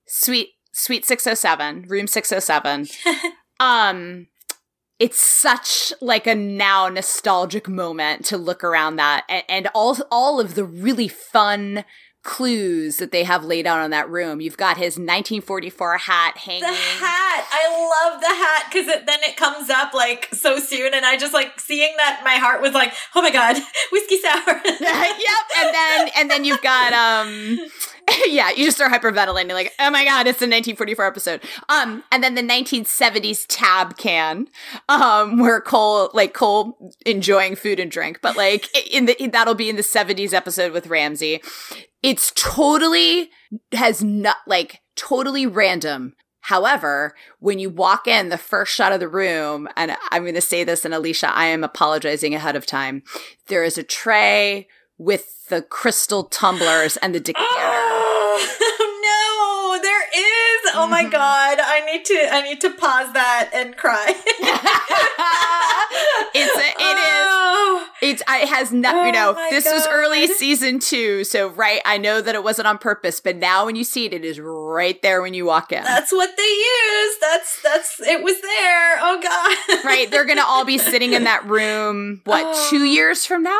sweet 0.07 0.49
sweet 0.73 1.05
607 1.05 1.85
room 1.87 2.07
607 2.07 2.87
um 3.59 4.27
it's 4.99 5.19
such 5.19 5.91
like 5.99 6.27
a 6.27 6.35
now 6.35 6.87
nostalgic 6.87 7.67
moment 7.67 8.23
to 8.25 8.37
look 8.37 8.63
around 8.63 8.97
that 8.97 9.25
and, 9.27 9.43
and 9.49 9.67
all 9.73 9.97
all 10.11 10.39
of 10.39 10.53
the 10.55 10.63
really 10.63 11.07
fun 11.07 11.83
clues 12.23 12.97
that 12.97 13.11
they 13.11 13.23
have 13.23 13.43
laid 13.43 13.65
out 13.65 13.79
on 13.79 13.89
that 13.89 14.09
room. 14.09 14.41
You've 14.41 14.57
got 14.57 14.77
his 14.77 14.93
1944 14.93 15.97
hat 15.97 16.37
hanging. 16.37 16.61
The 16.61 16.67
hat. 16.67 17.47
I 17.51 18.09
love 18.11 18.21
the 18.21 18.27
hat 18.27 18.65
because 18.71 18.87
it, 18.87 19.05
then 19.05 19.19
it 19.23 19.37
comes 19.37 19.69
up 19.69 19.93
like 19.93 20.29
so 20.33 20.59
soon 20.59 20.93
and 20.93 21.05
i 21.05 21.17
just 21.17 21.33
like 21.33 21.59
seeing 21.59 21.93
that 21.97 22.21
my 22.23 22.35
heart 22.35 22.61
was 22.61 22.73
like 22.73 22.93
oh 23.15 23.21
my 23.21 23.31
god 23.31 23.57
whiskey 23.91 24.17
sour. 24.19 24.61
Yep 24.81 25.45
and 25.59 25.75
then 25.75 26.09
and 26.17 26.31
then 26.31 26.43
you've 26.43 26.61
got 26.61 26.93
um 26.93 27.59
yeah 28.27 28.49
you 28.51 28.65
just 28.65 28.77
start 28.77 28.91
hyperventilating 28.91 29.53
like 29.53 29.73
oh 29.79 29.89
my 29.89 30.03
god 30.03 30.27
it's 30.27 30.39
the 30.39 30.45
1944 30.45 31.05
episode 31.05 31.41
um 31.69 32.03
and 32.11 32.23
then 32.23 32.35
the 32.35 32.41
1970s 32.41 33.45
tab 33.47 33.97
can 33.97 34.47
um 34.89 35.39
where 35.39 35.61
cole 35.61 36.09
like 36.13 36.33
cole 36.33 36.93
enjoying 37.05 37.55
food 37.55 37.79
and 37.79 37.91
drink 37.91 38.19
but 38.21 38.35
like 38.35 38.67
in 38.91 39.05
the 39.05 39.15
that'll 39.31 39.55
be 39.55 39.69
in 39.69 39.75
the 39.75 39.81
70s 39.81 40.33
episode 40.33 40.71
with 40.71 40.87
ramse 40.87 41.39
it's 42.01 42.31
totally 42.35 43.29
has 43.71 44.03
not 44.03 44.37
like 44.47 44.81
totally 44.95 45.45
random 45.45 46.13
However, 46.45 47.13
when 47.37 47.59
you 47.59 47.69
walk 47.69 48.07
in 48.07 48.29
the 48.29 48.37
first 48.37 48.73
shot 48.73 48.91
of 48.91 48.99
the 48.99 49.07
room, 49.07 49.69
and 49.77 49.95
I'm 50.09 50.23
going 50.23 50.33
to 50.33 50.41
say 50.41 50.63
this, 50.63 50.83
and 50.83 50.91
Alicia, 50.91 51.31
I 51.31 51.45
am 51.45 51.63
apologizing 51.63 52.33
ahead 52.33 52.55
of 52.55 52.65
time. 52.65 53.03
There 53.45 53.63
is 53.63 53.77
a 53.77 53.83
tray 53.83 54.67
with 55.01 55.47
the 55.49 55.63
crystal 55.63 56.25
tumblers 56.25 56.95
and 56.97 57.13
the 57.13 57.19
decanter. 57.31 57.47
oh 57.49 58.97
no 59.03 59.81
there 59.81 60.03
is 60.15 60.70
oh 60.81 60.87
my 60.87 61.03
god 61.09 61.57
i 61.61 61.81
need 61.91 62.03
to 62.05 62.27
i 62.31 62.41
need 62.41 62.59
to 62.61 62.69
pause 62.71 63.11
that 63.13 63.49
and 63.53 63.77
cry 63.77 64.13
oh. 66.33 67.87
it's 68.01 68.21
I 68.27 68.41
it 68.41 68.49
has 68.49 68.71
no, 68.71 68.89
you 69.05 69.09
Oh 69.09 69.11
know 69.11 69.49
this 69.49 69.65
was 69.65 69.87
early 69.87 70.27
season 70.27 70.79
two, 70.79 71.23
so 71.23 71.49
right. 71.49 71.81
I 71.85 71.97
know 71.97 72.21
that 72.21 72.33
it 72.33 72.43
wasn't 72.43 72.67
on 72.67 72.77
purpose, 72.77 73.19
but 73.19 73.35
now 73.35 73.65
when 73.65 73.75
you 73.75 73.83
see 73.83 74.05
it, 74.05 74.13
it 74.13 74.25
is 74.25 74.39
right 74.39 74.99
there 75.01 75.21
when 75.21 75.33
you 75.33 75.45
walk 75.45 75.71
in. 75.71 75.83
That's 75.83 76.11
what 76.11 76.35
they 76.37 76.43
used. 76.43 77.21
That's 77.21 77.61
that's 77.61 77.99
it 78.01 78.23
was 78.23 78.39
there. 78.41 78.97
Oh 79.01 79.19
god. 79.21 79.85
right, 79.85 80.09
they're 80.09 80.25
gonna 80.25 80.43
all 80.45 80.65
be 80.65 80.77
sitting 80.77 81.13
in 81.13 81.25
that 81.25 81.45
room. 81.45 82.21
What 82.25 82.45
Oh. 82.47 82.67
two 82.69 82.83
years 82.97 83.25
from 83.25 83.43
now? 83.43 83.59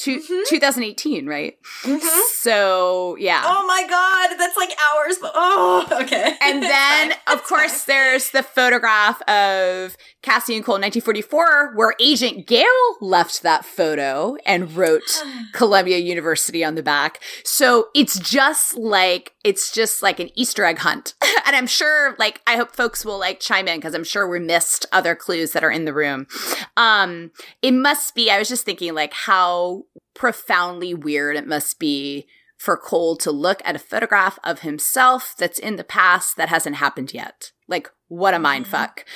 Two, 0.00 0.18
Mhm. 0.20 0.46
2018, 0.48 1.26
right? 1.26 1.58
Mhm. 1.82 2.00
So 2.32 3.16
yeah. 3.18 3.42
Oh 3.44 3.66
my 3.66 3.84
god, 3.86 4.36
that's 4.38 4.56
like 4.56 4.70
hours. 4.82 5.16
Oh, 5.22 5.86
okay. 6.02 6.36
And 6.40 6.62
then, 6.74 7.12
of 7.26 7.44
course, 7.44 7.84
fine. 7.84 7.94
there's 7.94 8.30
the 8.30 8.42
photograph 8.42 9.20
of 9.28 9.96
Cassie 10.22 10.54
and 10.56 10.64
Cole 10.64 10.76
in 10.76 10.82
1944, 10.82 11.72
where 11.74 11.94
Agent 12.00 12.46
Gale 12.46 12.64
left 13.00 13.42
that 13.42 13.64
photo 13.64 14.36
and 14.46 14.74
wrote 14.74 15.22
Columbia 15.52 15.98
University 15.98 16.64
on 16.64 16.76
the 16.76 16.82
back. 16.82 17.20
So 17.44 17.88
it's 17.94 18.18
just 18.18 18.76
like 18.76 19.34
it's 19.44 19.70
just 19.72 20.02
like 20.02 20.18
an 20.20 20.30
Easter 20.34 20.64
egg 20.64 20.78
hunt, 20.78 21.14
and 21.46 21.54
I'm 21.56 21.66
sure, 21.66 22.14
like, 22.18 22.40
I 22.46 22.56
hope 22.56 22.72
folks 22.74 23.04
will 23.04 23.18
like 23.18 23.40
chime 23.40 23.68
in 23.68 23.78
because 23.78 23.94
I'm 23.94 24.04
sure 24.04 24.28
we 24.28 24.38
missed 24.38 24.86
other 24.92 25.14
clues 25.14 25.52
that 25.52 25.64
are 25.64 25.70
in 25.70 25.84
the 25.84 25.94
room. 25.94 26.26
Um, 26.76 27.30
it 27.62 27.72
must 27.72 28.14
be. 28.14 28.30
I 28.30 28.38
was 28.38 28.48
just 28.48 28.64
thinking, 28.64 28.94
like, 28.94 29.12
how 29.14 29.84
profoundly 30.14 30.94
weird 30.94 31.36
it 31.36 31.46
must 31.46 31.78
be 31.78 32.26
for 32.58 32.76
Cole 32.76 33.16
to 33.16 33.30
look 33.30 33.62
at 33.64 33.74
a 33.76 33.78
photograph 33.78 34.38
of 34.44 34.60
himself 34.60 35.34
that's 35.38 35.58
in 35.58 35.76
the 35.76 35.84
past 35.84 36.36
that 36.36 36.50
hasn't 36.50 36.76
happened 36.76 37.14
yet. 37.14 37.52
Like, 37.68 37.88
what 38.08 38.34
a 38.34 38.38
mind 38.38 38.66
fuck. 38.66 39.06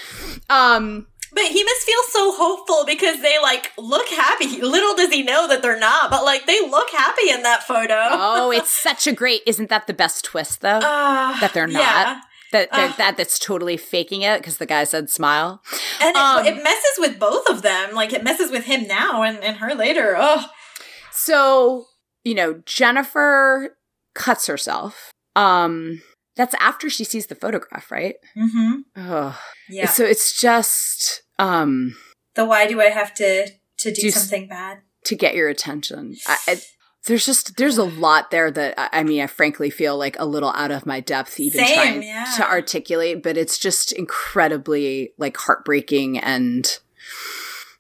Um, 0.48 1.08
But 1.32 1.44
he 1.46 1.62
must 1.64 1.82
feel 1.82 2.00
so 2.10 2.32
hopeful 2.36 2.84
because 2.86 3.20
they 3.20 3.38
like 3.42 3.72
look 3.76 4.08
happy. 4.08 4.62
Little 4.62 4.94
does 4.94 5.12
he 5.12 5.22
know 5.22 5.46
that 5.48 5.60
they're 5.62 5.78
not, 5.78 6.10
but 6.10 6.24
like 6.24 6.46
they 6.46 6.60
look 6.68 6.88
happy 6.90 7.28
in 7.30 7.42
that 7.42 7.64
photo. 7.64 7.94
oh, 7.98 8.50
it's 8.50 8.70
such 8.82 9.06
a 9.06 9.12
great. 9.12 9.42
Isn't 9.46 9.68
that 9.68 9.86
the 9.86 9.92
best 9.94 10.24
twist 10.24 10.60
though? 10.62 10.80
Ah, 10.82 11.36
that 11.40 11.52
they're 11.52 11.66
not. 11.66 11.80
yeah. 11.80 12.20
that 12.52 12.70
they're, 12.72 12.88
Ugh. 12.90 12.96
that 12.98 13.16
that's 13.16 13.38
totally 13.38 13.76
faking 13.76 14.22
it 14.22 14.38
because 14.40 14.56
the 14.58 14.66
guy 14.66 14.84
said 14.84 15.10
smile. 15.10 15.60
And 16.00 16.10
it, 16.10 16.16
Um, 16.16 16.46
it 16.46 16.62
messes 16.62 16.96
with 16.98 17.18
both 17.18 17.48
of 17.50 17.62
them. 17.62 17.94
Like 17.94 18.12
it 18.12 18.22
messes 18.24 18.50
with 18.52 18.64
him 18.64 18.86
now 18.86 19.22
and, 19.22 19.42
and 19.42 19.56
her 19.58 19.74
later. 19.74 20.14
Oh, 20.16 20.46
So 21.14 21.86
you 22.24 22.34
know, 22.34 22.62
Jennifer 22.66 23.76
cuts 24.14 24.46
herself. 24.46 25.10
Um, 25.36 26.02
that's 26.36 26.54
after 26.58 26.88
she 26.90 27.04
sees 27.04 27.26
the 27.26 27.34
photograph, 27.34 27.90
right? 27.90 28.16
mm-hmm. 28.36 29.30
Yeah. 29.68 29.86
So 29.86 30.04
it's 30.04 30.38
just 30.40 31.22
um 31.38 31.96
the 32.34 32.44
why 32.44 32.66
do 32.66 32.80
I 32.80 32.86
have 32.86 33.14
to 33.14 33.48
to 33.78 33.92
do 33.92 34.02
Do 34.02 34.08
s- 34.08 34.14
something 34.14 34.48
bad? 34.48 34.78
to 35.04 35.14
get 35.14 35.34
your 35.34 35.48
attention. 35.48 36.16
I, 36.26 36.38
I, 36.48 36.60
there's 37.06 37.26
just 37.26 37.56
there's 37.56 37.78
a 37.78 37.84
lot 38.06 38.30
there 38.30 38.50
that 38.50 38.74
I, 38.78 39.00
I 39.00 39.02
mean 39.04 39.22
I 39.22 39.26
frankly 39.26 39.70
feel 39.70 39.96
like 39.96 40.18
a 40.18 40.24
little 40.26 40.50
out 40.50 40.70
of 40.70 40.86
my 40.86 41.00
depth 41.00 41.38
even 41.38 41.64
Same, 41.64 41.74
trying 41.74 42.02
yeah. 42.02 42.26
to 42.36 42.48
articulate, 42.48 43.22
but 43.22 43.36
it's 43.36 43.58
just 43.58 43.92
incredibly 43.92 45.12
like 45.18 45.36
heartbreaking 45.36 46.18
and 46.18 46.78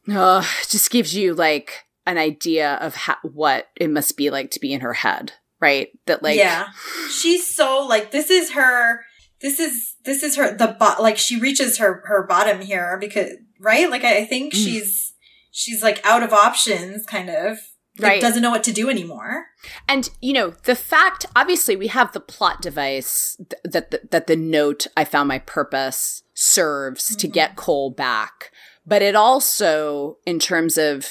uh, 0.08 0.42
just 0.68 0.90
gives 0.90 1.14
you 1.16 1.34
like 1.34 1.84
an 2.06 2.18
idea 2.18 2.74
of 2.80 2.94
how, 2.94 3.16
what 3.22 3.68
it 3.76 3.90
must 3.90 4.16
be 4.16 4.30
like 4.30 4.50
to 4.52 4.60
be 4.60 4.72
in 4.72 4.80
her 4.80 4.92
head, 4.94 5.32
right? 5.60 5.88
That 6.06 6.22
like 6.22 6.36
yeah, 6.38 6.68
she's 7.10 7.46
so 7.54 7.86
like 7.88 8.10
this 8.10 8.30
is 8.30 8.52
her. 8.52 9.04
This 9.40 9.60
is 9.60 9.96
this 10.04 10.22
is 10.22 10.36
her 10.36 10.56
the 10.56 10.76
bot 10.78 11.02
like 11.02 11.18
she 11.18 11.38
reaches 11.38 11.78
her 11.78 12.02
her 12.06 12.26
bottom 12.26 12.60
here 12.62 12.96
because 13.00 13.30
right 13.60 13.90
like 13.90 14.04
I, 14.04 14.18
I 14.18 14.24
think 14.24 14.52
Mm. 14.54 14.56
she's 14.56 15.12
she's 15.50 15.82
like 15.82 16.00
out 16.04 16.22
of 16.22 16.32
options 16.32 17.04
kind 17.06 17.28
of 17.30 17.58
Right. 18.00 18.20
doesn't 18.20 18.42
know 18.42 18.50
what 18.50 18.64
to 18.64 18.72
do 18.72 18.90
anymore. 18.90 19.46
And 19.86 20.10
you 20.20 20.32
know, 20.32 20.50
the 20.64 20.74
fact 20.74 21.26
obviously 21.36 21.76
we 21.76 21.86
have 21.86 22.12
the 22.12 22.18
plot 22.20 22.60
device 22.60 23.36
th- 23.38 23.60
that 23.64 23.92
the, 23.92 24.00
that 24.10 24.26
the 24.26 24.34
note 24.34 24.88
I 24.96 25.04
found 25.04 25.28
my 25.28 25.38
purpose 25.38 26.22
serves 26.34 27.14
to 27.16 27.28
Mhm. 27.28 27.32
get 27.32 27.56
Cole 27.56 27.90
back. 27.90 28.50
But 28.86 29.00
it 29.02 29.14
also 29.14 30.18
in 30.26 30.38
terms 30.40 30.76
of 30.76 31.06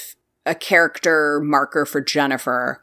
a 0.46 0.54
character 0.54 1.40
marker 1.40 1.84
for 1.86 2.00
Jennifer, 2.00 2.82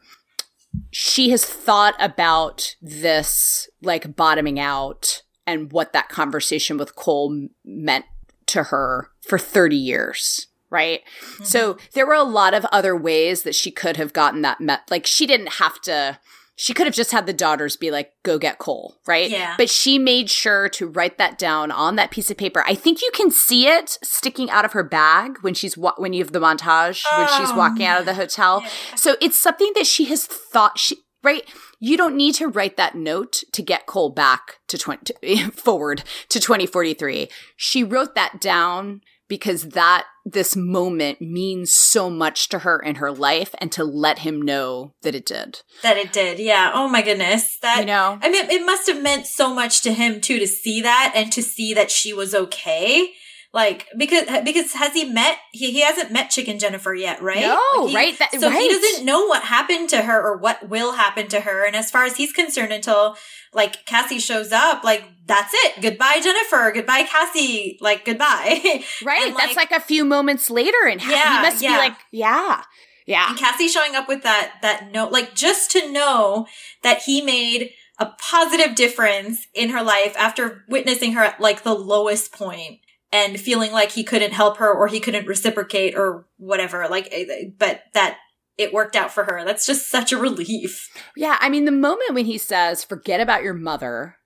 she 0.90 1.30
has 1.30 1.44
thought 1.44 1.94
about 1.98 2.76
this 2.80 3.68
like 3.82 4.16
bottoming 4.16 4.58
out 4.58 5.22
and 5.46 5.72
what 5.72 5.92
that 5.92 6.08
conversation 6.08 6.78
with 6.78 6.96
Cole 6.96 7.48
meant 7.64 8.04
to 8.46 8.64
her 8.64 9.10
for 9.26 9.38
30 9.38 9.76
years, 9.76 10.48
right? 10.70 11.00
Mm-hmm. 11.20 11.44
So 11.44 11.76
there 11.94 12.06
were 12.06 12.14
a 12.14 12.22
lot 12.22 12.54
of 12.54 12.64
other 12.66 12.96
ways 12.96 13.42
that 13.42 13.54
she 13.54 13.70
could 13.70 13.96
have 13.96 14.12
gotten 14.12 14.42
that 14.42 14.60
met. 14.60 14.90
Like 14.90 15.06
she 15.06 15.26
didn't 15.26 15.54
have 15.54 15.80
to. 15.82 16.18
She 16.54 16.74
could 16.74 16.86
have 16.86 16.94
just 16.94 17.12
had 17.12 17.26
the 17.26 17.32
daughters 17.32 17.76
be 17.76 17.90
like, 17.90 18.12
"Go 18.24 18.38
get 18.38 18.58
Cole," 18.58 18.96
right? 19.06 19.30
Yeah. 19.30 19.54
But 19.56 19.70
she 19.70 19.98
made 19.98 20.28
sure 20.30 20.68
to 20.70 20.86
write 20.86 21.16
that 21.18 21.38
down 21.38 21.70
on 21.70 21.96
that 21.96 22.10
piece 22.10 22.30
of 22.30 22.36
paper. 22.36 22.62
I 22.66 22.74
think 22.74 23.00
you 23.00 23.10
can 23.14 23.30
see 23.30 23.66
it 23.68 23.98
sticking 24.02 24.50
out 24.50 24.64
of 24.64 24.72
her 24.72 24.84
bag 24.84 25.38
when 25.40 25.54
she's 25.54 25.76
wa- 25.76 25.94
when 25.96 26.12
you 26.12 26.22
have 26.22 26.32
the 26.32 26.40
montage 26.40 27.04
when 27.16 27.26
she's 27.38 27.50
Oh, 27.50 27.56
walking 27.56 27.86
out 27.86 28.00
of 28.00 28.06
the 28.06 28.14
hotel. 28.14 28.60
yeah. 28.62 28.70
So 28.96 29.16
it's 29.20 29.38
something 29.38 29.72
that 29.76 29.86
she 29.86 30.04
has 30.06 30.26
thought 30.26 30.78
she 30.78 30.98
right. 31.22 31.44
You 31.80 31.96
don't 31.96 32.16
need 32.16 32.34
to 32.36 32.46
write 32.48 32.76
that 32.76 32.94
note 32.94 33.42
to 33.52 33.62
get 33.62 33.86
Cole 33.86 34.10
back 34.10 34.58
to 34.68 34.76
twenty 34.78 35.14
forward 35.52 36.04
to 36.28 36.38
twenty 36.38 36.66
forty 36.66 36.94
three. 36.94 37.28
She 37.56 37.82
wrote 37.82 38.14
that 38.14 38.40
down 38.40 39.00
because 39.32 39.70
that 39.70 40.04
this 40.26 40.54
moment 40.54 41.22
means 41.22 41.72
so 41.72 42.10
much 42.10 42.50
to 42.50 42.58
her 42.58 42.78
in 42.78 42.96
her 42.96 43.10
life 43.10 43.54
and 43.56 43.72
to 43.72 43.82
let 43.82 44.18
him 44.18 44.42
know 44.42 44.92
that 45.00 45.14
it 45.14 45.24
did. 45.24 45.62
That 45.82 45.96
it 45.96 46.12
did, 46.12 46.38
yeah. 46.38 46.70
Oh 46.74 46.86
my 46.86 47.00
goodness, 47.00 47.56
that 47.62 47.80
You 47.80 47.86
know? 47.86 48.18
I 48.20 48.28
mean, 48.28 48.50
it 48.50 48.66
must 48.66 48.86
have 48.88 49.02
meant 49.02 49.26
so 49.26 49.54
much 49.54 49.80
to 49.84 49.94
him 49.94 50.20
too 50.20 50.38
to 50.38 50.46
see 50.46 50.82
that 50.82 51.12
and 51.14 51.32
to 51.32 51.42
see 51.42 51.72
that 51.72 51.90
she 51.90 52.12
was 52.12 52.34
okay. 52.34 53.14
Like 53.54 53.86
because 53.98 54.24
because 54.44 54.72
has 54.72 54.94
he 54.94 55.04
met 55.04 55.36
he, 55.52 55.72
he 55.72 55.82
hasn't 55.82 56.10
met 56.10 56.30
Chicken 56.30 56.58
Jennifer 56.58 56.94
yet, 56.94 57.20
right? 57.20 57.40
No, 57.42 57.60
Like, 57.82 57.88
he- 57.90 57.96
right? 57.96 58.18
That- 58.18 58.40
so 58.40 58.48
right. 58.48 58.58
he 58.60 58.68
doesn't 58.70 59.04
know 59.04 59.26
what 59.26 59.42
happened 59.42 59.90
to 59.90 59.98
her 60.02 60.20
or 60.22 60.38
what 60.38 60.70
will 60.70 60.92
happen 60.92 61.28
to 61.28 61.40
her. 61.40 61.66
And 61.66 61.76
as 61.76 61.90
far 61.90 62.04
as 62.04 62.16
he's 62.16 62.32
concerned, 62.32 62.72
until 62.72 63.14
like 63.52 63.84
Cassie 63.84 64.18
shows 64.20 64.52
up, 64.52 64.84
like 64.84 65.04
that's 65.26 65.52
it. 65.54 65.82
Goodbye, 65.82 66.20
Jennifer. 66.22 66.72
Goodbye, 66.74 67.02
Cassie. 67.02 67.76
Like 67.82 68.06
goodbye. 68.06 68.84
Right. 69.04 69.26
And, 69.28 69.36
That's 69.36 69.56
like 69.56 69.70
a 69.72 69.80
few 69.80 70.04
moments 70.06 70.48
later 70.48 70.86
and 70.90 71.00
Yeah, 71.02 71.36
he 71.36 71.42
must 71.50 71.62
yeah. 71.62 71.72
be 71.72 71.76
like, 71.78 71.96
yeah. 72.10 72.62
Yeah. 73.06 73.28
And 73.30 73.38
Cassie 73.38 73.68
showing 73.68 73.94
up 73.94 74.08
with 74.08 74.22
that 74.22 74.54
that 74.62 74.90
note, 74.92 75.12
like 75.12 75.34
just 75.34 75.70
to 75.72 75.92
know 75.92 76.46
that 76.82 77.02
he 77.02 77.20
made 77.20 77.72
a 77.98 78.06
positive 78.18 78.74
difference 78.74 79.46
in 79.54 79.68
her 79.70 79.82
life 79.82 80.14
after 80.18 80.64
witnessing 80.68 81.12
her 81.12 81.22
at 81.24 81.40
like 81.40 81.62
the 81.64 81.74
lowest 81.74 82.32
point 82.32 82.78
and 83.12 83.38
feeling 83.38 83.72
like 83.72 83.92
he 83.92 84.02
couldn't 84.04 84.32
help 84.32 84.56
her 84.56 84.72
or 84.72 84.88
he 84.88 84.98
couldn't 85.00 85.26
reciprocate 85.26 85.94
or 85.94 86.26
whatever. 86.38 86.88
Like, 86.88 87.08
eh, 87.12 87.50
but 87.58 87.82
that 87.94 88.16
it 88.58 88.72
worked 88.72 88.96
out 88.96 89.10
for 89.12 89.24
her. 89.24 89.44
That's 89.44 89.66
just 89.66 89.90
such 89.90 90.12
a 90.12 90.18
relief. 90.18 90.88
Yeah, 91.16 91.36
I 91.40 91.48
mean, 91.48 91.64
the 91.64 91.72
moment 91.72 92.14
when 92.14 92.26
he 92.26 92.38
says, 92.38 92.84
forget 92.84 93.20
about 93.20 93.42
your 93.42 93.54
mother, 93.54 94.16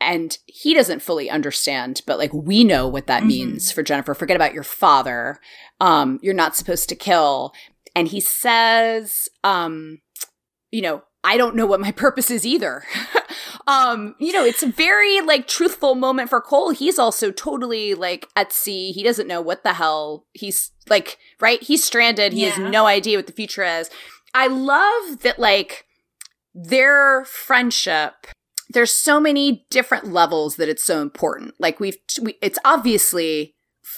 and 0.00 0.36
he 0.46 0.74
doesn't 0.74 1.00
fully 1.02 1.30
understand, 1.30 2.02
but 2.06 2.18
like 2.18 2.32
we 2.34 2.64
know 2.64 2.88
what 2.88 3.06
that 3.06 3.22
Mhm. 3.22 3.26
means 3.26 3.70
for 3.72 3.82
Jennifer. 3.82 4.14
Forget 4.14 4.36
about 4.36 4.52
your 4.54 4.64
father. 4.64 5.38
Um, 5.80 6.18
you're 6.22 6.34
not 6.34 6.56
supposed 6.56 6.88
to 6.88 6.96
kill. 6.96 7.52
And 7.94 8.08
he 8.08 8.20
says, 8.20 9.28
um, 9.44 10.00
you 10.70 10.82
know, 10.82 11.02
I 11.24 11.36
don't 11.36 11.54
know 11.56 11.66
what 11.66 11.80
my 11.80 11.92
purpose 11.92 12.30
is 12.30 12.44
either. 12.44 12.82
Um, 13.66 14.14
you 14.18 14.32
know, 14.32 14.44
it's 14.44 14.62
a 14.62 14.68
very 14.68 15.20
like 15.20 15.46
truthful 15.48 15.94
moment 15.94 16.28
for 16.30 16.40
Cole. 16.40 16.70
He's 16.70 16.98
also 16.98 17.30
totally 17.30 17.94
like 17.94 18.28
at 18.36 18.52
sea. 18.52 18.92
He 18.92 19.02
doesn't 19.02 19.26
know 19.26 19.40
what 19.40 19.64
the 19.64 19.74
hell 19.74 20.24
he's 20.32 20.70
like, 20.88 21.18
right? 21.40 21.62
He's 21.62 21.82
stranded. 21.82 22.32
He 22.32 22.42
Yeah. 22.44 22.50
has 22.50 22.72
no 22.72 22.86
idea 22.86 23.18
what 23.18 23.26
the 23.26 23.32
future 23.32 23.64
is. 23.64 23.90
I 24.34 24.46
love 24.46 25.20
that 25.22 25.38
like 25.38 25.84
their 26.54 27.24
friendship 27.26 28.26
there's 28.70 28.90
so 28.90 29.20
many 29.20 29.64
different 29.70 30.06
levels 30.12 30.56
that 30.56 30.68
it's 30.70 30.82
so 30.82 31.00
important 31.02 31.54
like 31.60 31.78
we've 31.78 31.98
we, 32.22 32.36
it's 32.40 32.58
obviously 32.64 33.54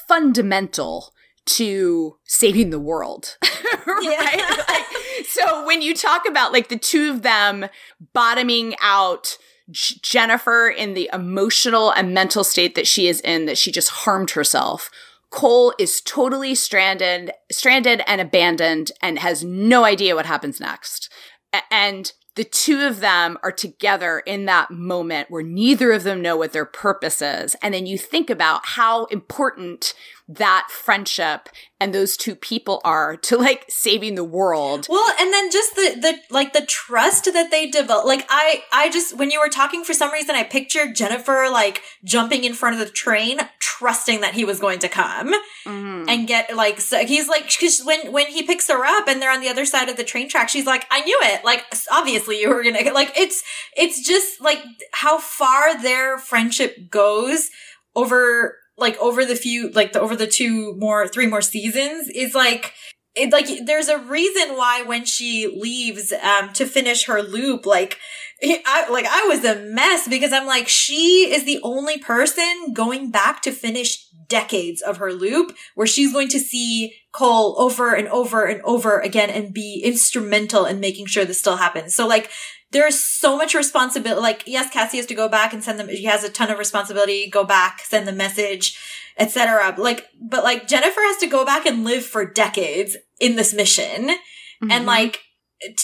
fundamental 0.08 1.12
to 1.46 2.16
saving 2.24 2.70
the 2.70 2.80
world 2.80 3.36
right 3.86 4.64
like, 4.68 5.24
so 5.26 5.64
when 5.66 5.80
you 5.82 5.94
talk 5.94 6.28
about 6.28 6.52
like 6.52 6.68
the 6.68 6.76
two 6.78 7.10
of 7.10 7.22
them 7.22 7.66
bottoming 8.12 8.74
out 8.82 9.38
J- 9.70 9.96
Jennifer 10.02 10.68
in 10.68 10.94
the 10.94 11.10
emotional 11.12 11.90
and 11.90 12.14
mental 12.14 12.44
state 12.44 12.74
that 12.74 12.86
she 12.86 13.08
is 13.08 13.20
in 13.20 13.46
that 13.46 13.58
she 13.58 13.72
just 13.72 13.90
harmed 13.90 14.32
herself 14.32 14.90
Cole 15.30 15.74
is 15.78 16.00
totally 16.00 16.54
stranded 16.54 17.32
stranded 17.52 18.02
and 18.06 18.20
abandoned 18.20 18.92
and 19.02 19.18
has 19.18 19.44
no 19.44 19.84
idea 19.84 20.14
what 20.14 20.26
happens 20.26 20.60
next 20.60 21.10
A- 21.52 21.62
and 21.70 22.12
the 22.38 22.44
two 22.44 22.82
of 22.82 23.00
them 23.00 23.36
are 23.42 23.50
together 23.50 24.20
in 24.20 24.44
that 24.44 24.70
moment 24.70 25.28
where 25.28 25.42
neither 25.42 25.90
of 25.90 26.04
them 26.04 26.22
know 26.22 26.36
what 26.36 26.52
their 26.52 26.64
purpose 26.64 27.20
is. 27.20 27.56
And 27.60 27.74
then 27.74 27.84
you 27.84 27.98
think 27.98 28.30
about 28.30 28.60
how 28.64 29.06
important 29.06 29.92
that 30.30 30.66
friendship 30.70 31.48
and 31.80 31.94
those 31.94 32.16
two 32.16 32.34
people 32.34 32.80
are 32.84 33.16
to 33.16 33.36
like 33.38 33.64
saving 33.68 34.14
the 34.14 34.24
world. 34.24 34.86
Well, 34.90 35.10
and 35.18 35.32
then 35.32 35.50
just 35.50 35.74
the 35.74 35.96
the 36.00 36.18
like 36.30 36.52
the 36.52 36.66
trust 36.66 37.24
that 37.32 37.50
they 37.50 37.66
develop. 37.70 38.04
Like 38.04 38.26
I 38.28 38.62
I 38.72 38.90
just 38.90 39.16
when 39.16 39.30
you 39.30 39.40
were 39.40 39.48
talking 39.48 39.84
for 39.84 39.94
some 39.94 40.12
reason 40.12 40.34
I 40.34 40.42
pictured 40.42 40.94
Jennifer 40.96 41.48
like 41.50 41.82
jumping 42.04 42.44
in 42.44 42.52
front 42.52 42.78
of 42.78 42.86
the 42.86 42.92
train, 42.92 43.38
trusting 43.58 44.20
that 44.20 44.34
he 44.34 44.44
was 44.44 44.60
going 44.60 44.80
to 44.80 44.88
come 44.88 45.32
Mhm. 45.64 46.04
and 46.08 46.26
get 46.28 46.54
like 46.54 46.80
so 46.80 47.06
he's 47.06 47.28
like 47.28 47.46
because 47.46 47.80
when 47.84 48.12
when 48.12 48.26
he 48.26 48.42
picks 48.42 48.68
her 48.68 48.84
up 48.84 49.08
and 49.08 49.22
they're 49.22 49.32
on 49.32 49.40
the 49.40 49.48
other 49.48 49.64
side 49.64 49.88
of 49.88 49.96
the 49.96 50.04
train 50.04 50.28
track, 50.28 50.48
she's 50.50 50.66
like, 50.66 50.84
I 50.90 51.00
knew 51.02 51.18
it. 51.22 51.42
Like 51.44 51.64
obviously 51.90 52.40
you 52.40 52.50
were 52.50 52.62
gonna 52.62 52.92
like 52.92 53.12
it's 53.16 53.42
it's 53.76 54.06
just 54.06 54.40
like 54.42 54.58
how 54.92 55.18
far 55.18 55.80
their 55.80 56.18
friendship 56.18 56.90
goes 56.90 57.48
over 57.96 58.56
like 58.78 58.96
over 58.98 59.24
the 59.24 59.36
few 59.36 59.70
like 59.70 59.92
the 59.92 60.00
over 60.00 60.16
the 60.16 60.26
two 60.26 60.74
more 60.76 61.06
three 61.08 61.26
more 61.26 61.42
seasons 61.42 62.08
is 62.08 62.34
like 62.34 62.72
it 63.14 63.32
like 63.32 63.46
there's 63.66 63.88
a 63.88 63.98
reason 63.98 64.56
why 64.56 64.82
when 64.82 65.04
she 65.04 65.46
leaves 65.46 66.12
um 66.12 66.52
to 66.52 66.64
finish 66.64 67.06
her 67.06 67.22
loop 67.22 67.66
like 67.66 67.98
I 68.42 68.88
like 68.90 69.06
I 69.06 69.24
was 69.26 69.44
a 69.44 69.56
mess 69.56 70.06
because 70.08 70.32
I'm 70.32 70.46
like 70.46 70.68
she 70.68 71.32
is 71.32 71.44
the 71.44 71.60
only 71.62 71.98
person 71.98 72.72
going 72.72 73.10
back 73.10 73.42
to 73.42 73.52
finish 73.52 74.06
decades 74.28 74.82
of 74.82 74.98
her 74.98 75.12
loop 75.12 75.56
where 75.74 75.86
she's 75.86 76.12
going 76.12 76.28
to 76.28 76.38
see 76.38 76.94
Cole 77.12 77.56
over 77.58 77.94
and 77.94 78.06
over 78.08 78.44
and 78.44 78.60
over 78.62 79.00
again 79.00 79.30
and 79.30 79.54
be 79.54 79.80
instrumental 79.84 80.66
in 80.66 80.78
making 80.78 81.06
sure 81.06 81.24
this 81.24 81.40
still 81.40 81.56
happens. 81.56 81.94
So 81.94 82.06
like 82.06 82.30
there's 82.70 83.02
so 83.02 83.36
much 83.36 83.54
responsibility. 83.54 84.20
Like, 84.20 84.42
yes, 84.46 84.70
Cassie 84.72 84.98
has 84.98 85.06
to 85.06 85.14
go 85.14 85.28
back 85.28 85.52
and 85.52 85.62
send 85.64 85.78
them. 85.78 85.88
She 85.88 86.04
has 86.04 86.24
a 86.24 86.28
ton 86.28 86.50
of 86.50 86.58
responsibility. 86.58 87.28
Go 87.30 87.44
back, 87.44 87.80
send 87.80 88.06
the 88.06 88.12
message, 88.12 88.78
etc. 89.18 89.74
Like, 89.78 90.06
but 90.20 90.44
like 90.44 90.68
Jennifer 90.68 91.00
has 91.00 91.16
to 91.18 91.26
go 91.26 91.44
back 91.44 91.66
and 91.66 91.84
live 91.84 92.04
for 92.04 92.24
decades 92.30 92.96
in 93.20 93.36
this 93.36 93.54
mission, 93.54 94.10
Mhm. 94.62 94.70
and 94.72 94.86
like, 94.86 95.22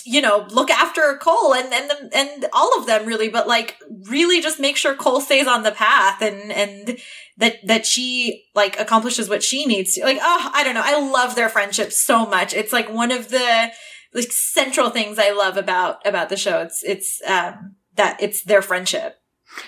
you 0.04 0.20
know, 0.20 0.46
look 0.50 0.70
after 0.70 1.18
Cole 1.20 1.54
and 1.54 1.72
and 1.72 1.90
the, 1.90 2.10
and 2.16 2.46
all 2.52 2.78
of 2.78 2.86
them 2.86 3.06
really. 3.06 3.28
But 3.28 3.48
like, 3.48 3.76
really, 4.08 4.40
just 4.40 4.60
make 4.60 4.76
sure 4.76 4.94
Cole 4.94 5.20
stays 5.20 5.46
on 5.48 5.62
the 5.62 5.72
path 5.72 6.20
and 6.22 6.52
and 6.52 6.98
that 7.38 7.56
that 7.66 7.86
she 7.86 8.44
like 8.54 8.78
accomplishes 8.78 9.28
what 9.28 9.42
she 9.42 9.64
needs 9.66 9.94
to. 9.94 10.04
Like, 10.04 10.18
oh, 10.20 10.50
I 10.54 10.62
don't 10.62 10.74
know. 10.74 10.82
I 10.84 11.00
love 11.00 11.34
their 11.34 11.48
friendship 11.48 11.92
so 11.92 12.26
much. 12.26 12.54
It's 12.54 12.72
like 12.72 12.88
one 12.88 13.10
of 13.10 13.30
the 13.30 13.70
like 14.14 14.32
central 14.32 14.90
things 14.90 15.18
I 15.18 15.30
love 15.30 15.56
about 15.56 16.06
about 16.06 16.28
the 16.28 16.36
show. 16.36 16.60
It's 16.60 16.82
it's 16.82 17.20
um 17.26 17.74
that 17.96 18.16
it's 18.20 18.42
their 18.42 18.62
friendship. 18.62 19.20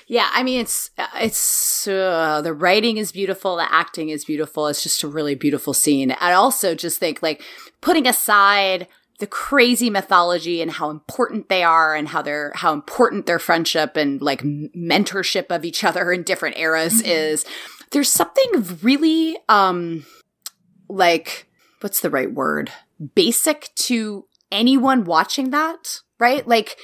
Yeah, 0.06 0.28
I 0.32 0.42
mean 0.42 0.60
it's 0.60 0.90
it's 1.20 1.86
uh, 1.86 2.40
the 2.42 2.54
writing 2.54 2.96
is 2.96 3.12
beautiful, 3.12 3.56
the 3.56 3.72
acting 3.72 4.08
is 4.08 4.24
beautiful. 4.24 4.66
It's 4.68 4.82
just 4.82 5.02
a 5.02 5.08
really 5.08 5.34
beautiful 5.34 5.74
scene. 5.74 6.16
I 6.20 6.32
also 6.32 6.74
just 6.74 6.98
think 6.98 7.22
like 7.22 7.42
putting 7.80 8.06
aside 8.06 8.88
the 9.18 9.26
crazy 9.26 9.88
mythology 9.88 10.60
and 10.60 10.70
how 10.70 10.90
important 10.90 11.48
they 11.48 11.62
are 11.62 11.94
and 11.94 12.08
how 12.08 12.22
they're 12.22 12.52
how 12.54 12.72
important 12.72 13.26
their 13.26 13.38
friendship 13.38 13.96
and 13.96 14.20
like 14.20 14.42
mentorship 14.42 15.46
of 15.50 15.64
each 15.64 15.84
other 15.84 16.12
in 16.12 16.22
different 16.22 16.58
eras 16.58 17.00
is 17.02 17.44
there's 17.92 18.10
something 18.10 18.78
really 18.82 19.38
um 19.48 20.04
like 20.88 21.48
what's 21.80 22.00
the 22.00 22.10
right 22.10 22.32
word 22.32 22.70
basic 23.14 23.70
to 23.74 24.26
anyone 24.50 25.04
watching 25.04 25.50
that 25.50 26.00
right? 26.18 26.46
Like 26.46 26.76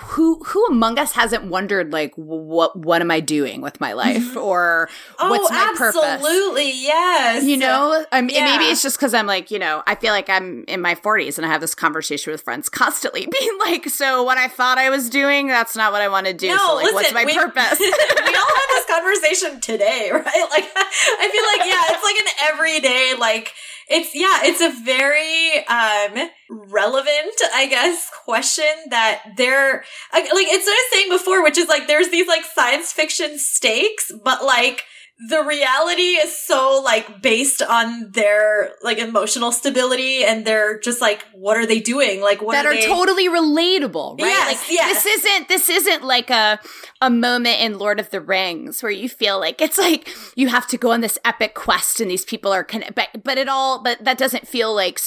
who 0.00 0.42
who 0.42 0.66
among 0.66 0.98
us 0.98 1.12
hasn't 1.12 1.44
wondered 1.44 1.92
like 1.92 2.12
what 2.16 2.76
what 2.76 3.00
am 3.00 3.10
i 3.10 3.20
doing 3.20 3.60
with 3.60 3.80
my 3.80 3.92
life? 3.92 4.36
Or 4.46 4.88
oh, 5.18 5.30
what's 5.30 5.50
my 5.50 5.74
purpose? 5.76 5.96
Oh, 5.96 6.04
absolutely, 6.04 6.70
yes. 6.70 7.44
you 7.44 7.56
know? 7.56 8.04
I 8.12 8.20
mean, 8.20 8.42
maybe 8.44 8.64
it's 8.64 8.82
just 8.82 8.96
because 8.96 9.14
i'm 9.14 9.26
like 9.26 9.50
you 9.50 9.58
know 9.58 9.82
i 9.86 9.94
feel 9.94 10.12
like 10.12 10.28
i'm 10.28 10.64
in 10.68 10.80
my 10.80 10.94
40s 10.94 11.36
and 11.38 11.46
i 11.46 11.48
have 11.48 11.60
this 11.60 11.74
conversation 11.74 12.32
with 12.32 12.42
friends 12.42 12.68
constantly 12.68 13.26
being 13.40 13.58
like 13.60 13.88
so 13.88 14.22
what 14.22 14.38
i 14.38 14.48
thought 14.48 14.78
i 14.78 14.90
was 14.90 15.08
doing 15.08 15.46
that's 15.46 15.76
not 15.76 15.92
what 15.92 16.02
i 16.02 16.08
want 16.08 16.26
to 16.26 16.32
do. 16.32 16.48
No, 16.48 16.56
so 16.56 16.74
like 16.74 16.84
listen, 16.84 16.94
what's 16.94 17.14
my 17.14 17.24
we, 17.24 17.34
purpose? 17.38 17.78
we 17.78 17.86
all 17.86 18.54
have 18.56 18.70
this 18.70 18.86
conversation 18.86 19.60
today, 19.60 20.10
right? 20.12 20.24
Like, 20.24 20.68
I 20.74 21.28
feel 21.32 21.46
like, 21.58 21.68
yeah, 21.68 21.94
it's 21.94 22.04
like 22.04 22.18
an 22.18 22.52
everyday, 22.52 23.14
like, 23.18 23.52
it's, 23.88 24.14
yeah, 24.14 24.40
it's 24.42 24.60
a 24.60 24.70
very, 24.84 25.64
um, 25.66 26.30
relevant, 26.72 27.34
I 27.54 27.66
guess, 27.68 28.10
question 28.24 28.64
that 28.90 29.22
they're, 29.36 29.84
like, 30.12 30.24
it's 30.26 30.66
what 30.66 30.72
I 30.72 30.88
was 30.90 30.92
saying 30.92 31.10
before, 31.10 31.42
which 31.42 31.58
is 31.58 31.68
like, 31.68 31.86
there's 31.86 32.10
these, 32.10 32.26
like, 32.26 32.44
science 32.44 32.92
fiction 32.92 33.38
stakes, 33.38 34.12
but, 34.24 34.44
like, 34.44 34.84
the 35.18 35.42
reality 35.42 36.16
is 36.18 36.36
so 36.36 36.82
like 36.84 37.22
based 37.22 37.62
on 37.62 38.10
their 38.12 38.72
like 38.82 38.98
emotional 38.98 39.50
stability 39.50 40.22
and 40.22 40.44
they're 40.44 40.78
just 40.78 41.00
like 41.00 41.24
what 41.32 41.56
are 41.56 41.64
they 41.64 41.80
doing 41.80 42.20
like 42.20 42.42
what 42.42 42.52
that 42.52 42.66
are, 42.66 42.70
are 42.70 42.74
they 42.74 42.86
totally 42.86 43.26
relatable, 43.26 44.20
right? 44.20 44.28
Yes, 44.28 44.46
like 44.60 44.70
yes. 44.70 45.04
this 45.04 45.24
isn't 45.24 45.48
this 45.48 45.70
isn't 45.70 46.04
like 46.04 46.28
a 46.28 46.60
a 47.00 47.08
moment 47.08 47.60
in 47.60 47.78
Lord 47.78 47.98
of 47.98 48.10
the 48.10 48.20
Rings 48.20 48.82
where 48.82 48.92
you 48.92 49.08
feel 49.08 49.40
like 49.40 49.62
it's 49.62 49.78
like 49.78 50.14
you 50.34 50.48
have 50.48 50.66
to 50.68 50.76
go 50.76 50.92
on 50.92 51.00
this 51.00 51.18
epic 51.24 51.54
quest 51.54 51.98
and 51.98 52.10
these 52.10 52.24
people 52.26 52.52
are 52.52 52.62
kind 52.64 52.84
of 52.84 52.94
but 52.94 53.08
but 53.24 53.38
it 53.38 53.48
all 53.48 53.82
but 53.82 54.04
that 54.04 54.18
doesn't 54.18 54.46
feel 54.46 54.74
like 54.74 55.00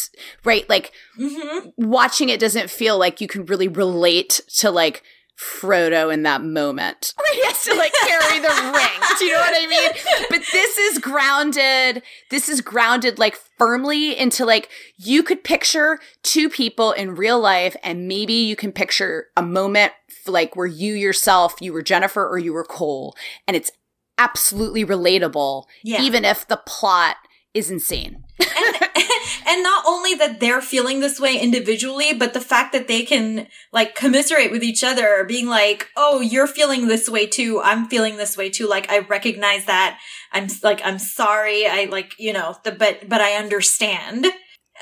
right 0.44 0.68
like 0.69 0.91
Mhm. 1.19 1.73
watching 1.77 2.30
it 2.30 2.40
doesn't 2.40 2.69
feel 2.72 2.98
like 2.98 3.22
you 3.22 3.27
can 3.27 3.45
really 3.45 3.68
relate 3.68 4.41
to 4.57 4.72
like 4.72 5.03
Frodo 5.40 6.14
in 6.14 6.24
that 6.24 6.44
moment. 6.44 7.14
He 7.34 7.45
has 7.45 7.64
to 7.66 7.76
like 7.76 7.94
carry 8.06 8.40
the 8.40 8.72
ring. 8.76 9.02
Do 9.20 9.26
you 9.26 9.34
know 9.34 9.40
what 9.40 9.53
I 9.56 9.68
mean? 9.68 9.91
But 10.30 10.41
this 10.52 10.78
is 10.78 10.98
grounded. 10.98 12.02
This 12.32 12.49
is 12.49 12.60
grounded 12.60 13.18
like 13.20 13.38
firmly 13.57 14.18
into 14.18 14.45
like 14.45 14.70
you 14.98 15.22
could 15.24 15.44
picture 15.44 15.99
two 16.24 16.49
people 16.49 16.91
in 16.91 17.16
real 17.16 17.40
life 17.40 17.76
and 17.84 18.07
maybe 18.07 18.34
you 18.34 18.56
can 18.56 18.72
picture 18.72 19.28
a 19.38 19.41
moment 19.44 19.94
like 20.28 20.56
where 20.56 20.68
you 20.68 20.94
yourself, 20.95 21.56
you 21.61 21.72
were 21.72 21.84
Jennifer 21.84 22.28
or 22.28 22.38
you 22.40 22.52
were 22.52 22.66
Cole 22.66 23.16
and 23.48 23.56
it's 23.56 23.72
absolutely 24.18 24.84
relatable 24.84 25.66
Yeah. 25.84 26.02
even 26.02 26.26
if 26.26 26.45
the 26.48 26.61
plot 26.66 27.16
is 27.53 27.71
insane. 27.71 28.23
and, 28.39 28.76
and 29.47 29.63
not 29.63 29.84
only 29.88 30.15
that 30.15 30.39
they're 30.39 30.61
feeling 30.61 30.99
this 30.99 31.19
way 31.19 31.39
individually, 31.39 32.13
but 32.13 32.34
the 32.34 32.41
fact 32.41 32.73
that 32.73 32.88
they 32.88 33.03
can 33.03 33.47
like 33.71 33.95
commiserate 33.95 34.51
with 34.51 34.63
each 34.63 34.84
other, 34.84 35.26
being 35.27 35.47
like, 35.47 35.88
"Oh, 35.95 36.21
you're 36.21 36.47
feeling 36.47 36.88
this 36.88 37.09
way 37.09 37.26
too. 37.26 37.61
I'm 37.63 37.88
feeling 37.88 38.17
this 38.17 38.38
way 38.38 38.49
too. 38.49 38.67
Like 38.67 38.89
I 38.89 38.99
recognize 38.99 39.65
that. 39.65 39.99
I'm 40.31 40.47
like 40.63 40.81
I'm 40.84 40.99
sorry. 40.99 41.65
I 41.67 41.88
like 41.91 42.13
you 42.19 42.34
know 42.34 42.55
the 42.63 42.71
but 42.71 43.07
but 43.09 43.21
I 43.21 43.34
understand. 43.34 44.26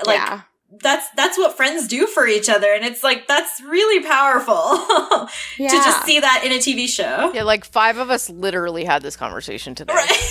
Like 0.05 0.17
yeah. 0.17 0.41
that's 0.81 1.07
that's 1.15 1.37
what 1.37 1.57
friends 1.57 1.87
do 1.87 2.05
for 2.05 2.27
each 2.27 2.49
other, 2.49 2.71
and 2.73 2.85
it's 2.85 3.03
like 3.03 3.27
that's 3.27 3.61
really 3.61 4.05
powerful 4.05 5.27
Yeah. 5.57 5.69
to 5.69 5.75
just 5.77 6.05
see 6.05 6.19
that 6.19 6.43
in 6.43 6.51
a 6.51 6.57
TV 6.57 6.87
show. 6.87 7.31
Yeah, 7.33 7.43
like 7.43 7.65
five 7.65 7.97
of 7.97 8.09
us 8.11 8.29
literally 8.29 8.83
had 8.83 9.01
this 9.01 9.15
conversation 9.15 9.73
today 9.73 9.93
Right. 9.93 10.21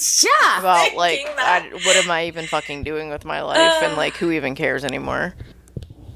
yeah. 0.24 0.58
about 0.60 0.94
like 0.94 1.20
I, 1.38 1.70
what 1.84 1.96
am 1.96 2.10
I 2.10 2.26
even 2.26 2.46
fucking 2.46 2.82
doing 2.82 3.08
with 3.10 3.24
my 3.24 3.42
life 3.42 3.82
and 3.82 3.92
Uh. 3.94 3.96
like 3.96 4.16
who 4.16 4.30
even 4.30 4.54
cares 4.54 4.84
anymore? 4.84 5.34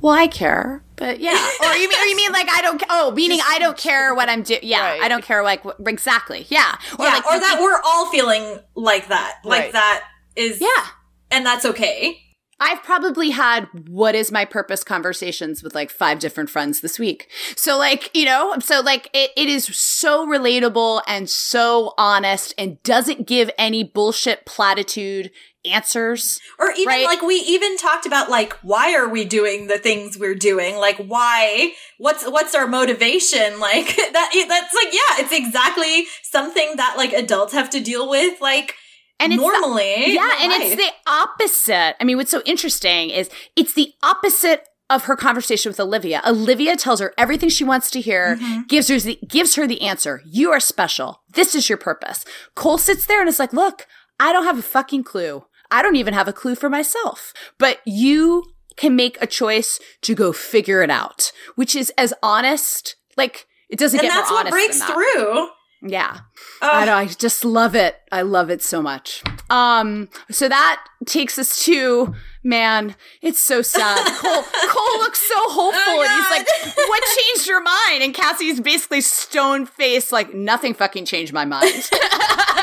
Well, 0.02 0.15
I 0.15 0.28
care, 0.28 0.82
but 0.97 1.20
yeah. 1.20 1.32
Or 1.62 1.74
you 1.77 1.86
mean, 1.89 1.98
or 1.98 2.05
you 2.07 2.16
mean 2.16 2.32
like 2.32 2.48
I 2.51 2.62
don't? 2.62 2.78
ca- 2.78 2.86
Oh, 2.89 3.11
meaning 3.12 3.40
I 3.47 3.59
don't 3.59 3.77
care 3.77 4.15
what 4.15 4.31
I'm 4.31 4.43
doing. 4.43 4.61
Yeah, 4.62 4.81
Right. 4.93 5.01
I 5.02 5.09
don't 5.09 5.23
care 5.23 5.43
like 5.43 5.62
wh- 5.62 5.78
exactly. 5.86 6.47
Yeah, 6.48 6.74
or 6.98 7.05
yeah, 7.05 7.12
like 7.12 7.27
or 7.27 7.39
that 7.39 7.59
we're 7.61 7.81
all 7.85 8.11
feeling 8.11 8.61
like 8.74 9.09
that. 9.09 9.40
Like 9.44 9.65
Right. 9.65 9.73
that 9.74 10.05
is 10.36 10.59
Yeah, 10.61 10.86
and 11.31 11.44
that's 11.44 11.66
okay. 11.66 12.23
I've 12.61 12.82
probably 12.82 13.31
had 13.31 13.69
what 13.89 14.15
is 14.15 14.31
my 14.31 14.45
purpose 14.45 14.85
conversations 14.85 15.62
with 15.62 15.74
like 15.74 15.91
five 15.91 16.19
different 16.19 16.51
friends 16.51 16.81
this 16.81 16.99
week. 16.99 17.31
So 17.57 17.78
like 17.78 18.15
you 18.15 18.27
know, 18.27 18.55
so 18.61 18.81
like 18.81 19.09
it, 19.15 19.31
it 19.37 19.49
is 19.49 19.65
so 19.65 20.27
relatable 20.27 21.03
and 21.07 21.28
so 21.28 21.95
honest 21.97 22.53
and 22.59 22.82
doesn't 22.82 23.27
give 23.27 23.51
any 23.57 23.82
bullshit 23.82 24.45
platitude 24.45 25.31
answers. 25.65 26.41
Or 26.59 26.70
even 26.73 26.87
Right. 26.87 27.05
like 27.07 27.23
we 27.23 27.35
even 27.37 27.77
talked 27.77 28.07
about 28.07 28.31
like 28.31 28.53
why 28.62 28.95
are 28.95 29.09
we 29.09 29.24
doing 29.24 29.66
the 29.66 29.78
things 29.78 30.19
we're 30.19 30.35
doing? 30.35 30.77
Like 30.77 30.97
why? 30.99 31.73
What's 31.99 32.24
what's 32.28 32.55
our 32.55 32.66
motivation? 32.66 33.59
Like 33.61 33.95
that 33.97 34.47
that's 34.49 34.74
like 34.74 34.93
yeah, 34.93 35.24
it's 35.24 35.32
exactly 35.32 36.07
something 36.23 36.77
that 36.77 36.95
like 36.97 37.12
adults 37.12 37.53
have 37.53 37.70
to 37.70 37.81
deal 37.81 38.09
with 38.09 38.41
like 38.41 38.74
And 39.20 39.32
it's 39.32 39.40
normally. 39.40 40.05
in 40.06 40.14
yeah, 40.14 40.36
and 40.40 40.51
life. 40.52 40.62
it's 40.62 40.76
the 40.76 40.90
opposite. 41.10 41.94
I 42.01 42.05
mean, 42.05 42.16
what's 42.16 42.30
so 42.30 42.42
interesting 42.47 43.11
is 43.11 43.28
it's 43.56 43.74
the 43.74 43.93
opposite 44.03 44.64
of 44.88 45.04
her 45.04 45.14
conversation 45.14 45.70
with 45.70 45.78
Olivia. 45.78 46.20
Olivia 46.27 46.77
tells 46.77 46.98
her 47.01 47.12
everything 47.16 47.48
she 47.48 47.62
wants 47.62 47.90
to 47.93 48.01
hear, 48.01 48.36
Mm-hmm. 48.36 48.62
gives 48.66 48.88
her 48.88 48.98
the 48.98 49.19
gives 49.28 49.54
her 49.54 49.66
the 49.66 49.82
answer. 49.82 50.20
You 50.27 50.51
are 50.51 50.59
special. 50.61 51.22
This 51.35 51.54
is 51.54 51.69
your 51.69 51.78
purpose. 51.78 52.24
Cole 52.56 52.78
sits 52.78 53.06
there 53.06 53.20
and 53.20 53.28
is 53.28 53.38
like, 53.38 53.53
"Look, 53.53 53.86
I 54.19 54.32
don't 54.32 54.45
have 54.45 54.59
a 54.59 54.62
fucking 54.62 55.04
clue. 55.04 55.45
I 55.70 55.82
don't 55.82 55.95
even 55.96 56.14
have 56.14 56.27
a 56.27 56.32
clue 56.32 56.56
for 56.56 56.69
myself. 56.69 57.32
But 57.59 57.78
you 57.86 58.43
can 58.77 58.96
make 58.96 59.16
a 59.20 59.27
choice 59.27 59.78
to 60.03 60.14
go 60.16 60.32
figure 60.32 60.82
it 60.82 60.90
out, 60.90 61.30
which 61.54 61.77
is 61.77 61.93
as 61.96 62.12
honest. 62.22 62.96
Like 63.16 63.46
it 63.69 63.78
doesn't 63.78 64.01
and 64.01 64.09
get 64.09 64.12
that's 64.14 64.30
what 64.30 64.51
breaks 64.51 64.80
that. 64.80 64.88
through. 64.93 65.48
Yeah. 65.82 66.18
I, 66.60 66.90
I 66.90 67.06
just 67.06 67.44
love 67.44 67.74
it. 67.74 67.96
I 68.12 68.22
love 68.22 68.50
it 68.50 68.62
so 68.62 68.82
much. 68.82 69.22
Um, 69.48 70.09
so 70.30 70.48
that 70.48 70.84
takes 71.06 71.38
us 71.38 71.64
to 71.64 72.14
man, 72.42 72.96
it's 73.22 73.38
so 73.38 73.62
sad. 73.62 74.06
Cole 74.18 74.42
Cole 74.42 74.98
looks 74.98 75.20
so 75.20 75.34
hopeful 75.36 75.82
Oh, 75.86 76.02
and 76.02 76.10
he's 76.10 76.30
like, 76.30 76.76
What 76.88 77.02
changed 77.18 77.46
your 77.46 77.62
mind? 77.62 78.02
And 78.02 78.14
Cassie's 78.14 78.60
basically 78.60 79.00
stone 79.00 79.66
faced, 79.66 80.12
like, 80.12 80.34
nothing 80.34 80.74
fucking 80.74 81.04
changed 81.04 81.32
my 81.32 81.44
mind. 81.44 81.90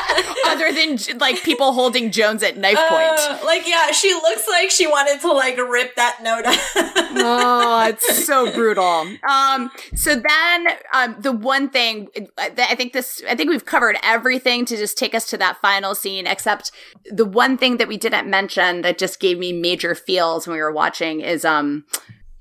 Other 0.47 0.71
than 0.71 0.97
like 1.19 1.43
people 1.43 1.73
holding 1.73 2.11
Jones 2.11 2.43
at 2.43 2.57
knife 2.57 2.77
point. 2.77 3.03
Uh, 3.03 3.39
like, 3.45 3.67
yeah, 3.67 3.91
she 3.91 4.13
looks 4.13 4.47
like 4.47 4.69
she 4.69 4.87
wanted 4.87 5.19
to 5.21 5.31
like 5.31 5.57
rip 5.57 5.95
that 5.95 6.19
note 6.21 6.45
out. 6.45 6.57
oh, 6.75 7.87
it's 7.89 8.25
so 8.25 8.51
brutal. 8.53 9.07
Um, 9.29 9.71
so 9.95 10.15
then, 10.15 10.67
um, 10.93 11.15
the 11.19 11.31
one 11.31 11.69
thing 11.69 12.09
that 12.37 12.67
I 12.69 12.75
think 12.75 12.93
this, 12.93 13.21
I 13.29 13.35
think 13.35 13.49
we've 13.49 13.65
covered 13.65 13.97
everything 14.03 14.65
to 14.65 14.77
just 14.77 14.97
take 14.97 15.13
us 15.13 15.29
to 15.29 15.37
that 15.37 15.57
final 15.61 15.95
scene, 15.95 16.27
except 16.27 16.71
the 17.11 17.25
one 17.25 17.57
thing 17.57 17.77
that 17.77 17.87
we 17.87 17.97
didn't 17.97 18.29
mention 18.29 18.81
that 18.81 18.97
just 18.97 19.19
gave 19.19 19.37
me 19.37 19.51
major 19.53 19.95
feels 19.95 20.47
when 20.47 20.55
we 20.55 20.61
were 20.61 20.71
watching 20.71 21.21
is, 21.21 21.43
um, 21.45 21.85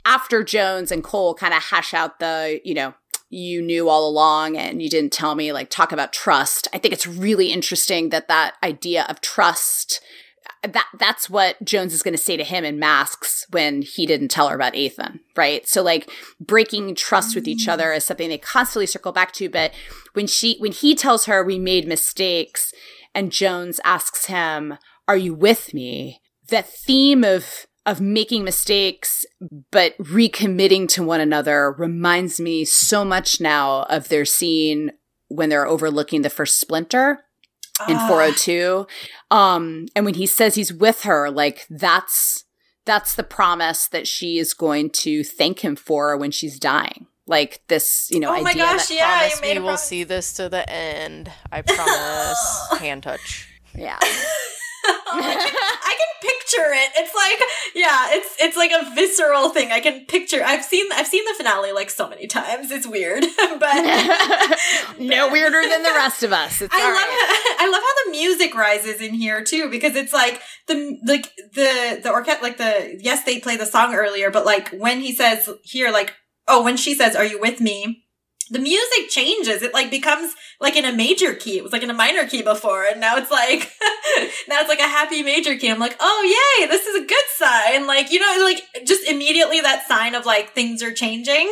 after 0.04 0.44
Jones 0.44 0.92
and 0.92 1.02
Cole 1.02 1.34
kind 1.34 1.52
of 1.52 1.64
hash 1.64 1.92
out 1.92 2.20
the, 2.20 2.60
you 2.64 2.74
know, 2.74 2.94
you 3.28 3.60
knew 3.62 3.88
all 3.88 4.08
along 4.08 4.56
and 4.56 4.80
you 4.80 4.88
didn't 4.88 5.12
tell 5.12 5.34
me, 5.34 5.52
like, 5.52 5.70
talk 5.70 5.92
about 5.92 6.12
trust. 6.12 6.68
I 6.72 6.78
think 6.78 6.94
it's 6.94 7.06
really 7.06 7.52
interesting 7.52 8.10
that 8.10 8.28
that 8.28 8.54
idea 8.62 9.04
of 9.08 9.20
trust 9.20 10.00
that 10.62 10.86
that's 10.98 11.28
what 11.30 11.62
Jones 11.64 11.92
is 11.92 12.02
going 12.02 12.14
to 12.14 12.18
say 12.18 12.36
to 12.36 12.44
him 12.44 12.64
in 12.64 12.78
masks 12.78 13.46
when 13.50 13.82
he 13.82 14.06
didn't 14.06 14.28
tell 14.28 14.48
her 14.48 14.54
about 14.54 14.74
Ethan, 14.74 15.20
right? 15.36 15.66
So 15.66 15.82
like 15.82 16.10
breaking 16.40 16.94
trust 16.94 17.34
with 17.34 17.46
each 17.46 17.68
other 17.68 17.92
is 17.92 18.04
something 18.04 18.28
they 18.28 18.38
constantly 18.38 18.86
circle 18.86 19.12
back 19.12 19.32
to, 19.32 19.48
but 19.48 19.72
when 20.14 20.26
she 20.26 20.56
when 20.58 20.72
he 20.72 20.94
tells 20.94 21.26
her 21.26 21.44
we 21.44 21.58
made 21.58 21.86
mistakes 21.86 22.72
and 23.14 23.32
Jones 23.32 23.80
asks 23.84 24.26
him, 24.26 24.78
"Are 25.08 25.16
you 25.16 25.34
with 25.34 25.74
me?" 25.74 26.20
that 26.48 26.68
theme 26.68 27.24
of 27.24 27.66
of 27.86 28.00
making 28.00 28.44
mistakes 28.44 29.24
but 29.70 29.96
recommitting 29.98 30.88
to 30.88 31.02
one 31.02 31.20
another 31.20 31.72
reminds 31.78 32.38
me 32.40 32.64
so 32.64 33.04
much 33.04 33.40
now 33.40 33.84
of 33.84 34.08
their 34.08 34.24
scene 34.24 34.90
when 35.28 35.48
they're 35.48 35.66
overlooking 35.66 36.22
the 36.22 36.28
first 36.30 36.58
splinter 36.60 37.20
in 37.88 37.96
Ah. 37.96 38.08
402 38.08 38.86
um 39.30 39.86
and 39.94 40.04
when 40.04 40.14
he 40.14 40.26
says 40.26 40.54
he's 40.56 40.72
with 40.72 41.02
her 41.02 41.30
like 41.30 41.66
that's 41.70 42.44
that's 42.84 43.14
the 43.14 43.22
promise 43.24 43.86
that 43.88 44.06
she 44.06 44.38
is 44.38 44.52
going 44.54 44.90
to 44.90 45.22
thank 45.24 45.60
him 45.60 45.76
for 45.76 46.16
when 46.16 46.30
she's 46.30 46.58
dying 46.58 47.06
like 47.26 47.60
this 47.68 48.08
you 48.10 48.18
know 48.20 48.30
Oh 48.36 48.40
my 48.42 48.50
idea 48.50 48.62
gosh, 48.64 48.86
that- 48.88 48.94
yeah, 48.94 49.14
you 49.14 49.18
promise 49.20 49.40
made 49.40 49.54
me 49.54 49.58
we'll 49.60 49.66
promise. 49.68 49.82
see 49.82 50.04
this 50.04 50.32
to 50.34 50.48
the 50.48 50.68
end. 50.70 51.30
I 51.50 51.62
promise. 51.62 52.68
Hand 52.80 53.02
touch. 53.02 53.48
yeah 53.74 53.98
I 55.24 55.94
can, 55.98 56.06
picture 56.16 56.72
it. 56.72 56.90
It's 56.96 57.14
like, 57.14 57.48
yeah, 57.74 58.06
it's 58.10 58.36
it's 58.40 58.56
like 58.56 58.70
a 58.72 58.94
visceral 58.94 59.50
thing. 59.50 59.70
I 59.70 59.80
can 59.80 60.06
picture. 60.06 60.42
I've 60.44 60.64
seen 60.64 60.86
I've 60.92 61.06
seen 61.06 61.24
the 61.24 61.34
finale 61.36 61.72
like 61.72 61.90
so 61.90 62.08
many 62.08 62.26
times. 62.26 62.70
It's 62.70 62.86
weird, 62.86 63.24
but 63.60 64.58
no 64.98 65.30
weirder 65.30 65.62
than 65.68 65.82
the 65.82 65.92
rest 65.94 66.22
of 66.22 66.32
us 66.32 66.60
it's 66.60 66.74
I 66.74 66.82
love 66.82 66.94
right. 66.94 67.56
how, 67.58 67.66
I 67.66 67.70
love 67.70 67.82
how 67.82 68.04
the 68.04 68.10
music 68.10 68.54
rises 68.54 69.00
in 69.00 69.14
here 69.14 69.42
too 69.42 69.70
because 69.70 69.96
it's 69.96 70.12
like 70.12 70.40
the 70.66 70.98
like 71.06 71.32
the 71.54 72.00
the 72.02 72.10
orchestra 72.10 72.42
like 72.42 72.58
the 72.58 72.98
yes 73.00 73.24
they 73.24 73.40
play 73.40 73.56
the 73.56 73.66
song 73.66 73.94
earlier 73.94 74.30
but 74.30 74.44
like 74.44 74.68
when 74.70 75.00
he 75.00 75.14
says 75.14 75.48
here 75.62 75.90
like 75.90 76.14
oh 76.48 76.62
when 76.62 76.76
she 76.76 76.94
says 76.94 77.16
are 77.16 77.24
you 77.24 77.40
with 77.40 77.60
me 77.60 78.05
the 78.50 78.58
music 78.58 79.08
changes. 79.10 79.62
It 79.62 79.74
like 79.74 79.90
becomes 79.90 80.32
like 80.60 80.76
in 80.76 80.84
a 80.84 80.92
major 80.92 81.34
key. 81.34 81.56
It 81.58 81.62
was 81.64 81.72
like 81.72 81.82
in 81.82 81.90
a 81.90 81.94
minor 81.94 82.26
key 82.26 82.42
before 82.42 82.84
and 82.84 83.00
now 83.00 83.16
it's 83.16 83.30
like 83.30 83.60
now 84.48 84.60
it's 84.60 84.68
like 84.68 84.78
a 84.80 84.82
happy 84.88 85.22
major 85.22 85.56
key. 85.56 85.68
I'm 85.70 85.78
like 85.80 85.96
oh 86.00 86.58
yay 86.60 86.66
this 86.66 86.86
is 86.86 87.02
a 87.02 87.06
good 87.06 87.24
sign. 87.36 87.86
Like 87.86 88.10
you 88.12 88.20
know 88.20 88.44
like 88.44 88.62
just 88.86 89.06
immediately 89.08 89.60
that 89.60 89.86
sign 89.88 90.14
of 90.14 90.26
like 90.26 90.52
things 90.54 90.82
are 90.82 90.92
changing. 90.92 91.50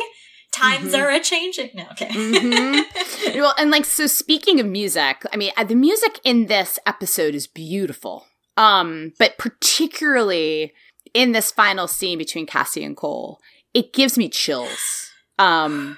Times 0.53 0.93
Mhm. 0.93 0.99
are 1.01 1.09
a 1.11 1.19
changing. 1.19 1.71
No 1.73 1.85
okay. 1.91 2.07
Mhm. 2.07 3.35
well 3.35 3.53
and 3.57 3.71
like 3.71 3.83
so 3.85 4.07
speaking 4.07 4.61
of 4.61 4.65
music 4.65 5.23
i 5.33 5.35
mean 5.37 5.51
uh, 5.57 5.65
the 5.65 5.75
music 5.75 6.19
in 6.23 6.45
this 6.45 6.79
episode 6.85 7.35
is 7.35 7.45
beautiful. 7.47 8.25
Um 8.55 9.11
but 9.19 9.37
particularly 9.37 10.73
in 11.13 11.31
this 11.33 11.51
final 11.51 11.87
scene 11.87 12.17
between 12.17 12.45
cassie 12.45 12.83
and 12.83 12.95
cole 12.95 13.39
it 13.73 13.91
gives 13.91 14.17
me 14.17 14.29
chills. 14.29 15.11
Um 15.37 15.97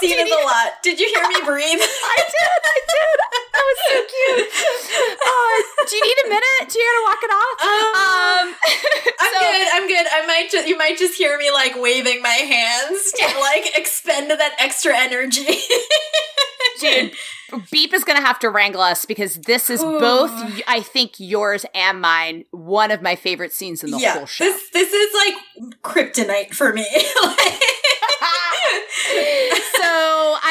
seen 0.00 0.18
it 0.18 0.28
a 0.28 0.44
lot. 0.44 0.82
Did 0.82 0.98
you 0.98 1.06
hear 1.06 1.28
me 1.28 1.40
breathe? 1.44 1.80
I 1.80 2.16
did, 2.16 2.60
I 2.64 2.78
did. 2.88 3.16
That 3.50 3.64
was 3.68 3.78
so 3.86 3.96
cute. 4.08 4.48
Uh, 5.20 5.86
do 5.88 5.96
you 5.96 6.04
need 6.04 6.18
a 6.24 6.28
minute? 6.28 6.72
Do 6.72 6.78
you 6.78 6.86
want 6.88 6.98
to 6.98 7.04
walk 7.08 7.20
it 7.22 7.32
off? 7.36 7.56
Um, 7.60 8.46
I'm 9.20 9.32
so- 9.34 9.40
good. 9.40 9.68
I'm 9.72 9.86
good. 9.88 10.06
I 10.10 10.26
might 10.26 10.50
just 10.50 10.68
you 10.68 10.76
might 10.78 10.98
just 10.98 11.16
hear 11.16 11.36
me 11.38 11.50
like 11.50 11.74
waving 11.76 12.22
my 12.22 12.28
hands 12.28 13.12
to 13.12 13.26
like 13.40 13.76
expend 13.76 14.30
that 14.30 14.54
extra 14.58 14.96
energy. 14.96 15.46
dude 16.80 17.12
beep 17.70 17.92
is 17.92 18.04
gonna 18.04 18.20
have 18.20 18.38
to 18.38 18.48
wrangle 18.48 18.80
us 18.80 19.04
because 19.04 19.34
this 19.36 19.70
is 19.70 19.80
both 19.82 20.30
i 20.68 20.80
think 20.80 21.12
yours 21.18 21.66
and 21.74 22.00
mine 22.00 22.44
one 22.52 22.90
of 22.90 23.02
my 23.02 23.16
favorite 23.16 23.52
scenes 23.52 23.82
in 23.82 23.90
the 23.90 23.98
yeah, 23.98 24.12
whole 24.12 24.26
show 24.26 24.44
this 24.44 24.70
this 24.72 24.92
is 24.92 25.14
like 25.14 25.34
kryptonite 25.82 26.54
for 26.54 26.72
me. 26.72 26.86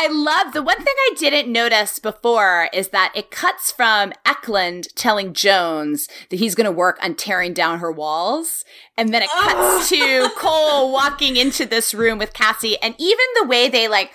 I 0.02 0.08
love 0.08 0.54
the 0.54 0.64
one 0.64 0.78
thing 0.78 0.94
I 0.98 1.14
didn't 1.18 1.52
notice 1.52 2.00
before 2.00 2.70
is 2.72 2.88
that 2.90 3.12
it 3.16 3.32
cuts 3.32 3.70
from 3.70 4.14
Eklund 4.26 4.88
telling 4.96 5.34
Jones 5.34 6.08
that 6.30 6.40
he's 6.40 6.56
going 6.56 6.64
to 6.64 6.72
work 6.72 6.98
on 7.04 7.16
tearing 7.16 7.54
down 7.54 7.80
her 7.80 7.92
walls. 7.92 8.64
And 8.96 9.14
then 9.14 9.24
it 9.24 9.30
cuts 9.30 9.52
oh. 9.54 9.86
to 9.90 10.30
Cole 10.38 10.94
walking 10.94 11.36
into 11.36 11.66
this 11.66 11.94
room 11.94 12.18
with 12.18 12.32
Cassie. 12.32 12.78
And 12.82 12.96
even 12.98 13.26
the 13.42 13.48
way 13.48 13.68
they 13.68 13.90
like 13.90 14.14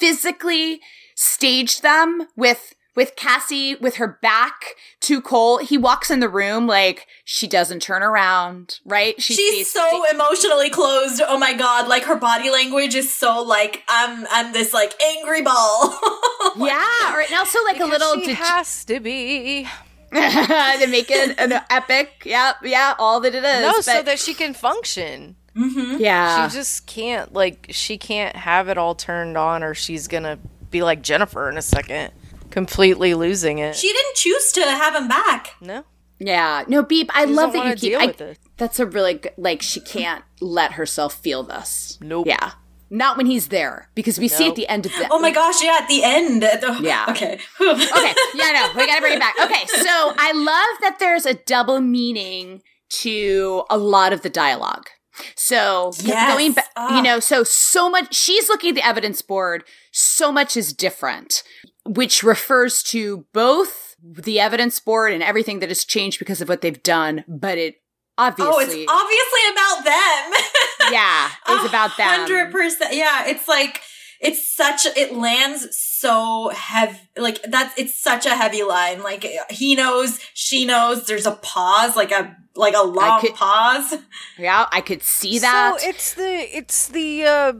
physically 0.00 0.80
staged 1.14 1.84
them 1.84 2.26
with 2.34 2.74
with 2.94 3.16
Cassie 3.16 3.74
with 3.76 3.96
her 3.96 4.18
back 4.20 4.74
to 5.00 5.20
Cole, 5.20 5.58
he 5.58 5.78
walks 5.78 6.10
in 6.10 6.20
the 6.20 6.28
room 6.28 6.66
like 6.66 7.06
she 7.24 7.46
doesn't 7.46 7.80
turn 7.80 8.02
around, 8.02 8.78
right? 8.84 9.20
She 9.20 9.34
She's 9.34 9.70
stays- 9.70 9.72
so 9.72 10.04
emotionally 10.10 10.68
closed. 10.70 11.22
Oh 11.26 11.38
my 11.38 11.54
god! 11.54 11.88
Like 11.88 12.04
her 12.04 12.16
body 12.16 12.50
language 12.50 12.94
is 12.94 13.12
so 13.14 13.42
like 13.42 13.82
I'm 13.88 14.26
I'm 14.30 14.52
this 14.52 14.72
like 14.74 14.92
angry 15.02 15.42
ball. 15.42 15.98
yeah, 16.58 17.14
or 17.14 17.20
and 17.22 17.34
also 17.34 17.62
like 17.64 17.80
a 17.80 17.86
little 17.86 18.14
She 18.14 18.26
det- 18.26 18.34
has 18.36 18.84
to 18.86 19.00
be. 19.00 19.66
to 20.12 20.86
make 20.90 21.10
it 21.10 21.38
an 21.38 21.52
epic. 21.70 22.22
Yeah, 22.26 22.52
yeah, 22.62 22.94
all 22.98 23.20
that 23.20 23.34
it 23.34 23.42
is. 23.44 23.62
No, 23.62 23.80
so 23.80 24.02
that 24.02 24.18
she 24.18 24.34
can 24.34 24.52
function. 24.52 25.36
mm-hmm. 25.56 25.96
yeah, 25.98 26.48
She 26.50 26.54
just 26.54 26.86
can't 26.86 27.32
like 27.32 27.68
she 27.70 27.96
can't 27.96 28.36
have 28.36 28.68
it 28.68 28.76
all 28.76 28.94
turned 28.94 29.38
on 29.38 29.62
or 29.62 29.72
she's 29.72 30.08
gonna 30.08 30.38
be 30.70 30.82
like 30.82 31.00
Jennifer 31.00 31.48
in 31.48 31.56
a 31.56 31.62
second. 31.62 32.12
Completely 32.52 33.14
losing 33.14 33.58
it. 33.58 33.74
She 33.74 33.88
didn't 33.92 34.14
choose 34.14 34.52
to 34.52 34.60
have 34.62 34.94
him 34.94 35.08
back. 35.08 35.54
no. 35.60 35.84
yeah. 36.20 36.62
No, 36.68 36.82
beep. 36.82 37.10
I 37.14 37.26
She 37.26 37.32
love 37.32 37.52
that 37.54 37.66
you 37.66 37.72
keep. 37.72 37.80
deal 37.92 38.00
I, 38.00 38.06
with 38.06 38.20
it. 38.20 38.38
that's 38.58 38.78
a 38.78 38.86
really 38.86 39.14
good. 39.14 39.32
Like 39.36 39.62
she 39.62 39.80
can't 39.80 40.22
let 40.40 40.72
herself 40.72 41.14
feel 41.14 41.42
this. 41.42 41.98
Nope. 42.00 42.26
Yeah, 42.28 42.52
not 42.90 43.16
when 43.16 43.26
he's 43.26 43.48
there 43.48 43.88
because 43.94 44.18
we 44.18 44.28
see 44.28 44.46
at 44.48 44.54
the 44.54 44.68
end 44.68 44.86
of 44.86 44.92
the. 44.92 45.08
Oh 45.10 45.18
my 45.18 45.30
gosh! 45.32 45.62
Yeah, 45.62 45.78
at 45.82 45.88
the 45.88 46.04
end. 46.04 46.44
at 46.44 46.60
the- 46.60 46.78
Yeah. 46.82 47.06
Okay. 47.08 47.40
okay, 47.60 48.14
yeah, 48.34 48.52
no, 48.52 48.70
we 48.76 48.86
gotta 48.86 49.00
bring 49.00 49.14
it 49.14 49.20
back. 49.20 49.34
Okay, 49.42 49.64
so 49.66 50.12
I 50.16 50.32
love 50.32 50.80
that 50.82 50.96
there's 51.00 51.26
a 51.26 51.34
double 51.34 51.80
meaning 51.80 52.62
to 53.00 53.64
a 53.70 53.78
lot 53.78 54.12
of 54.12 54.20
the 54.22 54.30
dialogue. 54.30 54.86
So 55.36 55.92
g- 55.94 56.08
Yes. 56.08 56.34
going 56.34 56.52
back, 56.52 56.68
Ah. 56.76 56.96
you 56.96 57.02
know, 57.02 57.18
so 57.20 57.44
so 57.44 57.88
much. 57.90 58.14
She's 58.14 58.48
looking 58.48 58.70
at 58.70 58.74
the 58.76 58.86
evidence 58.86 59.22
board. 59.22 59.64
So 59.92 60.32
much 60.32 60.56
is 60.56 60.72
different, 60.72 61.42
which 61.84 62.22
refers 62.22 62.82
to 62.84 63.26
both 63.32 63.96
the 64.02 64.40
evidence 64.40 64.80
board 64.80 65.12
and 65.12 65.22
everything 65.22 65.60
that 65.60 65.68
has 65.68 65.84
changed 65.84 66.18
because 66.18 66.40
of 66.40 66.48
what 66.48 66.60
they've 66.60 66.82
done. 66.82 67.24
But 67.28 67.58
it 67.58 67.76
obviously, 68.18 68.52
Oh, 68.54 68.58
it's 68.60 68.90
obviously 68.90 69.52
about 69.52 69.84
them. 69.84 70.92
yeah, 70.92 71.30
it's 71.48 71.68
about 71.68 71.96
them. 71.96 72.08
Hundred 72.08 72.50
percent. 72.52 72.94
Yeah, 72.94 73.26
it's 73.26 73.48
like 73.48 73.80
it's 74.20 74.46
such. 74.54 74.86
It 74.96 75.14
lands 75.14 75.66
so 75.76 76.50
heavy. 76.54 76.98
Like 77.16 77.42
that's. 77.42 77.76
It's 77.78 77.98
such 78.00 78.26
a 78.26 78.36
heavy 78.36 78.62
line. 78.62 79.02
Like 79.02 79.26
he 79.50 79.74
knows, 79.74 80.20
she 80.34 80.64
knows. 80.64 81.06
There's 81.06 81.26
a 81.26 81.32
pause. 81.32 81.96
Like 81.96 82.12
a 82.12 82.36
like 82.54 82.74
a 82.76 82.82
long 82.84 83.20
could- 83.20 83.34
pause. 83.34 83.94
Yeah, 84.38 84.66
I 84.70 84.80
could 84.80 85.02
see 85.02 85.38
that. 85.40 85.80
So 85.80 85.88
it's 85.88 86.14
the 86.14 86.56
it's 86.56 86.88
the 86.88 87.24
uh 87.24 87.52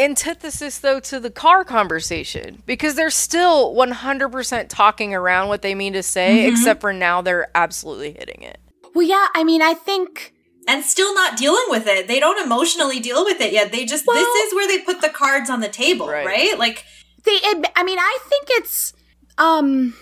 antithesis 0.00 0.78
though 0.78 1.00
to 1.00 1.20
the 1.20 1.30
car 1.30 1.64
conversation 1.64 2.62
because 2.66 2.94
they're 2.94 3.10
still 3.10 3.74
100% 3.74 4.66
talking 4.68 5.14
around 5.14 5.48
what 5.48 5.62
they 5.62 5.74
mean 5.74 5.92
to 5.92 6.02
say 6.02 6.46
except 6.48 6.80
for 6.80 6.92
now 6.92 7.20
they're 7.22 7.48
absolutely 7.54 8.12
hitting 8.12 8.42
it. 8.42 8.58
well, 8.94 9.06
yeah, 9.06 9.26
I 9.34 9.44
mean, 9.44 9.62
I 9.62 9.74
think. 9.74 10.32
And 10.68 10.84
still 10.84 11.14
not 11.14 11.36
dealing 11.38 11.64
with 11.68 11.86
it. 11.86 12.06
They 12.06 12.20
don't 12.20 12.44
emotionally 12.44 13.00
deal 13.00 13.24
with 13.24 13.40
it 13.40 13.52
yet. 13.52 13.72
They 13.72 13.84
just 13.86 14.06
Well- 14.06 14.16
this 14.16 14.46
is 14.46 14.54
where 14.54 14.68
they 14.68 14.78
put 14.82 15.00
the 15.00 15.08
cards 15.08 15.48
on 15.50 15.60
the 15.60 15.68
table, 15.68 16.08
Right. 16.08 16.26
right? 16.26 16.58
Like 16.58 16.84
they 17.24 17.38
admi- 17.40 17.70
i 17.76 17.82
mean 17.82 17.98
i 17.98 18.18
think 18.30 18.46
it's 18.52 18.94
um 19.36 19.94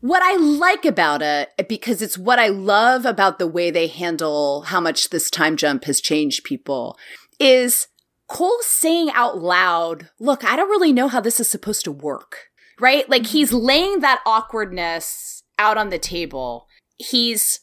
what 0.00 0.22
I 0.22 0.36
like 0.36 0.84
about 0.84 1.22
it, 1.22 1.50
because 1.68 2.00
it's 2.02 2.16
what 2.18 2.38
I 2.38 2.48
love 2.48 3.06
about 3.06 3.38
the 3.40 3.46
way 3.46 3.70
they 3.72 3.86
handle 3.88 4.62
how 4.62 4.78
much 4.80 5.08
this 5.10 5.30
time 5.30 5.56
jump 5.56 5.84
has 5.84 6.00
changed 6.00 6.44
people, 6.44 6.96
is 7.40 7.88
Cole 8.28 8.58
saying 8.62 9.10
out 9.14 9.38
loud, 9.38 10.10
look, 10.18 10.44
I 10.44 10.56
don't 10.56 10.70
really 10.70 10.92
know 10.92 11.08
how 11.08 11.20
this 11.20 11.40
is 11.40 11.48
supposed 11.48 11.84
to 11.84 11.92
work. 11.92 12.48
Right? 12.78 13.08
Like 13.08 13.22
mm-hmm. 13.22 13.32
he's 13.32 13.52
laying 13.52 14.00
that 14.00 14.20
awkwardness 14.26 15.42
out 15.58 15.78
on 15.78 15.88
the 15.88 15.98
table. 15.98 16.66
He's 16.98 17.60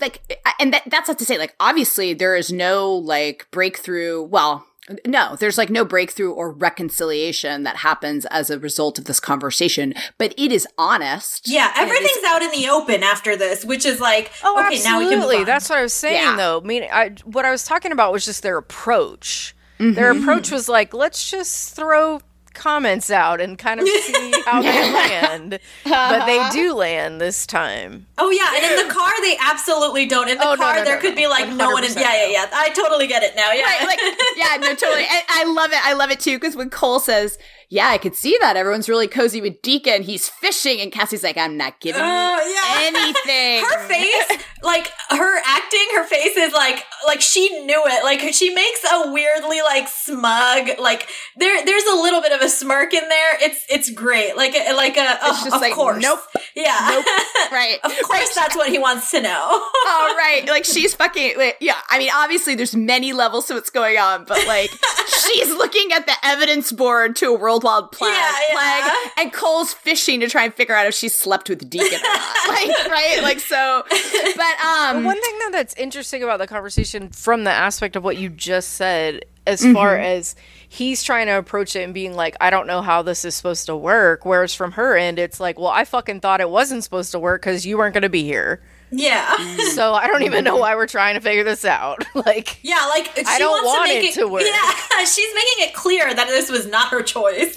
like, 0.00 0.40
and 0.58 0.72
that, 0.72 0.84
that's 0.86 1.08
not 1.08 1.18
to 1.18 1.24
say, 1.24 1.38
like, 1.38 1.54
obviously 1.60 2.14
there 2.14 2.36
is 2.36 2.50
no 2.52 2.90
like 2.90 3.46
breakthrough. 3.50 4.22
Well, 4.22 4.66
no, 5.04 5.36
there's 5.36 5.58
like 5.58 5.68
no 5.70 5.84
breakthrough 5.84 6.30
or 6.30 6.52
reconciliation 6.52 7.64
that 7.64 7.76
happens 7.76 8.24
as 8.26 8.50
a 8.50 8.58
result 8.58 8.98
of 8.98 9.06
this 9.06 9.18
conversation, 9.18 9.94
but 10.16 10.32
it 10.38 10.52
is 10.52 10.66
honest. 10.78 11.48
Yeah, 11.48 11.72
everything's 11.76 12.24
out 12.26 12.42
in 12.42 12.52
the 12.52 12.68
open 12.68 13.02
after 13.02 13.36
this, 13.36 13.64
which 13.64 13.84
is 13.84 14.00
like, 14.00 14.30
Oh, 14.44 14.64
okay, 14.66 14.82
now 14.84 14.98
we 14.98 15.06
absolutely. 15.06 15.08
can 15.08 15.20
move 15.20 15.38
on. 15.40 15.44
That's 15.44 15.68
what 15.68 15.78
I 15.78 15.82
was 15.82 15.92
saying, 15.92 16.22
Yeah. 16.22 16.36
though. 16.36 16.60
I 16.62 16.64
mean, 16.64 16.84
I, 16.84 17.14
what 17.24 17.44
I 17.44 17.50
was 17.50 17.64
talking 17.64 17.90
about 17.90 18.12
was 18.12 18.24
just 18.24 18.42
their 18.42 18.58
approach. 18.58 19.55
Their 19.78 20.14
Mm-hmm. 20.14 20.22
approach 20.22 20.50
was 20.50 20.68
like, 20.68 20.94
let's 20.94 21.30
just 21.30 21.74
throw 21.76 22.20
comments 22.54 23.10
out 23.10 23.38
and 23.38 23.58
kind 23.58 23.80
of 23.80 23.86
see 23.86 24.32
how 24.46 24.62
they 24.62 24.90
land. 24.92 25.58
But 25.84 26.24
they 26.24 26.48
do 26.50 26.72
land 26.72 27.20
this 27.20 27.46
time. 27.46 28.06
Oh 28.16 28.30
yeah, 28.30 28.50
and 28.56 28.80
in 28.80 28.88
the 28.88 28.94
car 28.94 29.10
they 29.20 29.36
absolutely 29.44 30.06
don't. 30.06 30.28
In 30.30 30.38
the 30.38 30.44
Oh, 30.48 30.56
car 30.56 30.76
no, 30.76 30.84
there 30.84 30.94
no, 30.96 31.00
could 31.02 31.10
no. 31.10 31.16
be 31.16 31.26
like 31.26 31.48
no 31.50 31.70
one 31.72 31.84
in. 31.84 31.92
Yeah, 31.92 32.24
yeah, 32.24 32.28
yeah. 32.30 32.46
I 32.54 32.70
totally 32.70 33.06
get 33.06 33.22
it 33.22 33.36
now. 33.36 33.52
Yeah, 33.52 33.64
Right, 33.64 33.86
like, 33.86 33.98
yeah, 34.36 34.56
no, 34.58 34.74
totally. 34.74 35.04
I, 35.10 35.22
I 35.28 35.44
love 35.52 35.72
it. 35.72 35.78
I 35.84 35.92
love 35.92 36.10
it 36.10 36.20
too. 36.20 36.38
Cause 36.38 36.56
when 36.56 36.70
Cole 36.70 36.98
says, 36.98 37.36
yeah, 37.68 37.88
I 37.88 37.98
could 37.98 38.14
see 38.14 38.36
that. 38.40 38.56
Everyone's 38.56 38.88
really 38.88 39.08
cozy 39.08 39.40
with 39.40 39.60
Deacon. 39.62 40.02
He's 40.02 40.28
fishing. 40.28 40.80
And 40.80 40.92
Cassie's 40.92 41.22
like, 41.22 41.36
I'm 41.36 41.56
not 41.56 41.80
giving 41.80 42.00
you 42.00 42.06
Oh, 42.08 42.52
yeah. 42.54 42.86
anything. 42.86 43.64
her 43.64 43.88
face, 43.88 44.44
like 44.62 44.90
her 45.10 45.38
acting, 45.44 45.86
her 45.94 46.04
face 46.04 46.36
is 46.36 46.52
like 46.52 46.82
like 47.06 47.20
she 47.20 47.48
knew 47.64 47.82
it. 47.86 48.04
Like 48.04 48.20
she 48.32 48.52
makes 48.54 48.84
a 48.84 49.12
weirdly 49.12 49.62
like 49.62 49.88
smug, 49.88 50.78
like 50.80 51.08
there 51.36 51.64
there's 51.64 51.84
a 51.84 51.96
little 51.96 52.20
bit 52.22 52.32
of 52.32 52.40
a 52.40 52.48
smirk 52.48 52.92
in 52.94 53.08
there. 53.08 53.36
It's 53.40 53.64
it's 53.68 53.90
great. 53.90 54.36
Like 54.36 54.54
a- 54.54 54.74
like 54.74 54.96
a 54.96 55.18
oh, 55.22 55.30
It's 55.32 55.44
just 55.44 55.54
of 55.56 55.60
like, 55.60 55.72
course. 55.74 56.02
nope. 56.02 56.20
Yeah. 56.54 56.76
Nope. 56.90 57.04
Right. 57.52 57.78
of 57.84 57.92
course 58.02 58.34
that's 58.34 58.56
what 58.56 58.68
he 58.70 58.78
wants 58.78 59.10
to 59.12 59.20
know. 59.20 59.30
oh, 59.52 60.14
right. 60.18 60.46
Like 60.48 60.64
she's 60.64 60.94
fucking, 60.94 61.38
like, 61.38 61.56
yeah. 61.60 61.76
I 61.88 61.98
mean, 61.98 62.10
obviously 62.14 62.54
there's 62.54 62.74
many 62.74 63.12
levels 63.12 63.46
to 63.46 63.54
what's 63.54 63.70
going 63.70 63.96
on, 63.98 64.24
but 64.24 64.44
like 64.46 64.70
she's 65.06 65.48
looking 65.50 65.92
at 65.92 66.06
the 66.06 66.12
evidence 66.24 66.72
board 66.72 67.14
to 67.16 67.26
a 67.34 67.38
worldwide 67.64 67.90
plague, 67.92 68.12
Yeah, 68.12 68.32
yeah. 68.52 68.54
plague 68.90 69.12
and 69.18 69.32
Cole's 69.32 69.72
fishing 69.72 70.20
to 70.20 70.28
try 70.28 70.44
and 70.44 70.54
figure 70.54 70.74
out 70.74 70.86
if 70.86 70.94
she 70.94 71.08
slept 71.08 71.48
with 71.48 71.68
Deacon 71.68 71.98
or 71.98 72.02
not. 72.02 72.36
like, 72.48 72.88
right? 72.90 73.18
Like, 73.22 73.40
so, 73.40 73.82
but, 73.88 74.64
um, 74.64 75.04
One 75.04 75.20
thing 75.20 75.38
though 75.44 75.50
that's 75.50 75.74
interesting 75.74 76.22
about 76.22 76.38
the 76.38 76.46
conversation 76.46 77.08
from 77.10 77.44
the 77.44 77.50
aspect 77.50 77.96
of 77.96 78.04
what 78.04 78.16
you 78.16 78.28
just 78.28 78.70
said, 78.74 79.24
as 79.46 79.60
Mm-hmm. 79.62 79.74
far 79.74 79.96
as 79.96 80.34
he's 80.68 81.02
trying 81.04 81.26
to 81.26 81.38
approach 81.38 81.76
it 81.76 81.82
and 81.82 81.94
being 81.94 82.14
like, 82.14 82.36
I 82.40 82.50
don't 82.50 82.66
know 82.66 82.82
how 82.82 83.02
this 83.02 83.24
is 83.24 83.34
supposed 83.36 83.66
to 83.66 83.76
work. 83.76 84.24
Whereas 84.26 84.54
from 84.54 84.72
her 84.72 84.96
end, 84.96 85.18
it's 85.20 85.38
like, 85.38 85.56
well, 85.58 85.68
I 85.68 85.84
fucking 85.84 86.18
thought 86.20 86.40
it 86.40 86.50
wasn't 86.50 86.82
supposed 86.82 87.12
to 87.12 87.18
work 87.20 87.42
because 87.42 87.64
you 87.64 87.78
weren't 87.78 87.94
going 87.94 88.02
to 88.02 88.08
be 88.08 88.24
here. 88.24 88.60
Yeah. 88.96 89.36
So 89.76 89.92
I 89.92 90.06
don't 90.06 90.22
even 90.22 90.42
know 90.44 90.56
why 90.56 90.74
we're 90.74 90.86
trying 90.86 91.14
to 91.14 91.20
figure 91.20 91.44
this 91.44 91.64
out. 91.64 92.04
like, 92.14 92.58
Yeah, 92.62 92.86
like 92.88 93.14
she 93.14 93.24
I 93.26 93.38
don't 93.38 93.50
wants 93.64 93.66
want 93.66 93.88
to 93.90 93.94
make 93.94 94.10
it 94.10 94.14
to 94.14 94.26
work. 94.26 94.42
Yeah, 94.44 95.04
she's 95.04 95.34
making 95.34 95.68
it 95.68 95.74
clear 95.74 96.14
that 96.14 96.26
this 96.28 96.50
was 96.50 96.66
not 96.66 96.88
her 96.88 97.02
choice 97.02 97.54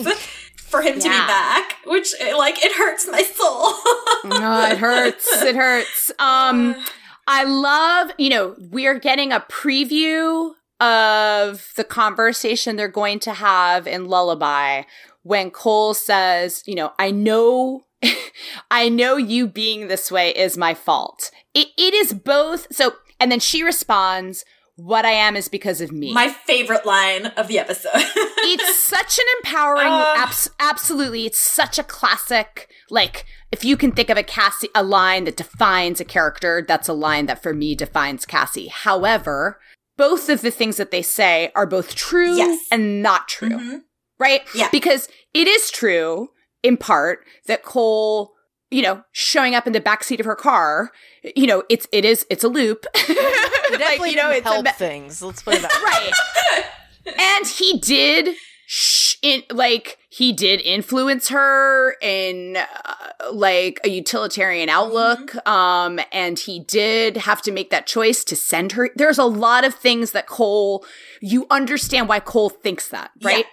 for 0.57 0.81
him 0.81 0.99
to 0.99 1.03
be 1.09 1.09
back, 1.09 1.75
which 1.85 2.13
like 2.37 2.63
it 2.63 2.73
hurts 2.73 3.07
my 3.09 3.23
soul. 3.23 3.73
oh, 4.31 4.67
it 4.71 4.77
hurts. 4.77 5.41
It 5.41 5.55
hurts. 5.55 6.11
Um, 6.19 6.75
I 7.27 7.43
love, 7.43 8.11
you 8.17 8.29
know, 8.29 8.55
we're 8.71 8.97
getting 8.99 9.31
a 9.31 9.39
preview 9.39 10.51
of 10.79 11.71
the 11.75 11.83
conversation 11.83 12.75
they're 12.75 12.87
going 12.87 13.19
to 13.19 13.33
have 13.33 13.85
in 13.87 14.05
Lullaby 14.07 14.83
when 15.23 15.51
Cole 15.51 15.93
says, 15.93 16.63
you 16.65 16.73
know, 16.75 16.91
I 16.97 17.11
know, 17.11 17.83
I 18.71 18.89
know 18.89 19.17
you 19.17 19.47
being 19.47 19.87
this 19.87 20.11
way 20.11 20.29
is 20.31 20.57
my 20.57 20.73
fault. 20.73 21.31
It, 21.53 21.67
it 21.77 21.93
is 21.93 22.13
both. 22.13 22.67
So, 22.73 22.93
and 23.19 23.31
then 23.31 23.39
she 23.39 23.63
responds, 23.63 24.45
what 24.75 25.03
I 25.05 25.11
am 25.11 25.35
is 25.35 25.49
because 25.49 25.81
of 25.81 25.91
me. 25.91 26.13
my 26.13 26.29
favorite 26.29 26.85
line 26.85 27.25
of 27.25 27.49
the 27.49 27.59
episode. 27.59 27.89
it's 27.95 28.79
such 28.79 29.19
an 29.19 29.25
empowering 29.39 29.87
Uh. 29.91 30.13
abs- 30.15 30.49
absolutely 30.57 31.25
it's 31.25 31.37
such 31.37 31.77
a 31.77 31.83
classic 31.83 32.69
like 32.89 33.25
if 33.51 33.65
you 33.65 33.75
can 33.75 33.91
think 33.91 34.09
of 34.09 34.17
a 34.17 34.23
cassie 34.23 34.69
a 34.73 34.81
line 34.81 35.25
that 35.25 35.35
defines 35.35 35.99
a 35.99 36.05
character 36.05 36.63
that's 36.65 36.87
a 36.87 36.93
line 36.93 37.25
that 37.25 37.43
for 37.43 37.53
me 37.53 37.75
defines 37.75 38.25
cassie 38.25 38.67
however 38.69 39.59
both 39.97 40.29
of 40.29 40.39
the 40.39 40.49
things 40.51 40.77
that 40.77 40.91
they 40.91 41.01
say 41.01 41.51
are 41.55 41.65
both 41.67 41.93
true 41.93 42.37
Yes. 42.37 42.65
and 42.71 43.03
not 43.03 43.27
true 43.27 43.49
Mhm. 43.49 43.79
right 44.17 44.43
Yeah. 44.55 44.69
because 44.71 45.09
it 45.33 45.45
is 45.49 45.71
true 45.71 46.29
in 46.63 46.77
part 46.77 47.25
that 47.47 47.63
cole 47.63 48.33
you 48.71 48.81
know 48.81 49.03
showing 49.11 49.55
up 49.55 49.65
in 49.65 49.73
the 49.73 49.81
backseat 49.81 50.19
of 50.19 50.25
her 50.25 50.35
car 50.35 50.91
you 51.35 51.47
know 51.47 51.63
it's 51.69 51.87
it 51.91 52.05
is 52.05 52.25
it's 52.29 52.43
a 52.43 52.49
loop. 52.49 52.85
Definitely 53.69 54.11
you 54.11 54.15
know 54.15 54.29
it's 54.31 54.45
help 54.45 54.65
me- 54.65 54.71
things. 54.71 55.21
Let's 55.21 55.41
put 55.41 55.55
it 55.55 55.61
that 55.61 55.81
right. 57.05 57.15
And 57.17 57.47
he 57.47 57.79
did 57.79 58.35
sh- 58.67 59.15
in, 59.21 59.43
like 59.49 59.97
he 60.09 60.31
did 60.31 60.61
influence 60.61 61.29
her 61.29 61.95
in 62.01 62.57
uh, 62.57 63.31
like 63.31 63.79
a 63.83 63.89
utilitarian 63.89 64.69
outlook 64.69 65.35
um 65.47 65.99
and 66.11 66.37
he 66.39 66.59
did 66.59 67.17
have 67.17 67.41
to 67.43 67.51
make 67.51 67.69
that 67.69 67.87
choice 67.87 68.23
to 68.25 68.35
send 68.35 68.73
her. 68.73 68.89
There's 68.95 69.17
a 69.17 69.25
lot 69.25 69.63
of 69.63 69.73
things 69.73 70.11
that 70.11 70.27
cole 70.27 70.85
you 71.21 71.47
understand 71.49 72.07
why 72.07 72.19
cole 72.19 72.49
thinks 72.49 72.87
that 72.89 73.11
right? 73.23 73.45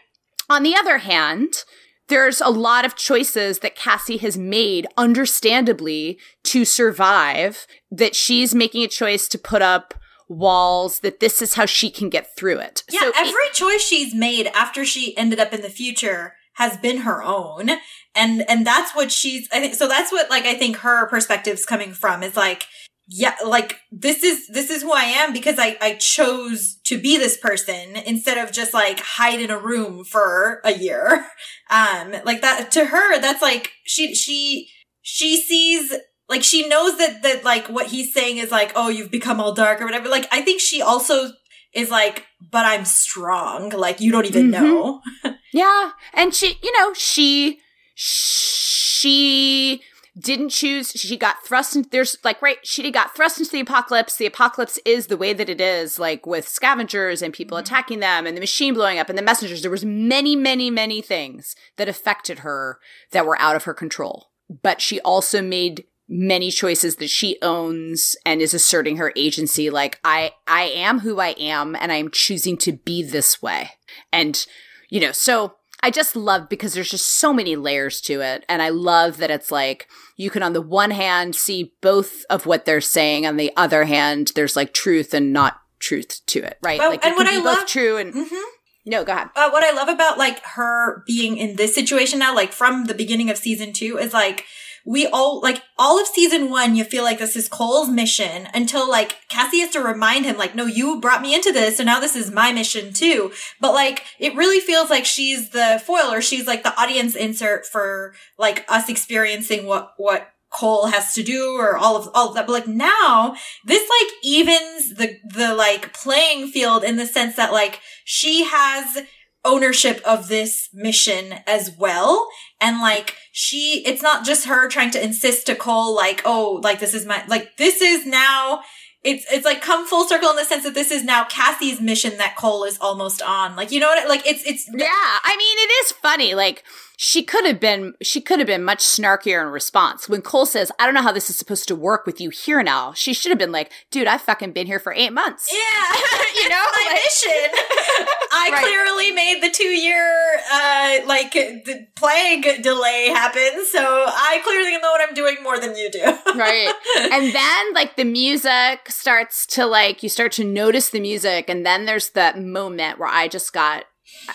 On 0.49 0.63
the 0.63 0.77
other 0.77 0.99
hand 0.99 1.65
there's 2.09 2.41
a 2.41 2.49
lot 2.51 2.85
of 2.85 2.95
choices 2.97 3.59
that 3.61 3.75
Cassie 3.77 4.19
has 4.19 4.37
made, 4.39 4.87
understandably, 4.97 6.19
to 6.45 6.65
survive, 6.65 7.67
that 7.91 8.15
she's 8.15 8.55
making 8.55 8.83
a 8.83 8.89
choice 8.89 9.29
to 9.29 9.39
put 9.39 9.63
up 9.63 9.95
walls, 10.29 11.01
that 11.01 11.21
this 11.21 11.41
is 11.41 11.55
how 11.55 11.67
she 11.67 11.91
can 11.91 12.09
get 12.09 12.35
through 12.37 12.59
it. 12.59 12.83
yeah, 12.91 13.01
So 13.01 13.09
it- 13.09 13.15
every 13.17 13.49
choice 13.53 13.83
she's 13.83 14.15
made 14.15 14.49
after 14.49 14.85
she 14.85 15.17
ended 15.17 15.39
up 15.39 15.53
in 15.53 15.63
the 15.63 15.71
future 15.71 16.35
has 16.55 16.77
been 16.79 16.99
her 16.99 17.23
own. 17.23 17.71
And 18.15 18.49
and 18.49 18.67
that's 18.67 18.95
what 18.95 19.13
she's 19.13 19.47
I 19.53 19.61
think 19.61 19.75
so 19.75 19.87
that's 19.87 20.11
what 20.11 20.31
like 20.31 20.45
I 20.47 20.55
think 20.55 20.79
her 20.79 21.07
perspective's 21.07 21.67
coming 21.67 21.93
from 21.93 22.23
is 22.23 22.35
like 22.35 22.65
yeah, 23.09 23.35
like 23.45 23.79
this 23.93 24.23
is 24.25 24.49
this 24.49 24.69
is 24.71 24.83
who 24.83 24.93
I 24.93 25.05
am 25.05 25.33
because 25.33 25.59
I 25.59 25.77
I 25.81 25.95
chose 25.95 26.77
to 26.85 26.99
be 26.99 27.17
this 27.17 27.37
person 27.37 27.97
instead 28.05 28.39
of 28.39 28.53
just 28.53 28.75
like 28.75 28.99
hide 29.01 29.41
in 29.41 29.51
a 29.51 29.59
room 29.59 30.05
for 30.05 30.61
a 30.65 30.73
year. 30.73 31.27
Um 31.69 32.15
like 32.25 32.43
that 32.43 32.71
to 32.73 32.85
her 32.85 33.21
that's 33.21 33.43
like 33.43 33.73
she 33.85 34.15
she 34.15 34.69
she 35.03 35.37
sees 35.37 35.93
like 36.29 36.45
she 36.45 36.69
knows 36.69 36.97
that 36.99 37.23
that 37.25 37.43
like 37.43 37.67
what 37.69 37.89
he's 37.89 38.15
saying 38.15 38.39
is 38.39 38.53
like 38.53 38.71
oh 38.77 38.89
you've 38.89 39.11
become 39.11 39.41
all 39.41 39.53
dark 39.53 39.81
or 39.81 39.85
whatever. 39.85 40.09
Like 40.09 40.29
I 40.31 40.43
think 40.43 40.61
she 40.61 40.81
also 40.81 41.31
is 41.75 41.91
like 41.91 42.25
but 42.53 42.65
I'm 42.65 42.85
strong. 42.85 43.71
Like 43.71 44.01
you 44.01 44.13
don't 44.13 44.27
even 44.27 44.51
Mhm. 44.51 44.63
know. 44.63 45.01
Yeah. 45.53 45.93
And 46.13 46.35
she, 46.35 46.59
you 46.63 46.71
know, 46.79 46.93
she, 46.93 47.61
she 47.95 49.81
didn't 50.27 50.49
choose, 50.49 50.91
she 50.91 51.17
got 51.17 51.45
thrust 51.45 51.77
into, 51.77 51.89
there's 51.89 52.19
like, 52.25 52.43
right, 52.43 52.59
she 52.65 52.91
got 52.91 53.15
thrust 53.15 53.39
into 53.39 53.53
the 53.53 53.61
apocalypse. 53.61 54.17
The 54.17 54.27
apocalypse 54.27 54.79
is 54.85 55.07
the 55.07 55.17
way 55.17 55.33
that 55.33 55.49
it 55.49 55.61
is, 55.61 56.01
like 56.01 56.27
with 56.27 56.49
scavengers 56.49 57.23
and 57.23 57.33
people 57.33 57.57
mm-hmm. 57.57 57.65
attacking 57.65 58.01
them 58.01 58.27
and 58.27 58.37
the 58.37 58.41
machine 58.41 58.75
blowing 58.75 58.99
up 58.99 59.09
and 59.09 59.17
the 59.17 59.23
messengers. 59.23 59.63
There 59.63 59.71
was 59.71 59.85
many, 59.85 60.35
many, 60.35 60.69
many 60.69 61.01
things 61.01 61.55
that 61.77 61.89
affected 61.89 62.41
her 62.41 62.81
that 63.13 63.25
were 63.25 63.41
out 63.41 63.55
of 63.55 63.65
her 63.65 63.75
control. 63.75 64.31
But 64.63 64.81
she 64.81 65.01
also 65.01 65.41
made 65.41 65.85
many 66.09 66.51
choices 66.51 66.97
that 66.97 67.11
she 67.11 67.39
owns 67.43 68.17
and 68.27 68.41
is 68.41 68.55
asserting 68.55 68.97
her 68.97 69.13
agency 69.17 69.71
like 69.71 69.99
I 70.05 70.31
I 70.47 70.63
am 70.63 71.01
who 71.01 71.19
I 71.19 71.31
am 71.31 71.75
and 71.75 71.91
I'm 71.91 72.13
choosing 72.13 72.57
to 72.59 72.73
be 72.73 73.03
this 73.03 73.43
way. 73.43 73.71
And 74.13 74.47
you 74.89 75.01
know, 75.01 75.11
so 75.11 75.57
I 75.83 75.91
just 75.91 76.17
love 76.17 76.49
because 76.49 76.75
there's 76.75 76.91
just 76.91 77.07
so 77.07 77.33
many 77.33 77.55
layers 77.57 78.01
to 78.03 78.21
it. 78.21 78.45
And 78.49 78.63
I 78.63 78.71
love 78.71 79.19
that 79.19 79.31
it's 79.31 79.51
like 79.51 79.89
you 80.17 80.31
can, 80.31 80.43
on 80.43 80.53
the 80.53 80.63
one 80.63 80.91
hand, 80.91 81.37
see 81.37 81.75
both 81.81 82.25
of 82.31 82.47
what 82.47 82.65
they're 82.65 82.81
saying. 82.81 83.27
On 83.27 83.37
the 83.37 83.53
other 83.57 83.85
hand, 83.85 84.33
there's 84.35 84.57
like 84.57 84.73
truth 84.73 85.13
and 85.15 85.33
not 85.33 85.61
truth 85.79 86.21
to 86.27 86.41
it, 86.41 86.59
right? 86.63 86.79
Well, 86.79 86.91
like 86.91 87.05
and 87.05 87.15
what 87.17 87.27
I 87.27 87.39
love- 87.39 87.67
true 87.67 87.99
and 87.99 88.15
Mhm. 88.15 88.43
no, 88.87 89.05
go 89.05 89.13
ahead. 89.13 89.29
uh, 89.37 89.51
what 89.51 89.63
I 89.63 89.73
love 89.73 89.89
about 89.89 90.17
like 90.19 90.41
her 90.45 91.05
being 91.07 91.37
in 91.37 91.57
this 91.57 91.75
situation 91.75 92.19
now, 92.19 92.35
like 92.35 92.53
from 92.53 92.87
the 92.87 92.95
beginning 92.95 93.29
of 93.31 93.37
season 93.37 93.73
two, 93.75 93.99
is 93.99 94.13
like 94.15 94.45
we 94.87 95.05
all 95.09 95.41
like 95.41 95.63
all 95.77 96.01
of 96.01 96.07
season 96.07 96.49
one. 96.49 96.77
You 96.77 96.85
feel 96.85 97.03
like 97.03 97.19
this 97.19 97.37
is 97.37 97.49
Cole's 97.49 97.91
mission 97.91 98.49
until 98.55 98.89
like 98.89 99.17
Cassie 99.29 99.61
has 99.61 99.71
to 99.71 99.81
remind 99.81 100.25
him, 100.25 100.39
like, 100.39 100.55
no, 100.55 100.65
you 100.65 101.01
brought 101.01 101.23
me 101.23 101.35
into 101.35 101.53
this, 101.53 101.77
so 101.77 101.85
now 101.85 101.99
this 101.99 102.15
is 102.15 102.31
my 102.31 102.53
mission 102.53 102.93
too. 102.93 103.33
But 103.61 103.75
like, 103.75 104.05
it 104.21 104.37
really 104.37 104.61
feels 104.61 104.89
like 104.89 105.05
she's 105.05 105.51
the 105.51 105.83
foil, 105.85 106.13
or 106.13 106.23
she's 106.23 106.47
like 106.47 106.63
the 106.63 106.81
audience 106.81 107.17
insert 107.17 107.67
for 107.67 108.15
like 108.39 108.65
us 108.69 108.89
experiencing 108.89 109.67
what 109.67 109.93
what 109.97 110.33
Cole 110.51 110.87
has 110.87 111.13
to 111.15 111.23
do 111.25 111.57
or 111.59 111.77
all 111.77 111.97
of 111.97 112.09
all 112.15 112.29
of 112.29 112.35
that. 112.37 112.47
But 112.47 112.53
like 112.53 112.69
now, 112.69 113.35
this 113.65 113.83
like 113.83 114.13
evens 114.23 114.95
the 114.95 115.19
the 115.25 115.53
like 115.53 115.93
playing 115.93 116.49
field 116.49 116.85
in 116.85 116.97
the 116.97 117.07
sense 117.07 117.35
that 117.35 117.53
like 117.53 117.81
she 118.05 118.45
has 118.45 118.99
ownership 119.47 120.03
of 120.05 120.29
this 120.29 120.69
mission 120.75 121.37
as 121.47 121.71
well. 121.79 122.29
And 122.61 122.81
like 122.81 123.15
she, 123.33 123.83
it's 123.87 124.03
not 124.03 124.27
just 124.27 124.47
her 124.47 124.69
trying 124.69 124.91
to 124.91 125.03
insist 125.03 125.47
to 125.47 125.55
Cole 125.55 125.95
like, 125.95 126.21
oh, 126.25 126.61
like 126.63 126.81
this 126.81 126.93
is 126.93 127.07
my, 127.07 127.25
like 127.29 127.57
this 127.57 127.81
is 127.81 128.05
now, 128.05 128.63
it's, 129.05 129.25
it's 129.33 129.45
like 129.45 129.63
come 129.63 129.87
full 129.87 130.07
circle 130.07 130.31
in 130.31 130.37
the 130.37 130.45
sense 130.45 130.65
that 130.65 130.75
this 130.75 130.91
is 130.91 131.05
now 131.05 131.25
Cassie's 131.25 131.81
mission 131.81 132.19
that 132.19 132.37
Cole 132.37 132.65
is 132.65 132.77
almost 132.81 133.23
on. 133.23 133.55
Like, 133.55 133.71
you 133.71 133.79
know 133.79 133.87
what, 133.87 134.09
like 134.09 134.27
it's, 134.27 134.43
it's, 134.45 134.69
Yeah, 134.73 134.89
I 134.91 135.37
mean, 135.39 135.59
it 135.59 135.71
is 135.85 135.93
funny. 135.93 136.35
Like, 136.35 136.65
she 136.97 137.23
could 137.23 137.45
have 137.45 137.61
been 137.61 137.93
she 138.03 138.21
could 138.21 138.39
have 138.39 138.47
been 138.47 138.65
much 138.65 138.79
snarkier 138.81 139.41
in 139.43 139.49
response 139.49 140.09
when 140.09 140.23
cole 140.23 140.47
says 140.47 140.73
i 140.79 140.85
don't 140.87 140.95
know 140.95 141.03
how 141.03 141.13
this 141.13 141.29
is 141.29 141.37
supposed 141.37 141.69
to 141.69 141.77
work 141.77 142.07
with 142.07 142.21
you 142.21 142.31
here 142.31 142.63
now 142.63 142.93
she 142.95 143.13
should 143.13 143.31
have 143.31 143.39
been 143.39 143.53
like 143.53 143.71
dude 143.91 144.07
i've 144.07 144.23
fucking 144.23 144.53
been 144.53 144.67
here 144.67 144.79
for 144.81 144.93
eight 144.95 145.13
months 145.13 145.49
yeah, 145.53 145.97
you 146.43 146.49
know 146.49 146.57
my 146.57 146.87
like- 146.89 146.95
mission. 147.05 147.51
I 148.39 148.51
Right. 148.53 148.61
clearly 148.65 149.13
made 149.13 149.43
the 149.43 149.51
two 149.51 149.65
year, 149.65 150.39
uh, 150.53 150.99
like 151.07 151.33
the 151.33 151.87
plague 151.97 152.63
delay 152.63 153.09
happen. 153.09 153.65
So 153.67 153.81
I 153.81 154.41
clearly 154.45 154.73
know 154.79 154.91
what 154.91 155.01
I'm 155.09 155.15
doing 155.15 155.37
more 155.43 155.59
than 155.59 155.75
you 155.75 155.91
do. 155.91 156.05
right 156.39 156.73
and 157.13 157.35
then 157.35 157.73
like 157.75 157.97
the 157.97 158.05
music 158.05 158.89
starts 158.89 159.47
to 159.47 159.65
like 159.67 160.03
you 160.03 160.09
start 160.09 160.33
to 160.33 160.45
notice 160.45 160.91
the 160.91 161.01
music 161.01 161.49
and 161.49 161.65
then 161.67 161.87
there's 161.87 162.11
that 162.11 162.39
moment 162.41 162.99
where 162.99 163.09
i 163.09 163.27
just 163.29 163.53
got 163.53 163.85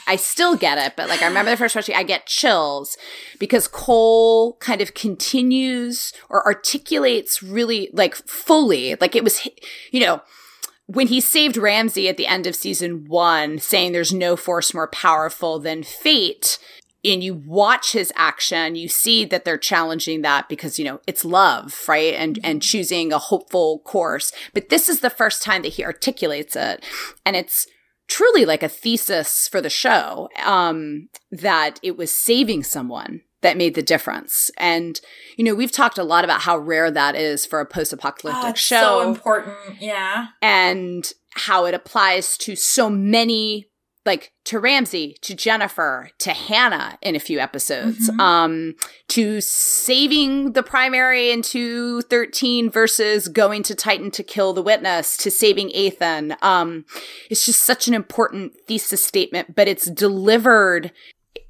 I 0.07 0.15
still 0.15 0.55
get 0.55 0.77
it, 0.77 0.93
but 0.95 1.09
like 1.09 1.21
I 1.21 1.27
remember 1.27 1.51
the 1.51 1.57
first 1.57 1.75
watching, 1.75 1.95
I 1.95 2.03
get 2.03 2.25
chills 2.25 2.97
because 3.39 3.67
Cole 3.67 4.57
kind 4.57 4.81
of 4.81 4.93
continues 4.93 6.13
or 6.29 6.45
articulates 6.45 7.43
really 7.43 7.89
like 7.93 8.15
fully, 8.15 8.95
like 9.01 9.15
it 9.15 9.23
was, 9.23 9.47
you 9.91 9.99
know, 9.99 10.21
when 10.87 11.07
he 11.07 11.21
saved 11.21 11.55
Ramse 11.55 12.09
at 12.09 12.17
the 12.17 12.27
end 12.27 12.47
of 12.47 12.55
season 12.55 13.05
one, 13.07 13.59
saying 13.59 13.91
there's 13.91 14.13
no 14.13 14.35
force 14.35 14.73
more 14.73 14.87
powerful 14.87 15.59
than 15.59 15.83
fate, 15.83 16.57
and 17.03 17.23
you 17.23 17.33
watch 17.33 17.93
his 17.93 18.13
action, 18.15 18.75
you 18.75 18.87
see 18.87 19.25
that 19.25 19.43
they're 19.43 19.57
challenging 19.57 20.21
that 20.21 20.47
because, 20.49 20.77
you 20.77 20.85
know, 20.85 20.99
it's 21.07 21.25
love, 21.25 21.83
right? 21.87 22.13
And, 22.13 22.37
and 22.43 22.59
mm-hmm. 22.59 22.59
choosing 22.59 23.11
a 23.11 23.17
hopeful 23.17 23.79
course. 23.79 24.31
But 24.53 24.69
this 24.69 24.87
is 24.87 24.99
the 24.99 25.09
first 25.09 25.41
time 25.41 25.63
that 25.63 25.73
he 25.73 25.83
articulates 25.83 26.55
it. 26.55 26.83
And 27.25 27.35
it's 27.35 27.67
truly 28.11 28.43
like 28.45 28.61
a 28.61 28.67
thesis 28.69 29.47
for 29.47 29.61
the 29.61 29.69
show, 29.69 30.27
um, 30.43 31.07
that 31.31 31.79
it 31.81 31.95
was 31.97 32.11
saving 32.11 32.63
someone 32.63 33.21
that 33.39 33.57
made 33.57 33.73
the 33.73 33.81
difference. 33.81 34.51
And, 34.57 34.99
you 35.37 35.43
know, 35.45 35.55
we've 35.55 35.71
talked 35.71 35.97
a 35.97 36.03
lot 36.03 36.23
about 36.25 36.41
how 36.41 36.57
rare 36.57 36.91
that 36.91 37.15
is 37.15 37.45
for 37.45 37.59
a 37.61 37.65
post-apocalyptic 37.65 38.51
Oh, 38.51 38.53
show 38.53 38.81
so 39.01 39.09
important. 39.09 39.55
Yeah. 39.81 40.27
and 40.41 41.11
how 41.31 41.65
it 41.65 41.73
applies 41.73 42.37
to 42.39 42.55
so 42.57 42.89
many 42.89 43.70
like 44.05 44.31
to 44.45 44.59
Ramse, 44.59 45.19
to 45.21 45.35
Jennifer, 45.35 46.09
to 46.19 46.31
Hannah 46.31 46.97
in 47.01 47.15
a 47.15 47.19
few 47.19 47.37
episodes, 47.39 48.09
Mhm. 48.09 48.19
um, 48.19 48.75
to 49.09 49.39
saving 49.41 50.53
the 50.53 50.63
primary 50.63 51.29
in 51.31 51.41
213 51.43 52.69
versus 52.69 53.27
going 53.27 53.63
to 53.63 53.75
Titan 53.75 54.09
to 54.11 54.23
kill 54.23 54.53
the 54.53 54.63
witness, 54.63 55.15
to 55.17 55.29
saving 55.29 55.69
Ethan. 55.69 56.35
Um, 56.41 56.85
it's 57.29 57.45
just 57.45 57.63
such 57.63 57.87
an 57.87 57.93
important 57.93 58.53
thesis 58.67 59.03
statement, 59.03 59.55
but 59.55 59.67
it's 59.67 59.85
delivered 59.89 60.91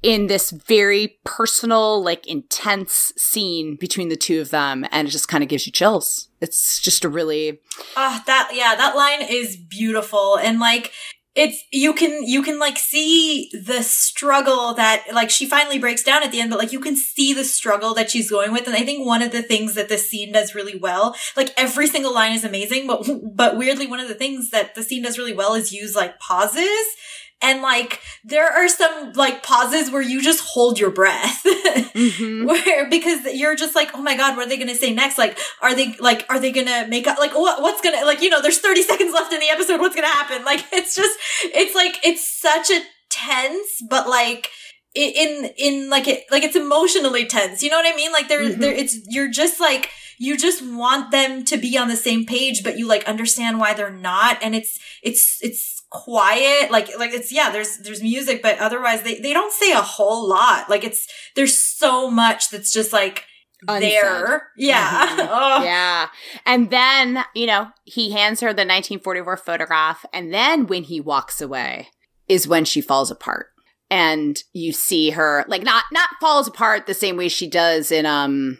in 0.02 0.26
this 0.26 0.50
very 0.50 1.18
personal, 1.24 2.02
like 2.02 2.26
intense 2.26 3.12
scene 3.16 3.76
between 3.76 4.08
the 4.08 4.16
two 4.16 4.40
of 4.40 4.50
them, 4.50 4.84
and 4.90 5.06
it 5.06 5.10
just 5.12 5.28
kind 5.28 5.42
of 5.44 5.48
gives 5.48 5.64
you 5.64 5.72
chills. 5.72 6.28
It's 6.40 6.80
just 6.80 7.04
a 7.04 7.08
really 7.08 7.60
Oh, 7.96 8.20
that 8.26 8.50
yeah, 8.52 8.74
that 8.74 8.96
line 8.96 9.22
is 9.22 9.56
beautiful 9.56 10.36
and 10.36 10.58
like 10.58 10.92
it's 11.34 11.64
you 11.72 11.94
can 11.94 12.22
you 12.22 12.42
can 12.42 12.58
like 12.58 12.76
see 12.76 13.50
the 13.54 13.82
struggle 13.82 14.74
that 14.74 15.02
like 15.14 15.30
she 15.30 15.46
finally 15.46 15.78
breaks 15.78 16.02
down 16.02 16.22
at 16.22 16.30
the 16.30 16.40
end 16.40 16.50
but 16.50 16.58
like 16.58 16.72
you 16.72 16.80
can 16.80 16.94
see 16.94 17.32
the 17.32 17.44
struggle 17.44 17.94
that 17.94 18.10
she's 18.10 18.30
going 18.30 18.52
with 18.52 18.66
and 18.66 18.76
i 18.76 18.82
think 18.82 19.06
one 19.06 19.22
of 19.22 19.32
the 19.32 19.42
things 19.42 19.74
that 19.74 19.88
this 19.88 20.08
scene 20.08 20.32
does 20.32 20.54
really 20.54 20.76
well 20.76 21.16
like 21.34 21.52
every 21.56 21.86
single 21.86 22.12
line 22.12 22.32
is 22.32 22.44
amazing 22.44 22.86
but 22.86 23.08
but 23.34 23.56
weirdly 23.56 23.86
one 23.86 24.00
of 24.00 24.08
the 24.08 24.14
things 24.14 24.50
that 24.50 24.74
the 24.74 24.82
scene 24.82 25.02
does 25.02 25.18
really 25.18 25.32
well 25.32 25.54
is 25.54 25.72
use 25.72 25.96
like 25.96 26.18
pauses 26.20 26.96
and 27.42 27.60
like 27.62 28.00
there 28.24 28.46
are 28.50 28.68
some 28.68 29.12
like 29.14 29.42
pauses 29.42 29.90
where 29.90 30.02
you 30.02 30.22
just 30.22 30.40
hold 30.44 30.78
your 30.78 30.90
breath. 30.90 31.42
Mhm. 31.44 32.46
where 32.46 32.88
because 32.88 33.24
you're 33.34 33.56
just 33.56 33.74
like 33.74 33.90
oh 33.94 34.02
my 34.02 34.16
god 34.16 34.36
what 34.36 34.46
are 34.46 34.48
they 34.48 34.56
gonna 34.58 34.74
say 34.74 34.92
next? 34.92 35.18
Like 35.18 35.38
are 35.60 35.74
they 35.74 35.94
like 35.98 36.24
are 36.30 36.38
they 36.40 36.52
gonna 36.52 36.86
make 36.88 37.06
up 37.06 37.18
like 37.18 37.34
what 37.34 37.60
what's 37.62 37.80
gonna 37.80 38.04
like 38.04 38.22
you 38.22 38.30
know 38.30 38.40
there's 38.40 38.58
30 38.58 38.82
seconds 38.90 39.12
left 39.12 39.32
in 39.32 39.40
the 39.40 39.48
episode. 39.50 39.80
What's 39.80 39.94
gonna 39.94 40.06
happen? 40.06 40.44
Like 40.44 40.64
it's 40.72 40.94
just 40.94 41.18
it's 41.44 41.74
like 41.74 41.96
it's 42.04 42.26
such 42.40 42.70
a 42.70 42.80
tense 43.10 43.82
but 43.90 44.08
like 44.08 44.48
in 44.94 45.50
in 45.56 45.88
like 45.90 46.06
it 46.08 46.24
like 46.30 46.42
it's 46.44 46.56
emotionally 46.56 47.26
tense. 47.26 47.62
You 47.62 47.70
know 47.70 47.76
what 47.76 47.92
i 47.92 47.96
mean? 47.96 48.12
Like 48.12 48.28
there 48.28 48.40
Mhm. 48.42 48.58
there 48.58 48.72
it's 48.74 48.98
you're 49.08 49.30
just 49.30 49.60
like 49.60 49.90
you 50.18 50.36
just 50.36 50.62
want 50.62 51.10
them 51.10 51.44
to 51.46 51.56
be 51.56 51.76
on 51.76 51.88
the 51.88 51.96
same 51.96 52.24
page 52.26 52.62
but 52.62 52.78
you 52.78 52.86
like 52.86 53.04
understand 53.08 53.58
why 53.58 53.74
they're 53.74 53.90
not. 53.90 54.38
And 54.42 54.54
it's 54.54 54.78
it's 55.02 55.38
it's 55.40 55.81
quiet 55.92 56.70
like 56.70 56.88
like 56.98 57.12
it's 57.12 57.30
yeah 57.30 57.50
there's 57.50 57.78
there's 57.78 58.02
music 58.02 58.42
but 58.42 58.58
otherwise 58.58 59.02
they 59.02 59.20
they 59.20 59.32
don't 59.34 59.52
say 59.52 59.72
a 59.72 59.80
whole 59.82 60.26
lot 60.28 60.68
like 60.70 60.84
it's 60.84 61.06
there's 61.36 61.58
so 61.58 62.10
much 62.10 62.48
that's 62.50 62.72
just 62.72 62.92
like 62.92 63.24
Unsaid. 63.68 63.92
there 63.92 64.48
yeah 64.56 65.06
Mhm. 65.06 65.28
Oh. 65.30 65.62
Yeah. 65.62 66.08
And 66.46 66.70
then, 66.70 67.24
you 67.34 67.46
know, 67.46 67.68
he 67.84 68.10
hands 68.10 68.40
her 68.40 68.48
the 68.48 68.62
1944 68.66 69.36
photograph. 69.36 70.04
And 70.12 70.32
then 70.34 70.66
when 70.66 70.82
he 70.84 71.00
walks 71.00 71.40
away 71.40 71.88
is 72.28 72.48
when 72.48 72.64
she 72.64 72.80
falls 72.80 73.10
apart. 73.10 73.46
And 73.90 74.42
you 74.52 74.72
see 74.72 75.10
her 75.10 75.44
like 75.46 75.62
not 75.62 75.84
not 75.92 76.08
falls 76.20 76.48
apart 76.48 76.86
the 76.86 76.94
same 76.94 77.16
way 77.16 77.28
she 77.28 77.48
does 77.48 77.92
in 77.92 78.04
um 78.06 78.58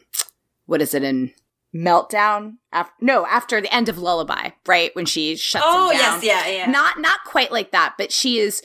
what 0.67 0.83
is 0.83 0.95
it 0.95 1.03
in 1.03 1.33
Meltdown? 1.75 2.55
After, 2.73 2.93
no, 3.01 3.27
after 3.27 3.61
the 3.61 3.73
end 3.75 3.89
of 3.89 3.99
Lullaby, 3.99 4.51
right? 4.67 4.95
When 4.95 5.07
she 5.07 5.37
shuts 5.37 5.65
oh 5.67 5.91
down. 5.91 5.99
yes 6.01 6.25
yeah 6.25 6.47
yeah 6.47 6.71
Not 6.71 7.01
not 7.01 7.21
quite 7.25 7.51
like 7.51 7.73
that, 7.73 7.95
but 7.99 8.13
she 8.13 8.39
is 8.39 8.63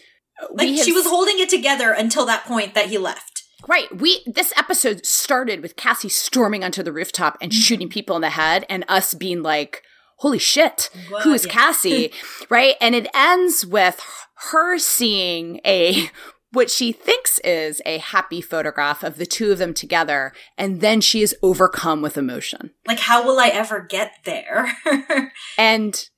like 0.52 0.78
she 0.78 0.94
was 0.94 1.08
holding 1.08 1.40
it 1.40 1.50
together 1.50 1.92
until 1.92 2.26
that 2.26 2.46
point 2.46 2.76
that 2.76 2.88
he 2.88 2.98
left 2.98 3.38
Right. 3.66 3.96
We 3.96 4.22
this 4.26 4.54
episode 4.56 5.06
started 5.06 5.62
with 5.62 5.76
Cassie 5.76 6.10
storming 6.10 6.64
onto 6.64 6.84
the 6.84 6.94
rooftop 6.94 7.38
and 7.42 7.52
mm-hmm. 7.52 7.60
shooting 7.60 7.90
people 7.90 8.16
in 8.16 8.22
the 8.22 8.30
head 8.30 8.66
and 8.70 8.86
us 8.88 9.14
being 9.14 9.42
like, 9.42 9.82
"Holy 10.18 10.38
shit. 10.38 10.90
Who 11.24 11.34
is 11.34 11.46
Yeah. 11.46 11.52
Cassie?" 11.52 12.12
right? 12.50 12.76
And 12.80 12.94
it 12.94 13.08
ends 13.16 13.66
with 13.66 14.00
her 14.52 14.78
seeing 14.78 15.60
a 15.66 16.10
what 16.58 16.70
she 16.70 16.92
thinks 16.92 17.40
is 17.40 17.82
a 17.86 18.00
happy 18.00 18.42
photograph 18.42 19.04
of 19.04 19.18
the 19.18 19.26
two 19.26 19.52
of 19.52 19.58
them 19.58 19.74
together 19.74 20.34
and 20.58 20.82
then 20.82 21.00
she 21.00 21.22
is 21.22 21.36
overcome 21.42 22.02
with 22.02 22.18
emotion. 22.18 22.72
like 22.86 23.00
how 23.00 23.26
will 23.26 23.40
i 23.40 23.48
ever 23.48 23.80
get 23.80 24.12
there 24.26 24.78
And 25.58 26.10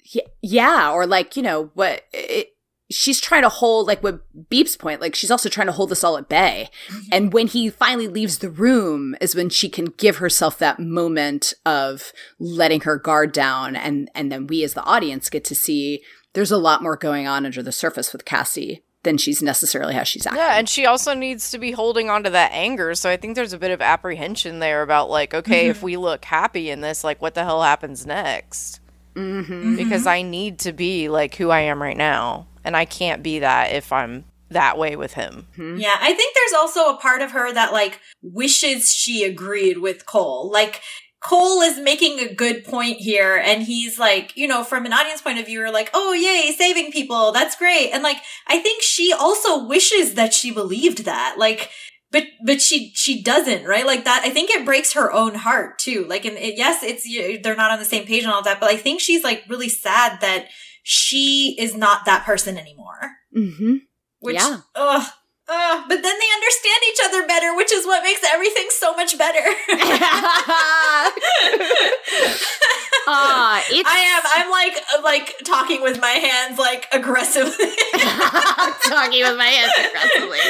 yeah, 0.41 0.91
or 0.91 1.05
like, 1.05 1.35
you 1.35 1.43
know, 1.43 1.71
what 1.73 2.03
it, 2.13 2.49
she's 2.89 3.21
trying 3.21 3.43
to 3.43 3.49
hold, 3.49 3.87
like 3.87 4.03
what 4.03 4.21
Beep's 4.49 4.75
point, 4.75 5.01
like 5.01 5.15
she's 5.15 5.31
also 5.31 5.49
trying 5.49 5.67
to 5.67 5.73
hold 5.73 5.89
this 5.89 6.03
all 6.03 6.17
at 6.17 6.29
bay. 6.29 6.69
Mm-hmm. 6.87 7.09
And 7.11 7.33
when 7.33 7.47
he 7.47 7.69
finally 7.69 8.07
leaves 8.07 8.39
the 8.39 8.49
room 8.49 9.15
is 9.21 9.35
when 9.35 9.49
she 9.49 9.69
can 9.69 9.85
give 9.85 10.17
herself 10.17 10.57
that 10.59 10.79
moment 10.79 11.53
of 11.65 12.11
letting 12.39 12.81
her 12.81 12.97
guard 12.97 13.31
down. 13.31 13.75
And, 13.75 14.09
and 14.15 14.31
then 14.31 14.47
we 14.47 14.63
as 14.63 14.73
the 14.73 14.83
audience 14.83 15.29
get 15.29 15.45
to 15.45 15.55
see 15.55 16.01
there's 16.33 16.51
a 16.51 16.57
lot 16.57 16.83
more 16.83 16.95
going 16.95 17.27
on 17.27 17.45
under 17.45 17.63
the 17.63 17.71
surface 17.71 18.13
with 18.13 18.25
Cassie 18.25 18.83
than 19.03 19.17
she's 19.17 19.41
necessarily 19.41 19.93
how 19.93 20.03
she's 20.03 20.25
acting. 20.25 20.41
Yeah, 20.41 20.57
and 20.57 20.67
she 20.67 20.85
also 20.85 21.13
needs 21.13 21.51
to 21.51 21.57
be 21.57 21.71
holding 21.71 22.09
on 22.09 22.23
to 22.23 22.29
that 22.31 22.51
anger. 22.51 22.93
So 22.95 23.09
I 23.09 23.17
think 23.17 23.35
there's 23.35 23.53
a 23.53 23.57
bit 23.57 23.71
of 23.71 23.81
apprehension 23.81 24.59
there 24.59 24.81
about 24.81 25.09
like, 25.09 25.33
okay, 25.33 25.67
if 25.67 25.77
mm-hmm. 25.77 25.85
we 25.85 25.97
look 25.97 26.25
happy 26.25 26.69
in 26.69 26.81
this, 26.81 27.03
like, 27.03 27.21
what 27.21 27.33
the 27.33 27.43
hell 27.43 27.63
happens 27.63 28.05
next? 28.05 28.81
Mm-hmm. 29.15 29.53
mm-hmm. 29.53 29.75
Because 29.75 30.05
I 30.05 30.21
need 30.21 30.59
to 30.59 30.73
be 30.73 31.09
like 31.09 31.35
who 31.35 31.49
I 31.49 31.61
am 31.61 31.81
right 31.81 31.97
now, 31.97 32.47
and 32.63 32.75
I 32.75 32.85
can't 32.85 33.23
be 33.23 33.39
that 33.39 33.71
if 33.71 33.91
I'm 33.91 34.25
that 34.49 34.77
way 34.77 34.95
with 34.95 35.13
him. 35.13 35.47
Mm-hmm. 35.53 35.77
Yeah, 35.77 35.95
I 35.99 36.13
think 36.13 36.35
there's 36.35 36.53
also 36.59 36.89
a 36.89 36.97
part 36.97 37.21
of 37.21 37.31
her 37.31 37.53
that 37.53 37.71
like 37.71 37.99
wishes 38.21 38.91
she 38.91 39.23
agreed 39.23 39.77
with 39.77 40.05
Cole. 40.05 40.49
Like 40.51 40.81
Cole 41.21 41.61
is 41.61 41.77
making 41.79 42.19
a 42.19 42.33
good 42.33 42.63
point 42.63 42.97
here 42.97 43.35
and 43.37 43.63
he's 43.63 43.99
like, 43.99 44.35
you 44.37 44.47
know, 44.47 44.63
from 44.63 44.85
an 44.85 44.93
audience 44.93 45.21
point 45.21 45.37
of 45.39 45.45
view, 45.45 45.59
you're 45.59 45.71
like, 45.71 45.89
"Oh, 45.93 46.13
yay, 46.13 46.51
saving 46.55 46.91
people. 46.91 47.31
That's 47.33 47.55
great." 47.57 47.91
And 47.91 48.03
like 48.03 48.17
I 48.47 48.59
think 48.59 48.81
she 48.83 49.11
also 49.11 49.65
wishes 49.65 50.13
that 50.15 50.33
she 50.33 50.51
believed 50.51 51.05
that. 51.05 51.35
Like 51.37 51.69
but 52.11 52.23
but 52.45 52.59
she 52.61 52.91
she 52.95 53.21
doesn't 53.21 53.65
right 53.65 53.85
like 53.85 54.03
that 54.05 54.23
i 54.25 54.31
think 54.31 54.49
it 54.49 54.65
breaks 54.65 54.93
her 54.93 55.13
own 55.13 55.35
heart 55.35 55.77
too 55.77 56.05
like 56.09 56.25
and 56.25 56.37
it, 56.39 56.57
yes 56.57 56.81
it's 56.81 57.05
you- 57.05 57.39
they're 57.39 57.55
not 57.55 57.69
on 57.69 57.77
the 57.77 57.85
same 57.85 58.03
page 58.03 58.23
and 58.23 58.31
all 58.33 58.41
that 58.41 58.59
but 58.59 58.67
i 58.71 58.75
think 58.75 58.99
she's 58.99 59.23
like 59.23 59.43
really 59.47 59.69
sad 59.69 60.19
that 60.19 60.47
she 60.81 61.55
is 61.59 61.75
not 61.75 62.05
that 62.05 62.25
person 62.25 62.57
anymore 62.57 63.11
Mm-hmm. 63.37 63.75
which 64.21 64.37
Yeah. 64.37 64.61
ugh, 64.73 65.07
Uh, 65.51 65.81
but 65.87 66.03
then 66.03 66.19
they 66.19 66.29
understand 66.35 66.77
each 66.89 66.99
other 67.05 67.25
better, 67.25 67.55
which 67.55 67.71
is 67.73 67.83
what 67.85 68.03
makes 68.03 68.23
everything 68.23 68.67
so 68.69 68.93
much 68.93 69.17
better. 69.17 69.39
uh, 69.39 69.49
I 73.07 73.63
am. 73.97 74.21
I'm 74.35 74.51
like 74.51 74.83
like 75.03 75.35
talking 75.45 75.81
with 75.81 75.99
my 75.99 76.11
hands 76.11 76.59
like 76.59 76.87
aggressively. 76.91 77.71
talking 78.87 79.23
with 79.23 79.37
my 79.37 79.45
hands 79.45 79.73
aggressively. 79.77 80.37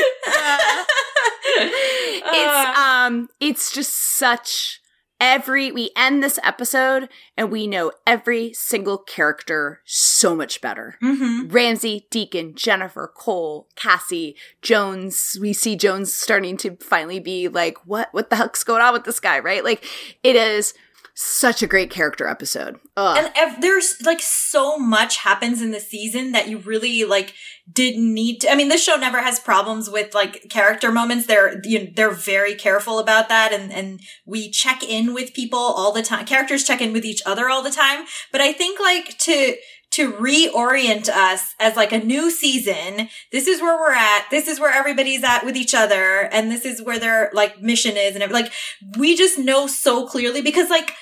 it's 2.25 2.77
um 2.77 3.29
it's 3.39 3.71
just 3.71 3.93
such 3.93 4.78
every 5.19 5.71
we 5.71 5.91
end 5.95 6.23
this 6.23 6.39
episode 6.43 7.09
and 7.37 7.51
we 7.51 7.67
know 7.67 7.91
every 8.07 8.53
single 8.53 8.97
character 8.97 9.81
so 9.85 10.35
much 10.35 10.61
better. 10.61 10.97
mm-hmm. 11.01 11.47
Ramse, 11.47 12.09
Deacon, 12.09 12.55
Jennifer, 12.55 13.11
Cole, 13.13 13.67
Cassie, 13.75 14.35
Jones. 14.61 15.37
We 15.39 15.53
see 15.53 15.75
Jones 15.75 16.13
starting 16.13 16.57
to 16.57 16.77
finally 16.77 17.19
be 17.19 17.47
like, 17.47 17.77
what 17.85 18.09
what 18.11 18.29
the 18.29 18.35
heck's 18.35 18.63
going 18.63 18.81
on 18.81 18.93
with 18.93 19.03
this 19.03 19.19
guy, 19.19 19.39
right? 19.39 19.63
Like 19.63 19.85
it 20.23 20.35
is 20.35 20.73
such 21.21 21.61
a 21.61 21.67
great 21.67 21.89
character 21.89 22.27
episode. 22.27 22.79
Ugh. 22.95 23.17
And 23.17 23.29
ev- 23.35 23.59
there's 23.59 24.01
like 24.05 24.21
so 24.21 24.77
much 24.77 25.17
happens 25.17 25.61
in 25.61 25.71
the 25.71 25.81
season 25.81 26.31
that 26.31 26.47
you 26.47 26.59
really 26.59 27.03
like 27.03 27.33
didn't 27.69 28.13
need 28.13 28.39
to. 28.39 28.49
I 28.49 28.55
mean, 28.55 28.69
this 28.69 28.81
show 28.81 28.95
never 28.95 29.21
has 29.21 29.37
problems 29.37 29.89
with 29.89 30.15
like 30.15 30.47
character 30.49 30.93
moments. 30.93 31.27
They're 31.27 31.59
you 31.65 31.83
know, 31.83 31.89
they're 31.93 32.11
very 32.11 32.55
careful 32.55 32.99
about 32.99 33.27
that, 33.27 33.51
and 33.51 33.69
and 33.69 33.99
we 34.25 34.49
check 34.49 34.81
in 34.81 35.13
with 35.13 35.33
people 35.33 35.59
all 35.59 35.91
the 35.91 36.01
time. 36.01 36.25
Characters 36.25 36.63
check 36.63 36.79
in 36.79 36.93
with 36.93 37.03
each 37.03 37.21
other 37.25 37.49
all 37.49 37.63
the 37.63 37.69
time. 37.69 38.05
But 38.31 38.39
I 38.39 38.53
think 38.53 38.79
like 38.79 39.17
to 39.17 39.57
to 39.91 40.13
reorient 40.13 41.09
us 41.09 41.53
as 41.59 41.75
like 41.75 41.91
a 41.91 41.99
new 41.99 42.31
season. 42.31 43.09
This 43.33 43.45
is 43.45 43.61
where 43.61 43.77
we're 43.77 43.91
at. 43.91 44.27
This 44.31 44.47
is 44.47 44.57
where 44.57 44.73
everybody's 44.73 45.23
at 45.25 45.43
with 45.43 45.57
each 45.57 45.75
other, 45.75 46.29
and 46.31 46.49
this 46.49 46.63
is 46.63 46.81
where 46.81 46.97
their 46.97 47.29
like 47.33 47.61
mission 47.61 47.97
is, 47.97 48.15
and 48.15 48.31
like 48.31 48.53
we 48.97 49.17
just 49.17 49.37
know 49.37 49.67
so 49.67 50.07
clearly 50.07 50.41
because 50.41 50.69
like 50.69 50.93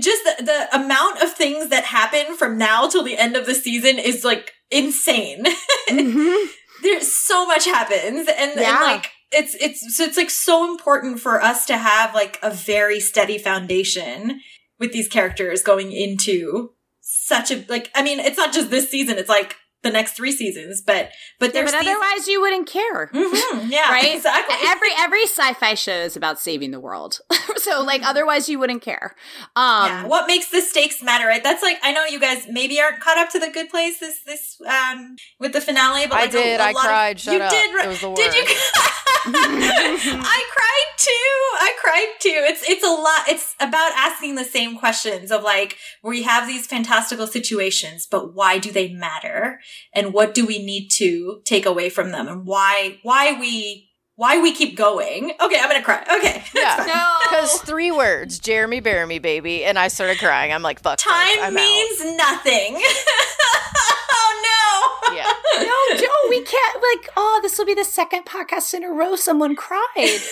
just 0.00 0.24
the, 0.24 0.44
the 0.44 0.76
amount 0.76 1.22
of 1.22 1.32
things 1.32 1.68
that 1.70 1.84
happen 1.84 2.36
from 2.36 2.58
now 2.58 2.88
till 2.88 3.02
the 3.02 3.16
end 3.16 3.36
of 3.36 3.46
the 3.46 3.54
season 3.54 3.98
is 3.98 4.24
like 4.24 4.52
insane. 4.70 5.44
Mhm. 5.88 6.46
There's 6.82 7.12
so 7.12 7.46
much 7.46 7.64
happens 7.64 8.28
and, 8.28 8.52
Yeah. 8.56 8.70
and 8.76 8.80
like 8.80 9.10
it's 9.30 9.54
it's 9.60 9.96
so 9.96 10.04
it's 10.04 10.16
like 10.16 10.30
so 10.30 10.70
important 10.70 11.20
for 11.20 11.40
us 11.42 11.66
to 11.66 11.76
have 11.76 12.14
like 12.14 12.38
a 12.42 12.50
very 12.50 12.98
steady 13.00 13.38
foundation 13.38 14.40
with 14.78 14.92
these 14.92 15.08
characters 15.08 15.62
going 15.62 15.92
into 15.92 16.70
such 17.00 17.50
a 17.50 17.64
like 17.68 17.90
I 17.94 18.02
mean 18.02 18.20
it's 18.20 18.36
not 18.36 18.52
just 18.52 18.70
this 18.70 18.90
season 18.90 19.16
it's 19.18 19.28
like 19.28 19.56
the 19.82 19.90
next 19.90 20.12
three 20.12 20.32
seasons 20.32 20.80
but 20.80 21.10
but 21.40 21.46
Yeah, 21.54 21.62
there's 21.62 21.72
but 21.72 21.80
otherwise 21.86 22.28
you 22.28 22.40
wouldn't 22.40 22.68
care. 22.68 23.10
Mhm, 23.12 23.70
yeah 23.70 23.90
right? 23.90 24.14
exactly 24.14 24.54
Every 24.68 24.90
every 24.98 25.22
sci-fi 25.24 25.74
show 25.74 25.92
is 25.92 26.16
about 26.16 26.38
saving 26.38 26.70
the 26.70 26.80
world. 26.80 27.20
so 27.56 27.82
like 27.82 28.02
otherwise 28.06 28.48
you 28.48 28.58
wouldn't 28.58 28.82
care. 28.82 29.14
Um 29.56 29.86
yeah. 29.86 30.06
What 30.06 30.26
makes 30.26 30.50
the 30.50 30.60
stakes 30.60 31.02
matter, 31.02 31.26
right? 31.26 31.42
That's 31.42 31.62
like 31.62 31.78
I 31.82 31.92
know 31.92 32.04
you 32.04 32.20
guys 32.20 32.46
maybe 32.48 32.80
aren't 32.80 33.00
caught 33.00 33.18
up 33.18 33.30
to 33.30 33.38
the 33.38 33.50
good 33.50 33.70
place 33.70 33.98
this 33.98 34.20
this 34.24 34.56
um 34.68 35.16
with 35.40 35.52
the 35.52 35.60
finale, 35.60 36.06
but 36.06 36.16
I 36.16 36.20
like 36.22 36.30
a- 36.30 36.32
did. 36.32 36.60
a 36.60 36.62
I 36.64 36.70
lot 36.72 36.76
of- 36.84 36.88
cried. 36.88 37.20
Shut 37.20 37.34
you 37.34 37.40
up. 37.40 37.50
did. 37.50 37.74
It 37.74 37.88
was 37.88 38.00
the 38.00 38.12
Did 38.14 38.34
you? 38.34 38.44
I 39.24 40.44
cried 40.50 40.98
too. 40.98 41.10
I 41.60 41.72
cried 41.80 42.14
too. 42.20 42.44
It's 42.48 42.68
it's 42.68 42.84
a 42.84 42.90
lot. 42.90 43.28
It's 43.28 43.54
about 43.60 43.92
asking 43.96 44.34
the 44.34 44.44
same 44.44 44.76
questions 44.78 45.30
of 45.30 45.42
like 45.42 45.76
we 46.02 46.22
have 46.22 46.46
these 46.46 46.66
fantastical 46.66 47.26
situations, 47.26 48.06
but 48.10 48.34
why 48.34 48.58
do 48.58 48.70
they 48.72 48.92
matter? 48.92 49.60
And 49.94 50.12
what 50.12 50.34
do 50.34 50.46
we 50.46 50.64
need 50.64 50.88
to 50.96 51.40
take 51.44 51.66
away 51.66 51.88
from 51.90 52.10
them? 52.10 52.28
And 52.28 52.46
why 52.46 52.98
why 53.02 53.38
we 53.38 53.88
why 54.16 54.40
we 54.40 54.52
keep 54.52 54.76
going? 54.76 55.32
Okay, 55.40 55.58
I'm 55.60 55.68
gonna 55.68 55.82
cry. 55.82 56.04
Okay. 56.18 56.44
Yeah. 56.54 56.84
No. 56.86 57.18
Because 57.24 57.60
three 57.62 57.90
words, 57.90 58.38
Jeremy 58.38 58.80
Bearimy, 58.80 59.20
baby. 59.20 59.64
And 59.64 59.78
I 59.78 59.88
started 59.88 60.18
crying. 60.18 60.52
I'm 60.52 60.62
like, 60.62 60.80
fuck. 60.80 60.98
this, 60.98 61.04
Time 61.06 61.44
I'm 61.44 61.54
means 61.54 62.16
nothing. 62.16 62.80
oh 63.88 64.42
no! 64.42 64.52
Yeah. 65.14 65.30
no, 65.58 65.96
Joe, 65.96 66.28
we 66.28 66.42
can't 66.42 66.76
like, 66.76 67.08
oh, 67.16 67.40
this 67.42 67.58
will 67.58 67.66
be 67.66 67.74
the 67.74 67.84
second 67.84 68.24
podcast 68.24 68.72
in 68.74 68.84
a 68.84 68.90
row 68.90 69.16
someone 69.16 69.56
cried. 69.56 69.86
it's 69.96 70.30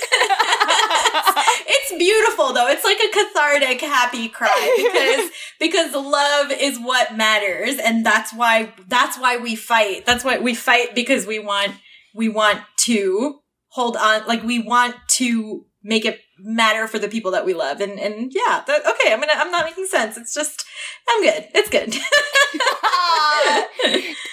beautiful 1.99 2.53
though. 2.53 2.69
It's 2.69 2.85
like 2.85 2.99
a 2.99 3.11
cathartic, 3.11 3.81
happy 3.81 4.29
cry 4.29 4.75
because 4.77 5.31
because 5.61 5.95
love 5.95 6.53
is 6.53 6.79
what 6.79 7.17
matters, 7.17 7.79
and 7.79 8.05
that's 8.05 8.33
why 8.33 8.73
that's 8.89 9.19
why 9.19 9.37
we 9.37 9.57
fight. 9.57 10.07
That's 10.07 10.25
why 10.25 10.39
we 10.39 10.55
fight 10.55 10.95
because 10.95 11.27
we 11.27 11.39
want 11.39 11.73
we 12.15 12.29
want 12.29 12.61
to 12.79 13.41
hold 13.69 13.97
on, 13.97 14.27
like 14.27 14.43
we 14.43 14.61
want 14.61 14.97
to 15.09 15.65
make 15.83 16.05
it 16.05 16.21
matter 16.39 16.87
for 16.87 16.99
the 16.99 17.09
people 17.09 17.31
that 17.31 17.45
we 17.45 17.55
love, 17.55 17.81
and 17.81 17.99
and 17.99 18.33
yeah, 18.35 18.63
that, 18.67 18.87
okay. 18.87 19.13
I'm 19.13 19.21
gonna 19.21 19.33
I'm 19.35 19.51
not 19.51 19.65
making 19.65 19.87
sense. 19.87 20.17
It's 20.17 20.35
just 20.35 20.65
I'm 21.09 21.23
good. 21.23 21.49
It's 21.55 21.71
good. 21.71 21.95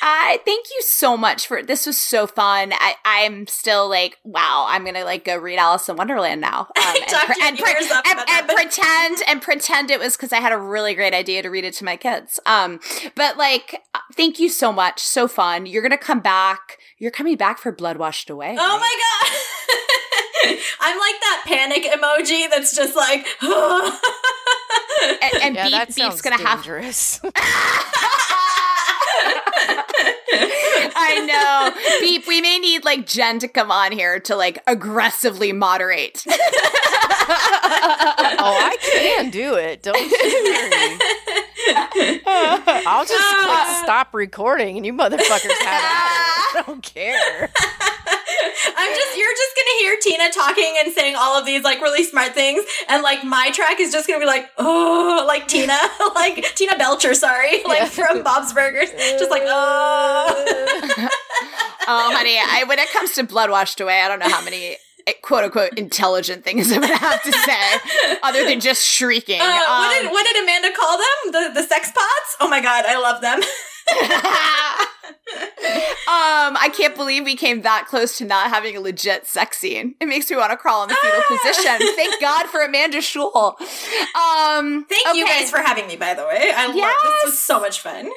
I 0.01 0.39
thank 0.45 0.67
you 0.69 0.81
so 0.81 1.17
much 1.17 1.47
for 1.47 1.63
this 1.63 1.85
was 1.85 1.97
so 1.97 2.27
fun. 2.27 2.73
I 2.73 2.95
I'm 3.05 3.47
still 3.47 3.89
like 3.89 4.17
wow. 4.23 4.65
I'm 4.67 4.85
gonna 4.85 5.03
like 5.03 5.25
go 5.25 5.37
read 5.37 5.57
Alice 5.57 5.87
in 5.89 5.95
Wonderland 5.95 6.41
now 6.41 6.67
um, 6.77 6.95
and, 7.41 7.57
your 7.57 7.67
and, 7.67 7.91
up 7.91 8.05
and, 8.07 8.19
about 8.19 8.29
and 8.29 8.47
pretend 8.47 9.17
and 9.27 9.41
pretend 9.41 9.91
it 9.91 9.99
was 9.99 10.15
because 10.15 10.33
I 10.33 10.39
had 10.39 10.51
a 10.51 10.57
really 10.57 10.93
great 10.93 11.13
idea 11.13 11.41
to 11.41 11.49
read 11.49 11.65
it 11.65 11.73
to 11.75 11.85
my 11.85 11.97
kids. 11.97 12.39
Um, 12.45 12.79
but 13.15 13.37
like 13.37 13.81
uh, 13.93 13.99
thank 14.15 14.39
you 14.39 14.49
so 14.49 14.71
much. 14.71 15.01
So 15.01 15.27
fun. 15.27 15.65
You're 15.65 15.83
gonna 15.83 15.97
come 15.97 16.19
back. 16.19 16.77
You're 16.99 17.11
coming 17.11 17.37
back 17.37 17.59
for 17.59 17.71
Blood 17.71 17.97
Washed 17.97 18.29
Away. 18.29 18.55
Oh 18.59 18.79
right? 18.79 18.79
my 18.79 19.29
god! 19.29 19.39
I'm 20.79 20.97
like 20.97 21.19
that 21.21 21.43
panic 21.45 21.83
emoji 21.83 22.49
that's 22.49 22.75
just 22.75 22.95
like. 22.95 23.25
And, 24.99 25.43
and 25.43 25.55
Yeah, 25.55 25.63
Beep, 25.65 25.71
that 25.73 25.95
Beep's 25.95 26.21
gonna 26.21 26.41
have 26.41 26.63
dangerous. 26.63 27.21
I 30.99 31.25
know. 31.25 31.99
Beep, 32.01 32.27
we 32.27 32.41
may 32.41 32.59
need 32.59 32.83
like 32.83 33.05
Jen 33.05 33.39
to 33.39 33.47
come 33.47 33.71
on 33.71 33.91
here 33.91 34.19
to 34.21 34.35
like 34.35 34.59
aggressively 34.67 35.53
moderate. 35.53 36.23
oh, 36.29 36.35
I 38.39 38.77
can 38.81 39.29
do 39.29 39.55
it. 39.55 39.83
Don't 39.83 39.97
you 39.99 40.09
worry. 40.09 40.99
I'll 42.87 43.05
just 43.05 43.17
click 43.17 43.49
ah. 43.49 43.81
stop 43.83 44.13
recording 44.13 44.77
and 44.77 44.85
you 44.85 44.93
motherfuckers 44.93 45.51
have 45.65 45.81
it. 45.83 45.87
I 46.57 46.63
don't 46.65 46.81
care. 46.81 47.49
I'm 48.77 48.95
just 48.95 49.17
you're 49.17 49.33
just 49.35 49.55
gonna 49.55 49.77
hear 49.79 49.97
Tina 50.01 50.29
talking 50.31 50.75
and 50.83 50.93
saying 50.93 51.15
all 51.17 51.37
of 51.37 51.45
these 51.45 51.63
like 51.63 51.81
really 51.81 52.03
smart 52.03 52.33
things, 52.33 52.63
and 52.87 53.03
like 53.03 53.23
my 53.23 53.51
track 53.51 53.79
is 53.79 53.91
just 53.91 54.07
gonna 54.07 54.19
be 54.19 54.25
like 54.25 54.49
oh 54.57 55.23
like 55.27 55.47
Tina 55.47 55.77
like 56.15 56.55
Tina 56.55 56.77
Belcher, 56.77 57.13
sorry, 57.13 57.63
like 57.63 57.79
Yeah. 57.79 57.85
from 57.89 58.23
Bob's 58.23 58.53
Burgers, 58.53 58.91
just 58.91 59.31
like 59.31 59.43
oh. 59.45 60.93
Oh, 60.99 62.13
honey, 62.15 62.37
I, 62.37 62.63
when 62.67 62.79
it 62.79 62.89
comes 62.91 63.13
to 63.13 63.23
blood 63.23 63.49
washed 63.49 63.79
away, 63.79 64.01
I 64.01 64.07
don't 64.09 64.19
know 64.19 64.27
how 64.29 64.43
many 64.43 64.75
eh, 65.07 65.13
quote 65.21 65.45
unquote 65.45 65.77
intelligent 65.77 66.43
things 66.43 66.69
I'm 66.73 66.81
gonna 66.81 66.97
have 66.97 67.23
to 67.23 67.31
say 67.31 68.17
other 68.23 68.43
than 68.45 68.59
just 68.59 68.85
shrieking. 68.85 69.39
Uh, 69.39 69.45
what 69.45 69.97
Um, 69.97 70.03
did 70.03 70.11
what 70.11 70.25
did 70.25 70.43
Amanda 70.43 70.71
call 70.77 70.97
them? 70.97 71.31
The 71.31 71.61
the 71.61 71.67
sex 71.67 71.87
pots? 71.91 72.35
Oh 72.41 72.49
my 72.49 72.59
god, 72.61 72.83
I 72.87 72.97
love 72.99 73.21
them. 73.21 73.39
um, 76.07 76.57
I 76.59 76.69
can't 76.75 76.93
believe 76.95 77.23
we 77.23 77.35
came 77.37 77.61
that 77.61 77.85
close 77.87 78.17
to 78.17 78.25
not 78.25 78.49
having 78.49 78.75
a 78.75 78.81
legit 78.81 79.27
sex 79.27 79.57
scene. 79.59 79.95
It 80.01 80.07
makes 80.07 80.29
me 80.29 80.35
want 80.35 80.51
to 80.51 80.57
crawl 80.57 80.83
in 80.83 80.89
the 80.89 80.95
fetal 80.95 81.21
Ah. 81.23 81.37
position. 81.39 81.95
Thank 81.95 82.19
God 82.21 82.47
for 82.47 82.61
Amanda 82.61 82.97
Schull. 82.97 83.55
Um, 84.15 84.85
Thank 84.89 85.15
you 85.15 85.25
guys 85.25 85.49
for 85.49 85.59
having 85.59 85.87
me. 85.87 85.95
By 85.95 86.13
the 86.15 86.23
way, 86.25 86.51
I 86.53 86.67
love 86.67 86.75
this 86.75 87.25
was 87.31 87.39
so 87.39 87.59
much 87.61 87.79
fun. 87.81 88.11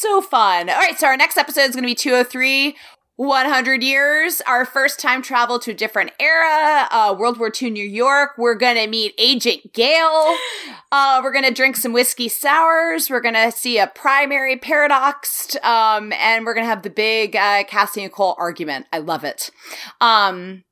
So 0.00 0.22
fun. 0.22 0.70
All 0.70 0.78
right, 0.78 0.98
so 0.98 1.08
our 1.08 1.16
next 1.18 1.36
episode 1.36 1.68
is 1.68 1.72
going 1.72 1.82
to 1.82 1.86
be 1.86 1.94
203 1.94 2.74
100 3.16 3.82
years, 3.82 4.40
our 4.46 4.64
first 4.64 4.98
time 4.98 5.20
travel 5.20 5.58
to 5.58 5.72
a 5.72 5.74
different 5.74 6.10
era, 6.18 6.88
uh, 6.90 7.14
World 7.18 7.38
War 7.38 7.52
II 7.60 7.68
New 7.68 7.84
York. 7.84 8.30
We're 8.38 8.54
going 8.54 8.76
to 8.76 8.86
meet 8.86 9.12
Agent 9.18 9.74
Gale. 9.74 10.36
Uh, 10.92 11.20
we're 11.22 11.30
going 11.30 11.44
to 11.44 11.54
drink 11.54 11.76
some 11.76 11.92
whiskey 11.92 12.28
sours. 12.28 13.08
We're 13.08 13.20
going 13.20 13.36
to 13.36 13.52
see 13.52 13.78
a 13.78 13.86
primary 13.86 14.56
paradoxed. 14.56 15.56
Um, 15.64 16.12
and 16.14 16.44
we're 16.44 16.52
going 16.52 16.64
to 16.64 16.68
have 16.68 16.82
the 16.82 16.90
big 16.90 17.36
uh, 17.36 17.62
Cassie 17.62 18.02
and 18.02 18.12
Cole 18.12 18.34
argument. 18.38 18.86
I 18.92 18.98
love 18.98 19.22
it. 19.22 19.52
Um, 20.00 20.64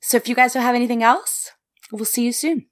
so 0.00 0.16
if 0.16 0.30
you 0.30 0.34
guys 0.34 0.54
don't 0.54 0.62
have 0.62 0.74
anything 0.74 1.02
else, 1.02 1.50
we'll 1.92 2.06
see 2.06 2.24
you 2.24 2.32
soon. 2.32 2.68